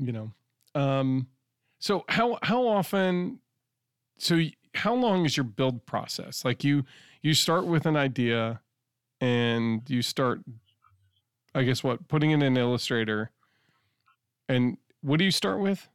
You 0.01 0.13
know, 0.13 0.33
um, 0.75 1.29
so 1.79 2.05
how 2.09 2.39
how 2.43 2.67
often? 2.67 3.39
So 4.19 4.41
how 4.75 4.95
long 4.95 5.25
is 5.25 5.37
your 5.37 5.45
build 5.45 5.87
process? 5.87 6.45
Like 6.45 6.65
you 6.65 6.85
you 7.23 7.35
start 7.35 7.67
with 7.67 7.87
an 7.87 7.97
idea, 7.97 8.61
and 9.21 9.83
you 9.89 10.03
start, 10.03 10.41
I 11.55 11.63
guess 11.63 11.85
what 11.85 12.09
putting 12.09 12.33
it 12.33 12.43
in 12.43 12.57
Illustrator 12.57 13.31
and 14.49 14.77
what 15.03 15.19
do 15.19 15.25
you 15.25 15.31
start 15.31 15.61
with? 15.61 15.89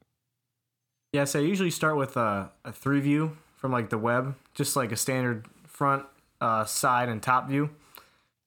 Yeah, 1.12 1.24
so 1.24 1.38
I 1.38 1.42
usually 1.42 1.70
start 1.70 1.96
with 1.96 2.16
a, 2.16 2.50
a 2.64 2.72
three 2.72 3.00
view 3.00 3.36
from 3.56 3.72
like 3.72 3.90
the 3.90 3.98
web, 3.98 4.34
just 4.54 4.76
like 4.76 4.92
a 4.92 4.96
standard 4.96 5.46
front, 5.66 6.04
uh, 6.40 6.64
side, 6.64 7.08
and 7.08 7.22
top 7.22 7.48
view. 7.48 7.70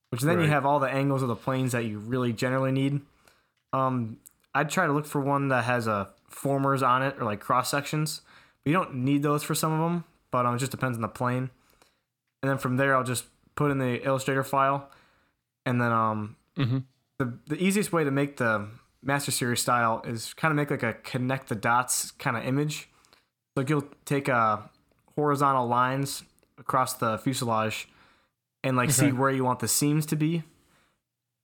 Which 0.09 0.21
then 0.21 0.37
right. 0.37 0.43
you 0.43 0.49
have 0.49 0.65
all 0.65 0.79
the 0.79 0.89
angles 0.89 1.21
of 1.21 1.27
the 1.27 1.35
planes 1.35 1.73
that 1.73 1.85
you 1.85 1.99
really 1.99 2.31
generally 2.31 2.71
need. 2.71 3.01
Um, 3.73 4.17
I'd 4.53 4.69
try 4.69 4.85
to 4.85 4.93
look 4.93 5.05
for 5.05 5.21
one 5.21 5.49
that 5.49 5.65
has 5.65 5.87
a 5.87 5.91
uh, 5.91 6.05
formers 6.29 6.83
on 6.83 7.03
it 7.03 7.15
or 7.19 7.25
like 7.25 7.39
cross 7.39 7.69
sections. 7.69 8.21
But 8.63 8.71
you 8.71 8.73
don't 8.73 8.95
need 8.95 9.23
those 9.23 9.43
for 9.43 9.55
some 9.55 9.71
of 9.71 9.79
them, 9.79 10.03
but 10.31 10.45
um, 10.45 10.55
it 10.55 10.59
just 10.59 10.71
depends 10.71 10.97
on 10.97 11.01
the 11.01 11.07
plane. 11.07 11.49
And 12.41 12.49
then 12.49 12.57
from 12.57 12.77
there, 12.77 12.95
I'll 12.95 13.03
just 13.03 13.25
put 13.55 13.71
in 13.71 13.79
the 13.79 14.05
Illustrator 14.05 14.43
file, 14.43 14.89
and 15.65 15.81
then 15.81 15.91
um, 15.91 16.35
mm-hmm. 16.57 16.79
the 17.17 17.39
the 17.47 17.61
easiest 17.61 17.91
way 17.91 18.03
to 18.03 18.11
make 18.11 18.37
the 18.37 18.67
Master 19.01 19.31
Series 19.31 19.61
style 19.61 20.01
is 20.05 20.33
kind 20.33 20.51
of 20.51 20.55
make 20.55 20.71
like 20.71 20.83
a 20.83 20.93
connect 20.93 21.49
the 21.49 21.55
dots 21.55 22.11
kind 22.11 22.35
of 22.35 22.45
image. 22.45 22.89
Like 23.55 23.69
you'll 23.69 23.87
take 24.05 24.29
uh, 24.29 24.57
horizontal 25.15 25.67
lines 25.67 26.23
across 26.57 26.93
the 26.93 27.17
fuselage 27.17 27.87
and 28.63 28.75
like 28.77 28.89
okay. 28.89 28.93
see 28.93 29.11
where 29.11 29.31
you 29.31 29.43
want 29.43 29.59
the 29.59 29.67
seams 29.67 30.05
to 30.07 30.15
be. 30.15 30.43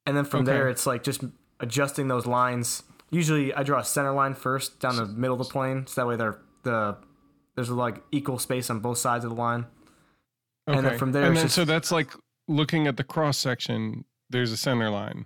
And 0.06 0.18
then 0.18 0.26
from 0.26 0.41
okay. 0.41 0.51
there, 0.51 0.70
it's 0.70 0.86
like 0.86 1.04
just 1.04 1.24
adjusting 1.60 2.08
those 2.08 2.26
lines. 2.26 2.84
Usually, 3.10 3.54
I 3.54 3.64
draw 3.64 3.80
a 3.80 3.86
center 3.86 4.12
line 4.12 4.34
first 4.34 4.80
down 4.80 4.97
the 4.97 5.06
middle 5.06 5.39
of 5.39 5.47
the 5.47 5.51
plane, 5.51 5.88
so 5.88 6.01
that 6.01 6.08
way 6.08 6.16
they're 6.16 6.39
the 6.64 6.97
there's 7.56 7.70
like 7.70 8.04
equal 8.12 8.39
space 8.39 8.70
on 8.70 8.80
both 8.80 8.97
sides 8.97 9.24
of 9.24 9.32
the 9.32 9.38
line. 9.38 9.66
Okay. 10.68 10.78
And 10.78 10.88
then 10.88 10.97
from 10.97 11.12
there, 11.12 11.26
and 11.26 11.38
then, 11.38 11.45
just, 11.45 11.56
so 11.56 11.66
that's 11.66 11.91
like 11.91 12.12
looking 12.47 12.88
at 12.88 12.97
the 12.97 13.04
cross 13.04 13.38
section. 13.38 14.06
There's 14.30 14.51
a 14.51 14.58
center 14.58 14.89
line. 14.89 15.26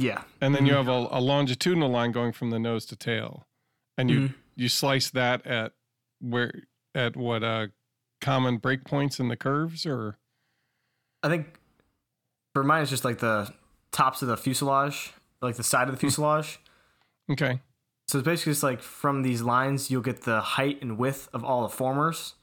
Yeah. 0.00 0.22
And 0.40 0.54
then 0.54 0.62
mm-hmm. 0.62 0.66
you 0.66 0.74
have 0.74 0.88
a, 0.88 1.08
a, 1.10 1.20
longitudinal 1.20 1.90
line 1.90 2.12
going 2.12 2.32
from 2.32 2.50
the 2.50 2.58
nose 2.58 2.86
to 2.86 2.96
tail. 2.96 3.46
And 3.96 4.10
you 4.10 4.20
mm-hmm. 4.20 4.34
you 4.54 4.68
slice 4.68 5.10
that 5.10 5.46
at 5.46 5.72
where 6.20 6.52
at 6.94 7.16
what 7.16 7.42
uh 7.42 7.68
common 8.20 8.58
breakpoints 8.58 9.20
in 9.20 9.28
the 9.28 9.36
curves 9.36 9.86
or 9.86 10.18
I 11.22 11.28
think 11.28 11.46
for 12.54 12.62
mine 12.62 12.82
it's 12.82 12.90
just 12.90 13.04
like 13.04 13.18
the 13.18 13.52
tops 13.92 14.22
of 14.22 14.28
the 14.28 14.36
fuselage, 14.36 15.12
like 15.40 15.56
the 15.56 15.64
side 15.64 15.88
of 15.88 15.94
the 15.94 15.98
fuselage. 15.98 16.60
Okay. 17.30 17.60
So 18.06 18.18
it's 18.18 18.24
basically 18.24 18.52
just 18.52 18.62
like 18.62 18.80
from 18.80 19.22
these 19.22 19.42
lines 19.42 19.90
you'll 19.90 20.02
get 20.02 20.22
the 20.22 20.40
height 20.40 20.80
and 20.80 20.96
width 20.96 21.28
of 21.32 21.44
all 21.44 21.62
the 21.62 21.68
formers. 21.68 22.34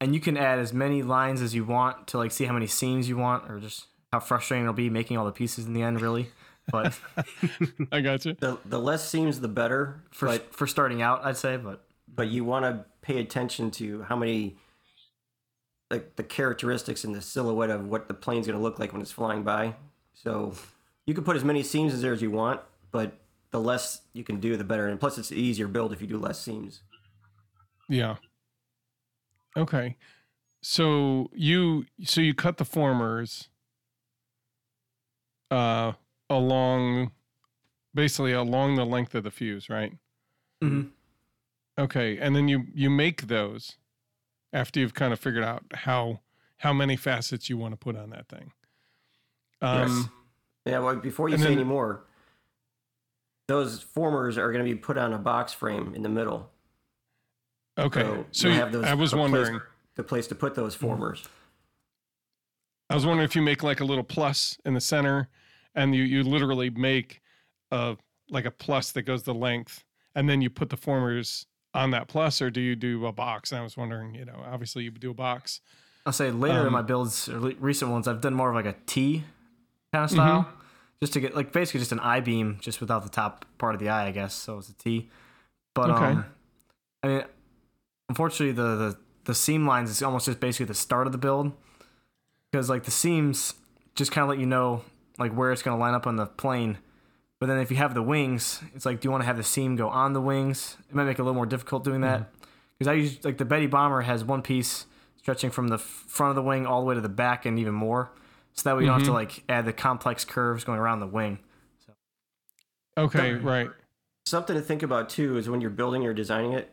And 0.00 0.14
you 0.14 0.20
can 0.20 0.36
add 0.36 0.58
as 0.58 0.72
many 0.72 1.02
lines 1.02 1.40
as 1.40 1.54
you 1.54 1.64
want 1.64 2.06
to 2.08 2.18
like 2.18 2.30
see 2.30 2.44
how 2.44 2.52
many 2.52 2.66
seams 2.66 3.08
you 3.08 3.16
want 3.16 3.50
or 3.50 3.58
just 3.58 3.86
how 4.12 4.20
frustrating 4.20 4.64
it'll 4.64 4.74
be 4.74 4.90
making 4.90 5.16
all 5.16 5.24
the 5.24 5.32
pieces 5.32 5.66
in 5.66 5.74
the 5.74 5.82
end 5.82 6.00
really 6.00 6.30
but 6.70 6.98
I 7.92 8.00
got 8.00 8.24
you. 8.24 8.34
The 8.34 8.58
the 8.64 8.78
less 8.78 9.08
seams, 9.08 9.40
the 9.40 9.48
better 9.48 10.02
for 10.10 10.26
but, 10.26 10.54
for 10.54 10.66
starting 10.66 11.02
out, 11.02 11.24
I'd 11.24 11.36
say. 11.36 11.56
But 11.56 11.84
but 12.12 12.28
you 12.28 12.44
want 12.44 12.64
to 12.64 12.84
pay 13.02 13.18
attention 13.18 13.70
to 13.72 14.02
how 14.02 14.16
many 14.16 14.56
like 15.90 16.16
the 16.16 16.22
characteristics 16.22 17.04
and 17.04 17.14
the 17.14 17.22
silhouette 17.22 17.70
of 17.70 17.88
what 17.88 18.08
the 18.08 18.14
plane's 18.14 18.46
going 18.46 18.58
to 18.58 18.62
look 18.62 18.78
like 18.78 18.92
when 18.92 19.00
it's 19.00 19.12
flying 19.12 19.42
by. 19.42 19.74
So 20.12 20.54
you 21.06 21.14
can 21.14 21.24
put 21.24 21.36
as 21.36 21.44
many 21.44 21.62
seams 21.62 21.94
in 21.94 22.02
there 22.02 22.12
as 22.12 22.20
you 22.20 22.30
want, 22.30 22.60
but 22.90 23.12
the 23.50 23.60
less 23.60 24.02
you 24.12 24.24
can 24.24 24.40
do, 24.40 24.56
the 24.56 24.64
better. 24.64 24.88
And 24.88 25.00
plus, 25.00 25.16
it's 25.16 25.30
an 25.30 25.38
easier 25.38 25.66
build 25.66 25.92
if 25.92 26.00
you 26.02 26.06
do 26.06 26.18
less 26.18 26.40
seams. 26.40 26.82
Yeah. 27.88 28.16
Okay. 29.56 29.96
So 30.60 31.30
you 31.32 31.86
so 32.04 32.20
you 32.20 32.34
cut 32.34 32.58
the 32.58 32.64
formers 32.64 33.48
uh 35.50 35.92
along 36.30 37.12
basically 37.94 38.32
along 38.32 38.76
the 38.76 38.86
length 38.86 39.14
of 39.14 39.24
the 39.24 39.30
fuse, 39.30 39.68
right? 39.68 39.92
Mm-hmm. 40.62 40.88
Okay, 41.78 42.18
and 42.18 42.34
then 42.34 42.48
you 42.48 42.66
you 42.74 42.90
make 42.90 43.28
those 43.28 43.76
after 44.52 44.80
you've 44.80 44.94
kind 44.94 45.12
of 45.12 45.20
figured 45.20 45.44
out 45.44 45.64
how 45.74 46.20
how 46.58 46.72
many 46.72 46.96
facets 46.96 47.48
you 47.48 47.56
want 47.56 47.72
to 47.72 47.76
put 47.76 47.96
on 47.96 48.10
that 48.10 48.28
thing. 48.28 48.52
Um, 49.60 49.88
yes. 49.88 50.08
Yeah. 50.66 50.78
Well, 50.80 50.96
before 50.96 51.28
you 51.28 51.36
say 51.38 51.44
then, 51.44 51.52
any 51.52 51.64
more, 51.64 52.04
those 53.46 53.80
formers 53.80 54.38
are 54.38 54.52
going 54.52 54.64
to 54.64 54.70
be 54.70 54.78
put 54.78 54.98
on 54.98 55.12
a 55.12 55.18
box 55.18 55.52
frame 55.52 55.92
in 55.94 56.02
the 56.02 56.08
middle. 56.08 56.50
Okay. 57.78 58.02
So, 58.02 58.26
so 58.32 58.48
you, 58.48 58.54
have 58.54 58.72
those. 58.72 58.84
I 58.84 58.94
was 58.94 59.14
wondering 59.14 59.58
place, 59.58 59.68
the 59.94 60.02
place 60.02 60.26
to 60.28 60.34
put 60.34 60.54
those 60.54 60.76
mm-hmm. 60.76 60.86
formers. 60.86 61.24
I 62.90 62.94
was 62.94 63.06
wondering 63.06 63.24
if 63.24 63.36
you 63.36 63.42
make 63.42 63.62
like 63.62 63.80
a 63.80 63.84
little 63.84 64.04
plus 64.04 64.58
in 64.64 64.74
the 64.74 64.80
center, 64.80 65.28
and 65.78 65.94
you 65.94 66.02
you 66.02 66.22
literally 66.24 66.70
make 66.70 67.20
a 67.70 67.96
like 68.28 68.44
a 68.44 68.50
plus 68.50 68.92
that 68.92 69.02
goes 69.02 69.22
the 69.22 69.32
length, 69.32 69.84
and 70.14 70.28
then 70.28 70.42
you 70.42 70.50
put 70.50 70.68
the 70.68 70.76
formers 70.76 71.46
on 71.72 71.92
that 71.92 72.08
plus, 72.08 72.42
or 72.42 72.50
do 72.50 72.60
you 72.60 72.74
do 72.74 73.06
a 73.06 73.12
box? 73.12 73.52
And 73.52 73.60
I 73.60 73.62
was 73.62 73.76
wondering, 73.76 74.14
you 74.14 74.24
know, 74.24 74.42
obviously 74.44 74.84
you 74.84 74.90
do 74.90 75.10
a 75.10 75.14
box. 75.14 75.60
I'll 76.04 76.12
say 76.12 76.30
later 76.30 76.60
um, 76.60 76.66
in 76.66 76.72
my 76.72 76.82
builds, 76.82 77.28
or 77.28 77.38
recent 77.60 77.90
ones, 77.90 78.08
I've 78.08 78.20
done 78.20 78.34
more 78.34 78.48
of 78.48 78.54
like 78.54 78.66
a 78.66 78.74
T 78.86 79.24
kind 79.92 80.04
of 80.04 80.10
style, 80.10 80.42
mm-hmm. 80.42 80.60
just 81.00 81.12
to 81.12 81.20
get 81.20 81.36
like 81.36 81.52
basically 81.52 81.80
just 81.80 81.92
an 81.92 82.00
I 82.00 82.20
beam, 82.20 82.58
just 82.60 82.80
without 82.80 83.04
the 83.04 83.10
top 83.10 83.44
part 83.58 83.74
of 83.74 83.80
the 83.80 83.88
eye, 83.88 84.06
I 84.06 84.10
guess. 84.10 84.34
So 84.34 84.58
it's 84.58 84.68
a 84.68 84.74
T. 84.74 85.08
But 85.74 85.90
okay. 85.90 86.04
um, 86.04 86.24
I 87.02 87.06
mean, 87.06 87.24
unfortunately, 88.08 88.52
the, 88.52 88.76
the 88.76 88.98
the 89.24 89.34
seam 89.34 89.66
lines 89.66 89.90
is 89.90 90.02
almost 90.02 90.26
just 90.26 90.40
basically 90.40 90.66
the 90.66 90.74
start 90.74 91.06
of 91.06 91.12
the 91.12 91.18
build, 91.18 91.52
because 92.50 92.68
like 92.68 92.84
the 92.84 92.90
seams 92.90 93.54
just 93.94 94.10
kind 94.10 94.24
of 94.24 94.30
let 94.30 94.38
you 94.38 94.46
know 94.46 94.82
like 95.18 95.32
where 95.32 95.52
it's 95.52 95.62
going 95.62 95.76
to 95.76 95.80
line 95.80 95.94
up 95.94 96.06
on 96.06 96.16
the 96.16 96.26
plane. 96.26 96.78
But 97.40 97.46
then 97.46 97.58
if 97.58 97.70
you 97.70 97.76
have 97.76 97.94
the 97.94 98.02
wings, 98.02 98.60
it's 98.74 98.84
like, 98.84 99.00
do 99.00 99.06
you 99.06 99.10
want 99.10 99.22
to 99.22 99.26
have 99.26 99.36
the 99.36 99.44
seam 99.44 99.76
go 99.76 99.88
on 99.88 100.12
the 100.12 100.20
wings? 100.20 100.76
It 100.88 100.94
might 100.94 101.04
make 101.04 101.18
it 101.18 101.22
a 101.22 101.24
little 101.24 101.34
more 101.34 101.46
difficult 101.46 101.84
doing 101.84 102.00
that. 102.00 102.30
Because 102.78 102.90
mm-hmm. 102.92 103.00
I 103.00 103.02
use 103.02 103.24
like 103.24 103.38
the 103.38 103.44
Betty 103.44 103.66
Bomber 103.66 104.02
has 104.02 104.24
one 104.24 104.42
piece 104.42 104.86
stretching 105.16 105.50
from 105.50 105.68
the 105.68 105.78
front 105.78 106.30
of 106.30 106.36
the 106.36 106.42
wing 106.42 106.66
all 106.66 106.80
the 106.80 106.86
way 106.86 106.94
to 106.94 107.00
the 107.00 107.08
back 107.08 107.46
and 107.46 107.58
even 107.58 107.74
more. 107.74 108.10
So 108.54 108.62
that 108.68 108.76
way 108.76 108.84
you 108.84 108.88
mm-hmm. 108.88 108.98
don't 108.98 109.14
have 109.14 109.26
to 109.26 109.32
mm-hmm. 109.32 109.38
like 109.38 109.44
add 109.48 109.66
the 109.66 109.72
complex 109.72 110.24
curves 110.24 110.64
going 110.64 110.78
around 110.78 111.00
the 111.00 111.06
wing. 111.06 111.38
So. 111.86 111.92
Okay, 112.96 113.34
right. 113.34 113.70
Something 114.26 114.56
to 114.56 114.62
think 114.62 114.82
about 114.82 115.08
too 115.08 115.36
is 115.36 115.48
when 115.48 115.60
you're 115.60 115.70
building 115.70 116.04
or 116.04 116.12
designing 116.12 116.52
it, 116.52 116.72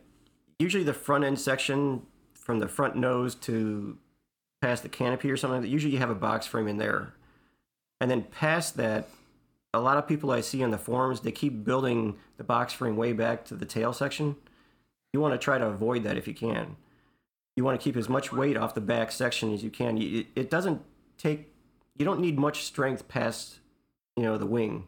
usually 0.58 0.84
the 0.84 0.92
front 0.92 1.24
end 1.24 1.38
section 1.38 2.02
from 2.34 2.58
the 2.58 2.68
front 2.68 2.96
nose 2.96 3.34
to 3.34 3.98
past 4.60 4.82
the 4.82 4.88
canopy 4.88 5.30
or 5.30 5.36
something, 5.36 5.68
usually 5.70 5.92
you 5.92 5.98
have 5.98 6.10
a 6.10 6.14
box 6.14 6.46
frame 6.46 6.68
in 6.68 6.76
there. 6.76 7.14
And 8.00 8.10
then 8.10 8.22
past 8.22 8.76
that, 8.76 9.08
a 9.72 9.80
lot 9.80 9.96
of 9.96 10.06
people 10.06 10.30
I 10.30 10.40
see 10.40 10.62
on 10.62 10.70
the 10.70 10.78
forums, 10.78 11.20
they 11.20 11.32
keep 11.32 11.64
building 11.64 12.16
the 12.36 12.44
box 12.44 12.72
frame 12.72 12.96
way 12.96 13.12
back 13.12 13.44
to 13.46 13.54
the 13.54 13.66
tail 13.66 13.92
section. 13.92 14.36
You 15.12 15.20
want 15.20 15.34
to 15.34 15.38
try 15.38 15.58
to 15.58 15.66
avoid 15.66 16.04
that 16.04 16.16
if 16.16 16.28
you 16.28 16.34
can. 16.34 16.76
You 17.56 17.64
want 17.64 17.80
to 17.80 17.84
keep 17.84 17.96
as 17.96 18.08
much 18.08 18.32
weight 18.32 18.56
off 18.56 18.74
the 18.74 18.80
back 18.80 19.10
section 19.10 19.52
as 19.52 19.62
you 19.64 19.70
can. 19.70 19.96
It 19.98 20.50
doesn't 20.50 20.82
take, 21.16 21.52
you 21.96 22.04
don't 22.04 22.20
need 22.20 22.38
much 22.38 22.64
strength 22.64 23.08
past, 23.08 23.60
you 24.16 24.22
know, 24.22 24.36
the 24.36 24.46
wing. 24.46 24.86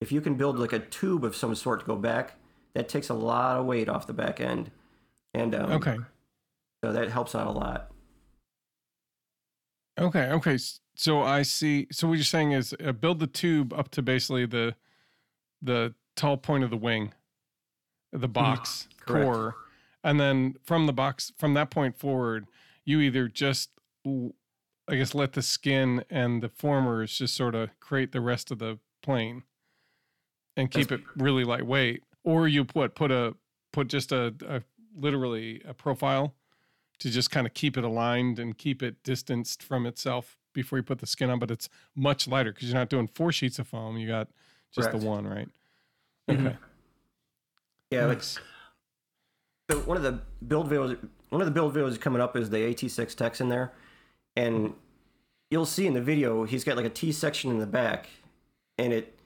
If 0.00 0.12
you 0.12 0.20
can 0.20 0.34
build 0.34 0.58
like 0.58 0.72
a 0.72 0.78
tube 0.78 1.24
of 1.24 1.36
some 1.36 1.54
sort 1.54 1.80
to 1.80 1.86
go 1.86 1.96
back, 1.96 2.34
that 2.74 2.88
takes 2.88 3.08
a 3.08 3.14
lot 3.14 3.58
of 3.58 3.66
weight 3.66 3.88
off 3.88 4.06
the 4.06 4.12
back 4.12 4.40
end. 4.40 4.70
And 5.34 5.54
um, 5.54 5.72
okay, 5.72 5.96
so 6.82 6.92
that 6.92 7.10
helps 7.10 7.34
out 7.34 7.46
a 7.46 7.50
lot. 7.50 7.90
Okay, 9.98 10.30
okay. 10.30 10.56
So 10.98 11.22
I 11.22 11.42
see. 11.42 11.86
So 11.92 12.08
what 12.08 12.14
you're 12.14 12.24
saying 12.24 12.50
is 12.52 12.74
uh, 12.84 12.90
build 12.90 13.20
the 13.20 13.28
tube 13.28 13.72
up 13.72 13.88
to 13.92 14.02
basically 14.02 14.46
the 14.46 14.74
the 15.62 15.94
tall 16.16 16.36
point 16.36 16.64
of 16.64 16.70
the 16.70 16.76
wing, 16.76 17.12
the 18.12 18.26
hmm, 18.26 18.32
box 18.32 18.88
core, 19.06 19.54
and 20.02 20.18
then 20.18 20.56
from 20.64 20.86
the 20.86 20.92
box 20.92 21.32
from 21.38 21.54
that 21.54 21.70
point 21.70 21.96
forward, 21.96 22.48
you 22.84 23.00
either 23.00 23.28
just 23.28 23.70
I 24.04 24.96
guess 24.96 25.14
let 25.14 25.34
the 25.34 25.42
skin 25.42 26.04
and 26.10 26.42
the 26.42 26.48
formers 26.48 27.16
just 27.16 27.36
sort 27.36 27.54
of 27.54 27.70
create 27.78 28.10
the 28.10 28.20
rest 28.20 28.50
of 28.50 28.58
the 28.58 28.80
plane 29.00 29.44
and 30.56 30.68
keep 30.68 30.88
That's, 30.88 31.00
it 31.00 31.06
really 31.14 31.44
lightweight, 31.44 32.02
or 32.24 32.48
you 32.48 32.64
put 32.64 32.96
put 32.96 33.12
a 33.12 33.36
put 33.72 33.86
just 33.86 34.10
a, 34.10 34.34
a 34.48 34.62
literally 34.96 35.62
a 35.64 35.74
profile 35.74 36.34
to 36.98 37.08
just 37.08 37.30
kind 37.30 37.46
of 37.46 37.54
keep 37.54 37.76
it 37.76 37.84
aligned 37.84 38.40
and 38.40 38.58
keep 38.58 38.82
it 38.82 39.00
distanced 39.04 39.62
from 39.62 39.86
itself 39.86 40.38
before 40.52 40.78
you 40.78 40.82
put 40.82 40.98
the 40.98 41.06
skin 41.06 41.30
on, 41.30 41.38
but 41.38 41.50
it's 41.50 41.68
much 41.94 42.26
lighter 42.26 42.52
because 42.52 42.68
you're 42.68 42.78
not 42.78 42.88
doing 42.88 43.06
four 43.06 43.32
sheets 43.32 43.58
of 43.58 43.68
foam. 43.68 43.96
You 43.96 44.08
got 44.08 44.28
just 44.72 44.90
Correct. 44.90 45.00
the 45.02 45.08
one, 45.08 45.26
right? 45.26 45.48
Mm-hmm. 46.28 46.46
Okay. 46.46 46.56
Yeah, 47.90 48.06
nice. 48.06 48.38
so 49.70 49.78
one 49.80 49.96
of 49.96 50.02
the 50.02 50.20
build 50.46 50.70
videos, 50.70 50.98
one 51.30 51.40
of 51.40 51.46
the 51.46 51.52
build 51.52 51.74
videos 51.74 51.98
coming 52.00 52.20
up 52.20 52.36
is 52.36 52.50
the 52.50 52.58
AT6 52.58 53.14
Texan 53.14 53.48
there, 53.48 53.72
and 54.36 54.74
you'll 55.50 55.66
see 55.66 55.86
in 55.86 55.94
the 55.94 56.00
video 56.02 56.44
he's 56.44 56.64
got 56.64 56.76
like 56.76 56.86
a 56.86 56.90
T 56.90 57.12
section 57.12 57.50
in 57.50 57.58
the 57.58 57.66
back, 57.66 58.08
and 58.76 58.92
it 58.92 59.18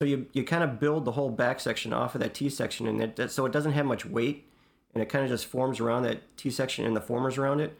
so 0.00 0.06
you 0.06 0.26
you 0.32 0.44
kind 0.44 0.62
of 0.62 0.78
build 0.78 1.04
the 1.04 1.12
whole 1.12 1.30
back 1.30 1.60
section 1.60 1.92
off 1.92 2.14
of 2.14 2.20
that 2.20 2.34
T 2.34 2.48
section, 2.48 2.86
and 2.86 3.18
it 3.18 3.30
so 3.30 3.46
it 3.46 3.52
doesn't 3.52 3.72
have 3.72 3.86
much 3.86 4.06
weight, 4.06 4.46
and 4.92 5.02
it 5.02 5.08
kind 5.08 5.24
of 5.24 5.30
just 5.30 5.46
forms 5.46 5.80
around 5.80 6.04
that 6.04 6.36
T 6.36 6.50
section 6.50 6.86
and 6.86 6.94
the 6.94 7.00
formers 7.00 7.36
around 7.36 7.60
it, 7.60 7.76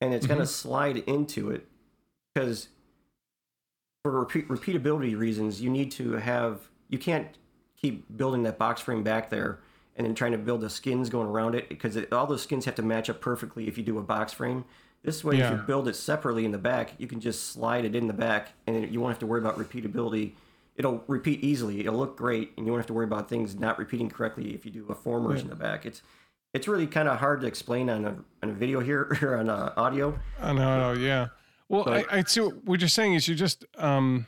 and 0.00 0.14
it's 0.14 0.26
mm-hmm. 0.26 0.36
going 0.36 0.46
to 0.46 0.52
slide 0.52 0.98
into 0.98 1.50
it 1.50 1.66
because 2.34 2.68
for 4.02 4.10
repeat, 4.10 4.48
repeatability 4.48 5.16
reasons, 5.16 5.60
you 5.60 5.70
need 5.70 5.90
to 5.92 6.12
have 6.14 6.68
you 6.88 6.98
can't 6.98 7.28
keep 7.80 8.04
building 8.16 8.42
that 8.42 8.58
box 8.58 8.80
frame 8.80 9.02
back 9.02 9.30
there 9.30 9.60
and 9.96 10.06
then 10.06 10.14
trying 10.14 10.32
to 10.32 10.38
build 10.38 10.60
the 10.60 10.70
skins 10.70 11.08
going 11.08 11.28
around 11.28 11.54
it 11.54 11.68
because 11.68 11.96
it, 11.96 12.12
all 12.12 12.26
those 12.26 12.42
skins 12.42 12.64
have 12.64 12.74
to 12.74 12.82
match 12.82 13.08
up 13.08 13.20
perfectly 13.20 13.68
if 13.68 13.78
you 13.78 13.84
do 13.84 13.98
a 13.98 14.02
box 14.02 14.32
frame. 14.32 14.64
This 15.02 15.22
way, 15.22 15.36
yeah. 15.36 15.46
if 15.46 15.50
you 15.52 15.66
build 15.66 15.86
it 15.86 15.96
separately 15.96 16.46
in 16.46 16.50
the 16.50 16.58
back, 16.58 16.94
you 16.96 17.06
can 17.06 17.20
just 17.20 17.48
slide 17.48 17.84
it 17.84 17.94
in 17.94 18.06
the 18.06 18.14
back, 18.14 18.52
and 18.66 18.90
you 18.90 19.00
won't 19.00 19.10
have 19.10 19.18
to 19.18 19.26
worry 19.26 19.38
about 19.38 19.58
repeatability. 19.58 20.32
It'll 20.76 21.04
repeat 21.06 21.44
easily. 21.44 21.80
It'll 21.80 21.98
look 21.98 22.16
great, 22.16 22.52
and 22.56 22.64
you 22.64 22.72
won't 22.72 22.80
have 22.80 22.86
to 22.86 22.94
worry 22.94 23.04
about 23.04 23.28
things 23.28 23.54
not 23.54 23.78
repeating 23.78 24.08
correctly 24.08 24.54
if 24.54 24.64
you 24.64 24.72
do 24.72 24.86
a 24.88 24.94
formers 24.94 25.40
yeah. 25.40 25.42
in 25.42 25.48
the 25.50 25.56
back. 25.56 25.84
It's 25.84 26.00
it's 26.54 26.66
really 26.66 26.86
kind 26.86 27.08
of 27.08 27.18
hard 27.18 27.42
to 27.42 27.46
explain 27.46 27.90
on 27.90 28.04
a, 28.06 28.16
on 28.42 28.50
a 28.50 28.52
video 28.54 28.80
here 28.80 29.18
or 29.22 29.36
on 29.36 29.50
uh, 29.50 29.74
audio. 29.76 30.18
I 30.40 30.52
know, 30.54 30.92
yeah. 30.92 31.28
Well, 31.68 31.84
but, 31.84 32.12
I, 32.12 32.18
I 32.18 32.22
see 32.24 32.40
what 32.40 32.80
you're 32.80 32.88
saying 32.88 33.14
is 33.14 33.28
you 33.28 33.34
just 33.34 33.64
um, 33.78 34.26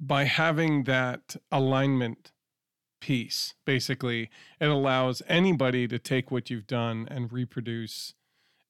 by 0.00 0.24
having 0.24 0.84
that 0.84 1.36
alignment 1.50 2.32
piece, 3.00 3.54
basically, 3.64 4.30
it 4.60 4.66
allows 4.66 5.22
anybody 5.28 5.86
to 5.88 5.98
take 5.98 6.30
what 6.30 6.50
you've 6.50 6.66
done 6.66 7.06
and 7.10 7.32
reproduce, 7.32 8.14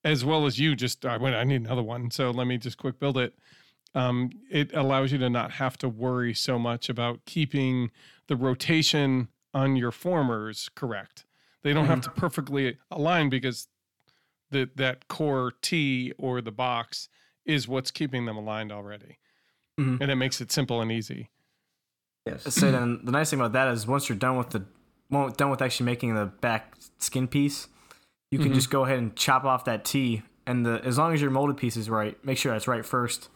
as 0.02 0.24
well 0.24 0.46
as 0.46 0.58
you. 0.58 0.74
Just 0.74 1.04
I 1.04 1.16
went, 1.16 1.36
I 1.36 1.44
need 1.44 1.62
another 1.62 1.82
one, 1.82 2.10
so 2.10 2.30
let 2.30 2.46
me 2.46 2.58
just 2.58 2.78
quick 2.78 2.98
build 2.98 3.18
it. 3.18 3.34
Um, 3.94 4.30
it 4.50 4.74
allows 4.74 5.12
you 5.12 5.18
to 5.18 5.30
not 5.30 5.52
have 5.52 5.78
to 5.78 5.88
worry 5.88 6.34
so 6.34 6.58
much 6.58 6.88
about 6.88 7.24
keeping 7.26 7.90
the 8.26 8.34
rotation 8.34 9.28
on 9.52 9.76
your 9.76 9.92
formers 9.92 10.68
correct. 10.74 11.26
They 11.62 11.72
don't 11.72 11.84
mm-hmm. 11.84 11.90
have 11.90 12.00
to 12.02 12.10
perfectly 12.10 12.78
align 12.90 13.28
because 13.28 13.68
the, 14.50 14.68
that 14.74 15.06
core 15.06 15.52
T 15.62 16.12
or 16.18 16.40
the 16.40 16.50
box 16.50 17.08
is 17.44 17.68
what's 17.68 17.90
keeping 17.90 18.26
them 18.26 18.36
aligned 18.36 18.72
already. 18.72 19.18
Mm-hmm. 19.78 20.02
And 20.02 20.10
it 20.10 20.16
makes 20.16 20.40
it 20.40 20.52
simple 20.52 20.80
and 20.80 20.90
easy. 20.90 21.30
Yes. 22.26 22.54
So 22.54 22.70
then 22.70 23.00
the 23.04 23.12
nice 23.12 23.30
thing 23.30 23.40
about 23.40 23.52
that 23.52 23.68
is 23.68 23.86
once 23.86 24.08
you're 24.08 24.16
done 24.16 24.36
with 24.36 24.50
the 24.50 24.64
well, 25.10 25.28
done 25.28 25.50
with 25.50 25.60
actually 25.60 25.86
making 25.86 26.14
the 26.14 26.26
back 26.26 26.74
skin 26.98 27.28
piece, 27.28 27.68
you 28.30 28.38
can 28.38 28.48
mm-hmm. 28.48 28.54
just 28.54 28.70
go 28.70 28.84
ahead 28.84 28.98
and 28.98 29.14
chop 29.14 29.44
off 29.44 29.66
that 29.66 29.84
T 29.84 30.22
and 30.46 30.64
the 30.64 30.80
as 30.84 30.98
long 30.98 31.12
as 31.12 31.20
your 31.20 31.30
molded 31.30 31.56
piece 31.56 31.76
is 31.76 31.90
right, 31.90 32.22
make 32.24 32.38
sure 32.38 32.52
that's 32.52 32.68
right 32.68 32.84
first. 32.84 33.28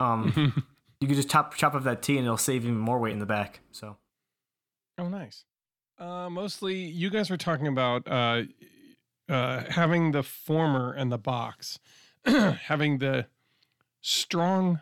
Um, 0.00 0.64
you 1.00 1.06
can 1.06 1.16
just 1.16 1.30
chop 1.30 1.54
chop 1.54 1.74
off 1.74 1.84
that 1.84 2.02
T 2.02 2.16
and 2.16 2.26
it'll 2.26 2.36
save 2.36 2.64
even 2.64 2.78
more 2.78 2.98
weight 2.98 3.12
in 3.12 3.18
the 3.18 3.26
back. 3.26 3.60
So. 3.72 3.96
Oh, 4.98 5.08
nice. 5.08 5.44
Uh, 5.98 6.28
mostly, 6.28 6.76
you 6.76 7.10
guys 7.10 7.30
were 7.30 7.36
talking 7.36 7.68
about 7.68 8.06
uh, 8.08 8.42
uh, 9.28 9.64
having 9.68 10.12
the 10.12 10.22
former 10.22 10.92
and 10.92 11.10
the 11.10 11.18
box, 11.18 11.78
having 12.24 12.98
the 12.98 13.26
strong 14.00 14.80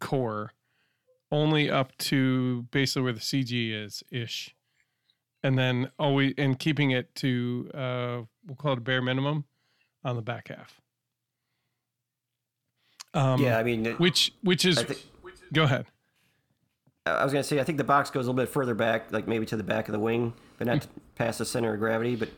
core 0.00 0.52
only 1.30 1.70
up 1.70 1.96
to 1.98 2.62
basically 2.70 3.02
where 3.02 3.12
the 3.12 3.20
CG 3.20 3.72
is 3.72 4.02
ish. 4.10 4.54
And 5.42 5.58
then 5.58 5.90
always 5.98 6.34
and 6.36 6.58
keeping 6.58 6.90
it 6.90 7.14
to 7.16 7.70
uh 7.72 8.22
we'll 8.46 8.56
call 8.56 8.72
it 8.72 8.78
a 8.78 8.80
bare 8.80 9.02
minimum 9.02 9.44
on 10.04 10.16
the 10.16 10.22
back 10.22 10.48
half. 10.48 10.80
Um, 13.14 13.40
yeah, 13.40 13.58
I 13.58 13.62
mean, 13.62 13.86
it, 13.86 14.00
which 14.00 14.32
which 14.42 14.64
is 14.64 14.82
think, 14.82 15.04
go 15.52 15.62
ahead. 15.62 15.86
I 17.06 17.24
was 17.24 17.32
gonna 17.32 17.44
say 17.44 17.60
I 17.60 17.64
think 17.64 17.78
the 17.78 17.84
box 17.84 18.10
goes 18.10 18.26
a 18.26 18.30
little 18.30 18.44
bit 18.44 18.52
further 18.52 18.74
back, 18.74 19.12
like 19.12 19.26
maybe 19.26 19.46
to 19.46 19.56
the 19.56 19.62
back 19.62 19.88
of 19.88 19.92
the 19.92 19.98
wing, 19.98 20.34
but 20.58 20.66
not 20.66 20.86
past 21.14 21.38
the 21.38 21.44
center 21.44 21.72
of 21.72 21.80
gravity. 21.80 22.16
But 22.16 22.30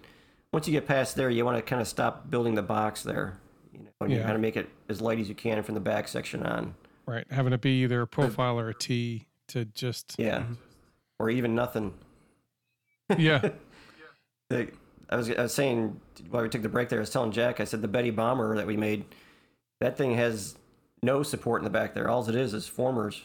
once 0.52 0.66
you 0.68 0.72
get 0.72 0.86
past 0.86 1.16
there, 1.16 1.30
you 1.30 1.44
want 1.44 1.56
to 1.56 1.62
kind 1.62 1.80
of 1.80 1.88
stop 1.88 2.30
building 2.30 2.54
the 2.54 2.62
box 2.62 3.02
there. 3.02 3.38
You 3.72 3.80
know, 3.80 3.90
and 4.00 4.10
yeah. 4.10 4.18
you 4.18 4.22
kind 4.22 4.34
of 4.34 4.40
make 4.40 4.56
it 4.56 4.68
as 4.88 5.00
light 5.00 5.18
as 5.18 5.28
you 5.28 5.34
can 5.34 5.62
from 5.62 5.74
the 5.74 5.80
back 5.80 6.08
section 6.08 6.42
on. 6.44 6.74
Right, 7.06 7.26
having 7.30 7.52
it 7.52 7.60
be 7.60 7.82
either 7.82 8.02
a 8.02 8.06
profile 8.06 8.58
or 8.58 8.68
a 8.68 8.74
T 8.74 9.26
to 9.48 9.64
just 9.64 10.14
yeah, 10.18 10.40
mhm. 10.40 10.56
or 11.18 11.30
even 11.30 11.54
nothing. 11.54 11.94
Yeah. 13.16 13.50
the, 14.48 14.70
I 15.08 15.16
was 15.16 15.30
I 15.30 15.42
was 15.42 15.54
saying 15.54 16.00
while 16.30 16.42
we 16.42 16.48
took 16.48 16.62
the 16.62 16.68
break 16.68 16.88
there, 16.88 16.98
I 16.98 17.00
was 17.00 17.10
telling 17.10 17.32
Jack, 17.32 17.60
I 17.60 17.64
said 17.64 17.82
the 17.82 17.88
Betty 17.88 18.10
Bomber 18.10 18.56
that 18.56 18.66
we 18.66 18.76
made, 18.76 19.04
that 19.80 19.96
thing 19.96 20.14
has 20.14 20.56
no 21.02 21.22
support 21.22 21.60
in 21.60 21.64
the 21.64 21.70
back 21.70 21.94
there. 21.94 22.08
All 22.08 22.28
it 22.28 22.34
is 22.34 22.54
is 22.54 22.66
formers 22.66 23.22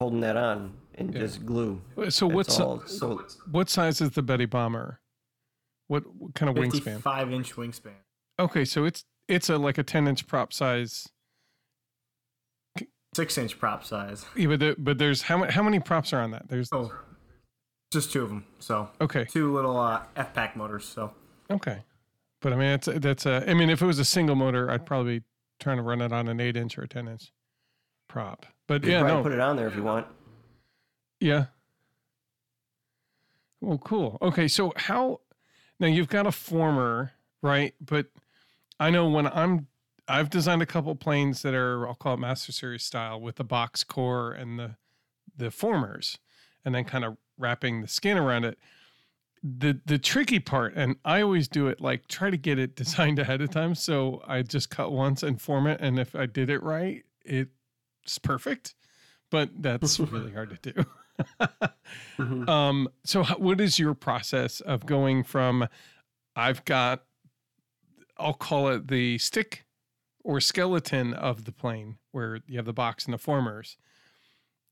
holding 0.00 0.20
that 0.20 0.36
on 0.36 0.74
and 0.96 1.14
yeah. 1.14 1.20
just 1.20 1.46
glue. 1.46 1.80
So 2.08 2.26
what's 2.26 2.58
uh, 2.58 2.66
all. 2.66 2.82
so 2.86 3.24
what 3.50 3.70
size 3.70 4.00
is 4.00 4.10
the 4.10 4.22
Betty 4.22 4.46
Bomber? 4.46 5.00
What, 5.88 6.04
what 6.14 6.34
kind 6.34 6.50
of 6.50 6.56
wingspan? 6.56 7.00
Five 7.00 7.32
inch 7.32 7.54
wingspan. 7.54 7.92
Okay, 8.38 8.64
so 8.64 8.84
it's 8.84 9.04
it's 9.32 9.48
a 9.48 9.58
like 9.58 9.78
a 9.78 9.82
ten 9.82 10.06
inch 10.08 10.26
prop 10.26 10.52
size 10.52 11.08
six 13.14 13.36
inch 13.36 13.58
prop 13.58 13.84
size. 13.84 14.24
Yeah, 14.36 14.48
but 14.48 14.60
the, 14.60 14.76
but 14.78 14.98
there's 14.98 15.22
how 15.22 15.38
many 15.38 15.52
how 15.52 15.62
many 15.62 15.80
props 15.80 16.12
are 16.12 16.20
on 16.20 16.30
that? 16.30 16.48
There's 16.48 16.68
Oh, 16.72 16.92
just 17.92 18.12
two 18.12 18.22
of 18.22 18.28
them. 18.30 18.44
So 18.58 18.88
okay, 19.00 19.24
two 19.24 19.52
little 19.52 19.78
uh, 19.78 20.02
F 20.16 20.32
pack 20.34 20.56
motors. 20.56 20.84
So 20.84 21.12
okay, 21.50 21.82
but 22.40 22.52
I 22.52 22.56
mean 22.56 22.68
it's 22.70 22.88
that's 22.90 23.26
a 23.26 23.44
I 23.48 23.54
mean 23.54 23.70
if 23.70 23.82
it 23.82 23.86
was 23.86 23.98
a 23.98 24.04
single 24.04 24.36
motor, 24.36 24.70
I'd 24.70 24.86
probably 24.86 25.18
be 25.20 25.24
trying 25.60 25.76
to 25.76 25.82
run 25.82 26.00
it 26.00 26.12
on 26.12 26.28
an 26.28 26.40
eight 26.40 26.56
inch 26.56 26.78
or 26.78 26.82
a 26.82 26.88
ten 26.88 27.06
inch 27.08 27.32
prop. 28.08 28.46
But 28.66 28.84
You 28.84 28.92
yeah, 28.92 29.02
no, 29.02 29.22
put 29.22 29.32
it 29.32 29.40
on 29.40 29.56
there 29.56 29.66
if 29.66 29.76
you 29.76 29.82
want. 29.82 30.06
yeah. 31.20 31.46
Well, 33.60 33.78
cool. 33.78 34.18
Okay, 34.20 34.48
so 34.48 34.72
how 34.76 35.20
now 35.78 35.86
you've 35.86 36.08
got 36.08 36.26
a 36.26 36.32
former, 36.32 37.12
right? 37.42 37.74
But 37.80 38.06
I 38.82 38.90
know 38.90 39.08
when 39.08 39.28
I'm 39.28 39.68
I've 40.08 40.28
designed 40.28 40.60
a 40.60 40.66
couple 40.66 40.94
planes 40.96 41.42
that 41.42 41.54
are 41.54 41.86
I'll 41.86 41.94
call 41.94 42.14
it 42.14 42.18
Master 42.20 42.50
Series 42.50 42.82
style 42.82 43.20
with 43.20 43.36
the 43.36 43.44
box 43.44 43.84
core 43.84 44.32
and 44.32 44.58
the 44.58 44.76
the 45.36 45.52
formers, 45.52 46.18
and 46.64 46.74
then 46.74 46.84
kind 46.84 47.04
of 47.04 47.16
wrapping 47.38 47.80
the 47.80 47.88
skin 47.88 48.18
around 48.18 48.44
it. 48.44 48.58
The 49.40 49.80
the 49.86 49.98
tricky 49.98 50.40
part, 50.40 50.74
and 50.74 50.96
I 51.04 51.22
always 51.22 51.46
do 51.46 51.68
it 51.68 51.80
like 51.80 52.08
try 52.08 52.28
to 52.30 52.36
get 52.36 52.58
it 52.58 52.74
designed 52.82 53.20
ahead 53.20 53.40
of 53.40 53.50
time. 53.50 53.76
So 53.76 54.20
I 54.26 54.42
just 54.42 54.68
cut 54.68 54.90
once 54.90 55.22
and 55.22 55.40
form 55.40 55.68
it, 55.68 55.80
and 55.80 56.00
if 56.00 56.16
I 56.16 56.26
did 56.26 56.50
it 56.50 56.62
right, 56.62 57.04
it's 57.24 58.18
perfect. 58.20 58.74
But 59.30 59.50
that's 59.62 60.00
really 60.00 60.32
hard 60.32 60.60
to 60.60 60.72
do. 60.72 60.84
Mhm. 62.18 62.48
Um, 62.48 62.88
so 63.04 63.22
how, 63.22 63.36
what 63.36 63.60
is 63.60 63.78
your 63.78 63.94
process 63.94 64.60
of 64.60 64.86
going 64.86 65.22
from 65.22 65.68
I've 66.34 66.64
got 66.64 67.04
I'll 68.18 68.34
call 68.34 68.68
it 68.68 68.88
the 68.88 69.18
stick 69.18 69.64
or 70.24 70.40
skeleton 70.40 71.14
of 71.14 71.44
the 71.44 71.52
plane 71.52 71.96
where 72.12 72.40
you 72.46 72.56
have 72.56 72.66
the 72.66 72.72
box 72.72 73.04
and 73.04 73.14
the 73.14 73.18
formers. 73.18 73.76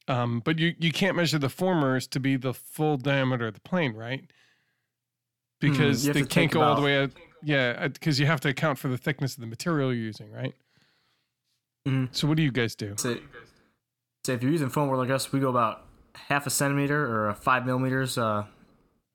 Um, 0.09 0.41
but 0.45 0.59
you, 0.59 0.75
you 0.79 0.93
can't 0.93 1.17
measure 1.17 1.39
the 1.39 1.49
formers 1.49 2.07
to 2.09 2.21
be 2.21 2.37
the 2.37 2.55
full 2.55 2.97
diameter 2.97 3.47
of 3.49 3.55
the 3.55 3.61
plane, 3.61 3.95
right? 3.95 4.31
Because 5.61 6.07
have 6.07 6.15
they 6.15 6.23
can't 6.25 6.51
go 6.51 6.63
all 6.63 6.75
the 6.75 6.83
way 6.83 7.03
out. 7.03 7.11
Yeah, 7.43 7.89
because 7.89 8.19
you 8.19 8.27
have 8.27 8.41
to 8.41 8.49
account 8.49 8.79
for 8.79 8.89
the 8.89 8.99
thickness 8.99 9.35
of 9.35 9.41
the 9.41 9.47
material 9.47 9.93
you're 9.93 10.05
using, 10.05 10.31
right? 10.31 10.55
Mhm. 11.87 12.15
So 12.15 12.29
what 12.29 12.37
do 12.37 12.43
you 12.43 12.53
guys 12.53 12.75
do? 12.75 12.95
say, 12.99 13.21
say 14.25 14.35
if 14.35 14.43
you're 14.43 14.53
using 14.53 14.69
foam 14.69 14.89
board 14.89 14.99
like 14.99 15.11
us, 15.11 15.33
we 15.33 15.41
go 15.41 15.49
about 15.49 15.87
half 16.15 16.47
a 16.47 16.51
centimeter 16.51 17.07
or 17.07 17.29
a 17.29 17.35
five 17.35 17.65
millimeters 17.65 18.19
uh, 18.19 18.45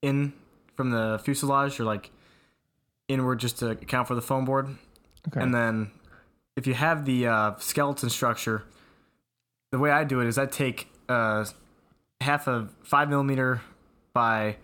in 0.02 0.32
from 0.76 0.90
the 0.90 1.20
fuselage 1.24 1.78
or 1.78 1.84
like 1.84 2.10
inward 3.08 3.40
just 3.40 3.58
to 3.58 3.70
account 3.70 4.08
for 4.08 4.14
the 4.14 4.22
foam 4.22 4.44
board. 4.44 4.68
Okay. 5.28 5.40
And 5.40 5.54
then 5.54 5.90
if 6.56 6.66
you 6.66 6.74
have 6.74 7.04
the 7.04 7.26
uh, 7.26 7.52
skeleton 7.58 8.10
structure, 8.10 8.64
the 9.72 9.78
way 9.78 9.90
I 9.90 10.04
do 10.04 10.20
it 10.20 10.26
is 10.26 10.38
I 10.38 10.46
take 10.46 10.88
uh, 11.08 11.44
half 12.20 12.46
a 12.46 12.68
five 12.82 13.08
millimeter 13.08 13.62
by 14.12 14.56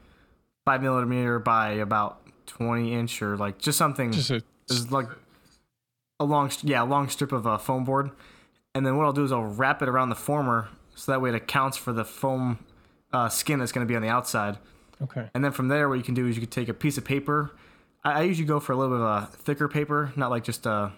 five 0.64 0.82
millimeter 0.82 1.38
by 1.38 1.72
about 1.72 2.20
20 2.46 2.94
inch 2.94 3.22
or 3.22 3.36
like 3.36 3.58
just 3.58 3.78
something 3.78 4.12
Just 4.12 4.30
a 4.30 4.94
like 4.94 5.08
a 6.20 6.24
long, 6.24 6.50
yeah, 6.62 6.82
a 6.82 6.86
long 6.86 7.08
strip 7.08 7.32
of 7.32 7.46
uh, 7.46 7.58
foam 7.58 7.84
board. 7.84 8.10
And 8.74 8.86
then 8.86 8.96
what 8.96 9.04
I'll 9.04 9.12
do 9.12 9.24
is 9.24 9.32
I'll 9.32 9.44
wrap 9.44 9.82
it 9.82 9.88
around 9.88 10.08
the 10.08 10.14
former 10.14 10.68
so 10.94 11.12
that 11.12 11.20
way 11.20 11.30
it 11.30 11.34
accounts 11.34 11.76
for 11.76 11.92
the 11.92 12.04
foam 12.04 12.58
uh, 13.12 13.28
skin 13.28 13.58
that's 13.58 13.72
going 13.72 13.86
to 13.86 13.88
be 13.90 13.96
on 13.96 14.02
the 14.02 14.08
outside. 14.08 14.58
okay. 15.02 15.28
And 15.34 15.44
then 15.44 15.52
from 15.52 15.68
there, 15.68 15.88
what 15.88 15.98
you 15.98 16.04
can 16.04 16.14
do 16.14 16.26
is 16.26 16.36
you 16.36 16.42
can 16.42 16.50
take 16.50 16.68
a 16.68 16.74
piece 16.74 16.96
of 16.96 17.04
paper. 17.04 17.52
I, 18.04 18.12
I 18.12 18.22
usually 18.22 18.46
go 18.46 18.60
for 18.60 18.72
a 18.72 18.76
little 18.76 18.96
bit 18.96 19.02
of 19.04 19.22
a 19.22 19.26
thicker 19.36 19.68
paper, 19.68 20.12
not 20.16 20.30
like 20.30 20.44
just 20.44 20.66
a, 20.66 20.92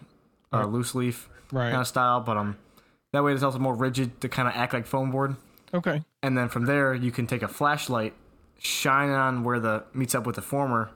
a 0.52 0.59
Right. 0.59 0.68
loose 0.68 0.94
leaf 0.94 1.28
Right. 1.52 1.70
kind 1.70 1.80
of 1.82 1.86
style, 1.86 2.20
but 2.20 2.36
um, 2.36 2.57
that 3.12 3.22
way 3.22 3.32
it's 3.32 3.42
also 3.42 3.59
more 3.59 3.74
rigid 3.74 4.20
to 4.22 4.28
kind 4.28 4.48
of 4.48 4.55
act 4.55 4.72
like 4.72 4.86
foam 4.86 5.11
board. 5.11 5.36
Okay. 5.72 6.02
And 6.22 6.36
then 6.38 6.48
from 6.48 6.66
there, 6.66 6.94
you 6.94 7.11
can 7.11 7.26
take 7.26 7.42
a 7.42 7.48
flashlight, 7.48 8.14
shine 8.59 9.11
on 9.11 9.44
where 9.44 9.61
the 9.61 9.84
meets 9.92 10.14
up 10.14 10.26
with 10.26 10.36
the 10.36 10.42
former, 10.42 10.90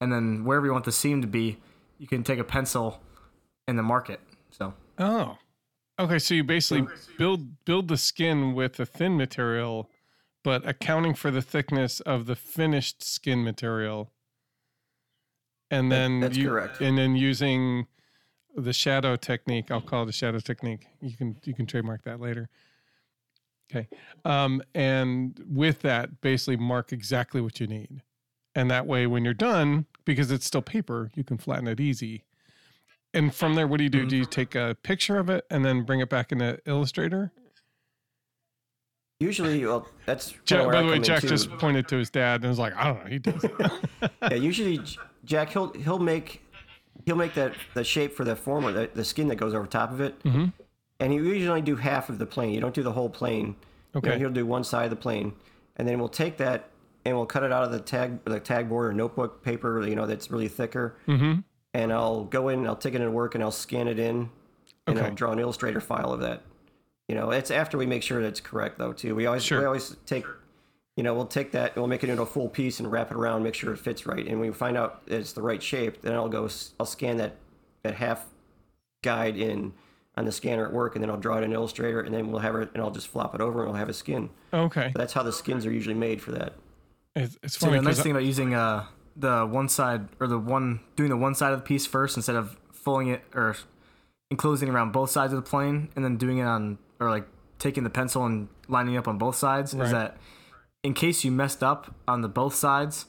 and 0.00 0.12
then 0.12 0.44
wherever 0.44 0.66
you 0.66 0.72
want 0.72 0.84
the 0.84 0.92
seam 0.92 1.20
to 1.22 1.26
be, 1.28 1.58
you 1.98 2.06
can 2.06 2.22
take 2.24 2.38
a 2.38 2.44
pencil 2.44 3.00
and 3.68 3.78
then 3.78 3.84
mark 3.84 4.10
it. 4.10 4.20
So 4.50 4.74
Oh. 4.98 5.38
Okay, 5.98 6.18
so 6.18 6.34
you 6.34 6.44
basically 6.44 6.86
build 7.16 7.64
build 7.64 7.88
the 7.88 7.96
skin 7.96 8.54
with 8.54 8.78
a 8.80 8.84
thin 8.86 9.16
material, 9.16 9.88
but 10.44 10.66
accounting 10.68 11.14
for 11.14 11.30
the 11.30 11.40
thickness 11.40 12.00
of 12.00 12.26
the 12.26 12.36
finished 12.36 13.02
skin 13.02 13.42
material. 13.44 14.10
And 15.70 15.90
That- 15.90 15.96
then 15.96 16.20
that's 16.20 16.36
you, 16.36 16.48
correct. 16.48 16.80
and 16.80 16.96
then 16.96 17.16
using 17.16 17.86
the 18.54 18.72
shadow 18.72 19.16
technique, 19.16 19.70
I'll 19.70 19.80
call 19.80 20.04
it 20.04 20.08
a 20.08 20.12
shadow 20.12 20.38
technique. 20.38 20.86
You 21.00 21.16
can 21.16 21.36
you 21.44 21.54
can 21.54 21.66
trademark 21.66 22.02
that 22.04 22.20
later. 22.20 22.48
Okay. 23.70 23.88
Um, 24.24 24.62
and 24.74 25.38
with 25.48 25.80
that, 25.82 26.20
basically 26.20 26.56
mark 26.56 26.92
exactly 26.92 27.40
what 27.40 27.58
you 27.60 27.66
need. 27.66 28.02
And 28.54 28.70
that 28.70 28.86
way 28.86 29.06
when 29.08 29.24
you're 29.24 29.34
done, 29.34 29.86
because 30.04 30.30
it's 30.30 30.46
still 30.46 30.62
paper, 30.62 31.10
you 31.14 31.24
can 31.24 31.36
flatten 31.36 31.66
it 31.66 31.80
easy. 31.80 32.24
And 33.12 33.34
from 33.34 33.54
there, 33.56 33.66
what 33.66 33.78
do 33.78 33.84
you 33.84 33.90
do? 33.90 34.06
Mhm. 34.06 34.08
Do 34.08 34.16
you 34.18 34.24
take 34.24 34.54
a 34.54 34.76
picture 34.82 35.18
of 35.18 35.28
it 35.28 35.44
and 35.50 35.64
then 35.64 35.82
bring 35.82 36.00
it 36.00 36.08
back 36.08 36.30
into 36.32 36.60
Illustrator? 36.64 37.32
Usually, 39.18 39.64
well, 39.64 39.88
that's 40.04 40.32
Jack, 40.44 40.66
by 40.70 40.82
the 40.82 40.88
way, 40.88 40.98
Jack 40.98 41.22
too. 41.22 41.28
just 41.28 41.50
pointed 41.52 41.88
to 41.88 41.96
his 41.96 42.10
dad 42.10 42.42
and 42.42 42.50
was 42.50 42.58
like, 42.58 42.74
I 42.76 42.84
don't 42.84 43.02
know, 43.04 43.10
he 43.10 43.18
does 43.18 43.42
it. 43.44 43.52
yeah, 44.22 44.34
usually 44.34 44.78
Jack 45.26 45.50
he'll 45.50 45.72
he'll 45.74 45.98
make 45.98 46.42
he'll 47.04 47.16
make 47.16 47.34
that 47.34 47.52
the 47.74 47.84
shape 47.84 48.14
for 48.14 48.24
the 48.24 48.34
former 48.34 48.72
the, 48.72 48.88
the 48.94 49.04
skin 49.04 49.28
that 49.28 49.36
goes 49.36 49.52
over 49.52 49.66
top 49.66 49.92
of 49.92 50.00
it, 50.00 50.18
Mhm. 50.22 50.52
and 51.00 51.12
you 51.12 51.22
usually 51.22 51.48
only 51.48 51.60
do 51.60 51.76
half 51.76 52.08
of 52.08 52.18
the 52.18 52.24
plane. 52.26 52.54
You 52.54 52.60
don't 52.60 52.74
do 52.74 52.82
the 52.82 52.92
whole 52.92 53.10
plane. 53.10 53.56
You 53.94 54.00
know, 54.02 54.10
Okay. 54.12 54.18
he'll 54.18 54.30
do 54.30 54.46
one 54.46 54.64
side 54.64 54.84
of 54.84 54.90
the 54.90 54.96
plane, 54.96 55.34
and 55.76 55.86
then 55.86 55.98
we'll 55.98 56.08
take 56.08 56.38
that 56.38 56.70
and 57.04 57.16
we'll 57.16 57.26
cut 57.26 57.42
it 57.44 57.52
out 57.52 57.62
of 57.64 57.70
the 57.72 57.80
tag 57.80 58.24
the 58.24 58.40
tag 58.40 58.68
board 58.68 58.88
or 58.88 58.92
notebook 58.92 59.42
paper. 59.42 59.86
You 59.86 59.94
know 59.96 60.06
that's 60.06 60.30
really 60.30 60.48
thicker, 60.48 60.96
mm-hmm. 61.06 61.40
and 61.74 61.92
I'll 61.92 62.24
go 62.24 62.48
in, 62.48 62.66
I'll 62.66 62.76
take 62.76 62.94
it 62.94 63.00
into 63.00 63.10
work, 63.10 63.34
and 63.34 63.42
I'll 63.44 63.50
scan 63.50 63.88
it 63.88 63.98
in, 63.98 64.30
and 64.86 64.98
Okay. 64.98 65.06
I'll 65.08 65.14
draw 65.14 65.32
an 65.32 65.38
Illustrator 65.38 65.80
file 65.80 66.12
of 66.12 66.20
that. 66.20 66.42
You 67.08 67.14
know, 67.14 67.30
it's 67.30 67.50
after 67.50 67.78
we 67.78 67.86
make 67.86 68.02
sure 68.02 68.20
that 68.20 68.28
it's 68.28 68.40
correct 68.40 68.78
though 68.78 68.92
too. 68.92 69.14
We 69.14 69.26
always 69.26 69.44
Sure. 69.44 69.60
we 69.60 69.64
always 69.66 69.96
take, 70.06 70.24
you 70.96 71.02
know, 71.02 71.14
we'll 71.14 71.26
take 71.26 71.52
that 71.52 71.68
and 71.74 71.76
we'll 71.76 71.86
make 71.88 72.02
it 72.02 72.08
into 72.10 72.22
a 72.22 72.26
full 72.26 72.48
piece 72.48 72.80
and 72.80 72.90
wrap 72.90 73.10
it 73.10 73.16
around, 73.16 73.42
make 73.42 73.54
sure 73.54 73.72
it 73.72 73.78
fits 73.78 74.06
right, 74.06 74.26
and 74.26 74.40
when 74.40 74.48
we 74.48 74.52
find 74.54 74.76
out 74.76 75.06
that 75.06 75.18
it's 75.20 75.32
the 75.32 75.42
right 75.42 75.62
shape, 75.62 76.00
then 76.02 76.14
I'll 76.14 76.28
go 76.28 76.48
I'll 76.80 76.86
scan 76.86 77.18
that 77.18 77.36
that 77.82 77.94
half 77.94 78.26
guide 79.02 79.36
in 79.36 79.72
on 80.16 80.24
the 80.24 80.32
scanner 80.32 80.66
at 80.66 80.72
work, 80.72 80.96
and 80.96 81.02
then 81.02 81.10
I'll 81.10 81.18
draw 81.18 81.36
it 81.36 81.44
in 81.44 81.52
Illustrator, 81.52 82.00
and 82.00 82.14
then 82.14 82.30
we'll 82.30 82.40
have 82.40 82.54
it, 82.56 82.70
and 82.72 82.82
I'll 82.82 82.90
just 82.90 83.08
flop 83.08 83.34
it 83.34 83.40
over, 83.42 83.60
and 83.60 83.68
we'll 83.68 83.78
have 83.78 83.90
a 83.90 83.94
skin. 83.94 84.30
Okay. 84.52 84.90
That's 84.94 85.12
how 85.12 85.22
the 85.22 85.32
skins 85.32 85.66
are 85.66 85.70
usually 85.72 85.94
made 85.94 86.22
for 86.22 86.32
that. 86.32 86.54
It's, 87.14 87.36
it's 87.42 87.58
So 87.58 87.66
funny 87.66 87.78
the 87.78 87.82
nice 87.84 87.96
'cause 87.96 88.02
thing 88.02 88.12
about 88.12 88.24
using 88.24 88.54
uh, 88.54 88.86
the 89.14 89.44
one 89.46 89.68
side 89.68 90.08
or 90.18 90.26
the 90.26 90.38
one 90.38 90.80
doing 90.96 91.10
the 91.10 91.16
one 91.18 91.34
side 91.34 91.52
of 91.52 91.58
the 91.58 91.64
piece 91.64 91.86
first 91.86 92.16
instead 92.16 92.36
of 92.36 92.56
folding 92.72 93.08
it 93.08 93.22
or 93.34 93.56
enclosing 94.30 94.68
around 94.70 94.92
both 94.92 95.10
sides 95.10 95.32
of 95.34 95.36
the 95.42 95.48
plane 95.48 95.88
and 95.96 96.04
then 96.04 96.16
doing 96.16 96.38
it 96.38 96.44
on 96.44 96.78
or 97.00 97.10
like 97.10 97.26
taking 97.58 97.84
the 97.84 97.90
pencil 97.90 98.24
and 98.26 98.48
lining 98.68 98.96
up 98.96 99.06
on 99.08 99.18
both 99.18 99.36
sides 99.36 99.74
Right. 99.74 99.84
is 99.86 99.92
that 99.92 100.16
in 100.86 100.94
case 100.94 101.24
you 101.24 101.32
messed 101.32 101.64
up 101.64 101.96
on 102.06 102.20
the 102.20 102.28
both 102.28 102.54
sides, 102.54 103.06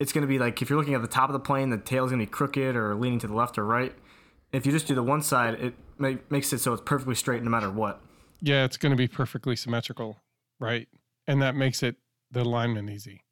it's 0.00 0.12
going 0.12 0.22
to 0.22 0.28
be 0.28 0.40
like 0.40 0.60
if 0.60 0.68
you're 0.68 0.78
looking 0.78 0.94
at 0.94 1.02
the 1.02 1.08
top 1.08 1.28
of 1.28 1.34
the 1.34 1.38
plane, 1.40 1.70
the 1.70 1.78
tail's 1.78 2.10
going 2.10 2.18
to 2.18 2.26
be 2.26 2.30
crooked 2.30 2.74
or 2.74 2.96
leaning 2.96 3.20
to 3.20 3.28
the 3.28 3.34
left 3.34 3.56
or 3.58 3.64
right. 3.64 3.94
If 4.52 4.66
you 4.66 4.72
just 4.72 4.88
do 4.88 4.94
the 4.96 5.04
one 5.04 5.22
side, 5.22 5.54
it 5.54 5.74
ma- 5.98 6.14
makes 6.30 6.52
it 6.52 6.58
so 6.58 6.72
it's 6.72 6.82
perfectly 6.84 7.14
straight 7.14 7.44
no 7.44 7.48
matter 7.48 7.70
what. 7.70 8.00
yeah, 8.40 8.64
it's 8.64 8.76
going 8.76 8.90
to 8.90 8.96
be 8.96 9.06
perfectly 9.06 9.54
symmetrical, 9.54 10.20
right? 10.58 10.88
And 11.28 11.40
that 11.42 11.54
makes 11.54 11.80
it 11.84 11.94
the 12.32 12.42
alignment 12.42 12.90
easy. 12.90 13.22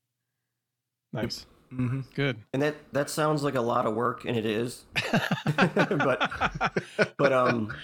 Nice. 1.12 1.44
Mm-hmm. 1.72 2.02
Good. 2.14 2.36
And 2.52 2.62
that 2.62 2.76
that 2.92 3.10
sounds 3.10 3.42
like 3.42 3.56
a 3.56 3.60
lot 3.60 3.86
of 3.86 3.94
work, 3.96 4.24
and 4.24 4.36
it 4.36 4.46
is. 4.46 4.84
but 5.56 6.72
but 7.18 7.32
um, 7.32 7.74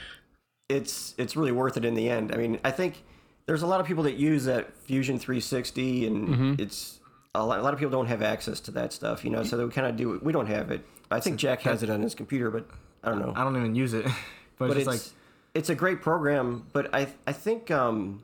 it's 0.69 1.17
it's 1.19 1.35
really 1.35 1.53
worth 1.53 1.77
it 1.77 1.85
in 1.85 1.95
the 1.95 2.09
end. 2.09 2.33
I 2.33 2.37
mean, 2.37 2.61
I 2.63 2.71
think 2.71 3.03
there's 3.51 3.63
a 3.63 3.67
lot 3.67 3.81
of 3.81 3.87
people 3.87 4.05
that 4.05 4.15
use 4.15 4.45
that 4.45 4.73
Fusion 4.85 5.19
360, 5.19 6.07
and 6.07 6.29
Mhm. 6.29 6.61
it's 6.61 7.01
a 7.35 7.45
lot, 7.45 7.59
a 7.59 7.63
lot 7.63 7.73
of 7.75 7.81
people 7.81 7.91
don't 7.91 8.07
have 8.07 8.23
access 8.23 8.61
to 8.61 8.71
that 8.71 8.93
stuff, 8.93 9.25
you 9.25 9.31
know. 9.31 9.43
So 9.43 9.57
they 9.57 9.67
kind 9.75 9.89
of 9.89 9.97
do. 9.97 10.21
We 10.23 10.33
don't 10.33 10.47
have 10.47 10.71
it. 10.71 10.85
I 11.11 11.19
think 11.19 11.37
Jack 11.37 11.63
has 11.63 11.83
it 11.83 11.91
on 11.91 12.01
his 12.01 12.15
computer, 12.15 12.49
but 12.53 12.69
I 13.03 13.09
don't 13.09 13.19
know. 13.19 13.33
I 13.35 13.43
don't 13.43 13.57
even 13.57 13.75
use 13.75 13.93
it, 13.93 14.05
but, 14.57 14.69
but 14.69 14.77
it's, 14.77 14.87
it's 14.87 14.97
just 15.05 15.15
it's 15.53 15.69
a 15.69 15.75
great 15.75 16.01
program. 16.01 16.65
But 16.73 16.95
I 16.95 17.09
I 17.27 17.33
think 17.33 17.73
um, 17.73 18.23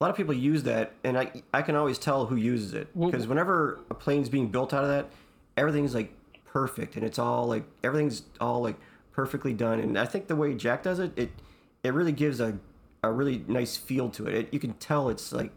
a 0.00 0.04
lot 0.04 0.10
of 0.10 0.16
people 0.16 0.34
use 0.34 0.62
that, 0.62 0.92
and 1.02 1.18
I 1.18 1.32
I 1.52 1.62
can 1.62 1.74
always 1.74 1.98
tell 1.98 2.26
who 2.26 2.36
uses 2.36 2.74
it 2.74 2.86
because 2.96 3.26
whenever 3.26 3.80
a 3.90 3.94
plane's 3.94 4.28
being 4.28 4.46
built 4.48 4.72
out 4.72 4.84
of 4.84 4.90
that, 4.90 5.10
everything's 5.56 5.96
like 5.96 6.12
perfect, 6.44 6.94
and 6.94 7.04
it's 7.04 7.18
all 7.18 7.46
like 7.48 7.64
everything's 7.82 8.22
all 8.40 8.62
like 8.62 8.76
perfectly 9.10 9.52
done. 9.52 9.80
And 9.80 9.98
I 9.98 10.04
think 10.04 10.28
the 10.28 10.36
way 10.36 10.54
Jack 10.54 10.84
does 10.84 11.00
it, 11.00 11.12
it 11.16 11.30
it 11.82 11.92
really 11.92 12.12
gives 12.12 12.38
a 12.38 12.56
a 13.08 13.12
really 13.12 13.44
nice 13.46 13.76
feel 13.76 14.10
to 14.10 14.26
it. 14.26 14.34
it 14.34 14.48
you 14.52 14.60
can 14.60 14.74
tell 14.74 15.08
it's 15.08 15.32
like 15.32 15.52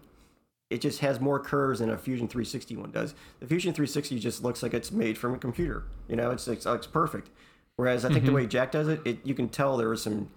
it 0.70 0.82
just 0.82 1.00
has 1.00 1.20
more 1.20 1.40
curves 1.40 1.80
than 1.80 1.90
a 1.90 1.98
Fusion 1.98 2.28
360 2.28 2.76
one 2.76 2.92
does. 2.92 3.14
The 3.40 3.48
Fusion 3.48 3.74
360 3.74 4.20
just 4.20 4.44
looks 4.44 4.62
like 4.62 4.74
it's 4.74 4.92
made 4.92 5.18
from 5.18 5.34
a 5.34 5.38
computer. 5.38 5.84
You 6.08 6.16
know, 6.16 6.32
it's 6.32 6.48
it's, 6.48 6.66
it's 6.66 6.88
perfect. 6.88 7.30
Whereas 7.78 8.04
I 8.04 8.10
think 8.10 8.22
the 8.22 8.28
mm-hmm. 8.28 8.38
way 8.38 8.48
Jack 8.48 8.72
does 8.72 8.88
it, 8.88 9.02
it 9.06 9.20
you 9.24 9.34
can 9.34 9.50
tell 9.50 9.78
there 9.78 9.92
are 9.92 9.98
some 9.98 10.30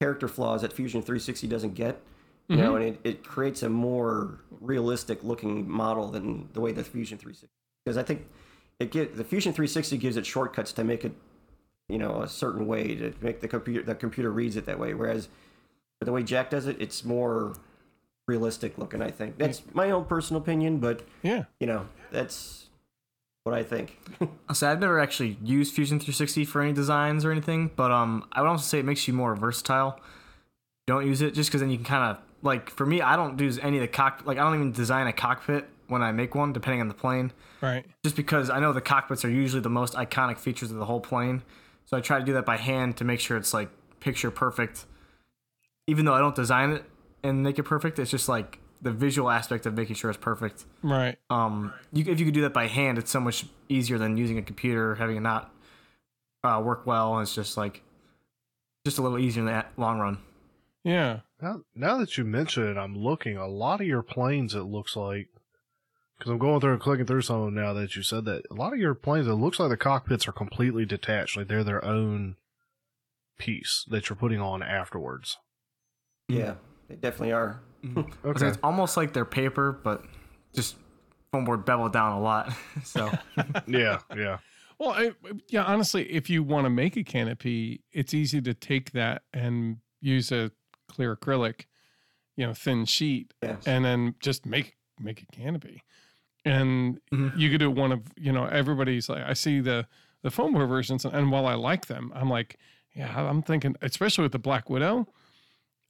character 0.00 0.28
flaws 0.28 0.62
that 0.62 0.72
Fusion 0.72 1.02
360 1.02 1.46
doesn't 1.46 1.74
get. 1.74 2.00
You 2.48 2.56
know, 2.56 2.72
mm-hmm. 2.72 2.82
and 2.82 2.96
it, 2.96 3.00
it 3.04 3.24
creates 3.24 3.62
a 3.62 3.68
more 3.68 4.40
realistic 4.60 5.22
looking 5.22 5.70
model 5.70 6.08
than 6.08 6.48
the 6.52 6.60
way 6.60 6.72
the 6.72 6.82
Fusion 6.82 7.16
360. 7.16 7.46
Because 7.84 7.96
I 7.96 8.02
think 8.02 8.26
it 8.80 8.90
get 8.90 9.16
the 9.16 9.22
Fusion 9.22 9.52
360 9.52 9.96
gives 9.98 10.16
it 10.16 10.26
shortcuts 10.26 10.72
to 10.72 10.82
make 10.82 11.04
it, 11.04 11.12
you 11.88 11.96
know, 11.96 12.22
a 12.22 12.28
certain 12.28 12.66
way 12.66 12.96
to 12.96 13.14
make 13.20 13.40
the 13.40 13.46
computer 13.46 13.84
the 13.84 13.94
computer 13.94 14.32
reads 14.32 14.56
it 14.56 14.66
that 14.66 14.80
way. 14.80 14.94
Whereas 14.94 15.28
the 16.06 16.12
way 16.12 16.22
Jack 16.22 16.50
does 16.50 16.66
it, 16.66 16.76
it's 16.80 17.04
more 17.04 17.54
realistic 18.26 18.78
looking. 18.78 19.02
I 19.02 19.10
think 19.10 19.38
that's 19.38 19.62
my 19.74 19.90
own 19.90 20.04
personal 20.04 20.40
opinion, 20.40 20.78
but 20.78 21.02
Yeah. 21.22 21.44
you 21.58 21.66
know, 21.66 21.86
that's 22.10 22.66
what 23.44 23.54
I 23.54 23.62
think. 23.62 23.98
So 24.52 24.68
I've 24.68 24.80
never 24.80 24.98
actually 24.98 25.38
used 25.44 25.74
Fusion 25.74 26.00
360 26.00 26.44
for 26.44 26.60
any 26.60 26.72
designs 26.72 27.24
or 27.24 27.30
anything, 27.30 27.70
but 27.76 27.92
um, 27.92 28.24
I 28.32 28.40
would 28.42 28.48
also 28.48 28.64
say 28.64 28.80
it 28.80 28.84
makes 28.84 29.06
you 29.06 29.14
more 29.14 29.36
versatile. 29.36 30.00
Don't 30.88 31.06
use 31.06 31.22
it 31.22 31.34
just 31.34 31.50
because 31.50 31.60
then 31.60 31.70
you 31.70 31.76
can 31.76 31.84
kind 31.84 32.10
of 32.10 32.22
like 32.42 32.68
for 32.70 32.84
me, 32.84 33.00
I 33.00 33.14
don't 33.14 33.36
do 33.36 33.48
any 33.62 33.76
of 33.76 33.82
the 33.82 33.86
cock 33.88 34.22
like 34.24 34.38
I 34.38 34.40
don't 34.42 34.54
even 34.56 34.72
design 34.72 35.06
a 35.06 35.12
cockpit 35.12 35.68
when 35.86 36.02
I 36.02 36.10
make 36.10 36.34
one, 36.34 36.52
depending 36.52 36.80
on 36.80 36.88
the 36.88 36.94
plane, 36.94 37.32
Right. 37.60 37.84
just 38.04 38.16
because 38.16 38.50
I 38.50 38.58
know 38.58 38.72
the 38.72 38.80
cockpits 38.80 39.24
are 39.24 39.30
usually 39.30 39.62
the 39.62 39.70
most 39.70 39.94
iconic 39.94 40.38
features 40.38 40.70
of 40.72 40.78
the 40.78 40.84
whole 40.86 41.00
plane. 41.00 41.42
So 41.84 41.96
I 41.96 42.00
try 42.00 42.18
to 42.18 42.24
do 42.24 42.32
that 42.32 42.44
by 42.46 42.56
hand 42.56 42.96
to 42.96 43.04
make 43.04 43.20
sure 43.20 43.36
it's 43.36 43.54
like 43.54 43.68
picture 44.00 44.32
perfect. 44.32 44.84
Even 45.90 46.04
though 46.04 46.14
I 46.14 46.20
don't 46.20 46.34
design 46.36 46.70
it 46.70 46.84
and 47.22 47.42
make 47.42 47.58
it 47.58 47.64
perfect, 47.64 47.98
it's 47.98 48.10
just 48.10 48.28
like 48.28 48.58
the 48.80 48.92
visual 48.92 49.28
aspect 49.28 49.66
of 49.66 49.74
making 49.74 49.96
sure 49.96 50.08
it's 50.08 50.18
perfect 50.18 50.64
Right. 50.82 51.18
um, 51.28 51.72
you, 51.92 52.04
if 52.10 52.18
you 52.18 52.24
could 52.24 52.32
do 52.34 52.40
that 52.42 52.54
by 52.54 52.66
hand, 52.66 52.96
it's 52.96 53.10
so 53.10 53.20
much 53.20 53.44
easier 53.68 53.98
than 53.98 54.16
using 54.16 54.38
a 54.38 54.42
computer, 54.42 54.94
having 54.94 55.16
it 55.16 55.20
not 55.20 55.52
uh, 56.44 56.62
work 56.64 56.86
well. 56.86 57.14
And 57.14 57.22
it's 57.22 57.34
just 57.34 57.56
like, 57.56 57.82
just 58.86 58.98
a 58.98 59.02
little 59.02 59.18
easier 59.18 59.42
in 59.42 59.46
the 59.46 59.64
long 59.76 59.98
run. 59.98 60.18
Yeah. 60.84 61.20
Now, 61.42 61.62
now 61.74 61.98
that 61.98 62.16
you 62.16 62.24
mention 62.24 62.66
it, 62.68 62.78
I'm 62.78 62.96
looking. 62.96 63.36
A 63.36 63.46
lot 63.46 63.82
of 63.82 63.86
your 63.86 64.02
planes, 64.02 64.54
it 64.54 64.62
looks 64.62 64.96
like, 64.96 65.28
because 66.18 66.30
I'm 66.32 66.38
going 66.38 66.60
through 66.60 66.72
and 66.72 66.80
clicking 66.80 67.04
through 67.06 67.22
some 67.22 67.40
of 67.40 67.44
them 67.46 67.54
now 67.62 67.74
that 67.74 67.96
you 67.96 68.02
said 68.02 68.24
that. 68.26 68.44
A 68.50 68.54
lot 68.54 68.72
of 68.72 68.78
your 68.78 68.94
planes, 68.94 69.26
it 69.26 69.34
looks 69.34 69.58
like 69.60 69.68
the 69.68 69.76
cockpits 69.76 70.26
are 70.28 70.32
completely 70.32 70.86
detached, 70.86 71.36
like 71.36 71.48
they're 71.48 71.64
their 71.64 71.84
own 71.84 72.36
piece 73.38 73.84
that 73.90 74.08
you're 74.08 74.16
putting 74.16 74.40
on 74.40 74.62
afterwards. 74.62 75.36
Yeah, 76.30 76.54
they 76.88 76.96
definitely 76.96 77.32
are. 77.32 77.60
So 77.94 78.06
Okay. 78.24 78.46
It's 78.48 78.58
almost 78.62 78.96
like 78.98 79.12
they're 79.14 79.24
paper, 79.24 79.72
but 79.82 80.04
just 80.54 80.76
foam 81.32 81.44
board 81.46 81.64
beveled 81.64 81.92
down 81.94 82.12
a 82.12 82.20
lot. 82.20 82.52
so 82.84 83.10
yeah, 83.66 84.00
yeah. 84.14 84.38
Well, 84.78 84.90
I, 84.90 85.12
yeah, 85.48 85.64
honestly, 85.64 86.10
if 86.12 86.28
you 86.30 86.42
want 86.42 86.64
to 86.66 86.70
make 86.70 86.96
a 86.96 87.02
canopy, 87.04 87.82
it's 87.92 88.12
easy 88.14 88.40
to 88.42 88.52
take 88.54 88.92
that 88.92 89.22
and 89.32 89.78
use 90.00 90.30
a 90.32 90.50
clear 90.88 91.14
acrylic, 91.16 91.66
you 92.36 92.46
know, 92.46 92.52
thin 92.54 92.84
sheet, 92.84 93.32
Yeah. 93.42 93.56
and 93.66 93.84
then 93.84 94.14
just 94.20 94.44
make 94.46 94.76
make 94.98 95.22
a 95.22 95.26
canopy. 95.26 95.82
And 96.44 97.00
Mhm. 97.12 97.32
you 97.36 97.50
could 97.50 97.60
do 97.60 97.70
one 97.70 97.92
of, 97.92 98.02
you 98.16 98.32
know, 98.32 98.44
everybody's 98.46 99.08
like, 99.08 99.22
I 99.24 99.32
see 99.34 99.60
the 99.60 99.86
the 100.22 100.30
foam 100.30 100.52
board 100.52 100.68
versions, 100.68 101.04
and 101.06 101.30
while 101.32 101.46
I 101.46 101.54
like 101.54 101.86
them, 101.86 102.12
I'm 102.14 102.28
like, 102.28 102.58
yeah, 102.94 103.18
I'm 103.26 103.42
thinking, 103.42 103.74
especially 103.80 104.22
with 104.22 104.32
the 104.32 104.38
Black 104.38 104.68
Widow. 104.68 105.06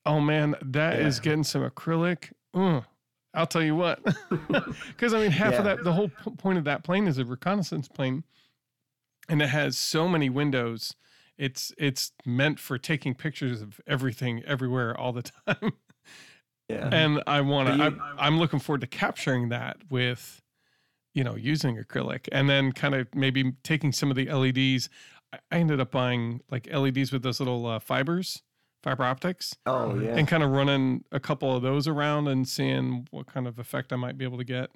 Oh 0.07 0.21
man, 0.21 0.55
that 0.63 0.99
is 1.01 1.19
Yeah. 1.19 1.23
getting 1.25 1.45
some 1.45 1.69
acrylic. 1.69 2.33
Ugh. 2.55 2.85
I'll 3.33 3.47
tell 3.47 3.63
you 3.63 3.77
what, 3.77 4.03
because 4.89 5.15
I 5.15 5.21
mean, 5.21 5.31
half 5.31 5.55
of 5.55 5.65
that, 5.65 5.85
the 5.85 5.93
whole 5.93 6.09
p- 6.09 6.31
point 6.33 6.59
of 6.59 6.65
that 6.65 6.83
plane 6.83 7.07
is 7.07 7.17
a 7.19 7.25
reconnaissance 7.25 7.87
plane 7.87 8.25
and 9.29 9.41
it 9.41 9.51
has 9.51 9.79
so 9.79 10.09
many 10.09 10.29
windows 10.29 10.97
it's 11.39 11.73
it's 11.79 12.11
meant 12.27 12.59
for 12.59 12.77
taking 12.77 13.15
pictures 13.15 13.63
of 13.63 13.81
everything 13.87 14.43
everywhere 14.45 14.99
all 14.99 15.13
the 15.13 15.23
time 15.47 15.73
Yeah. 16.69 16.89
and 16.93 17.23
i 17.29 17.41
want 17.41 17.69
to 17.69 17.75
I'm, 17.85 18.01
I'm 18.19 18.39
looking 18.41 18.59
forward 18.59 18.81
to 18.81 18.87
capturing 18.89 19.49
that 19.51 19.77
with 19.89 20.43
you 21.15 21.23
know 21.23 21.37
using 21.37 21.77
acrylic 21.77 22.29
and 22.33 22.51
then 22.51 22.73
kind 22.73 22.95
of 22.97 23.07
maybe 23.15 23.53
taking 23.63 23.93
some 23.93 24.11
of 24.11 24.17
the 24.17 24.27
leds 24.27 24.89
i 25.33 25.39
I 25.53 25.59
ended 25.59 25.79
up 25.81 25.93
buying 25.93 26.41
like 26.51 26.67
leds 26.67 27.13
with 27.13 27.23
those 27.23 27.39
little 27.39 27.65
uh, 27.67 27.79
fibers 27.79 28.43
fiber 28.83 29.05
optics 29.05 29.55
oh 29.67 29.95
yeah. 29.99 30.17
and 30.17 30.27
kind 30.27 30.43
of 30.43 30.51
running 30.51 31.05
a 31.13 31.21
couple 31.21 31.55
of 31.55 31.63
those 31.63 31.87
around 31.87 32.29
and 32.29 32.49
seeing 32.49 33.07
what 33.11 33.27
kind 33.27 33.47
of 33.47 33.59
effect 33.59 33.93
i 33.93 33.97
might 33.97 34.17
be 34.17 34.25
able 34.25 34.39
to 34.39 34.45
get. 34.45 34.71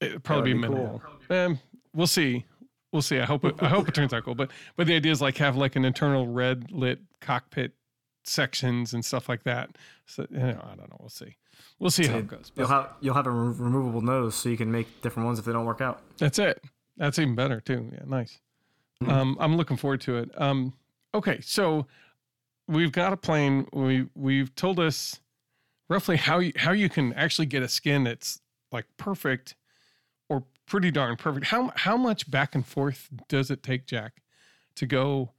It'd 0.00 0.22
probably 0.22 0.52
be, 0.52 0.58
be 0.58 0.68
minimal. 0.68 1.02
Um, 1.30 1.58
we'll 1.94 2.06
see. 2.06 2.44
We'll 2.92 3.02
see. 3.02 3.18
I 3.18 3.24
hope 3.24 3.44
it 3.44 3.54
i 3.62 3.68
hope 3.68 3.88
it 3.88 3.94
turns 3.94 4.12
out 4.12 4.24
cool. 4.24 4.34
But 4.34 4.50
but 4.76 4.86
the 4.86 4.94
idea 4.94 5.12
is 5.12 5.20
like 5.22 5.38
have 5.38 5.56
like 5.56 5.76
an 5.76 5.84
internal 5.84 6.26
red 6.26 6.70
lit 6.70 7.00
cockpit 7.20 7.72
sections 8.24 8.92
and 8.92 9.04
stuff 9.04 9.28
like 9.28 9.44
that. 9.44 9.70
So 10.06 10.26
you 10.30 10.38
know, 10.38 10.60
i 10.70 10.74
don't 10.76 10.90
know. 10.90 10.96
We'll 11.00 11.08
see. 11.08 11.36
We'll 11.78 11.90
see 11.90 12.06
how 12.06 12.18
it 12.18 12.28
goes 12.28 12.52
you'll 12.54 12.68
But 12.68 12.74
have 12.74 12.92
you'll 13.00 13.14
have 13.14 13.26
a 13.26 13.30
re- 13.30 13.54
removable 13.58 14.02
nose, 14.02 14.34
so 14.34 14.48
you 14.50 14.56
can 14.58 14.70
make 14.70 15.00
different 15.00 15.26
ones 15.26 15.38
if 15.38 15.44
they 15.46 15.52
don't 15.52 15.64
work 15.64 15.80
out. 15.80 16.02
that's 16.18 16.38
it. 16.38 16.62
That's 16.98 17.18
even 17.18 17.34
better 17.34 17.60
too. 17.60 17.90
Yeah 17.92 18.00
nice. 18.06 18.38
Um 19.06 19.36
i'm 19.40 19.56
looking 19.56 19.76
forward 19.78 20.00
to 20.02 20.18
it. 20.18 20.30
Um 20.40 20.74
okay 21.14 21.40
so 21.40 21.86
we've 22.68 22.92
got 22.92 23.12
a 23.12 23.16
plane. 23.16 23.66
We 23.72 24.08
we've 24.14 24.54
told 24.54 24.80
us 24.80 25.20
roughly 25.88 26.16
how 26.16 26.38
you 26.38 26.52
how 26.56 26.72
you 26.72 26.88
can 26.88 27.12
actually 27.14 27.46
get 27.46 27.62
a 27.62 27.68
skin 27.68 28.04
that's 28.04 28.40
like 28.72 28.86
perfect 28.96 29.54
or 30.28 30.44
pretty 30.66 30.90
darn 30.90 31.16
perfect. 31.16 31.46
How 31.46 31.72
how 31.76 31.96
much 31.96 32.30
back 32.30 32.54
and 32.54 32.66
forth 32.66 33.08
does 33.28 33.50
it 33.50 33.62
take 33.62 33.86
jack 33.86 34.22
to 34.76 34.86
go 34.86 35.32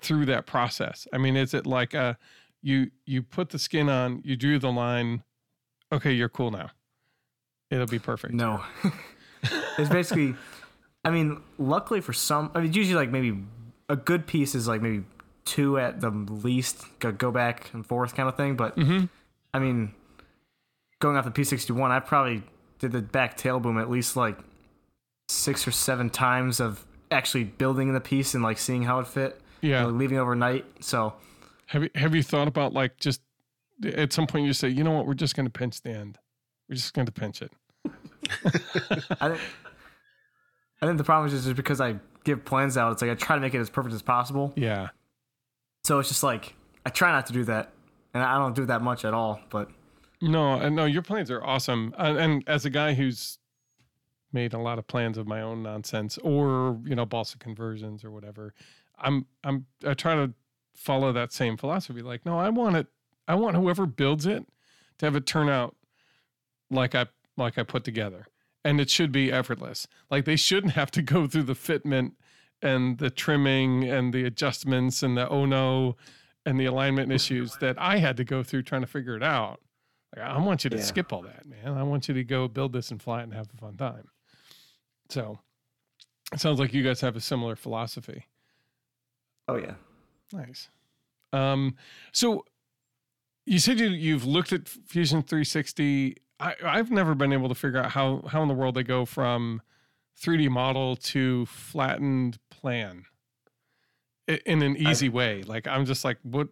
through 0.00 0.26
that 0.26 0.46
process? 0.46 1.06
I 1.12 1.18
mean 1.18 1.36
is 1.36 1.54
it 1.54 1.66
like 1.66 1.94
uh 1.94 2.14
you 2.62 2.90
you 3.06 3.22
put 3.22 3.50
the 3.50 3.58
skin 3.58 3.88
on 3.88 4.20
you 4.24 4.36
drew 4.36 4.58
the 4.58 4.70
line 4.70 5.24
okay 5.90 6.12
you're 6.12 6.28
cool 6.28 6.50
now. 6.50 6.70
It'll 7.70 7.86
be 7.86 7.98
perfect. 7.98 8.34
No, 8.34 8.62
it's 9.78 9.88
basically. 9.88 10.34
I 11.04 11.10
mean, 11.10 11.40
luckily 11.58 12.00
for 12.00 12.12
some, 12.12 12.52
I 12.54 12.60
mean, 12.60 12.72
usually 12.72 12.94
like 12.94 13.10
maybe 13.10 13.42
a 13.88 13.96
good 13.96 14.26
piece 14.26 14.54
is 14.54 14.68
like 14.68 14.82
maybe 14.82 15.04
two 15.44 15.78
at 15.78 16.00
the 16.00 16.10
least, 16.10 16.84
go, 17.00 17.30
back 17.30 17.72
and 17.72 17.84
forth 17.86 18.14
kind 18.14 18.28
of 18.28 18.36
thing. 18.36 18.56
But 18.56 18.76
Mhm. 18.76 19.08
I 19.54 19.58
mean, 19.58 19.94
going 21.00 21.16
off 21.16 21.24
the 21.24 21.30
P61, 21.30 21.90
I 21.90 22.00
probably 22.00 22.42
did 22.78 22.92
the 22.92 23.02
back 23.02 23.36
tail 23.36 23.60
boom 23.60 23.78
at 23.78 23.90
least 23.90 24.16
like 24.16 24.38
six 25.28 25.66
or 25.66 25.70
seven 25.70 26.10
times 26.10 26.60
of 26.60 26.84
actually 27.10 27.44
building 27.44 27.92
the 27.92 28.00
piece 28.00 28.34
and 28.34 28.42
like 28.42 28.58
seeing 28.58 28.82
how 28.84 28.98
it 29.00 29.06
fit. 29.06 29.40
yeah 29.60 29.82
you 29.82 29.86
know, 29.92 29.92
leaving 29.96 30.18
overnight. 30.18 30.64
So 30.84 31.14
Have 31.66 31.84
you 31.84 31.90
have 31.94 32.14
you 32.14 32.22
thought 32.22 32.48
about 32.48 32.72
like 32.72 32.96
just 32.98 33.20
at 33.84 34.12
some 34.12 34.26
point 34.26 34.46
you 34.46 34.52
say, 34.52 34.68
you 34.68 34.82
know 34.84 34.90
what, 34.92 35.06
we're 35.06 35.14
just 35.14 35.34
going 35.36 35.46
to 35.46 35.50
pinch 35.52 35.80
the 35.82 35.90
end. 35.90 36.18
We're 36.68 36.76
just 36.76 36.94
going 36.94 37.06
to 37.06 37.12
pinch 37.12 37.42
it. 37.42 37.52
I 38.44 39.28
think 39.28 39.40
I 40.80 40.86
think 40.86 40.98
the 40.98 41.04
problem 41.04 41.32
is 41.32 41.44
just 41.44 41.56
because 41.56 41.80
I 41.80 41.96
give 42.24 42.44
plans 42.44 42.76
out, 42.76 42.92
it's 42.92 43.02
like 43.02 43.10
I 43.10 43.14
try 43.14 43.36
to 43.36 43.40
make 43.42 43.54
it 43.54 43.58
as 43.60 43.70
perfect 43.70 43.94
as 43.94 44.02
possible. 44.02 44.52
Yeah. 44.56 44.88
So 45.84 45.98
it's 45.98 46.08
just 46.08 46.22
like 46.22 46.54
I 46.86 46.90
try 46.90 47.10
not 47.10 47.26
to 47.26 47.32
do 47.32 47.44
that, 47.44 47.72
and 48.14 48.22
I 48.22 48.38
don't 48.38 48.54
do 48.54 48.66
that 48.66 48.82
much 48.82 49.04
at 49.04 49.14
all. 49.14 49.40
But 49.50 49.70
No, 50.20 50.54
and 50.54 50.76
no, 50.76 50.84
your 50.84 51.02
plans 51.02 51.30
are 51.30 51.42
awesome. 51.42 51.94
And, 51.98 52.18
and 52.18 52.44
as 52.46 52.64
a 52.64 52.70
guy 52.70 52.94
who's 52.94 53.38
made 54.32 54.54
a 54.54 54.58
lot 54.58 54.78
of 54.78 54.86
plans 54.86 55.18
of 55.18 55.26
my 55.26 55.42
own 55.42 55.62
nonsense, 55.62 56.18
or 56.18 56.80
you 56.84 56.94
know, 56.94 57.04
balsa 57.04 57.38
conversions 57.38 58.04
or 58.04 58.10
whatever, 58.10 58.54
I'm 58.98 59.26
I'm 59.42 59.66
I 59.86 59.94
try 59.94 60.14
to 60.14 60.32
follow 60.74 61.12
that 61.12 61.32
same 61.32 61.56
philosophy. 61.56 62.00
Like, 62.00 62.24
no, 62.24 62.38
I 62.38 62.48
want 62.48 62.76
it. 62.76 62.86
I 63.26 63.34
want 63.34 63.56
whoever 63.56 63.86
builds 63.86 64.26
it 64.26 64.46
to 64.98 65.06
have 65.06 65.16
it 65.16 65.26
turn 65.26 65.48
out 65.48 65.76
like 66.70 66.94
I 66.94 67.06
like 67.36 67.58
I 67.58 67.64
put 67.64 67.82
together, 67.82 68.26
and 68.64 68.80
it 68.80 68.88
should 68.88 69.10
be 69.10 69.32
effortless. 69.32 69.88
Like 70.10 70.26
they 70.26 70.36
shouldn't 70.36 70.74
have 70.74 70.92
to 70.92 71.02
go 71.02 71.26
through 71.26 71.44
the 71.44 71.54
fitment 71.54 72.12
and 72.62 72.98
the 72.98 73.10
trimming 73.10 73.84
and 73.84 74.12
the 74.14 74.24
adjustments 74.24 75.02
and 75.02 75.16
the 75.16 75.28
oh 75.28 75.44
no 75.44 75.96
and 76.46 76.58
the 76.58 76.64
alignment 76.66 77.12
issues 77.12 77.56
that 77.60 77.76
I 77.80 77.98
had 77.98 78.16
to 78.16 78.24
go 78.24 78.42
through 78.42 78.62
trying 78.62 78.80
to 78.80 78.86
figure 78.86 79.16
it 79.16 79.22
out. 79.22 79.60
Like, 80.16 80.26
I 80.26 80.38
want 80.38 80.64
you 80.64 80.70
to 80.70 80.76
Yeah. 80.76 80.82
skip 80.82 81.12
all 81.12 81.22
that, 81.22 81.46
man. 81.46 81.76
I 81.78 81.82
want 81.84 82.08
you 82.08 82.14
to 82.14 82.24
go 82.24 82.48
build 82.48 82.72
this 82.72 82.90
and 82.90 83.00
fly 83.00 83.20
it 83.20 83.24
and 83.24 83.32
have 83.34 83.48
a 83.54 83.56
fun 83.56 83.76
time. 83.76 84.08
So 85.08 85.38
it 86.32 86.40
sounds 86.40 86.58
like 86.58 86.72
you 86.74 86.82
guys 86.82 87.00
have 87.00 87.14
a 87.16 87.20
similar 87.20 87.54
philosophy. 87.56 88.26
Oh 89.48 89.56
yeah. 89.56 89.74
Nice. 90.32 90.68
Um, 91.32 91.76
so 92.12 92.44
you 93.46 93.58
said 93.58 93.78
you, 93.80 93.88
you've 93.88 94.24
looked 94.24 94.52
at 94.52 94.68
Fusion 94.68 95.22
360. 95.22 96.16
I, 96.40 96.54
I've 96.64 96.90
never 96.90 97.14
been 97.14 97.32
able 97.32 97.48
to 97.48 97.54
figure 97.54 97.78
out 97.80 97.92
how, 97.92 98.22
how 98.28 98.42
in 98.42 98.48
the 98.48 98.54
world 98.54 98.74
they 98.74 98.82
go 98.82 99.04
from 99.04 99.62
3D 100.20 100.48
model 100.50 100.96
to 100.96 101.46
flattened 101.46 102.38
plan 102.62 103.04
in 104.26 104.62
an 104.62 104.76
easy 104.76 105.08
way. 105.08 105.42
Like, 105.42 105.66
I'm 105.66 105.84
just 105.84 106.04
like, 106.04 106.18
what? 106.22 106.48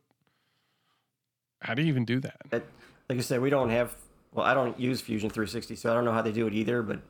How 1.62 1.74
do 1.74 1.82
you 1.82 1.89
even 1.89 2.05
do 2.05 2.20
that? 2.20 2.41
It, 2.53 2.66
like 3.09 3.19
I 3.19 3.23
said, 3.23 3.41
we 3.41 3.51
don't 3.51 3.70
have. 3.70 3.95
Well, 4.32 4.47
I 4.47 4.55
don't 4.55 4.78
use 4.78 5.01
Fusion 5.01 5.31
360, 5.31 5.77
so 5.77 5.91
I 5.91 5.95
don't 5.95 6.05
know 6.05 6.12
how 6.12 6.23
they 6.23 6.32
do 6.32 6.47
it 6.47 6.55
either. 6.55 6.82
But 6.82 7.01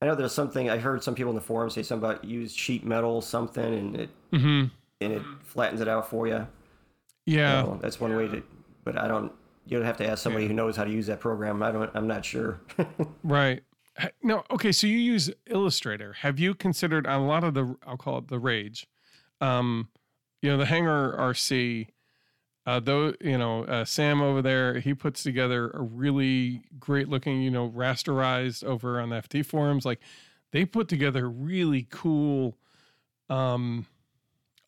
I 0.00 0.06
know 0.06 0.14
there's 0.14 0.32
something. 0.32 0.70
I 0.70 0.78
heard 0.78 1.02
some 1.02 1.14
people 1.14 1.30
in 1.30 1.36
the 1.36 1.42
forum 1.42 1.70
say 1.70 1.82
something 1.82 2.08
about 2.08 2.24
use 2.24 2.54
sheet 2.54 2.84
metal 2.84 3.20
something, 3.20 3.64
and 3.74 3.96
it 3.96 4.10
hmm 4.32 4.64
and 5.00 5.12
it 5.12 5.22
flattens 5.42 5.80
it 5.80 5.88
out 5.88 6.10
for 6.10 6.26
you. 6.26 6.46
Yeah, 7.26 7.62
So 7.62 7.78
that's 7.82 8.00
one 8.00 8.16
way 8.16 8.28
to. 8.28 8.42
But 8.84 8.98
I 8.98 9.08
don't. 9.08 9.32
You'll 9.66 9.84
have 9.84 9.98
to 9.98 10.08
ask 10.08 10.22
somebody 10.22 10.46
who 10.46 10.54
knows 10.54 10.76
how 10.76 10.84
to 10.84 10.90
use 10.90 11.06
that 11.06 11.20
program. 11.20 11.62
I 11.62 11.70
don't. 11.72 11.90
I'm 11.94 12.06
not 12.06 12.24
sure. 12.24 12.60
right. 13.22 13.62
No, 14.22 14.44
okay. 14.50 14.72
So 14.72 14.86
you 14.86 14.98
use 14.98 15.30
Illustrator. 15.46 16.12
Have 16.14 16.38
you 16.38 16.54
considered 16.54 17.06
a 17.06 17.18
lot 17.18 17.44
of 17.44 17.54
the 17.54 17.76
I'll 17.86 17.96
call 17.96 18.18
it 18.18 18.28
the 18.28 18.38
rage, 18.38 18.86
um, 19.40 19.88
you 20.42 20.50
know, 20.50 20.56
the 20.56 20.66
Hanger 20.66 21.14
RC. 21.18 21.88
Uh, 22.66 22.78
though 22.80 23.14
you 23.20 23.38
know 23.38 23.64
uh, 23.64 23.84
Sam 23.84 24.20
over 24.20 24.42
there, 24.42 24.78
he 24.78 24.92
puts 24.94 25.22
together 25.22 25.70
a 25.70 25.80
really 25.82 26.64
great 26.78 27.08
looking, 27.08 27.40
you 27.42 27.50
know, 27.50 27.70
rasterized 27.70 28.62
over 28.62 29.00
on 29.00 29.08
the 29.10 29.16
FT 29.16 29.44
forums. 29.44 29.86
Like 29.86 30.00
they 30.52 30.64
put 30.64 30.88
together 30.88 31.28
really 31.28 31.86
cool, 31.90 32.58
um, 33.30 33.86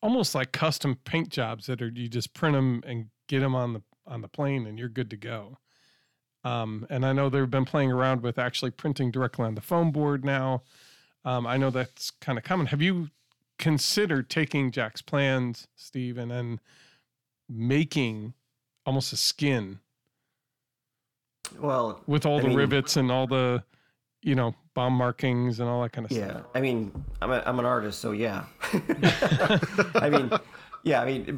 almost 0.01 0.33
like 0.33 0.51
custom 0.51 0.95
paint 1.05 1.29
jobs 1.29 1.67
that 1.67 1.81
are 1.81 1.89
you 1.93 2.07
just 2.07 2.33
print 2.33 2.55
them 2.55 2.81
and 2.85 3.07
get 3.27 3.41
them 3.41 3.55
on 3.55 3.73
the 3.73 3.83
on 4.07 4.21
the 4.21 4.27
plane 4.27 4.65
and 4.65 4.79
you're 4.79 4.89
good 4.89 5.09
to 5.11 5.17
go. 5.17 5.59
Um, 6.43 6.87
and 6.89 7.05
I 7.05 7.13
know 7.13 7.29
they've 7.29 7.49
been 7.49 7.65
playing 7.65 7.91
around 7.91 8.21
with 8.21 8.39
actually 8.39 8.71
printing 8.71 9.11
directly 9.11 9.45
on 9.45 9.55
the 9.55 9.61
foam 9.61 9.91
board 9.91 10.25
now. 10.25 10.63
Um, 11.23 11.45
I 11.45 11.57
know 11.57 11.69
that's 11.69 12.11
kind 12.11 12.37
of 12.37 12.43
common. 12.43 12.67
Have 12.67 12.81
you 12.81 13.09
considered 13.59 14.29
taking 14.29 14.71
Jack's 14.71 15.01
plans, 15.01 15.67
Steve, 15.75 16.17
and 16.17 16.31
then 16.31 16.59
making 17.47 18.33
almost 18.85 19.13
a 19.13 19.17
skin 19.17 19.79
well, 21.59 22.01
with 22.07 22.25
all 22.25 22.39
I 22.39 22.41
the 22.41 22.47
mean- 22.47 22.57
rivets 22.57 22.97
and 22.97 23.11
all 23.11 23.27
the, 23.27 23.63
you 24.23 24.35
know, 24.35 24.55
bomb 24.73 24.93
markings 24.93 25.59
and 25.59 25.69
all 25.69 25.83
that 25.83 25.91
kind 25.91 26.05
of 26.05 26.11
yeah. 26.11 26.31
stuff? 26.31 26.45
I 26.55 26.61
mean, 26.61 26.91
I'm 27.21 27.31
a, 27.31 27.43
I'm 27.45 27.59
an 27.59 27.65
artist, 27.65 27.99
so 27.99 28.11
yeah. 28.11 28.45
I 29.95 30.09
mean, 30.09 30.31
yeah. 30.83 31.01
I 31.01 31.05
mean, 31.05 31.37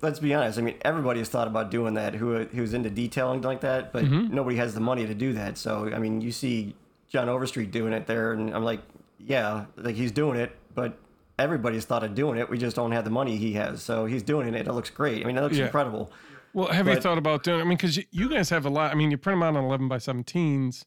let's 0.00 0.18
be 0.18 0.34
honest. 0.34 0.58
I 0.58 0.62
mean, 0.62 0.76
everybody 0.82 1.20
has 1.20 1.28
thought 1.28 1.46
about 1.46 1.70
doing 1.70 1.94
that. 1.94 2.14
Who 2.14 2.44
who's 2.46 2.74
into 2.74 2.90
detailing 2.90 3.42
like 3.42 3.60
that, 3.62 3.92
but 3.92 4.04
Mm-hmm. 4.04 4.34
nobody 4.34 4.56
has 4.56 4.74
the 4.74 4.80
money 4.80 5.06
to 5.06 5.14
do 5.14 5.32
that. 5.34 5.58
So 5.58 5.90
I 5.94 5.98
mean, 5.98 6.20
you 6.20 6.32
see 6.32 6.74
John 7.08 7.28
Overstreet 7.28 7.70
doing 7.70 7.92
it 7.92 8.06
there, 8.06 8.32
and 8.32 8.54
I'm 8.54 8.64
like, 8.64 8.80
yeah, 9.18 9.66
like 9.76 9.94
he's 9.96 10.12
doing 10.12 10.38
it, 10.38 10.52
but. 10.74 10.98
Everybody's 11.38 11.86
thought 11.86 12.04
of 12.04 12.14
doing 12.14 12.38
it. 12.38 12.48
We 12.50 12.58
just 12.58 12.76
don't 12.76 12.92
have 12.92 13.04
the 13.04 13.10
money 13.10 13.36
he 13.36 13.54
has, 13.54 13.82
so 13.82 14.04
he's 14.04 14.22
doing 14.22 14.54
it. 14.54 14.68
It 14.68 14.72
looks 14.72 14.90
great. 14.90 15.24
I 15.24 15.26
mean, 15.26 15.36
it 15.36 15.40
looks 15.40 15.56
Yeah. 15.56 15.64
incredible. 15.64 16.12
Well, 16.52 16.68
have 16.68 16.86
you 16.86 17.00
thought 17.00 17.16
about 17.18 17.42
doing? 17.42 17.60
I 17.60 17.64
mean, 17.64 17.76
because 17.78 17.98
you, 18.12 18.28
guys 18.28 18.50
have 18.50 18.66
a 18.66 18.68
lot. 18.70 18.92
I 18.92 18.94
mean, 18.94 19.10
you 19.10 19.16
print 19.16 19.40
them 19.40 19.42
out 19.42 19.56
on 19.56 19.64
eleven 19.64 19.88
by 19.88 19.96
seventeens. 19.96 20.84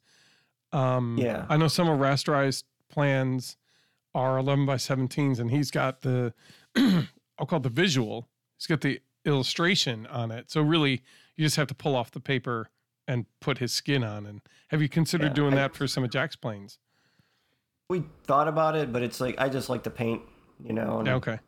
Um, 0.72 1.17
Yeah. 1.19 1.45
I 1.49 1.57
know 1.57 1.67
some 1.67 1.89
of 1.89 1.99
rasterized 1.99 2.63
plans 2.89 3.57
are 4.13 4.38
eleven 4.38 4.65
by 4.67 4.76
seventeens, 4.76 5.39
and 5.39 5.49
he's 5.51 5.72
got 5.72 6.03
the 6.03 6.34
I'll 7.40 7.45
call 7.45 7.57
it 7.60 7.64
the 7.64 7.70
visual. 7.70 8.28
He's 8.57 8.68
got 8.68 8.82
the 8.82 9.02
illustration 9.26 10.06
on 10.07 10.32
it. 10.32 10.49
So 10.52 10.62
really, 10.62 11.02
you 11.36 11.45
just 11.45 11.56
have 11.57 11.68
to 11.68 11.76
pull 11.76 11.95
off 11.95 12.12
the 12.12 12.20
paper 12.20 12.70
and 13.07 13.26
put 13.41 13.57
his 13.57 13.72
skin 13.72 14.03
on. 14.03 14.26
And 14.26 14.41
have 14.70 14.82
you 14.82 14.90
considered 14.90 15.28
Yeah, 15.28 15.34
doing 15.34 15.53
I- 15.53 15.57
that 15.57 15.76
for 15.76 15.88
some 15.88 16.03
of 16.03 16.10
Jack's 16.10 16.36
planes? 16.36 16.80
We 17.90 18.03
thought 18.24 18.48
about 18.48 18.76
it, 18.76 18.91
but 18.91 19.03
it's 19.03 19.22
like 19.22 19.36
I 19.40 19.48
just 19.49 19.70
like 19.70 19.84
to 19.84 19.91
paint, 19.91 20.22
you 20.64 20.74
know. 20.74 20.99
And 20.99 21.10
okay. 21.10 21.40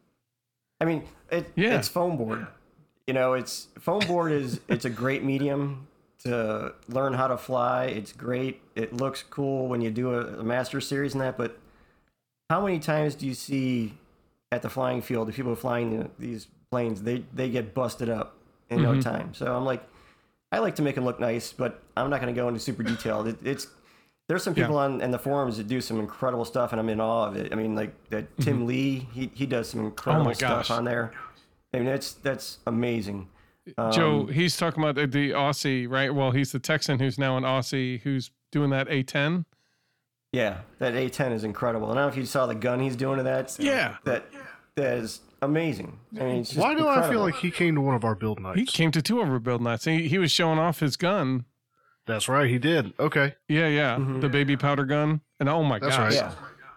I 0.79 0.85
mean, 0.85 1.03
it, 1.31 1.51
Yeah. 1.55 1.77
it's 1.79 1.87
foam 1.87 2.15
board. 2.17 2.45
You 3.07 3.13
know, 3.15 3.33
it's 3.33 3.69
foam 3.79 4.01
board 4.05 4.31
is 4.31 4.59
it's 4.67 4.85
a 4.85 4.89
great 4.89 5.23
medium 5.23 5.87
to 6.19 6.75
learn 6.89 7.13
how 7.13 7.27
to 7.27 7.37
fly. 7.37 7.85
It's 7.85 8.11
great. 8.13 8.61
It 8.75 8.93
looks 8.93 9.23
cool 9.23 9.67
when 9.67 9.81
you 9.81 9.89
do 9.89 10.13
a, 10.13 10.39
a 10.39 10.43
master 10.43 10.79
series 10.79 11.13
and 11.13 11.21
that. 11.21 11.37
But 11.37 11.57
how 12.51 12.63
many 12.63 12.77
times 12.79 13.15
do 13.15 13.25
you 13.25 13.33
see 13.33 13.93
at 14.51 14.61
the 14.61 14.69
flying 14.69 15.01
field 15.01 15.27
the 15.27 15.33
people 15.33 15.55
flying 15.55 15.99
the, 15.99 16.09
these 16.19 16.47
planes? 16.71 17.03
They 17.03 17.23
they 17.33 17.49
get 17.49 17.73
busted 17.73 18.09
up 18.09 18.35
in 18.69 18.81
no 18.81 19.01
time. 19.01 19.33
So 19.33 19.55
I'm 19.55 19.65
like, 19.65 19.83
I 20.51 20.59
like 20.59 20.75
to 20.75 20.81
make 20.81 20.95
them 20.95 21.05
look 21.05 21.19
nice, 21.19 21.51
but 21.53 21.81
I'm 21.95 22.09
not 22.09 22.21
going 22.21 22.33
to 22.33 22.39
go 22.39 22.47
into 22.47 22.59
super 22.59 22.83
detailed. 22.83 23.27
It, 23.27 23.37
it's 23.45 23.67
there's 24.27 24.43
some 24.43 24.53
Yeah. 24.55 24.63
people 24.65 24.77
on 24.77 25.01
in 25.01 25.11
the 25.11 25.19
forums 25.19 25.57
that 25.57 25.67
do 25.67 25.79
some 25.81 25.99
incredible 25.99 26.43
stuff, 26.45 26.71
and 26.73 26.79
I'm 26.81 26.89
in 26.89 26.99
awe 26.99 27.27
of 27.27 27.37
it. 27.37 27.51
I 27.53 27.55
mean, 27.55 27.75
like 27.75 27.93
that 28.09 28.25
Tim 28.39 28.65
Lee, 28.67 29.07
he 29.13 29.31
he 29.33 29.45
does 29.45 29.69
some 29.69 29.79
incredible 29.81 30.25
gosh. 30.33 30.37
stuff 30.37 30.71
on 30.71 30.83
there. 30.83 31.11
I 31.73 31.77
mean, 31.77 31.85
that's 31.85 32.13
that's 32.13 32.57
amazing. 32.67 33.29
Joe, 33.91 34.21
Um, 34.21 34.27
he's 34.29 34.55
talking 34.55 34.81
about 34.81 34.95
the, 34.95 35.05
the 35.07 35.31
Aussie, 35.31 35.89
right? 35.89 36.13
Well, 36.13 36.31
he's 36.31 36.53
the 36.53 36.59
Texan 36.59 36.99
who's 36.99 37.17
now 37.19 37.35
an 37.35 37.43
Aussie 37.43 37.99
who's 37.99 38.31
doing 38.49 38.69
that 38.69 38.87
A10. 38.87 39.43
Yeah, 40.31 40.59
that 40.79 40.93
A10 40.93 41.33
is 41.33 41.43
incredible. 41.43 41.87
I 41.91 41.95
don't 41.95 42.03
know 42.03 42.07
if 42.07 42.15
you 42.15 42.25
saw 42.25 42.45
the 42.45 42.55
gun 42.55 42.79
he's 42.79 42.95
doing 42.95 43.17
to 43.17 43.23
that. 43.23 43.57
Yeah. 43.59 43.97
that 44.05 44.25
that 44.77 44.97
is 44.99 45.19
amazing. 45.41 45.99
I 46.19 46.23
mean, 46.23 46.35
it's 46.37 46.49
just 46.51 46.61
Why 46.61 46.73
do 46.73 46.87
I 46.87 47.09
feel 47.09 47.19
like 47.19 47.35
he 47.35 47.51
came 47.51 47.75
to 47.75 47.81
one 47.81 47.95
of 47.95 48.05
our 48.05 48.15
build 48.15 48.39
nights? 48.39 48.59
He 48.59 48.65
came 48.65 48.91
to 48.91 49.01
two 49.01 49.19
of 49.21 49.29
our 49.29 49.39
build 49.39 49.61
nights. 49.61 49.83
He, 49.85 50.07
he 50.07 50.17
was 50.17 50.31
showing 50.31 50.57
off 50.59 50.79
his 50.79 50.95
gun. 50.95 51.45
That's 52.05 52.29
right, 52.29 52.49
he 52.49 52.57
did. 52.57 52.93
Okay. 52.99 53.35
Yeah, 53.49 53.67
yeah, 53.67 53.97
Mm-hmm. 53.97 54.21
the 54.21 54.29
baby 54.29 54.55
powder 54.55 54.85
gun. 54.85 55.19
And 55.39 55.49
oh 55.49 55.61
my 55.63 55.77
That's 55.79 55.97
gosh, 55.97 56.13
right. 56.13 56.13
Yeah, 56.13 56.31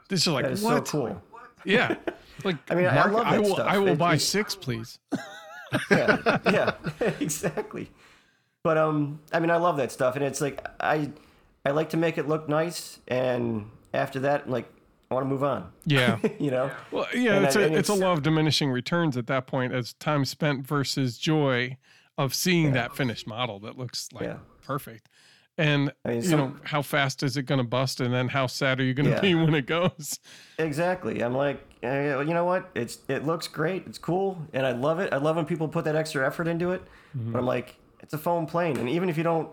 this 0.08 0.22
is 0.22 0.28
like 0.28 0.44
that 0.44 0.52
is 0.52 0.62
what? 0.62 0.88
so 0.88 0.92
cool. 0.98 1.22
Yeah, 1.64 1.94
like 2.44 2.56
I 2.70 2.74
mean, 2.74 2.86
I 2.86 3.04
love 3.06 3.24
that 3.30 3.40
will, 3.42 3.54
stuff. 3.54 3.66
I 3.68 3.78
will 3.78 3.88
It- 3.88 3.98
buy 3.98 4.14
it's- 4.14 4.24
six, 4.24 4.54
please. 4.56 4.98
yeah, 5.90 6.38
yeah, 6.46 6.72
exactly. 7.20 7.90
But 8.62 8.76
um, 8.76 9.20
I 9.32 9.40
mean, 9.40 9.50
I 9.50 9.56
love 9.56 9.76
that 9.78 9.92
stuff, 9.92 10.16
and 10.16 10.24
it's 10.24 10.40
like 10.40 10.66
I, 10.80 11.10
I 11.64 11.70
like 11.70 11.90
to 11.90 11.96
make 11.96 12.18
it 12.18 12.28
look 12.28 12.48
nice, 12.48 12.98
and 13.08 13.70
after 13.94 14.20
that, 14.20 14.50
like 14.50 14.70
I 15.10 15.14
want 15.14 15.24
to 15.26 15.28
move 15.28 15.42
on. 15.42 15.70
Yeah. 15.86 16.18
You 16.38 16.50
know? 16.52 16.70
Well, 16.92 17.06
yeah, 17.14 17.34
And 17.34 17.44
it's 17.44 17.56
I- 17.56 17.62
a 17.62 17.66
and 17.66 17.74
it's 17.74 17.88
a 17.88 17.94
law 17.94 18.12
of 18.12 18.22
diminishing 18.22 18.70
returns 18.70 19.16
at 19.16 19.26
that 19.26 19.46
point 19.46 19.72
as 19.74 19.92
time 19.94 20.24
spent 20.24 20.66
versus 20.66 21.18
joy 21.18 21.76
of 22.16 22.32
seeing 22.34 22.72
that 22.72 22.94
finished 22.94 23.26
model 23.26 23.58
that 23.60 23.76
looks 23.76 24.08
like 24.12 24.24
Yeah. 24.24 24.36
perfect. 24.64 25.08
And 25.58 25.92
I 26.04 26.10
mean, 26.10 26.22
you 26.22 26.36
know, 26.36 26.54
how 26.62 26.80
fast 26.80 27.22
is 27.24 27.36
it 27.36 27.42
going 27.42 27.58
to 27.58 27.64
bust 27.66 28.00
and 28.00 28.14
then 28.14 28.28
how 28.28 28.46
sad 28.46 28.78
are 28.80 28.84
you 28.84 28.94
going 28.94 29.06
to 29.06 29.12
Yeah. 29.16 29.20
be 29.20 29.34
when 29.44 29.54
it 29.54 29.66
goes? 29.66 30.18
Exactly. 30.58 31.20
I'm 31.22 31.34
like, 31.34 31.60
you 31.82 31.88
know 32.24 32.44
what? 32.44 32.70
It's 32.74 32.98
it 33.08 33.26
looks 33.26 33.48
great. 33.48 33.84
It's 33.86 33.98
cool, 33.98 34.40
and 34.52 34.64
I 34.64 34.72
love 34.72 35.00
it. 35.00 35.12
I 35.12 35.16
love 35.16 35.36
when 35.36 35.44
people 35.44 35.66
put 35.66 35.84
that 35.86 35.96
extra 35.96 36.24
effort 36.26 36.46
into 36.46 36.70
it. 36.70 36.82
Mm-hmm. 37.16 37.32
But 37.32 37.38
I'm 37.40 37.46
like, 37.46 37.74
it's 38.00 38.14
a 38.14 38.18
foam 38.18 38.46
plane, 38.46 38.76
and 38.78 38.88
even 38.88 39.08
if 39.08 39.16
you 39.18 39.24
don't, 39.24 39.48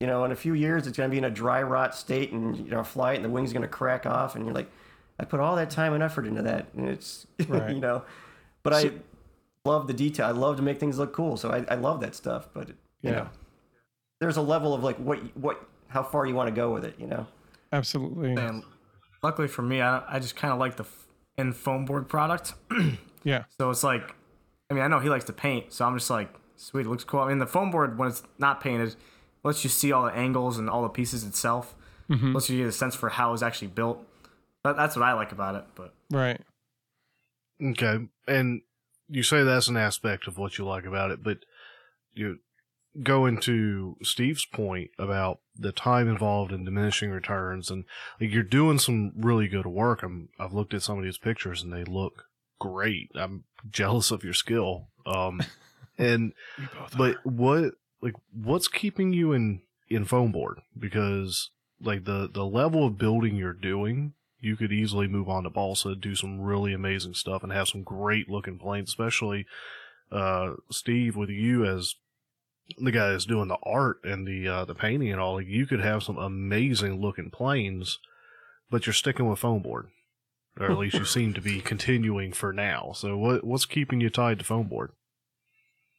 you 0.00 0.06
know, 0.06 0.24
in 0.24 0.32
a 0.32 0.36
few 0.36 0.54
years 0.54 0.86
it's 0.86 0.96
gonna 0.96 1.08
be 1.10 1.18
in 1.18 1.24
a 1.24 1.30
dry 1.30 1.62
rot 1.62 1.94
state, 1.94 2.32
and 2.32 2.56
you 2.56 2.70
know, 2.70 2.82
fly 2.82 3.12
it, 3.12 3.16
and 3.16 3.24
the 3.24 3.28
wing's 3.28 3.52
gonna 3.52 3.68
crack 3.68 4.06
off, 4.06 4.34
and 4.34 4.44
you're 4.44 4.54
like, 4.54 4.70
I 5.18 5.24
put 5.24 5.38
all 5.40 5.54
that 5.56 5.70
time 5.70 5.92
and 5.92 6.02
effort 6.02 6.26
into 6.26 6.42
that, 6.42 6.68
and 6.76 6.88
it's, 6.88 7.26
Right. 7.48 7.74
you 7.74 7.80
know, 7.80 8.02
but 8.62 8.72
I 8.72 8.90
love 9.64 9.86
the 9.86 9.92
detail. 9.92 10.26
I 10.26 10.30
love 10.30 10.56
to 10.56 10.62
make 10.62 10.78
things 10.80 10.98
look 10.98 11.12
cool, 11.12 11.36
so 11.36 11.50
I, 11.50 11.64
I 11.70 11.74
love 11.76 12.00
that 12.00 12.14
stuff. 12.14 12.48
But 12.54 12.68
you 12.68 12.74
Yeah. 13.02 13.10
know, 13.12 13.28
there's 14.20 14.36
a 14.38 14.42
level 14.42 14.74
of 14.74 14.82
like 14.82 14.96
what 14.96 15.18
what 15.36 15.62
how 15.88 16.02
far 16.02 16.24
you 16.26 16.34
want 16.34 16.48
to 16.48 16.54
go 16.54 16.72
with 16.72 16.84
it, 16.84 16.94
you 16.98 17.06
know. 17.06 17.26
Absolutely. 17.72 18.34
And 18.34 18.62
luckily 19.22 19.48
for 19.48 19.62
me, 19.62 19.80
I, 19.80 20.02
I 20.08 20.18
just 20.18 20.36
kind 20.36 20.52
of 20.52 20.58
like 20.58 20.76
the 20.76 20.84
f- 20.84 21.06
in 21.36 21.52
foam 21.52 21.84
board 21.84 22.08
product. 22.08 22.54
Yeah. 23.22 23.44
So 23.58 23.68
it's 23.68 23.84
like, 23.84 24.14
I 24.70 24.74
mean, 24.74 24.82
I 24.82 24.88
know 24.88 24.98
he 24.98 25.10
likes 25.10 25.26
to 25.26 25.34
paint, 25.34 25.74
so 25.74 25.84
I'm 25.84 25.94
just 25.98 26.08
like, 26.08 26.32
sweet, 26.56 26.86
it 26.86 26.88
looks 26.88 27.04
cool. 27.04 27.20
I 27.20 27.28
mean, 27.28 27.36
the 27.38 27.46
foam 27.46 27.70
board 27.70 27.98
when 27.98 28.08
it's 28.08 28.22
not 28.38 28.62
painted 28.62 28.96
lets 29.42 29.64
you 29.64 29.70
see 29.70 29.92
all 29.92 30.04
the 30.04 30.12
angles 30.12 30.58
and 30.58 30.68
all 30.68 30.82
the 30.82 30.88
pieces 30.88 31.24
itself. 31.24 31.74
Lets 32.34 32.50
you 32.50 32.58
get 32.58 32.66
a 32.66 32.72
sense 32.72 32.94
for 32.94 33.08
how 33.08 33.32
it's 33.32 33.42
actually 33.42 33.68
built. 33.68 34.04
That, 34.64 34.76
that's 34.76 34.96
what 34.96 35.04
I 35.04 35.12
like 35.12 35.32
about 35.32 35.54
it. 35.54 35.64
But 35.74 35.94
Right. 36.10 36.40
Okay. 37.62 38.08
And 38.26 38.62
you 39.08 39.22
say 39.22 39.42
that's 39.42 39.68
an 39.68 39.76
aspect 39.76 40.26
of 40.26 40.38
what 40.38 40.58
you 40.58 40.64
like 40.64 40.84
about 40.84 41.10
it, 41.10 41.22
but 41.22 41.38
you 42.14 42.38
go 43.02 43.26
into 43.26 43.96
Steve's 44.02 44.44
point 44.46 44.90
about 44.98 45.40
the 45.56 45.72
time 45.72 46.08
involved 46.08 46.52
in 46.52 46.64
diminishing 46.64 47.10
returns 47.10 47.70
and 47.70 47.84
like 48.20 48.32
you're 48.32 48.42
doing 48.42 48.78
some 48.78 49.12
really 49.16 49.46
good 49.46 49.66
work. 49.66 50.02
I'm 50.02 50.28
I've 50.38 50.52
looked 50.52 50.74
at 50.74 50.82
some 50.82 50.98
of 50.98 51.04
these 51.04 51.18
pictures 51.18 51.62
and 51.62 51.72
they 51.72 51.84
look 51.84 52.24
great. 52.58 53.10
I'm 53.14 53.44
jealous 53.70 54.10
of 54.10 54.24
your 54.24 54.34
skill. 54.34 54.88
Um 55.06 55.40
and 55.98 56.32
We 56.58 56.64
both 56.66 56.96
but 56.96 57.16
what 57.24 57.74
like 58.02 58.14
what's 58.32 58.68
keeping 58.68 59.12
you 59.12 59.32
in 59.32 59.62
in 59.88 60.04
foam 60.04 60.32
board? 60.32 60.60
Because 60.78 61.50
like 61.80 62.04
the 62.04 62.28
the 62.32 62.44
level 62.44 62.86
of 62.86 62.98
building 62.98 63.36
you're 63.36 63.52
doing 63.52 64.14
you 64.42 64.56
could 64.56 64.72
easily 64.72 65.06
move 65.06 65.28
on 65.28 65.44
to 65.44 65.50
balsa 65.50 65.94
do 65.94 66.14
some 66.14 66.40
really 66.40 66.72
amazing 66.72 67.12
stuff 67.12 67.42
and 67.42 67.52
have 67.52 67.68
some 67.68 67.82
great 67.82 68.28
looking 68.28 68.58
planes 68.58 68.88
especially 68.88 69.46
uh 70.12 70.52
steve 70.70 71.14
with 71.14 71.28
you 71.28 71.64
as 71.64 71.94
the 72.78 72.90
guy 72.90 73.10
that's 73.10 73.26
doing 73.26 73.48
the 73.48 73.58
art 73.62 73.98
and 74.04 74.26
the 74.26 74.46
uh 74.46 74.64
the 74.64 74.74
painting 74.74 75.10
and 75.10 75.20
all 75.20 75.36
like, 75.36 75.46
you 75.46 75.66
could 75.66 75.80
have 75.80 76.02
some 76.02 76.16
amazing 76.16 77.00
looking 77.00 77.30
planes 77.30 77.98
but 78.70 78.86
you're 78.86 78.94
sticking 78.94 79.28
with 79.28 79.40
foam 79.40 79.60
board. 79.60 79.88
Or 80.58 80.70
at 80.70 80.78
least 80.78 80.96
you 80.96 81.04
seem 81.04 81.34
to 81.34 81.40
be 81.40 81.60
continuing 81.64 82.32
for 82.32 82.52
now. 82.52 82.92
So 82.94 83.16
what 83.16 83.44
what's 83.44 83.66
keeping 83.66 84.00
you 84.00 84.10
tied 84.10 84.38
to 84.38 84.44
foam 84.44 84.68
board 84.68 84.92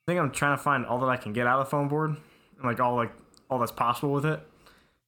I 0.07 0.11
think 0.11 0.19
I'm 0.19 0.31
trying 0.31 0.57
to 0.57 0.63
find 0.63 0.85
all 0.85 0.99
that 0.99 1.09
I 1.09 1.17
can 1.17 1.33
get 1.33 1.47
out 1.47 1.59
of 1.59 1.65
the 1.67 1.69
foam 1.69 1.87
board, 1.87 2.09
and 2.11 2.63
like 2.63 2.79
all 2.79 2.95
like 2.95 3.11
all 3.49 3.59
that's 3.59 3.71
possible 3.71 4.11
with 4.11 4.25
it. 4.25 4.39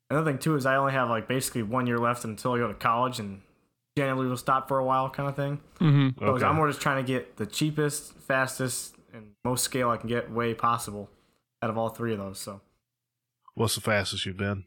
Another 0.09 0.29
thing 0.31 0.37
too 0.39 0.55
is 0.55 0.65
I 0.65 0.75
only 0.75 0.93
have 0.93 1.09
like 1.09 1.27
basically 1.27 1.63
one 1.63 1.87
year 1.87 1.97
left 1.97 2.23
until 2.25 2.53
I 2.53 2.57
go 2.59 2.67
to 2.67 2.73
college, 2.73 3.19
and 3.19 3.41
generally 3.97 4.27
will 4.27 4.37
stop 4.37 4.67
for 4.67 4.77
a 4.79 4.85
while, 4.85 5.09
kind 5.09 5.29
of 5.29 5.35
thing. 5.35 5.59
Mm-hmm. 5.79 6.19
So 6.23 6.31
Okay. 6.33 6.45
I'm 6.45 6.55
more 6.55 6.67
just 6.67 6.81
trying 6.81 7.03
to 7.03 7.07
get 7.07 7.37
the 7.37 7.45
cheapest, 7.45 8.13
fastest, 8.13 8.95
and 9.13 9.31
most 9.43 9.63
scale 9.63 9.89
I 9.89 9.97
can 9.97 10.09
get 10.09 10.31
way 10.31 10.53
possible 10.53 11.09
out 11.61 11.69
of 11.69 11.77
all 11.77 11.89
three 11.89 12.11
of 12.13 12.19
those. 12.19 12.39
So, 12.39 12.61
what's 13.55 13.75
the 13.75 13.81
fastest 13.81 14.25
you've 14.25 14.37
been? 14.37 14.65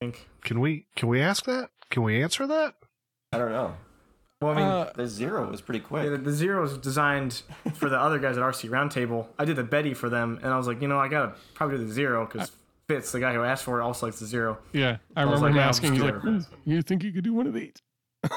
I 0.00 0.04
think. 0.04 0.28
Can 0.44 0.60
we 0.60 0.86
can 0.94 1.08
we 1.08 1.20
ask 1.20 1.44
that? 1.46 1.70
Can 1.90 2.02
we 2.02 2.22
answer 2.22 2.46
that? 2.46 2.74
I 3.32 3.38
don't 3.38 3.50
know. 3.50 3.74
Well, 4.40 4.52
I 4.52 4.54
mean, 4.54 4.64
Uh, 4.64 4.92
The 4.94 5.06
zero 5.08 5.50
was 5.50 5.60
pretty 5.60 5.80
quick. 5.80 6.04
Yeah, 6.04 6.10
the, 6.10 6.18
the 6.18 6.32
zero 6.32 6.62
was 6.62 6.78
designed 6.78 7.42
for 7.74 7.88
the 7.88 7.98
other 7.98 8.18
guys 8.20 8.36
at 8.38 8.42
RC 8.44 8.68
Roundtable. 8.70 9.26
I 9.38 9.44
did 9.44 9.56
the 9.56 9.64
Betty 9.64 9.94
for 9.94 10.08
them, 10.08 10.38
and 10.42 10.52
I 10.52 10.56
was 10.56 10.66
like, 10.68 10.80
you 10.80 10.86
know, 10.88 10.98
I 10.98 11.08
gotta 11.08 11.34
probably 11.54 11.78
do 11.78 11.86
the 11.86 11.92
zero 11.92 12.24
because 12.24 12.52
Fitz, 12.88 13.10
the 13.12 13.20
guy 13.20 13.34
who 13.34 13.42
asked 13.42 13.64
for 13.64 13.80
it, 13.80 13.82
also 13.82 14.06
likes 14.06 14.20
the 14.20 14.26
zero. 14.26 14.58
Yeah, 14.72 14.98
I 15.16 15.24
was 15.24 15.40
remember 15.42 15.46
like, 15.46 15.50
him 15.50 15.56
yeah, 15.56 15.62
I'll 15.62 15.68
asking. 15.70 15.94
just 15.96 16.02
He's 16.04 16.12
like, 16.12 16.22
"Hmm, 16.22 16.70
"You 16.70 16.82
think 16.82 17.02
you 17.02 17.12
could 17.12 17.24
do 17.24 17.34
one 17.34 17.46
of 17.48 17.54
these?" 17.54 17.72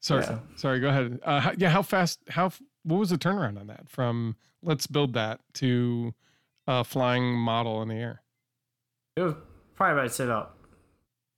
sorry, 0.00 0.24
Yeah. 0.24 0.38
sorry. 0.56 0.80
Go 0.80 0.88
ahead. 0.88 1.20
Uh, 1.22 1.40
how, 1.40 1.52
yeah, 1.56 1.68
how 1.70 1.82
fast? 1.82 2.20
How? 2.30 2.50
What 2.84 2.98
was 2.98 3.10
the 3.10 3.18
turnaround 3.18 3.60
on 3.60 3.66
that? 3.68 3.88
From 3.88 4.36
let's 4.62 4.86
build 4.86 5.12
that 5.14 5.40
to 5.54 6.14
a 6.66 6.82
flying 6.84 7.34
model 7.36 7.82
in 7.82 7.88
the 7.88 7.94
air. 7.96 8.22
It 9.16 9.22
was 9.22 9.34
probably 9.74 10.02
I'd 10.02 10.12
say 10.12 10.24
about 10.24 10.54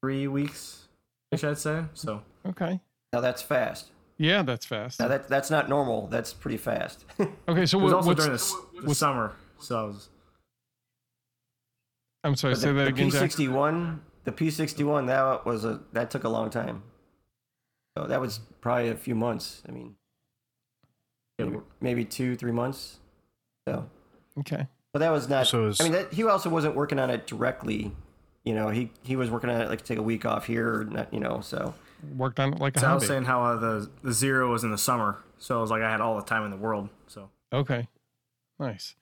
three 0.03 0.27
weeks, 0.29 0.89
ish, 1.33 1.45
I'd 1.45 1.59
say. 1.59 1.85
So 1.95 2.23
Okay. 2.47 2.81
Now 3.13 3.21
that's 3.21 3.43
fast. 3.43 3.91
Yeah, 4.19 4.43
that's 4.43 4.67
fast. 4.67 5.01
Now 5.01 5.09
that 5.09 5.29
that's 5.29 5.51
not 5.51 5.69
normal. 5.69 6.07
That's 6.09 6.33
pretty 6.33 6.59
fast. 6.59 7.05
Okay, 7.49 7.67
so 7.67 7.79
it 7.79 7.83
was 7.83 7.93
what, 7.93 7.97
also 7.97 8.09
what's? 8.09 8.25
during 8.25 8.37
the, 8.37 8.81
the 8.83 8.87
what's- 8.89 8.99
summer. 8.99 9.33
So 9.59 9.79
I 9.79 9.83
was 9.85 10.09
I'm 12.25 12.37
sorry. 12.37 12.55
the, 12.55 12.61
Say 12.61 12.73
that 12.73 12.83
the 12.85 12.87
again, 12.89 13.11
Jack. 13.11 13.31
P61, 13.31 13.99
the 14.25 14.33
P61, 14.33 15.07
that 15.07 15.45
was 15.47 15.65
a 15.65 15.81
that 15.93 16.11
took 16.11 16.25
a 16.25 16.29
long 16.29 16.51
time. 16.51 16.83
So 17.97 18.07
that 18.07 18.21
was 18.21 18.41
probably 18.61 18.89
a 18.91 18.95
few 18.95 19.15
months. 19.15 19.63
I 19.69 19.73
mean, 19.73 19.97
maybe, 21.39 21.57
maybe 21.81 22.05
two, 22.05 22.37
three 22.37 22.53
months. 22.53 22.99
So, 23.69 23.89
Okay. 24.39 24.67
but 24.93 25.01
that 25.01 25.11
was 25.11 25.29
not. 25.29 25.47
So 25.47 25.67
is- 25.69 25.81
I 25.81 25.85
mean, 25.85 25.93
that, 25.93 26.13
he 26.13 26.23
also 26.25 26.49
wasn't 26.51 26.77
working 26.77 26.99
on 26.99 27.11
it 27.11 27.27
directly. 27.27 27.93
You 28.45 28.55
know, 28.55 28.69
he 28.69 28.91
he 29.03 29.17
was 29.17 29.31
working 29.31 29.51
on 29.51 29.61
it 29.61 29.69
like 29.69 29.83
take 29.83 29.99
a 29.99 30.03
week 30.03 30.25
off 30.25 30.47
here, 30.47 30.85
not, 30.85 31.13
you 31.13 31.21
know. 31.21 31.41
So 31.41 31.75
Worked 32.17 32.41
on 32.41 32.53
it 32.55 32.61
like 32.61 32.77
a 32.77 32.81
So 32.81 32.87
I 32.89 32.95
was 32.95 33.07
saying 33.07 33.25
how 33.25 33.43
uh, 33.43 33.57
the 33.57 33.91
the 34.03 34.13
zero 34.13 34.51
was 34.51 34.65
in 34.65 34.71
the 34.71 34.79
summer, 34.79 35.19
so 35.39 35.59
it 35.59 35.61
was 35.61 35.71
like 35.71 35.83
I 35.83 35.91
had 35.91 36.01
all 36.01 36.17
the 36.17 36.23
time 36.25 36.45
in 36.45 36.51
the 36.51 36.57
world. 36.57 36.89
So 37.07 37.31
Okay. 37.53 37.89
Nice. 38.59 38.95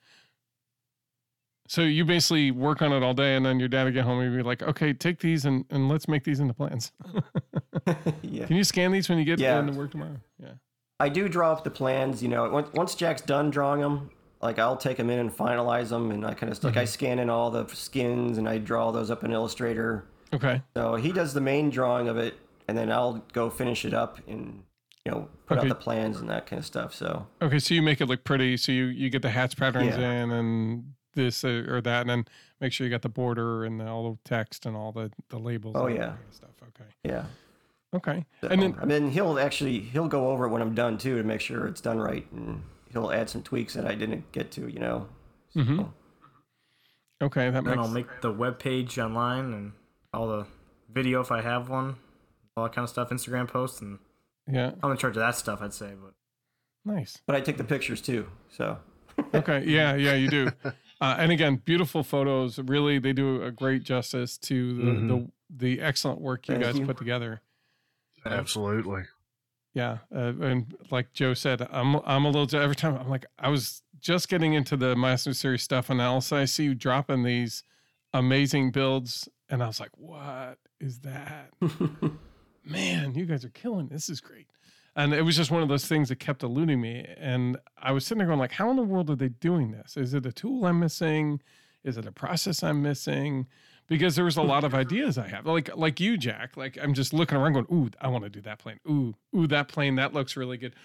So 1.67 1.81
you 1.81 2.03
basically 2.03 2.49
work 2.49 2.81
on 2.81 2.91
it 2.93 3.03
all 3.03 3.13
day, 3.13 3.35
and 3.35 3.45
then 3.45 3.59
your 3.59 3.69
dad 3.69 3.83
would 3.83 3.93
get 3.93 4.03
home 4.03 4.19
and 4.19 4.31
you 4.31 4.37
be 4.37 4.43
like, 4.43 4.63
"Okay, 4.63 4.91
take 4.91 5.19
these 5.19 5.45
and, 5.45 5.65
and 5.69 5.87
let's 5.87 6.07
make 6.07 6.23
these 6.23 6.39
into 6.39 6.53
plans." 6.53 6.91
yeah. 8.23 8.47
Can 8.47 8.55
you 8.55 8.63
scan 8.63 8.91
these 8.91 9.07
when 9.07 9.19
you 9.19 9.25
get 9.25 9.39
Yeah. 9.39 9.59
into 9.59 9.73
work 9.73 9.91
tomorrow? 9.91 10.17
Yeah. 10.41 10.53
I 10.99 11.09
do 11.09 11.29
draw 11.29 11.51
up 11.51 11.63
the 11.63 11.69
plans. 11.69 12.23
You 12.23 12.29
know, 12.29 12.49
once, 12.49 12.73
once 12.73 12.95
Jack's 12.95 13.21
done 13.21 13.51
drawing 13.51 13.81
them, 13.81 14.09
like 14.41 14.57
I'll 14.57 14.77
take 14.77 14.97
them 14.97 15.09
in 15.11 15.19
and 15.19 15.31
finalize 15.31 15.89
them, 15.89 16.09
and 16.09 16.25
I 16.25 16.33
kind 16.33 16.51
of 16.51 16.63
like 16.63 16.75
I 16.77 16.85
scan 16.85 17.19
in 17.19 17.29
all 17.29 17.51
the 17.51 17.67
skins 17.67 18.39
and 18.39 18.49
I 18.49 18.57
draw 18.57 18.91
those 18.91 19.11
up 19.11 19.23
in 19.23 19.31
Illustrator. 19.31 20.05
Okay. 20.33 20.61
So 20.75 20.95
he 20.95 21.11
does 21.11 21.33
the 21.35 21.41
main 21.41 21.69
drawing 21.69 22.07
of 22.07 22.17
it, 22.17 22.33
and 22.69 22.77
then 22.77 22.91
I'll 22.91 23.25
go 23.33 23.49
finish 23.49 23.83
it 23.85 23.93
up 23.93 24.19
and 24.27 24.63
you 25.05 25.11
know 25.11 25.27
put 25.47 25.57
Okay. 25.57 25.67
out 25.67 25.69
the 25.69 25.75
plans 25.83 26.19
and 26.19 26.29
that 26.29 26.45
kind 26.45 26.59
of 26.59 26.65
stuff. 26.65 26.93
So 26.93 27.27
Okay. 27.41 27.59
So 27.59 27.73
you 27.73 27.81
make 27.81 27.99
it 27.99 28.05
look 28.07 28.23
pretty. 28.23 28.55
So 28.57 28.71
you 28.71 28.85
you 28.85 29.09
get 29.09 29.21
the 29.23 29.29
hats 29.31 29.55
patterns 29.55 29.97
Yeah. 29.97 30.23
in 30.23 30.31
and 30.31 30.93
this 31.15 31.43
uh, 31.43 31.65
or 31.67 31.81
that, 31.81 32.01
and 32.01 32.09
then 32.09 32.25
make 32.61 32.71
sure 32.71 32.85
you 32.85 32.91
got 32.91 33.01
the 33.01 33.09
border 33.09 33.65
and 33.65 33.81
all 33.81 34.11
the 34.11 34.17
text 34.23 34.65
and 34.65 34.75
all 34.77 34.91
the 34.91 35.11
the 35.29 35.39
labels. 35.39 35.75
Oh, 35.75 35.87
and 35.87 35.93
all 35.93 35.99
that 35.99 36.05
yeah. 36.05 36.07
kind 36.15 36.27
of 36.29 36.35
stuff. 36.35 36.49
Okay. 36.63 36.89
yeah, 37.03 37.25
Okay. 37.93 38.25
So, 38.41 38.47
And 38.49 38.61
then 38.61 38.75
I 38.79 38.85
mean 38.85 39.09
he'll 39.09 39.39
actually 39.39 39.79
he'll 39.79 40.07
go 40.07 40.29
over 40.29 40.45
it 40.45 40.49
when 40.49 40.61
I'm 40.61 40.75
done 40.75 40.97
too 40.99 41.17
to 41.17 41.23
make 41.23 41.41
sure 41.41 41.65
it's 41.67 41.81
done 41.81 41.97
right, 41.99 42.25
and 42.31 42.61
he'll 42.93 43.11
add 43.11 43.29
some 43.29 43.41
tweaks 43.41 43.73
that 43.73 43.85
I 43.87 43.95
didn't 43.95 44.31
get 44.31 44.51
to. 44.51 44.67
You 44.67 44.79
know. 44.79 45.07
Mhm. 45.55 45.91
okay, 47.21 47.49
that 47.49 47.63
then 47.63 47.75
makes 47.75 47.77
I'll 47.79 47.87
make 47.93 48.21
the 48.21 48.31
web 48.31 48.59
page 48.59 48.99
online 48.99 49.45
and 49.53 49.71
all 50.13 50.27
the 50.27 50.45
video 50.93 51.21
if 51.21 51.31
I 51.31 51.41
have 51.41 51.69
one, 51.69 51.95
all 52.59 52.65
that 52.65 52.73
kind 52.75 52.83
of 52.83 52.89
stuff, 52.89 53.09
Instagram 53.09 53.47
posts, 53.47 53.81
and 53.81 53.99
yeah 54.47 54.71
I'm 54.83 54.91
in 54.91 54.97
charge 54.97 55.15
of 55.17 55.21
that 55.21 55.35
stuff. 55.35 55.61
I'd 55.61 55.73
say, 55.73 55.91
but 56.01 56.13
nice. 56.85 57.21
But 57.25 57.35
I 57.35 57.41
take 57.41 57.57
the 57.57 57.63
pictures 57.63 58.01
too. 58.01 58.27
So 58.49 58.77
okay 59.33 59.63
yeah 59.65 59.95
yeah 59.95 60.13
you 60.13 60.29
do 60.29 60.49
uh, 61.01 61.15
and 61.19 61.29
again 61.31 61.61
beautiful 61.65 62.03
photos 62.03 62.57
really 62.59 62.99
they 62.99 63.11
do 63.11 63.43
a 63.43 63.51
great 63.51 63.83
justice 63.83 64.37
to 64.37 64.73
the 64.75 64.81
Mhm. 64.83 65.07
the, 65.49 65.75
the 65.77 65.81
excellent 65.81 66.21
work 66.21 66.47
you 66.47 66.53
Thank 66.55 66.63
guys 66.63 66.79
you. 66.79 66.85
put 66.85 66.97
together 66.97 67.41
Absolutely. 68.25 69.03
yeah 69.73 69.97
uh, 70.15 70.33
and 70.41 70.73
like 70.89 71.11
joe 71.13 71.33
said 71.33 71.67
i'm 71.71 71.95
i'm 72.05 72.23
a 72.25 72.29
little 72.29 72.59
every 72.59 72.75
time 72.77 72.95
i'm 72.97 73.09
like 73.09 73.25
i 73.37 73.49
was 73.49 73.81
just 73.99 74.29
getting 74.29 74.53
into 74.53 74.77
the 74.77 74.95
master 74.95 75.33
series 75.33 75.63
stuff 75.63 75.89
and 75.89 76.01
also 76.01 76.37
i 76.37 76.45
see 76.45 76.63
you 76.63 76.73
dropping 76.75 77.23
these 77.23 77.63
amazing 78.13 78.71
builds 78.71 79.27
and 79.49 79.61
i 79.61 79.67
was 79.67 79.81
like 79.81 79.91
what 79.97 80.57
is 80.79 80.99
that 80.99 81.51
man, 82.63 83.15
you 83.15 83.25
guys 83.25 83.45
are 83.45 83.49
killing. 83.49 83.87
This 83.87 84.09
is 84.09 84.21
great. 84.21 84.47
And 84.95 85.13
it 85.13 85.21
was 85.21 85.35
just 85.37 85.51
one 85.51 85.61
of 85.63 85.69
those 85.69 85.85
things 85.85 86.09
that 86.09 86.17
kept 86.17 86.43
eluding 86.43 86.81
me. 86.81 87.05
And 87.17 87.57
I 87.77 87.91
was 87.91 88.05
sitting 88.05 88.19
there 88.19 88.27
going, 88.27 88.39
like, 88.39 88.51
how 88.51 88.69
in 88.69 88.75
the 88.75 88.83
world 88.83 89.09
are 89.09 89.15
they 89.15 89.29
doing 89.29 89.71
this? 89.71 89.95
Is 89.95 90.13
it 90.13 90.25
a 90.25 90.31
tool 90.31 90.65
I'm 90.65 90.79
missing? 90.79 91.41
Is 91.83 91.97
it 91.97 92.05
a 92.05 92.11
process 92.11 92.63
I'm 92.63 92.81
missing? 92.81 93.47
Because 93.87 94.15
there 94.15 94.25
was 94.25 94.37
a 94.37 94.41
lot 94.41 94.63
of 94.63 94.75
ideas 94.75 95.17
I 95.17 95.27
have. 95.27 95.45
Like 95.47 95.75
like 95.75 95.99
you, 95.99 96.17
Jack. 96.17 96.55
Like 96.57 96.77
I'm 96.81 96.93
just 96.93 97.11
looking 97.11 97.37
around 97.37 97.53
going, 97.53 97.65
ooh, 97.71 97.89
I 97.99 98.07
want 98.07 98.23
to 98.23 98.29
do 98.29 98.41
that 98.41 98.59
plane. 98.59 98.79
Ooh, 98.87 99.15
ooh, 99.35 99.47
that 99.47 99.67
plane, 99.67 99.95
that 99.95 100.13
looks 100.13 100.37
really 100.37 100.57
good. 100.57 100.75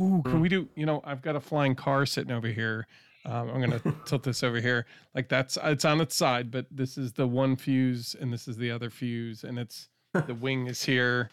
Ooh, 0.00 0.22
can 0.24 0.40
we 0.40 0.48
do, 0.48 0.68
you 0.74 0.86
know, 0.86 1.02
I've 1.04 1.20
got 1.20 1.36
a 1.36 1.40
flying 1.40 1.74
car 1.74 2.06
sitting 2.06 2.32
over 2.32 2.48
here. 2.48 2.86
Um, 3.26 3.50
I'm 3.50 3.60
gonna 3.60 3.82
tilt 4.06 4.22
this 4.22 4.42
over 4.42 4.60
here. 4.60 4.86
Like 5.14 5.28
that's 5.28 5.58
it's 5.62 5.84
on 5.84 6.00
its 6.00 6.14
side, 6.14 6.50
but 6.50 6.66
this 6.70 6.96
is 6.96 7.12
the 7.12 7.26
one 7.26 7.56
fuse 7.56 8.14
and 8.18 8.32
this 8.32 8.48
is 8.48 8.56
the 8.56 8.70
other 8.70 8.88
fuse, 8.88 9.44
and 9.44 9.58
it's 9.58 9.88
the 10.26 10.34
wing 10.34 10.66
is 10.66 10.82
here, 10.84 11.30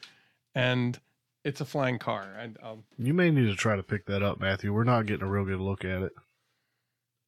and 0.55 0.99
it's 1.43 1.61
a 1.61 1.65
flying 1.65 1.99
car. 1.99 2.27
And 2.37 2.57
um, 2.63 2.83
You 2.97 3.13
may 3.13 3.29
need 3.31 3.45
to 3.47 3.55
try 3.55 3.75
to 3.75 3.83
pick 3.83 4.05
that 4.07 4.23
up, 4.23 4.39
Matthew. 4.39 4.73
We're 4.73 4.83
not 4.83 5.05
getting 5.05 5.25
a 5.25 5.29
real 5.29 5.45
good 5.45 5.59
look 5.59 5.85
at 5.85 6.01
it. 6.01 6.13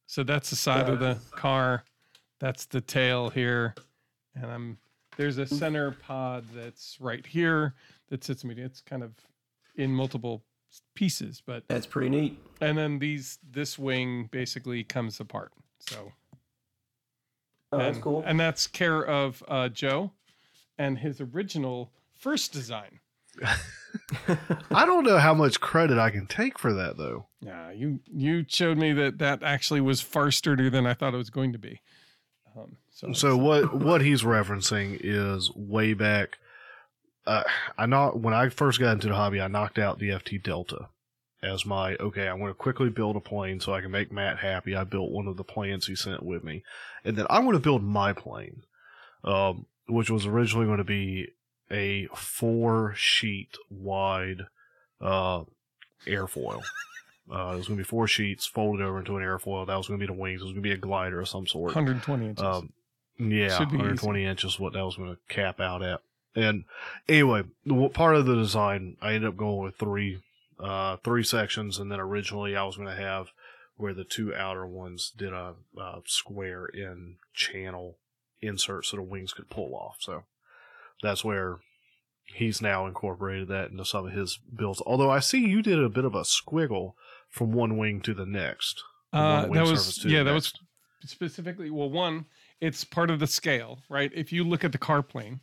so 0.06 0.22
that's 0.22 0.50
the 0.50 0.56
side 0.56 0.88
of 0.88 0.98
the 1.00 1.18
car. 1.32 1.84
That's 2.40 2.66
the 2.66 2.80
tail 2.80 3.30
here, 3.30 3.74
and 4.34 4.46
I'm 4.46 4.78
there's 5.16 5.38
a 5.38 5.46
center 5.46 5.92
pod 5.92 6.44
that's 6.52 6.96
right 7.00 7.24
here 7.24 7.74
that 8.08 8.24
sits 8.24 8.44
me. 8.44 8.54
It's 8.58 8.80
kind 8.80 9.02
of 9.04 9.12
in 9.76 9.92
multiple 9.92 10.42
pieces, 10.96 11.40
but 11.46 11.62
that's 11.68 11.86
pretty 11.86 12.08
neat. 12.10 12.38
and 12.60 12.76
then 12.76 12.98
these 12.98 13.38
this 13.48 13.78
wing 13.78 14.28
basically 14.32 14.82
comes 14.84 15.20
apart. 15.20 15.52
So 15.78 16.12
Oh, 17.72 17.78
that's 17.78 17.96
and, 17.96 18.04
cool. 18.04 18.22
and 18.26 18.38
that's 18.38 18.66
care 18.68 19.04
of 19.04 19.42
uh, 19.48 19.68
Joe 19.68 20.12
and 20.78 20.98
his 20.98 21.20
original 21.20 21.92
first 22.18 22.52
design. 22.52 23.00
I 24.70 24.86
don't 24.86 25.04
know 25.04 25.18
how 25.18 25.34
much 25.34 25.60
credit 25.60 25.98
I 25.98 26.10
can 26.10 26.26
take 26.26 26.58
for 26.58 26.72
that, 26.74 26.96
though. 26.96 27.26
Yeah, 27.40 27.70
you 27.72 28.00
you 28.06 28.44
showed 28.48 28.78
me 28.78 28.92
that 28.92 29.18
that 29.18 29.42
actually 29.42 29.80
was 29.80 30.00
far 30.00 30.30
sturdier 30.30 30.70
than 30.70 30.86
I 30.86 30.94
thought 30.94 31.14
it 31.14 31.18
was 31.18 31.30
going 31.30 31.52
to 31.52 31.58
be. 31.58 31.80
Um, 32.56 32.76
so 32.90 33.12
So 33.12 33.36
what 33.36 33.74
what 33.74 34.00
he's 34.00 34.22
referencing 34.22 34.98
is 35.02 35.50
way 35.54 35.94
back. 35.94 36.38
Uh, 37.26 37.42
I 37.78 37.86
not 37.86 38.20
when 38.20 38.34
I 38.34 38.48
first 38.48 38.78
got 38.80 38.92
into 38.92 39.08
the 39.08 39.14
hobby, 39.14 39.40
I 39.40 39.48
knocked 39.48 39.78
out 39.78 39.98
the 39.98 40.10
FT 40.10 40.42
Delta 40.42 40.88
as 41.42 41.66
my 41.66 41.96
okay. 41.96 42.28
I 42.28 42.34
want 42.34 42.50
to 42.50 42.54
quickly 42.54 42.90
build 42.90 43.16
a 43.16 43.20
plane 43.20 43.60
so 43.60 43.74
I 43.74 43.80
can 43.80 43.90
make 43.90 44.12
Matt 44.12 44.38
happy. 44.38 44.74
I 44.74 44.84
built 44.84 45.10
one 45.10 45.26
of 45.26 45.36
the 45.36 45.44
planes 45.44 45.86
he 45.86 45.96
sent 45.96 46.22
with 46.22 46.44
me, 46.44 46.62
and 47.04 47.16
then 47.16 47.26
I 47.30 47.40
want 47.40 47.54
to 47.56 47.60
build 47.60 47.82
my 47.82 48.12
plane, 48.12 48.62
um, 49.24 49.66
which 49.88 50.10
was 50.10 50.26
originally 50.26 50.66
going 50.66 50.78
to 50.78 50.84
be 50.84 51.28
a 51.70 52.06
four 52.14 52.94
sheet 52.96 53.56
wide 53.70 54.46
uh, 55.00 55.44
airfoil. 56.06 56.62
Uh, 57.32 57.52
it 57.54 57.56
was 57.56 57.68
going 57.68 57.78
to 57.78 57.82
be 57.82 57.88
four 57.88 58.06
sheets 58.06 58.44
folded 58.44 58.84
over 58.84 58.98
into 58.98 59.16
an 59.16 59.22
airfoil. 59.22 59.66
That 59.66 59.76
was 59.76 59.88
going 59.88 59.98
to 59.98 60.06
be 60.06 60.12
the 60.12 60.18
wings. 60.18 60.42
It 60.42 60.44
was 60.44 60.52
going 60.52 60.62
to 60.62 60.68
be 60.68 60.74
a 60.74 60.76
glider 60.76 61.22
of 61.22 61.28
some 61.28 61.46
sort. 61.46 61.74
120 61.74 62.26
inches. 62.26 62.44
Um, 62.44 62.72
yeah, 63.18 63.56
Should 63.56 63.70
be 63.70 63.76
120 63.78 64.26
inches, 64.26 64.60
what 64.60 64.74
that 64.74 64.84
was 64.84 64.96
going 64.96 65.14
to 65.14 65.34
cap 65.34 65.58
out 65.58 65.82
at. 65.82 66.00
And 66.36 66.64
anyway, 67.08 67.44
part 67.94 68.16
of 68.16 68.26
the 68.26 68.34
design, 68.34 68.98
I 69.00 69.14
ended 69.14 69.28
up 69.28 69.36
going 69.38 69.62
with 69.62 69.76
three, 69.76 70.20
uh, 70.60 70.98
three 70.98 71.22
sections, 71.22 71.78
and 71.78 71.90
then 71.90 71.98
originally 72.00 72.56
I 72.56 72.64
was 72.64 72.76
going 72.76 72.88
to 72.88 72.94
have 72.94 73.28
where 73.76 73.94
the 73.94 74.04
two 74.04 74.34
outer 74.34 74.66
ones 74.66 75.12
did 75.16 75.32
a, 75.32 75.54
uh 75.80 76.00
square 76.06 76.66
in 76.66 77.16
channel 77.32 77.96
insert 78.46 78.86
so 78.86 78.96
the 78.96 79.02
wings 79.02 79.32
could 79.32 79.50
pull 79.50 79.74
off. 79.74 79.96
So 80.00 80.24
that's 81.02 81.24
where 81.24 81.58
he's 82.26 82.62
now 82.62 82.86
incorporated 82.86 83.48
that 83.48 83.70
into 83.70 83.84
some 83.84 84.06
of 84.06 84.12
his 84.12 84.38
builds. 84.54 84.82
Although 84.86 85.10
I 85.10 85.20
see 85.20 85.46
you 85.46 85.62
did 85.62 85.78
a 85.78 85.88
bit 85.88 86.04
of 86.04 86.14
a 86.14 86.22
squiggle 86.22 86.94
from 87.28 87.52
one 87.52 87.76
wing 87.76 88.00
to 88.02 88.14
the 88.14 88.26
next. 88.26 88.82
Uh, 89.12 89.46
that 89.46 89.62
was 89.62 90.04
yeah, 90.04 90.22
that 90.22 90.34
was 90.34 90.52
specifically 91.04 91.70
well. 91.70 91.90
One, 91.90 92.26
it's 92.60 92.82
part 92.84 93.10
of 93.10 93.20
the 93.20 93.26
scale, 93.26 93.78
right? 93.88 94.10
If 94.14 94.32
you 94.32 94.42
look 94.42 94.64
at 94.64 94.72
the 94.72 94.78
car 94.78 95.02
plane, 95.02 95.40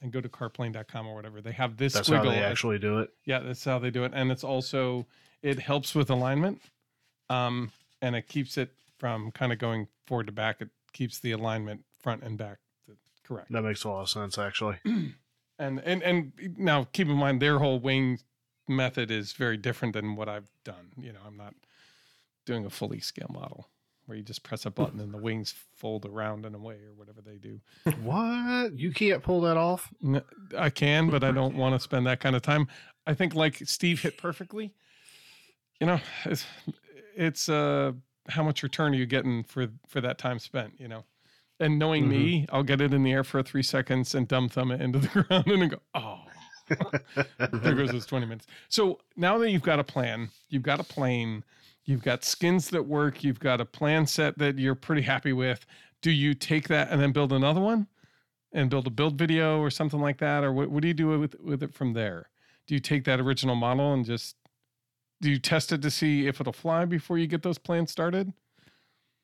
and 0.00 0.12
go 0.12 0.20
to 0.20 0.28
carplane.com 0.28 1.06
or 1.06 1.14
whatever. 1.14 1.40
They 1.40 1.52
have 1.52 1.76
this 1.76 1.94
That's 1.94 2.08
squiggle. 2.08 2.24
how 2.24 2.30
they 2.30 2.38
actually 2.42 2.78
do 2.78 3.00
it. 3.00 3.10
yeah, 3.24 3.40
that's 3.40 3.64
how 3.64 3.78
they 3.78 3.90
do 3.90 4.04
it, 4.04 4.12
and 4.14 4.30
it's 4.30 4.44
also 4.44 5.06
it 5.42 5.58
helps 5.58 5.94
with 5.94 6.10
alignment, 6.10 6.60
um, 7.30 7.72
and 8.00 8.14
it 8.14 8.28
keeps 8.28 8.56
it 8.58 8.70
from 8.98 9.30
kind 9.32 9.52
of 9.52 9.58
going 9.58 9.88
forward 10.06 10.26
to 10.26 10.32
back. 10.32 10.60
It 10.60 10.68
keeps 10.92 11.18
the 11.18 11.32
alignment 11.32 11.84
front 12.02 12.22
and 12.22 12.36
back 12.36 12.58
correct. 13.32 13.52
That 13.52 13.62
makes 13.62 13.84
a 13.84 13.88
lot 13.88 14.02
of 14.02 14.10
sense, 14.10 14.38
actually. 14.38 14.78
And 15.58 15.80
and 15.84 16.02
and 16.02 16.32
now 16.56 16.88
keep 16.92 17.06
in 17.06 17.14
mind 17.14 17.40
their 17.40 17.60
whole 17.60 17.78
wing 17.78 18.18
method 18.68 19.12
is 19.12 19.32
very 19.32 19.56
different 19.56 19.94
than 19.94 20.16
what 20.16 20.28
I've 20.28 20.50
done. 20.64 20.90
You 20.96 21.12
know, 21.12 21.20
I'm 21.24 21.36
not 21.36 21.54
doing 22.46 22.64
a 22.64 22.70
fully 22.70 22.98
scale 22.98 23.30
model 23.32 23.68
where 24.06 24.16
you 24.16 24.24
just 24.24 24.42
press 24.42 24.66
a 24.66 24.70
button 24.72 24.98
and 24.98 25.14
the 25.14 25.18
wings 25.18 25.54
fold 25.76 26.04
around 26.04 26.46
and 26.46 26.56
away 26.56 26.76
or 26.76 26.94
whatever 26.96 27.20
they 27.20 27.36
do. 27.36 27.60
what? 28.02 28.76
You 28.76 28.90
can't 28.92 29.22
pull 29.22 29.42
that 29.42 29.56
off? 29.56 29.92
I 30.58 30.70
can, 30.70 31.10
but 31.10 31.22
I 31.22 31.30
don't 31.30 31.54
want 31.54 31.76
to 31.76 31.80
spend 31.80 32.06
that 32.06 32.18
kind 32.18 32.34
of 32.34 32.42
time. 32.42 32.66
I 33.06 33.14
think 33.14 33.34
like 33.34 33.58
Steve 33.64 34.02
hit 34.02 34.18
perfectly. 34.18 34.72
You 35.80 35.86
know, 35.86 36.00
it's 36.24 36.44
it's 37.14 37.48
uh 37.48 37.92
how 38.30 38.42
much 38.42 38.64
return 38.64 38.94
are 38.94 38.96
you 38.96 39.06
getting 39.06 39.44
for 39.44 39.68
for 39.86 40.00
that 40.00 40.18
time 40.18 40.40
spent, 40.40 40.80
you 40.80 40.88
know? 40.88 41.04
And 41.62 41.78
knowing 41.78 42.04
mm-hmm. 42.04 42.10
me, 42.10 42.46
I'll 42.50 42.62
get 42.62 42.80
it 42.80 42.92
in 42.92 43.02
the 43.02 43.12
air 43.12 43.24
for 43.24 43.42
3 43.42 43.62
seconds 43.62 44.14
and 44.14 44.26
dumb 44.26 44.48
thumb 44.48 44.70
it 44.72 44.80
into 44.80 44.98
the 44.98 45.08
ground 45.22 45.46
and 45.46 45.70
go, 45.70 45.78
"Oh." 45.94 46.20
Mm-hmm. 46.70 47.58
there 47.58 47.74
goes 47.74 47.90
those 47.90 48.06
20 48.06 48.24
minutes. 48.26 48.46
So, 48.68 48.98
now 49.16 49.36
that 49.38 49.50
you've 49.50 49.62
got 49.62 49.78
a 49.78 49.84
plan, 49.84 50.30
you've 50.48 50.62
got 50.62 50.80
a 50.80 50.84
plane, 50.84 51.44
you've 51.84 52.02
got 52.02 52.24
skins 52.24 52.70
that 52.70 52.86
work, 52.86 53.24
you've 53.24 53.40
got 53.40 53.60
a 53.60 53.64
plan 53.64 54.06
set 54.06 54.38
that 54.38 54.58
you're 54.58 54.74
pretty 54.74 55.02
happy 55.02 55.32
with, 55.32 55.66
do 56.00 56.10
you 56.10 56.34
take 56.34 56.68
that 56.68 56.90
and 56.90 57.00
then 57.00 57.12
build 57.12 57.32
another 57.32 57.60
one? 57.60 57.88
and 58.54 58.68
build 58.68 58.86
a 58.86 58.90
build 58.90 59.16
video 59.16 59.60
or 59.60 59.70
something 59.70 59.98
like 59.98 60.18
that 60.18 60.44
or 60.44 60.52
what, 60.52 60.68
what 60.70 60.82
do 60.82 60.88
you 60.88 60.92
do 60.92 61.18
with 61.18 61.34
with 61.40 61.62
it 61.62 61.72
from 61.72 61.94
there 61.94 62.28
do 62.66 62.74
you 62.74 62.80
take 62.80 63.02
that 63.02 63.18
original 63.18 63.54
model 63.54 63.94
and 63.94 64.04
just 64.04 64.36
do 65.22 65.30
you 65.30 65.38
test 65.38 65.72
it 65.72 65.80
to 65.80 65.90
see 65.90 66.26
if 66.26 66.38
it'll 66.38 66.52
fly 66.52 66.84
before 66.84 67.16
you 67.16 67.26
get 67.26 67.42
those 67.42 67.56
plans 67.56 67.90
started 67.90 68.30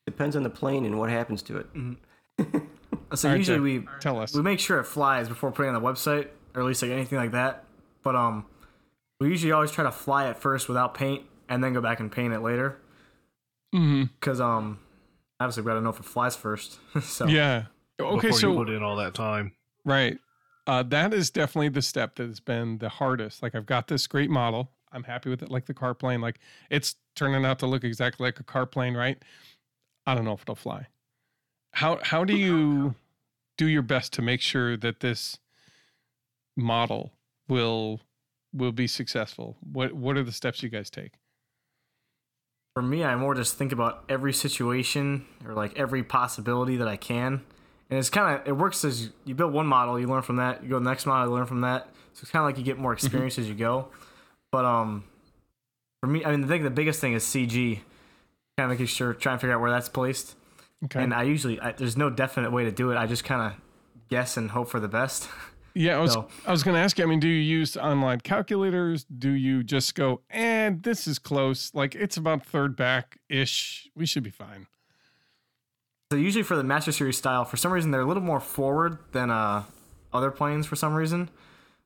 Depends 0.09 0.35
on 0.35 0.41
the 0.41 0.49
plane 0.49 0.85
and 0.85 0.97
what 0.97 1.11
happens 1.11 1.43
to 1.43 1.57
it. 1.57 1.67
Mm-hmm. 1.75 1.93
So 3.15 3.27
All 3.27 3.33
right, 3.33 3.39
usually 3.39 3.79
Jeff, 3.79 3.87
we 3.87 3.99
tell 4.01 4.19
us 4.19 4.35
we 4.35 4.43
make 4.43 4.59
sure 4.59 4.79
it 4.79 4.83
flies 4.83 5.27
before 5.27 5.51
putting 5.51 5.73
it 5.73 5.75
on 5.75 5.81
the 5.81 5.87
website, 5.87 6.27
or 6.53 6.61
at 6.61 6.67
least 6.67 6.83
like 6.83 6.91
anything 6.91 7.17
like 7.17 7.31
that. 7.31 7.63
But 8.03 8.15
um, 8.15 8.45
we 9.19 9.29
usually 9.29 9.51
always 9.51 9.71
try 9.71 9.83
to 9.83 9.91
fly 9.91 10.29
it 10.29 10.37
first 10.37 10.67
without 10.67 10.93
paint, 10.93 11.23
and 11.47 11.63
then 11.63 11.73
go 11.73 11.81
back 11.81 11.99
and 11.99 12.11
paint 12.11 12.33
it 12.33 12.41
later. 12.41 12.77
mm-hmm. 13.73 14.03
Because 14.19 14.39
um, 14.39 14.77
obviously 15.39 15.63
we 15.63 15.67
got 15.67 15.75
to 15.75 15.81
know 15.81 15.89
if 15.89 15.99
it 15.99 16.05
flies 16.05 16.35
first. 16.35 16.77
so 17.01 17.25
yeah 17.25 17.65
okay 17.99 18.27
before 18.27 18.39
so 18.39 18.51
you 18.51 18.57
put 18.57 18.69
in 18.69 18.83
all 18.83 18.95
that 18.95 19.13
time. 19.13 19.51
right 19.85 20.17
uh, 20.67 20.83
that 20.83 21.13
is 21.13 21.29
definitely 21.29 21.69
the 21.69 21.81
step 21.81 22.15
that 22.15 22.27
has 22.27 22.39
been 22.39 22.77
the 22.77 22.89
hardest 22.89 23.41
like 23.43 23.55
i've 23.55 23.65
got 23.65 23.87
this 23.87 24.07
great 24.07 24.29
model 24.29 24.71
i'm 24.91 25.03
happy 25.03 25.29
with 25.29 25.41
it 25.41 25.49
like 25.49 25.65
the 25.65 25.73
car 25.73 25.93
plane 25.93 26.21
like 26.21 26.39
it's 26.69 26.95
turning 27.15 27.45
out 27.45 27.59
to 27.59 27.65
look 27.65 27.83
exactly 27.83 28.25
like 28.25 28.39
a 28.39 28.43
car 28.43 28.65
plane 28.65 28.95
right 28.95 29.23
i 30.05 30.13
don't 30.13 30.25
know 30.25 30.33
if 30.33 30.41
it'll 30.41 30.55
fly 30.55 30.87
how 31.79 31.99
how 32.03 32.23
do 32.23 32.35
you 32.35 32.95
do 33.57 33.67
your 33.67 33.81
best 33.81 34.13
to 34.13 34.21
make 34.21 34.41
sure 34.41 34.77
that 34.77 34.99
this 34.99 35.37
model 36.55 37.11
will 37.47 38.01
will 38.53 38.71
be 38.71 38.87
successful 38.87 39.57
what 39.61 39.93
what 39.93 40.17
are 40.17 40.23
the 40.23 40.31
steps 40.31 40.61
you 40.63 40.69
guys 40.69 40.89
take 40.89 41.13
for 42.79 42.83
me, 42.83 43.03
I 43.03 43.13
more 43.17 43.35
just 43.35 43.57
think 43.57 43.73
about 43.73 44.05
every 44.07 44.31
situation 44.31 45.25
or 45.45 45.53
like 45.53 45.77
every 45.77 46.01
possibility 46.01 46.77
that 46.77 46.87
I 46.87 46.95
can. 46.95 47.41
And 47.89 47.99
it's 47.99 48.09
kind 48.09 48.39
of 48.39 48.47
it 48.47 48.53
works 48.53 48.85
as 48.85 49.09
you, 49.25 49.35
build 49.35 49.51
one 49.51 49.67
model, 49.67 49.99
you 49.99 50.07
learn 50.07 50.21
from 50.21 50.37
that. 50.37 50.63
You 50.63 50.69
go 50.69 50.77
to 50.77 50.83
the 50.85 50.89
next 50.89 51.05
model, 51.05 51.27
you 51.27 51.35
learn 51.35 51.45
from 51.45 51.59
that. 51.59 51.87
So 52.13 52.21
it's 52.21 52.31
kind 52.31 52.41
of 52.41 52.47
like 52.47 52.57
you 52.57 52.63
get 52.63 52.77
more 52.77 52.93
experience 52.93 53.37
as 53.37 53.49
you 53.49 53.53
go. 53.55 53.89
But 54.53 54.63
um, 54.63 55.03
for 55.99 56.07
me, 56.07 56.23
I 56.23 56.31
mean, 56.31 56.45
I 56.45 56.47
think 56.47 56.63
the 56.63 56.69
biggest 56.69 57.01
thing 57.01 57.11
is 57.11 57.25
CG. 57.25 57.81
Kind 58.57 58.65
of 58.65 58.69
making 58.69 58.85
sure, 58.85 59.13
trying 59.13 59.37
to 59.37 59.41
figure 59.41 59.55
out 59.55 59.61
where 59.61 59.71
that's 59.71 59.89
placed. 59.89 60.35
Okay 60.85 61.03
And 61.03 61.13
I 61.13 61.23
usually 61.23 61.59
I, 61.59 61.71
there's 61.73 61.97
no 61.97 62.09
definite 62.09 62.51
way 62.51 62.63
to 62.65 62.71
do 62.71 62.91
it. 62.91 62.97
I 62.97 63.05
just 63.05 63.23
kind 63.23 63.41
of 63.53 63.59
guess 64.09 64.37
and 64.37 64.51
hope 64.51 64.69
for 64.69 64.79
the 64.79 64.87
best. 64.87 65.29
yeah 65.75 65.95
i 65.95 65.99
was 65.99 66.13
so- 66.13 66.27
i 66.47 66.51
was 66.51 66.63
going 66.63 66.73
to 66.73 66.81
ask 66.81 66.97
you 66.97 67.03
i 67.03 67.07
mean 67.07 67.19
do 67.19 67.27
you 67.27 67.41
use 67.59 67.77
online 67.77 68.19
calculators 68.21 69.05
do 69.19 69.29
you 69.29 69.61
just 69.63 69.93
go 69.93 70.19
and 70.31 70.81
this 70.81 71.05
is 71.07 71.19
close 71.19 71.71
like 71.75 71.93
it's 71.93 72.17
about 72.17 72.43
third 72.43 72.75
back 72.75 73.19
ish 73.29 73.87
we 73.95 74.03
should 74.07 74.23
be 74.23 74.31
fine 74.31 74.65
So 76.11 76.17
usually 76.17 76.41
for 76.43 76.55
the 76.57 76.63
Master 76.63 76.91
Series 76.91 77.19
style, 77.19 77.45
for 77.45 77.55
some 77.55 77.71
reason 77.71 77.91
they're 77.91 78.01
a 78.01 78.05
little 78.07 78.23
more 78.23 78.39
forward 78.39 78.97
than 79.11 79.29
uh, 79.29 79.63
other 80.11 80.31
planes. 80.31 80.65
For 80.65 80.75
some 80.75 80.95
reason, 80.95 81.29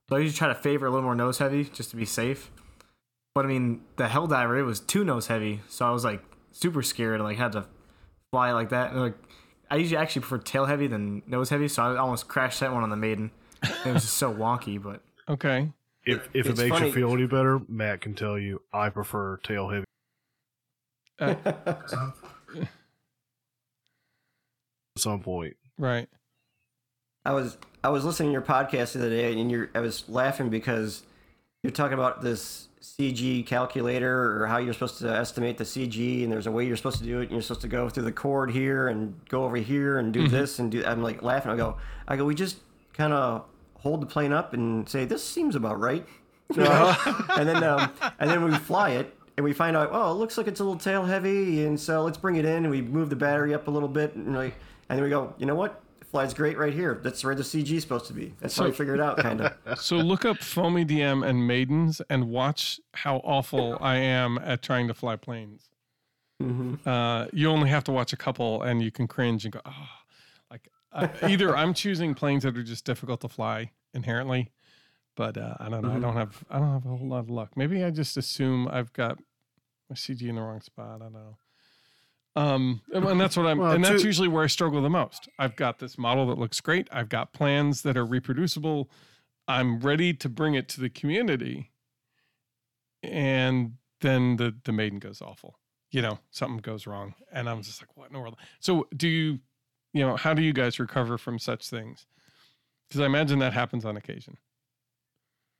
so 0.07 0.15
I 0.15 0.19
usually 0.19 0.37
try 0.37 0.47
to 0.47 0.55
favor 0.55 0.85
a 0.85 0.89
little 0.89 1.03
more 1.03 1.13
nose 1.13 1.39
heavy 1.39 1.65
just 1.65 1.89
to 1.89 1.97
be 1.97 2.05
safe. 2.05 2.49
But 3.35 3.43
I 3.43 3.49
mean, 3.49 3.81
the 3.97 4.05
Helldiver 4.05 4.57
it 4.57 4.63
was 4.63 4.79
too 4.79 5.03
nose 5.03 5.27
heavy, 5.27 5.59
so 5.67 5.85
I 5.85 5.91
was 5.91 6.05
like 6.05 6.23
super 6.53 6.81
scared 6.81 7.15
and 7.15 7.25
like 7.25 7.37
had 7.37 7.51
to 7.51 7.65
fly 8.33 8.51
like 8.51 8.69
that. 8.69 8.91
And 8.91 8.99
like 8.99 9.13
I 9.69 9.75
usually 9.75 9.97
actually 9.97 10.21
prefer 10.21 10.39
tail 10.39 10.65
heavy 10.65 10.87
than 10.87 11.21
nose 11.27 11.49
heavy, 11.49 11.67
so 11.67 11.83
I 11.83 11.97
almost 11.97 12.27
crashed 12.27 12.61
that 12.61 12.73
one 12.73 12.81
on 12.81 12.89
the 12.89 12.95
Maiden. 12.95 13.29
It 13.61 13.93
was 13.93 14.01
just 14.01 14.17
so 14.17 14.33
wonky, 14.43 14.81
but 14.81 15.01
okay 15.29 15.69
If 16.03 16.27
if 16.33 16.47
it 16.47 16.57
makes 16.57 16.69
funny- 16.69 16.87
you 16.87 16.93
feel 16.93 17.11
any 17.13 17.27
better, 17.27 17.61
Matt 17.67 18.01
can 18.01 18.15
tell 18.15 18.39
you 18.39 18.63
I 18.73 18.89
prefer 18.89 19.37
tail 19.37 19.69
heavy. 19.69 19.85
uh, 21.19 21.35
At 21.45 21.89
some 24.97 25.21
point, 25.21 25.55
right 25.77 26.07
I 27.25 27.33
was 27.33 27.57
I 27.83 27.89
was 27.89 28.05
listening 28.05 28.29
to 28.29 28.33
your 28.33 28.41
podcast 28.41 28.93
the 28.93 28.99
other 28.99 29.09
day, 29.09 29.39
and 29.39 29.51
you're 29.51 29.69
I 29.75 29.79
was 29.79 30.07
laughing 30.09 30.49
because 30.49 31.03
you're 31.63 31.71
talking 31.71 31.93
about 31.93 32.21
this 32.21 32.67
CG 32.81 33.45
calculator 33.47 34.41
or 34.41 34.47
how 34.47 34.57
you're 34.57 34.73
supposed 34.73 34.99
to 34.99 35.09
estimate 35.09 35.57
the 35.57 35.63
CG, 35.63 36.23
and 36.23 36.31
there's 36.31 36.45
a 36.45 36.51
way 36.51 36.65
you're 36.65 36.75
supposed 36.75 36.99
to 36.99 37.05
do 37.05 37.19
it, 37.19 37.23
and 37.23 37.31
you're 37.31 37.41
supposed 37.41 37.61
to 37.61 37.69
go 37.69 37.87
through 37.89 38.03
the 38.03 38.11
chord 38.11 38.51
here 38.51 38.89
and 38.89 39.15
go 39.29 39.45
over 39.45 39.55
here 39.55 39.97
and 39.97 40.13
do 40.13 40.27
this 40.27 40.59
and 40.59 40.71
do. 40.71 40.83
I'm 40.85 41.01
like 41.01 41.23
laughing. 41.23 41.51
I 41.51 41.55
go, 41.55 41.77
I 42.07 42.17
go, 42.17 42.25
we 42.25 42.35
just 42.35 42.57
kind 42.93 43.13
of 43.13 43.45
hold 43.75 44.01
the 44.01 44.05
plane 44.05 44.33
up 44.33 44.53
and 44.53 44.87
say 44.87 45.05
this 45.05 45.23
seems 45.23 45.55
about 45.55 45.79
right, 45.79 46.05
You 46.55 46.63
know? 46.63 46.95
and 47.37 47.47
then 47.47 47.63
um, 47.63 47.91
and 48.19 48.29
then 48.29 48.43
we 48.43 48.51
fly 48.55 48.91
it. 48.91 49.17
And 49.35 49.43
we 49.43 49.51
find 49.51 49.75
out, 49.75 49.89
oh, 49.91 50.11
it 50.11 50.15
looks 50.15 50.37
like 50.37 50.45
it's 50.45 50.59
a 50.59 50.63
little 50.63 50.77
tail 50.77 51.05
heavy, 51.05 51.65
and 51.65 51.79
so 51.79 52.03
let's 52.03 52.19
bring 52.19 52.35
it 52.35 52.45
in. 52.45 52.65
And 52.65 52.69
we 52.69 52.83
move 52.83 53.09
the 53.09 53.15
battery 53.15 53.55
up 53.55 53.67
a 53.67 53.71
little 53.71 53.89
bit, 53.89 54.13
and 54.13 54.35
like, 54.35 54.53
and 54.89 54.99
then 54.99 55.03
we 55.03 55.09
go, 55.09 55.33
you 55.39 55.47
know 55.47 55.55
what? 55.55 55.81
Flies 56.13 56.31
great 56.35 56.59
right 56.59 56.71
here. 56.71 56.99
That's 57.03 57.23
where 57.23 57.33
the 57.33 57.41
CG 57.41 57.71
is 57.71 57.81
supposed 57.81 58.05
to 58.05 58.13
be. 58.13 58.35
That's 58.39 58.55
how 58.55 58.65
we 58.65 58.71
figure 58.71 58.93
it 58.93 59.01
out, 59.01 59.17
kind 59.17 59.41
of. 59.41 59.79
so 59.81 59.95
look 59.97 60.25
up 60.25 60.37
foamy 60.37 60.85
dm 60.85 61.25
and 61.27 61.47
maidens 61.47 62.03
and 62.07 62.29
watch 62.29 62.79
how 62.93 63.17
awful 63.23 63.79
i 63.81 63.95
am 63.95 64.37
at 64.37 64.61
trying 64.61 64.87
to 64.87 64.93
fly 64.93 65.15
planes 65.15 65.69
Mm-hmm. 66.41 66.87
uh, 66.87 67.25
you 67.33 67.47
only 67.49 67.69
have 67.69 67.83
to 67.85 67.91
watch 67.91 68.13
a 68.13 68.17
couple 68.17 68.61
and 68.61 68.83
you 68.83 68.91
can 68.91 69.07
cringe 69.07 69.43
and 69.45 69.53
go, 69.53 69.61
oh, 69.65 69.87
like 70.51 70.67
uh, 70.91 71.07
either 71.23 71.55
I'm 71.57 71.73
choosing 71.73 72.13
planes 72.13 72.43
that 72.43 72.55
are 72.57 72.63
just 72.63 72.85
difficult 72.85 73.21
to 73.21 73.29
fly 73.29 73.71
inherently, 73.93 74.51
but 75.15 75.37
uh, 75.37 75.55
I 75.59 75.69
don't 75.69 75.81
know. 75.83 75.91
I 75.91 75.95
Mhm. 75.95 76.01
don't 76.01 76.15
have 76.17 76.43
I 76.49 76.59
don't 76.59 76.73
have 76.73 76.85
a 76.85 76.89
whole 76.97 77.07
lot 77.07 77.19
of 77.19 77.29
luck. 77.29 77.51
Maybe 77.55 77.83
I 77.83 77.91
just 77.91 78.17
assume 78.17 78.67
I've 78.67 78.91
got 78.93 79.17
my 79.89 79.95
CG 79.95 80.27
in 80.27 80.35
the 80.35 80.41
wrong 80.41 80.59
spot. 80.61 80.97
I 81.01 81.03
don't 81.05 81.13
know. 81.13 81.37
Um, 82.35 82.81
and 82.93 83.05
and 83.05 83.21
that's 83.21 83.37
what 83.37 83.45
I'm, 83.45 83.59
Well, 83.59 83.71
and 83.73 83.83
that's 83.83 84.01
to- 84.01 84.07
usually 84.07 84.27
where 84.27 84.43
I 84.43 84.47
struggle 84.47 84.81
the 84.81 84.89
most. 84.89 85.29
I've 85.37 85.55
got 85.55 85.79
this 85.79 85.97
model 85.97 86.25
that 86.27 86.37
looks 86.39 86.59
great. 86.61 86.87
I've 86.91 87.09
got 87.09 87.31
plans 87.33 87.83
that 87.83 87.95
are 87.95 88.05
reproducible. 88.05 88.89
I'm 89.47 89.79
ready 89.79 90.13
to 90.15 90.29
bring 90.29 90.55
it 90.55 90.67
to 90.69 90.81
the 90.81 90.89
community, 90.89 91.71
and 93.01 93.73
then 94.01 94.37
the 94.37 94.55
the 94.65 94.71
maiden 94.71 94.99
goes 94.99 95.21
awful 95.21 95.59
you 95.91 96.01
know 96.01 96.19
something 96.31 96.57
goes 96.57 96.85
wrong 96.87 97.13
and 97.31 97.47
i'm 97.49 97.61
just 97.61 97.81
like 97.81 97.95
what 97.95 98.07
in 98.07 98.13
the 98.13 98.19
world 98.19 98.35
so 98.59 98.87
do 98.95 99.07
you 99.07 99.39
you 99.93 100.05
know 100.05 100.15
how 100.17 100.33
do 100.33 100.41
you 100.41 100.51
guys 100.53 100.79
recover 100.79 101.17
from 101.17 101.37
such 101.39 101.69
things 101.69 102.05
because 102.87 102.99
i 102.99 103.05
imagine 103.05 103.39
that 103.39 103.53
happens 103.53 103.85
on 103.85 103.95
occasion 103.95 104.37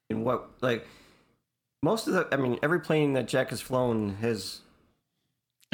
And 0.10 0.26
what, 0.26 0.50
like, 0.62 0.86
most 1.82 2.08
of 2.08 2.14
the, 2.14 2.28
I 2.32 2.38
mean, 2.38 2.60
every 2.62 2.80
plane 2.82 3.14
that 3.14 3.28
Jack 3.28 3.50
has 3.50 3.62
flown 3.62 4.16
has 4.22 4.60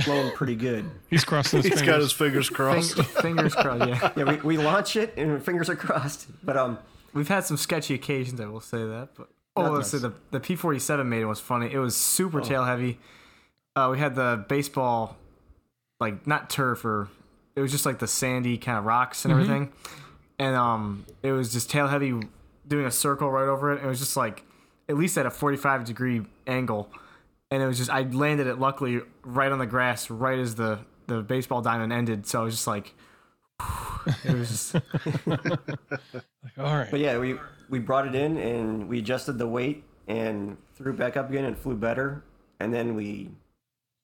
flown 0.03 0.31
pretty 0.31 0.55
good. 0.55 0.85
he's 1.09 1.23
crossing 1.23 1.57
his 1.57 1.65
he's 1.67 1.79
fingers 1.79 1.93
got 1.93 2.01
his 2.01 2.11
fingers 2.11 2.49
crossed. 2.49 2.95
fing- 2.95 3.05
fingers 3.35 3.55
crossed. 3.55 3.87
Yeah, 3.87 4.11
Yeah, 4.17 4.23
we, 4.23 4.35
we 4.37 4.57
launch 4.57 4.95
it 4.95 5.13
and 5.17 5.43
fingers 5.43 5.69
are 5.69 5.75
crossed. 5.75 6.27
But 6.43 6.57
um, 6.57 6.77
we've 7.13 7.27
had 7.27 7.45
some 7.45 7.57
sketchy 7.57 7.93
occasions. 7.95 8.39
I 8.41 8.45
will 8.45 8.61
say 8.61 8.79
that, 8.79 9.09
but 9.15 9.29
oh, 9.55 9.63
Not 9.63 9.73
let's 9.73 9.89
say 9.89 9.97
nice. 9.97 10.03
the 10.03 10.13
the 10.31 10.39
P 10.39 10.55
forty 10.55 10.79
seven 10.79 11.09
maiden 11.09 11.27
was 11.27 11.39
funny. 11.39 11.71
It 11.71 11.79
was 11.79 11.95
super 11.95 12.39
Oh. 12.41 12.43
tail 12.43 12.63
heavy. 12.65 12.99
Uh, 13.75 13.89
we 13.91 13.99
had 13.99 14.15
the 14.15 14.43
baseball, 14.49 15.15
like 15.99 16.25
not 16.27 16.49
turf 16.49 16.83
or 16.83 17.07
it 17.55 17.61
was 17.61 17.71
just 17.71 17.85
like 17.85 17.99
the 17.99 18.07
sandy 18.07 18.57
kind 18.57 18.77
of 18.77 18.85
rocks 18.85 19.25
and 19.25 19.33
Mhm. 19.33 19.37
everything, 19.37 19.71
and 20.39 20.55
um, 20.55 21.05
it 21.23 21.31
was 21.31 21.51
just 21.53 21.69
tail 21.69 21.87
heavy, 21.87 22.13
doing 22.67 22.85
a 22.85 22.91
circle 22.91 23.29
right 23.31 23.47
over 23.47 23.73
it. 23.73 23.83
It 23.83 23.87
was 23.87 23.99
just 23.99 24.15
like 24.17 24.43
at 24.87 24.97
least 24.97 25.17
at 25.17 25.25
a 25.25 25.29
forty 25.31 25.57
five 25.57 25.85
degree 25.85 26.23
angle, 26.47 26.89
and 27.51 27.63
it 27.63 27.67
was 27.67 27.77
just 27.77 27.89
I 27.89 28.01
landed 28.03 28.47
it 28.47 28.59
luckily 28.59 29.01
right 29.23 29.51
on 29.51 29.59
the 29.59 29.65
grass 29.65 30.09
right 30.09 30.39
as 30.39 30.55
the 30.55 30.79
the 31.07 31.21
baseball 31.21 31.61
diamond 31.61 31.91
ended. 31.91 32.27
So 32.27 32.41
I 32.41 32.43
was 32.43 32.53
just 32.53 32.67
like, 32.67 32.93
it 34.23 34.33
was 34.33 34.49
just 34.49 34.73
like, 35.25 35.59
all 36.57 36.77
right. 36.77 36.91
But 36.91 36.99
yeah, 36.99 37.17
we 37.17 37.35
we 37.69 37.79
brought 37.79 38.07
it 38.07 38.15
in 38.15 38.37
and 38.37 38.87
we 38.87 38.99
adjusted 38.99 39.37
the 39.37 39.47
weight 39.47 39.83
and 40.07 40.57
threw 40.75 40.93
it 40.93 40.97
back 40.97 41.17
up 41.17 41.29
again 41.29 41.45
and 41.45 41.57
flew 41.57 41.75
better. 41.75 42.23
And 42.59 42.73
then 42.73 42.95
we 42.95 43.29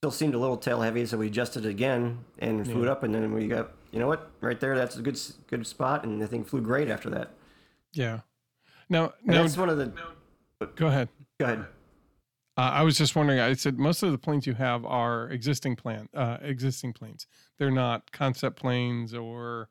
still 0.02 0.12
seemed 0.12 0.34
a 0.34 0.38
little 0.38 0.58
tail 0.58 0.82
heavy, 0.82 1.06
so 1.06 1.18
we 1.18 1.28
adjusted 1.28 1.66
it 1.66 1.70
again 1.70 2.20
and 2.40 2.66
flew 2.66 2.84
it 2.84 2.88
up. 2.88 3.04
And 3.04 3.14
then 3.14 3.34
we 3.34 3.48
got 3.48 3.72
you 3.92 4.00
know 4.00 4.08
what 4.08 4.32
right 4.42 4.60
there, 4.60 4.76
that's 4.76 4.98
a 4.98 5.02
good 5.02 5.20
good 5.48 5.66
spot, 5.68 6.04
and 6.04 6.22
the 6.22 6.28
thing 6.28 6.44
flew 6.44 6.62
great 6.62 6.90
after 6.90 7.10
that. 7.12 7.32
Yeah. 7.94 8.22
Now, 8.90 9.14
And 9.22 9.36
now 9.36 9.42
that's 9.42 9.58
one 9.58 9.70
of 9.70 9.78
the. 9.78 9.92
go 10.76 10.88
ahead. 10.88 11.10
Go 11.40 11.46
ahead. 11.46 11.66
Uh, 12.58 12.62
I 12.74 12.84
was 12.84 12.98
just 12.98 13.16
wondering. 13.16 13.40
I 13.40 13.54
said 13.54 13.78
most 13.78 14.02
of 14.02 14.12
the 14.12 14.18
planes 14.18 14.48
you 14.48 14.54
have 14.54 14.86
are 14.86 15.30
existing 15.30 15.76
plan, 15.76 16.08
uh, 16.14 16.38
existing 16.42 16.94
planes. 16.94 17.28
They're 17.58 17.72
not 17.72 18.12
concept 18.12 18.58
planes 18.58 19.14
or 19.14 19.70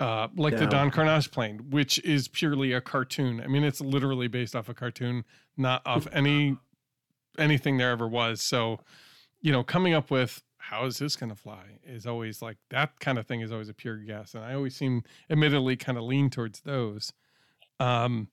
uh, 0.00 0.28
like 0.36 0.54
the 0.60 0.66
Don 0.66 0.90
Karnage 0.90 1.30
plane, 1.32 1.70
which 1.70 1.98
is 2.04 2.28
purely 2.28 2.72
a 2.72 2.80
cartoon. 2.80 3.40
I 3.40 3.46
mean, 3.46 3.64
it's 3.64 3.80
literally 3.80 4.28
based 4.28 4.54
off 4.54 4.68
a 4.68 4.74
cartoon, 4.74 5.24
not 5.56 5.82
off 5.86 6.06
any 6.12 6.56
anything 7.38 7.78
there 7.78 7.90
ever 7.90 8.06
was. 8.06 8.42
So, 8.42 8.80
you 9.40 9.50
know, 9.50 9.62
coming 9.64 9.94
up 9.94 10.10
with 10.10 10.42
how 10.58 10.84
is 10.84 10.98
this 10.98 11.16
going 11.16 11.30
to 11.30 11.36
fly 11.36 11.78
is 11.84 12.06
always 12.06 12.42
like 12.42 12.58
that 12.70 13.00
kind 13.00 13.16
of 13.18 13.26
thing 13.26 13.40
is 13.40 13.50
always 13.50 13.70
a 13.70 13.74
pure 13.74 13.96
guess, 13.96 14.34
and 14.34 14.44
I 14.44 14.54
always 14.54 14.76
seem, 14.76 15.02
admittedly, 15.30 15.76
kind 15.76 15.96
of 15.96 16.04
lean 16.04 16.28
towards 16.28 16.60
those. 16.60 17.12
Um, 17.80 18.28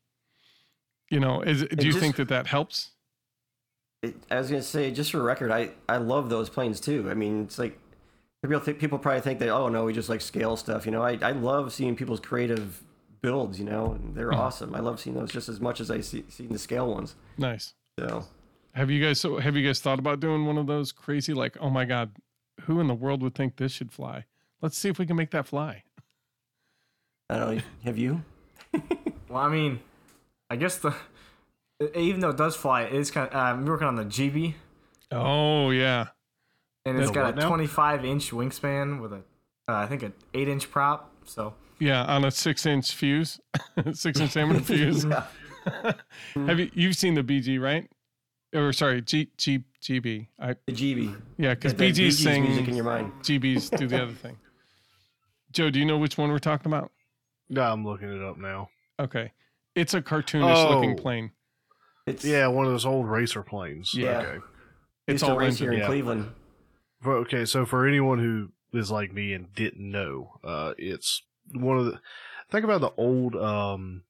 you 1.10 1.20
know, 1.20 1.42
is 1.42 1.62
do 1.64 1.86
you 1.86 1.94
just- 1.94 2.00
think 2.00 2.18
that 2.18 2.28
that 2.28 2.48
helps? 2.48 2.92
It, 4.06 4.16
I 4.30 4.38
was 4.38 4.50
gonna 4.50 4.62
say, 4.62 4.92
just 4.92 5.12
for 5.12 5.22
record, 5.22 5.52
I 5.52 5.72
I 5.90 5.98
love 5.98 6.30
those 6.30 6.50
planes 6.50 6.80
too. 6.80 7.10
I 7.10 7.14
mean, 7.14 7.44
it's 7.44 7.58
like 7.58 7.80
people 8.44 8.60
think 8.60 8.80
people 8.80 9.00
probably 9.00 9.22
think 9.22 9.40
that 9.40 9.50
oh 9.50 9.68
no, 9.70 9.86
we 9.86 9.94
just 9.94 10.10
like 10.10 10.22
scale 10.22 10.56
stuff. 10.58 10.86
You 10.86 10.92
know, 10.92 11.02
I 11.02 11.18
I 11.22 11.32
love 11.32 11.74
seeing 11.74 11.96
people's 11.96 12.20
creative 12.20 12.84
builds. 13.22 13.58
You 13.58 13.66
know, 13.66 13.94
and 13.94 14.16
they're 14.16 14.32
hmm. 14.32 14.40
awesome. 14.40 14.76
I 14.76 14.80
love 14.80 15.00
seeing 15.00 15.16
those 15.16 15.32
just 15.32 15.50
as 15.50 15.60
much 15.60 15.82
as 15.82 15.90
I 15.90 16.02
see 16.02 16.24
seeing 16.30 16.50
the 16.50 16.60
scale 16.60 16.94
ones. 16.94 17.16
Nice. 17.38 17.74
So 18.00 18.26
Have 18.74 18.92
you 18.92 19.04
guys 19.04 19.20
so 19.20 19.40
have 19.40 19.56
you 19.56 19.66
guys 19.66 19.80
thought 19.80 20.00
about 20.00 20.20
doing 20.20 20.46
one 20.46 20.58
of 20.58 20.68
those 20.68 20.92
crazy 20.92 21.34
like 21.34 21.58
oh 21.60 21.70
my 21.70 21.86
god, 21.86 22.12
who 22.62 22.80
in 22.80 22.88
the 22.88 22.94
world 22.94 23.24
would 23.24 23.34
think 23.34 23.56
this 23.56 23.72
should 23.72 23.92
fly? 23.92 24.26
Let's 24.62 24.78
see 24.78 24.90
if 24.90 25.00
we 25.00 25.06
can 25.06 25.16
make 25.16 25.32
that 25.32 25.48
fly. 25.48 25.84
I 27.30 27.38
don't 27.38 27.56
know. 27.56 27.62
Have 27.84 27.98
you? 27.98 28.24
well, 29.30 29.42
I 29.42 29.50
mean, 29.50 29.80
I 30.50 30.58
guess 30.58 30.78
the 30.78 30.94
even 31.96 32.22
though 32.22 32.30
it 32.30 32.38
does 32.38 32.56
fly, 32.56 32.84
it 32.84 32.94
is 32.94 33.12
kind 33.12 33.28
of. 33.30 33.36
Uh, 33.36 33.40
I'm 33.40 33.66
working 33.66 33.88
on 33.88 33.96
the 33.96 34.06
GB, 34.06 34.54
Oh 35.12 35.72
yeah. 35.72 36.08
and 36.86 36.98
it's 36.98 37.10
The 37.10 37.14
got 37.14 37.26
what 37.26 37.38
a 37.38 37.42
now? 37.42 37.48
25 37.50 38.06
inch 38.06 38.32
wingspan 38.32 39.02
with 39.02 39.14
a, 39.14 39.18
uh, 39.68 39.74
I 39.74 39.88
think 39.88 40.04
an 40.04 40.14
eight 40.34 40.48
inch 40.48 40.70
prop. 40.72 41.12
So 41.26 41.54
Yeah, 41.80 42.04
on 42.06 42.24
a 42.26 42.32
six 42.32 42.66
inch 42.66 42.94
fuse. 42.94 43.40
six 43.94 44.20
inch 44.20 44.34
diameter 44.34 44.60
fuse. 44.62 45.04
Have 46.36 46.60
you 46.60 46.70
you've 46.74 46.96
seen 46.96 47.14
the 47.16 47.24
BG, 47.24 47.60
right? 47.60 47.90
Or 48.54 48.72
sorry, 48.72 49.02
G 49.02 49.30
G 49.38 49.64
GB. 49.82 50.28
I 50.40 50.56
The 50.68 50.74
GB. 50.74 51.22
yeah, 51.38 51.56
because 51.56 51.74
Get 51.74 51.78
that 51.80 51.84
BG's 51.94 51.98
Gees 51.98 52.24
sing 52.24 52.44
music 52.44 52.68
in 52.70 52.76
your 52.76 52.86
mind. 52.86 53.12
GBs 53.22 53.76
do 53.78 53.88
the 53.88 54.02
other 54.04 54.14
thing. 54.14 54.38
Joe, 55.52 55.70
do 55.70 55.80
you 55.80 55.86
know 55.86 55.98
which 55.98 56.18
one 56.18 56.32
we're 56.32 56.40
talking 56.40 56.72
about? 56.72 56.92
No, 57.50 57.62
I'm 57.64 57.86
looking 57.86 58.12
it 58.16 58.22
up 58.24 58.38
now. 58.38 58.70
Okay. 59.00 59.32
It's 59.76 59.94
a 59.94 60.02
cartoonish 60.02 60.70
looking 60.70 60.92
Oh. 60.98 61.02
plane. 61.02 61.32
It's 62.06 62.24
Yeah, 62.24 62.48
one 62.48 62.66
of 62.66 62.72
those 62.72 62.86
old 62.86 63.08
racer 63.10 63.42
planes. 63.42 63.94
Yeah. 63.94 64.20
Okay. 64.20 64.46
It's 65.08 65.14
used 65.22 65.26
to 65.26 65.32
all 65.32 65.38
race 65.38 65.54
engine. 65.54 65.66
here 65.66 65.74
in 65.74 65.80
yeah. 65.80 65.88
Cleveland. 65.88 66.32
But, 67.02 67.12
okay, 67.12 67.46
so 67.46 67.66
for 67.66 67.88
anyone 67.88 68.20
who 68.20 68.50
is 68.78 68.92
like 68.92 69.14
me 69.14 69.34
and 69.34 69.54
didn't 69.54 69.92
know, 69.92 70.40
uh, 70.44 70.74
it's 70.78 71.22
one 71.54 71.78
of 71.78 71.86
the. 71.86 72.00
Think 72.52 72.64
about 72.64 72.82
the 72.82 72.92
old, 72.98 73.36
um, 73.36 74.04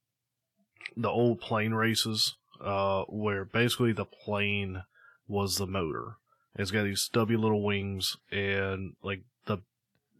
the 0.95 1.09
old 1.09 1.39
plane 1.39 1.73
races, 1.73 2.35
uh, 2.61 3.03
where 3.03 3.45
basically 3.45 3.93
the 3.93 4.05
plane 4.05 4.83
was 5.27 5.57
the 5.57 5.67
motor. 5.67 6.17
It's 6.57 6.71
got 6.71 6.83
these 6.83 7.01
stubby 7.01 7.35
little 7.35 7.63
wings, 7.63 8.17
and 8.31 8.93
like 9.03 9.21
the 9.45 9.59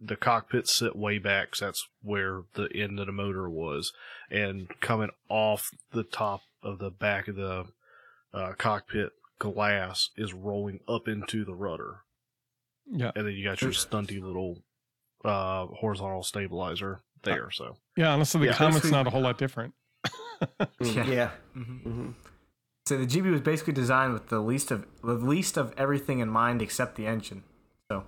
the 0.02 0.16
cockpit 0.16 0.68
sit 0.68 0.96
way 0.96 1.18
back. 1.18 1.56
So 1.56 1.66
that's 1.66 1.88
where 2.02 2.44
the 2.56 2.70
end 2.74 3.00
of 3.00 3.06
the 3.06 3.12
motor 3.14 3.50
was, 3.50 3.94
and 4.30 4.68
coming 4.82 5.12
off 5.30 5.70
the 5.92 6.04
top 6.04 6.42
of 6.66 6.80
the 6.80 6.90
back 6.90 7.28
of 7.30 7.36
the 7.38 7.66
uh, 8.34 8.52
cockpit 8.58 9.12
glass 9.40 10.10
is 10.18 10.34
rolling 10.34 10.80
up 10.88 11.08
into 11.08 11.46
the 11.46 11.54
rudder 11.54 12.00
Yeah. 12.88 13.12
and 13.16 13.26
then 13.28 13.34
you 13.34 13.44
got 13.46 13.62
your 13.62 13.72
stunty 13.72 14.22
little 14.22 14.64
uh 15.24 15.66
horizontal 15.68 16.24
stabilizer 16.24 17.02
there 17.24 17.50
so 17.52 17.78
Yeah, 17.98 18.14
honestly 18.14 18.42
the 18.42 18.46
Yeah, 18.48 18.54
comment's 18.54 18.92
not 18.92 19.08
a 19.08 19.10
whole 19.10 19.22
lot 19.22 19.38
different. 19.38 19.74
Yeah. 20.82 21.06
yeah. 21.08 21.30
Mhm. 21.56 21.82
hmm 21.84 22.10
So 22.88 22.98
the 22.98 23.06
GB 23.06 23.32
was 23.32 23.42
basically 23.42 23.74
designed 23.74 24.14
with 24.14 24.28
the 24.30 24.40
least 24.40 24.70
of 24.72 24.86
the 25.04 25.14
least 25.14 25.58
of 25.58 25.74
everything 25.78 26.20
in 26.20 26.30
mind 26.30 26.62
except 26.62 26.96
the 26.96 27.08
engine. 27.08 27.44
So 27.90 28.04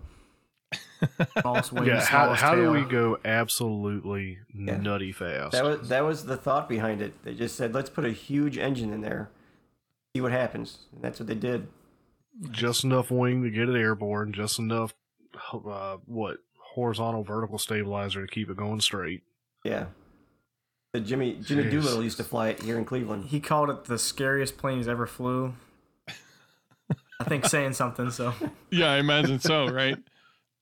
smallest 1.40 1.72
wings, 1.74 1.88
yeah 1.88 2.04
how, 2.06 2.34
how 2.34 2.56
do 2.56 2.72
we 2.72 2.84
go 2.84 3.18
absolutely 3.26 4.40
nutty 4.54 5.12
fast 5.12 5.52
That 5.54 5.64
was 5.64 5.90
that 5.90 6.04
was 6.04 6.26
the 6.26 6.38
thought 6.38 6.68
behind 6.68 7.02
it. 7.02 7.24
They 7.24 7.34
just 7.34 7.56
said, 7.56 7.74
let's 7.74 7.90
put 7.90 8.06
a 8.06 8.12
huge 8.12 8.58
engine 8.58 8.92
in 8.94 9.02
there, 9.02 9.30
see 10.16 10.22
what 10.22 10.32
happens. 10.32 10.80
And 10.94 11.02
that's 11.04 11.20
what 11.20 11.28
they 11.28 11.36
did. 11.36 11.68
just 12.52 12.84
enough 12.84 13.10
wing 13.12 13.44
to 13.44 13.50
get 13.50 13.68
it 13.70 13.76
airborne 13.80 14.32
just 14.34 14.60
enough 14.60 14.94
uh 15.54 15.98
what 16.06 16.38
horizontal 16.76 17.24
vertical 17.24 17.58
stabilizer 17.58 18.26
to 18.26 18.32
keep 18.32 18.50
it 18.50 18.58
going 18.58 18.80
straight 18.80 19.24
Yeah. 19.64 19.86
The 20.94 21.00
Jimmy 21.02 21.38
Jimmy 21.44 21.64
Jeez. 21.66 21.72
Doolittle 21.72 22.04
used 22.04 22.18
to 22.18 22.24
fly 22.24 22.50
it 22.50 22.62
here 22.62 22.78
in 22.78 22.86
Cleveland. 22.86 23.26
He 23.26 23.40
called 23.40 23.70
it 23.70 23.86
the 23.86 23.98
scariest 24.00 24.58
plane 24.58 24.78
he's 24.78 24.88
ever 24.88 25.06
flew. 25.06 25.54
I 27.20 27.24
think 27.24 27.46
saying 27.46 27.74
something. 27.74 28.10
So 28.12 28.34
Yeah, 28.72 28.92
I 28.92 28.98
imagine 28.98 29.40
so, 29.40 29.68
right? 29.68 29.98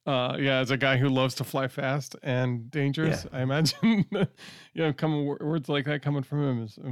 Uh, 0.06 0.38
yeah, 0.40 0.60
as 0.60 0.70
a 0.70 0.78
guy 0.78 0.98
who 0.98 1.10
loves 1.10 1.34
to 1.36 1.44
fly 1.44 1.68
fast 1.68 2.16
and 2.22 2.70
dangerous, 2.70 3.26
I 3.34 3.42
imagine, 3.42 4.06
you 4.12 4.28
know, 4.76 4.94
coming 4.94 5.26
words 5.26 5.68
like 5.68 5.86
that 5.86 6.02
coming 6.04 6.22
from 6.24 6.44
him 6.44 6.64
is. 6.64 6.78
uh, 6.78 6.88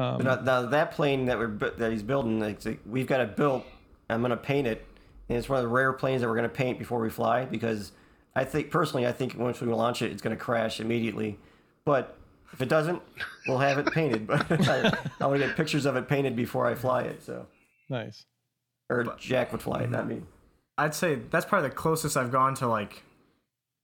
Um, 0.00 0.18
But 0.18 0.22
now, 0.24 0.34
now 0.40 0.62
that 0.66 0.90
plane 0.90 1.26
that 1.26 1.38
we're 1.38 1.46
that 1.78 1.92
he's 1.92 2.02
building, 2.02 2.40
like, 2.40 2.60
we've 2.84 3.06
got 3.06 3.20
it 3.20 3.36
built. 3.36 3.64
I'm 4.10 4.22
gonna 4.22 4.36
paint 4.36 4.66
it, 4.66 4.84
and 5.28 5.38
it's 5.38 5.48
one 5.48 5.58
of 5.58 5.62
the 5.62 5.68
rare 5.68 5.92
planes 5.92 6.22
that 6.22 6.28
we're 6.28 6.34
gonna 6.36 6.48
paint 6.48 6.78
before 6.78 7.00
we 7.00 7.10
fly 7.10 7.44
because 7.44 7.92
I 8.34 8.44
think 8.44 8.70
personally, 8.70 9.06
I 9.06 9.12
think 9.12 9.36
once 9.38 9.60
we 9.60 9.68
launch 9.72 10.02
it, 10.02 10.10
it's 10.10 10.20
gonna 10.22 10.36
crash 10.36 10.80
immediately. 10.80 11.38
But 11.84 12.16
if 12.52 12.60
it 12.60 12.68
doesn't, 12.68 13.00
we'll 13.46 13.58
have 13.58 13.78
it 13.78 13.92
painted. 13.92 14.26
But 14.26 14.50
I, 14.68 14.96
I 15.20 15.26
want 15.26 15.40
to 15.40 15.46
get 15.46 15.56
pictures 15.56 15.86
of 15.86 15.94
it 15.96 16.08
painted 16.08 16.34
before 16.36 16.66
I 16.66 16.74
fly 16.74 17.02
it. 17.02 17.22
So, 17.22 17.46
nice. 17.88 18.26
or 18.90 19.14
Jack 19.18 19.52
would 19.52 19.62
fly 19.62 19.82
it, 19.82 19.90
not 19.90 20.08
me. 20.08 20.22
I'd 20.78 20.94
say 20.94 21.16
that's 21.16 21.46
probably 21.46 21.68
the 21.70 21.74
closest 21.74 22.16
I've 22.16 22.30
gone 22.32 22.54
to 22.56 22.66
like 22.68 23.02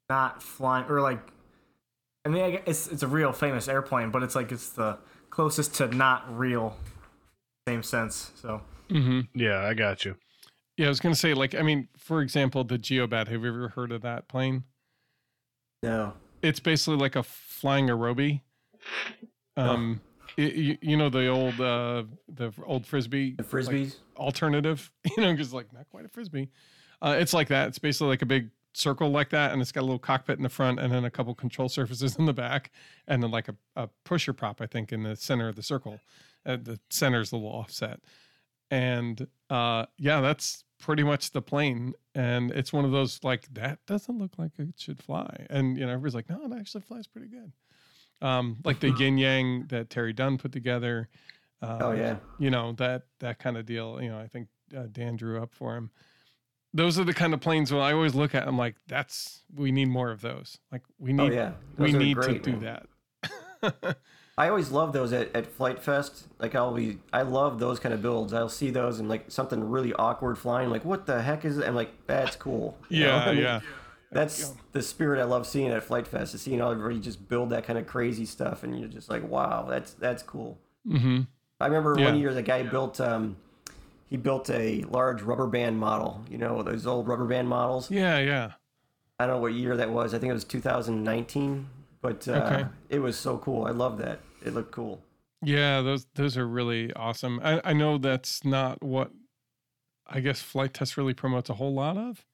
not 0.09 0.43
flying 0.43 0.87
or 0.89 1.01
like. 1.01 1.21
I 2.25 2.29
mean, 2.29 2.61
it's 2.67 2.87
it's 2.87 3.03
a 3.03 3.09
real 3.09 3.33
famous 3.33 3.67
airplane, 3.69 4.11
but 4.11 4.23
it's 4.23 4.35
like 4.35 4.53
it's 4.53 4.69
the 4.71 4.99
closest 5.31 5.75
to 5.77 5.89
not 5.89 6.39
real. 6.39 6.77
Same 7.69 7.83
sense. 7.83 8.33
So 8.35 8.63
hmm 8.91 9.21
yeah 9.35 9.61
i 9.67 9.73
got 9.73 10.05
you 10.05 10.17
Yeah, 10.77 10.87
I 10.87 10.89
was 10.91 11.01
gonna 11.01 11.15
say, 11.15 11.33
like, 11.33 11.55
I 11.55 11.63
mean, 11.63 11.89
for 11.97 12.21
example, 12.21 12.65
the 12.65 12.79
Geobat. 12.79 13.29
Have 13.29 13.43
you 13.43 13.49
ever 13.49 13.69
heard 13.69 13.93
of 13.93 14.03
that 14.03 14.29
plane? 14.29 14.65
No. 15.83 16.15
It's 16.43 16.61
basically 16.61 16.97
like 16.97 17.17
a 17.17 17.23
flying 17.23 17.87
Aerobie. 17.89 18.41
Um, 19.57 20.01
it- 20.37 20.55
you, 20.55 20.79
you 20.81 20.97
know 20.97 21.09
the 21.11 21.29
old 21.29 21.61
uh 21.61 22.05
the 22.29 22.53
old 22.65 22.87
frisbee 22.87 23.35
The 23.37 23.43
frisbees. 23.45 23.97
alternative, 24.17 24.91
you 25.17 25.23
know, 25.23 25.33
because 25.33 25.53
like 25.53 25.73
not 25.73 25.89
quite 25.91 26.05
a 26.05 26.09
frisbee. 26.09 26.49
Uh, 27.03 27.17
it's 27.19 27.35
like 27.35 27.49
that. 27.49 27.69
It's 27.69 27.79
basically 27.81 28.09
like 28.09 28.23
a 28.23 28.27
big 28.27 28.51
circle 28.75 29.11
like 29.11 29.31
that, 29.31 29.53
and 29.53 29.61
it's 29.61 29.73
got 29.73 29.81
a 29.81 29.89
little 29.89 29.99
cockpit 29.99 30.39
in 30.39 30.43
the 30.43 30.49
front, 30.49 30.79
and 30.79 30.93
then 30.93 31.05
a 31.05 31.11
couple 31.11 31.35
control 31.35 31.69
surfaces 31.69 32.17
in 32.19 32.27
the 32.27 32.33
back, 32.33 32.71
and 33.09 33.23
then 33.23 33.31
like 33.31 33.49
a, 33.49 33.57
a 33.77 33.89
pusher 34.05 34.33
prop, 34.33 34.61
I 34.61 34.67
think, 34.67 34.93
in 34.93 35.03
the 35.03 35.17
center 35.17 35.49
of 35.49 35.57
the 35.57 35.63
circle. 35.63 36.01
Uh, 36.47 36.57
the 36.57 36.79
center's 36.91 37.33
a 37.33 37.37
little 37.37 37.51
offset, 37.51 38.01
and 38.71 39.27
uh, 39.51 39.87
yeah, 39.99 40.21
that's 40.21 40.65
pretty 40.79 41.03
much 41.03 41.31
the 41.33 41.43
plane. 41.43 41.93
And 42.15 42.51
it's 42.51 42.73
one 42.73 42.85
of 42.85 42.91
those 42.91 43.21
like 43.23 43.53
that 43.55 43.79
doesn't 43.87 44.19
look 44.19 44.33
like 44.39 44.53
it 44.59 44.75
should 44.77 45.03
fly, 45.03 45.47
and 45.51 45.77
you 45.77 45.85
know 45.87 45.93
everybody's 45.93 46.15
like, 46.15 46.29
no, 46.31 46.43
it 46.45 46.59
actually 46.59 46.81
flies 46.83 47.07
pretty 47.07 47.29
good. 47.29 47.53
Um, 48.21 48.59
like 48.65 48.81
the 48.81 48.91
yin 48.99 49.19
yang 49.19 49.67
that 49.69 49.91
Terry 49.91 50.13
Dunn 50.13 50.39
put 50.39 50.53
together. 50.53 51.09
Uh, 51.61 51.79
Oh 51.81 51.93
yeah. 51.93 52.17
you 52.41 52.51
know 52.51 52.73
that 52.73 53.03
that 53.21 53.39
kind 53.39 53.57
of 53.57 53.65
deal 53.65 54.03
you 54.03 54.09
know 54.09 54.19
i 54.19 54.27
think 54.27 54.49
uh, 54.77 54.87
dan 54.91 55.15
drew 55.15 55.41
up 55.41 55.55
for 55.55 55.77
him 55.77 55.93
those 56.75 56.99
are 56.99 57.05
the 57.05 57.15
kind 57.15 57.35
of 57.35 57.41
planes 57.41 57.73
where 57.73 57.83
i 57.83 57.93
always 57.93 58.15
look 58.15 58.35
at 58.35 58.47
i'm 58.47 58.59
like 58.59 58.77
that's 58.87 59.43
we 59.55 59.71
need 59.73 59.89
more 59.89 60.11
of 60.11 60.21
those 60.21 60.59
like 60.71 60.83
we 60.99 61.11
Oh 61.13 61.29
need 61.29 61.35
yeah. 61.35 61.53
we 61.79 61.93
need 61.93 62.17
great, 62.17 62.43
to 62.43 62.51
do 62.53 62.57
man. 62.59 62.87
that 63.63 63.97
I 64.39 64.49
always 64.49 64.71
love 64.71 64.95
those 64.95 65.13
at, 65.13 65.37
at 65.37 65.47
Flite 65.47 65.83
Fest. 65.83 66.27
Like 66.39 66.55
I'll 66.55 66.73
be, 66.73 66.99
I 67.13 67.21
love 67.21 67.59
those 67.59 67.79
kind 67.79 67.95
of 67.95 68.01
builds. 68.01 68.33
I'll 68.33 68.49
see 68.49 68.71
those 68.71 68.99
and 68.99 69.07
like 69.07 69.31
something 69.31 69.69
really 69.69 69.93
awkward 69.93 70.39
flying. 70.39 70.71
Like 70.71 70.87
what 70.87 71.05
the 71.05 71.21
heck 71.21 71.45
is 71.45 71.59
it? 71.59 71.67
I'm 71.69 71.75
like, 71.75 71.91
that's 72.07 72.35
cool. 72.35 72.77
You 72.89 73.05
yeah 73.05 73.17
I 73.17 73.33
mean, 73.35 73.43
yeah 73.43 73.61
that's 74.13 74.53
the 74.73 74.83
spirit 74.83 75.21
I 75.21 75.25
love 75.25 75.47
seeing 75.47 75.71
at 75.71 75.83
Flite 75.83 76.07
Fest. 76.07 76.35
Is 76.35 76.43
seeing 76.43 76.61
everybody 76.61 77.01
just 77.01 77.29
build 77.29 77.51
that 77.51 77.65
kind 77.65 77.79
of 77.79 77.87
crazy 77.87 78.27
stuff, 78.27 78.63
and 78.63 78.79
you're 78.79 78.89
just 78.89 79.11
like, 79.11 79.27
wow, 79.27 79.67
that's 79.69 79.95
that's 79.95 80.23
cool. 80.23 80.59
Mm-hmm. 80.87 81.23
I 81.61 81.67
remember 81.67 81.97
yeah. 81.99 82.07
one 82.07 82.19
year 82.19 82.35
the 82.35 82.43
guy 82.43 82.63
built 82.63 83.01
um, 83.01 83.37
he 84.13 84.19
built 84.19 84.51
a 84.51 84.83
large 84.91 85.23
rubber 85.23 85.47
band 85.47 85.79
model. 85.79 86.23
You 86.29 86.37
know 86.37 86.63
those 86.63 86.87
old 86.87 87.09
rubber 87.09 87.25
band 87.25 87.49
models. 87.49 87.91
Yeah, 87.91 88.19
yeah. 88.19 88.53
I 89.19 89.25
don't 89.25 89.37
know 89.37 89.41
what 89.41 89.55
year 89.55 89.75
that 89.75 89.89
was. 89.89 90.13
I 90.13 90.19
think 90.19 90.29
it 90.29 90.35
was 90.35 90.45
2019, 90.45 91.67
but 92.03 92.29
uh, 92.29 92.33
okay. 92.33 92.67
it 92.91 92.99
was 92.99 93.17
so 93.17 93.39
cool. 93.39 93.65
I 93.65 93.71
love 93.71 93.97
that. 93.99 94.21
It 94.45 94.53
looked 94.53 94.71
cool. 94.71 95.03
Yeah, 95.43 95.81
those 95.81 96.07
those 96.15 96.37
are 96.37 96.47
really 96.47 96.93
awesome. 96.93 97.41
I, 97.43 97.63
I 97.65 97.73
know 97.73 97.97
that's 97.97 98.45
not 98.45 98.83
what 98.83 99.13
I 100.07 100.21
guess 100.21 100.43
Flite 100.43 100.75
Test 100.75 100.99
really 100.99 101.15
promotes 101.15 101.49
a 101.49 101.55
whole 101.55 101.73
lot 101.73 101.97
of. 101.97 102.27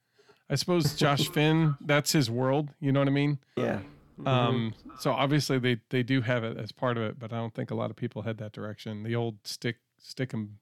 I 0.50 0.56
suppose 0.56 0.94
Josh 0.96 1.28
Finn, 1.28 1.76
that's 1.80 2.10
his 2.10 2.28
world. 2.28 2.70
You 2.80 2.90
know 2.90 2.98
what 2.98 3.08
I 3.08 3.12
mean? 3.12 3.38
Yeah. 3.54 3.78
Mm-hmm. 4.18 4.26
Um, 4.26 4.74
so 4.98 5.12
obviously 5.12 5.60
they 5.60 5.76
they 5.90 6.02
do 6.02 6.22
have 6.22 6.42
it 6.42 6.56
as 6.56 6.72
part 6.72 6.96
of 6.96 7.04
it, 7.04 7.20
but 7.20 7.32
I 7.32 7.36
don't 7.36 7.54
think 7.54 7.70
a 7.70 7.76
lot 7.76 7.90
of 7.90 7.94
people 7.94 8.22
head 8.22 8.38
that 8.38 8.50
direction. 8.50 9.04
The 9.04 9.14
old 9.14 9.36
stick 9.44 9.76
stick 10.00 10.32
and 10.32 10.56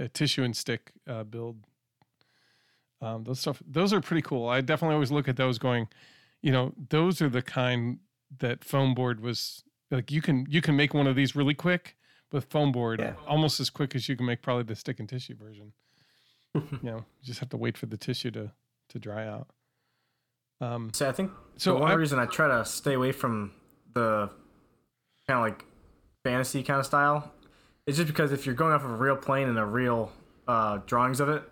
uh, 0.00 0.08
tissue 0.12 0.42
and 0.42 0.56
stick 0.56 0.92
uh, 1.08 1.24
build. 1.24 1.56
Um, 3.00 3.24
those 3.24 3.40
stuff 3.40 3.62
those 3.66 3.92
are 3.92 4.00
pretty 4.00 4.22
cool. 4.22 4.48
I 4.48 4.60
definitely 4.60 4.94
always 4.94 5.10
look 5.10 5.28
at 5.28 5.36
those 5.36 5.58
going, 5.58 5.88
you 6.42 6.50
know, 6.50 6.72
those 6.88 7.20
are 7.20 7.28
the 7.28 7.42
kind 7.42 7.98
that 8.38 8.64
foam 8.64 8.94
board 8.94 9.20
was 9.20 9.62
like 9.90 10.10
you 10.10 10.22
can 10.22 10.46
you 10.48 10.60
can 10.60 10.76
make 10.76 10.94
one 10.94 11.06
of 11.06 11.14
these 11.14 11.36
really 11.36 11.54
quick 11.54 11.96
with 12.32 12.46
foam 12.46 12.72
board 12.72 13.00
yeah. 13.00 13.14
almost 13.26 13.60
as 13.60 13.70
quick 13.70 13.94
as 13.94 14.08
you 14.08 14.16
can 14.16 14.26
make 14.26 14.42
probably 14.42 14.64
the 14.64 14.74
stick 14.74 14.98
and 14.98 15.08
tissue 15.08 15.36
version. 15.36 15.72
you 16.54 16.78
know, 16.82 16.96
you 16.96 17.24
just 17.24 17.40
have 17.40 17.50
to 17.50 17.56
wait 17.56 17.76
for 17.76 17.86
the 17.86 17.96
tissue 17.96 18.30
to 18.30 18.52
to 18.88 18.98
dry 18.98 19.26
out. 19.26 19.48
Um, 20.60 20.90
so 20.94 21.08
I 21.08 21.12
think 21.12 21.32
so 21.58 21.74
the 21.74 21.80
one 21.80 21.90
I, 21.90 21.94
reason 21.94 22.18
I 22.18 22.26
try 22.26 22.48
to 22.48 22.64
stay 22.64 22.94
away 22.94 23.12
from 23.12 23.52
the 23.92 24.30
kind 25.26 25.38
of 25.38 25.42
like 25.42 25.64
fantasy 26.24 26.62
kind 26.62 26.80
of 26.80 26.86
style 26.86 27.32
is 27.86 27.96
just 27.96 28.08
because 28.08 28.32
if 28.32 28.46
you're 28.46 28.54
going 28.54 28.72
off 28.72 28.84
of 28.84 28.90
a 28.90 28.96
real 28.96 29.16
plane 29.16 29.48
and 29.48 29.58
a 29.58 29.64
real 29.64 30.12
uh, 30.48 30.78
drawings 30.86 31.20
of 31.20 31.28
it, 31.28 31.42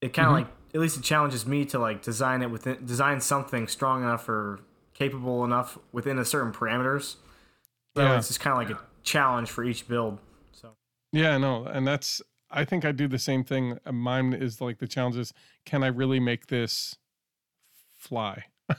it 0.00 0.12
kind 0.12 0.26
of 0.26 0.34
mm-hmm. 0.34 0.44
like 0.44 0.74
at 0.74 0.80
least 0.80 0.96
it 0.96 1.02
challenges 1.02 1.46
me 1.46 1.64
to 1.66 1.78
like 1.78 2.02
design 2.02 2.42
it 2.42 2.50
within 2.50 2.84
design 2.84 3.20
something 3.20 3.68
strong 3.68 4.02
enough 4.02 4.28
or 4.28 4.60
capable 4.94 5.44
enough 5.44 5.78
within 5.92 6.18
a 6.18 6.24
certain 6.24 6.52
parameters. 6.52 7.16
So 7.96 8.02
yeah. 8.02 8.16
it's 8.16 8.28
just 8.28 8.40
kind 8.40 8.60
of 8.60 8.68
like 8.68 8.78
a 8.78 8.84
challenge 9.02 9.50
for 9.50 9.64
each 9.64 9.88
build. 9.88 10.18
So 10.52 10.70
yeah, 11.12 11.38
no, 11.38 11.64
and 11.64 11.86
that's 11.86 12.20
I 12.50 12.64
think 12.64 12.84
I 12.84 12.92
do 12.92 13.08
the 13.08 13.18
same 13.18 13.44
thing. 13.44 13.78
Mine 13.90 14.32
is 14.32 14.60
like 14.60 14.78
the 14.78 14.88
challenge 14.88 15.16
is 15.16 15.32
can 15.64 15.82
I 15.82 15.88
really 15.88 16.20
make 16.20 16.46
this 16.46 16.96
fly? 17.92 18.44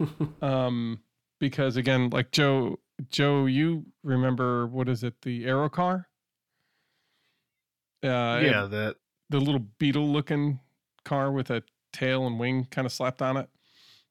um, 0.42 1.00
because 1.38 1.76
again, 1.76 2.10
like 2.10 2.30
Joe, 2.30 2.78
Joe, 3.10 3.46
you 3.46 3.86
remember 4.02 4.66
what 4.66 4.88
is 4.88 5.04
it? 5.04 5.20
The 5.22 5.46
Aero 5.46 5.68
car? 5.68 6.08
Uh, 8.02 8.40
yeah, 8.42 8.66
that 8.70 8.96
the 9.30 9.40
little 9.40 9.64
beetle 9.78 10.08
looking 10.08 10.60
car 11.04 11.32
with 11.32 11.50
a 11.50 11.62
tail 11.92 12.26
and 12.26 12.38
wing 12.38 12.66
kind 12.70 12.86
of 12.86 12.92
slapped 12.92 13.22
on 13.22 13.36
it. 13.36 13.48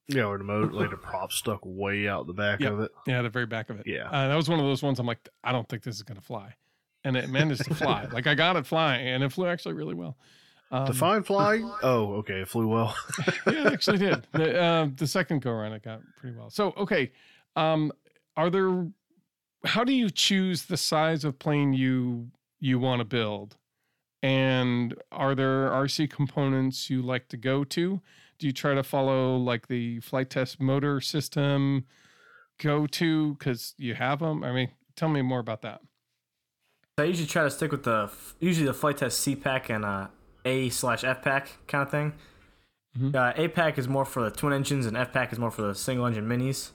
Yeah, 0.07 0.23
or 0.23 0.37
the 0.37 0.43
motor, 0.43 0.71
like 0.73 0.89
the 0.89 0.97
prop 0.97 1.31
stuck 1.31 1.59
way 1.63 2.07
out 2.07 2.27
the 2.27 2.33
back 2.33 2.59
yeah. 2.59 2.69
of 2.69 2.79
it. 2.81 2.91
Yeah, 3.05 3.21
the 3.21 3.29
very 3.29 3.45
back 3.45 3.69
of 3.69 3.79
it. 3.79 3.87
Yeah, 3.87 4.09
uh, 4.09 4.27
that 4.29 4.35
was 4.35 4.49
one 4.49 4.59
of 4.59 4.65
those 4.65 4.83
ones. 4.83 4.99
I'm 4.99 5.05
like, 5.05 5.27
I 5.43 5.51
don't 5.51 5.67
think 5.67 5.83
this 5.83 5.95
is 5.95 6.03
gonna 6.03 6.21
fly, 6.21 6.55
and 7.03 7.15
it 7.15 7.29
managed 7.29 7.65
to 7.65 7.75
fly. 7.75 8.05
like 8.11 8.27
I 8.27 8.35
got 8.35 8.55
it 8.55 8.65
flying, 8.65 9.07
and 9.07 9.23
it 9.23 9.31
flew 9.31 9.47
actually 9.47 9.75
really 9.75 9.95
well. 9.95 10.17
Um, 10.71 10.85
Define 10.85 11.23
fly. 11.23 11.61
Oh, 11.83 12.15
okay, 12.15 12.41
it 12.41 12.47
flew 12.47 12.67
well. 12.67 12.95
yeah, 13.47 13.67
it 13.67 13.73
actually 13.73 13.99
did. 13.99 14.27
The, 14.33 14.59
uh, 14.59 14.89
the 14.95 15.07
second 15.07 15.41
go 15.41 15.51
around, 15.51 15.73
it 15.73 15.83
got 15.83 16.01
pretty 16.17 16.37
well. 16.37 16.49
So, 16.49 16.73
okay, 16.77 17.11
um, 17.55 17.91
are 18.37 18.49
there? 18.49 18.87
How 19.65 19.83
do 19.83 19.91
you 19.91 20.09
choose 20.09 20.65
the 20.65 20.77
size 20.77 21.25
of 21.25 21.39
plane 21.39 21.73
you 21.73 22.29
you 22.59 22.79
want 22.79 22.99
to 22.99 23.05
build? 23.05 23.57
And 24.23 24.95
are 25.11 25.35
there 25.35 25.69
RC 25.69 26.09
components 26.09 26.89
you 26.89 27.01
like 27.01 27.27
to 27.29 27.37
go 27.37 27.63
to? 27.65 28.01
Do 28.39 28.47
you 28.47 28.53
try 28.53 28.75
to 28.75 28.83
follow 28.83 29.35
like 29.35 29.67
the 29.67 29.99
Flite 29.99 30.29
Test 30.29 30.59
motor 30.61 31.01
system 31.01 31.85
go 32.59 32.87
to 32.87 33.33
because 33.33 33.73
you 33.77 33.95
have 33.95 34.19
them? 34.19 34.43
I 34.43 34.51
mean, 34.51 34.69
tell 34.95 35.09
me 35.09 35.21
more 35.21 35.39
about 35.39 35.61
that. 35.63 35.81
I 36.99 37.03
usually 37.03 37.27
try 37.27 37.43
to 37.43 37.51
stick 37.51 37.71
with 37.71 37.83
the 37.83 38.11
usually 38.39 38.67
the 38.67 38.73
Flite 38.73 38.97
Test 38.97 39.19
C 39.19 39.35
pack 39.35 39.69
and 39.69 39.83
uh, 39.83 40.07
a 40.45 40.69
slash 40.69 41.03
F 41.03 41.21
pack 41.21 41.49
kind 41.67 41.83
of 41.83 41.91
thing. 41.91 42.13
Mm-hmm. 42.97 43.15
Uh, 43.15 43.33
A 43.35 43.47
pack 43.49 43.77
is 43.77 43.87
more 43.87 44.05
for 44.05 44.23
the 44.23 44.31
twin 44.31 44.53
engines, 44.53 44.85
and 44.85 44.97
F 44.97 45.13
pack 45.13 45.31
is 45.31 45.37
more 45.37 45.51
for 45.51 45.61
the 45.61 45.75
single 45.75 46.05
engine 46.05 46.27
minis. 46.27 46.71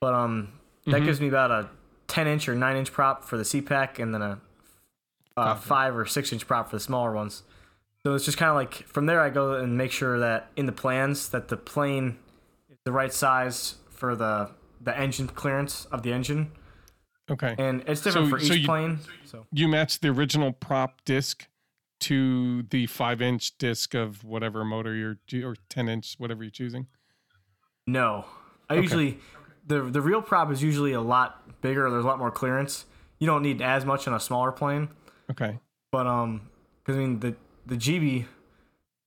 But 0.00 0.14
um, 0.14 0.52
that 0.86 0.96
mm-hmm. 0.96 1.04
gives 1.04 1.20
me 1.20 1.28
about 1.28 1.50
a 1.50 1.68
10 2.08 2.26
inch 2.26 2.48
or 2.48 2.54
9 2.54 2.76
inch 2.76 2.92
prop 2.92 3.24
for 3.24 3.36
the 3.36 3.44
C 3.44 3.60
pack 3.60 3.98
and 3.98 4.14
then 4.14 4.22
a, 4.22 4.40
a 5.36 5.56
five 5.56 5.96
or 5.96 6.06
six 6.06 6.32
inch 6.32 6.46
prop 6.46 6.70
for 6.70 6.76
the 6.76 6.80
smaller 6.80 7.12
ones. 7.12 7.42
So 8.04 8.14
it's 8.14 8.24
just 8.24 8.38
kind 8.38 8.50
of 8.50 8.56
like 8.56 8.74
from 8.86 9.06
there 9.06 9.20
I 9.20 9.30
go 9.30 9.54
and 9.54 9.76
make 9.76 9.90
sure 9.90 10.18
that 10.20 10.50
in 10.56 10.66
the 10.66 10.72
plans 10.72 11.28
that 11.30 11.48
the 11.48 11.56
plane 11.56 12.18
is 12.70 12.78
the 12.84 12.92
right 12.92 13.12
size 13.12 13.76
for 13.90 14.14
the 14.14 14.50
the 14.80 14.96
engine 14.96 15.26
clearance 15.26 15.86
of 15.86 16.02
the 16.02 16.12
engine. 16.12 16.52
Okay. 17.28 17.56
And 17.58 17.82
it's 17.88 18.02
different 18.02 18.28
so, 18.28 18.30
for 18.30 18.38
each 18.38 18.48
so 18.48 18.54
you, 18.54 18.66
plane. 18.66 19.00
So 19.24 19.46
you 19.52 19.66
match 19.66 19.98
the 19.98 20.08
original 20.08 20.52
prop 20.52 21.04
disc 21.04 21.48
to 21.98 22.62
the 22.64 22.86
five 22.86 23.22
inch 23.22 23.56
disc 23.58 23.94
of 23.94 24.22
whatever 24.24 24.64
motor 24.64 24.94
you're 24.94 25.18
or 25.48 25.56
10 25.68 25.88
inch 25.88 26.14
whatever 26.18 26.42
you're 26.42 26.50
choosing 26.50 26.86
no 27.86 28.24
i 28.68 28.74
okay. 28.74 28.82
usually 28.82 29.18
the 29.66 29.82
the 29.82 30.00
real 30.00 30.22
prop 30.22 30.50
is 30.50 30.62
usually 30.62 30.92
a 30.92 31.00
lot 31.00 31.60
bigger. 31.60 31.90
There's 31.90 32.04
a 32.04 32.06
lot 32.06 32.18
more 32.18 32.30
clearance. 32.30 32.86
You 33.18 33.26
don't 33.26 33.42
need 33.42 33.62
as 33.62 33.84
much 33.84 34.06
on 34.06 34.14
a 34.14 34.20
smaller 34.20 34.52
plane. 34.52 34.88
Okay. 35.30 35.58
But 35.90 36.06
um 36.06 36.48
because 36.86 36.98
i 36.98 37.00
mean 37.00 37.18
the 37.18 37.34
the 37.66 37.74
gb 37.74 38.20
if 38.20 38.28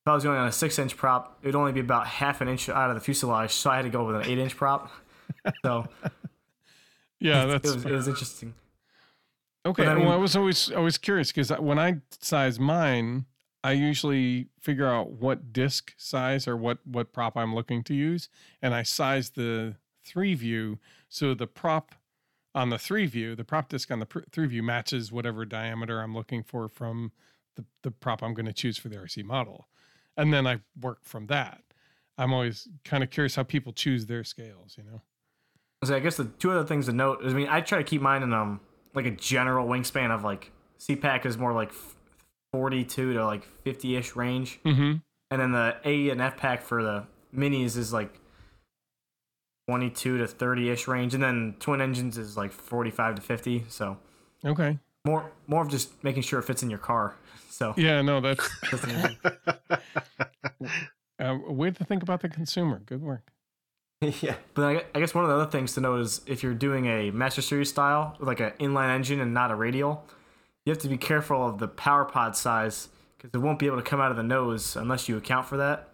i 0.05 0.13
was 0.13 0.23
going 0.23 0.37
on 0.37 0.47
a 0.47 0.51
six 0.51 0.77
inch 0.77 0.97
prop 0.97 1.37
it 1.41 1.47
would 1.47 1.55
only 1.55 1.71
be 1.71 1.79
about 1.79 2.07
half 2.07 2.41
an 2.41 2.49
inch 2.49 2.67
out 2.67 2.89
of 2.89 2.95
the 2.95 3.01
fuselage 3.01 3.51
so 3.51 3.69
i 3.69 3.77
had 3.77 3.83
to 3.83 3.89
go 3.89 4.03
with 4.03 4.17
an 4.17 4.23
eight 4.23 4.37
inch 4.37 4.55
prop. 4.55 4.91
So 5.63 5.87
yeah 7.19 7.45
that's 7.45 7.69
it 7.69 7.75
was, 7.75 7.85
it 7.85 7.91
was 7.91 8.07
interesting. 8.07 8.53
Okay. 9.65 9.85
I 9.85 9.93
mean, 9.95 10.05
well, 10.05 10.13
I 10.13 10.17
was 10.17 10.35
always 10.35 10.71
always 10.71 10.97
curious 10.97 11.31
because 11.31 11.49
when 11.51 11.77
I 11.77 11.97
size 12.19 12.59
mine, 12.59 13.25
I 13.63 13.73
usually 13.73 14.47
figure 14.59 14.87
out 14.87 15.11
what 15.11 15.53
disc 15.53 15.93
size 15.97 16.47
or 16.47 16.57
what 16.57 16.79
what 16.85 17.13
prop 17.13 17.37
I'm 17.37 17.53
looking 17.53 17.83
to 17.83 17.93
use, 17.93 18.27
and 18.61 18.73
I 18.73 18.83
size 18.83 19.29
the 19.31 19.75
three 20.09 20.33
view 20.33 20.79
so 21.07 21.33
the 21.33 21.47
prop 21.47 21.93
on 22.55 22.69
the 22.69 22.79
three 22.79 23.05
view, 23.05 23.35
the 23.35 23.43
prop 23.43 23.69
disc 23.69 23.91
on 23.91 23.99
the 23.99 24.05
pr- 24.05 24.19
three 24.31 24.47
view 24.47 24.63
matches 24.63 25.11
whatever 25.11 25.45
diameter 25.45 26.01
I'm 26.01 26.15
looking 26.15 26.43
for 26.43 26.67
from 26.67 27.11
the 27.55 27.65
the 27.83 27.91
prop 27.91 28.23
I'm 28.23 28.33
going 28.33 28.47
to 28.47 28.53
choose 28.53 28.77
for 28.77 28.89
the 28.89 28.97
RC 28.97 29.23
model, 29.23 29.67
and 30.17 30.33
then 30.33 30.47
I 30.47 30.61
work 30.79 30.99
from 31.03 31.27
that. 31.27 31.61
I'm 32.17 32.33
always 32.33 32.67
kind 32.83 33.03
of 33.03 33.11
curious 33.11 33.35
how 33.35 33.43
people 33.43 33.71
choose 33.71 34.07
their 34.07 34.23
scales, 34.23 34.75
you 34.77 34.83
know. 34.83 35.01
So 35.85 35.95
I 35.95 35.99
guess 35.99 36.17
the 36.17 36.25
two 36.25 36.51
other 36.51 36.65
things 36.65 36.87
to 36.87 36.91
note 36.91 37.23
is, 37.23 37.33
I 37.33 37.35
mean, 37.37 37.47
I 37.49 37.61
try 37.61 37.77
to 37.77 37.83
keep 37.83 38.01
mine 38.01 38.23
in 38.23 38.33
um 38.33 38.59
like 38.93 39.05
a 39.05 39.11
general 39.11 39.67
wingspan 39.67 40.11
of 40.11 40.23
like 40.23 40.51
C 40.77 40.95
pack 40.95 41.25
is 41.25 41.37
more 41.37 41.53
like 41.53 41.71
42 42.51 43.13
to 43.13 43.25
like 43.25 43.47
50 43.63 43.95
ish 43.95 44.15
range. 44.15 44.59
Mm-hmm. 44.65 44.97
And 45.31 45.41
then 45.41 45.51
the 45.51 45.77
A 45.85 46.09
and 46.09 46.21
F 46.21 46.37
pack 46.37 46.63
for 46.63 46.81
the 46.81 47.05
minis 47.35 47.77
is 47.77 47.93
like 47.93 48.18
22 49.69 50.17
to 50.17 50.27
30 50.27 50.69
ish 50.71 50.87
range. 50.87 51.13
And 51.13 51.21
then 51.21 51.53
twin 51.59 51.79
engines 51.79 52.17
is 52.17 52.35
like 52.35 52.51
45 52.51 53.15
to 53.15 53.21
50. 53.21 53.65
So, 53.69 53.99
okay. 54.43 54.79
More, 55.05 55.31
more 55.45 55.61
of 55.61 55.69
just 55.69 56.03
making 56.03 56.23
sure 56.23 56.39
it 56.39 56.43
fits 56.43 56.63
in 56.63 56.71
your 56.71 56.79
car. 56.79 57.15
So, 57.51 57.75
yeah, 57.77 58.01
no, 58.01 58.19
that's 58.19 58.49
uh, 61.19 61.37
way 61.47 61.69
to 61.69 61.85
think 61.85 62.01
about 62.01 62.21
the 62.21 62.29
consumer. 62.29 62.81
Good 62.83 63.03
work. 63.03 63.31
yeah. 64.01 64.37
But 64.55 64.87
I, 64.95 64.99
guess 64.99 65.13
one 65.13 65.23
of 65.23 65.29
the 65.29 65.35
other 65.35 65.51
things 65.51 65.75
to 65.75 65.81
note 65.81 65.99
is 65.99 66.21
if 66.25 66.41
you're 66.41 66.55
doing 66.55 66.87
a 66.87 67.11
Master 67.11 67.43
Series 67.43 67.69
style 67.69 68.17
like 68.19 68.39
an 68.39 68.53
inline 68.59 68.89
engine 68.89 69.19
and 69.19 69.35
not 69.35 69.51
a 69.51 69.55
radial, 69.55 70.03
you 70.65 70.71
have 70.71 70.81
to 70.81 70.89
be 70.89 70.97
careful 70.97 71.45
of 71.45 71.59
the 71.59 71.67
power 71.67 72.05
pod 72.05 72.35
size 72.35 72.89
because 73.17 73.29
it 73.35 73.37
won't 73.37 73.59
be 73.59 73.67
able 73.67 73.77
to 73.77 73.83
come 73.83 74.01
out 74.01 74.09
of 74.09 74.17
the 74.17 74.23
nose 74.23 74.75
unless 74.75 75.07
you 75.07 75.15
account 75.15 75.45
for 75.45 75.57
that. 75.57 75.89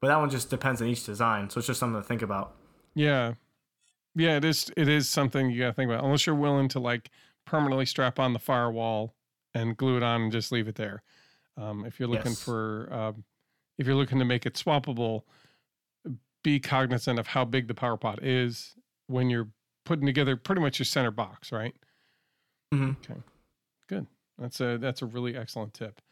But 0.00 0.08
that 0.08 0.18
one 0.18 0.30
just 0.30 0.50
depends 0.50 0.82
on 0.82 0.88
each 0.88 1.06
design, 1.06 1.48
so 1.48 1.58
it's 1.58 1.68
just 1.68 1.78
something 1.78 2.02
to 2.02 2.08
think 2.08 2.22
about. 2.22 2.56
Yeah, 3.00 3.32
yeah, 4.14 4.36
it 4.36 4.44
is. 4.44 4.70
It 4.76 4.86
is 4.86 5.08
something 5.08 5.50
you 5.50 5.60
got 5.60 5.68
to 5.68 5.72
think 5.72 5.90
about. 5.90 6.04
Unless 6.04 6.26
you're 6.26 6.36
willing 6.36 6.68
to 6.68 6.80
like 6.80 7.10
permanently 7.46 7.86
strap 7.86 8.18
on 8.18 8.34
the 8.34 8.38
firewall 8.38 9.14
and 9.54 9.74
glue 9.74 9.96
it 9.96 10.02
on 10.02 10.22
and 10.22 10.32
just 10.32 10.52
leave 10.52 10.68
it 10.68 10.74
there. 10.74 11.02
Um, 11.56 11.86
if 11.86 11.98
you're 11.98 12.10
looking 12.10 12.32
yes. 12.32 12.42
for, 12.42 12.88
uh, 12.92 13.12
if 13.78 13.86
you're 13.86 13.96
looking 13.96 14.18
to 14.18 14.26
make 14.26 14.44
it 14.44 14.52
swappable, 14.52 15.22
be 16.42 16.60
cognizant 16.60 17.18
of 17.18 17.26
how 17.26 17.46
big 17.46 17.68
the 17.68 17.74
power 17.74 17.96
pod 17.96 18.18
is 18.22 18.74
when 19.06 19.30
you're 19.30 19.48
putting 19.86 20.04
together 20.04 20.36
pretty 20.36 20.60
much 20.60 20.78
your 20.78 20.84
center 20.84 21.10
box, 21.10 21.52
right? 21.52 21.74
Mm-hmm. 22.74 22.90
Okay, 22.90 23.20
good. 23.88 24.06
That's 24.38 24.60
a 24.60 24.76
that's 24.76 25.00
a 25.00 25.06
really 25.06 25.38
excellent 25.38 25.72
tip. 25.72 26.02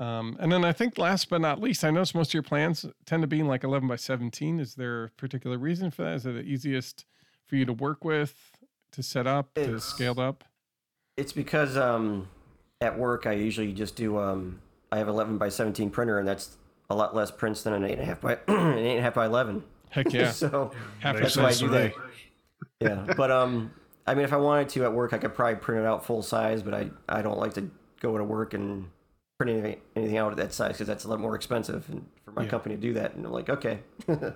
Um, 0.00 0.36
and 0.38 0.50
then 0.52 0.64
I 0.64 0.72
think 0.72 0.96
last 0.96 1.28
but 1.28 1.40
not 1.40 1.60
least, 1.60 1.84
I 1.84 1.90
noticed 1.90 2.14
most 2.14 2.30
of 2.30 2.34
your 2.34 2.42
plans 2.44 2.86
tend 3.04 3.22
to 3.22 3.26
be 3.26 3.40
in 3.40 3.48
like 3.48 3.64
11 3.64 3.88
by 3.88 3.96
17. 3.96 4.60
Is 4.60 4.74
there 4.76 5.04
a 5.04 5.10
particular 5.10 5.58
reason 5.58 5.90
for 5.90 6.02
that? 6.04 6.14
Is 6.14 6.26
it 6.26 6.32
the 6.34 6.42
easiest 6.42 7.04
for 7.46 7.56
you 7.56 7.64
to 7.64 7.72
work 7.72 8.04
with, 8.04 8.34
to 8.92 9.02
set 9.02 9.26
up, 9.26 9.54
to 9.54 9.62
It's- 9.62 9.84
scale 9.84 10.20
up? 10.20 10.44
It's 11.16 11.32
because 11.32 11.76
um, 11.76 12.28
at 12.80 12.96
work 12.96 13.26
I 13.26 13.32
usually 13.32 13.72
just 13.72 13.96
do. 13.96 14.18
Um, 14.18 14.60
I 14.92 14.98
have 14.98 15.08
11 15.08 15.36
by 15.36 15.48
17 15.48 15.90
printer, 15.90 16.20
and 16.20 16.28
that's 16.28 16.56
a 16.88 16.94
lot 16.94 17.12
less 17.12 17.32
prints 17.32 17.64
than 17.64 17.72
an 17.74 17.84
eight 17.84 17.94
and 17.94 18.02
a 18.02 18.04
half 18.04 18.20
by 18.20 18.34
an 18.46 18.78
eight 18.78 18.90
and 18.90 18.98
a 19.00 19.02
half 19.02 19.14
by 19.14 19.26
11. 19.26 19.64
Heck 19.90 20.12
yeah. 20.12 20.30
so 20.30 20.70
Half 21.00 21.16
that's 21.18 21.36
why 21.36 21.46
I 21.48 21.52
do 21.52 21.66
to 21.66 21.68
that. 21.72 21.92
Yeah, 22.80 23.14
but 23.16 23.32
um, 23.32 23.72
I 24.06 24.14
mean, 24.14 24.24
if 24.24 24.32
I 24.32 24.36
wanted 24.36 24.68
to 24.70 24.84
at 24.84 24.92
work, 24.92 25.12
I 25.12 25.18
could 25.18 25.34
probably 25.34 25.56
print 25.56 25.80
it 25.82 25.86
out 25.86 26.06
full 26.06 26.22
size, 26.22 26.62
but 26.62 26.72
I 26.72 26.88
I 27.08 27.20
don't 27.20 27.38
like 27.38 27.54
to 27.54 27.68
go 28.00 28.16
to 28.16 28.22
work 28.22 28.54
and 28.54 28.86
print 29.38 29.80
anything, 29.94 30.18
out 30.18 30.32
at 30.32 30.36
that 30.38 30.52
size 30.52 30.72
because 30.72 30.86
that's 30.88 31.04
a 31.04 31.08
lot 31.08 31.20
more 31.20 31.34
expensive, 31.36 31.88
and 31.88 32.04
for 32.24 32.32
my 32.32 32.42
Yeah. 32.42 32.48
company 32.50 32.74
to 32.74 32.80
do 32.80 32.92
that, 32.94 33.14
and 33.14 33.24
I'm 33.24 33.32
like, 33.32 33.48
okay. 33.48 33.78
so 34.06 34.34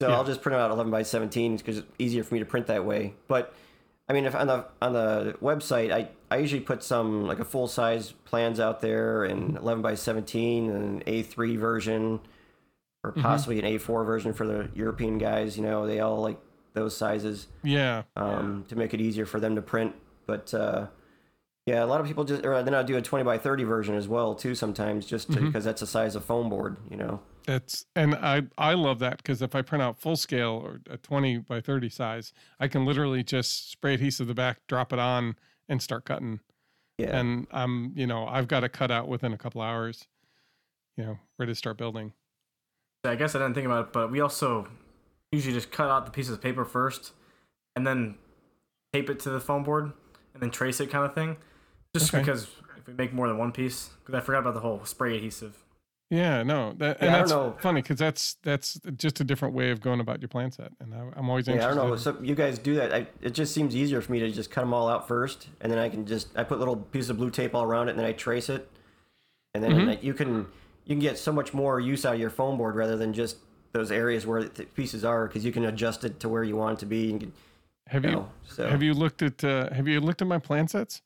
Yeah. 0.00 0.08
I'll 0.08 0.24
just 0.24 0.40
print 0.42 0.56
out 0.58 0.70
11 0.70 0.90
by 0.90 1.02
17 1.02 1.58
because 1.58 1.78
it's 1.78 1.86
easier 1.98 2.24
for 2.24 2.34
me 2.34 2.40
to 2.40 2.46
print 2.46 2.66
that 2.68 2.84
way. 2.84 3.14
But 3.28 3.54
I 4.08 4.12
mean, 4.12 4.24
if 4.24 4.34
on 4.34 4.46
the 4.48 4.64
on 4.82 4.92
the 4.94 5.36
website, 5.42 5.92
I 5.92 6.08
I 6.30 6.38
usually 6.38 6.62
put 6.62 6.82
some 6.82 7.26
like 7.26 7.38
a 7.38 7.44
full 7.44 7.68
size 7.68 8.12
plans 8.24 8.58
out 8.58 8.80
there 8.80 9.24
and 9.24 9.56
11 9.56 9.82
by 9.82 9.94
17 9.94 10.70
and 10.70 10.84
an 10.84 11.02
A3 11.06 11.56
version, 11.58 12.20
or 13.04 13.12
Mm-hmm. 13.12 13.20
possibly 13.22 13.58
an 13.58 13.66
A4 13.66 14.04
version 14.06 14.32
for 14.32 14.46
the 14.46 14.68
European 14.74 15.18
guys. 15.18 15.56
You 15.56 15.62
know, 15.64 15.86
they 15.86 16.00
all 16.00 16.20
like 16.22 16.38
those 16.72 16.96
sizes 16.96 17.46
Yeah. 17.62 18.02
um, 18.16 18.64
to 18.68 18.76
make 18.76 18.94
it 18.94 19.00
easier 19.00 19.26
for 19.26 19.38
them 19.38 19.54
to 19.56 19.62
print. 19.62 19.94
But 20.26 20.52
uh, 20.54 20.86
yeah, 21.70 21.84
a 21.84 21.86
lot 21.86 22.00
of 22.00 22.06
people 22.06 22.24
just 22.24 22.44
or 22.44 22.62
then 22.62 22.74
I'll 22.74 22.84
do 22.84 22.96
a 22.96 23.02
20 23.02 23.24
by 23.24 23.38
30 23.38 23.64
version 23.64 23.94
as 23.94 24.08
well 24.08 24.34
too 24.34 24.54
sometimes 24.54 25.06
just 25.06 25.30
Mm-hmm. 25.30 25.46
because 25.46 25.64
that's 25.64 25.80
the 25.80 25.86
size 25.86 26.16
of 26.16 26.24
foam 26.24 26.48
board. 26.48 26.76
You 26.90 26.96
know. 26.96 27.20
That's 27.46 27.86
and 27.94 28.14
I 28.14 28.42
I 28.58 28.74
love 28.74 28.98
that 28.98 29.18
because 29.18 29.40
if 29.42 29.54
I 29.54 29.62
print 29.62 29.82
out 29.82 29.98
full 29.98 30.16
scale 30.16 30.60
or 30.64 30.80
a 30.90 30.96
20 30.96 31.38
by 31.38 31.60
30 31.60 31.88
size, 31.88 32.32
I 32.58 32.68
can 32.68 32.84
literally 32.84 33.22
just 33.22 33.70
spray 33.70 33.94
adhesive 33.94 34.26
the 34.26 34.34
back, 34.34 34.58
drop 34.66 34.92
it 34.92 34.98
on, 34.98 35.36
and 35.68 35.80
start 35.82 36.04
cutting. 36.04 36.40
Yeah. 36.98 37.16
And 37.18 37.46
I'm 37.52 37.92
you 37.94 38.06
know 38.06 38.26
I've 38.26 38.48
got 38.48 38.64
it 38.64 38.72
cut 38.72 38.90
out 38.90 39.08
within 39.08 39.32
a 39.32 39.38
couple 39.38 39.62
hours. 39.62 40.08
You 40.96 41.04
know, 41.04 41.18
ready 41.38 41.52
to 41.52 41.56
start 41.56 41.78
building. 41.78 42.12
I 43.04 43.14
guess 43.14 43.34
I 43.34 43.38
didn't 43.38 43.54
think 43.54 43.66
about 43.66 43.86
it, 43.86 43.92
but 43.92 44.10
we 44.10 44.20
also 44.20 44.68
usually 45.32 45.54
just 45.54 45.70
cut 45.70 45.88
out 45.88 46.04
the 46.04 46.10
pieces 46.10 46.34
of 46.34 46.42
paper 46.42 46.64
first, 46.64 47.12
and 47.74 47.86
then 47.86 48.16
tape 48.92 49.08
it 49.08 49.20
to 49.20 49.30
the 49.30 49.40
foam 49.40 49.62
board, 49.62 49.92
and 50.34 50.42
then 50.42 50.50
trace 50.50 50.80
it, 50.80 50.90
kind 50.90 51.04
of 51.06 51.14
thing. 51.14 51.36
Just 51.94 52.14
Okay. 52.14 52.22
because 52.22 52.44
if 52.78 52.86
we 52.86 52.94
make 52.94 53.12
more 53.12 53.26
than 53.28 53.36
one 53.38 53.52
piece, 53.52 53.90
because 54.00 54.14
I 54.14 54.24
forgot 54.24 54.40
about 54.40 54.54
the 54.54 54.60
whole 54.60 54.84
spray 54.84 55.16
adhesive. 55.16 55.56
Yeah, 56.08 56.42
no, 56.42 56.72
that, 56.78 56.98
Yeah, 57.00 57.06
and 57.06 57.14
I 57.14 57.18
that's 57.18 57.30
don't 57.30 57.54
know. 57.54 57.56
funny 57.60 57.82
because 57.82 57.98
that's 57.98 58.34
that's 58.42 58.80
just 58.96 59.20
a 59.20 59.24
different 59.24 59.54
way 59.54 59.70
of 59.70 59.80
going 59.80 60.00
about 60.00 60.20
your 60.20 60.28
plan 60.28 60.50
set, 60.50 60.72
and 60.80 60.92
I, 60.94 61.04
I'm 61.16 61.28
always 61.28 61.46
Yeah, 61.46 61.64
I 61.64 61.68
don't 61.68 61.76
know. 61.76 61.94
So 61.96 62.16
you 62.20 62.34
guys 62.34 62.58
do 62.58 62.74
that. 62.76 62.92
I, 62.92 63.06
it 63.22 63.30
just 63.30 63.54
seems 63.54 63.76
easier 63.76 64.00
for 64.00 64.10
me 64.10 64.18
to 64.20 64.30
just 64.30 64.50
cut 64.50 64.62
them 64.62 64.74
all 64.74 64.88
out 64.88 65.06
first, 65.06 65.48
and 65.60 65.70
then 65.70 65.78
I 65.78 65.88
can 65.88 66.06
just 66.06 66.28
I 66.36 66.42
put 66.42 66.58
little 66.58 66.76
pieces 66.76 67.10
of 67.10 67.16
blue 67.18 67.30
tape 67.30 67.54
all 67.54 67.62
around 67.64 67.88
it, 67.88 67.90
and 67.92 67.98
then 68.00 68.06
I 68.06 68.12
trace 68.12 68.48
it, 68.48 68.68
and 69.54 69.62
then 69.62 69.72
Mhm. 69.72 70.02
you 70.02 70.14
can 70.14 70.46
you 70.84 70.94
can 70.96 70.98
get 71.00 71.16
so 71.16 71.32
much 71.32 71.54
more 71.54 71.78
use 71.78 72.04
out 72.04 72.14
of 72.14 72.20
your 72.20 72.30
foam 72.30 72.56
board 72.56 72.74
rather 72.74 72.96
than 72.96 73.12
just 73.12 73.36
those 73.72 73.92
areas 73.92 74.26
where 74.26 74.42
the 74.42 74.64
pieces 74.64 75.04
are, 75.04 75.28
because 75.28 75.44
you 75.44 75.52
can 75.52 75.64
adjust 75.64 76.02
it 76.04 76.18
to 76.18 76.28
where 76.28 76.42
you 76.42 76.56
want 76.56 76.78
it 76.78 76.80
to 76.80 76.86
be. 76.86 77.10
And, 77.12 77.32
have 77.86 78.04
you 78.04 78.10
you 78.10 78.16
know, 78.16 78.30
so 78.48 78.68
have 78.68 78.82
you 78.82 78.94
looked 78.94 79.22
at 79.22 79.44
uh, 79.44 79.72
have 79.72 79.86
you 79.86 80.00
looked 80.00 80.22
at 80.22 80.26
my 80.28 80.38
plan 80.38 80.66
sets? 80.66 81.02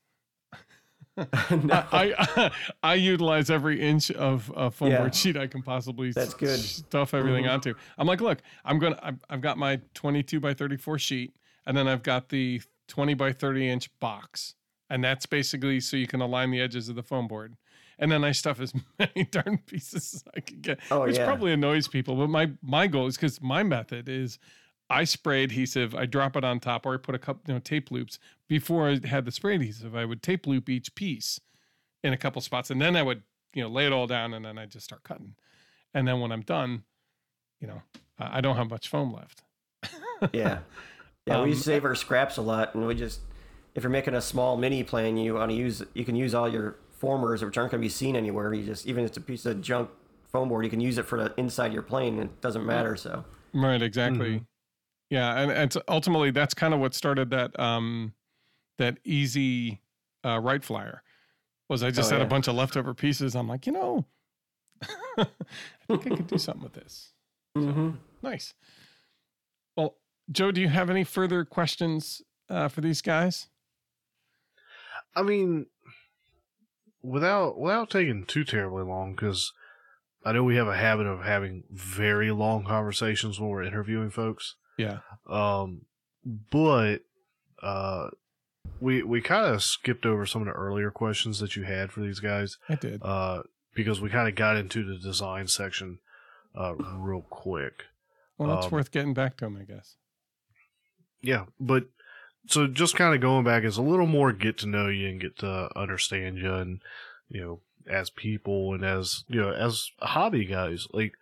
No. 1.50 1.84
I, 1.92 2.14
I 2.18 2.50
I 2.82 2.94
utilize 2.94 3.50
every 3.50 3.80
inch 3.80 4.10
of 4.10 4.52
a 4.56 4.70
foam 4.70 4.90
Yeah. 4.90 4.98
board 4.98 5.14
sheet 5.14 5.36
I 5.36 5.46
can 5.46 5.62
possibly 5.62 6.12
That's 6.12 6.34
good. 6.34 6.58
stuff 6.58 7.14
everything 7.14 7.44
Mhm. 7.44 7.52
onto. 7.52 7.74
I'm 7.98 8.06
like, 8.06 8.20
look, 8.20 8.42
I'm 8.64 8.78
gonna 8.78 8.98
I've, 9.02 9.24
I've 9.30 9.40
got 9.40 9.58
my 9.58 9.80
22 9.94 10.40
by 10.40 10.54
34 10.54 10.98
sheet, 10.98 11.34
and 11.66 11.76
then 11.76 11.86
I've 11.88 12.02
got 12.02 12.28
the 12.30 12.60
20 12.88 13.14
by 13.14 13.32
30 13.32 13.68
inch 13.68 13.98
box, 14.00 14.54
and 14.90 15.02
that's 15.02 15.26
basically 15.26 15.80
so 15.80 15.96
you 15.96 16.06
can 16.06 16.20
align 16.20 16.50
the 16.50 16.60
edges 16.60 16.88
of 16.88 16.96
the 16.96 17.02
foam 17.02 17.28
board. 17.28 17.56
And 17.96 18.10
then 18.10 18.24
I 18.24 18.32
stuff 18.32 18.58
as 18.60 18.74
many 18.98 19.24
darn 19.30 19.58
pieces 19.66 20.14
as 20.14 20.24
I 20.36 20.40
can 20.40 20.60
get, 20.60 20.80
Oh, 20.90 21.02
which 21.04 21.16
yeah. 21.16 21.24
probably 21.26 21.52
annoys 21.52 21.86
people. 21.86 22.16
But 22.16 22.28
my 22.28 22.50
my 22.60 22.88
goal 22.88 23.06
is 23.06 23.16
because 23.16 23.40
my 23.40 23.62
method 23.62 24.08
is 24.08 24.40
I 24.90 25.04
spray 25.04 25.44
adhesive, 25.44 25.94
I 25.94 26.06
drop 26.06 26.36
it 26.36 26.44
on 26.44 26.60
top, 26.60 26.84
or 26.86 26.94
I 26.94 26.96
put 26.98 27.14
a 27.14 27.18
couple, 27.18 27.42
you 27.46 27.54
know, 27.54 27.60
tape 27.60 27.90
loops. 27.90 28.18
Before 28.48 28.88
I 28.88 29.06
had 29.06 29.24
the 29.24 29.32
spray 29.32 29.56
adhesive, 29.56 29.96
I 29.96 30.04
would 30.04 30.22
tape 30.22 30.46
loop 30.46 30.68
each 30.68 30.94
piece 30.94 31.40
in 32.02 32.12
a 32.12 32.18
couple 32.18 32.42
spots, 32.42 32.70
and 32.70 32.80
then 32.80 32.94
I 32.96 33.02
would, 33.02 33.22
you 33.54 33.62
know, 33.62 33.68
lay 33.68 33.86
it 33.86 33.92
all 33.92 34.06
down, 34.06 34.34
and 34.34 34.44
then 34.44 34.58
I 34.58 34.66
just 34.66 34.84
start 34.84 35.02
cutting. 35.02 35.36
And 35.94 36.06
then 36.06 36.20
when 36.20 36.32
I'm 36.32 36.42
done, 36.42 36.84
you 37.60 37.66
know, 37.66 37.82
I 38.18 38.38
I 38.38 38.40
don't 38.40 38.56
have 38.56 38.68
much 38.68 38.88
foam 38.88 39.12
left. 39.12 39.42
yeah, 40.32 40.58
yeah. 41.26 41.38
Um, 41.38 41.48
we 41.48 41.54
save 41.54 41.84
our 41.84 41.94
scraps 41.94 42.36
a 42.36 42.42
lot, 42.42 42.74
and 42.74 42.86
we 42.86 42.94
just 42.94 43.20
if 43.74 43.82
you're 43.82 43.90
making 43.90 44.14
a 44.14 44.20
small 44.20 44.56
mini 44.56 44.84
plane, 44.84 45.16
you 45.16 45.34
want 45.34 45.50
to 45.50 45.56
use 45.56 45.82
you 45.94 46.04
can 46.04 46.16
use 46.16 46.34
all 46.34 46.48
your 46.48 46.76
formers 46.90 47.44
which 47.44 47.58
aren't 47.58 47.70
going 47.70 47.80
to 47.80 47.84
be 47.84 47.90
seen 47.90 48.16
anywhere. 48.16 48.52
You 48.52 48.64
just 48.64 48.86
even 48.86 49.04
if 49.04 49.08
it's 49.08 49.16
a 49.16 49.22
piece 49.22 49.46
of 49.46 49.60
junk 49.62 49.90
foam 50.30 50.48
board, 50.48 50.64
you 50.64 50.70
can 50.70 50.80
use 50.80 50.98
it 50.98 51.06
for 51.06 51.22
the 51.22 51.32
inside 51.36 51.72
your 51.72 51.82
plane. 51.82 52.18
and 52.18 52.30
It 52.30 52.40
doesn't 52.40 52.66
matter. 52.66 52.96
So 52.96 53.24
Right, 53.52 53.80
exactly. 53.80 54.44
Yeah, 55.14 55.38
and 55.38 55.76
ultimately 55.86 56.32
that's 56.32 56.54
kind 56.54 56.74
of 56.74 56.80
what 56.80 56.92
started 56.92 57.30
that 57.30 57.56
um 57.60 58.14
that 58.78 58.98
easy 59.04 59.80
uh 60.24 60.40
Wright 60.40 60.64
flyer. 60.64 61.04
Was 61.68 61.84
I 61.84 61.92
just 61.92 62.10
Oh, 62.10 62.16
had 62.16 62.26
a 62.26 62.28
bunch 62.28 62.48
of 62.48 62.56
leftover 62.56 62.94
pieces. 62.94 63.36
I'm 63.36 63.46
like, 63.48 63.64
you 63.64 63.72
know, 63.72 64.06
I 65.18 65.26
think 65.86 66.06
I 66.08 66.16
could 66.16 66.26
do 66.26 66.36
something 66.36 66.64
with 66.64 66.72
this. 66.72 67.12
hmm 67.54 67.90
Nice. 68.22 68.54
Well, 69.76 69.98
Joe, 70.32 70.50
do 70.50 70.60
you 70.60 70.68
have 70.68 70.90
any 70.90 71.04
further 71.04 71.44
questions 71.44 72.20
uh, 72.50 72.66
for 72.66 72.80
these 72.80 73.00
guys? 73.00 73.48
I 75.14 75.22
mean, 75.22 75.66
without 77.02 77.56
without 77.56 77.88
taking 77.88 78.24
too 78.24 78.42
terribly 78.42 78.82
long, 78.82 79.14
because 79.14 79.52
I 80.24 80.32
know 80.32 80.42
we 80.42 80.56
have 80.56 80.66
a 80.68 80.76
habit 80.76 81.06
of 81.06 81.22
having 81.22 81.62
very 81.70 82.32
long 82.32 82.64
conversations 82.64 83.38
when 83.38 83.50
we're 83.50 83.62
interviewing 83.62 84.10
folks. 84.10 84.56
Yeah. 84.76 84.98
Um, 85.28 85.82
but 86.50 86.98
uh, 87.62 88.10
we 88.80 89.02
we 89.02 89.20
kind 89.20 89.46
of 89.46 89.62
skipped 89.62 90.06
over 90.06 90.26
some 90.26 90.42
of 90.42 90.46
the 90.46 90.52
earlier 90.52 90.90
questions 90.90 91.38
that 91.40 91.56
you 91.56 91.64
had 91.64 91.92
for 91.92 92.00
these 92.00 92.20
guys. 92.20 92.58
I 92.68 92.74
did. 92.76 93.02
Uh, 93.02 93.42
because 93.74 94.00
we 94.00 94.08
kind 94.08 94.28
of 94.28 94.34
got 94.34 94.56
into 94.56 94.84
the 94.84 94.96
design 94.98 95.48
section 95.48 95.98
uh 96.56 96.74
real 96.74 97.22
quick. 97.28 97.84
Well, 98.38 98.54
that's 98.54 98.66
um, 98.66 98.72
worth 98.72 98.90
getting 98.90 99.14
back 99.14 99.36
to 99.38 99.44
them, 99.44 99.58
I 99.60 99.64
guess. 99.64 99.96
Yeah, 101.22 101.46
but 101.58 101.86
so 102.46 102.66
just 102.66 102.96
kind 102.96 103.14
of 103.14 103.20
going 103.20 103.44
back 103.44 103.64
is 103.64 103.76
a 103.76 103.82
little 103.82 104.06
more 104.06 104.32
get 104.32 104.58
to 104.58 104.66
know 104.66 104.88
you 104.88 105.08
and 105.08 105.20
get 105.20 105.38
to 105.38 105.70
understand 105.76 106.38
you 106.38 106.52
and 106.54 106.80
you 107.28 107.40
know 107.40 107.60
as 107.90 108.10
people 108.10 108.74
and 108.74 108.84
as 108.84 109.24
you 109.28 109.40
know 109.40 109.52
as 109.52 109.90
hobby 110.00 110.44
guys 110.44 110.86
like 110.92 111.14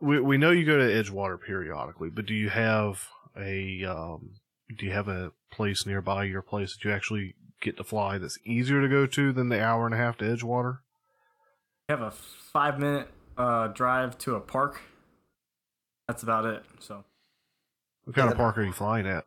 we 0.00 0.20
we 0.20 0.38
know 0.38 0.50
you 0.50 0.64
go 0.64 0.76
to 0.78 0.84
Edgewater 0.84 1.40
periodically, 1.40 2.10
but 2.10 2.26
do 2.26 2.34
you 2.34 2.50
have 2.50 3.08
a 3.36 3.84
um 3.84 4.30
do 4.76 4.86
you 4.86 4.92
have 4.92 5.08
a 5.08 5.32
place 5.50 5.86
nearby 5.86 6.24
your 6.24 6.42
place 6.42 6.76
that 6.76 6.84
you 6.84 6.92
actually 6.94 7.34
get 7.60 7.76
to 7.76 7.84
fly 7.84 8.18
that's 8.18 8.38
easier 8.44 8.80
to 8.80 8.88
go 8.88 9.06
to 9.06 9.32
than 9.32 9.48
the 9.48 9.62
hour 9.62 9.86
and 9.86 9.94
a 9.94 9.98
half 9.98 10.16
to 10.18 10.24
Edgewater? 10.24 10.78
We 11.88 11.92
have 11.94 12.02
a 12.02 12.10
five 12.10 12.78
minute 12.78 13.08
uh, 13.36 13.68
drive 13.68 14.18
to 14.18 14.34
a 14.34 14.40
park. 14.40 14.80
That's 16.06 16.22
about 16.22 16.44
it. 16.44 16.64
So 16.80 17.04
What 18.04 18.14
kind 18.16 18.26
Yeah, 18.26 18.32
of 18.32 18.36
park 18.36 18.58
are 18.58 18.62
you 18.64 18.72
flying 18.72 19.06
at? 19.06 19.24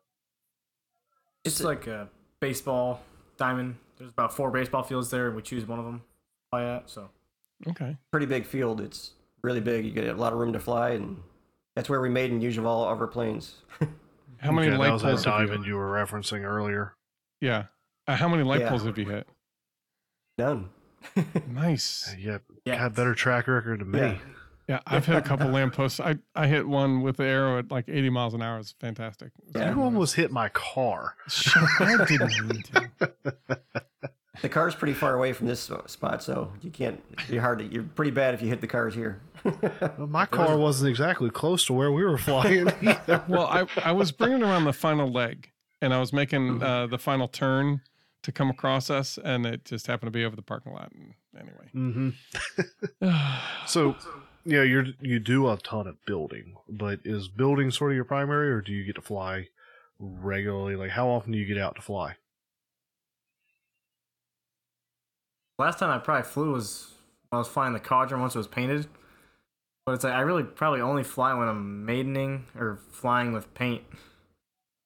it's 1.44 1.64
like 1.64 1.88
a 1.88 2.08
baseball 2.40 3.02
diamond. 3.38 3.76
There's 3.98 4.12
about 4.12 4.36
four 4.36 4.52
baseball 4.52 4.84
fields 4.84 5.10
there, 5.10 5.28
and 5.28 5.36
we 5.36 5.42
choose 5.42 5.66
one 5.66 5.80
of 5.80 5.86
them 5.86 6.00
to 6.00 6.04
fly 6.52 6.64
at. 6.66 6.90
So 6.90 7.10
Okay. 7.68 7.98
pretty 8.12 8.26
big 8.28 8.46
field. 8.46 8.80
It's 8.82 9.12
really 9.44 9.60
big. 9.62 9.86
You 9.86 9.92
get 9.92 10.08
a 10.08 10.14
lot 10.14 10.34
of 10.34 10.40
room 10.40 10.54
to 10.54 10.60
fly, 10.60 10.92
and 10.92 11.18
that's 11.76 11.90
where 11.90 12.02
we 12.02 12.10
made 12.10 12.32
and 12.32 12.42
use 12.42 12.58
of 12.58 12.66
all 12.66 12.88
of 12.88 13.00
our 13.02 13.08
planes. 13.08 13.56
How 14.40 14.52
many 14.52 14.70
Okay, 14.70 14.78
light 14.78 14.88
that 14.88 14.94
was 14.94 15.02
that 15.04 15.08
poles 15.10 15.24
have 15.26 15.40
you 15.42 15.48
diamond 15.48 15.66
you 15.68 15.76
were 15.76 15.92
referencing 15.92 16.44
earlier. 16.44 16.94
Yeah. 17.42 17.66
Uh, 18.08 18.16
how 18.16 18.28
many 18.28 18.42
light 18.44 18.62
Yeah. 18.62 18.70
poles 18.70 18.84
have 18.86 18.98
you 18.98 19.06
hit? 19.06 19.28
None. 20.38 20.70
Nice. 21.48 22.16
Yeah, 22.18 22.40
yeah, 22.66 22.78
got 22.78 22.96
better 22.96 23.14
track 23.14 23.48
record 23.48 23.82
than 23.82 23.92
me. 23.92 24.00
Yeah. 24.00 24.18
Yeah, 24.68 24.80
I've 24.88 25.06
hit 25.06 25.16
a 25.16 25.22
couple 25.22 25.48
lampposts. 25.52 26.00
I, 26.00 26.16
I 26.36 26.48
hit 26.48 26.68
one 26.68 27.02
with 27.02 27.18
the 27.18 27.26
arrow 27.26 27.60
at 27.60 27.70
like 27.72 27.86
80 27.88 28.10
miles 28.10 28.34
an 28.34 28.42
hour. 28.42 28.58
It's 28.60 28.74
fantastic. 28.80 29.32
It 29.48 29.58
Yeah. 29.60 29.74
You 29.76 29.82
almost 29.82 30.16
hit 30.16 30.32
my 30.32 30.50
car. 30.50 31.16
Shut- 31.28 31.64
I 31.80 32.04
didn't 32.06 32.48
mean 32.48 32.64
to. 32.74 33.62
The 34.42 34.50
car's 34.50 34.74
pretty 34.76 34.94
far 34.94 35.16
away 35.16 35.34
from 35.34 35.48
this 35.48 35.70
spot, 35.88 36.24
so 36.24 36.52
you 36.62 36.72
can't. 36.72 37.02
You're 37.30 37.42
hard 37.42 37.60
to. 37.60 37.66
You're 37.66 37.84
pretty 37.84 38.12
bad 38.12 38.34
if 38.34 38.42
you 38.42 38.48
hit 38.48 38.62
the 38.62 38.68
cars 38.68 38.94
here. 38.96 39.22
Well, 39.98 40.08
my 40.08 40.26
car 40.28 40.56
wasn't 40.58 40.90
exactly 40.90 41.30
close 41.32 41.66
to 41.66 41.74
where 41.74 41.92
we 41.92 42.04
were 42.04 42.18
flying 42.18 42.68
either. 42.82 43.24
Well, 43.28 43.48
I, 43.48 43.66
I 43.84 43.92
was 43.92 44.12
bringing 44.12 44.44
around 44.44 44.66
the 44.66 44.74
final 44.74 45.12
leg 45.12 45.50
and 45.82 45.94
I 45.96 46.00
was 46.00 46.14
making 46.14 46.62
uh, 46.62 46.86
the 46.88 47.00
final 47.00 47.28
turn 47.28 47.82
to 48.22 48.32
come 48.32 48.52
across 48.52 48.92
us, 48.92 49.18
and 49.24 49.48
it 49.48 49.66
just 49.66 49.88
happened 49.88 50.08
to 50.08 50.12
be 50.12 50.24
over 50.24 50.36
the 50.36 50.44
parking 50.44 50.74
lot. 50.74 50.92
And 50.94 51.14
anyway, 51.36 52.14
Mm-hmm. 53.02 53.10
so, 53.68 53.96
yeah, 54.46 54.62
you're 54.64 54.86
you 55.00 55.20
do 55.20 55.50
a 55.50 55.58
ton 55.58 55.88
of 55.88 55.98
building, 56.06 56.56
but 56.70 57.00
is 57.04 57.28
building 57.28 57.72
sort 57.72 57.92
of 57.92 57.96
your 57.96 58.06
primary, 58.06 58.52
or 58.52 58.62
do 58.62 58.72
you 58.72 58.84
get 58.86 58.96
to 58.96 59.02
fly 59.02 59.48
regularly? 60.00 60.76
Like, 60.76 60.92
how 60.92 61.08
often 61.10 61.32
do 61.32 61.38
you 61.40 61.46
get 61.46 61.58
out 61.58 61.76
to 61.76 61.82
fly? 61.82 62.16
Last 65.62 65.78
time 65.78 65.92
I 65.92 66.00
probably 66.00 66.24
flew 66.24 66.54
was 66.54 66.88
when 67.30 67.38
I 67.38 67.40
was 67.40 67.48
flying 67.48 67.74
the 67.74 67.80
Caudron 67.80 68.20
once 68.20 68.34
it 68.34 68.40
was 68.40 68.48
painted. 68.48 68.88
But 69.86 69.94
it's 69.94 70.04
like 70.04 70.14
I 70.14 70.22
really 70.22 70.44
probably 70.44 70.82
only 70.82 71.04
fly 71.04 71.36
when 71.36 71.48
I'm 71.48 71.86
maidening 71.86 72.46
or 72.58 72.80
flying 72.92 73.32
with 73.32 73.54
paint. 73.54 73.84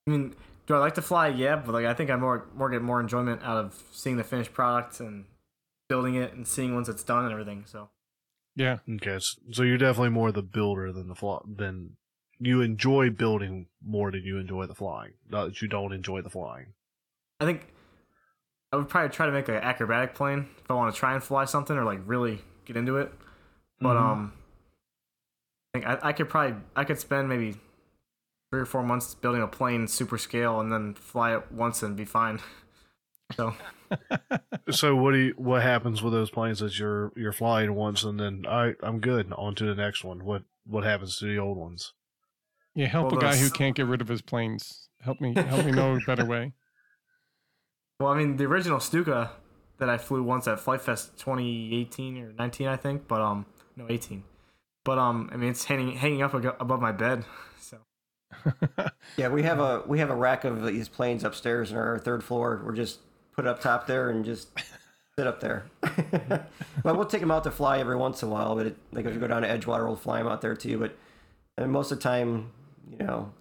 I 0.05 0.11
mean, 0.11 0.35
do 0.67 0.75
I 0.75 0.79
like 0.79 0.95
to 0.95 1.01
fly? 1.01 1.29
Yeah, 1.29 1.55
but 1.55 1.71
like 1.71 1.85
I 1.85 1.93
think 1.93 2.09
I 2.09 2.17
more 2.17 2.47
more 2.53 2.69
get 2.69 2.81
more 2.81 2.99
enjoyment 2.99 3.41
out 3.41 3.55
of 3.55 3.81
seeing 3.93 4.17
the 4.17 4.23
finished 4.25 4.51
product 4.51 4.99
and 4.99 5.23
building 5.87 6.15
it 6.15 6.33
and 6.33 6.45
seeing 6.45 6.75
once 6.75 6.89
it's 6.89 7.03
done 7.03 7.23
and 7.23 7.31
everything. 7.31 7.63
So 7.65 7.89
yeah, 8.57 8.79
okay, 8.95 9.17
so 9.51 9.63
you're 9.63 9.77
definitely 9.77 10.09
more 10.09 10.33
the 10.33 10.43
builder 10.43 10.91
than 10.91 11.07
the 11.07 11.15
fly. 11.15 11.39
Than 11.45 11.91
you 12.37 12.59
enjoy 12.59 13.11
building 13.11 13.67
more 13.81 14.11
than 14.11 14.23
you 14.23 14.39
enjoy 14.39 14.65
the 14.65 14.75
flying. 14.75 15.13
Not 15.29 15.45
that 15.45 15.61
you 15.61 15.69
don't 15.69 15.93
enjoy 15.93 16.21
the 16.21 16.29
flying. 16.29 16.73
I 17.39 17.45
think 17.45 17.67
I 18.75 18.77
would 18.77 18.89
probably 18.89 19.09
try 19.09 19.25
to 19.25 19.31
make 19.31 19.47
an 19.47 19.55
acrobatic 19.55 20.13
plane 20.15 20.49
if 20.61 20.69
I 20.69 20.73
want 20.73 20.93
to 20.93 20.99
try 20.99 21.13
and 21.13 21.23
fly 21.23 21.45
something 21.45 21.77
or 21.77 21.85
like 21.85 22.01
really 22.05 22.41
get 22.65 22.75
into 22.75 22.97
it. 22.97 23.09
But 23.79 23.95
mm-hmm. 23.95 24.05
um, 24.05 24.33
I 25.73 25.77
think 25.77 25.87
I, 25.87 26.09
I 26.09 26.11
could 26.11 26.27
probably 26.27 26.57
I 26.75 26.83
could 26.83 26.99
spend 26.99 27.29
maybe 27.29 27.55
three 28.51 28.59
or 28.59 28.65
four 28.65 28.83
months 28.83 29.15
building 29.15 29.41
a 29.41 29.47
plane 29.47 29.87
super 29.87 30.17
scale 30.17 30.59
and 30.59 30.73
then 30.73 30.93
fly 30.93 31.35
it 31.35 31.49
once 31.53 31.83
and 31.83 31.95
be 31.95 32.03
fine. 32.03 32.41
So, 33.37 33.55
so 34.71 34.93
what 34.97 35.13
do 35.13 35.19
you, 35.19 35.33
what 35.37 35.61
happens 35.61 36.03
with 36.03 36.11
those 36.11 36.29
planes 36.29 36.59
that 36.59 36.77
you're 36.77 37.13
you're 37.15 37.31
flying 37.31 37.75
once 37.75 38.03
and 38.03 38.19
then 38.19 38.43
I 38.45 38.73
I'm 38.83 38.99
good 38.99 39.31
on 39.37 39.55
to 39.55 39.63
the 39.63 39.75
next 39.75 40.03
one. 40.03 40.25
What 40.25 40.43
what 40.65 40.83
happens 40.83 41.17
to 41.19 41.25
the 41.27 41.39
old 41.39 41.57
ones? 41.57 41.93
Yeah, 42.73 42.87
help 42.87 43.13
well, 43.13 43.19
a 43.19 43.21
guy 43.21 43.37
who 43.37 43.49
can't 43.49 43.73
get 43.73 43.85
rid 43.85 44.01
of 44.01 44.09
his 44.09 44.21
planes. 44.21 44.89
Help 44.99 45.21
me 45.21 45.33
help 45.33 45.65
me 45.65 45.71
know 45.71 45.95
a 45.95 45.99
better 46.05 46.25
way. 46.25 46.51
Well, 47.99 48.11
I 48.11 48.17
mean, 48.17 48.35
the 48.35 48.45
original 48.45 48.79
Stuka 48.79 49.31
that 49.77 49.89
I 49.89 49.97
flew 49.97 50.21
once 50.21 50.47
at 50.47 50.59
Flite 50.59 50.81
Fest 50.81 51.17
2018 51.17 52.17
or 52.17 52.33
19, 52.33 52.67
I 52.67 52.75
think, 52.75 53.07
but 53.07 53.21
um, 53.21 53.45
no, 53.77 53.85
18. 53.89 54.23
But 54.83 54.99
um, 54.99 55.29
I 55.33 55.37
mean, 55.37 55.49
it's 55.49 55.65
hanging 55.65 55.95
hanging 55.97 56.21
up 56.21 56.33
above 56.33 56.81
my 56.81 56.91
bed. 56.91 57.25
So. 57.57 57.77
yeah, 59.17 59.29
we 59.29 59.41
have 59.41 59.59
a 59.59 59.81
we 59.87 59.97
have 59.97 60.11
a 60.11 60.15
rack 60.15 60.43
of 60.43 60.63
these 60.65 60.87
planes 60.87 61.23
upstairs 61.23 61.71
in 61.71 61.77
our 61.77 61.97
third 61.97 62.23
floor. 62.23 62.61
We're 62.63 62.75
just 62.75 62.99
put 63.31 63.47
up 63.47 63.59
top 63.59 63.87
there 63.87 64.11
and 64.11 64.23
just 64.23 64.49
sit 65.17 65.25
up 65.25 65.39
there. 65.39 65.65
well, 66.83 66.95
we'll 66.95 67.05
take 67.05 67.21
them 67.21 67.31
out 67.31 67.43
to 67.45 67.51
fly 67.51 67.79
every 67.79 67.95
once 67.95 68.21
in 68.21 68.29
a 68.29 68.31
while, 68.31 68.55
but 68.55 68.67
it, 68.67 68.77
like 68.91 69.05
if 69.05 69.13
you 69.15 69.19
go 69.19 69.27
down 69.27 69.41
to 69.41 69.47
Edgewater, 69.47 69.87
we'll 69.87 69.95
fly 69.95 70.19
them 70.19 70.27
out 70.27 70.41
there 70.41 70.55
too. 70.55 70.77
But 70.77 70.95
and 71.57 71.71
most 71.71 71.91
of 71.91 71.97
the 71.97 72.03
time, 72.03 72.51
you 72.91 73.03
know, 73.03 73.31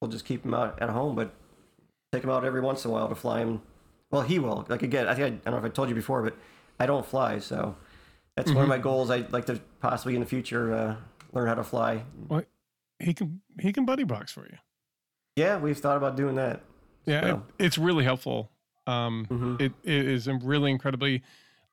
we'll 0.00 0.10
just 0.10 0.24
keep 0.24 0.42
them 0.42 0.54
out 0.54 0.80
at 0.80 0.90
home, 0.90 1.16
but 1.16 1.32
take 2.12 2.22
them 2.22 2.30
out 2.30 2.44
every 2.44 2.60
once 2.60 2.84
in 2.84 2.92
a 2.92 2.94
while 2.94 3.08
to 3.08 3.16
fly 3.16 3.40
them 3.40 3.62
well, 4.14 4.22
he 4.22 4.38
will. 4.38 4.64
Like 4.68 4.82
again, 4.82 5.08
I 5.08 5.14
think 5.14 5.24
I, 5.24 5.26
I 5.26 5.50
don't 5.50 5.60
know 5.60 5.66
if 5.66 5.72
I 5.72 5.74
told 5.74 5.88
you 5.88 5.94
before, 5.94 6.22
but 6.22 6.36
I 6.78 6.86
don't 6.86 7.04
fly, 7.04 7.40
so 7.40 7.74
that's 8.36 8.48
mm-hmm. 8.48 8.56
one 8.56 8.62
of 8.62 8.68
my 8.68 8.76
mm-hmm. 8.76 8.82
goals. 8.84 9.10
I'd 9.10 9.32
like 9.32 9.46
to 9.46 9.60
possibly 9.80 10.14
in 10.14 10.20
the 10.20 10.26
future 10.26 10.72
uh, 10.72 10.96
learn 11.32 11.48
how 11.48 11.54
to 11.54 11.64
fly. 11.64 12.04
Well, 12.28 12.42
he 13.00 13.12
can 13.12 13.40
he 13.60 13.72
can 13.72 13.84
buddy 13.84 14.04
box 14.04 14.32
for 14.32 14.46
you. 14.46 14.58
Yeah, 15.36 15.58
we've 15.58 15.76
thought 15.76 15.96
about 15.96 16.16
doing 16.16 16.36
that. 16.36 16.62
Yeah, 17.06 17.20
so. 17.22 17.42
it, 17.58 17.64
it's 17.64 17.76
really 17.76 18.04
helpful. 18.04 18.50
Um, 18.86 19.26
mm-hmm. 19.28 19.56
it, 19.58 19.72
it 19.82 20.06
is 20.06 20.28
really 20.28 20.70
incredibly 20.70 21.22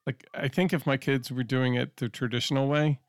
like 0.07 0.25
I 0.33 0.47
think 0.47 0.73
if 0.73 0.87
my 0.87 0.97
kids 0.97 1.31
were 1.31 1.43
doing 1.43 1.75
it 1.75 1.97
the 1.97 2.09
traditional 2.09 2.67
way, 2.67 2.99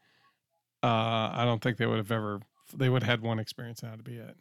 uh, 0.83 1.31
I 1.33 1.45
don't 1.47 1.63
think 1.63 1.79
they 1.79 1.87
would 1.87 1.99
have 1.99 2.13
ever 2.13 2.41
they 2.77 2.91
would 2.91 3.03
have 3.03 3.21
had 3.21 3.23
one 3.23 3.39
experience 3.39 3.81
and 3.81 3.91
how 3.91 3.97
to 3.97 4.03
be 4.03 4.17
it. 4.17 4.37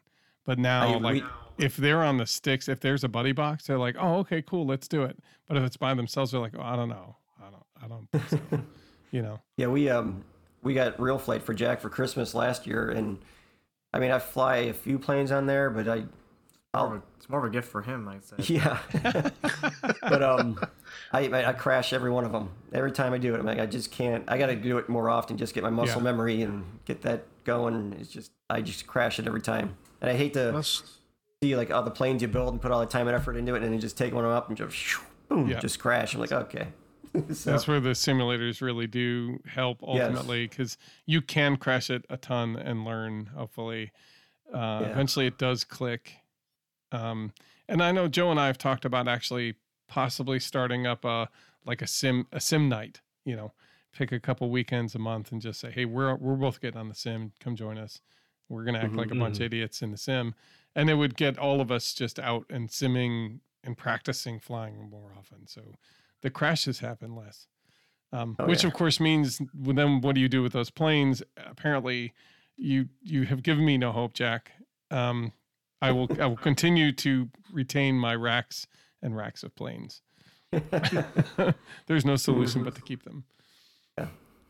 But 0.45 0.59
now, 0.59 0.87
I, 0.87 0.97
like, 0.97 1.23
we, 1.57 1.65
if 1.65 1.77
they're 1.77 2.03
on 2.03 2.17
the 2.17 2.25
sticks, 2.25 2.67
if 2.67 2.79
there's 2.79 3.03
a 3.03 3.09
buddy 3.09 3.31
box, 3.31 3.67
they're 3.67 3.77
like, 3.77 3.95
"Oh, 3.99 4.17
okay, 4.17 4.41
cool, 4.41 4.65
let's 4.65 4.87
do 4.87 5.03
it." 5.03 5.19
But 5.47 5.57
if 5.57 5.63
it's 5.63 5.77
by 5.77 5.93
themselves, 5.93 6.31
they're 6.31 6.41
like, 6.41 6.53
"Oh, 6.57 6.63
I 6.63 6.75
don't 6.75 6.89
know, 6.89 7.15
I 7.39 7.49
don't, 7.49 7.65
I 7.83 7.87
don't 7.87 8.29
so." 8.29 8.63
you 9.11 9.21
know? 9.21 9.39
Yeah, 9.57 9.67
we 9.67 9.89
um 9.89 10.23
we 10.63 10.73
got 10.73 10.97
RealFlight 10.97 11.41
for 11.41 11.53
Jack 11.53 11.79
for 11.79 11.89
Christmas 11.89 12.33
last 12.33 12.65
year, 12.65 12.89
and 12.89 13.19
I 13.93 13.99
mean, 13.99 14.11
I 14.11 14.19
fly 14.19 14.57
a 14.57 14.73
few 14.73 14.97
planes 14.97 15.31
on 15.31 15.45
there, 15.45 15.69
but 15.69 15.87
I, 15.87 16.05
I'll, 16.73 17.03
it's 17.17 17.29
more 17.29 17.39
of 17.39 17.45
a 17.45 17.49
gift 17.49 17.69
for 17.69 17.81
him, 17.81 18.07
I'd 18.07 18.23
say. 18.23 18.35
Yeah, 18.53 18.79
but 20.01 20.23
um, 20.23 20.59
I, 21.11 21.45
I 21.45 21.53
crash 21.53 21.93
every 21.93 22.09
one 22.09 22.23
of 22.23 22.31
them 22.31 22.49
every 22.73 22.91
time 22.91 23.13
I 23.13 23.17
do 23.17 23.35
it. 23.35 23.39
I'm 23.39 23.45
like, 23.45 23.59
I 23.59 23.65
just 23.65 23.91
can't. 23.91 24.23
I 24.27 24.37
got 24.37 24.47
to 24.47 24.55
do 24.55 24.77
it 24.77 24.87
more 24.87 25.09
often, 25.09 25.37
just 25.37 25.53
get 25.53 25.63
my 25.63 25.69
muscle 25.69 26.01
yeah. 26.01 26.03
memory 26.03 26.41
and 26.41 26.63
get 26.85 27.01
that 27.01 27.25
going. 27.43 27.95
It's 27.99 28.09
just 28.09 28.31
I 28.49 28.61
just 28.61 28.87
crash 28.87 29.19
it 29.19 29.27
every 29.27 29.41
time. 29.41 29.77
And 30.01 30.09
I 30.09 30.13
hate 30.13 30.33
to 30.33 30.51
That's... 30.51 30.99
see 31.41 31.55
like 31.55 31.71
all 31.71 31.83
the 31.83 31.91
planes 31.91 32.21
you 32.21 32.27
build 32.27 32.53
and 32.53 32.61
put 32.61 32.71
all 32.71 32.79
the 32.79 32.85
time 32.85 33.07
and 33.07 33.15
effort 33.15 33.37
into 33.37 33.53
it, 33.53 33.57
and 33.57 33.65
then 33.65 33.73
you 33.73 33.79
just 33.79 33.97
take 33.97 34.13
one 34.13 34.25
up 34.25 34.49
and 34.49 34.57
just 34.57 34.97
boom, 35.29 35.47
yeah. 35.47 35.59
just 35.59 35.79
crash. 35.79 36.13
I'm 36.13 36.19
like, 36.19 36.31
okay. 36.31 36.67
so. 37.33 37.51
That's 37.51 37.67
where 37.67 37.79
the 37.79 37.89
simulators 37.89 38.61
really 38.61 38.87
do 38.87 39.39
help 39.45 39.83
ultimately 39.83 40.47
because 40.47 40.77
yes. 40.79 40.89
you 41.05 41.21
can 41.21 41.57
crash 41.57 41.89
it 41.89 42.05
a 42.09 42.17
ton 42.17 42.55
and 42.55 42.85
learn. 42.85 43.27
Hopefully, 43.35 43.91
uh, 44.53 44.79
yeah. 44.81 44.87
eventually 44.87 45.27
it 45.27 45.37
does 45.37 45.63
click. 45.63 46.13
Um, 46.91 47.33
and 47.67 47.81
I 47.81 47.91
know 47.91 48.07
Joe 48.07 48.31
and 48.31 48.39
I 48.39 48.47
have 48.47 48.57
talked 48.57 48.85
about 48.85 49.07
actually 49.07 49.55
possibly 49.87 50.39
starting 50.39 50.87
up 50.87 51.05
a 51.05 51.29
like 51.65 51.81
a 51.81 51.87
sim 51.87 52.27
a 52.31 52.39
sim 52.39 52.69
night. 52.69 53.01
You 53.25 53.35
know, 53.35 53.53
pick 53.93 54.11
a 54.11 54.19
couple 54.19 54.49
weekends 54.49 54.95
a 54.95 54.99
month 54.99 55.31
and 55.31 55.41
just 55.41 55.59
say, 55.59 55.71
hey, 55.71 55.85
we're 55.85 56.15
we're 56.15 56.35
both 56.35 56.61
getting 56.61 56.79
on 56.79 56.89
the 56.89 56.95
sim. 56.95 57.33
Come 57.39 57.55
join 57.55 57.77
us. 57.77 58.01
We're 58.51 58.63
going 58.63 58.75
to 58.75 58.81
act 58.81 58.89
mm-hmm, 58.89 58.99
like 58.99 59.11
a 59.11 59.15
bunch 59.15 59.35
mm-hmm. 59.35 59.43
of 59.43 59.53
idiots 59.53 59.81
in 59.81 59.91
the 59.91 59.97
sim. 59.97 60.35
And 60.75 60.89
it 60.89 60.95
would 60.95 61.15
get 61.15 61.37
all 61.37 61.61
of 61.61 61.71
us 61.71 61.93
just 61.93 62.19
out 62.19 62.45
and 62.49 62.69
simming 62.69 63.39
and 63.63 63.77
practicing 63.77 64.39
flying 64.39 64.89
more 64.89 65.13
often. 65.17 65.47
So 65.47 65.61
the 66.21 66.29
crashes 66.29 66.79
happen 66.79 67.15
less. 67.15 67.47
Um, 68.13 68.35
oh, 68.39 68.45
which 68.45 68.63
yeah. 68.63 68.67
of 68.67 68.73
course 68.73 68.99
means 68.99 69.41
then 69.53 70.01
what 70.01 70.15
do 70.15 70.21
you 70.21 70.27
do 70.27 70.41
with 70.41 70.53
those 70.53 70.69
planes? 70.69 71.23
Apparently, 71.37 72.13
you 72.57 72.89
you 73.01 73.23
have 73.23 73.41
given 73.41 73.63
me 73.63 73.77
no 73.77 73.91
hope, 73.91 74.13
Jack. 74.13 74.51
Um, 74.89 75.31
I 75.81 75.91
will 75.91 76.09
I 76.19 76.25
will 76.25 76.35
continue 76.35 76.91
to 76.91 77.29
retain 77.53 77.95
my 77.95 78.15
racks 78.15 78.67
and 79.01 79.15
racks 79.15 79.43
of 79.43 79.55
planes. 79.55 80.01
There's 81.87 82.05
no 82.05 82.17
solution 82.17 82.63
but 82.63 82.75
to 82.75 82.81
keep 82.81 83.03
them. 83.03 83.23
Yeah. 83.97 84.07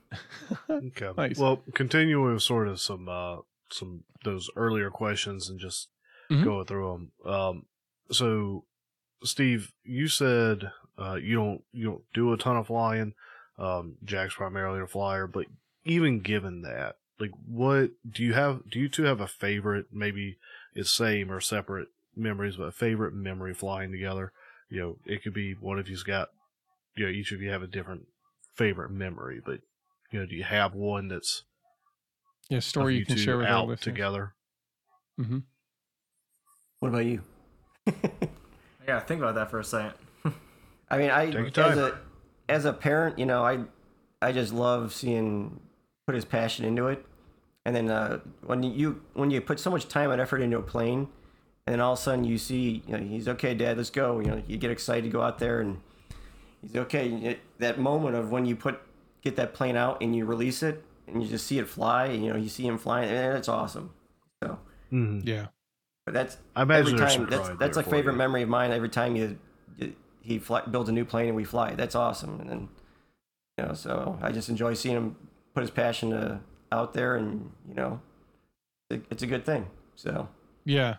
okay. 0.69 1.11
Nice. 1.15 1.37
Well, 1.37 1.61
continuing 1.75 2.33
with 2.33 2.41
sort 2.41 2.67
of 2.67 2.81
some 2.81 3.07
uh, 3.07 3.37
some 3.73 4.03
those 4.23 4.49
earlier 4.55 4.89
questions 4.89 5.49
and 5.49 5.59
just 5.59 5.89
mm-hmm. 6.29 6.43
go 6.43 6.63
through 6.63 7.09
them. 7.25 7.33
Um, 7.33 7.65
so, 8.11 8.65
Steve, 9.23 9.71
you 9.83 10.07
said 10.07 10.71
uh, 10.97 11.15
you 11.15 11.35
don't 11.35 11.63
you 11.71 11.85
don't 11.85 12.03
do 12.13 12.33
a 12.33 12.37
ton 12.37 12.57
of 12.57 12.67
flying. 12.67 13.13
Um, 13.57 13.95
Jack's 14.03 14.35
primarily 14.35 14.81
a 14.81 14.87
flyer, 14.87 15.27
but 15.27 15.45
even 15.85 16.21
given 16.21 16.61
that, 16.63 16.97
like, 17.19 17.31
what 17.47 17.91
do 18.09 18.23
you 18.23 18.33
have? 18.33 18.69
Do 18.69 18.79
you 18.79 18.89
two 18.89 19.03
have 19.03 19.21
a 19.21 19.27
favorite? 19.27 19.87
Maybe 19.91 20.37
it's 20.73 20.91
same 20.91 21.31
or 21.31 21.39
separate 21.39 21.89
memories, 22.15 22.57
but 22.57 22.65
a 22.65 22.71
favorite 22.71 23.13
memory 23.13 23.53
flying 23.53 23.91
together. 23.91 24.31
You 24.69 24.79
know, 24.79 24.97
it 25.05 25.23
could 25.23 25.33
be 25.33 25.53
one 25.53 25.79
of 25.79 25.89
you's 25.89 26.03
got. 26.03 26.29
You 26.95 27.05
know, 27.05 27.11
each 27.11 27.31
of 27.31 27.41
you 27.41 27.49
have 27.51 27.63
a 27.63 27.67
different 27.67 28.07
favorite 28.55 28.91
memory, 28.91 29.41
but 29.43 29.59
you 30.11 30.19
know, 30.19 30.25
do 30.25 30.35
you 30.35 30.43
have 30.43 30.73
one 30.73 31.07
that's 31.07 31.43
yeah, 32.51 32.59
story 32.59 32.97
you, 32.97 33.05
can 33.05 33.15
share 33.15 33.37
with 33.37 33.47
out 33.47 33.79
together. 33.79 34.33
Mm-hmm. 35.19 35.39
What 36.79 36.89
about 36.89 37.05
you? 37.05 37.21
I 37.87 37.93
gotta 38.85 39.05
think 39.05 39.21
about 39.21 39.35
that 39.35 39.49
for 39.49 39.59
a 39.59 39.63
second. 39.63 39.93
I 40.89 40.97
mean, 40.97 41.09
I 41.09 41.27
as 41.27 41.77
a 41.77 41.97
as 42.49 42.65
a 42.65 42.73
parent, 42.73 43.17
you 43.17 43.25
know, 43.25 43.43
I 43.43 43.59
I 44.21 44.33
just 44.33 44.51
love 44.51 44.93
seeing 44.93 45.61
put 46.05 46.15
his 46.15 46.25
passion 46.25 46.65
into 46.65 46.87
it, 46.87 47.05
and 47.65 47.73
then 47.73 47.89
uh, 47.89 48.19
when 48.45 48.63
you 48.63 49.01
when 49.13 49.31
you 49.31 49.39
put 49.39 49.59
so 49.59 49.71
much 49.71 49.87
time 49.87 50.11
and 50.11 50.19
effort 50.19 50.41
into 50.41 50.57
a 50.57 50.61
plane, 50.61 51.07
and 51.65 51.73
then 51.73 51.79
all 51.79 51.93
of 51.93 51.99
a 51.99 52.01
sudden 52.01 52.25
you 52.25 52.37
see, 52.37 52.83
you 52.85 52.97
know, 52.97 53.03
he's 53.03 53.29
okay, 53.29 53.53
Dad, 53.53 53.77
let's 53.77 53.89
go. 53.89 54.19
You 54.19 54.27
know, 54.27 54.43
you 54.45 54.57
get 54.57 54.71
excited 54.71 55.03
to 55.03 55.09
go 55.09 55.21
out 55.21 55.39
there, 55.39 55.61
and 55.61 55.79
he's 56.61 56.75
okay. 56.75 57.07
It, 57.09 57.39
that 57.59 57.79
moment 57.79 58.17
of 58.17 58.29
when 58.29 58.45
you 58.45 58.57
put 58.57 58.81
get 59.21 59.37
that 59.37 59.53
plane 59.53 59.77
out 59.77 60.01
and 60.01 60.13
you 60.13 60.25
release 60.25 60.61
it, 60.61 60.83
and 61.11 61.21
you 61.23 61.29
just 61.29 61.47
see 61.47 61.59
it 61.59 61.67
fly. 61.67 62.05
And, 62.05 62.23
you 62.23 62.31
know, 62.31 62.37
you 62.37 62.49
see 62.49 62.65
him 62.65 62.77
flying, 62.77 63.09
and 63.09 63.37
it's 63.37 63.49
awesome. 63.49 63.93
So 64.43 64.59
mm-hmm. 64.91 65.27
yeah, 65.27 65.47
but 66.05 66.13
that's 66.13 66.37
I 66.55 66.63
imagine 66.63 66.99
every 66.99 67.07
time. 67.07 67.29
That's 67.29 67.49
that's 67.59 67.77
a 67.77 67.83
favorite 67.83 68.13
you. 68.13 68.17
memory 68.17 68.41
of 68.43 68.49
mine. 68.49 68.71
Every 68.71 68.89
time 68.89 69.15
you, 69.15 69.37
you 69.77 69.93
he 70.21 70.39
fly, 70.39 70.61
builds 70.61 70.89
a 70.89 70.91
new 70.91 71.05
plane 71.05 71.27
and 71.27 71.35
we 71.35 71.43
fly. 71.43 71.75
That's 71.75 71.95
awesome. 71.95 72.39
And 72.39 72.49
then 72.49 72.69
you 73.57 73.65
know, 73.65 73.73
so 73.73 74.17
I 74.21 74.31
just 74.31 74.49
enjoy 74.49 74.73
seeing 74.73 74.95
him 74.95 75.15
put 75.53 75.61
his 75.61 75.71
passion 75.71 76.13
uh, 76.13 76.39
out 76.71 76.93
there, 76.93 77.15
and 77.17 77.51
you 77.67 77.75
know, 77.75 78.01
it, 78.89 79.03
it's 79.11 79.23
a 79.23 79.27
good 79.27 79.45
thing. 79.45 79.67
So 79.95 80.27
yeah. 80.65 80.97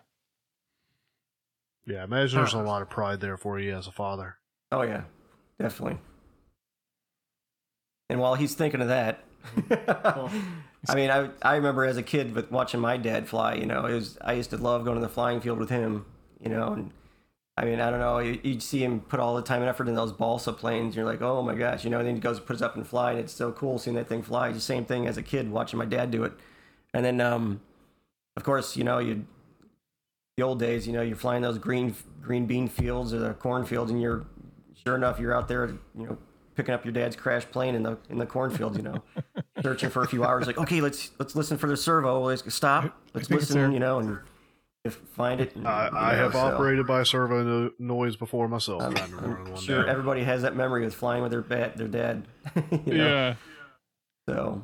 Yeah, 1.85 1.99
I 1.99 2.03
imagine 2.05 2.39
there's 2.39 2.53
a 2.53 2.59
lot 2.59 2.81
of 2.81 2.89
pride 2.89 3.19
there 3.19 3.35
for 3.35 3.59
you 3.59 3.75
as 3.75 3.87
a 3.87 3.91
father. 3.91 4.37
Oh 4.71 4.83
yeah, 4.83 5.03
definitely. 5.59 5.99
And 8.09 8.21
while 8.21 8.35
he's 8.35 8.55
thinking 8.55 8.79
of 8.79 8.87
that, 8.87 9.23
I 10.89 10.95
mean, 10.95 11.09
I 11.09 11.29
I 11.41 11.55
remember 11.55 11.85
as 11.85 11.97
a 11.97 12.03
kid, 12.03 12.51
watching 12.51 12.79
my 12.79 12.97
dad 12.97 13.27
fly. 13.27 13.55
You 13.55 13.65
know, 13.65 13.85
it 13.85 13.93
was 13.93 14.17
I 14.21 14.33
used 14.33 14.49
to 14.51 14.57
love 14.57 14.83
going 14.83 14.95
to 14.95 15.01
the 15.01 15.09
flying 15.09 15.41
field 15.41 15.59
with 15.59 15.69
him. 15.69 16.05
You 16.41 16.49
know, 16.49 16.73
and 16.73 16.91
I 17.55 17.65
mean, 17.65 17.79
I 17.79 17.89
don't 17.89 17.99
know. 17.99 18.19
You'd 18.19 18.63
see 18.63 18.83
him 18.83 18.99
put 18.99 19.19
all 19.19 19.35
the 19.35 19.41
time 19.41 19.61
and 19.61 19.69
effort 19.69 19.87
in 19.87 19.95
those 19.95 20.11
balsa 20.11 20.51
planes. 20.51 20.95
You're 20.95 21.05
like, 21.05 21.21
oh 21.21 21.41
my 21.41 21.55
gosh, 21.55 21.83
you 21.83 21.89
know. 21.89 21.99
And 21.99 22.07
then 22.07 22.15
he 22.15 22.21
goes, 22.21 22.39
puts 22.39 22.61
up 22.61 22.75
and 22.75 22.85
fly, 22.85 23.11
and 23.11 23.19
it's 23.19 23.33
so 23.33 23.51
cool 23.51 23.79
seeing 23.79 23.95
that 23.95 24.09
thing 24.09 24.23
fly. 24.23 24.47
It's 24.47 24.57
the 24.57 24.61
same 24.61 24.85
thing 24.85 25.07
as 25.07 25.17
a 25.17 25.23
kid 25.23 25.51
watching 25.51 25.79
my 25.79 25.85
dad 25.85 26.11
do 26.11 26.23
it. 26.23 26.33
And 26.93 27.05
then, 27.05 27.21
um, 27.21 27.61
of 28.35 28.43
course, 28.43 28.75
you 28.75 28.83
know, 28.83 28.99
you 28.99 29.25
the 30.35 30.43
old 30.43 30.59
days, 30.59 30.87
you 30.87 30.93
know, 30.93 31.01
you're 31.01 31.15
flying 31.15 31.43
those 31.43 31.59
green 31.59 31.95
green 32.21 32.45
bean 32.45 32.67
fields 32.67 33.13
or 33.13 33.19
the 33.19 33.33
cornfields, 33.35 33.91
and 33.91 34.01
you're 34.01 34.25
sure 34.83 34.95
enough, 34.95 35.19
you're 35.19 35.35
out 35.35 35.47
there, 35.47 35.67
you 35.97 36.07
know, 36.07 36.17
picking 36.55 36.73
up 36.73 36.85
your 36.85 36.91
dad's 36.93 37.15
crashed 37.15 37.51
plane 37.51 37.75
in 37.75 37.83
the 37.83 37.97
in 38.09 38.17
the 38.17 38.25
cornfield, 38.25 38.75
you 38.77 38.83
know, 38.83 39.03
searching 39.61 39.89
for 39.89 40.03
a 40.03 40.07
few 40.07 40.23
hours. 40.23 40.47
Like, 40.47 40.57
okay, 40.57 40.81
let's 40.81 41.11
let's 41.19 41.35
listen 41.35 41.57
for 41.57 41.67
the 41.67 41.77
servo. 41.77 42.21
Let's 42.21 42.53
stop. 42.53 42.97
Let's 43.13 43.29
listen, 43.29 43.71
you 43.71 43.79
know, 43.79 43.99
and 43.99 44.19
find 45.15 45.39
it. 45.39 45.55
And, 45.55 45.67
I, 45.67 45.87
I 45.87 46.11
know, 46.11 46.23
have 46.23 46.33
so, 46.33 46.39
operated 46.39 46.85
by 46.87 47.03
servo 47.03 47.43
no- 47.43 47.71
noise 47.79 48.15
before 48.15 48.47
myself. 48.47 48.81
I'm, 48.81 48.97
I 48.97 49.01
remember 49.05 49.37
I'm 49.41 49.51
one 49.51 49.61
sure 49.61 49.83
day. 49.83 49.89
everybody 49.89 50.23
has 50.23 50.41
that 50.41 50.55
memory 50.55 50.85
of 50.85 50.93
flying 50.93 51.21
with 51.23 51.31
their 51.31 51.41
bat, 51.41 51.77
their 51.77 51.87
dad. 51.87 52.25
you 52.85 52.93
know? 52.93 53.05
Yeah, 53.07 53.35
So 54.27 54.61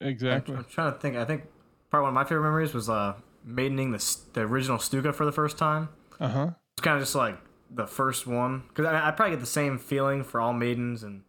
exactly. 0.00 0.56
I'm 0.56 0.64
trying 0.64 0.92
to 0.92 0.98
think. 0.98 1.16
I 1.16 1.24
think 1.24 1.44
probably 1.90 2.04
one 2.04 2.10
of 2.10 2.14
my 2.14 2.24
favorite 2.24 2.44
memories 2.44 2.72
was 2.74 2.88
uh 2.88 3.14
maidening 3.44 3.92
the 3.92 4.16
the 4.32 4.40
original 4.42 4.78
Stuka 4.78 5.12
for 5.12 5.24
the 5.24 5.32
first 5.32 5.58
time. 5.58 5.88
Uh 6.18 6.28
huh. 6.28 6.50
It's 6.76 6.82
kind 6.82 6.96
of 6.96 7.02
just 7.02 7.14
like 7.14 7.38
the 7.70 7.86
first 7.86 8.26
one 8.26 8.62
because 8.68 8.86
I, 8.86 9.08
I 9.08 9.10
probably 9.10 9.34
get 9.36 9.40
the 9.40 9.46
same 9.46 9.78
feeling 9.78 10.22
for 10.24 10.40
all 10.40 10.52
maidens 10.52 11.02
and 11.02 11.22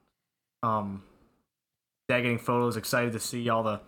um 0.64 1.03
dad 2.09 2.22
getting 2.22 2.39
photos, 2.39 2.77
excited 2.77 3.11
to 3.14 3.19
see 3.19 3.49
all 3.49 3.64
the 3.64 3.81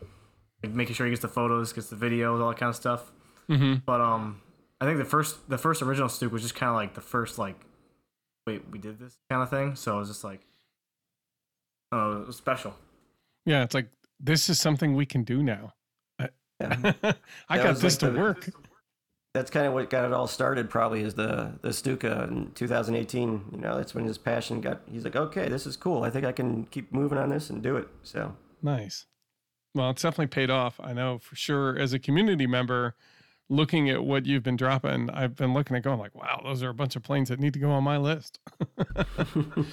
like 0.63 0.73
making 0.73 0.93
sure 0.95 1.05
he 1.05 1.11
gets 1.11 1.21
the 1.21 1.27
photos, 1.29 1.71
gets 1.73 1.89
the 1.89 1.95
videos, 1.95 2.41
all 2.41 2.49
that 2.49 2.57
kind 2.57 2.69
of 2.69 2.75
stuff. 2.75 3.11
Mm-hmm. 3.49 3.75
But 3.85 4.01
um, 4.01 4.41
I 4.81 4.85
think 4.85 4.97
the 4.97 5.05
first 5.05 5.49
the 5.49 5.57
first 5.57 5.81
original 5.81 6.09
Stuka 6.09 6.33
was 6.33 6.41
just 6.41 6.55
kind 6.55 6.69
of 6.69 6.75
like 6.75 6.95
the 6.95 7.01
first 7.01 7.37
like, 7.39 7.55
wait, 8.45 8.63
we 8.69 8.77
did 8.77 8.99
this 8.99 9.15
kind 9.29 9.41
of 9.41 9.49
thing. 9.49 9.75
So 9.75 9.95
it 9.95 9.99
was 9.99 10.09
just 10.09 10.23
like, 10.23 10.41
oh, 11.91 12.21
it 12.21 12.27
was 12.27 12.35
special. 12.37 12.75
Yeah, 13.45 13.63
it's 13.63 13.73
like 13.73 13.87
this 14.19 14.49
is 14.49 14.59
something 14.59 14.95
we 14.95 15.05
can 15.05 15.23
do 15.23 15.41
now. 15.41 15.73
yeah. 16.19 16.27
I 17.49 17.57
That 17.57 17.63
got 17.63 17.75
this 17.77 17.83
like 17.83 17.99
to 17.99 18.09
the- 18.11 18.19
work. 18.19 18.49
that's 19.33 19.51
kind 19.51 19.67
of 19.67 19.73
what 19.73 19.89
got 19.89 20.05
it 20.05 20.13
all 20.13 20.27
started. 20.27 20.69
Probably 20.69 21.01
is 21.01 21.13
the 21.13 21.53
the 21.61 21.73
Stuka 21.73 22.27
in 22.29 22.51
2018. 22.55 23.45
You 23.51 23.57
know, 23.57 23.77
that's 23.77 23.93
when 23.93 24.05
his 24.05 24.17
passion 24.17 24.61
got. 24.61 24.81
He's 24.91 25.03
like, 25.03 25.15
okay, 25.15 25.47
this 25.49 25.65
is 25.65 25.77
cool. 25.77 26.03
I 26.03 26.09
think 26.09 26.25
I 26.25 26.31
can 26.31 26.65
keep 26.65 26.91
moving 26.91 27.17
on 27.17 27.29
this 27.29 27.49
and 27.49 27.61
do 27.61 27.77
it. 27.77 27.87
So 28.03 28.35
Nice. 28.61 29.05
Well, 29.75 29.91
it's 29.91 30.01
definitely 30.01 30.27
paid 30.27 30.49
off. 30.49 30.79
I 30.83 30.93
know 30.93 31.19
for 31.19 31.35
sure. 31.35 31.77
As 31.77 31.93
a 31.93 31.99
community 31.99 32.47
member, 32.47 32.95
looking 33.49 33.89
at 33.89 34.03
what 34.03 34.25
you've 34.25 34.43
been 34.43 34.55
dropping, 34.55 35.09
I've 35.11 35.35
been 35.35 35.53
looking 35.53 35.75
at 35.75 35.83
going 35.83 35.99
like, 35.99 36.15
wow, 36.15 36.41
those 36.43 36.63
are 36.63 36.69
a 36.69 36.73
bunch 36.73 36.95
of 36.95 37.03
planes 37.03 37.29
that 37.29 37.39
need 37.39 37.53
to 37.53 37.59
go 37.59 37.69
on 37.69 37.83
my 37.83 37.97
list. 37.97 38.39
it's 38.77 39.67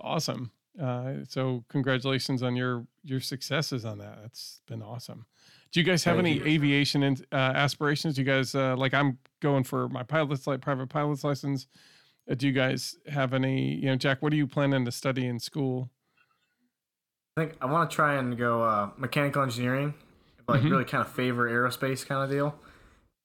awesome. 0.00 0.52
Uh, 0.80 1.14
so 1.28 1.64
congratulations 1.68 2.42
on 2.42 2.56
your 2.56 2.86
your 3.02 3.20
successes 3.20 3.84
on 3.84 3.98
that. 3.98 4.18
That's 4.22 4.62
been 4.66 4.82
awesome. 4.82 5.26
Do 5.72 5.80
you 5.80 5.84
guys 5.86 6.02
have 6.04 6.16
Thank 6.16 6.26
any 6.26 6.36
you. 6.38 6.44
aviation 6.46 7.02
in, 7.04 7.16
uh, 7.30 7.36
aspirations? 7.36 8.16
Do 8.16 8.22
you 8.22 8.26
guys 8.26 8.54
uh, 8.54 8.74
like? 8.76 8.92
I'm 8.92 9.18
going 9.40 9.62
for 9.64 9.88
my 9.88 10.02
pilot's 10.02 10.46
like 10.46 10.60
private 10.60 10.88
pilot's 10.88 11.22
license. 11.22 11.68
Uh, 12.28 12.34
do 12.34 12.46
you 12.46 12.52
guys 12.52 12.96
have 13.08 13.32
any? 13.34 13.74
You 13.76 13.86
know, 13.86 13.96
Jack, 13.96 14.20
what 14.20 14.32
are 14.32 14.36
you 14.36 14.46
planning 14.48 14.84
to 14.84 14.90
study 14.92 15.26
in 15.26 15.38
school? 15.38 15.90
I 17.36 17.42
think 17.42 17.56
I 17.60 17.66
want 17.66 17.88
to 17.88 17.94
try 17.94 18.14
and 18.16 18.36
go 18.36 18.62
uh, 18.62 18.90
mechanical 18.96 19.42
engineering, 19.42 19.94
like 20.48 20.62
Mhm. 20.62 20.70
really 20.72 20.84
kind 20.84 21.02
of 21.06 21.12
favor 21.12 21.48
aerospace 21.48 22.04
kind 22.04 22.24
of 22.24 22.30
deal. 22.30 22.56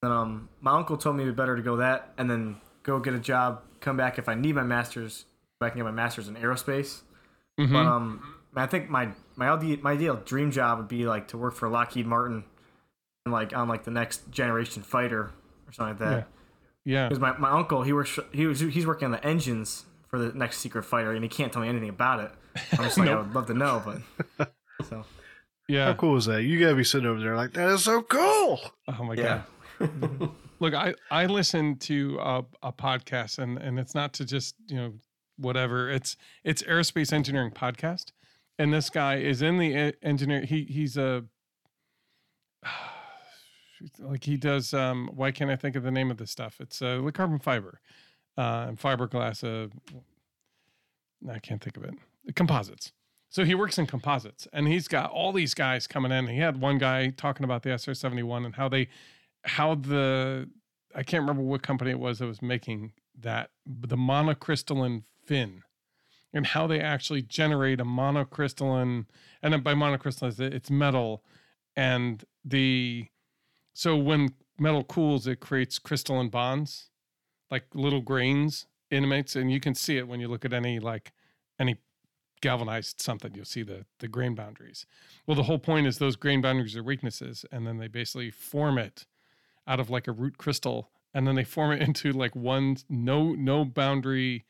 And 0.03 0.13
um, 0.13 0.49
my 0.61 0.71
uncle 0.77 0.97
told 0.97 1.15
me 1.15 1.23
it'd 1.23 1.35
be 1.35 1.37
better 1.41 1.55
to 1.55 1.63
go 1.63 1.77
that 1.77 2.13
and 2.19 2.29
then 2.29 2.57
go 2.83 2.99
get 2.99 3.15
a 3.15 3.19
job, 3.19 3.63
come 3.79 3.97
back 3.97 4.19
if 4.19 4.29
I 4.29 4.35
need 4.35 4.53
my 4.53 4.63
master's, 4.63 5.25
if 5.59 5.65
I 5.65 5.69
can 5.69 5.77
get 5.79 5.85
my 5.85 5.91
master's 5.91 6.27
in 6.27 6.35
aerospace. 6.35 7.01
Mhm. 7.59 7.71
But 7.73 7.85
um, 7.87 8.34
I 8.63 8.67
think 8.67 8.89
my 8.89 9.09
my 9.35 9.49
ideal, 9.49 9.77
my 9.81 9.91
ideal 9.91 10.15
dream 10.15 10.51
job 10.51 10.77
would 10.77 10.87
be 10.87 11.05
like 11.05 11.27
to 11.29 11.37
work 11.37 11.55
for 11.55 11.69
Lockheed 11.69 12.05
Martin, 12.05 12.43
and 13.25 13.33
like 13.33 13.55
on 13.55 13.67
like 13.67 13.83
the 13.83 13.91
next 13.91 14.31
generation 14.31 14.83
fighter 14.83 15.31
or 15.67 15.71
something 15.71 15.97
like 16.05 16.11
that. 16.11 16.27
yeah. 16.83 17.07
Because 17.07 17.19
my, 17.19 17.37
my 17.37 17.51
uncle 17.51 17.83
he 17.83 17.93
works 17.93 18.17
he 18.31 18.45
was 18.47 18.59
he's 18.59 18.85
working 18.85 19.05
on 19.05 19.11
the 19.11 19.25
engines 19.25 19.85
for 20.07 20.19
the 20.19 20.37
next 20.37 20.59
secret 20.59 20.83
fighter, 20.83 21.11
and 21.11 21.23
he 21.23 21.29
can't 21.29 21.51
tell 21.51 21.61
me 21.61 21.67
anything 21.67 21.89
about 21.89 22.19
it. 22.19 22.31
I'm 22.73 22.85
just 22.85 22.97
like 22.97 23.09
I 23.09 23.15
would 23.21 23.33
love 23.33 23.47
to 23.47 23.53
know, 23.53 24.01
but 24.37 24.53
so. 24.89 25.05
Yeah. 25.67 25.85
How 25.87 25.93
cool 25.95 26.15
is 26.15 26.25
that? 26.25 26.43
You 26.43 26.59
gotta 26.59 26.75
be 26.75 26.83
sitting 26.83 27.07
over 27.07 27.19
there 27.19 27.35
like 27.35 27.53
that 27.53 27.69
is 27.69 27.83
so 27.83 28.01
cool. 28.03 28.59
Oh 28.87 29.03
my 29.03 29.15
yeah. 29.15 29.41
god. 29.79 30.29
Look, 30.59 30.73
I 30.73 30.93
I 31.11 31.25
listen 31.25 31.77
to 31.79 32.17
a, 32.21 32.45
a 32.63 32.71
podcast, 32.71 33.39
and 33.39 33.57
and 33.57 33.79
it's 33.79 33.95
not 33.95 34.13
to 34.13 34.25
just 34.25 34.55
you 34.67 34.77
know 34.77 34.93
whatever. 35.37 35.89
It's 35.89 36.15
it's 36.43 36.61
aerospace 36.63 37.11
engineering 37.11 37.51
podcast, 37.51 38.11
and 38.57 38.73
this 38.73 38.89
guy 38.89 39.17
is 39.17 39.41
in 39.41 39.57
the 39.57 39.93
engineer. 40.01 40.41
He 40.41 40.63
he's 40.63 40.97
a 40.97 41.23
like 43.99 44.23
he 44.23 44.37
does. 44.37 44.73
Um, 44.73 45.09
why 45.13 45.31
can't 45.31 45.51
I 45.51 45.55
think 45.55 45.75
of 45.75 45.83
the 45.83 45.91
name 45.91 46.11
of 46.11 46.17
the 46.17 46.27
stuff? 46.27 46.57
It's 46.59 46.81
uh, 46.81 47.01
carbon 47.13 47.39
fiber, 47.39 47.79
uh, 48.37 48.65
and 48.69 48.79
fiberglass. 48.79 49.43
Uh, 49.43 49.69
I 51.29 51.39
can't 51.39 51.61
think 51.61 51.77
of 51.77 51.83
it. 51.83 51.95
Composites. 52.35 52.91
So 53.29 53.43
he 53.43 53.55
works 53.55 53.77
in 53.77 53.85
composites, 53.85 54.47
and 54.53 54.67
he's 54.67 54.87
got 54.87 55.11
all 55.11 55.33
these 55.33 55.53
guys 55.53 55.87
coming 55.87 56.11
in. 56.11 56.27
He 56.27 56.39
had 56.39 56.61
one 56.61 56.77
guy 56.77 57.09
talking 57.09 57.43
about 57.43 57.63
the 57.63 57.71
SR 57.77 57.93
seventy 57.93 58.23
one 58.23 58.45
and 58.45 58.55
how 58.55 58.69
they, 58.69 58.87
how 59.43 59.75
the, 59.75 60.49
I 60.95 61.03
can't 61.03 61.21
remember 61.21 61.41
what 61.43 61.61
company 61.61 61.91
it 61.91 61.99
was 61.99 62.19
that 62.19 62.27
was 62.27 62.41
making 62.41 62.93
that 63.19 63.49
the 63.65 63.97
monocrystalline 63.97 65.03
fin, 65.25 65.63
and 66.35 66.45
how 66.47 66.67
they 66.67 66.81
actually 66.81 67.21
generate 67.21 67.79
a 67.79 67.85
monocrystalline, 67.85 69.05
and 69.41 69.63
by 69.63 69.73
monocrystalline 69.73 70.39
it's 70.53 70.69
metal, 70.69 71.23
and 71.75 72.25
the, 72.43 73.07
so 73.73 73.95
when 73.95 74.29
metal 74.59 74.83
cools, 74.83 75.25
it 75.25 75.39
creates 75.39 75.79
crystalline 75.79 76.29
bonds, 76.29 76.89
like 77.49 77.63
little 77.73 78.01
grains, 78.01 78.67
intimates, 78.91 79.35
and 79.35 79.51
you 79.51 79.59
can 79.59 79.73
see 79.73 79.97
it 79.97 80.07
when 80.07 80.19
you 80.19 80.27
look 80.27 80.45
at 80.45 80.53
any 80.53 80.77
like 80.79 81.13
any 81.57 81.77
galvanized 82.41 83.01
something, 83.01 83.33
you'll 83.33 83.45
see 83.45 83.63
the 83.63 83.85
the 83.99 84.07
grain 84.07 84.35
boundaries. 84.35 84.85
Well, 85.25 85.35
the 85.35 85.43
whole 85.43 85.57
point 85.57 85.87
is 85.87 85.97
those 85.97 86.15
grain 86.15 86.41
boundaries 86.41 86.75
are 86.75 86.83
weaknesses, 86.83 87.45
and 87.51 87.65
then 87.65 87.77
they 87.77 87.87
basically 87.87 88.29
form 88.29 88.77
it 88.77 89.05
out 89.65 89.79
of 89.79 89.89
like 89.89 90.07
a 90.07 90.11
root 90.11 90.37
crystal, 90.37 90.91
and 91.13 91.25
then 91.25 91.35
they 91.35 91.45
form 91.45 91.71
it 91.71 91.81
into 91.87 92.11
like 92.11 92.35
one 92.35 92.77
no 92.89 93.31
no 93.33 93.63
boundary 93.63 94.45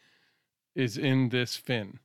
is 0.76 0.98
in 0.98 1.30
this 1.30 1.56
fin. 1.56 2.00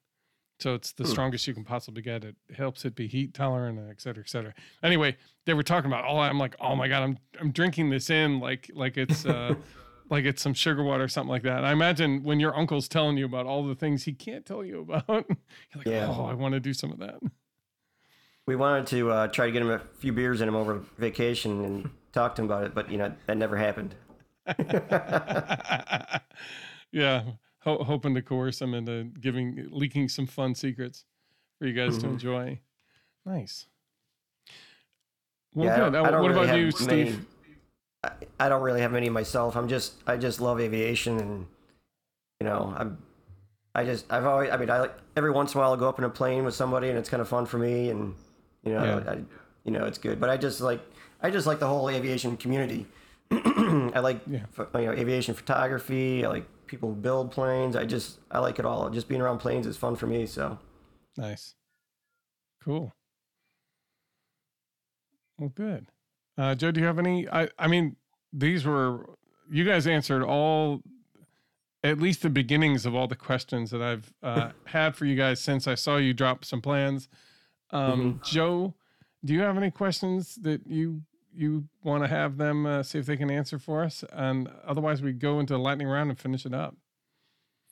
So 0.60 0.74
it's 0.74 0.92
the 0.92 1.04
Hmm. 1.04 1.10
strongest 1.10 1.46
you 1.46 1.54
can 1.54 1.64
possibly 1.64 2.02
get. 2.02 2.22
It 2.22 2.36
helps 2.54 2.84
it 2.84 2.94
be 2.94 3.06
heat 3.06 3.32
tolerant, 3.32 3.78
et 3.90 4.00
cetera, 4.00 4.22
et 4.22 4.28
cetera. 4.28 4.52
Anyway, 4.82 5.16
they 5.46 5.54
were 5.54 5.62
talking 5.62 5.90
about 5.90 6.04
all. 6.04 6.20
I'm 6.20 6.38
like, 6.38 6.54
oh 6.60 6.76
my 6.76 6.86
god, 6.86 7.02
I'm 7.02 7.18
I'm 7.40 7.50
drinking 7.50 7.88
this 7.90 8.10
in 8.10 8.40
like 8.40 8.70
like 8.74 8.96
it's 8.98 9.24
uh 9.24 9.54
like 10.10 10.24
it's 10.26 10.42
some 10.42 10.52
sugar 10.54 10.82
water 10.82 11.04
or 11.04 11.08
something 11.08 11.30
like 11.30 11.44
that. 11.44 11.58
And 11.58 11.66
I 11.66 11.72
imagine 11.72 12.22
when 12.24 12.40
your 12.40 12.54
uncle's 12.56 12.88
telling 12.88 13.16
you 13.16 13.24
about 13.24 13.46
all 13.46 13.64
the 13.66 13.74
things 13.74 14.04
he 14.04 14.12
can't 14.12 14.44
tell 14.44 14.62
you 14.64 14.80
about, 14.80 15.04
you're 15.08 15.36
like, 15.76 15.86
Yeah. 15.86 16.08
oh, 16.14 16.24
I 16.26 16.34
want 16.34 16.52
to 16.52 16.60
do 16.60 16.74
some 16.74 16.92
of 16.92 16.98
that. 16.98 17.20
We 18.46 18.56
wanted 18.56 18.86
to 18.88 19.10
uh, 19.12 19.26
try 19.28 19.46
to 19.46 19.52
get 19.52 19.62
him 19.62 19.70
a 19.70 19.78
few 19.78 20.12
beers 20.12 20.40
in 20.40 20.48
him 20.48 20.56
over 20.56 20.82
vacation 20.98 21.64
and 21.64 21.90
talk 22.12 22.34
to 22.34 22.42
him 22.42 22.46
about 22.46 22.64
it, 22.64 22.74
but 22.74 22.90
you 22.90 22.98
know 22.98 23.14
that 23.26 23.36
never 23.38 23.56
happened. 23.56 23.94
yeah, 26.92 27.22
ho- 27.60 27.82
hoping 27.84 28.14
to 28.14 28.22
coerce 28.22 28.60
him 28.60 28.74
into 28.74 29.04
giving 29.20 29.68
leaking 29.70 30.08
some 30.08 30.26
fun 30.26 30.54
secrets 30.54 31.04
for 31.58 31.66
you 31.66 31.72
guys 31.74 31.98
to 31.98 32.06
Mhm. 32.06 32.10
enjoy. 32.10 32.60
Nice. 33.26 33.66
Well, 35.54 35.66
yeah, 35.66 35.86
I 35.86 35.90
good. 35.90 35.94
Uh, 35.96 36.02
what 36.02 36.12
really 36.20 36.32
about 36.32 36.46
have 36.48 36.58
you, 36.58 36.70
Steve? 36.70 36.88
many- 36.88 37.18
I, 38.02 38.46
I 38.46 38.48
don't 38.48 38.62
really 38.62 38.80
have 38.80 38.92
many 38.92 39.10
myself. 39.10 39.56
I'm 39.56 39.68
just 39.68 39.94
I 40.06 40.16
just 40.16 40.40
love 40.40 40.60
aviation 40.60 41.18
and 41.18 41.46
you 42.40 42.46
know 42.46 42.72
I'm 42.76 42.96
I 43.74 43.84
just 43.84 44.10
I've 44.10 44.24
always 44.24 44.50
I 44.50 44.56
mean 44.56 44.70
I 44.70 44.80
like 44.80 44.94
every 45.16 45.30
once 45.30 45.52
in 45.54 45.58
a 45.58 45.60
while 45.60 45.72
I'll 45.72 45.76
go 45.76 45.88
up 45.88 45.98
in 45.98 46.04
a 46.04 46.10
plane 46.10 46.44
with 46.44 46.54
somebody 46.54 46.88
and 46.88 46.96
it's 46.98 47.10
kind 47.10 47.20
of 47.20 47.28
fun 47.28 47.44
for 47.46 47.58
me 47.58 47.90
and 47.90 48.14
you 48.64 48.72
know 48.72 48.82
Yeah. 49.04 49.10
I, 49.12 49.14
you 49.64 49.70
know 49.72 49.84
it's 49.84 49.98
good. 49.98 50.18
But 50.18 50.30
I 50.30 50.36
just 50.38 50.60
like 50.62 50.80
I 51.20 51.28
just 51.30 51.46
like 51.46 51.58
the 51.58 51.66
whole 51.66 51.90
aviation 51.90 52.36
community. 52.38 52.86
I 53.30 54.00
like 54.00 54.20
Yeah. 54.26 54.46
you 54.76 54.86
know 54.86 54.92
aviation 54.92 55.34
photography. 55.34 56.24
I 56.24 56.28
like 56.28 56.46
people 56.70 56.92
build 56.92 57.32
planes. 57.32 57.74
I 57.74 57.84
just 57.84 58.20
I 58.30 58.38
like 58.38 58.60
it 58.60 58.64
all. 58.64 58.88
Just 58.88 59.08
being 59.08 59.20
around 59.20 59.38
planes 59.38 59.66
is 59.66 59.76
fun 59.76 59.96
for 59.96 60.06
me. 60.06 60.24
So 60.24 60.58
Nice. 61.16 61.54
Cool. 62.62 62.92
Well, 65.38 65.50
good. 65.54 65.88
Uh, 66.38 66.54
Joe, 66.54 66.70
do 66.70 66.80
you 66.80 66.86
have 66.86 66.98
any? 66.98 67.28
I, 67.28 67.48
I 67.58 67.66
mean, 67.66 67.96
these 68.32 68.64
were, 68.64 69.04
you 69.50 69.64
guys 69.64 69.86
answered 69.86 70.22
all 70.22 70.80
at 71.82 71.98
least 71.98 72.22
the 72.22 72.30
beginnings 72.30 72.86
of 72.86 72.94
all 72.94 73.08
the 73.08 73.16
questions 73.16 73.70
that 73.70 73.82
I've 73.82 74.12
uh, 74.22 74.50
had 74.66 74.94
for 74.94 75.06
you 75.06 75.16
guys 75.16 75.40
since 75.40 75.66
I 75.66 75.74
saw 75.74 75.96
you 75.96 76.14
drop 76.14 76.44
some 76.44 76.60
plans. 76.60 77.08
Um, 77.70 78.14
mm-hmm. 78.14 78.22
Joe, 78.22 78.74
do 79.24 79.32
you 79.32 79.40
have 79.40 79.56
any 79.56 79.70
questions 79.70 80.36
that 80.42 80.66
you 80.66 81.02
you 81.34 81.64
want 81.82 82.04
to 82.04 82.08
have 82.08 82.36
them 82.36 82.66
uh, 82.66 82.82
see 82.82 82.98
if 82.98 83.06
they 83.06 83.16
can 83.16 83.30
answer 83.30 83.58
for 83.58 83.84
us? 83.84 84.04
And 84.12 84.48
otherwise, 84.66 85.02
we 85.02 85.12
go 85.12 85.40
into 85.40 85.54
the 85.54 85.58
lightning 85.58 85.88
round 85.88 86.10
and 86.10 86.18
finish 86.18 86.46
it 86.46 86.54
up. 86.54 86.76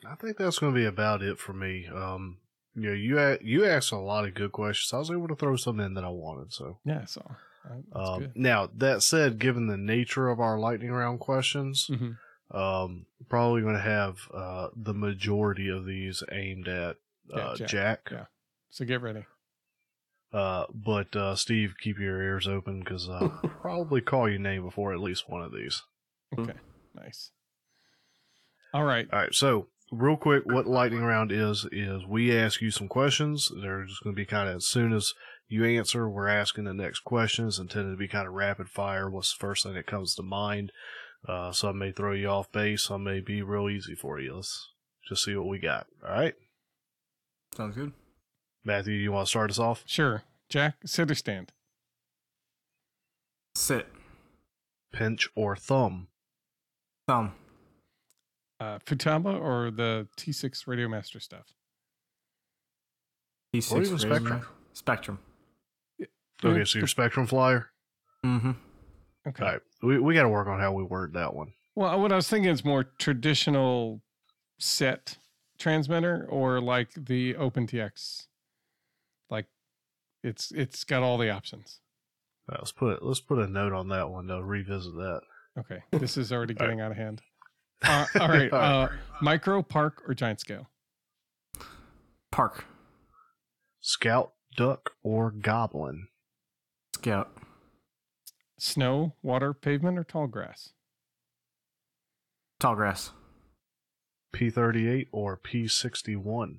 I 0.06 0.14
think 0.14 0.36
that's 0.36 0.59
going 0.59 0.72
to 0.72 0.78
be 0.78 0.86
about 0.86 1.22
it 1.22 1.39
for 1.39 1.52
me. 1.52 1.89
Um, 1.93 2.39
you 2.74 2.89
know, 2.89 2.93
you 2.93 3.39
you 3.43 3.66
asked 3.66 3.93
a 3.93 3.98
lot 3.98 4.24
of 4.24 4.35
good 4.35 4.52
questions. 4.52 4.93
I 4.93 4.98
was 4.98 5.10
able 5.10 5.28
to 5.28 5.35
throw 5.35 5.56
some 5.56 5.80
in 5.80 5.94
that 5.94 6.05
I 6.05 6.10
wanted. 6.10 6.52
So 6.52 6.78
yeah, 6.85 7.05
so. 7.05 7.22
Um, 7.93 8.30
now 8.35 8.70
that 8.76 9.02
said, 9.02 9.39
given 9.39 9.66
the 9.66 9.76
nature 9.76 10.28
of 10.28 10.40
our 10.40 10.59
lightning 10.59 10.90
round 10.90 11.20
questions, 11.20 11.90
mm-hmm. 11.90 12.56
um, 12.56 13.06
probably 13.28 13.60
going 13.60 13.74
to 13.74 13.80
have 13.80 14.16
uh, 14.32 14.68
the 14.74 14.94
majority 14.94 15.68
of 15.68 15.85
these 15.85 16.22
aimed 16.32 16.66
at 16.66 16.97
uh, 17.35 17.36
yeah, 17.36 17.55
Jack. 17.56 17.68
Jack. 17.68 18.09
Yeah. 18.10 18.24
So 18.70 18.85
get 18.85 19.02
ready. 19.02 19.26
Uh, 20.32 20.64
but 20.72 21.14
uh, 21.16 21.34
Steve, 21.34 21.74
keep 21.80 21.98
your 21.98 22.22
ears 22.22 22.46
open 22.46 22.80
because 22.80 23.09
I'll 23.09 23.40
probably 23.60 24.00
call 24.00 24.28
your 24.28 24.38
name 24.38 24.62
before 24.62 24.92
at 24.92 25.00
least 25.00 25.28
one 25.28 25.42
of 25.42 25.52
these. 25.52 25.82
Okay, 26.38 26.59
nice. 26.94 27.30
All 28.74 28.84
right. 28.84 29.09
All 29.12 29.18
right. 29.18 29.34
So, 29.34 29.68
real 29.90 30.16
quick, 30.16 30.42
what 30.44 30.66
lightning 30.66 31.02
round 31.02 31.32
is 31.32 31.66
is 31.72 32.05
we 32.06 32.36
ask 32.36 32.60
you 32.60 32.70
some 32.70 32.88
questions. 32.88 33.50
They're 33.62 33.84
just 33.84 34.02
going 34.05 34.14
to 34.14 34.20
be 34.20 34.26
kind 34.26 34.48
of 34.50 34.56
as 34.56 34.66
soon 34.66 34.92
as 34.92 35.14
you 35.48 35.64
answer, 35.64 36.09
we're 36.09 36.28
asking 36.28 36.64
the 36.64 36.74
next 36.74 37.00
questions, 37.00 37.59
intended 37.59 37.92
to 37.92 37.96
be 37.96 38.09
kind 38.09 38.28
of 38.28 38.34
rapid 38.34 38.68
fire. 38.68 39.09
What's 39.09 39.32
the 39.32 39.40
first 39.40 39.64
thing 39.64 39.74
that 39.74 39.86
comes 39.86 40.14
to 40.14 40.22
mind? 40.22 40.72
Uh, 41.26 41.52
some 41.52 41.78
may 41.78 41.90
throw 41.90 42.12
you 42.12 42.28
off 42.28 42.52
base. 42.52 42.84
Some 42.84 43.05
may 43.05 43.20
be 43.20 43.42
real 43.42 43.68
easy 43.68 43.94
for 43.94 44.20
you. 44.20 44.36
Let's 44.36 44.68
just 45.09 45.24
see 45.24 45.34
what 45.34 45.48
we 45.48 45.59
got. 45.59 45.86
All 46.06 46.12
right. 46.12 46.34
Sounds 47.56 47.74
good. 47.74 47.92
Matthew, 48.64 48.94
you 48.94 49.12
want 49.12 49.26
to 49.26 49.30
start 49.30 49.51
us 49.51 49.59
off? 49.59 49.82
Sure. 49.86 50.22
Jack, 50.48 50.76
sit 50.85 51.10
or 51.10 51.14
stand? 51.14 51.52
Sit. 53.55 53.89
Pinch 54.93 55.28
or 55.35 55.56
thumb? 55.56 56.09
Thumb. 57.06 57.32
Uh, 58.60 58.78
Futaba 58.78 59.40
or 59.40 59.70
the 59.70 60.09
T6 60.16 60.64
Radiomaster 60.66 61.20
stuff? 61.20 61.55
T6 63.55 63.72
or 63.72 63.82
even 63.82 63.97
Spektrum. 63.97 64.44
Spektrum. 64.74 65.18
Okay, 66.44 66.64
so 66.64 66.78
your 66.78 66.89
Spektrum 66.89 67.28
flyer? 67.28 67.70
Mm-hmm. 68.24 68.52
Okay. 69.26 69.44
All 69.44 69.52
right. 69.52 69.60
We, 69.82 69.98
we 69.98 70.14
got 70.14 70.22
to 70.22 70.28
work 70.28 70.48
on 70.48 70.60
how 70.60 70.72
we 70.72 70.82
word 70.82 71.14
that 71.14 71.35
one. 71.35 71.52
Well, 71.74 72.01
what 72.01 72.12
I 72.12 72.16
was 72.16 72.28
thinking 72.28 72.51
is 72.51 72.64
more 72.64 72.85
traditional 72.98 74.01
set 74.59 75.18
transmitter 75.59 76.26
or 76.28 76.60
like 76.60 76.90
the 76.94 77.35
OpenTX 77.35 78.26
like 78.26 78.27
it's 80.23 80.51
it's 80.53 80.85
got 80.85 81.03
all 81.03 81.19
the 81.19 81.31
options. 81.31 81.81
Right, 82.49 82.59
let's 82.61 82.73
put 82.73 83.05
let's 83.05 83.20
put 83.20 83.39
a 83.39 83.47
note 83.47 83.73
on 83.73 83.89
that 83.89 84.11
one 84.11 84.27
to 84.28 84.43
revisit 84.43 84.95
that. 84.95 85.20
Okay, 85.59 85.82
this 85.93 86.16
is 86.16 86.32
already 86.32 86.55
getting 86.59 86.78
right. 86.78 86.86
out 86.86 86.90
of 86.93 86.97
hand. 86.97 87.23
Uh, 87.82 88.07
all 88.20 88.28
right, 88.28 88.53
uh, 88.53 88.89
micro, 89.20 89.62
park, 89.62 90.03
or 90.07 90.15
giant 90.15 90.40
scale? 90.40 90.69
Park. 92.31 92.65
Scout, 93.81 94.32
duck, 94.57 94.93
or 95.03 95.31
goblin? 95.31 96.09
Scout. 96.95 97.31
Snow, 98.59 99.15
water, 99.23 99.55
pavement, 99.55 99.99
or 99.99 100.05
tall 100.05 100.27
grass? 100.27 100.70
Tall 102.59 102.74
grass. 102.74 103.12
P38 104.35 105.07
or 105.12 105.39
P61? 105.39 106.59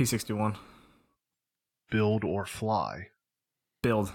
P61 0.00 0.56
build 1.90 2.24
or 2.24 2.46
fly? 2.46 3.08
Build. 3.82 4.12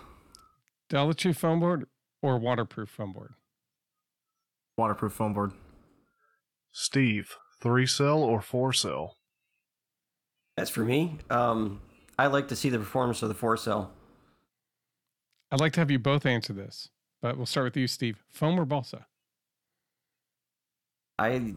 Dollar 0.90 1.14
foam 1.14 1.60
board 1.60 1.88
or 2.22 2.38
waterproof 2.38 2.90
foam 2.90 3.14
board? 3.14 3.34
Waterproof 4.78 5.14
foam 5.14 5.34
board. 5.34 5.52
Steve, 6.72 7.36
three 7.62 7.86
cell 7.86 8.22
or 8.22 8.42
four 8.42 8.74
cell? 8.74 9.16
As 10.58 10.70
for 10.70 10.82
me, 10.82 11.18
um, 11.30 11.82
I 12.18 12.28
like 12.28 12.48
to 12.50 12.56
see 12.56 12.70
the 12.70 12.80
performance 12.80 13.22
of 13.22 13.30
the 13.30 13.36
four 13.36 13.58
cell. 13.58 13.92
I'd 15.52 15.60
like 15.60 15.74
to 15.74 15.80
have 15.80 15.92
you 15.92 16.00
both 16.00 16.26
answer 16.26 16.54
this, 16.54 16.90
but 17.22 17.38
we'll 17.38 17.46
start 17.46 17.66
with 17.66 17.78
you, 17.78 17.88
Steve. 17.88 18.24
Foam 18.30 18.60
or 18.60 18.66
balsa? 18.66 19.08
I 21.18 21.56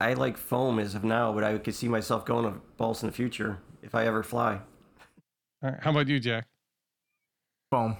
I 0.00 0.14
like 0.14 0.36
foam 0.36 0.78
as 0.78 0.94
of 0.94 1.04
now, 1.04 1.32
but 1.32 1.44
I 1.44 1.56
could 1.58 1.74
see 1.74 1.88
myself 1.88 2.26
going 2.26 2.44
to 2.44 2.60
balsa 2.76 3.06
in 3.06 3.10
the 3.10 3.16
future 3.16 3.58
if 3.82 3.94
I 3.94 4.06
ever 4.06 4.22
fly. 4.22 4.60
All 5.64 5.70
right. 5.70 5.80
How 5.82 5.90
about 5.92 6.08
you, 6.08 6.20
Jack? 6.20 6.46
Foam. 7.70 7.96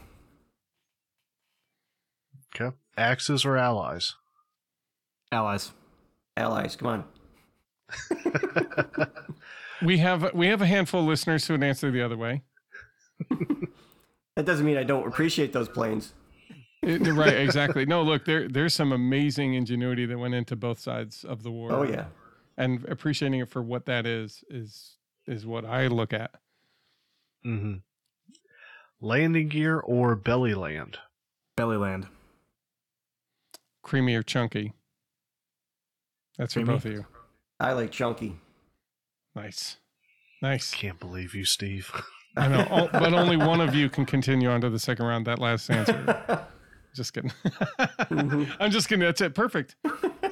Okay. 2.55 2.77
Axis 2.99 3.45
or 3.47 3.57
allies? 3.57 4.15
Allies. 5.33 5.73
Allies. 6.37 6.77
Come 6.77 6.89
on. 6.89 7.05
we 9.83 9.99
have 9.99 10.35
we 10.35 10.49
have 10.49 10.61
a 10.61 10.67
handful 10.67 11.01
of 11.01 11.07
listeners 11.07 11.47
who 11.47 11.55
would 11.55 11.63
answer 11.63 11.91
the 11.91 12.03
other 12.03 12.19
way. 12.19 12.43
that 14.37 14.45
doesn't 14.45 14.67
mean 14.67 14.77
I 14.77 14.83
don't 14.83 15.07
appreciate 15.07 15.53
those 15.53 15.69
planes. 15.69 16.13
It, 16.83 17.01
right, 17.15 17.35
exactly. 17.35 17.87
No, 17.87 18.03
look, 18.03 18.27
there 18.27 18.47
there's 18.47 18.75
some 18.75 18.93
amazing 18.93 19.55
ingenuity 19.55 20.05
that 20.07 20.19
went 20.19 20.35
into 20.35 20.55
both 20.55 20.79
sides 20.79 21.25
of 21.25 21.43
the 21.43 21.51
war. 21.51 21.73
Oh 21.73 21.83
yeah. 21.83 22.07
And 22.59 22.85
appreciating 22.89 23.41
it 23.41 23.49
for 23.49 23.63
what 23.63 23.87
that 23.87 24.07
is 24.07 24.45
is 24.51 24.97
is 25.27 25.47
what 25.47 25.65
I 25.65 25.87
look 25.87 26.13
at. 26.13 26.31
Mm-hmm. 27.47 27.75
Landing 29.01 29.49
gear 29.49 29.81
or 29.81 30.15
belly 30.15 30.55
land? 30.55 30.99
Belly 31.57 31.77
land. 31.77 32.07
Creamy 33.83 34.15
or 34.15 34.23
chunky? 34.23 34.73
That's 36.39 36.55
for 36.55 36.65
both 36.65 36.85
of 36.85 36.93
you. 36.93 37.07
I 37.61 37.73
like 37.73 37.91
chunky. 37.91 38.37
Nice. 39.35 39.77
Nice. 40.43 40.73
Can't 40.73 40.99
believe 40.99 41.35
you, 41.35 41.45
Steve. 41.45 41.91
I 42.37 42.49
know, 42.49 42.67
all, 42.71 42.89
but 42.93 43.13
only 43.13 43.37
one 43.37 43.61
of 43.61 43.75
you 43.75 43.89
can 43.89 44.05
continue 44.07 44.51
on 44.51 44.61
to 44.63 44.71
the 44.71 44.79
second 44.79 45.07
round. 45.07 45.27
That 45.27 45.39
last 45.39 45.71
answer. 45.71 46.47
just 46.97 47.13
kidding. 47.13 47.33
mm-hmm. 47.47 48.51
I'm 48.61 48.71
just 48.71 48.89
kidding. 48.89 49.05
That's 49.05 49.21
it. 49.21 49.35
Perfect. 49.35 49.77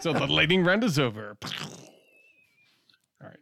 So 0.01 0.13
the 0.13 0.27
lightning 0.27 0.65
round 0.65 0.83
is 0.83 0.99
over. 0.99 1.37
All 1.43 1.51
right. 3.21 3.37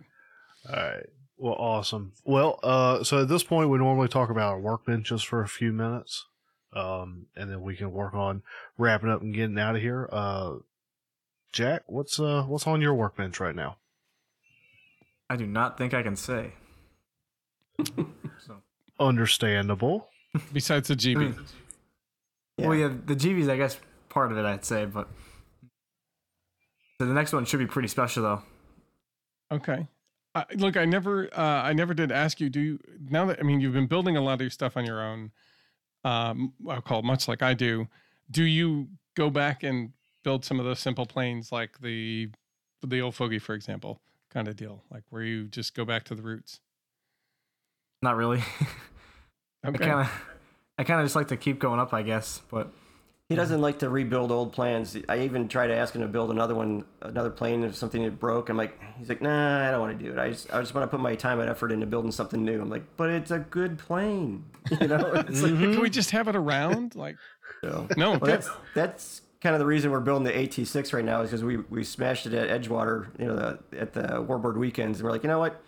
All 0.69 0.77
right. 0.77 1.07
Well, 1.41 1.55
awesome. 1.55 2.13
Well, 2.23 2.61
uh, 2.63 3.03
so 3.03 3.23
at 3.23 3.29
this 3.29 3.43
point, 3.43 3.71
we 3.71 3.79
normally 3.79 4.09
talk 4.09 4.29
about 4.29 4.53
our 4.53 4.61
workbenches 4.61 5.25
for 5.25 5.41
a 5.41 5.49
few 5.49 5.73
minutes, 5.73 6.27
um, 6.75 7.29
and 7.35 7.51
then 7.51 7.63
we 7.63 7.77
can 7.77 7.93
work 7.93 8.13
on 8.13 8.43
wrapping 8.77 9.09
up 9.09 9.23
and 9.23 9.35
getting 9.35 9.59
out 9.59 9.75
of 9.75 9.81
here. 9.81 10.07
Uh, 10.13 10.57
Jack, 11.51 11.85
what's 11.87 12.21
uh, 12.21 12.43
what's 12.43 12.67
on 12.67 12.83
your 12.83 12.93
workbench 12.93 13.41
right 13.41 13.57
now? 13.57 13.79
I 15.31 15.37
do 15.37 15.47
not 15.47 15.79
think 15.79 15.95
I 15.95 16.03
can 16.03 16.15
say. 16.15 16.53
so. 17.87 18.57
Understandable. 19.01 20.09
Besides 20.53 20.89
the 20.89 20.95
GB. 20.95 21.35
yeah. 22.59 22.67
Well, 22.69 22.77
yeah, 22.77 22.89
the 23.07 23.17
GB's 23.17 23.49
I 23.49 23.57
guess 23.57 23.81
part 24.11 24.31
of 24.31 24.37
it, 24.37 24.45
I'd 24.45 24.67
say, 24.67 24.85
but 24.85 25.09
so 27.01 27.07
the 27.07 27.15
next 27.15 27.33
one 27.33 27.47
should 27.47 27.61
be 27.61 27.67
pretty 27.67 27.89
special 27.89 28.25
though. 28.25 28.43
Okay 29.51 29.89
look, 30.55 30.77
I 30.77 30.85
never, 30.85 31.29
uh, 31.37 31.63
I 31.63 31.73
never 31.73 31.95
did 31.95 32.13
ask 32.13 32.41
you. 32.41 32.49
Do 32.49 32.61
you 32.61 32.79
now 33.09 33.27
that 33.27 33.41
I 33.41 33.43
mean 33.43 33.61
you've 33.61 33.73
been 33.73 33.87
building 33.87 34.17
a 34.17 34.21
lot 34.21 34.35
of 34.35 34.41
your 34.43 34.51
stuff 34.51 34.77
on 34.77 34.85
your 34.85 35.03
own? 35.03 35.33
Um, 36.05 36.55
I'll 36.69 36.81
call 36.81 37.01
it 37.01 37.05
much 37.05 37.29
like 37.29 37.43
I 37.43 37.55
do. 37.55 37.89
Do 38.31 38.45
you 38.45 38.89
go 39.17 39.31
back 39.31 39.63
and 39.63 39.93
build 40.23 40.45
some 40.45 40.59
of 40.59 40.65
those 40.65 40.81
simple 40.81 41.07
planes 41.07 41.53
like 41.53 41.81
the 41.81 42.31
the 42.87 43.01
old 43.01 43.15
fogey, 43.15 43.39
for 43.39 43.55
example, 43.55 44.01
kind 44.31 44.49
of 44.49 44.57
deal, 44.57 44.85
like 44.91 45.03
where 45.11 45.23
you 45.23 45.47
just 45.47 45.75
go 45.75 45.85
back 45.85 46.05
to 46.05 46.15
the 46.15 46.23
roots? 46.23 46.61
Not 48.03 48.17
really. 48.17 48.39
okay. 49.67 49.85
I 49.85 49.87
kind 49.87 50.01
of, 50.01 50.25
I 50.79 50.85
kind 50.85 51.01
of 51.01 51.05
just 51.07 51.17
like 51.17 51.29
to 51.29 51.37
keep 51.37 51.59
going 51.59 51.81
up, 51.81 51.93
I 51.93 52.03
guess, 52.03 52.41
but 52.51 52.73
he 53.31 53.37
doesn't 53.37 53.61
like 53.61 53.79
to 53.79 53.89
rebuild 53.89 54.33
old 54.33 54.53
plans. 54.53 54.97
I 55.09 55.21
even 55.21 55.47
tried 55.47 55.69
to 55.69 55.77
ask 55.77 55.95
him 55.95 56.03
to 56.03 56.09
build 56.09 56.33
another 56.33 56.57
one, 56.57 56.85
another 57.01 57.31
plane 57.31 57.63
if 57.63 57.77
something 57.77 58.03
that 58.03 58.19
broke. 58.19 58.49
I'm 58.49 58.57
like, 58.57 58.77
he's 58.99 59.09
like, 59.09 59.23
nah, 59.23 59.69
I 59.69 59.71
don't 59.71 59.79
want 59.79 59.97
to 59.97 60.05
do 60.05 60.11
it. 60.11 60.19
I 60.19 60.31
just, 60.31 60.53
I 60.53 60.59
just 60.59 60.75
want 60.75 60.83
to 60.83 60.89
put 60.89 61.01
my 61.01 61.15
time 61.15 61.39
and 61.39 61.49
effort 61.49 61.71
into 61.71 61.87
building 61.87 62.11
something 62.11 62.45
new. 62.45 62.61
I'm 62.61 62.69
like, 62.69 62.83
but 62.97 63.09
it's 63.09 63.31
a 63.31 63.39
good 63.39 63.79
plane, 63.79 64.47
you 64.81 64.89
know. 64.89 65.13
It's 65.15 65.43
mm-hmm. 65.43 65.75
can 65.75 65.81
we 65.81 65.89
just 65.89 66.11
have 66.11 66.27
it 66.27 66.35
around? 66.35 66.97
Like, 66.97 67.19
so, 67.63 67.87
no, 67.97 68.11
well, 68.11 68.19
that's 68.19 68.51
that's 68.75 69.23
kind 69.41 69.55
of 69.55 69.61
the 69.61 69.67
reason 69.67 69.93
we're 69.93 70.01
building 70.01 70.25
the 70.25 70.33
AT6 70.33 70.93
right 70.93 71.05
now 71.05 71.21
is 71.23 71.31
because 71.31 71.45
we 71.45 71.59
we 71.59 71.85
smashed 71.85 72.27
it 72.27 72.35
at 72.35 72.49
Edgewater, 72.49 73.17
you 73.17 73.27
know, 73.27 73.37
the, 73.37 73.79
at 73.81 73.93
the 73.93 74.25
Warbird 74.25 74.57
weekends, 74.57 74.99
and 74.99 75.05
we're 75.05 75.13
like, 75.13 75.23
you 75.23 75.29
know 75.29 75.39
what, 75.39 75.63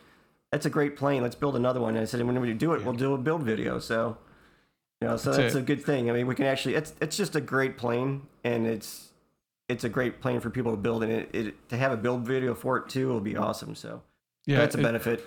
that's 0.51 0.67
a 0.67 0.71
great 0.71 0.97
plane. 0.97 1.23
Let's 1.23 1.37
build 1.37 1.55
another 1.55 1.81
one. 1.81 1.95
And 1.95 2.03
I 2.03 2.07
said, 2.07 2.21
when 2.27 2.41
we 2.41 2.53
do 2.55 2.73
it, 2.73 2.81
yeah. 2.81 2.87
we'll 2.87 2.97
do 2.97 3.15
a 3.15 3.19
build 3.19 3.45
video. 3.45 3.79
So 3.79 4.19
you 5.03 5.09
know, 5.09 5.17
so 5.17 5.31
that's, 5.31 5.43
that's 5.43 5.55
a 5.55 5.63
good 5.63 5.85
thing. 5.85 6.09
I 6.11 6.13
mean, 6.13 6.27
we 6.27 6.35
can 6.35 6.47
actually 6.47 6.75
it's 6.75 6.95
it's 7.01 7.17
just 7.17 7.35
a 7.37 7.41
great 7.41 7.77
plane, 7.77 8.23
and 8.45 8.67
it's 8.67 9.11
it's 9.69 9.85
a 9.85 9.89
great 9.89 10.21
plane 10.21 10.41
for 10.41 10.51
people 10.51 10.71
to 10.73 10.77
build, 10.77 11.03
and 11.03 11.13
it, 11.13 11.31
it 11.35 11.69
to 11.71 11.77
have 11.77 11.93
a 11.93 11.97
build 11.97 12.27
video 12.27 12.55
for 12.55 12.77
it 12.79 12.89
too 12.89 13.09
will 13.09 13.21
be 13.21 13.37
awesome. 13.37 13.75
So 13.75 14.03
Yeah, 14.47 14.59
that's 14.59 14.75
a 14.75 14.81
it- 14.81 14.83
benefit. 14.83 15.25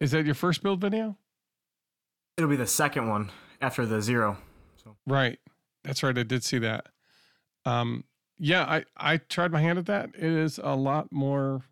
Is 0.00 0.10
that 0.10 0.26
your 0.26 0.34
first 0.34 0.62
build 0.62 0.80
video? 0.80 1.16
It'll 2.36 2.50
be 2.50 2.56
the 2.56 2.66
second 2.66 3.08
one 3.08 3.30
after 3.60 3.86
the 3.86 4.02
zero. 4.02 4.38
Right. 5.06 5.38
That's 5.84 6.02
right. 6.02 6.16
I 6.18 6.24
did 6.24 6.42
see 6.42 6.58
that. 6.58 6.86
Um, 7.64 8.04
yeah, 8.38 8.64
I, 8.64 8.84
I 8.96 9.16
tried 9.18 9.52
my 9.52 9.60
hand 9.60 9.78
at 9.78 9.86
that. 9.86 10.10
It 10.16 10.24
is 10.24 10.58
a 10.62 10.74
lot 10.74 11.12
more 11.12 11.62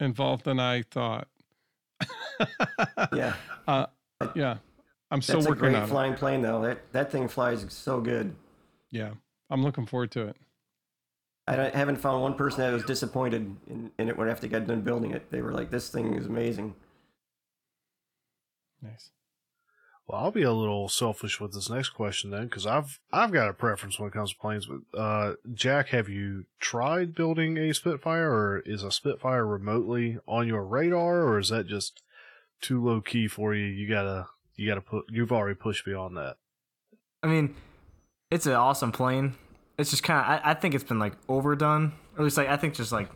involved 0.00 0.44
than 0.44 0.58
I 0.58 0.82
thought. 0.82 1.28
Yeah, 3.12 3.34
Uh, 3.66 3.86
yeah. 4.34 4.56
I'm 5.10 5.22
still 5.22 5.36
that's 5.36 5.46
a 5.46 5.50
working 5.50 5.60
great 5.62 5.74
on 5.76 5.82
it. 5.84 5.86
flying 5.88 6.14
plane 6.14 6.42
though. 6.42 6.62
That 6.62 6.92
that 6.92 7.10
thing 7.12 7.28
flies 7.28 7.64
so 7.70 8.00
good. 8.00 8.34
Yeah. 8.90 9.12
I'm 9.50 9.62
looking 9.62 9.86
forward 9.86 10.10
to 10.12 10.28
it. 10.28 10.36
I 11.46 11.56
don't- 11.56 11.74
haven't 11.74 11.96
found 11.96 12.20
one 12.22 12.34
person 12.34 12.60
that 12.60 12.72
was 12.74 12.84
disappointed 12.84 13.56
in, 13.68 13.90
in 13.98 14.08
it 14.10 14.18
when 14.18 14.28
after 14.28 14.46
they 14.46 14.50
got 14.50 14.66
done 14.66 14.82
building 14.82 15.12
it. 15.12 15.30
They 15.30 15.40
were 15.40 15.52
like, 15.52 15.70
"This 15.70 15.88
thing 15.88 16.14
is 16.14 16.26
amazing." 16.26 16.74
Nice. 18.82 19.10
Well, 20.06 20.20
I'll 20.22 20.30
be 20.30 20.42
a 20.42 20.52
little 20.52 20.88
selfish 20.88 21.38
with 21.40 21.52
this 21.52 21.68
next 21.68 21.90
question 21.90 22.30
then, 22.30 22.44
because 22.44 22.66
I've 22.66 22.98
I've 23.12 23.32
got 23.32 23.48
a 23.48 23.52
preference 23.54 23.98
when 23.98 24.08
it 24.08 24.12
comes 24.14 24.32
to 24.32 24.38
planes. 24.38 24.66
But 24.66 24.98
uh, 24.98 25.34
Jack, 25.52 25.88
have 25.88 26.08
you 26.08 26.44
tried 26.60 27.14
building 27.14 27.58
a 27.58 27.72
Spitfire, 27.74 28.30
or 28.30 28.60
is 28.60 28.82
a 28.82 28.90
Spitfire 28.92 29.46
remotely 29.46 30.18
on 30.26 30.46
your 30.46 30.64
radar, 30.64 31.22
or 31.22 31.38
is 31.38 31.48
that 31.50 31.66
just 31.66 32.02
too 32.60 32.82
low 32.82 33.00
key 33.00 33.28
for 33.28 33.54
you? 33.54 33.66
You 33.66 33.88
gotta 33.88 34.28
you 34.58 34.68
gotta 34.68 34.82
put 34.82 35.06
you've 35.08 35.32
already 35.32 35.54
pushed 35.54 35.84
beyond 35.86 36.16
that. 36.18 36.36
I 37.22 37.26
mean, 37.28 37.54
it's 38.30 38.44
an 38.46 38.52
awesome 38.52 38.92
plane. 38.92 39.34
It's 39.78 39.90
just 39.90 40.02
kind 40.02 40.18
of, 40.20 40.26
I, 40.26 40.50
I 40.50 40.54
think 40.54 40.74
it's 40.74 40.84
been 40.84 40.98
like 40.98 41.14
overdone. 41.28 41.92
Or 42.14 42.18
at 42.18 42.24
least 42.24 42.36
like, 42.36 42.48
I 42.48 42.56
think 42.56 42.74
just 42.74 42.92
like 42.92 43.08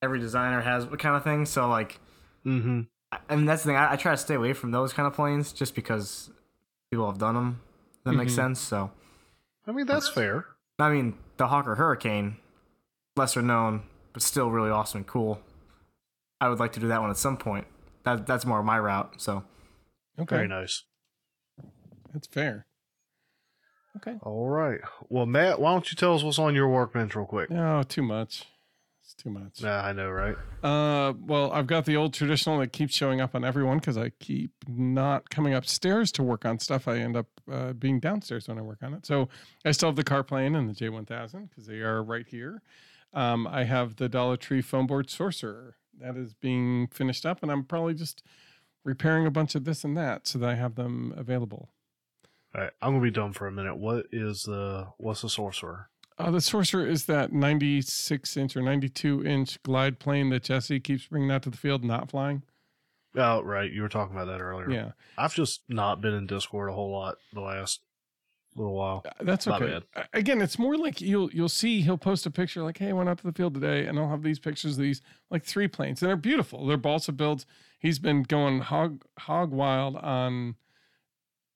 every 0.00 0.18
designer 0.20 0.60
has 0.60 0.86
what 0.86 0.98
kind 1.00 1.14
of 1.16 1.24
thing. 1.24 1.44
So 1.44 1.68
like, 1.68 2.00
Mm-hmm. 2.46 2.82
I 3.12 3.18
I 3.28 3.36
mean, 3.36 3.44
that's 3.46 3.62
the 3.64 3.68
thing. 3.70 3.76
I, 3.76 3.92
I 3.92 3.96
try 3.96 4.12
to 4.12 4.16
stay 4.16 4.34
away 4.34 4.52
from 4.54 4.70
those 4.70 4.92
kind 4.92 5.06
of 5.06 5.12
planes 5.12 5.52
just 5.52 5.74
because 5.74 6.30
people 6.90 7.06
have 7.10 7.18
done 7.18 7.34
them. 7.34 7.60
That 8.04 8.12
makes 8.12 8.32
Mhm. 8.32 8.36
sense. 8.36 8.60
So, 8.60 8.90
I 9.66 9.72
mean 9.72 9.86
that's 9.86 10.08
fair. 10.08 10.46
I 10.78 10.90
mean, 10.90 11.18
the 11.36 11.48
Hawker 11.48 11.74
Hurricane, 11.74 12.36
lesser 13.16 13.42
known, 13.42 13.82
but 14.12 14.22
still 14.22 14.50
really 14.50 14.70
awesome 14.70 14.98
and 14.98 15.06
cool. 15.06 15.40
I 16.40 16.48
would 16.48 16.60
like 16.60 16.72
to 16.74 16.80
do 16.80 16.86
that 16.88 17.00
one 17.00 17.10
at 17.10 17.16
some 17.16 17.36
point. 17.36 17.66
That 18.04 18.26
that's 18.26 18.46
more 18.46 18.62
my 18.62 18.78
route. 18.78 19.14
So, 19.20 19.42
Okay. 20.18 20.36
Very 20.36 20.48
nice. 20.48 20.84
That's 22.12 22.26
fair. 22.26 22.66
Okay. 23.96 24.16
All 24.22 24.48
right. 24.48 24.80
Well, 25.08 25.26
Matt, 25.26 25.60
why 25.60 25.72
don't 25.72 25.90
you 25.90 25.96
tell 25.96 26.14
us 26.14 26.22
what's 26.22 26.38
on 26.38 26.54
your 26.54 26.68
workbench 26.68 27.14
real 27.14 27.26
quick? 27.26 27.50
No, 27.50 27.82
too 27.82 28.02
much. 28.02 28.44
It's 29.02 29.14
too 29.14 29.30
much. 29.30 29.62
Nah, 29.62 29.80
I 29.80 29.92
know, 29.92 30.10
right? 30.10 30.36
Uh, 30.62 31.14
well, 31.18 31.50
I've 31.50 31.66
got 31.66 31.84
the 31.86 31.96
old 31.96 32.12
traditional 32.12 32.58
that 32.58 32.72
keeps 32.72 32.94
showing 32.94 33.20
up 33.20 33.34
on 33.34 33.44
everyone 33.44 33.78
because 33.78 33.96
I 33.96 34.10
keep 34.20 34.52
not 34.68 35.30
coming 35.30 35.54
upstairs 35.54 36.12
to 36.12 36.22
work 36.22 36.44
on 36.44 36.58
stuff. 36.58 36.86
I 36.86 36.98
end 36.98 37.16
up 37.16 37.26
uh, 37.50 37.72
being 37.72 38.00
downstairs 38.00 38.46
when 38.48 38.58
I 38.58 38.62
work 38.62 38.82
on 38.82 38.94
it. 38.94 39.06
So 39.06 39.28
I 39.64 39.72
still 39.72 39.88
have 39.88 39.96
the 39.96 40.04
car 40.04 40.22
plane 40.22 40.54
and 40.54 40.68
the 40.68 40.74
J1000 40.74 41.48
because 41.48 41.66
they 41.66 41.78
are 41.80 42.02
right 42.02 42.26
here. 42.28 42.62
Um, 43.14 43.46
I 43.46 43.64
have 43.64 43.96
the 43.96 44.08
Dollar 44.08 44.36
Tree 44.36 44.60
foam 44.60 44.86
board 44.86 45.08
sorcerer 45.08 45.76
that 46.00 46.16
is 46.16 46.34
being 46.34 46.88
finished 46.88 47.24
up, 47.24 47.42
and 47.42 47.50
I'm 47.50 47.64
probably 47.64 47.94
just 47.94 48.22
repairing 48.88 49.26
a 49.26 49.30
bunch 49.30 49.54
of 49.54 49.64
this 49.64 49.84
and 49.84 49.96
that 49.96 50.26
so 50.26 50.38
that 50.38 50.48
I 50.48 50.54
have 50.54 50.74
them 50.74 51.12
available. 51.16 51.68
All 52.54 52.62
right, 52.62 52.72
I'm 52.80 52.92
gonna 52.92 53.02
be 53.02 53.10
dumb 53.10 53.32
for 53.34 53.46
a 53.46 53.52
minute. 53.52 53.76
What 53.76 54.06
is 54.10 54.44
the 54.44 54.88
what's 54.96 55.20
the 55.22 55.28
sorcerer? 55.28 55.90
Uh, 56.16 56.30
the 56.32 56.40
sorcerer 56.40 56.84
is 56.86 57.04
that 57.04 57.32
96 57.32 58.36
inch 58.36 58.56
or 58.56 58.62
92 58.62 59.24
inch 59.24 59.62
glide 59.62 59.98
plane 60.00 60.30
that 60.30 60.42
Jesse 60.44 60.80
keeps 60.80 61.06
bringing 61.06 61.30
out 61.30 61.42
to 61.42 61.50
the 61.50 61.56
field, 61.56 61.84
not 61.84 62.10
flying. 62.10 62.42
Oh, 63.14 63.42
right. 63.42 63.70
You 63.70 63.82
were 63.82 63.88
talking 63.88 64.16
about 64.16 64.26
that 64.26 64.40
earlier. 64.40 64.70
Yeah. 64.70 64.92
I've 65.16 65.34
just 65.34 65.62
not 65.68 66.00
been 66.00 66.14
in 66.14 66.26
Discord 66.26 66.70
a 66.70 66.72
whole 66.72 66.90
lot 66.90 67.16
the 67.32 67.40
last 67.40 67.80
little 68.56 68.74
while. 68.74 69.02
Uh, 69.06 69.10
That's 69.20 69.46
My 69.46 69.56
okay. 69.56 69.80
A- 69.96 70.04
Again, 70.14 70.40
it's 70.40 70.58
more 70.58 70.76
like 70.76 71.00
you'll 71.00 71.30
you'll 71.30 71.48
see 71.48 71.82
he'll 71.82 71.98
post 71.98 72.26
a 72.26 72.30
picture 72.30 72.62
like, 72.62 72.78
"Hey, 72.78 72.88
I 72.88 72.92
went 72.92 73.08
out 73.08 73.18
to 73.18 73.24
the 73.24 73.32
field 73.32 73.54
today," 73.54 73.86
and 73.86 73.98
I'll 73.98 74.08
have 74.10 74.22
these 74.22 74.38
pictures 74.40 74.72
of 74.78 74.82
these 74.82 75.00
like 75.30 75.44
three 75.44 75.68
planes, 75.68 76.02
and 76.02 76.08
they're 76.08 76.16
beautiful. 76.16 76.66
They're 76.66 76.76
balsa 76.76 77.12
builds. 77.12 77.46
He's 77.78 77.98
been 77.98 78.22
going 78.24 78.60
hog 78.60 79.04
hog 79.18 79.50
wild 79.52 79.96
on 79.96 80.56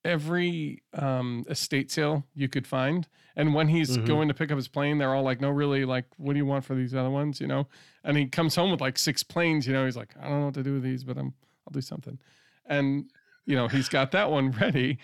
every 0.04 0.82
um, 0.94 1.44
estate 1.48 1.90
sale 1.90 2.24
you 2.34 2.48
could 2.48 2.66
find, 2.66 3.06
and 3.36 3.54
when 3.54 3.68
he's 3.68 3.96
Mhm. 3.96 4.04
going 4.04 4.28
to 4.28 4.34
pick 4.34 4.50
up 4.50 4.56
his 4.56 4.68
plane, 4.68 4.98
they're 4.98 5.14
all 5.14 5.22
like, 5.22 5.40
"No, 5.40 5.50
really, 5.50 5.84
like, 5.84 6.06
what 6.16 6.32
do 6.32 6.38
you 6.38 6.46
want 6.46 6.64
for 6.64 6.74
these 6.74 6.94
other 6.94 7.10
ones?" 7.10 7.40
You 7.40 7.46
know, 7.46 7.68
and 8.04 8.16
he 8.16 8.26
comes 8.26 8.54
home 8.56 8.70
with 8.70 8.80
like 8.80 8.98
six 8.98 9.22
planes. 9.22 9.66
You 9.66 9.72
know, 9.72 9.84
he's 9.84 9.96
like, 9.96 10.14
"I 10.18 10.28
don't 10.28 10.40
know 10.40 10.44
what 10.46 10.54
to 10.54 10.62
do 10.62 10.74
with 10.74 10.82
these, 10.82 11.04
but 11.04 11.16
I'm 11.18 11.34
I'll 11.66 11.72
do 11.72 11.80
something," 11.80 12.18
and 12.66 13.10
you 13.46 13.56
know, 13.56 13.68
he's 13.68 13.88
got 13.88 14.10
that 14.12 14.30
one 14.30 14.50
ready. 14.60 14.98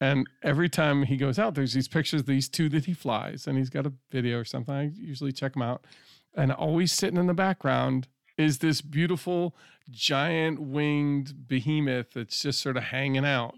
And 0.00 0.28
every 0.42 0.68
time 0.68 1.04
he 1.04 1.16
goes 1.16 1.38
out, 1.38 1.54
there's 1.54 1.72
these 1.72 1.88
pictures 1.88 2.24
these 2.24 2.48
two 2.50 2.68
that 2.68 2.84
he 2.84 2.92
flies, 2.92 3.46
and 3.46 3.56
he's 3.56 3.70
got 3.70 3.86
a 3.86 3.92
video 4.10 4.38
or 4.38 4.44
something. 4.44 4.74
I 4.74 4.90
usually 4.94 5.32
check 5.32 5.54
them 5.54 5.62
out. 5.62 5.86
And 6.34 6.52
always 6.52 6.92
sitting 6.92 7.18
in 7.18 7.26
the 7.28 7.34
background 7.34 8.08
is 8.38 8.58
this 8.58 8.80
beautiful, 8.80 9.54
giant 9.90 10.60
winged 10.60 11.48
behemoth 11.48 12.12
that's 12.12 12.40
just 12.42 12.60
sort 12.60 12.76
of 12.76 12.84
hanging 12.84 13.24
out. 13.24 13.54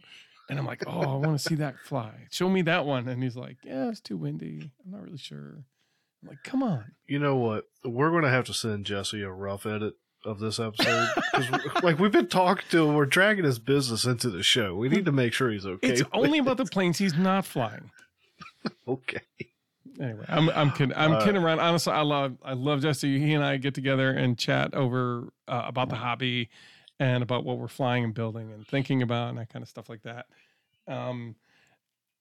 And 0.50 0.58
I'm 0.58 0.64
like, 0.64 0.84
oh, 0.86 1.00
I 1.00 1.14
want 1.16 1.38
to 1.38 1.48
see 1.48 1.56
that 1.56 1.78
fly. 1.84 2.26
Show 2.30 2.48
me 2.48 2.62
that 2.62 2.86
one. 2.86 3.06
And 3.08 3.22
he's 3.22 3.36
like, 3.36 3.58
yeah, 3.64 3.88
it's 3.90 4.00
too 4.00 4.16
windy. 4.16 4.70
I'm 4.84 4.92
not 4.92 5.02
really 5.02 5.18
sure. 5.18 5.64
I'm 6.22 6.28
like, 6.28 6.42
come 6.42 6.62
on. 6.62 6.92
You 7.06 7.18
know 7.18 7.36
what? 7.36 7.64
We're 7.84 8.10
gonna 8.10 8.30
have 8.30 8.46
to 8.46 8.54
send 8.54 8.86
Jesse 8.86 9.22
a 9.22 9.30
rough 9.30 9.66
edit 9.66 9.94
of 10.24 10.40
this 10.40 10.58
episode 10.58 11.08
'Cause, 11.32 11.48
like 11.82 11.98
we've 11.98 12.10
been 12.10 12.26
talking 12.26 12.64
to 12.70 12.88
him. 12.88 12.94
We're 12.94 13.06
dragging 13.06 13.44
his 13.44 13.58
business 13.58 14.04
into 14.04 14.30
the 14.30 14.42
show. 14.42 14.74
We 14.74 14.88
need 14.88 15.04
to 15.04 15.12
make 15.12 15.32
sure 15.32 15.50
he's 15.50 15.66
okay. 15.66 15.88
It's 15.88 16.02
only 16.12 16.38
it. 16.38 16.40
about 16.42 16.56
the 16.56 16.64
planes 16.64 16.98
he's 16.98 17.14
not 17.16 17.44
flying. 17.44 17.90
okay. 18.88 19.20
Anyway, 20.00 20.24
I'm 20.28 20.48
I'm 20.50 20.70
kidding. 20.72 20.96
I'm 20.96 21.14
Uh, 21.14 21.24
kidding 21.24 21.42
around. 21.42 21.58
Honestly, 21.60 21.92
I 21.92 22.02
love 22.02 22.36
I 22.44 22.52
love 22.52 22.82
Jesse. 22.82 23.18
He 23.18 23.34
and 23.34 23.44
I 23.44 23.56
get 23.56 23.74
together 23.74 24.10
and 24.10 24.38
chat 24.38 24.74
over 24.74 25.32
uh, 25.48 25.62
about 25.66 25.88
the 25.88 25.96
hobby 25.96 26.50
and 27.00 27.22
about 27.22 27.44
what 27.44 27.58
we're 27.58 27.68
flying 27.68 28.04
and 28.04 28.14
building 28.14 28.52
and 28.52 28.66
thinking 28.66 29.02
about 29.02 29.30
and 29.30 29.38
that 29.38 29.48
kind 29.52 29.62
of 29.62 29.68
stuff 29.68 29.88
like 29.88 30.02
that. 30.02 30.26
Um, 30.86 31.34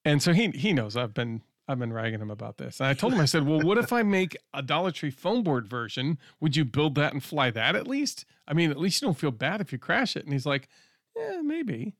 and 0.04 0.22
so 0.22 0.32
he 0.32 0.48
he 0.50 0.72
knows 0.72 0.96
I've 0.96 1.14
been 1.14 1.42
I've 1.68 1.78
been 1.78 1.92
ragging 1.92 2.20
him 2.20 2.30
about 2.30 2.56
this. 2.58 2.80
And 2.80 2.88
I 2.88 2.94
told 2.94 3.12
him 3.12 3.20
I 3.20 3.26
said, 3.26 3.46
well, 3.46 3.60
what 3.60 3.78
if 3.78 3.92
I 3.92 4.02
make 4.02 4.36
a 4.54 4.62
Dollar 4.62 4.90
Tree 4.90 5.10
foam 5.10 5.42
board 5.42 5.68
version? 5.68 6.18
Would 6.40 6.56
you 6.56 6.64
build 6.64 6.94
that 6.96 7.12
and 7.12 7.22
fly 7.22 7.50
that 7.52 7.76
at 7.76 7.86
least? 7.86 8.24
I 8.48 8.54
mean, 8.54 8.70
at 8.70 8.78
least 8.78 9.00
you 9.02 9.06
don't 9.06 9.18
feel 9.18 9.30
bad 9.30 9.60
if 9.60 9.70
you 9.72 9.78
crash 9.78 10.16
it. 10.16 10.24
And 10.24 10.32
he's 10.32 10.46
like, 10.46 10.68
yeah, 11.14 11.42
maybe. 11.42 11.94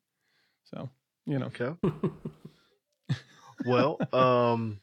So 0.64 0.88
you 1.26 1.38
know, 1.38 1.46
Okay. 1.46 1.74
well, 3.66 3.98
um, 4.12 4.80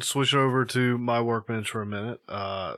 switch 0.00 0.34
over 0.34 0.64
to 0.64 0.98
my 0.98 1.20
workbench 1.20 1.70
for 1.70 1.82
a 1.82 1.86
minute. 1.86 2.20
Uh, 2.28 2.76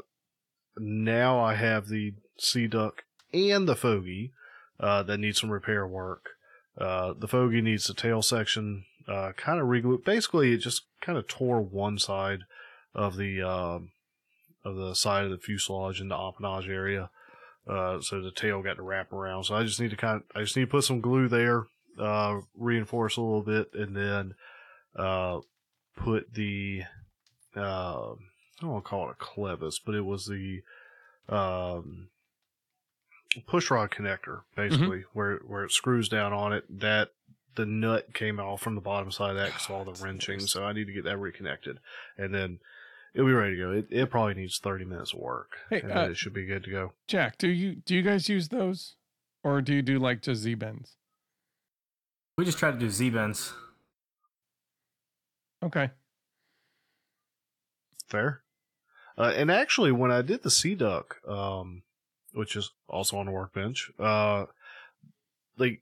now 0.79 1.39
I 1.41 1.55
have 1.55 1.89
the 1.89 2.15
Sea 2.39 2.67
Duck 2.67 3.05
and 3.33 3.69
the 3.69 3.77
Fogey 3.77 4.33
uh, 4.79 5.03
that 5.05 5.19
need 5.19 5.37
some 5.37 5.51
repair 5.51 5.87
work. 5.87 6.31
Uh, 6.79 7.15
the 7.19 7.29
Fogey 7.29 7.63
needs 7.63 7.87
the 7.87 7.95
tail 7.95 8.23
section 8.23 8.85
uh, 9.09 9.33
kind 9.37 9.61
of 9.61 9.69
reglued. 9.69 10.05
Basically, 10.05 10.53
it 10.53 10.59
just 10.59 10.83
kind 11.01 11.17
of 11.17 11.27
tore 11.27 11.61
one 11.61 11.99
side 11.99 12.41
of 12.95 13.17
the 13.17 13.43
um, 13.43 13.91
of 14.65 14.77
the 14.77 14.95
side 14.95 15.25
of 15.25 15.31
the 15.31 15.39
fuselage 15.39 16.01
in 16.01 16.09
the 16.09 16.17
empennage 16.17 16.69
area. 16.69 17.11
Uh, 17.69 18.01
so 18.01 18.21
the 18.21 18.31
tail 18.31 18.63
got 18.63 18.77
to 18.77 18.83
wrap 18.83 19.13
around. 19.13 19.45
So 19.45 19.55
I 19.55 19.65
just 19.65 19.81
need 19.81 19.91
to 19.91 19.97
kind 19.97 20.17
of, 20.17 20.23
I 20.37 20.41
just 20.41 20.57
need 20.57 20.65
to 20.65 20.71
put 20.71 20.85
some 20.85 21.01
glue 21.01 21.29
there, 21.29 21.65
uh, 21.99 22.41
reinforce 22.57 23.17
a 23.17 23.23
little 23.23 23.43
bit, 23.43 23.71
and 23.75 23.97
then 23.97 24.35
uh, 24.97 25.41
put 25.97 26.33
the 26.35 26.83
uh, 27.57 28.13
I 28.13 28.61
don't 28.61 28.71
want 28.71 28.85
to 28.85 28.89
call 28.89 29.09
it 29.09 29.17
a 29.19 29.23
clevis, 29.25 29.81
but 29.85 29.95
it 29.95 30.05
was 30.05 30.27
the 30.27 30.63
um, 31.29 32.09
push 33.47 33.71
rod 33.71 33.91
connector, 33.91 34.41
basically, 34.57 35.05
where 35.13 35.39
where 35.47 35.65
it 35.65 35.73
screws 35.73 36.09
down 36.09 36.33
on 36.33 36.53
it. 36.53 36.65
That 36.69 37.11
the 37.55 37.67
nut 37.67 38.15
came 38.15 38.39
off 38.39 38.61
from 38.61 38.75
the 38.75 38.81
bottom 38.81 39.11
side 39.11 39.31
of 39.31 39.37
that 39.37 39.47
because 39.47 39.71
all 39.71 39.85
the 39.85 40.03
wrenching. 40.03 40.41
So 40.41 40.65
I 40.65 40.73
need 40.73 40.87
to 40.87 40.93
get 40.93 41.05
that 41.05 41.19
reconnected, 41.19 41.79
and 42.17 42.35
then 42.35 42.61
it'll 43.15 43.27
be 43.27 43.33
ready 43.33 43.57
to 43.57 43.63
go. 43.63 43.73
It, 43.73 43.87
it 43.91 44.11
probably 44.11 44.35
needs 44.35 44.59
thirty 44.59 44.85
minutes 44.85 45.13
of 45.13 45.21
work, 45.21 45.57
Hey, 45.71 45.81
and 45.81 45.93
uh, 45.93 46.09
it 46.11 46.17
should 46.17 46.35
be 46.35 46.47
good 46.47 46.65
to 46.65 46.71
go. 46.71 46.93
Jack, 47.09 47.39
do 47.39 47.49
you 47.49 47.77
do 47.77 47.95
you 47.95 48.03
guys 48.03 48.29
use 48.29 48.49
those, 48.49 48.95
or 49.43 49.61
do 49.61 49.75
you 49.75 49.83
do 49.83 49.99
like 49.99 50.23
just 50.23 50.43
Z 50.43 50.55
bends? 50.55 50.97
we 52.39 52.45
just 52.45 52.59
try 52.59 52.71
to 52.71 52.79
do 52.79 52.91
Z 52.91 53.11
bends. 53.11 53.55
Okay. 55.65 55.91
Fair. 58.07 58.43
Uh, 59.19 59.33
and 59.35 59.51
actually, 59.51 59.93
when 59.93 60.11
I 60.11 60.23
did 60.23 60.43
the 60.43 60.51
Sea 60.51 60.75
Duck, 60.75 61.17
um, 61.27 61.83
which 62.33 62.55
is 62.55 62.71
also 62.89 63.17
on 63.17 63.27
the 63.27 63.33
workbench, 63.33 63.91
uh, 63.99 64.47
like 65.59 65.81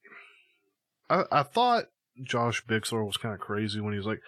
I, 1.11 1.25
I 1.31 1.43
thought 1.43 1.87
Josh 2.23 2.65
Bixler 2.65 3.05
was 3.05 3.17
kind 3.17 3.35
of 3.35 3.41
crazy 3.41 3.81
when 3.81 3.93
he 3.93 3.99
was 3.99 4.07
like, 4.07 4.21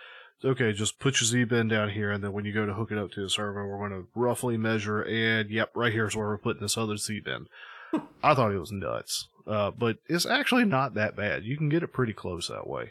okay, 0.45 0.73
just 0.73 0.99
put 0.99 1.21
your 1.21 1.27
Z 1.27 1.45
bend 1.45 1.71
down 1.71 1.91
here, 1.91 2.11
and 2.11 2.23
then 2.23 2.33
when 2.33 2.45
you 2.45 2.53
go 2.53 2.67
to 2.67 2.75
hook 2.75 2.91
it 2.93 2.99
up 2.99 3.11
to 3.13 3.23
the 3.23 3.31
server, 3.31 3.67
we're 3.67 3.89
going 3.89 4.03
to 4.03 4.09
roughly 4.15 4.57
measure, 4.57 5.03
and 5.03 5.51
yep, 5.51 5.71
right 5.75 5.93
here's 5.93 6.17
where 6.17 6.27
we're 6.27 6.39
putting 6.39 6.63
this 6.63 6.77
other 6.77 6.97
Z 6.97 7.21
bend. 7.21 7.49
I 8.23 8.35
thought 8.35 8.53
it 8.53 8.59
was 8.59 8.73
nuts, 8.73 9.29
uh, 9.47 9.71
but 9.71 9.99
it's 10.07 10.27
actually 10.27 10.65
not 10.65 10.95
that 10.95 11.17
bad. 11.17 11.45
You 11.45 11.57
can 11.57 11.69
get 11.69 11.83
it 11.83 11.93
pretty 11.93 12.13
close 12.13 12.49
that 12.49 12.67
way. 12.67 12.91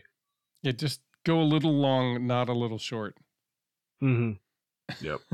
Yeah, 0.62 0.72
just 0.72 1.02
go 1.24 1.40
a 1.40 1.44
little 1.44 1.74
long, 1.74 2.26
not 2.26 2.50
a 2.50 2.54
little 2.54 2.80
short. 2.80 3.16
Mm-hmm. 4.02 4.34
Yep. 5.02 5.20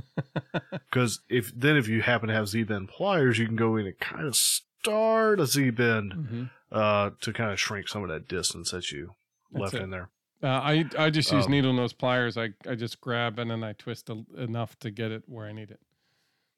Because 0.89 1.19
if 1.29 1.53
then 1.55 1.77
if 1.77 1.87
you 1.87 2.01
happen 2.01 2.27
to 2.27 2.33
have 2.35 2.49
Z 2.49 2.63
bend 2.63 2.89
pliers, 2.89 3.37
you 3.39 3.45
can 3.47 3.55
go 3.55 3.77
in 3.77 3.85
and 3.85 3.97
kind 3.99 4.25
of 4.27 4.35
start 4.35 5.39
a 5.39 5.45
Z 5.45 5.69
bend 5.71 6.13
Mm-hmm. 6.13 6.43
uh, 6.71 7.11
to 7.21 7.31
kind 7.33 7.51
of 7.51 7.59
shrink 7.59 7.87
some 7.87 8.03
of 8.03 8.09
that 8.09 8.27
distance 8.27 8.71
that 8.71 8.91
you 8.91 9.15
That's 9.51 9.61
left 9.61 9.73
it. 9.75 9.81
in 9.83 9.89
there. 9.89 10.09
Uh, 10.43 10.47
I 10.47 10.85
I 10.97 11.09
just 11.09 11.31
use 11.31 11.45
Um, 11.45 11.51
needle 11.51 11.71
nose 11.73 11.93
pliers. 11.93 12.37
I 12.37 12.49
I 12.67 12.75
just 12.75 12.99
grab 12.99 13.39
and 13.39 13.49
then 13.51 13.63
I 13.63 13.71
twist 13.73 14.09
a, 14.09 14.23
enough 14.37 14.77
to 14.79 14.91
get 14.91 15.11
it 15.11 15.23
where 15.27 15.45
I 15.47 15.53
need 15.53 15.71
it. 15.71 15.79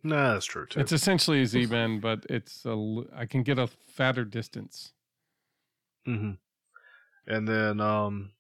Nah, 0.04 0.34
that's 0.34 0.46
true 0.46 0.66
too. 0.66 0.80
It's 0.80 0.92
essentially 0.92 1.42
a 1.42 1.46
Z 1.46 1.68
bend, 1.68 2.02
but 2.02 2.26
it's 2.30 2.66
a 2.66 2.70
l- 2.70 3.06
I 3.16 3.26
can 3.26 3.44
get 3.44 3.60
a 3.60 3.68
fatter 3.68 4.26
distance. 4.26 4.94
hmm 6.06 6.32
And 7.28 7.48
then 7.48 7.80
um, 7.80 8.32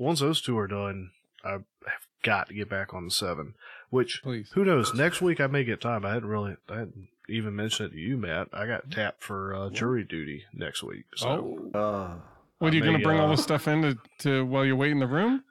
once 0.00 0.20
those 0.20 0.40
two 0.40 0.56
are 0.58 0.66
done, 0.68 1.10
I 1.44 1.52
have 1.52 2.06
got 2.22 2.48
to 2.48 2.54
get 2.54 2.68
back 2.68 2.92
on 2.94 3.04
the 3.04 3.10
seven. 3.10 3.54
Which 3.90 4.22
Please. 4.22 4.50
who 4.54 4.64
knows? 4.64 4.94
Next 4.94 5.20
week 5.20 5.40
I 5.40 5.46
may 5.46 5.64
get 5.64 5.80
time. 5.80 6.04
I 6.04 6.14
hadn't 6.14 6.28
really, 6.28 6.56
I 6.68 6.78
hadn't 6.78 7.08
even 7.28 7.54
mentioned 7.56 7.90
it 7.90 7.92
to 7.96 8.00
you, 8.00 8.16
Matt. 8.16 8.48
I 8.52 8.66
got 8.66 8.90
tapped 8.90 9.22
for 9.22 9.54
uh, 9.54 9.70
jury 9.70 10.04
duty 10.04 10.44
next 10.52 10.82
week. 10.82 11.04
So 11.16 11.68
oh, 11.74 11.78
Uh, 11.78 12.14
what 12.58 12.72
are 12.72 12.76
you 12.76 12.82
going 12.82 12.98
to 12.98 13.02
bring 13.02 13.20
all 13.20 13.28
uh, 13.28 13.30
this 13.30 13.42
stuff 13.42 13.68
in 13.68 13.82
to, 13.82 13.98
to 14.20 14.44
while 14.44 14.64
you 14.64 14.76
wait 14.76 14.92
in 14.92 15.00
the 15.00 15.06
room? 15.06 15.44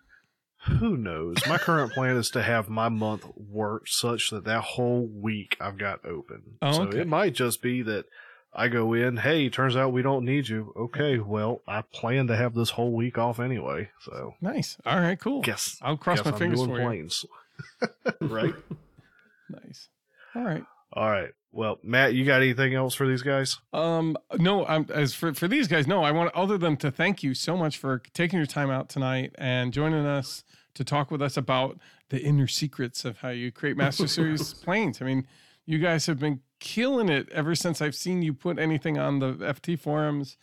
who 0.67 0.97
knows? 0.97 1.37
My 1.47 1.57
current 1.57 1.93
plan 1.93 2.17
is 2.17 2.31
to 2.31 2.41
have 2.41 2.69
my 2.69 2.89
month 2.89 3.25
work 3.35 3.87
such 3.87 4.31
that 4.31 4.45
that 4.45 4.61
whole 4.61 5.07
week 5.07 5.57
I've 5.59 5.77
got 5.77 6.05
open. 6.05 6.57
Oh, 6.61 6.71
so 6.71 6.81
okay. 6.83 7.01
it 7.01 7.07
might 7.07 7.33
just 7.33 7.61
be 7.61 7.81
that. 7.83 8.05
I 8.57 8.69
go 8.69 8.93
in, 8.93 9.17
hey, 9.17 9.49
turns 9.49 9.75
out 9.75 9.91
we 9.91 10.01
don't 10.01 10.23
need 10.23 10.47
you. 10.47 10.71
Okay, 10.77 11.19
well, 11.19 11.59
I 11.67 11.81
plan 11.81 12.27
to 12.27 12.37
have 12.37 12.53
this 12.53 12.69
whole 12.69 12.93
week 12.93 13.17
off 13.17 13.37
anyway, 13.37 13.89
so 13.99 14.35
Nice. 14.39 14.77
All 14.85 14.97
right. 14.97 15.19
Cool. 15.19 15.41
guess 15.41 15.77
I'll 15.81 15.97
cross 15.97 16.19
guess 16.19 16.25
my 16.27 16.31
I'm 16.31 16.37
fingers 16.37 16.59
doing 16.61 16.69
for 16.69 16.93
you. 16.93 17.09
Right? 18.21 18.53
Nice. 19.47 19.89
All 20.35 20.43
right. 20.43 20.63
All 20.93 21.07
right. 21.09 21.29
Well, 21.51 21.77
Matt, 21.83 22.15
you 22.15 22.25
got 22.25 22.41
anything 22.41 22.73
else 22.73 22.95
for 22.95 23.07
these 23.07 23.21
guys? 23.21 23.59
Um, 23.73 24.17
no, 24.39 24.65
I'm 24.65 24.87
as 24.91 25.13
for, 25.13 25.35
for 25.35 25.47
these 25.47 25.67
guys, 25.67 25.85
no, 25.85 26.03
I 26.03 26.09
want 26.11 26.33
other 26.33 26.57
than 26.57 26.77
to 26.77 26.89
thank 26.89 27.21
you 27.21 27.35
so 27.35 27.55
much 27.55 27.77
for 27.77 27.99
taking 28.15 28.37
your 28.37 28.47
time 28.47 28.71
out 28.71 28.89
tonight 28.89 29.35
and 29.37 29.71
joining 29.71 30.03
us 30.05 30.43
to 30.73 30.83
talk 30.83 31.11
with 31.11 31.21
us 31.21 31.37
about 31.37 31.77
the 32.09 32.19
inner 32.23 32.47
secrets 32.47 33.05
of 33.05 33.19
how 33.19 33.29
you 33.29 33.51
create 33.51 33.77
Master 33.77 34.07
Series 34.07 34.55
planes. 34.55 34.99
I 34.99 35.05
mean, 35.05 35.27
you 35.67 35.77
guys 35.77 36.07
have 36.07 36.17
been 36.19 36.39
killing 36.59 37.07
it 37.07 37.29
ever 37.31 37.53
since 37.53 37.83
I've 37.83 37.95
seen 37.95 38.23
you 38.23 38.33
put 38.33 38.57
anything 38.57 38.97
on 38.97 39.19
the 39.19 39.33
FT 39.33 39.79
forums. 39.79 40.37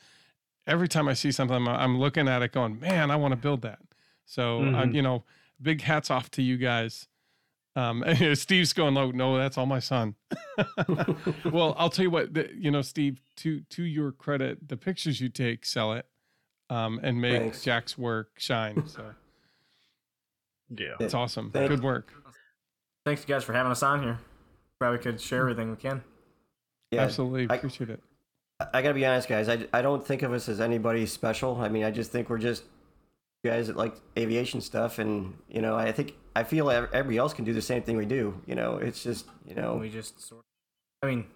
Every 0.64 0.86
time 0.86 1.08
I 1.08 1.14
see 1.14 1.32
something, 1.32 1.56
I'm, 1.56 1.66
I'm 1.68 1.98
looking 1.98 2.28
at 2.28 2.40
it 2.42 2.52
going, 2.52 2.78
man, 2.78 3.10
I 3.10 3.16
want 3.16 3.32
to 3.32 3.36
build 3.36 3.62
that. 3.62 3.80
So, 4.26 4.60
I, 4.60 4.86
Mhm. 4.86 4.94
you 4.94 5.02
know, 5.02 5.24
big 5.62 5.80
hats 5.82 6.10
off 6.10 6.30
to 6.32 6.42
you 6.42 6.56
guys. 6.56 7.06
Um, 7.74 8.02
and 8.06 8.36
Steve's 8.36 8.72
going, 8.72 8.94
no, 8.94 9.10
no, 9.10 9.38
that's 9.38 9.56
all 9.56 9.66
my 9.66 9.78
son. 9.78 10.14
well, 11.50 11.74
I'll 11.78 11.88
tell 11.90 12.02
you 12.04 12.10
what, 12.10 12.34
the, 12.34 12.50
you 12.54 12.70
know, 12.70 12.82
Steve, 12.82 13.20
to 13.36 13.60
to 13.70 13.82
your 13.82 14.12
credit, 14.12 14.68
the 14.68 14.76
pictures 14.76 15.20
you 15.20 15.28
take 15.28 15.64
sell 15.64 15.92
it, 15.94 16.06
um, 16.70 17.00
and 17.02 17.20
make 17.20 17.40
Thanks. 17.40 17.62
Jack's 17.62 17.96
work 17.96 18.30
shine. 18.38 18.86
So 18.88 19.14
Yeah. 20.76 20.94
it's 21.00 21.14
awesome. 21.14 21.50
Thank- 21.50 21.68
Good 21.70 21.82
work. 21.82 22.12
Thanks, 23.04 23.22
you 23.22 23.34
guys, 23.34 23.42
for 23.42 23.52
having 23.52 23.72
us 23.72 23.82
on 23.82 24.02
here. 24.02 24.18
Glad 24.80 24.92
we 24.92 24.98
could 24.98 25.20
share 25.20 25.40
everything 25.40 25.70
we 25.70 25.76
can. 25.76 26.02
yeah, 26.90 27.02
Absolutely 27.02 27.48
I- 27.50 27.56
appreciate 27.56 27.90
it. 27.90 28.00
I 28.72 28.80
gotta 28.80 28.94
be 28.94 29.04
honest, 29.04 29.28
guys. 29.28 29.48
I, 29.48 29.66
I 29.72 29.82
don't 29.82 30.06
think 30.06 30.22
of 30.22 30.32
us 30.32 30.48
as 30.48 30.60
anybody 30.60 31.04
special. 31.06 31.56
I 31.60 31.68
mean, 31.68 31.82
I 31.82 31.90
just 31.90 32.12
think 32.12 32.30
we're 32.30 32.38
just 32.38 32.62
guys 33.44 33.66
that 33.66 33.76
like 33.76 33.94
aviation 34.16 34.60
stuff, 34.60 34.98
and 34.98 35.34
you 35.48 35.60
know, 35.60 35.74
I 35.76 35.92
think 35.92 36.14
I 36.36 36.44
feel 36.44 36.70
ev- 36.70 36.88
everybody 36.92 37.18
else 37.18 37.32
can 37.34 37.44
do 37.44 37.52
the 37.52 37.62
same 37.62 37.82
thing 37.82 37.96
we 37.96 38.06
do. 38.06 38.40
You 38.46 38.54
know, 38.54 38.76
it's 38.76 39.02
just 39.02 39.26
you 39.46 39.54
know, 39.54 39.76
We 39.76 39.90
just 39.90 40.20
sort. 40.20 40.42
Of, 41.02 41.08
I 41.08 41.10
mean, 41.14 41.26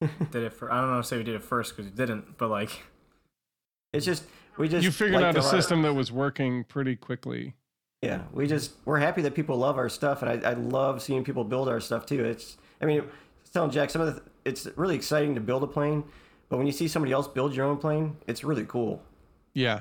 did 0.30 0.42
it 0.44 0.52
for. 0.52 0.72
I 0.72 0.80
don't 0.80 0.90
know. 0.90 1.02
Say 1.02 1.16
we 1.16 1.24
did 1.24 1.34
it 1.34 1.42
first 1.42 1.76
because 1.76 1.90
we 1.90 1.96
didn't, 1.96 2.38
but 2.38 2.48
like, 2.48 2.70
it's 3.92 4.04
just 4.06 4.24
we 4.56 4.68
just 4.68 4.84
You 4.84 4.90
figured 4.90 5.22
out 5.22 5.30
a 5.36 5.40
to 5.40 5.44
let- 5.44 5.50
system 5.50 5.82
that 5.82 5.94
was 5.94 6.12
working 6.12 6.64
pretty 6.64 6.96
quickly. 6.96 7.54
Yeah, 8.02 8.22
we 8.32 8.46
just 8.46 8.74
we're 8.84 9.00
happy 9.00 9.22
that 9.22 9.34
people 9.34 9.56
love 9.56 9.76
our 9.76 9.88
stuff, 9.88 10.22
and 10.22 10.44
I, 10.46 10.50
I 10.50 10.52
love 10.54 11.02
seeing 11.02 11.24
people 11.24 11.42
build 11.42 11.68
our 11.68 11.80
stuff 11.80 12.06
too. 12.06 12.24
It's 12.24 12.56
I 12.80 12.84
mean, 12.84 13.00
I 13.00 13.04
telling 13.52 13.70
Jack 13.72 13.90
some 13.90 14.02
of 14.02 14.14
the 14.14 14.22
it's 14.44 14.68
really 14.76 14.94
exciting 14.94 15.34
to 15.34 15.40
build 15.40 15.64
a 15.64 15.66
plane, 15.66 16.04
but 16.48 16.58
when 16.58 16.66
you 16.66 16.72
see 16.72 16.86
somebody 16.86 17.12
else 17.12 17.26
build 17.26 17.56
your 17.56 17.66
own 17.66 17.76
plane, 17.78 18.16
it's 18.28 18.44
really 18.44 18.64
cool. 18.66 19.02
Yeah, 19.52 19.80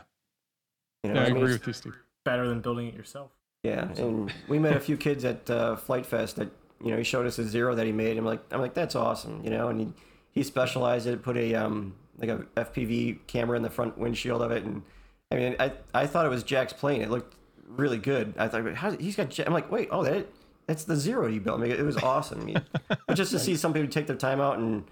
You 1.08 1.14
know, 1.14 1.22
yeah 1.22 1.28
I 1.28 1.30
I 1.30 1.30
agree 1.38 1.54
with 1.54 1.68
you, 1.68 1.74
Steve. 1.74 1.96
better 2.26 2.48
than 2.48 2.62
building 2.62 2.88
it 2.88 2.94
yourself. 2.94 3.32
Yeah, 3.64 3.90
and 3.98 4.32
we 4.48 4.60
met 4.60 4.76
a 4.76 4.80
few 4.80 4.98
kids 4.98 5.26
at 5.26 5.50
uh, 5.50 5.76
Flite 5.76 6.06
Fest 6.06 6.36
that 6.38 6.50
you 6.84 6.92
know 6.92 6.98
he 6.98 7.04
showed 7.04 7.26
us 7.26 7.40
a 7.40 7.44
zero 7.46 7.76
that 7.76 7.86
he 7.86 7.92
made. 7.92 8.18
I'm 8.18 8.26
like, 8.26 8.42
I'm 8.52 8.62
like, 8.62 8.74
that's 8.74 8.96
awesome, 8.96 9.42
you 9.44 9.50
know. 9.50 9.70
And 9.70 9.80
he 9.80 9.88
he 10.32 10.44
specialized 10.44 11.08
it, 11.08 11.24
put 11.24 11.38
a 11.38 11.56
um 11.56 11.96
like 12.18 12.30
a 12.30 12.46
FPV 12.56 13.20
camera 13.28 13.58
in 13.58 13.64
the 13.64 13.70
front 13.70 13.98
windshield 13.98 14.42
of 14.42 14.52
it, 14.52 14.64
and 14.64 14.84
I 15.32 15.36
mean, 15.36 15.56
I 15.60 15.74
I 15.94 16.08
thought 16.08 16.26
it 16.26 16.30
was 16.30 16.44
Jack's 16.44 16.74
plane. 16.74 17.02
It 17.02 17.10
looked 17.10 17.36
really 17.68 17.98
good. 17.98 18.34
I 18.38 18.48
thought, 18.48 18.74
how 18.76 18.92
he's 18.92 19.16
got? 19.16 19.30
Jack? 19.30 19.48
I'm 19.48 19.54
like, 19.54 19.72
wait, 19.72 19.90
oh 19.92 20.04
that 20.04 20.28
that's 20.68 20.84
the 20.84 20.96
zero 20.96 21.28
you 21.28 21.40
built. 21.42 21.60
I 21.60 21.64
mean, 21.64 21.72
it 21.72 21.86
was 21.86 21.98
awesome. 21.98 22.42
I 22.42 22.44
mean, 22.44 22.62
but 23.08 23.16
just 23.16 23.32
to 23.32 23.40
see 23.40 23.56
somebody 23.56 23.88
take 23.88 24.08
their 24.08 24.16
time 24.16 24.40
out 24.42 24.60
and 24.60 24.84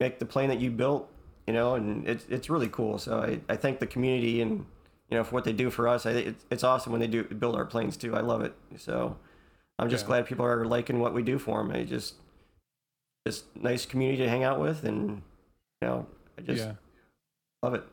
make 0.00 0.18
the 0.18 0.26
plane 0.26 0.48
that 0.48 0.60
you 0.60 0.70
built, 0.70 1.10
you 1.46 1.52
know, 1.52 1.74
and 1.74 2.06
it's 2.08 2.26
it's 2.28 2.50
really 2.50 2.68
cool. 2.68 2.98
So 2.98 3.18
I, 3.20 3.40
I 3.52 3.56
thank 3.56 3.78
the 3.78 3.86
community 3.86 4.40
and 4.40 4.66
you 5.10 5.16
know 5.18 5.24
for 5.24 5.34
what 5.34 5.44
they 5.44 5.52
do 5.52 5.70
for 5.70 5.88
us. 5.88 6.06
I 6.06 6.12
think 6.12 6.26
it's, 6.28 6.44
it's 6.50 6.64
awesome 6.64 6.92
when 6.92 7.00
they 7.00 7.06
do 7.06 7.24
build 7.24 7.56
our 7.56 7.66
planes 7.66 7.96
too. 7.96 8.14
I 8.16 8.20
love 8.20 8.42
it. 8.42 8.54
So 8.76 9.16
I'm 9.78 9.90
just 9.90 10.06
Yeah. 10.06 10.06
glad 10.06 10.26
people 10.26 10.44
are 10.46 10.64
liking 10.64 11.00
what 11.00 11.14
we 11.14 11.22
do 11.22 11.38
for 11.38 11.58
them. 11.62 11.72
I 11.72 11.84
just 11.84 12.14
just 13.26 13.44
nice 13.56 13.86
community 13.86 14.22
to 14.22 14.28
hang 14.28 14.44
out 14.44 14.60
with, 14.60 14.84
and 14.84 15.22
you 15.80 15.88
know 15.88 16.06
I 16.38 16.42
just 16.42 16.68
yeah, 16.68 16.74
love 17.62 17.74
it. 17.74 17.84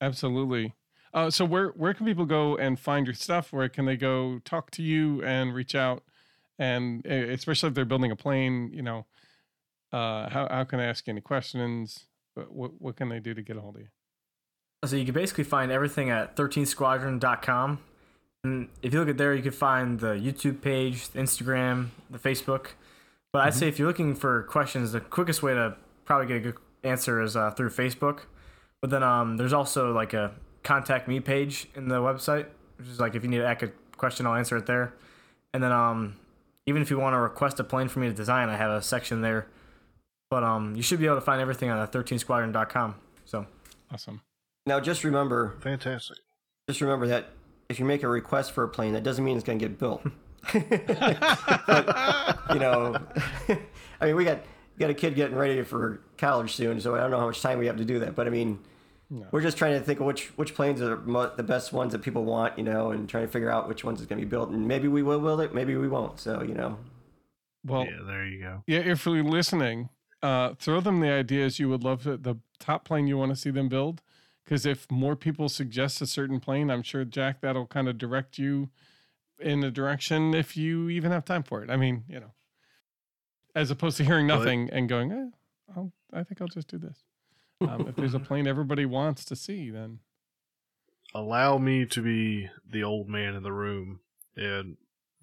absolutely. 0.00 0.74
Uh, 1.14 1.30
so 1.30 1.44
where 1.44 1.68
where 1.70 1.94
can 1.94 2.06
people 2.06 2.26
go 2.26 2.56
and 2.56 2.78
find 2.78 3.06
your 3.06 3.14
stuff? 3.14 3.52
Where 3.52 3.68
can 3.68 3.86
they 3.86 3.96
go 3.96 4.40
talk 4.44 4.70
to 4.72 4.82
you 4.82 5.22
and 5.22 5.54
reach 5.54 5.74
out? 5.74 6.02
And 6.58 7.04
especially 7.06 7.68
if 7.68 7.74
they're 7.74 7.84
building 7.84 8.10
a 8.10 8.16
plane, 8.16 8.70
you 8.72 8.82
know, 8.82 9.06
uh, 9.92 10.28
how 10.30 10.48
how 10.50 10.64
can 10.64 10.80
I 10.80 10.86
ask 10.86 11.06
you 11.06 11.12
any 11.12 11.20
questions? 11.22 12.06
What, 12.34 12.52
what 12.52 12.82
what 12.82 12.96
can 12.96 13.08
they 13.10 13.20
do 13.20 13.34
to 13.34 13.42
get 13.42 13.56
a 13.56 13.60
hold 13.60 13.76
of 13.76 13.82
you? 13.82 13.88
So 14.84 14.96
you 14.96 15.04
can 15.04 15.14
basically 15.14 15.44
find 15.44 15.72
everything 15.72 16.10
at 16.10 16.36
13squadron.com. 16.36 17.80
And 18.44 18.68
if 18.82 18.92
you 18.92 19.00
look 19.00 19.08
at 19.08 19.18
there, 19.18 19.34
you 19.34 19.42
can 19.42 19.52
find 19.52 19.98
the 19.98 20.14
YouTube 20.14 20.60
page, 20.62 21.08
the 21.08 21.18
Instagram, 21.18 21.88
the 22.08 22.18
Facebook. 22.18 22.68
But 23.32 23.42
I'd 23.42 23.54
say 23.54 23.68
if 23.68 23.78
you're 23.78 23.88
looking 23.88 24.14
for 24.14 24.44
questions, 24.44 24.92
the 24.92 25.00
quickest 25.00 25.42
way 25.42 25.54
to 25.54 25.76
probably 26.04 26.26
get 26.26 26.36
a 26.36 26.40
good 26.40 26.56
answer 26.84 27.20
is 27.20 27.36
uh, 27.36 27.50
through 27.50 27.70
Facebook. 27.70 28.20
But 28.80 28.90
then 28.90 29.02
um, 29.02 29.36
there's 29.36 29.52
also 29.52 29.92
like 29.92 30.14
a 30.14 30.32
contact 30.62 31.08
me 31.08 31.20
page 31.20 31.68
in 31.74 31.88
the 31.88 31.96
website, 31.96 32.46
which 32.78 32.88
is 32.88 33.00
like 33.00 33.14
if 33.14 33.24
you 33.24 33.28
need 33.28 33.38
to 33.38 33.46
ask 33.46 33.62
a 33.62 33.72
question, 33.96 34.26
I'll 34.26 34.34
answer 34.34 34.56
it 34.56 34.66
there. 34.66 34.94
And 35.52 35.62
then 35.62 35.72
um, 35.72 36.16
even 36.66 36.80
if 36.80 36.90
you 36.90 36.98
want 36.98 37.14
to 37.14 37.18
request 37.18 37.58
a 37.58 37.64
plane 37.64 37.88
for 37.88 37.98
me 37.98 38.06
to 38.06 38.14
design, 38.14 38.48
I 38.48 38.56
have 38.56 38.70
a 38.70 38.80
section 38.80 39.20
there. 39.22 39.48
But 40.30 40.44
um, 40.44 40.76
you 40.76 40.82
should 40.82 41.00
be 41.00 41.06
able 41.06 41.16
to 41.16 41.22
find 41.22 41.40
everything 41.40 41.70
on 41.70 41.80
the 41.80 41.98
13squadron.com. 41.98 42.94
So 43.24 43.46
Awesome. 43.92 44.20
Now 44.68 44.80
just 44.80 45.02
remember, 45.02 45.56
Fantastic. 45.60 46.18
just 46.68 46.80
remember 46.82 47.06
that 47.08 47.30
if 47.70 47.78
you 47.80 47.84
make 47.86 48.02
a 48.02 48.08
request 48.08 48.52
for 48.52 48.62
a 48.64 48.68
plane, 48.68 48.92
that 48.92 49.02
doesn't 49.02 49.24
mean 49.24 49.36
it's 49.36 49.44
going 49.46 49.58
to 49.58 49.66
get 49.68 49.78
built. 49.78 50.02
But, 51.66 52.38
you 52.52 52.58
know, 52.60 52.96
I 54.00 54.06
mean, 54.06 54.16
we 54.16 54.24
got 54.24 54.40
we 54.76 54.80
got 54.80 54.90
a 54.90 54.94
kid 54.94 55.14
getting 55.16 55.36
ready 55.36 55.62
for 55.62 56.00
college 56.16 56.54
soon, 56.54 56.80
so 56.80 56.94
I 56.94 56.98
don't 57.00 57.10
know 57.10 57.18
how 57.18 57.26
much 57.26 57.40
time 57.42 57.58
we 57.58 57.66
have 57.66 57.76
to 57.78 57.84
do 57.84 57.98
that. 58.00 58.14
But 58.14 58.26
I 58.26 58.30
mean, 58.30 58.60
No. 59.10 59.26
we're 59.32 59.40
just 59.42 59.56
trying 59.58 59.78
to 59.78 59.84
think 59.84 60.00
of 60.00 60.06
which 60.06 60.26
which 60.36 60.54
planes 60.54 60.80
are 60.80 60.98
mo- 60.98 61.32
the 61.36 61.42
best 61.42 61.72
ones 61.72 61.92
that 61.92 62.00
people 62.02 62.24
want, 62.24 62.56
you 62.58 62.64
know, 62.64 62.90
and 62.92 63.08
trying 63.08 63.26
to 63.26 63.32
figure 63.32 63.50
out 63.50 63.68
which 63.68 63.84
ones 63.84 64.00
is 64.00 64.06
going 64.06 64.20
to 64.20 64.26
be 64.26 64.30
built. 64.30 64.50
And 64.50 64.68
maybe 64.68 64.86
we 64.88 65.02
will 65.02 65.20
build 65.20 65.40
it, 65.40 65.52
maybe 65.54 65.76
we 65.76 65.88
won't. 65.88 66.20
So 66.20 66.42
you 66.42 66.54
know, 66.54 66.78
Well, 67.66 67.84
yeah, 67.84 68.02
there 68.06 68.24
you 68.26 68.40
go. 68.42 68.62
Yeah, 68.66 68.80
if 68.80 69.04
you're 69.06 69.22
listening, 69.24 69.88
uh, 70.22 70.54
throw 70.58 70.80
them 70.80 71.00
the 71.00 71.10
ideas 71.10 71.58
you 71.58 71.68
would 71.68 71.82
love 71.82 72.02
to, 72.04 72.16
the 72.16 72.36
top 72.58 72.84
plane 72.84 73.06
you 73.06 73.18
want 73.18 73.30
to 73.32 73.36
see 73.36 73.50
them 73.50 73.68
build. 73.68 74.00
Because 74.48 74.64
if 74.64 74.90
more 74.90 75.14
people 75.14 75.50
suggest 75.50 76.00
a 76.00 76.06
certain 76.06 76.40
plane, 76.40 76.70
I'm 76.70 76.82
sure 76.82 77.04
Jack 77.04 77.42
that'll 77.42 77.66
kind 77.66 77.86
of 77.86 77.98
direct 77.98 78.38
you 78.38 78.70
in 79.38 79.62
a 79.62 79.70
direction 79.70 80.32
if 80.32 80.56
you 80.56 80.88
even 80.88 81.12
have 81.12 81.26
time 81.26 81.42
for 81.42 81.62
it. 81.62 81.68
I 81.68 81.76
mean, 81.76 82.04
you 82.08 82.18
know, 82.18 82.32
as 83.54 83.70
opposed 83.70 83.98
to 83.98 84.04
hearing 84.04 84.26
Well, 84.26 84.36
it- 84.36 84.44
nothing 84.46 84.70
and 84.72 84.88
going, 84.88 85.12
eh, 85.12 85.26
I'll, 85.76 85.92
I 86.14 86.22
think 86.22 86.40
I'll 86.40 86.48
just 86.48 86.68
do 86.68 86.78
this. 86.78 87.04
Um, 87.60 87.88
if 87.88 87.96
there's 87.96 88.14
a 88.14 88.18
plane 88.28 88.46
everybody 88.46 88.86
wants 88.86 89.22
to 89.26 89.36
see, 89.36 89.68
then 89.68 89.98
Allow 91.14 91.58
me 91.58 91.84
to 91.84 92.00
be 92.02 92.48
the 92.66 92.82
old 92.82 93.06
man 93.06 93.34
in 93.34 93.42
the 93.42 93.52
room 93.52 94.00
and 94.34 94.78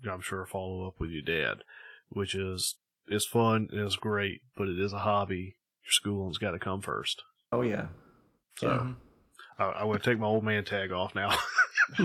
I'm 0.07 0.22
sure 0.22 0.45
follow 0.45 0.85
up 0.88 0.99
with 0.99 1.10
your 1.10 1.23
dad, 1.23 1.64
which 2.10 2.35
is 2.35 2.76
it's 3.07 3.26
fun 3.26 3.69
and 3.72 3.81
it's 3.81 3.95
great, 3.95 4.41
but 4.56 4.68
it 4.68 4.80
is 4.80 4.93
a 4.93 4.99
hobby. 4.99 5.57
Your 5.84 5.91
schooling's 5.91 6.38
got 6.38 6.52
to 6.52 6.60
come 6.60 6.81
first. 6.81 7.23
Oh 7.52 7.61
yeah. 7.61 7.88
So 8.60 8.68
yeah. 8.69 8.93
I, 9.57 9.64
I 9.65 9.84
would 9.84 10.03
take 10.03 10.19
my 10.19 10.27
old 10.27 10.44
man 10.44 10.64
tag 10.65 10.91
off 10.91 11.15
now. 11.15 11.36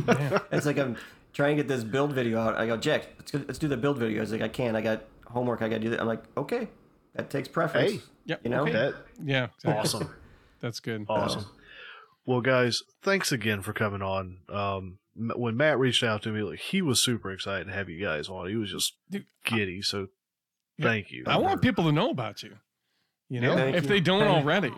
it's 0.53 0.67
like 0.67 0.79
I'm 0.79 0.97
trying 1.33 1.57
to 1.57 1.63
get 1.63 1.69
this 1.69 1.85
build 1.85 2.13
video 2.13 2.41
out. 2.41 2.57
I 2.57 2.67
go, 2.67 2.77
Jack, 2.77 3.09
let's, 3.19 3.35
let's 3.35 3.59
do 3.59 3.69
the 3.69 3.77
build 3.77 3.99
video. 3.99 4.21
He's 4.21 4.33
like, 4.33 4.43
I 4.43 4.49
can't. 4.49 4.77
I 4.77 4.81
got 4.81 5.05
homework. 5.27 5.63
I 5.63 5.69
got 5.69 5.77
to 5.77 5.81
do 5.81 5.91
that. 5.91 6.01
I'm 6.01 6.07
like, 6.07 6.23
okay, 6.37 6.69
that 7.15 7.31
takes 7.31 7.49
preference. 7.49 7.93
Hey, 7.93 8.01
yep, 8.27 8.41
you 8.45 8.51
know 8.51 8.63
okay. 8.63 8.73
that 8.73 8.95
yeah, 9.23 9.49
exactly. 9.57 9.73
awesome. 9.73 10.15
That's 10.61 10.81
good. 10.81 11.07
Awesome. 11.09 11.47
Well, 12.27 12.43
guys, 12.43 12.83
thanks 13.03 13.33
again 13.33 13.63
for 13.63 13.73
coming 13.73 14.03
on. 14.03 14.39
Um, 14.51 14.99
when 15.17 15.57
Matt 15.57 15.79
reached 15.79 16.03
out 16.03 16.23
to 16.23 16.31
me, 16.31 16.43
like 16.43 16.59
he 16.59 16.83
was 16.83 17.01
super 17.01 17.31
excited 17.33 17.67
to 17.67 17.73
have 17.73 17.89
you 17.89 18.05
guys 18.05 18.29
on. 18.29 18.49
He 18.49 18.57
was 18.57 18.71
just 18.71 18.95
Dude, 19.11 19.25
giddy. 19.45 19.81
So 19.81 20.09
thank 20.81 21.11
you. 21.11 21.25
I 21.27 21.39
want 21.39 21.63
people 21.63 21.85
to 21.85 21.93
know 21.93 22.11
about 22.11 22.43
you. 22.43 22.57
You 23.31 23.41
know, 23.41 23.55
Thank 23.55 23.77
if 23.77 23.85
you. 23.85 23.89
they 23.89 24.01
don't 24.01 24.27
already. 24.27 24.73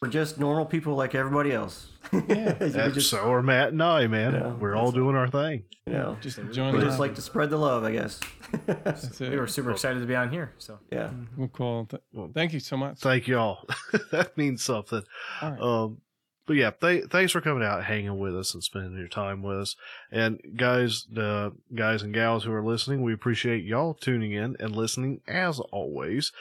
We're 0.00 0.08
just 0.08 0.38
normal 0.40 0.64
people 0.64 0.94
like 0.94 1.14
everybody 1.14 1.52
else. 1.52 1.88
Yeah. 2.28 2.54
just, 2.94 3.10
so 3.10 3.30
are 3.30 3.42
Matt 3.42 3.68
and 3.68 3.82
I, 3.82 4.06
man. 4.08 4.32
Yeah, 4.32 4.52
We're 4.54 4.74
all 4.74 4.90
doing 4.90 5.14
our 5.14 5.28
thing. 5.28 5.64
you 5.86 5.92
know, 5.92 6.16
Just 6.20 6.38
We 6.38 6.50
join 6.52 6.74
we 6.74 6.80
just 6.80 6.98
like 6.98 7.14
to 7.16 7.20
spread 7.20 7.50
the 7.50 7.56
love, 7.58 7.84
I 7.84 7.92
guess. 7.92 8.18
That's 8.66 9.20
it. 9.20 9.30
We 9.30 9.36
were 9.38 9.46
super 9.46 9.70
excited 9.70 10.00
to 10.00 10.06
be 10.06 10.16
on 10.16 10.30
here. 10.30 10.52
So 10.58 10.78
yeah. 10.90 11.10
Well, 11.36 11.48
cool. 11.52 11.86
Th- 11.86 12.02
Well, 12.12 12.30
Thank 12.34 12.52
you 12.54 12.58
so 12.60 12.76
much. 12.78 12.98
Thank 12.98 13.28
you 13.28 13.38
all. 13.38 13.64
that 14.10 14.36
means 14.36 14.64
something. 14.64 15.02
All 15.42 15.50
right. 15.50 15.60
Um, 15.60 15.98
but 16.46 16.56
yeah, 16.56 16.70
th- 16.70 17.04
thanks 17.10 17.30
for 17.30 17.40
coming 17.42 17.62
out, 17.62 17.84
hanging 17.84 18.18
with 18.18 18.36
us, 18.36 18.54
and 18.54 18.64
spending 18.64 18.98
your 18.98 19.06
time 19.06 19.42
with 19.42 19.58
us. 19.58 19.76
And 20.10 20.40
guys, 20.56 21.06
the 21.12 21.52
guys 21.76 22.02
and 22.02 22.12
gals 22.14 22.42
who 22.44 22.52
are 22.52 22.64
listening, 22.64 23.02
we 23.02 23.12
appreciate 23.12 23.62
y'all 23.62 23.94
tuning 23.94 24.32
in 24.32 24.56
and 24.58 24.74
listening 24.74 25.20
as 25.28 25.60
always. 25.60 26.32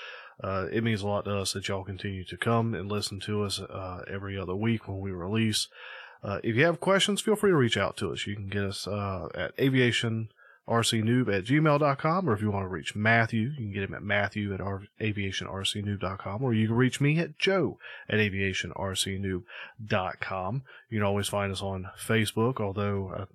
Uh, 0.42 0.68
it 0.72 0.84
means 0.84 1.02
a 1.02 1.08
lot 1.08 1.26
to 1.26 1.38
us 1.38 1.52
that 1.54 1.68
y'all 1.68 1.84
continue 1.84 2.24
to 2.24 2.38
come 2.38 2.74
and 2.74 2.92
listen 2.92 3.20
to 3.20 3.44
us 3.44 3.60
uh, 3.60 4.04
every 4.08 4.38
other 4.38 4.56
week 4.56 4.88
when 4.88 5.00
we 5.00 5.12
release. 5.12 5.68
Uh, 6.24 6.40
if 6.44 6.56
you 6.56 6.66
have 6.66 6.80
questions, 6.80 7.22
feel 7.22 7.36
free 7.36 7.52
to 7.52 7.56
reach 7.56 7.78
out 7.78 7.96
to 7.98 8.12
us. 8.12 8.26
You 8.26 8.36
can 8.36 8.48
get 8.48 8.64
us 8.64 8.88
uh, 8.88 9.28
at 9.36 9.56
aviationrcnoob 9.58 10.28
at 10.68 11.46
gmail.com, 11.46 12.30
or 12.30 12.34
if 12.34 12.42
you 12.42 12.52
want 12.52 12.66
to 12.66 12.70
reach 12.70 12.96
Matthew, 12.96 13.50
you 13.50 13.56
can 13.56 13.74
get 13.74 13.84
him 13.84 13.94
at 13.94 14.04
matthew 14.04 14.54
at 14.54 14.62
r- 14.62 14.84
aviationrcnoob.com, 15.02 16.44
or 16.44 16.54
you 16.54 16.68
can 16.68 16.76
reach 16.76 17.02
me 17.02 17.20
at 17.20 17.38
joe 17.38 17.78
at 18.10 18.20
aviationrcnoob.com. 18.20 20.64
You 20.90 21.00
can 21.00 21.06
always 21.06 21.28
find 21.28 21.52
us 21.52 21.62
on 21.62 21.90
Facebook, 21.98 22.60
although 22.60 23.14
I 23.18 23.26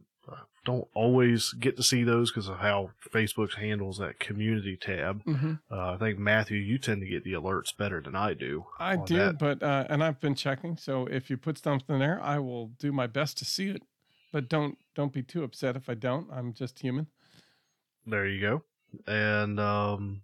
don't 0.65 0.89
always 0.95 1.53
get 1.53 1.77
to 1.77 1.83
see 1.83 2.05
those 2.05 2.31
because 2.31 2.49
of 2.49 2.59
how 2.59 2.91
Facebook 3.13 3.55
handles 3.55 3.99
that 3.99 4.19
community 4.19 4.77
tab. 4.81 5.23
hmm 5.25 5.55
Uh, 5.71 5.93
I 5.93 5.97
think 5.99 6.19
Matthew, 6.19 6.59
you 6.59 6.79
tend 6.79 7.01
to 7.03 7.09
get 7.09 7.25
the 7.25 7.33
alerts 7.33 7.77
better 7.77 8.01
than 8.01 8.15
I 8.15 8.35
do. 8.35 8.67
I 8.79 8.97
on 8.97 9.05
do, 9.05 9.17
that. 9.17 9.39
but 9.39 9.63
uh, 9.63 9.87
and 9.89 10.03
I've 10.03 10.21
been 10.21 10.35
checking. 10.35 10.77
So 10.77 11.07
if 11.07 11.31
you 11.31 11.37
put 11.37 11.59
something 11.59 11.99
there, 11.99 12.21
I 12.23 12.39
will 12.39 12.69
do 12.79 12.93
my 12.93 13.07
best 13.07 13.39
to 13.39 13.45
see 13.45 13.69
it. 13.71 13.83
But 14.33 14.49
don't 14.49 14.79
don't 14.95 15.13
be 15.13 15.23
too 15.23 15.45
upset 15.45 15.77
if 15.77 15.89
I 15.89 15.95
don't. 15.95 16.29
I'm 16.33 16.53
just 16.55 16.81
human. 16.81 17.07
There 18.07 18.27
you 18.27 18.41
go. 18.41 18.63
And 19.07 19.61
um, 19.61 20.23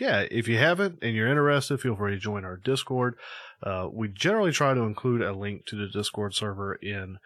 yeah, 0.00 0.24
if 0.30 0.48
you 0.48 0.58
haven't 0.58 0.98
and 1.02 1.14
you're 1.14 1.28
interested, 1.28 1.80
feel 1.80 1.96
free 1.96 2.12
to 2.12 2.18
join 2.18 2.44
our 2.44 2.56
Discord. 2.56 3.14
Uh, 3.62 3.88
we 3.92 4.08
generally 4.08 4.52
try 4.52 4.74
to 4.74 4.82
include 4.82 5.22
a 5.22 5.32
link 5.32 5.66
to 5.66 5.76
the 5.76 5.86
Discord 5.86 6.34
server 6.34 6.74
in 6.74 7.18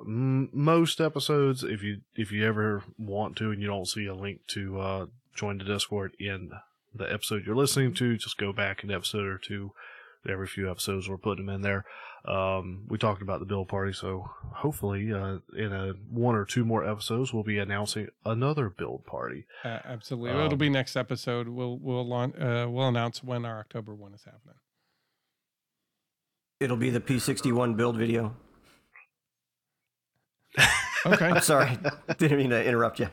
m- 0.00 0.50
most 0.52 1.00
episodes. 1.00 1.62
If 1.62 1.82
you 1.82 2.00
if 2.14 2.32
you 2.32 2.46
ever 2.46 2.82
want 2.98 3.36
to 3.36 3.50
and 3.50 3.60
you 3.60 3.68
don't 3.68 3.86
see 3.88 4.06
a 4.06 4.14
link 4.14 4.40
to 4.48 4.80
uh, 4.80 5.06
join 5.34 5.58
the 5.58 5.64
Discord 5.64 6.14
in 6.18 6.50
the 6.94 7.12
episode 7.12 7.44
you're 7.44 7.56
listening 7.56 7.92
to, 7.94 8.16
just 8.16 8.38
go 8.38 8.52
back 8.52 8.82
an 8.84 8.90
episode 8.90 9.26
or 9.26 9.38
two. 9.38 9.72
Every 10.26 10.46
few 10.46 10.70
episodes, 10.70 11.06
we're 11.06 11.18
putting 11.18 11.44
them 11.44 11.54
in 11.54 11.60
there. 11.60 11.84
Um, 12.24 12.86
we 12.88 12.96
talked 12.96 13.20
about 13.20 13.40
the 13.40 13.44
build 13.44 13.68
party, 13.68 13.92
so 13.92 14.30
hopefully, 14.54 15.12
uh, 15.12 15.40
in 15.54 15.70
a 15.70 15.92
one 16.08 16.34
or 16.34 16.46
two 16.46 16.64
more 16.64 16.82
episodes, 16.88 17.34
we'll 17.34 17.42
be 17.42 17.58
announcing 17.58 18.08
another 18.24 18.70
build 18.70 19.04
party. 19.04 19.44
Uh, 19.62 19.80
absolutely, 19.84 20.30
Um, 20.30 20.46
it'll 20.46 20.56
be 20.56 20.70
next 20.70 20.96
episode. 20.96 21.48
We'll 21.48 21.76
we'll 21.78 22.06
launch, 22.08 22.36
uh, 22.36 22.66
we'll 22.70 22.88
announce 22.88 23.22
when 23.22 23.44
our 23.44 23.58
October 23.60 23.94
one 23.94 24.14
is 24.14 24.24
happening. 24.24 24.54
It'll 26.60 26.78
be 26.78 26.88
the 26.88 27.00
P61 27.00 27.76
build 27.76 27.96
video. 27.98 28.34
Okay, 31.06 31.26
I'm 31.26 31.40
sorry. 31.40 31.78
Didn't 32.18 32.38
mean 32.38 32.50
to 32.50 32.64
interrupt 32.64 32.98
you. 33.00 33.08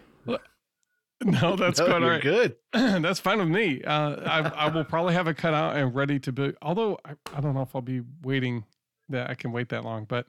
no, 1.23 1.55
that's 1.55 1.80
No, 1.80 1.85
quite 1.85 2.03
all 2.03 2.19
good. 2.19 2.55
that's 2.73 3.19
fine 3.19 3.39
with 3.39 3.49
me. 3.49 3.84
Uh, 3.84 4.15
I 4.26 4.65
I 4.65 4.68
will 4.69 4.84
probably 4.85 5.13
have 5.13 5.27
it 5.27 5.38
cut 5.38 5.53
out 5.53 5.76
and 5.76 5.93
ready 5.93 6.19
to 6.19 6.31
be. 6.31 6.53
Although 6.61 6.99
I, 7.05 7.11
I 7.35 7.41
don't 7.41 7.53
know 7.53 7.61
if 7.61 7.76
I'll 7.76 7.81
be 7.81 8.01
waiting 8.23 8.63
that 9.09 9.30
I 9.30 9.35
can 9.35 9.51
wait 9.51 9.69
that 9.69 9.84
long, 9.84 10.05
but 10.05 10.26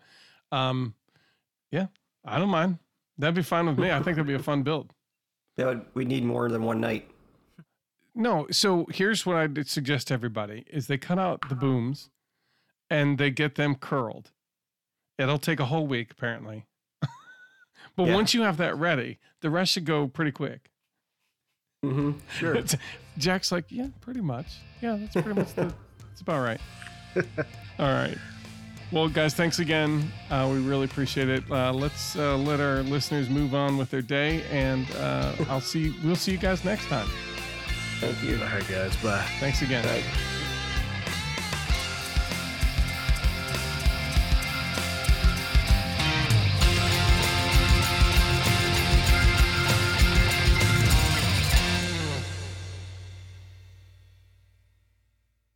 um, 0.50 0.94
yeah, 1.70 1.86
I 2.24 2.38
don't 2.38 2.48
mind. 2.50 2.78
That'd 3.18 3.34
be 3.34 3.42
fine 3.42 3.66
with 3.66 3.78
me. 3.78 3.90
I 3.90 3.96
think 4.02 4.16
that'd 4.16 4.26
be 4.26 4.34
a 4.34 4.38
fun 4.38 4.62
build. 4.62 4.92
That 5.56 5.66
would, 5.66 5.84
we 5.94 6.04
need 6.04 6.24
more 6.24 6.48
than 6.48 6.62
one 6.64 6.80
night. 6.80 7.08
No, 8.14 8.46
so 8.50 8.86
here's 8.90 9.24
what 9.24 9.36
I'd 9.36 9.66
suggest 9.68 10.08
to 10.08 10.14
everybody 10.14 10.64
is 10.70 10.86
they 10.86 10.98
cut 10.98 11.18
out 11.18 11.48
the 11.48 11.54
booms 11.54 12.10
and 12.90 13.16
they 13.18 13.30
get 13.30 13.54
them 13.54 13.74
curled. 13.76 14.30
It'll 15.18 15.38
take 15.38 15.60
a 15.60 15.66
whole 15.66 15.86
week 15.86 16.10
apparently. 16.10 16.66
But 17.96 18.06
Yeah. 18.06 18.14
once 18.14 18.34
you 18.34 18.42
have 18.42 18.56
that 18.58 18.76
ready, 18.76 19.18
the 19.40 19.50
rest 19.50 19.72
should 19.72 19.84
go 19.84 20.06
pretty 20.08 20.32
quick. 20.32 20.70
Mm-hmm. 21.84 22.12
Sure. 22.38 22.56
Jack's 23.18 23.50
like, 23.52 23.66
yeah, 23.68 23.88
pretty 24.00 24.20
much. 24.20 24.46
Yeah, 24.80 24.96
that's 25.00 25.12
pretty 25.12 25.34
much 25.38 25.54
the 25.54 25.72
it's 26.12 26.20
about 26.20 26.42
right. 26.42 26.60
All 27.78 27.86
right. 27.92 28.16
Well, 28.90 29.08
guys, 29.08 29.34
thanks 29.34 29.58
again. 29.58 30.10
Uh, 30.30 30.48
we 30.52 30.58
really 30.60 30.84
appreciate 30.84 31.28
it. 31.28 31.50
Uh, 31.50 31.72
let's 31.72 32.14
uh, 32.16 32.36
let 32.36 32.60
our 32.60 32.82
listeners 32.82 33.30
move 33.30 33.54
on 33.54 33.78
with 33.78 33.90
their 33.90 34.02
day, 34.02 34.42
and 34.50 34.86
uh, 34.96 35.32
I'll 35.48 35.62
see. 35.62 35.94
We'll 36.04 36.14
see 36.16 36.32
you 36.32 36.38
guys 36.38 36.62
next 36.64 36.86
time. 36.88 37.08
Thank 38.00 38.22
you. 38.22 38.36
All 38.36 38.44
right, 38.50 38.68
guys. 38.68 38.94
Bye. 38.96 39.24
Thanks 39.40 39.62
again. 39.62 39.84
Right. 39.86 40.04